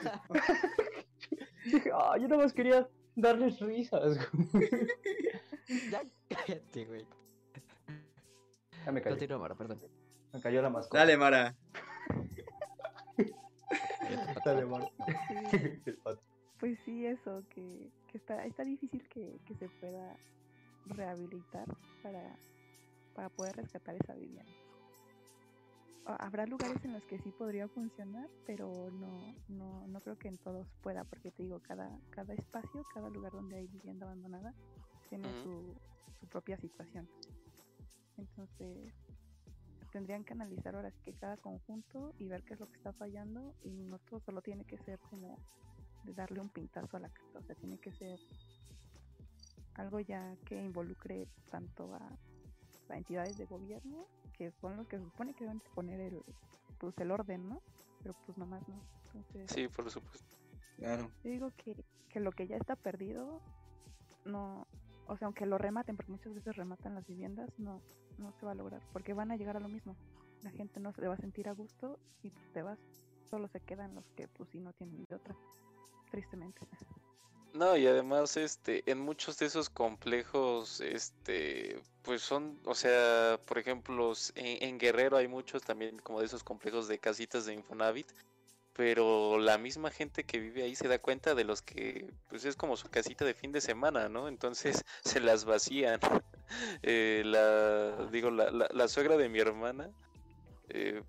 Ah, 1.95 2.17
yo 2.19 2.29
nomás 2.29 2.53
quería 2.53 2.89
darles 3.17 3.59
risas. 3.61 4.19
Ya 5.91 6.03
cállate, 6.29 6.85
güey. 6.87 7.07
Ya 8.87 8.93
me 8.93 9.03
cayó. 9.03 9.17
Continúa, 9.17 9.39
Mara, 9.39 9.55
perdón. 9.55 9.81
Me 10.33 10.41
cayó 10.41 10.63
la 10.63 10.71
mascota. 10.71 10.99
Dale, 10.99 11.17
Mara. 11.17 11.55
Dale, 14.45 14.67
pues 16.61 16.79
sí, 16.85 17.07
eso, 17.07 17.43
que, 17.51 17.91
que 18.09 18.19
está, 18.19 18.45
está 18.45 18.65
difícil 18.65 19.07
que, 19.09 19.39
que 19.47 19.55
se 19.57 19.69
pueda 19.81 20.17
rehabilitar 20.87 21.67
para, 22.03 22.39
para 23.15 23.29
poder 23.31 23.57
rescatar 23.57 23.95
esa 23.97 24.15
vivienda. 24.15 24.53
Ha- 26.05 26.17
Habrá 26.27 26.47
lugares 26.47 26.85
en 26.85 26.93
los 26.93 27.05
que 27.07 27.19
sí 27.19 27.31
podría 27.33 27.69
funcionar, 27.69 28.29
pero 28.45 28.91
no, 28.93 29.35
no, 29.49 29.87
no 29.89 30.01
creo 30.01 30.17
que 30.17 30.29
en 30.29 30.39
todos 30.39 30.67
pueda, 30.83 31.05
porque 31.05 31.31
te 31.31 31.43
digo, 31.45 31.61
cada, 31.61 31.89
cada 32.11 32.35
espacio, 32.35 32.85
cada 32.93 33.09
lugar 33.11 33.33
donde 33.33 33.57
hay 33.57 33.67
vivienda 33.69 34.07
abandonada, 34.07 34.53
tiene 35.09 35.29
su, 35.43 35.75
su 36.21 36.27
propia 36.27 36.57
situación. 36.59 37.09
Entonces, 38.17 38.93
tendrían 39.93 40.25
que 40.25 40.33
analizar 40.33 40.75
ahora 40.75 40.91
sí 40.91 40.99
que 41.05 41.13
cada 41.13 41.37
conjunto 41.37 42.15
y 42.19 42.27
ver 42.29 42.43
qué 42.43 42.55
es 42.55 42.61
lo 42.61 42.67
que 42.67 42.77
está 42.77 42.93
fallando 42.93 43.55
y 43.63 43.71
no 43.71 43.99
todo 43.99 44.21
solo 44.21 44.41
tiene 44.43 44.65
que 44.65 44.79
ser 44.79 44.99
como 44.99 45.37
de 46.05 46.15
darle 46.15 46.41
un 46.41 46.49
pintazo 46.49 46.97
a 46.97 47.01
la 47.01 47.09
carta, 47.09 47.39
o 47.39 47.43
sea, 47.43 47.55
tiene 47.55 47.79
que 47.79 47.93
ser 47.93 48.19
algo 49.75 50.01
ya 50.01 50.35
que 50.47 50.61
involucre 50.61 51.29
tanto 51.51 51.95
a, 51.95 52.19
a 52.89 52.97
entidades 52.97 53.39
de 53.39 53.45
gobierno, 53.47 54.07
que 54.33 54.51
son 54.61 54.77
los 54.77 54.89
que 54.89 54.99
se 54.99 55.05
supone 55.05 55.35
que 55.35 55.45
deben 55.45 55.59
de 55.59 55.71
poner 55.75 56.01
el, 56.01 56.23
pues, 56.79 56.97
el 56.99 57.11
orden, 57.11 57.49
¿no? 57.49 57.63
Pero 58.03 58.15
pues 58.27 58.37
nomás 58.37 58.67
no. 58.69 58.83
Entonces, 59.07 59.51
Sí, 59.51 59.69
por 59.69 59.91
supuesto. 59.91 60.37
Claro. 60.77 61.11
yo 61.23 61.31
digo 61.31 61.53
que, 61.57 61.77
que 62.09 62.19
lo 62.19 62.33
que 62.33 62.49
ya 62.49 62.57
está 62.57 62.75
perdido, 62.75 63.41
no, 64.25 64.67
o 65.07 65.17
sea, 65.17 65.27
aunque 65.27 65.47
lo 65.47 65.59
rematen, 65.59 65.97
porque 65.97 66.13
muchas 66.13 66.35
veces 66.35 66.57
rematan 66.57 66.95
las 66.95 67.07
viviendas, 67.07 67.51
no, 67.59 67.81
no 68.19 68.33
se 68.33 68.47
va 68.47 68.53
a 68.53 68.55
lograr, 68.55 68.83
porque 68.93 69.15
van 69.15 69.31
a 69.31 69.37
llegar 69.37 69.57
a 69.57 69.61
lo 69.61 69.69
mismo. 69.69 69.97
La 70.43 70.51
gente 70.51 70.81
no 70.81 70.93
se 70.93 71.07
va 71.07 71.15
a 71.15 71.19
sentir 71.19 71.49
a 71.49 71.53
gusto 71.53 71.99
y 72.23 72.31
pues, 72.31 72.53
te 72.53 72.63
vas, 72.63 72.79
solo 73.31 73.49
se 73.49 73.61
quedan 73.61 73.95
los 73.95 74.05
que 74.17 74.29
pues 74.29 74.49
sí 74.51 74.59
no 74.59 74.73
tienen 74.73 75.05
de 75.05 75.15
otra, 75.15 75.37
tristemente. 76.11 76.61
No, 77.55 77.77
y 77.77 77.87
además, 77.87 78.37
este, 78.39 78.83
en 78.91 78.99
muchos 78.99 79.39
de 79.39 79.47
esos 79.47 79.69
complejos, 79.69 80.81
este, 80.81 81.83
pues 82.03 82.23
son, 82.23 82.59
o 82.65 82.75
sea, 82.75 83.39
por 83.47 83.59
ejemplo, 83.59 84.13
en 84.35 84.79
Guerrero 84.79 85.19
hay 85.19 85.29
muchos 85.29 85.63
también 85.63 85.99
como 85.99 86.21
de 86.21 86.27
esos 86.27 86.43
complejos 86.43 86.89
de 86.89 86.99
casitas 86.99 87.45
de 87.45 87.53
Infonavit, 87.53 88.11
pero 88.75 89.39
la 89.39 89.59
misma 89.59 89.91
gente 89.91 90.25
que 90.25 90.39
vive 90.39 90.63
ahí 90.63 90.75
se 90.75 90.89
da 90.89 90.99
cuenta 90.99 91.35
de 91.35 91.45
los 91.45 91.63
que, 91.63 92.11
pues 92.29 92.45
es 92.45 92.57
como 92.57 92.77
su 92.77 92.89
casita 92.89 93.25
de 93.25 93.35
fin 93.35 93.53
de 93.53 93.61
semana, 93.61 94.09
¿no? 94.09 94.29
Entonces 94.29 94.85
se 95.05 95.21
las 95.21 95.45
vacían. 95.45 96.01
Eh, 96.83 97.23
la, 97.25 98.09
digo, 98.11 98.31
la, 98.31 98.51
la, 98.51 98.69
la 98.71 98.87
suegra 98.87 99.17
de 99.17 99.31
mi 99.31 99.39
hermana, 99.39 99.89
eh, 100.69 101.03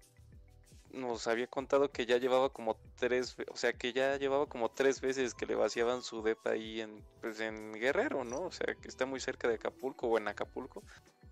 nos 0.93 1.27
había 1.27 1.47
contado 1.47 1.91
que 1.91 2.05
ya 2.05 2.17
llevaba 2.17 2.49
como 2.49 2.77
tres, 2.95 3.35
o 3.51 3.57
sea, 3.57 3.73
que 3.73 3.91
ya 3.91 4.15
llevaba 4.17 4.45
como 4.45 4.69
tres 4.69 5.01
veces 5.01 5.33
que 5.33 5.45
le 5.45 5.55
vaciaban 5.55 6.01
su 6.01 6.21
depa 6.21 6.51
ahí 6.51 6.81
en, 6.81 7.03
pues 7.19 7.39
en 7.39 7.73
Guerrero, 7.73 8.23
¿no? 8.23 8.43
O 8.43 8.51
sea, 8.51 8.75
que 8.75 8.87
está 8.87 9.05
muy 9.05 9.19
cerca 9.19 9.47
de 9.47 9.55
Acapulco 9.55 10.07
o 10.07 10.17
en 10.17 10.27
Acapulco, 10.27 10.83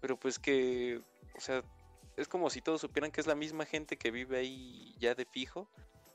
pero 0.01 0.18
pues 0.18 0.40
que, 0.40 1.00
o 1.38 1.40
sea, 1.40 1.64
es 2.18 2.27
como 2.27 2.50
si 2.50 2.61
todos 2.61 2.82
supieran 2.82 3.11
que 3.11 3.22
es 3.22 3.27
la 3.27 3.35
misma 3.35 3.66
gente 3.66 3.98
que 3.98 4.11
vive 4.11 4.40
ahí 4.40 4.95
ya 5.00 5.16
de 5.16 5.26
fijo 5.26 5.69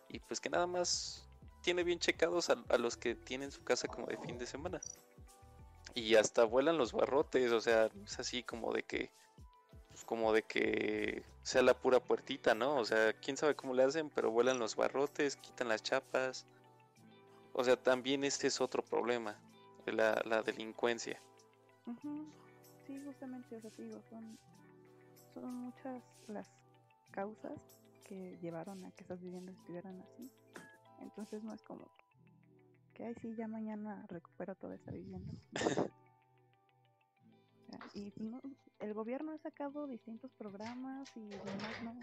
y 0.08 0.20
pues 0.20 0.40
que 0.40 0.50
nada 0.50 0.66
más 0.66 1.28
tiene 1.62 1.84
bien 1.84 1.98
checados 1.98 2.50
a, 2.50 2.62
a 2.68 2.78
los 2.78 2.96
que 2.96 3.14
tienen 3.14 3.50
su 3.50 3.64
casa 3.64 3.88
como 3.88 4.06
de 4.06 4.16
fin 4.18 4.38
de 4.38 4.46
semana. 4.46 4.80
Y 5.94 6.14
hasta 6.16 6.44
vuelan 6.44 6.78
los 6.78 6.92
barrotes, 6.92 7.52
o 7.52 7.60
sea, 7.60 7.90
es 8.04 8.18
así 8.18 8.42
como 8.42 8.72
de 8.72 8.82
que 8.82 9.10
pues 9.96 10.04
como 10.04 10.30
de 10.34 10.42
que 10.42 11.24
sea 11.42 11.62
la 11.62 11.72
pura 11.72 12.00
puertita, 12.00 12.54
¿no? 12.54 12.76
O 12.76 12.84
sea, 12.84 13.14
quién 13.14 13.38
sabe 13.38 13.56
cómo 13.56 13.72
le 13.72 13.82
hacen, 13.82 14.10
pero 14.10 14.30
vuelan 14.30 14.58
los 14.58 14.76
barrotes, 14.76 15.36
quitan 15.36 15.68
las 15.68 15.82
chapas. 15.82 16.44
O 17.54 17.64
sea, 17.64 17.82
también 17.82 18.22
este 18.22 18.48
es 18.48 18.60
otro 18.60 18.84
problema, 18.84 19.40
la, 19.86 20.20
la 20.26 20.42
delincuencia. 20.42 21.18
Sí, 22.86 23.00
justamente, 23.06 23.56
o 23.56 23.60
sea, 23.62 23.70
digo, 23.78 24.02
son, 24.10 24.38
son 25.32 25.54
muchas 25.54 26.02
las 26.28 26.46
causas 27.10 27.58
que 28.06 28.38
llevaron 28.40 28.84
a 28.84 28.92
que 28.92 29.02
esas 29.02 29.20
viviendas 29.20 29.56
estuvieran 29.56 30.00
así. 30.00 30.30
Entonces 31.00 31.42
no 31.42 31.52
es 31.52 31.62
como 31.62 31.90
que, 32.94 33.04
ay, 33.04 33.14
sí, 33.20 33.34
ya 33.36 33.48
mañana 33.48 34.06
recupero 34.08 34.54
toda 34.54 34.76
esa 34.76 34.92
vivienda. 34.92 35.32
Y 37.94 38.12
no, 38.18 38.40
el 38.78 38.94
gobierno 38.94 39.32
ha 39.32 39.38
sacado 39.38 39.86
distintos 39.86 40.30
programas 40.34 41.08
y 41.16 41.28
demás 41.28 41.82
no, 41.82 41.94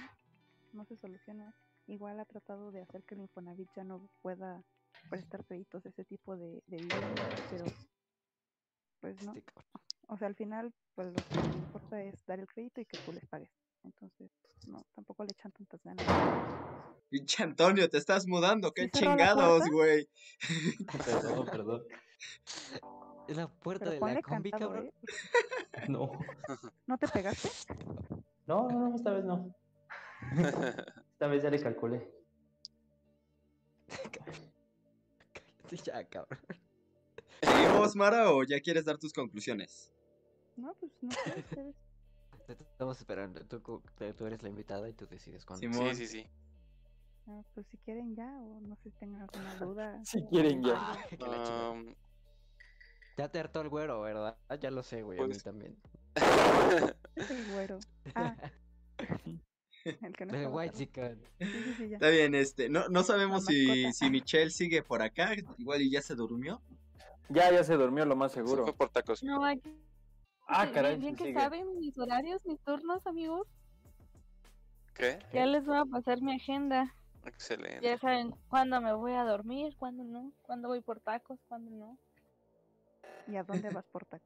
no 0.74 0.86
se 0.86 0.98
soluciona. 0.98 1.54
Igual 1.88 2.20
ha 2.20 2.26
tratado 2.26 2.72
de 2.72 2.82
hacer 2.82 3.04
que 3.04 3.16
el 3.16 3.22
Infonavit 3.22 3.70
ya 3.76 3.84
no 3.84 4.10
pueda 4.22 4.64
prestar 5.10 5.46
créditos 5.46 5.86
ese 5.86 6.04
tipo 6.04 6.36
de, 6.36 6.64
de 6.68 6.78
viviendas, 6.78 7.46
pero 7.50 7.66
pues 9.02 9.24
no. 9.24 9.36
Este. 9.36 9.54
O 10.08 10.18
sea, 10.18 10.28
al 10.28 10.36
final, 10.36 10.74
pues 10.96 11.08
lo 11.08 11.14
que 11.14 11.58
importa 11.58 12.02
es 12.04 12.26
dar 12.26 12.40
el 12.40 12.48
crédito 12.48 12.82
y 12.82 12.86
que 12.86 12.98
tú 12.98 13.12
les 13.14 13.26
pagues. 13.28 13.50
Entonces, 13.84 14.32
no, 14.68 14.86
tampoco 14.94 15.24
le 15.24 15.32
echan 15.32 15.52
tantas 15.52 15.84
ganas. 15.84 16.06
Pinche 17.10 17.44
Antonio, 17.44 17.90
te 17.90 17.98
estás 17.98 18.28
mudando, 18.28 18.72
qué 18.72 18.84
¿Sí 18.84 18.90
cerró 18.94 19.12
la 19.12 19.18
chingados, 19.18 19.70
güey. 19.70 20.10
Perdón, 21.06 21.46
perdón. 21.52 21.84
Es 23.28 23.38
la 23.38 23.48
puerta 23.48 23.90
de 23.90 24.00
la 24.00 24.22
combi, 24.22 24.52
cantado, 24.52 24.74
cabrón. 24.74 24.88
¿eh? 24.88 24.94
No. 25.90 26.12
¿No 26.88 26.98
te 26.98 27.08
pegaste? 27.08 27.50
No, 28.46 28.68
no, 28.70 28.90
no, 28.90 28.96
esta 28.96 29.12
vez 29.12 29.26
no. 29.26 29.54
Esta 31.12 31.28
vez 31.28 31.44
ya 31.44 31.50
le 31.50 31.62
calculé. 31.62 32.12
Cállate 35.34 35.78
ya, 35.84 36.04
cabrón. 36.08 36.40
¿Seguimos, 37.42 37.96
Mara, 37.96 38.32
o 38.32 38.44
ya 38.44 38.60
quieres 38.60 38.86
dar 38.86 38.98
tus 38.98 39.14
conclusiones? 39.14 39.92
No, 40.56 40.74
pues 40.80 40.92
no. 41.02 41.74
Te 42.56 42.64
estamos 42.64 42.98
esperando. 43.00 43.42
Tú, 43.46 43.60
tú 43.62 44.26
eres 44.26 44.42
la 44.44 44.50
invitada 44.50 44.88
y 44.90 44.94
tú 44.94 45.08
decides 45.08 45.46
cuándo. 45.46 45.62
Simón. 45.62 45.96
Sí, 45.96 46.08
sí, 46.08 46.22
sí. 46.22 46.28
Ah, 47.28 47.42
pues 47.54 47.66
si 47.68 47.78
quieren 47.78 48.16
ya, 48.16 48.28
o 48.42 48.60
no 48.62 48.76
sé 48.78 48.90
si 48.90 48.92
tengan 48.92 49.22
alguna 49.22 49.56
duda. 49.66 50.04
Si 50.06 50.22
quieren 50.26 50.64
ya. 50.64 50.74
Ah, 50.76 50.98
Ya 53.18 53.30
te 53.30 53.40
hartó 53.40 53.62
el 53.62 53.70
güero, 53.70 54.02
¿verdad? 54.02 54.36
Ah, 54.50 54.56
Ya 54.56 54.72
lo 54.72 54.82
sé, 54.82 55.04
güey. 55.04 55.20
A 55.20 55.22
mí 55.24 55.28
Pues- 55.30 55.44
también. 55.44 55.78
Es 57.16 57.30
el 57.32 57.52
güero. 57.54 57.80
Ah. 58.16 58.36
El 59.86 60.14
que 60.14 60.26
no 60.26 60.50
White. 60.50 60.78
Sí, 60.78 60.90
sí, 61.40 61.74
sí, 61.78 61.90
ya. 61.90 61.98
Está 61.98 62.10
bien, 62.10 62.34
este, 62.36 62.70
no, 62.70 62.88
no 62.88 63.04
sabemos 63.04 63.46
si, 63.46 63.92
si 63.92 64.10
Michelle 64.10 64.50
sigue 64.50 64.82
por 64.82 65.02
acá, 65.02 65.32
igual 65.58 65.82
y 65.82 65.92
ya 65.92 66.02
se 66.02 66.16
durmió. 66.16 66.62
Ya, 67.30 67.52
ya 67.52 67.64
se 67.64 67.76
durmió 67.76 68.06
lo 68.06 68.16
más 68.16 68.32
se 68.32 68.40
seguro. 68.40 68.64
fue 68.64 68.74
por 68.74 68.90
tacos. 68.90 69.22
No, 69.24 69.44
aquí. 69.46 69.70
Ah, 70.56 70.64
bien- 70.64 70.74
caray, 70.74 70.98
Bien 70.98 71.16
que 71.16 71.24
sigue. 71.26 71.40
saben 71.40 71.80
mis 71.80 71.98
horarios, 71.98 72.46
mis 72.46 72.60
turnos, 72.62 73.06
amigos. 73.08 73.48
¿Qué? 74.94 75.20
Ya 75.34 75.46
les 75.46 75.66
voy 75.66 75.78
a 75.78 75.86
pasar 75.86 76.22
mi 76.22 76.36
agenda. 76.36 76.94
Excelente. 77.26 77.82
Ya 77.82 77.98
saben 77.98 78.32
cuándo 78.50 78.80
me 78.82 78.94
voy 78.94 79.14
a 79.14 79.24
dormir, 79.24 79.76
cuándo 79.78 80.04
no, 80.04 80.32
cuándo 80.44 80.68
voy 80.68 80.82
por 80.82 81.00
tacos, 81.00 81.40
cuándo 81.48 81.72
no. 81.72 81.98
¿Y 83.28 83.36
a 83.38 83.44
dónde 83.44 83.70
vas 83.70 83.86
por 83.86 84.06
taco? 84.06 84.24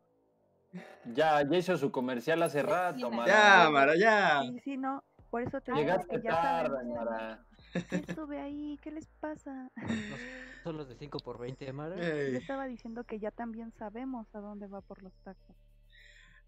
Ya, 1.06 1.42
ya 1.44 1.58
hizo 1.58 1.78
su 1.78 1.92
comercial 1.92 2.42
hace 2.44 2.62
Sí, 2.62 2.68
rato, 2.68 3.10
Mara. 3.12 3.28
Ya, 3.64 3.70
Mara, 3.70 3.96
ya. 3.96 4.42
Sí, 4.42 4.60
sí, 4.64 4.78
no. 4.78 5.04
Por 5.30 5.44
eso 5.44 5.62
te 5.62 5.72
Llegaste 5.74 6.18
que 6.18 6.22
ya 6.24 6.32
tarde. 6.42 6.86
Mara. 6.94 7.46
¿Qué 7.90 7.96
estuve 7.98 8.40
ahí? 8.40 8.78
¿Qué 8.82 8.92
les 8.92 9.08
pasa? 9.20 9.70
No 9.76 9.76
son 10.64 10.78
los 10.78 10.88
de 10.90 10.96
5 10.96 11.20
por 11.20 11.38
20, 11.38 11.72
Mara. 11.74 11.96
Yo 11.96 12.02
Ey. 12.04 12.36
estaba 12.36 12.66
diciendo 12.66 13.04
que 13.04 13.20
ya 13.20 13.32
también 13.32 13.72
sabemos 13.74 14.28
a 14.36 14.40
dónde 14.40 14.68
va 14.68 14.82
por 14.82 15.02
los 15.04 15.14
tacos. 15.24 15.56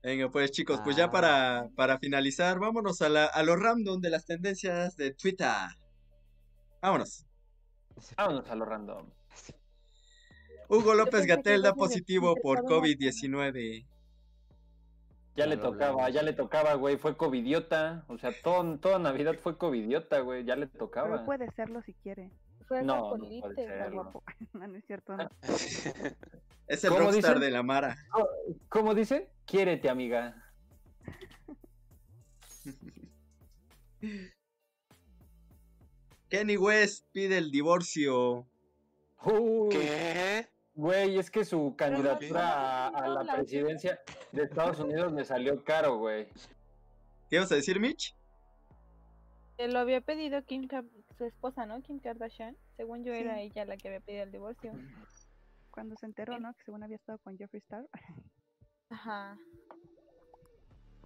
Venga, 0.02 0.30
pues 0.30 0.52
chicos, 0.52 0.80
pues 0.84 0.96
ya 0.96 1.12
para, 1.12 1.60
Ah. 1.60 1.70
para 1.76 2.00
finalizar, 2.00 2.58
vámonos 2.60 3.02
a, 3.02 3.10
la, 3.10 3.26
a 3.26 3.44
lo 3.44 3.56
random 3.56 4.00
de 4.00 4.10
las 4.10 4.26
tendencias 4.26 4.96
de 4.96 5.14
Twitter. 5.14 5.48
Vámonos. 6.82 7.26
Vámonos 8.16 8.50
a 8.50 8.56
lo 8.56 8.66
random. 8.66 9.10
Hugo 10.70 10.94
López 10.94 11.26
Gatel 11.26 11.64
da 11.64 11.74
positivo 11.74 12.36
por 12.42 12.60
estaba 12.60 12.80
muerto. 12.80 12.88
COVID-19. 12.88 13.86
Ya 15.36 15.46
le 15.48 15.58
tocaba, 15.58 16.10
ya 16.10 16.22
le 16.22 16.34
tocaba, 16.34 16.74
güey. 16.76 16.98
Fue 16.98 17.18
covidiota. 17.18 18.04
O 18.08 18.18
sea, 18.18 18.32
todo, 18.44 18.78
toda 18.80 19.00
Navidad 19.00 19.36
fue 19.42 19.58
covidiota, 19.58 20.20
güey. 20.20 20.44
Ya 20.46 20.56
le 20.56 20.68
Pero 20.68 20.86
tocaba. 20.86 21.26
puede 21.26 21.50
serlo 21.52 21.82
si 21.82 21.94
quiere. 21.94 22.32
Fue 22.68 22.84
No, 22.84 23.18
no 23.18 23.26
puede 23.42 23.56
Serlo. 23.56 24.24
No, 24.54 24.68
no 24.68 24.76
es 24.78 24.86
cierto. 24.86 25.18
No. 25.18 25.30
Es 26.70 26.84
el 26.84 26.92
¿Cómo 26.92 27.06
rockstar 27.06 27.36
dicen? 27.36 27.42
de 27.42 27.52
la 27.52 27.64
Mara. 27.64 27.98
¿Cómo 28.70 28.94
dice? 28.94 29.32
Quiérete, 29.46 29.90
amiga. 29.90 30.36
Kenny 36.30 36.58
West 36.58 37.08
pide 37.12 37.40
el 37.40 37.50
divorcio. 37.50 38.48
Uy, 39.24 39.70
¿Qué? 39.70 40.48
Güey, 40.76 41.18
es 41.18 41.32
que 41.32 41.44
su 41.44 41.76
candidatura 41.76 42.90
a, 42.90 43.08
la 43.08 43.34
presidencia 43.34 44.00
de 44.32 44.44
Estados 44.44 44.80
Unidos 44.80 45.12
le 45.12 45.26
salió 45.26 45.64
caro, 45.64 45.98
güey. 45.98 46.28
¿Qué 47.30 47.38
ibas 47.38 47.52
a 47.52 47.56
decir, 47.56 47.80
Mitch? 47.80 48.16
Que 49.58 49.68
lo 49.68 49.80
había 49.80 50.02
pedido 50.02 50.46
Kim, 50.46 50.68
su 51.18 51.26
esposa, 51.26 51.66
¿no? 51.66 51.82
Kim 51.82 52.00
Kardashian. 52.00 52.56
Según 52.78 53.04
yo 53.04 53.12
era 53.12 53.42
ella 53.42 53.66
la 53.66 53.76
que 53.76 53.88
había 53.88 54.02
pedido 54.02 54.24
el 54.24 54.32
divorcio. 54.32 54.72
Cuando 55.80 55.96
se 55.96 56.08
enteró, 56.08 56.38
¿no? 56.42 56.54
Que 56.56 56.64
según 56.66 56.84
había 56.84 56.98
estado 56.98 57.20
con 57.20 57.38
Jeffree 57.38 57.62
Star. 57.62 57.88
Ajá. 58.90 59.38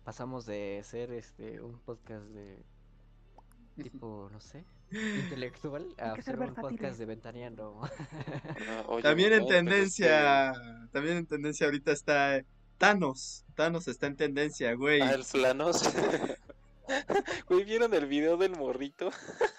Pasamos 0.03 0.47
de 0.47 0.81
ser 0.83 1.11
este 1.11 1.61
un 1.61 1.79
podcast 1.81 2.25
de 2.29 2.65
tipo, 3.75 4.29
no 4.31 4.39
sé, 4.39 4.65
intelectual 4.89 5.87
a 5.99 6.15
ser 6.15 6.23
ser 6.23 6.39
un 6.39 6.55
podcast 6.55 6.97
de 6.97 7.05
ventaneando. 7.05 7.81
Oye, 8.87 9.03
También 9.03 9.33
en 9.33 9.41
no, 9.41 9.45
tendencia, 9.45 10.53
también 10.91 11.17
en 11.17 11.27
tendencia 11.27 11.67
ahorita 11.67 11.91
está 11.91 12.43
Thanos. 12.79 13.45
Thanos 13.53 13.87
está 13.87 14.07
en 14.07 14.15
tendencia, 14.15 14.73
güey. 14.73 15.01
Ah, 15.01 15.13
el. 15.13 15.23
Güey, 17.45 17.63
¿vieron 17.63 17.93
el 17.93 18.07
video 18.07 18.37
del 18.37 18.57
morrito? 18.57 19.11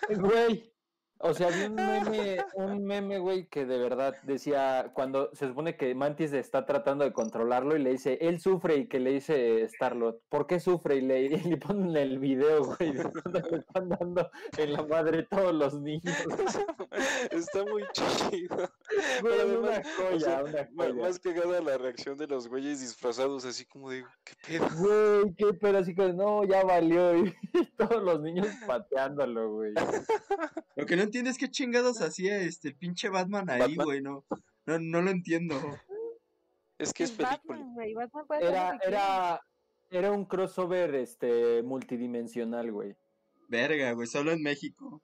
Güey. 0.08 0.73
O 1.18 1.32
sea, 1.32 1.48
vi 1.48 1.62
un 1.64 1.74
meme, 1.74 2.36
un 2.54 2.84
meme, 2.84 3.18
güey, 3.18 3.48
que 3.48 3.64
de 3.64 3.78
verdad 3.78 4.14
decía, 4.24 4.92
cuando 4.94 5.30
se 5.32 5.48
supone 5.48 5.76
que 5.76 5.94
Mantis 5.94 6.32
está 6.32 6.66
tratando 6.66 7.04
de 7.04 7.12
controlarlo 7.12 7.76
y 7.76 7.82
le 7.82 7.92
dice, 7.92 8.18
él 8.20 8.40
sufre 8.40 8.76
y 8.76 8.88
que 8.88 9.00
le 9.00 9.12
dice 9.12 9.66
Starlord, 9.68 10.16
¿por 10.28 10.46
qué 10.46 10.60
sufre? 10.60 10.96
Y 10.96 11.00
le, 11.02 11.22
y 11.22 11.28
le 11.28 11.56
ponen 11.56 11.96
el 11.96 12.18
video, 12.18 12.64
güey, 12.64 12.92
de 12.92 13.10
cuando 13.10 13.40
le 13.50 13.58
están 13.58 13.88
dando 13.88 14.30
en 14.58 14.72
la 14.72 14.82
madre 14.82 15.22
todos 15.30 15.54
los 15.54 15.80
niños. 15.80 16.02
Está 17.30 17.64
muy 17.64 17.84
chido. 17.92 18.56
Güey, 19.20 19.38
Pero 19.38 19.60
una 19.60 19.76
además, 19.76 19.86
o 19.98 20.02
joya, 20.02 20.20
sea, 20.20 20.44
una 20.44 20.70
joya. 20.76 20.94
Más 20.94 21.18
cagada 21.18 21.60
la 21.60 21.78
reacción 21.78 22.16
de 22.16 22.26
los 22.26 22.48
güeyes 22.48 22.80
disfrazados, 22.80 23.44
así 23.44 23.64
como 23.64 23.90
de, 23.90 24.04
¿qué 24.24 24.34
pedo? 24.46 24.68
Güey, 24.78 25.34
qué 25.36 25.54
pero 25.54 25.78
así 25.78 25.94
que 25.94 26.12
no, 26.12 26.44
ya 26.44 26.62
valió. 26.64 27.16
Y 27.16 27.34
todos 27.76 28.02
los 28.02 28.20
niños 28.20 28.46
pateándolo, 28.66 29.52
güey. 29.52 29.72
Lo 30.76 30.86
que 30.86 30.96
no 30.96 31.03
entiendo 31.04 31.30
es 31.30 31.38
qué 31.38 31.50
chingados 31.50 32.00
hacía 32.02 32.38
este 32.38 32.68
el 32.68 32.76
pinche 32.76 33.08
Batman 33.08 33.48
ahí, 33.50 33.60
Batman. 33.60 33.84
güey, 33.86 34.02
no, 34.02 34.24
no, 34.66 34.78
no 34.78 35.02
lo 35.02 35.10
entiendo. 35.10 35.54
Es 36.78 36.92
que 36.92 37.04
es 37.04 37.12
película. 37.12 37.38
Batman, 37.58 37.74
güey. 37.74 37.94
Batman 37.94 38.26
puede 38.26 38.46
Era, 38.48 38.78
era, 38.84 39.40
era 39.90 40.10
un 40.12 40.24
crossover 40.24 40.94
este 40.96 41.62
multidimensional, 41.62 42.72
güey. 42.72 42.96
Verga, 43.48 43.92
güey, 43.92 44.06
solo 44.08 44.32
en 44.32 44.42
México. 44.42 45.00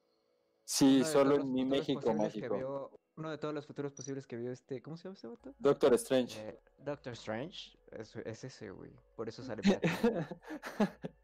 Sí, 0.64 1.02
solo 1.04 1.36
en 1.36 1.52
mi 1.52 1.64
México 1.64 2.12
mágico. 2.14 2.56
vio- 2.56 2.90
uno 3.16 3.30
de 3.30 3.38
todos 3.38 3.52
los 3.52 3.66
futuros 3.66 3.92
posibles 3.92 4.26
que 4.26 4.36
vio 4.36 4.50
este. 4.50 4.80
¿Cómo 4.80 4.96
se 4.96 5.04
llama 5.04 5.14
este 5.14 5.26
vato? 5.28 5.54
Doctor 5.58 5.92
Strange. 5.94 6.40
Eh, 6.48 6.58
Doctor 6.78 7.12
Strange. 7.12 7.76
Es, 7.92 8.16
es 8.16 8.44
ese, 8.44 8.70
güey. 8.70 8.90
Por 9.14 9.28
eso 9.28 9.42
sale. 9.42 9.62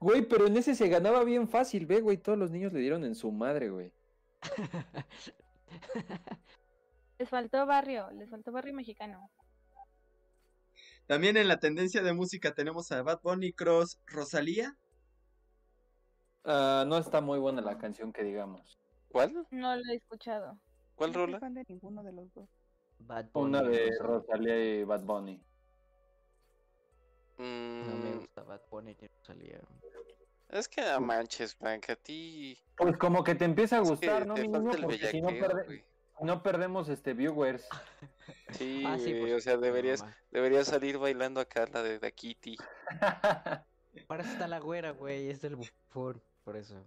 Güey, 0.00 0.22
pero 0.28 0.46
en 0.46 0.56
ese 0.56 0.74
se 0.74 0.88
ganaba 0.88 1.24
bien 1.24 1.48
fácil, 1.48 1.86
ve, 1.86 2.00
güey. 2.00 2.18
Todos 2.18 2.38
los 2.38 2.50
niños 2.50 2.72
le 2.72 2.80
dieron 2.80 3.04
en 3.04 3.14
su 3.14 3.32
madre, 3.32 3.70
güey. 3.70 3.92
Les 7.18 7.28
faltó 7.28 7.66
barrio, 7.66 8.10
les 8.10 8.28
faltó 8.30 8.52
barrio 8.52 8.74
mexicano. 8.74 9.30
También 11.06 11.36
en 11.36 11.48
la 11.48 11.58
tendencia 11.60 12.02
de 12.02 12.12
música 12.12 12.54
tenemos 12.54 12.90
a 12.92 13.02
Bad 13.02 13.20
Bunny, 13.22 13.52
Cross, 13.52 14.00
Rosalía. 14.06 14.76
Ah, 16.44 16.84
no 16.86 16.98
está 16.98 17.20
muy 17.20 17.38
buena 17.38 17.62
la 17.62 17.78
canción 17.78 18.12
que 18.12 18.24
digamos. 18.24 18.80
¿Cuál? 19.08 19.46
No 19.50 19.76
lo 19.76 19.82
he 19.92 19.96
escuchado. 19.96 20.60
¿Cuál 20.94 21.12
No 21.12 21.20
soy 21.20 21.26
rola? 21.26 21.38
fan 21.38 21.54
de 21.54 21.64
ninguno 21.68 22.02
de 22.02 22.12
los 22.12 22.32
dos. 22.32 22.48
Bad 22.98 23.30
Una 23.34 23.62
Bunny, 23.62 23.68
de 23.68 23.90
Rosalía. 23.98 23.98
Rosalía 24.00 24.80
y 24.80 24.84
Bad 24.84 25.04
Bunny. 25.04 25.44
No 27.38 27.96
me 27.96 28.14
Mm, 28.14 28.18
gusta 28.20 28.42
Bad 28.42 28.60
Bunny 28.70 28.96
ni 29.00 29.08
Rosalía. 29.08 29.60
es 30.50 30.68
que 30.68 30.82
no 30.82 31.00
manches, 31.00 31.54
Frank, 31.54 31.90
a 31.90 31.96
ti. 31.96 32.58
Pues 32.76 32.96
como 32.98 33.24
que 33.24 33.34
te 33.34 33.44
empieza 33.44 33.78
a 33.78 33.80
es 33.80 33.88
que 33.88 33.94
gustar, 33.94 34.26
¿no, 34.26 34.34
mi 34.34 34.48
niño? 34.48 34.70
Porque 34.70 35.06
si 35.08 35.20
no, 35.20 35.28
perde- 35.28 35.84
no 36.20 36.42
perdemos 36.42 36.88
este 36.88 37.14
viewers. 37.14 37.68
Sí, 38.52 38.84
Ah, 38.86 38.98
sí, 38.98 39.32
o 39.32 39.40
sea, 39.40 39.56
deberías, 39.56 40.04
deberías 40.30 40.66
salir 40.68 40.98
bailando 40.98 41.40
acá 41.40 41.66
la 41.72 41.82
de, 41.82 41.98
de 41.98 42.12
Kitty. 42.12 42.56
Para 44.06 44.22
eso 44.22 44.32
está 44.32 44.46
la 44.46 44.60
güera, 44.60 44.90
güey. 44.92 45.30
Es 45.30 45.40
del 45.40 45.56
bufón. 45.56 46.22
Por 46.44 46.56
eso. 46.56 46.82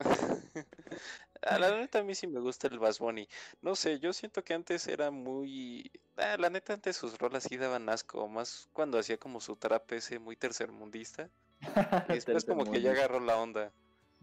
A 1.42 1.58
la 1.58 1.76
neta 1.76 1.98
a 1.98 2.02
mí 2.02 2.14
sí 2.14 2.26
me 2.26 2.40
gusta 2.40 2.68
el 2.68 2.78
Bass 2.78 2.98
Bunny. 2.98 3.28
No 3.62 3.74
sé, 3.74 3.98
yo 3.98 4.12
siento 4.12 4.44
que 4.44 4.54
antes 4.54 4.86
era 4.86 5.10
muy... 5.10 5.90
Ah, 6.16 6.36
la 6.38 6.50
neta 6.50 6.74
antes 6.74 6.96
sus 6.96 7.18
rolas 7.18 7.44
sí 7.44 7.56
daban 7.56 7.88
asco, 7.88 8.28
más 8.28 8.68
cuando 8.72 8.98
hacía 8.98 9.18
como 9.18 9.40
su 9.40 9.56
trap 9.56 9.92
ese 9.92 10.18
muy 10.18 10.36
tercermundista. 10.36 11.30
Y 12.08 12.14
después 12.14 12.44
como 12.44 12.70
que 12.70 12.80
ya 12.80 12.90
agarró 12.90 13.20
la 13.20 13.36
onda. 13.36 13.72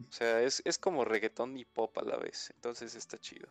O 0.08 0.12
sea, 0.12 0.42
es, 0.42 0.62
es 0.66 0.78
como 0.78 1.04
reggaetón 1.04 1.58
y 1.58 1.66
pop 1.66 1.98
a 1.98 2.04
la 2.04 2.18
vez. 2.18 2.52
Entonces 2.56 2.96
está 2.96 3.18
chido. 3.18 3.50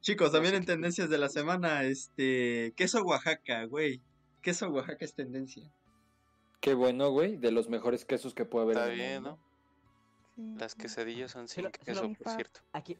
Chicos, 0.00 0.32
también 0.32 0.54
en 0.54 0.64
tendencias 0.64 1.10
de 1.10 1.18
la 1.18 1.28
semana, 1.28 1.84
este, 1.84 2.72
queso 2.76 3.02
Oaxaca, 3.02 3.64
güey. 3.64 4.02
Queso 4.40 4.68
Oaxaca 4.68 5.04
es 5.04 5.14
tendencia. 5.14 5.68
Qué 6.60 6.74
bueno, 6.74 7.10
güey. 7.10 7.36
De 7.36 7.50
los 7.50 7.68
mejores 7.68 8.04
quesos 8.04 8.34
que 8.34 8.44
puede 8.44 8.64
haber. 8.64 8.76
Está 8.76 8.86
en 8.86 8.92
el 8.92 8.98
bien, 8.98 9.22
mundo. 9.22 9.30
¿no? 9.30 9.45
Sí, 10.36 10.54
Las 10.58 10.74
quesadillas 10.74 11.30
son 11.30 11.48
sin 11.48 11.70
queso, 11.70 12.12
por 12.22 12.32
cierto. 12.34 12.60
Aquí, 12.72 12.98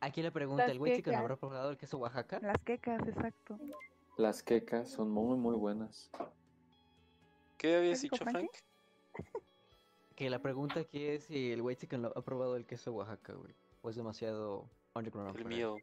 aquí 0.00 0.22
le 0.22 0.32
pregunta, 0.32 0.64
Las 0.64 0.72
¿el 0.72 0.78
güey 0.78 0.96
quecas. 0.96 1.14
habrá 1.16 1.36
probado 1.36 1.70
el 1.70 1.76
queso 1.76 1.98
Oaxaca? 1.98 2.40
Las 2.40 2.62
quecas, 2.64 3.06
exacto. 3.06 3.58
Las 4.16 4.42
quecas 4.42 4.90
son 4.90 5.10
muy, 5.10 5.36
muy 5.36 5.54
buenas. 5.56 6.10
¿Qué 7.58 7.76
habías 7.76 8.00
dicho? 8.02 8.16
Frank? 8.24 8.50
Que 10.16 10.28
la 10.28 10.38
pregunta 10.40 10.80
aquí 10.80 11.04
es 11.04 11.24
si 11.24 11.52
el 11.52 11.62
güey 11.62 11.74
chico 11.74 11.96
lo 11.96 12.16
ha 12.16 12.22
probado 12.22 12.56
el 12.56 12.66
queso 12.66 12.92
Oaxaca, 12.92 13.32
güey. 13.32 13.54
O 13.80 13.90
es 13.90 13.96
demasiado 13.96 14.68
underground. 14.94 15.34
El 15.36 15.42
él. 15.42 15.48
mío. 15.48 15.76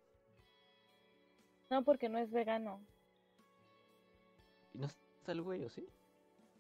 No, 1.70 1.84
porque 1.84 2.10
no 2.10 2.20
es 2.20 2.32
vegano. 2.32 2.80
¿Y 4.74 4.78
no 4.78 4.86
está 4.86 5.32
el 5.32 5.42
güey 5.42 5.66
o 5.66 5.70
sí? 5.70 5.86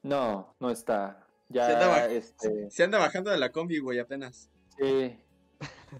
No, 0.01 0.53
no 0.59 0.69
está. 0.71 1.25
Se 1.51 1.61
anda, 1.61 1.97
Ya, 1.97 2.05
este, 2.13 2.69
se 2.69 2.83
anda 2.83 2.99
bajando 2.99 3.31
de 3.31 3.37
la 3.37 3.51
combi, 3.51 3.79
güey, 3.79 3.99
apenas. 3.99 4.49
sí, 4.77 5.17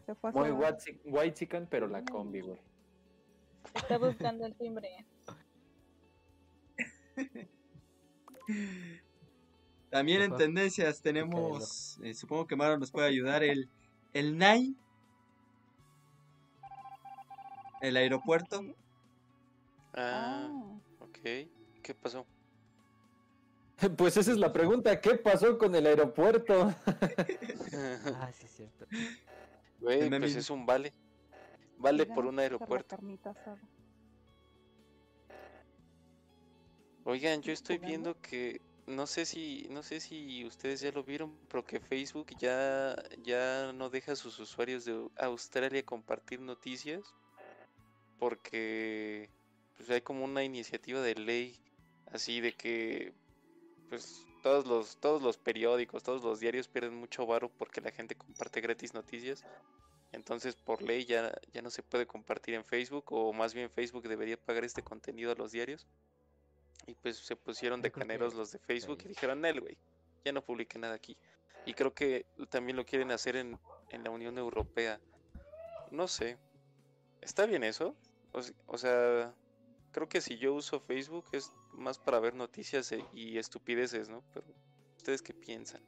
Se 0.05 0.15
fue 0.15 0.29
a 0.29 0.33
muy 0.33 0.51
white, 0.51 1.01
white 1.05 1.33
chicken, 1.33 1.67
pero 1.67 1.87
la 1.87 2.03
combi, 2.05 2.41
güey. 2.41 2.59
Está 3.73 3.97
buscando 3.97 4.45
el 4.45 4.55
timbre. 4.55 5.05
También 9.89 10.21
en 10.21 10.35
tendencias 10.35 11.01
tenemos, 11.01 11.99
eh, 12.03 12.13
supongo 12.13 12.45
que 12.45 12.55
Maro 12.55 12.77
nos 12.77 12.91
puede 12.91 13.07
ayudar, 13.07 13.43
el, 13.43 13.69
el 14.13 14.37
NAI, 14.37 14.75
el 17.81 17.97
aeropuerto. 17.97 18.61
Ah, 19.93 20.47
Ah, 20.47 20.77
ok. 20.99 21.17
¿Qué 21.81 21.95
pasó? 21.99 22.27
Pues 23.97 24.17
esa 24.17 24.31
es 24.31 24.37
la 24.37 24.51
pregunta, 24.51 24.99
¿qué 24.99 25.15
pasó 25.15 25.57
con 25.57 25.73
el 25.75 25.85
aeropuerto? 25.85 26.73
Ah, 28.15 28.31
sí, 28.33 28.45
es 28.45 28.51
cierto. 28.51 28.85
Güey, 29.79 30.09
pues 30.09 30.35
es 30.35 30.49
un 30.49 30.65
vale. 30.65 30.93
Vale 31.77 32.05
por 32.05 32.25
un 32.25 32.39
aeropuerto. 32.39 32.97
Oigan, 37.05 37.41
yo 37.41 37.53
estoy 37.53 37.77
viendo 37.77 38.19
que 38.19 38.61
no 38.85 39.07
sé 39.07 39.25
si 39.25 39.67
no 39.69 39.83
sé 39.83 39.99
si 39.99 40.43
ustedes 40.45 40.81
ya 40.81 40.91
lo 40.91 41.03
vieron, 41.03 41.37
pero 41.47 41.63
que 41.63 41.79
Facebook 41.79 42.27
ya 42.37 42.95
ya 43.23 43.71
no 43.71 43.89
deja 43.89 44.11
a 44.11 44.15
sus 44.15 44.37
usuarios 44.39 44.83
de 44.83 45.07
Australia 45.17 45.85
compartir 45.85 46.41
noticias 46.41 47.15
porque 48.19 49.29
pues 49.77 49.89
hay 49.89 50.01
como 50.01 50.25
una 50.25 50.43
iniciativa 50.43 51.01
de 51.01 51.15
ley 51.15 51.57
así 52.11 52.41
de 52.41 52.53
que 52.53 53.13
pues 53.89 54.25
todos 54.43 54.65
los 54.67 54.97
todos 54.97 55.21
los 55.21 55.37
periódicos, 55.37 56.03
todos 56.03 56.23
los 56.23 56.39
diarios 56.39 56.67
pierden 56.67 56.95
mucho 56.95 57.25
varo 57.25 57.49
porque 57.49 57.81
la 57.81 57.91
gente 57.91 58.15
comparte 58.15 58.61
gratis 58.61 58.93
noticias. 58.93 59.43
Entonces, 60.11 60.55
por 60.55 60.81
ley 60.81 61.05
ya 61.05 61.33
ya 61.51 61.61
no 61.61 61.69
se 61.69 61.83
puede 61.83 62.07
compartir 62.07 62.55
en 62.55 62.65
Facebook 62.65 63.05
o 63.11 63.33
más 63.33 63.53
bien 63.53 63.69
Facebook 63.69 64.07
debería 64.07 64.37
pagar 64.37 64.63
este 64.63 64.81
contenido 64.81 65.31
a 65.31 65.35
los 65.35 65.51
diarios. 65.51 65.87
Y 66.87 66.95
pues 66.95 67.17
se 67.17 67.35
pusieron 67.35 67.81
de 67.81 67.91
caneros 67.91 68.33
los 68.33 68.51
de 68.51 68.59
Facebook 68.59 68.99
y 69.05 69.09
dijeron, 69.09 69.41
Nel, 69.41 69.61
güey, 69.61 69.77
ya 70.23 70.31
no 70.31 70.43
publique 70.43 70.79
nada 70.79 70.95
aquí. 70.95 71.17
Y 71.65 71.73
creo 71.73 71.93
que 71.93 72.25
también 72.49 72.77
lo 72.77 72.85
quieren 72.85 73.11
hacer 73.11 73.35
en, 73.35 73.59
en 73.89 74.03
la 74.03 74.09
Unión 74.09 74.37
Europea. 74.37 74.99
No 75.91 76.07
sé. 76.07 76.37
¿Está 77.21 77.45
bien 77.45 77.63
eso? 77.63 77.95
O, 78.31 78.41
o 78.65 78.77
sea, 78.77 79.35
creo 79.91 80.09
que 80.09 80.21
si 80.21 80.37
yo 80.37 80.53
uso 80.53 80.79
Facebook 80.79 81.25
es 81.31 81.51
más 81.79 81.97
para 81.97 82.19
ver 82.19 82.35
noticias 82.35 82.91
e- 82.91 83.05
y 83.13 83.37
estupideces, 83.37 84.09
¿no? 84.09 84.23
Pero, 84.33 84.45
¿ustedes 84.97 85.21
qué 85.21 85.33
piensan? 85.33 85.81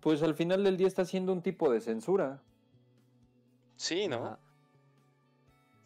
Pues 0.00 0.22
al 0.22 0.34
final 0.34 0.64
del 0.64 0.76
día 0.76 0.86
está 0.86 1.04
siendo 1.04 1.32
un 1.32 1.42
tipo 1.42 1.70
de 1.70 1.80
censura. 1.80 2.42
Sí, 3.76 4.08
¿no? 4.08 4.16
Ajá. 4.16 4.38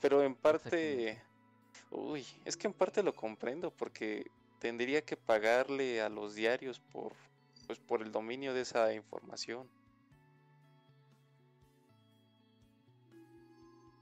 Pero 0.03 0.23
en 0.23 0.35
parte, 0.35 1.23
uy, 1.93 2.27
es 2.45 2.57
que 2.57 2.67
en 2.67 2.73
parte 2.73 3.05
lo 3.05 3.15
comprendo 3.15 3.71
porque 3.71 4.25
tendría 4.59 5.01
que 5.03 5.17
pagarle 5.17 6.01
a 6.01 6.09
los 6.09 6.35
diarios 6.35 6.81
por, 6.93 7.13
pues 7.69 7.79
por 7.79 8.03
el 8.03 8.11
dominio 8.11 8.53
de 8.53 8.63
esa 8.63 8.93
información. 8.93 9.71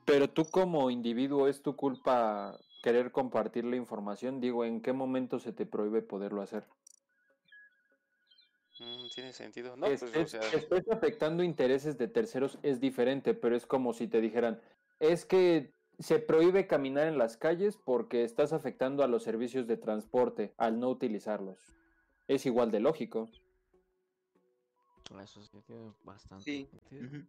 Pero 0.07 0.29
tú 0.29 0.45
como 0.51 0.91
individuo 0.91 1.49
es 1.49 1.63
tu 1.63 1.77
culpa 1.77 2.59
querer 2.83 3.13
compartir 3.13 3.65
la 3.65 3.77
información. 3.77 4.41
Digo, 4.41 4.65
¿en 4.65 4.81
qué 4.81 4.93
momento 4.93 5.39
se 5.39 5.53
te 5.53 5.67
prohíbe 5.67 6.03
poderlo 6.03 6.43
hacer? 6.43 6.65
Mm, 8.79 9.09
tiene 9.15 9.33
sentido. 9.33 9.77
No, 9.77 9.87
Que 9.87 9.99
pues, 9.99 10.03
o 10.03 10.07
estés, 10.07 10.31
sea, 10.31 10.41
estés 10.59 10.89
afectando 10.91 11.43
intereses 11.43 11.99
de 11.99 12.09
terceros 12.09 12.59
es 12.63 12.81
diferente, 12.81 13.35
pero 13.35 13.55
es 13.57 13.67
como 13.67 13.93
si 13.93 14.09
te 14.09 14.21
dijeran, 14.21 14.61
es 14.99 15.27
que 15.27 15.75
se 15.99 16.19
prohíbe 16.19 16.67
caminar 16.67 17.07
en 17.07 17.19
las 17.19 17.37
calles 17.37 17.77
porque 17.77 18.25
estás 18.25 18.55
afectando 18.55 19.03
a 19.05 19.07
los 19.07 19.23
servicios 19.23 19.67
de 19.67 19.77
transporte 19.77 20.55
al 20.57 20.81
no 20.81 20.89
utilizarlos. 20.89 21.59
es 22.27 22.47
igual 22.47 22.71
de 22.71 22.81
lógico. 22.81 23.29
Eso 25.21 25.43
sí 25.43 25.61
tiene 25.67 25.93
bastante 26.05 26.45
Sí. 26.45 26.69
sentido. 26.71 27.27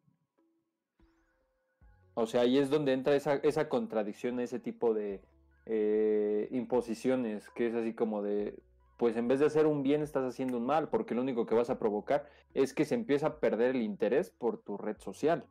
O 2.14 2.28
sea, 2.28 2.42
ahí 2.42 2.60
es 2.60 2.70
donde 2.70 2.94
entra 2.94 3.16
esa, 3.16 3.36
esa 3.38 3.68
contradicción, 3.68 4.40
ese 4.40 4.60
tipo 4.60 4.94
de 4.94 5.20
eh, 5.66 6.48
imposiciones, 6.52 7.50
que 7.50 7.68
es 7.68 7.76
así 7.76 7.94
como 7.94 8.22
de, 8.22 8.60
pues 8.98 9.18
en 9.18 9.28
vez 9.28 9.40
de 9.40 9.48
hacer 9.48 9.66
un 9.66 9.84
bien, 9.84 10.02
estás 10.02 10.24
haciendo 10.24 10.58
un 10.58 10.66
mal, 10.66 10.90
porque 10.90 11.16
lo 11.16 11.22
único 11.22 11.46
que 11.46 11.56
vas 11.56 11.70
a 11.70 11.80
provocar 11.80 12.30
es 12.54 12.74
que 12.74 12.86
se 12.86 12.96
empieza 12.96 13.28
a 13.28 13.40
perder 13.40 13.76
el 13.76 13.82
interés 13.82 14.30
por 14.30 14.62
tu 14.62 14.78
red 14.78 14.98
social. 15.00 15.48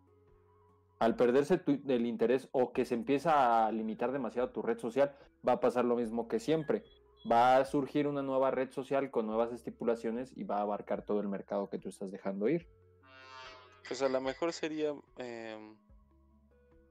Al 0.99 1.17
perderse 1.17 1.61
el 1.89 2.07
interés 2.07 2.49
o 2.53 2.73
que 2.73 2.85
se 2.85 2.95
empieza 2.95 3.67
a 3.67 3.73
limitar 3.73 4.13
demasiado 4.13 4.51
tu 4.51 4.63
red 4.63 4.79
social, 4.79 5.17
va 5.47 5.55
a 5.55 5.61
pasar 5.61 5.85
lo 5.85 5.97
mismo 5.97 6.29
que 6.29 6.39
siempre. 6.39 6.85
Va 7.31 7.57
a 7.57 7.65
surgir 7.65 8.07
una 8.07 8.23
nueva 8.23 8.51
red 8.51 8.71
social 8.71 9.11
con 9.11 9.27
nuevas 9.27 9.53
estipulaciones 9.53 10.37
y 10.37 10.45
va 10.45 10.59
a 10.59 10.63
abarcar 10.63 11.05
todo 11.05 11.21
el 11.21 11.29
mercado 11.29 11.69
que 11.71 11.79
tú 11.79 11.89
estás 11.89 12.11
dejando 12.11 12.49
ir. 12.49 12.69
Pues 13.89 14.03
a 14.03 14.09
lo 14.09 14.21
mejor 14.21 14.53
sería, 14.53 14.95
em, 15.17 15.77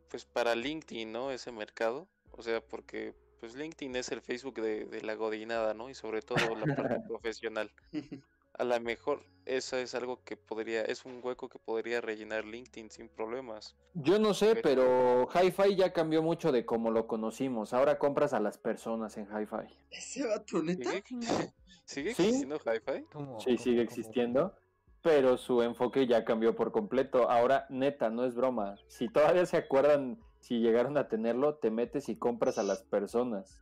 pues 0.10 0.26
para 0.26 0.56
LinkedIn, 0.56 1.12
¿no? 1.12 1.32
Ese 1.32 1.52
mercado. 1.52 2.08
O 2.32 2.42
sea, 2.42 2.62
porque 2.62 3.14
pues 3.40 3.56
LinkedIn 3.56 3.96
es 3.96 4.12
el 4.12 4.22
Facebook 4.22 4.56
de, 4.56 4.86
de 4.86 5.02
la 5.02 5.16
godinada, 5.16 5.74
¿no? 5.74 5.90
Y 5.90 5.94
sobre 5.96 6.22
todo 6.22 6.38
la 6.56 6.76
parte 6.76 7.00
profesional. 7.08 7.72
A 8.54 8.66
lo 8.66 8.78
mejor 8.82 9.22
eso 9.46 9.78
es 9.78 9.96
algo 9.96 10.22
que 10.26 10.36
podría, 10.36 10.82
es 10.82 11.06
un 11.06 11.22
hueco 11.24 11.48
que 11.48 11.60
podría 11.60 12.02
rellenar 12.02 12.44
LinkedIn 12.44 12.90
sin 12.90 13.08
problemas. 13.08 13.78
Yo 13.94 14.20
no 14.20 14.34
sé, 14.34 14.56
Pero- 14.56 15.28
pero 15.32 15.44
Hi-Fi 15.46 15.76
ya 15.78 15.94
cambió 15.94 16.22
mucho 16.22 16.52
de 16.52 16.66
cómo 16.66 16.92
lo 16.92 17.08
conocimos. 17.08 17.72
Ahora 17.74 17.98
compras 17.98 18.34
a 18.34 18.42
las 18.42 18.58
personas 18.58 19.16
en 19.18 19.28
Hi-Fi. 19.28 19.74
Ese 19.92 20.28
vato, 20.28 20.62
neta. 20.62 20.90
¿Sigue, 20.90 21.04
sigue 21.86 22.14
Sí. 22.16 22.24
existiendo 22.24 22.58
Hi-Fi? 22.58 23.04
¿Cómo- 23.14 23.40
Sí, 23.40 23.58
sigue 23.58 23.82
existiendo, 23.82 24.54
pero 25.02 25.38
su 25.38 25.62
enfoque 25.62 26.06
ya 26.06 26.26
cambió 26.26 26.54
por 26.54 26.74
completo. 26.74 27.30
Ahora, 27.30 27.66
neta, 27.70 28.10
no 28.10 28.26
es 28.26 28.36
broma. 28.36 28.76
Si 28.90 29.08
todavía 29.08 29.46
se 29.46 29.56
acuerdan, 29.56 30.20
si 30.40 30.60
llegaron 30.60 30.98
a 30.98 31.08
tenerlo, 31.08 31.56
te 31.56 31.72
metes 31.72 32.10
y 32.10 32.16
compras 32.16 32.58
a 32.58 32.64
las 32.64 32.84
personas. 32.84 33.62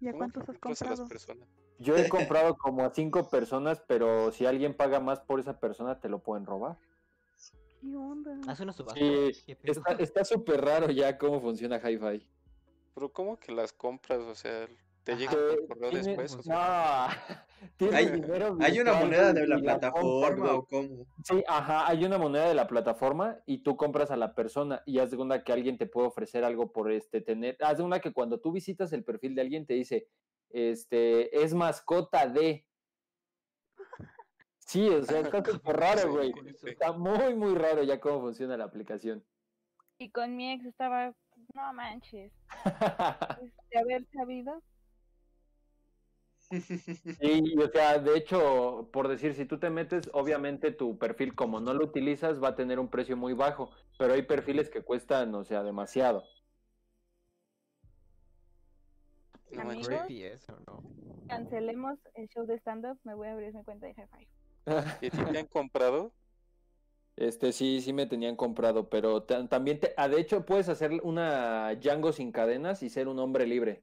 ¿Y 0.00 0.08
a 0.08 0.12
¿Cómo 0.12 0.20
cuántos 0.20 0.48
has 0.48 0.58
compras 0.58 0.82
a 0.82 0.84
las 0.86 1.00
comprado? 1.00 1.08
personas? 1.08 1.48
Yo 1.78 1.96
he 1.96 2.08
comprado 2.48 2.56
como 2.56 2.84
a 2.84 2.90
cinco 2.90 3.28
personas, 3.28 3.82
pero 3.86 4.32
si 4.32 4.46
alguien 4.46 4.74
paga 4.74 5.00
más 5.00 5.20
por 5.20 5.40
esa 5.40 5.58
persona, 5.58 6.00
te 6.00 6.08
lo 6.08 6.20
pueden 6.20 6.46
robar. 6.46 6.78
¿Qué 7.80 7.96
onda? 7.96 8.38
Hace 8.46 8.62
una 8.62 8.72
subasta. 8.72 9.00
Sí, 9.00 9.32
está 9.98 10.24
súper 10.24 10.60
raro 10.60 10.90
ya 10.90 11.16
cómo 11.16 11.40
funciona 11.40 11.78
Hi-Fi. 11.78 12.26
Pero 12.94 13.12
¿cómo 13.12 13.38
que 13.38 13.52
las 13.52 13.72
compras? 13.72 14.18
O 14.18 14.34
sea, 14.34 14.68
te 15.10 15.16
llegan 15.16 15.34
Eh, 15.36 15.56
por 15.66 15.68
correo 15.68 15.90
tiene- 15.90 16.06
después. 16.16 16.34
o 16.34 16.50
No, 16.50 17.06
tiene 17.76 17.96
Hay- 17.96 18.06
dinero 18.10 18.56
¿Hay 18.60 18.80
una 18.80 18.92
moneda 18.94 19.32
de 19.32 19.46
la 19.46 19.58
plataforma 19.58 20.52
o 20.54 20.64
cómo? 20.66 21.06
Sí, 21.24 21.42
ajá, 21.48 21.88
hay 21.88 22.04
una 22.04 22.18
moneda 22.18 22.48
de 22.48 22.54
la 22.54 22.66
plataforma 22.66 23.38
y 23.46 23.62
tú 23.62 23.76
compras 23.76 24.10
a 24.10 24.16
la 24.16 24.34
persona 24.34 24.82
y 24.86 24.98
haz 24.98 25.10
de 25.10 25.16
cuenta 25.16 25.42
que 25.42 25.52
alguien 25.52 25.78
te 25.78 25.86
puede 25.86 26.06
ofrecer 26.08 26.44
algo 26.44 26.72
por 26.72 26.90
este 26.92 27.20
tener, 27.20 27.56
haz 27.60 27.78
de 27.78 27.82
cuenta 27.84 28.00
que 28.00 28.12
cuando 28.12 28.40
tú 28.40 28.52
visitas 28.52 28.92
el 28.92 29.04
perfil 29.04 29.34
de 29.34 29.40
alguien 29.42 29.66
te 29.66 29.74
dice, 29.74 30.06
este, 30.50 31.42
es 31.42 31.54
mascota 31.54 32.26
de. 32.26 32.66
Sí, 34.58 34.88
o 34.88 35.02
sea, 35.04 35.20
está 35.20 35.42
súper 35.62 35.76
raro, 35.76 36.12
güey. 36.12 36.32
Está 36.64 36.92
muy, 36.92 37.34
muy 37.34 37.54
raro 37.56 37.82
ya 37.82 37.98
cómo 38.00 38.20
funciona 38.20 38.56
la 38.56 38.64
aplicación. 38.64 39.24
Y 39.98 40.10
con 40.10 40.36
mi 40.36 40.52
ex 40.52 40.64
estaba, 40.64 41.12
no 41.54 41.72
manches, 41.74 42.32
de 43.70 43.78
haber 43.78 44.06
sabido. 44.12 44.62
Sí, 47.20 47.54
o 47.58 47.68
sea, 47.68 47.98
de 47.98 48.16
hecho, 48.16 48.88
por 48.92 49.08
decir, 49.08 49.34
si 49.34 49.44
tú 49.44 49.58
te 49.58 49.68
metes, 49.70 50.10
obviamente 50.14 50.72
tu 50.72 50.98
perfil, 50.98 51.34
como 51.34 51.60
no 51.60 51.74
lo 51.74 51.84
utilizas, 51.84 52.42
va 52.42 52.48
a 52.48 52.56
tener 52.56 52.78
un 52.78 52.88
precio 52.88 53.16
muy 53.16 53.34
bajo, 53.34 53.70
pero 53.98 54.14
hay 54.14 54.22
perfiles 54.22 54.70
que 54.70 54.82
cuestan, 54.82 55.34
o 55.34 55.44
sea, 55.44 55.62
demasiado. 55.62 56.24
Amigos. 59.54 60.12
Cancelemos 61.28 61.98
el 62.14 62.28
show 62.28 62.46
de 62.46 62.56
stand-up, 62.58 62.98
me 63.04 63.14
voy 63.14 63.28
a 63.28 63.32
abrir 63.32 63.54
mi 63.54 63.62
cuenta 63.64 63.86
de 63.86 63.92
Hi-Fi. 63.92 64.28
¿Y 65.00 65.10
te 65.10 65.38
han 65.38 65.46
comprado? 65.46 66.12
Este 67.16 67.52
sí, 67.52 67.80
sí 67.82 67.92
me 67.92 68.06
tenían 68.06 68.34
comprado, 68.36 68.88
pero 68.88 69.24
ta- 69.24 69.46
también 69.48 69.78
te, 69.78 69.92
ah, 69.96 70.08
de 70.08 70.20
hecho 70.20 70.44
puedes 70.46 70.68
hacer 70.68 70.92
una 71.02 71.74
Django 71.74 72.12
sin 72.12 72.32
cadenas 72.32 72.82
y 72.82 72.88
ser 72.90 73.08
un 73.08 73.18
hombre 73.18 73.46
libre. 73.46 73.82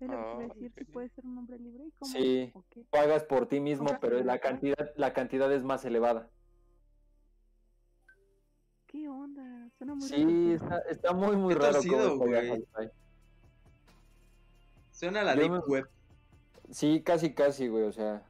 Es 0.00 0.08
lo 0.08 0.14
que 0.16 0.22
Ah, 0.22 0.38
decir, 0.38 0.72
si 0.76 0.82
ok. 0.84 0.90
puedes 0.92 1.12
ser 1.12 1.26
un 1.26 1.38
hombre 1.38 1.58
libre 1.58 1.84
y 1.86 1.90
cómo 1.92 2.12
Sí. 2.12 2.50
o 2.54 2.64
qué? 2.70 2.84
Pagas 2.90 3.24
por 3.24 3.46
ti 3.48 3.58
mismo, 3.60 3.86
¿Compras 3.86 4.00
pero 4.12 4.24
la 4.24 4.38
cantidad, 4.38 4.92
la 4.96 5.12
cantidad 5.12 5.52
es 5.52 5.64
más 5.64 5.84
elevada. 5.84 6.30
¿Qué 8.86 9.08
onda? 9.08 9.68
Suena 9.76 9.94
muy 9.94 10.08
Sí, 10.08 10.52
está, 10.52 10.78
está 10.90 11.12
muy, 11.12 11.36
muy 11.36 11.54
Qué 11.54 11.60
raro 11.60 11.72
torcido, 11.74 12.10
cómo 12.18 12.24
güey. 12.30 12.64
Suena 14.92 15.22
la 15.22 15.34
Yo 15.34 15.42
Deep 15.42 15.50
me- 15.52 15.58
Web. 15.60 15.88
Sí, 16.70 17.02
casi, 17.02 17.34
casi, 17.34 17.68
güey, 17.68 17.84
o 17.84 17.92
sea. 17.92 18.22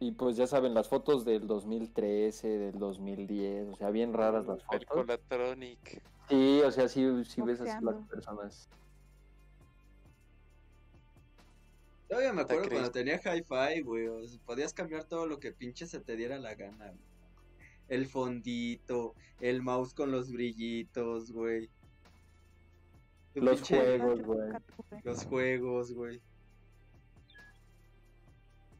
Y 0.00 0.12
pues 0.12 0.36
ya 0.36 0.46
saben, 0.48 0.74
las 0.74 0.88
fotos 0.88 1.24
del 1.24 1.46
2013, 1.46 2.48
del 2.58 2.78
2010, 2.78 3.68
o 3.68 3.76
sea, 3.76 3.90
bien 3.90 4.12
raras 4.12 4.46
las 4.46 4.62
fotos. 4.64 4.80
Percolatronic. 4.80 6.02
Sí, 6.32 6.62
o 6.62 6.70
sea, 6.70 6.88
sí, 6.88 7.06
sí 7.26 7.42
ves 7.42 7.60
así 7.60 7.84
las 7.84 7.96
personas. 8.08 8.66
Todavía 12.08 12.32
me 12.32 12.40
acuerdo 12.40 12.70
cuando 12.70 12.90
tenía 12.90 13.16
hi-fi, 13.16 13.82
güey. 13.82 14.06
o 14.08 14.26
sea, 14.26 14.40
podías 14.46 14.72
cambiar 14.72 15.04
todo 15.04 15.26
lo 15.26 15.38
que 15.38 15.52
pinche 15.52 15.86
se 15.86 16.00
te 16.00 16.16
diera 16.16 16.38
la 16.38 16.54
gana, 16.54 16.86
güey. 16.86 17.00
El 17.88 18.06
fondito, 18.06 19.14
el 19.40 19.60
mouse 19.60 19.92
con 19.92 20.10
los 20.10 20.32
brillitos, 20.32 21.32
güey. 21.32 21.68
Los 23.34 23.60
pinche- 23.60 23.76
juegos. 23.98 24.22
Güey. 24.22 24.52
Los 25.04 25.26
juegos, 25.26 25.92
güey. 25.92 26.22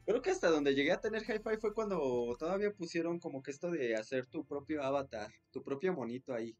Creo 0.07 0.23
que 0.23 0.31
hasta 0.31 0.49
donde 0.49 0.73
llegué 0.73 0.91
a 0.91 0.99
tener 1.01 1.21
hi-fi 1.21 1.57
fue 1.61 1.71
cuando 1.71 2.35
todavía 2.39 2.71
pusieron 2.73 3.19
como 3.19 3.43
que 3.43 3.51
esto 3.51 3.69
de 3.69 3.95
hacer 3.95 4.25
tu 4.25 4.43
propio 4.43 4.81
avatar, 4.81 5.31
tu 5.51 5.61
propio 5.61 5.93
monito 5.93 6.33
ahí. 6.33 6.57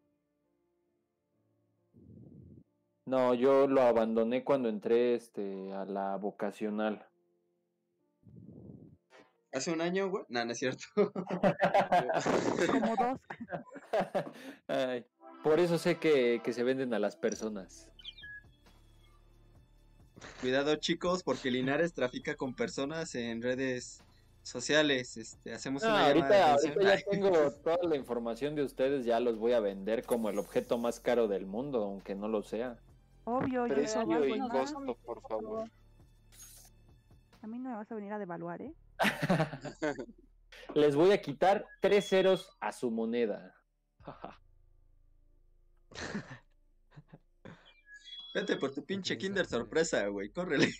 No, 3.06 3.34
yo 3.34 3.68
lo 3.68 3.82
abandoné 3.82 4.44
cuando 4.44 4.70
entré 4.70 5.16
este, 5.16 5.74
a 5.74 5.86
la 5.86 6.16
vocacional. 6.18 7.06
Hace 9.52 9.72
un 9.72 9.82
año, 9.82 10.10
güey. 10.10 10.24
No, 10.30 10.44
no 10.46 10.52
es 10.52 10.58
cierto. 10.58 10.84
Como 10.96 12.96
dos. 12.96 13.20
Ay, 14.68 15.06
por 15.44 15.60
eso 15.60 15.78
sé 15.78 15.98
que, 16.00 16.42
que 16.44 16.54
se 16.54 16.64
venden 16.64 16.94
a 16.94 17.00
las 17.00 17.16
personas. 17.16 17.88
Cuidado, 20.42 20.76
chicos, 20.78 21.24
porque 21.24 21.52
Linares 21.52 21.94
trafica 21.94 22.36
con 22.36 22.56
personas 22.56 23.14
en 23.16 23.42
redes 23.42 24.02
sociales. 24.42 25.18
Este, 25.18 25.54
hacemos 25.54 25.84
No, 25.84 25.90
una 25.90 26.10
llamada 26.10 26.36
de 26.36 26.42
ahorita, 26.42 26.54
atención. 26.54 26.88
ahorita 26.88 26.98
ya 26.98 27.12
tengo 27.12 27.52
toda 27.64 27.78
la 27.84 27.96
información 27.96 28.56
de 28.56 28.64
ustedes, 28.64 29.06
ya 29.06 29.20
los 29.20 29.38
voy 29.38 29.54
a 29.54 29.60
vender 29.60 30.04
como 30.06 30.30
el 30.30 30.40
objeto 30.40 30.78
más 30.78 31.00
caro 31.00 31.28
del 31.28 31.46
mundo, 31.46 31.84
aunque 31.84 32.16
no 32.16 32.28
lo 32.28 32.42
sea. 32.44 32.78
Obvio, 33.26 33.68
yo 33.68 33.74
Precio 33.74 34.04
trabajo 34.04 34.26
y 34.26 34.40
costo, 34.50 34.98
por 35.06 35.22
favor. 35.22 35.70
A 37.42 37.48
mí 37.48 37.58
no 37.60 37.70
me 37.70 37.76
vas 37.76 37.92
a 37.92 37.96
venir 37.96 38.14
a 38.14 38.20
devaluar, 38.20 38.62
¿eh? 38.62 38.74
Les 40.76 40.96
voy 40.96 41.12
a 41.12 41.22
quitar 41.22 41.68
tres 41.80 42.08
ceros 42.08 42.56
a 42.60 42.72
su 42.72 42.90
moneda. 42.92 43.56
Vete 48.34 48.56
por 48.58 48.74
tu 48.74 48.84
pinche 48.84 49.18
Kinder 49.18 49.46
sorpresa, 49.46 50.08
güey. 50.08 50.30
Córrele. 50.30 50.68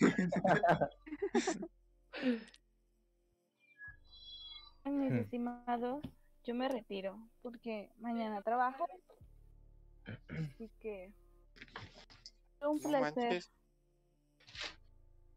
Mis 4.84 5.10
Hmm. 5.10 5.18
estimados, 5.18 6.02
yo 6.44 6.54
me 6.54 6.68
retiro 6.68 7.18
porque 7.42 7.90
mañana 8.00 8.42
trabajo. 8.42 8.86
Así 10.28 10.70
que 10.78 11.10
un 12.70 12.80
No 12.82 12.88
placer. 12.88 13.24
manches. 13.24 13.52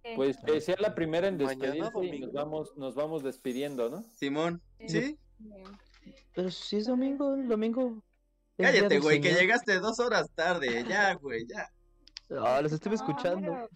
Eh, 0.04 0.14
Pues 0.16 0.38
que 0.46 0.62
sea 0.62 0.76
la 0.80 0.96
primera 0.96 1.28
en 1.28 1.38
despedirse 1.38 1.92
y 2.06 2.20
nos 2.20 2.32
vamos, 2.34 2.78
nos 2.78 2.96
vamos 2.96 3.24
despidiendo, 3.24 3.90
¿no? 3.90 4.04
Simón, 4.04 4.62
¿sí? 4.88 5.18
bien. 5.38 5.64
Pero 6.34 6.50
si 6.52 6.78
es 6.78 6.88
domingo, 6.88 7.34
el 7.36 7.48
domingo. 7.48 8.02
Cállate, 8.58 9.00
güey, 9.00 9.20
que 9.22 9.34
llegaste 9.34 9.80
dos 9.80 10.00
horas 10.00 10.32
tarde. 10.34 10.84
Ya, 10.88 11.14
güey, 11.16 11.46
ya. 11.48 11.70
Ah, 12.30 12.62
los 12.62 12.72
estuve 12.72 12.96
No, 12.96 13.02
escuchando. 13.04 13.52
pero 13.52 13.70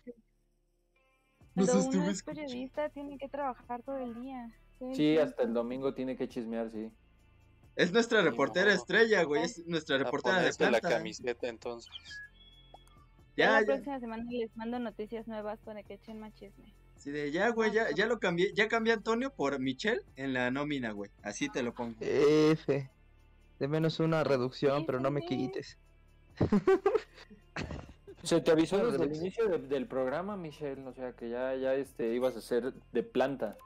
Los 1.55 1.69
estuve 1.75 2.03
es 2.09 2.17
escuchando. 2.17 2.41
periodista 2.47 2.89
tiene 2.89 3.17
que 3.17 3.27
trabajar 3.29 3.83
todo 3.83 3.97
el 3.97 4.13
día. 4.21 4.49
Sí, 4.93 5.17
hasta 5.17 5.43
el 5.43 5.53
domingo 5.53 5.93
tiene 5.93 6.15
que 6.15 6.27
chismear, 6.27 6.69
sí. 6.71 6.91
Es 7.75 7.91
nuestra 7.91 8.21
reportera 8.21 8.73
estrella, 8.73 9.23
güey. 9.23 9.43
Es 9.43 9.65
nuestra 9.67 9.97
reportera 9.97 10.35
de 10.37 10.41
ponerse 10.41 10.63
la 10.63 10.79
planta. 10.79 10.89
camiseta 10.89 11.47
entonces. 11.47 11.91
Ya 13.37 13.51
la 13.51 13.59
ya. 13.61 13.65
próxima 13.67 13.99
semana 13.99 14.23
les 14.29 14.55
mando 14.57 14.77
noticias 14.79 15.27
nuevas 15.27 15.59
para 15.63 15.83
que 15.83 15.93
echen 15.95 16.19
más 16.19 16.33
chisme. 16.35 16.73
Así 16.97 17.11
de, 17.11 17.31
ya, 17.31 17.49
güey, 17.49 17.71
ya, 17.71 17.89
ya 17.95 18.05
lo 18.05 18.19
cambié, 18.19 18.53
ya 18.53 18.67
cambié 18.67 18.93
a 18.93 18.97
Antonio 18.97 19.31
por 19.31 19.57
Michelle 19.59 20.01
en 20.17 20.33
la 20.33 20.51
nómina, 20.51 20.91
güey. 20.91 21.09
Así 21.23 21.49
te 21.49 21.63
lo 21.63 21.73
pongo. 21.73 21.95
F. 21.99 22.89
De 23.59 23.67
menos 23.67 23.99
una 23.99 24.23
reducción, 24.23 24.79
Sí, 24.79 24.83
pero 24.85 24.99
no 24.99 25.09
sí, 25.09 25.13
me 25.15 25.21
sí. 25.21 25.27
quites. 25.27 25.77
Se 28.23 28.39
te 28.39 28.51
avisó 28.51 28.77
desde 28.91 29.03
el 29.05 29.15
inicio 29.15 29.47
de- 29.47 29.57
del 29.59 29.87
programa, 29.87 30.37
Michelle, 30.37 30.85
o 30.87 30.93
sea 30.93 31.13
que 31.13 31.29
ya, 31.29 31.55
ya 31.55 31.73
este, 31.73 32.13
ibas 32.13 32.35
a 32.35 32.41
ser 32.41 32.71
de 32.91 33.03
planta. 33.03 33.57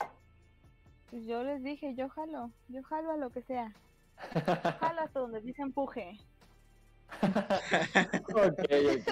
Pues 1.09 1.25
yo 1.25 1.43
les 1.43 1.61
dije, 1.61 1.93
yo 1.95 2.07
jalo, 2.09 2.51
yo 2.69 2.81
jalo 2.83 3.11
a 3.11 3.17
lo 3.17 3.29
que 3.31 3.41
sea. 3.41 3.73
Jalo 4.79 5.01
hasta 5.01 5.19
donde 5.19 5.41
dice 5.41 5.61
empuje. 5.61 6.17
ok, 8.35 8.59
ok. 8.97 9.09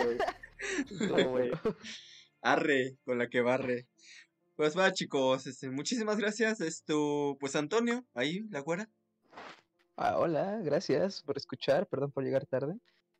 Arre, 2.41 2.97
con 3.05 3.17
la 3.17 3.29
que 3.29 3.41
barre. 3.41 3.87
Pues 4.55 4.77
va, 4.77 4.91
chicos, 4.91 5.47
este, 5.47 5.69
muchísimas 5.71 6.17
gracias. 6.17 6.61
Esto, 6.61 7.37
pues 7.39 7.55
Antonio, 7.55 8.05
ahí, 8.13 8.41
la 8.49 8.59
güera. 8.59 8.89
Ah, 9.95 10.17
hola, 10.17 10.59
gracias 10.63 11.21
por 11.23 11.37
escuchar, 11.37 11.87
perdón 11.87 12.11
por 12.11 12.23
llegar 12.23 12.45
tarde, 12.45 12.75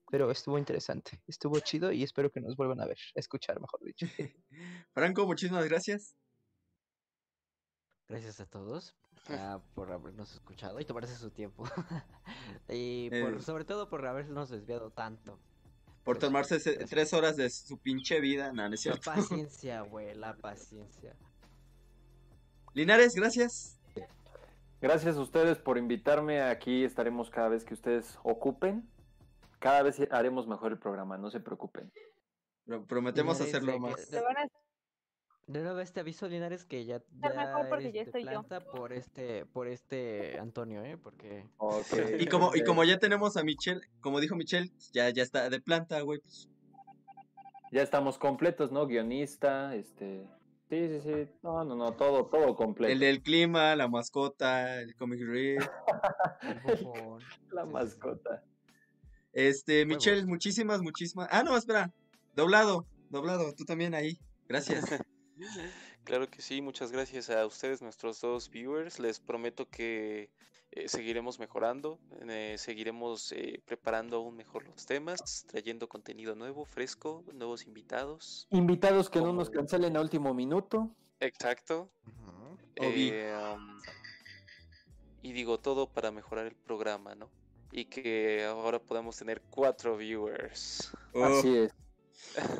pero 0.10 0.32
estuvo 0.32 0.58
interesante, 0.58 1.22
estuvo 1.28 1.60
chido 1.60 1.92
y 1.92 2.04
espero 2.04 2.32
que 2.32 2.42
nos 2.42 2.56
vuelvan 2.56 2.82
a 2.82 2.88
ver, 2.88 2.98
a 3.16 3.20
escuchar, 3.20 3.60
mejor 3.62 3.80
dicho. 3.84 4.08
Franco, 4.94 5.26
muchísimas 5.26 5.66
gracias. 5.66 6.16
Gracias 8.08 8.40
a 8.40 8.46
todos 8.46 8.96
ah, 9.30 9.60
por 9.76 9.92
habernos 9.92 10.32
escuchado 10.34 10.80
y 10.80 10.86
tomarse 10.86 11.16
su 11.16 11.30
tiempo. 11.32 11.64
y 12.70 13.10
por, 13.10 13.36
Eh. 13.36 13.40
sobre 13.42 13.66
todo 13.66 13.90
por 13.90 14.06
habernos 14.06 14.50
desviado 14.50 14.92
tanto. 14.92 15.40
Por 16.04 16.18
Pues, 16.18 16.20
tomarse 16.20 16.60
tres 16.88 17.14
horas 17.14 17.38
de 17.38 17.50
su 17.50 17.78
pinche 17.78 18.20
vida. 18.20 18.52
No, 18.52 18.68
no 18.68 18.76
es 18.76 18.86
La 18.86 18.96
paciencia, 19.06 19.82
güey, 19.82 20.14
la 20.16 20.36
paciencia. 20.36 21.16
Linares, 22.74 23.16
gracias. 23.16 23.80
Gracias 24.82 25.16
a 25.16 25.22
ustedes 25.22 25.58
por 25.60 25.78
invitarme. 25.78 26.42
Aquí 26.42 26.84
estaremos 26.84 27.30
cada 27.30 27.48
vez 27.50 27.64
que 27.64 27.74
ustedes 27.74 28.18
ocupen. 28.24 28.90
Cada 29.60 29.82
vez 29.84 29.98
haremos 30.12 30.46
mejor 30.48 30.74
el 30.74 30.80
programa, 30.80 31.18
no 31.18 31.30
se 31.32 31.40
preocupen. 31.40 31.90
Pro- 32.66 32.86
Prometemos 32.86 33.40
Linares, 33.40 33.56
hacerlo 33.56 33.80
más. 33.80 34.10
Te 34.10 34.20
van 34.22 34.38
a 34.38 34.48
De 35.46 35.62
nuevo 35.62 35.80
este 35.80 36.00
aviso, 36.00 36.28
Linares, 36.30 36.64
que 36.64 36.86
ya, 36.86 37.02
porque 37.70 37.90
eres 37.90 37.94
ya 37.94 38.12
de 38.20 38.24
yo. 38.24 38.72
por 38.72 38.94
este, 38.94 39.46
por 39.46 39.68
este 39.68 40.40
Antonio, 40.40 40.84
¿eh? 40.84 40.98
Porque 40.98 41.46
Y 42.20 42.28
como, 42.28 42.56
y 42.56 42.64
como 42.64 42.84
ya 42.86 42.98
tenemos 42.98 43.36
a 43.36 43.44
Michelle, 43.44 43.82
como 44.00 44.22
dijo 44.22 44.36
Michelle, 44.36 44.72
ya, 44.94 45.10
ya 45.10 45.22
está 45.22 45.50
de 45.50 45.60
planta, 45.60 46.00
güey. 46.02 46.20
Pues, 46.20 46.48
Ya 47.74 47.82
estamos 47.82 48.18
completos, 48.18 48.72
¿no? 48.72 48.88
Guionista, 48.88 49.76
este... 49.76 50.26
Sí, 50.70 50.88
sí, 50.88 51.02
sí. 51.02 51.30
No, 51.44 51.64
no, 51.66 51.76
no, 51.76 51.94
todo, 51.94 52.26
todo 52.28 52.56
completo. 52.56 52.92
el 52.92 53.00
del 53.00 53.22
clima, 53.22 53.76
la 53.76 53.88
mascota, 53.88 54.80
el 54.82 54.96
comic 54.96 55.20
read. 55.22 55.62
La 57.52 57.66
Sí, 57.66 57.70
mascota. 57.72 58.44
Este, 59.34 59.86
Michelle, 59.86 60.26
muchísimas, 60.26 60.82
muchísimas. 60.82 61.28
Ah, 61.32 61.44
no, 61.44 61.56
espera. 61.58 61.92
Doblado, 62.34 62.88
doblado, 63.10 63.54
tú 63.54 63.66
también 63.66 63.94
ahí. 63.94 64.18
Gracias. 64.48 64.84
Claro 66.04 66.30
que 66.30 66.42
sí, 66.42 66.62
muchas 66.62 66.92
gracias 66.92 67.30
a 67.30 67.46
ustedes, 67.46 67.82
nuestros 67.82 68.20
dos 68.22 68.50
viewers. 68.50 69.00
Les 69.00 69.20
prometo 69.20 69.70
que 69.70 70.30
eh, 70.72 70.90
seguiremos 70.90 71.40
mejorando, 71.40 72.00
eh, 72.28 72.56
seguiremos 72.58 73.32
eh, 73.32 73.62
preparando 73.66 74.18
aún 74.18 74.36
mejor 74.36 74.68
los 74.68 74.86
temas, 74.86 75.46
trayendo 75.48 75.88
contenido 75.88 76.36
nuevo, 76.36 76.66
fresco, 76.66 77.24
nuevos 77.34 77.66
invitados. 77.66 78.48
Invitados 78.50 79.10
que 79.10 79.22
no 79.22 79.34
nos 79.34 79.50
cancelen 79.50 79.96
a 79.96 80.02
último 80.02 80.34
minuto. 80.34 80.90
Exacto. 81.20 81.90
Eh, 82.76 83.34
um, 83.56 83.80
y 85.22 85.32
digo 85.32 85.60
todo 85.60 85.88
para 85.88 86.12
mejorar 86.12 86.48
el 86.48 86.56
programa, 86.56 87.16
¿no? 87.16 87.30
Y 87.72 87.86
que 87.86 88.44
ahora 88.44 88.80
podamos 88.80 89.16
tener 89.18 89.42
cuatro 89.50 89.96
viewers. 89.96 90.92
Oh, 91.14 91.24
Así 91.24 91.56
es. 91.56 91.72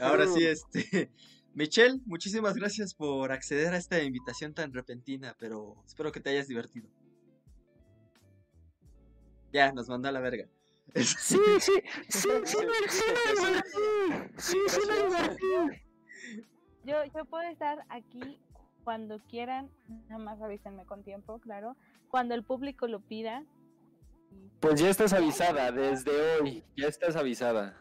ahora 0.02 0.28
sí, 0.28 0.46
este. 0.46 1.12
Michelle, 1.56 2.00
muchísimas 2.06 2.56
gracias 2.56 2.94
por 2.96 3.32
acceder 3.32 3.74
a 3.74 3.78
esta 3.78 4.02
invitación 4.02 4.54
tan 4.54 4.74
repentina, 4.74 5.36
pero 5.40 5.76
espero 5.86 6.12
que 6.12 6.20
te 6.20 6.32
hayas 6.32 6.48
divertido. 6.48 6.90
Ya, 9.52 9.72
nos 9.72 9.88
manda 9.88 10.10
a 10.10 10.12
la 10.12 10.20
verga. 10.20 10.48
Sí, 10.96 11.04
sí, 11.04 11.38
sí, 11.60 11.72
sí, 12.10 12.30
sí, 12.44 12.58
me- 12.58 12.90
sí. 12.90 13.04
Sí, 14.38 14.58
sí, 14.68 14.80
me 14.88 14.96
divertí. 15.06 15.82
Yo, 16.86 17.04
yo 17.16 17.26
puedo 17.26 17.44
estar 17.50 17.86
aquí 17.90 18.40
cuando 18.84 19.20
quieran, 19.30 19.70
nada 20.10 20.18
más 20.18 20.42
avísenme 20.42 20.86
con 20.86 21.04
tiempo, 21.04 21.40
claro. 21.40 21.78
Cuando 22.10 22.34
el 22.34 22.44
público 22.44 22.88
lo 22.88 23.00
pida. 23.00 23.46
Pues 24.60 24.82
ya 24.82 24.90
estás 24.90 25.14
avisada 25.14 25.72
desde 25.72 26.42
hoy. 26.42 26.64
Ya 26.76 26.88
estás 26.88 27.16
avisada. 27.16 27.80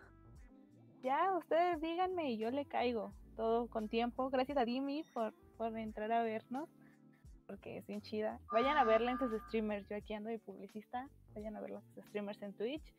Ya, 1.02 1.34
ustedes 1.36 1.80
díganme 1.80 2.32
y 2.32 2.38
yo 2.38 2.50
le 2.50 2.66
caigo. 2.66 3.12
Todo 3.36 3.66
con 3.68 3.88
tiempo. 3.88 4.30
Gracias 4.30 4.58
a 4.58 4.64
Dimi 4.64 5.04
por, 5.14 5.32
por 5.56 5.76
entrar 5.76 6.12
a 6.12 6.22
vernos. 6.22 6.68
Porque 7.46 7.78
es 7.78 7.86
bien 7.86 8.00
chida. 8.00 8.40
Vayan 8.52 8.76
a 8.76 8.84
verla 8.84 9.10
en 9.10 9.18
sus 9.18 9.32
streamers. 9.46 9.88
Yo 9.88 9.96
aquí 9.96 10.14
ando 10.14 10.30
de 10.30 10.38
publicista. 10.38 11.08
Vayan 11.34 11.56
a 11.56 11.60
ver 11.60 11.70
los 11.70 11.84
streamers 12.08 12.40
en 12.42 12.52
Twitch. 12.54 12.94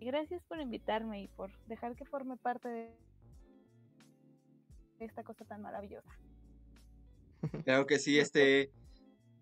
Y 0.00 0.06
gracias 0.06 0.42
por 0.44 0.60
invitarme 0.60 1.22
y 1.22 1.28
por 1.28 1.50
dejar 1.66 1.94
que 1.94 2.04
forme 2.04 2.36
parte 2.36 2.68
de 2.68 2.90
esta 4.98 5.22
cosa 5.22 5.44
tan 5.44 5.62
maravillosa. 5.62 6.10
Claro 7.64 7.86
que 7.86 7.98
sí, 7.98 8.18
este. 8.18 8.70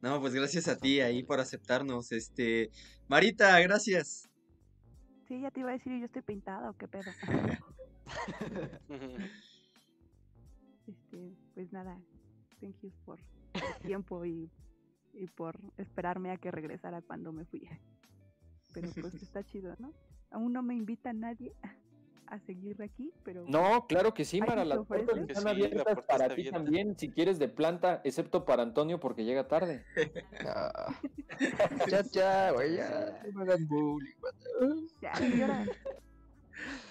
No, 0.00 0.20
pues 0.20 0.34
gracias 0.34 0.66
a 0.68 0.76
ti 0.76 1.00
ahí 1.00 1.22
por 1.22 1.40
aceptarnos. 1.40 2.12
Este. 2.12 2.70
Marita, 3.08 3.58
gracias. 3.60 4.28
Sí, 5.28 5.40
ya 5.40 5.50
te 5.50 5.60
iba 5.60 5.70
a 5.70 5.74
decir, 5.74 5.98
¿yo 5.98 6.06
estoy 6.06 6.22
pintada 6.22 6.70
o 6.70 6.76
qué 6.76 6.88
pedo? 6.88 7.10
Este, 11.12 11.36
pues 11.54 11.72
nada, 11.72 12.00
thank 12.60 12.80
you 12.82 12.90
por 13.04 13.18
el 13.54 13.86
tiempo 13.86 14.24
y, 14.24 14.50
y 15.12 15.26
por 15.26 15.58
esperarme 15.76 16.30
a 16.30 16.38
que 16.38 16.50
regresara 16.50 17.02
cuando 17.02 17.32
me 17.32 17.44
fui. 17.44 17.68
Pero 18.72 18.88
pues 18.98 19.14
está 19.22 19.44
chido, 19.44 19.74
¿no? 19.78 19.92
Aún 20.30 20.52
no 20.54 20.62
me 20.62 20.74
invita 20.74 21.12
nadie 21.12 21.54
a 22.26 22.38
seguir 22.40 22.80
aquí, 22.82 23.12
pero 23.24 23.44
No, 23.46 23.86
claro 23.86 24.14
que 24.14 24.24
sí, 24.24 24.40
¿Ahí 24.40 24.48
Mara. 24.48 24.64
Las 24.64 24.86
puertas 24.86 25.18
están 25.18 25.42
sí, 25.42 25.48
abiertas 25.50 25.84
puerta 25.84 26.06
para 26.06 26.28
ti 26.28 26.32
abierta. 26.32 26.58
también, 26.58 26.98
si 26.98 27.10
quieres 27.10 27.38
de 27.38 27.48
planta, 27.50 28.00
excepto 28.04 28.46
para 28.46 28.62
Antonio 28.62 28.98
porque 28.98 29.24
llega 29.24 29.48
tarde. 29.48 29.84
Ah. 30.46 30.98
Ya, 31.90 32.02
ya, 32.12 32.52
güey, 32.52 32.76
ya. 32.76 33.22
No 33.32 33.44
me 33.44 33.52
hagan 33.52 33.66
bullying, 33.66 34.14
güey. 34.20 34.86
ya, 35.00 35.14
señora, 35.14 35.64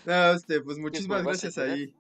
No, 0.06 0.32
este, 0.34 0.62
pues 0.62 0.78
muchísimas 0.78 1.24
¿vas 1.24 1.44
a 1.44 1.50
gracias 1.50 1.58
ahí. 1.58 1.96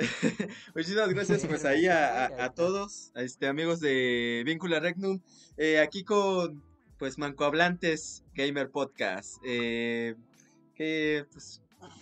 muchísimas 0.74 1.08
gracias 1.10 1.46
pues 1.46 1.64
ahí 1.64 1.86
a, 1.86 2.26
a- 2.26 2.44
a 2.44 2.54
todos, 2.54 3.10
a 3.14 3.22
este 3.22 3.46
amigos 3.46 3.80
de 3.80 4.42
Víncula 4.46 4.80
Regnum, 4.80 5.20
eh, 5.56 5.78
aquí 5.80 6.04
con 6.04 6.62
pues 6.98 7.18
Mancohablantes 7.18 8.24
Gamer 8.34 8.70
Podcast. 8.70 9.36
eh, 9.44 10.14
que 10.74 11.26
pues 11.32 11.60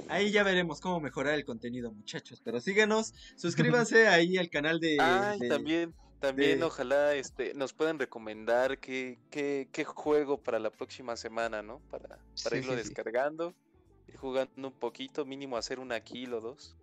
ahí 0.08 0.30
ya 0.30 0.42
veremos 0.42 0.80
cómo 0.80 1.00
mejorar 1.00 1.34
el 1.34 1.44
contenido, 1.44 1.92
muchachos. 1.92 2.40
Pero 2.44 2.60
síganos, 2.60 3.12
suscríbanse 3.36 4.06
ahí 4.08 4.36
al 4.38 4.50
canal 4.50 4.80
de, 4.80 4.96
Ah, 5.00 5.34
y 5.36 5.40
de- 5.40 5.48
también, 5.48 5.94
también 6.20 6.58
de- 6.60 6.64
ojalá 6.64 7.14
este, 7.14 7.54
nos 7.54 7.72
puedan 7.72 7.98
recomendar 7.98 8.78
qué, 8.78 9.18
qué, 9.30 9.68
qué 9.72 9.84
juego 9.84 10.38
para 10.42 10.58
la 10.58 10.70
próxima 10.70 11.16
semana, 11.16 11.62
¿no? 11.62 11.80
Para, 11.90 12.08
para 12.08 12.20
Sí, 12.34 12.56
irlo 12.58 12.74
sí, 12.74 12.82
sí. 12.82 12.88
descargando, 12.88 13.54
ir 14.08 14.16
jugando 14.16 14.68
un 14.68 14.74
poquito, 14.74 15.24
mínimo 15.24 15.56
hacer 15.56 15.78
una 15.80 16.00
kill 16.00 16.34
o 16.34 16.40
dos. 16.40 16.76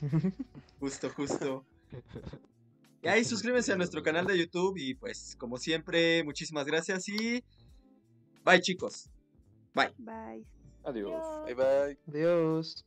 Justo, 0.80 1.10
justo. 1.10 1.64
Y 3.02 3.08
ahí 3.08 3.24
suscríbanse 3.24 3.72
a 3.72 3.76
nuestro 3.76 4.02
canal 4.02 4.26
de 4.26 4.38
YouTube 4.38 4.76
y 4.78 4.94
pues 4.94 5.36
como 5.36 5.58
siempre, 5.58 6.24
muchísimas 6.24 6.66
gracias 6.66 7.08
y 7.08 7.44
bye 8.44 8.60
chicos. 8.60 9.10
Bye. 9.74 9.92
bye. 9.98 10.44
Adiós. 10.84 11.12
Adiós. 11.12 11.44
Bye 11.44 11.54
bye. 11.54 11.98
Adiós. 12.08 12.84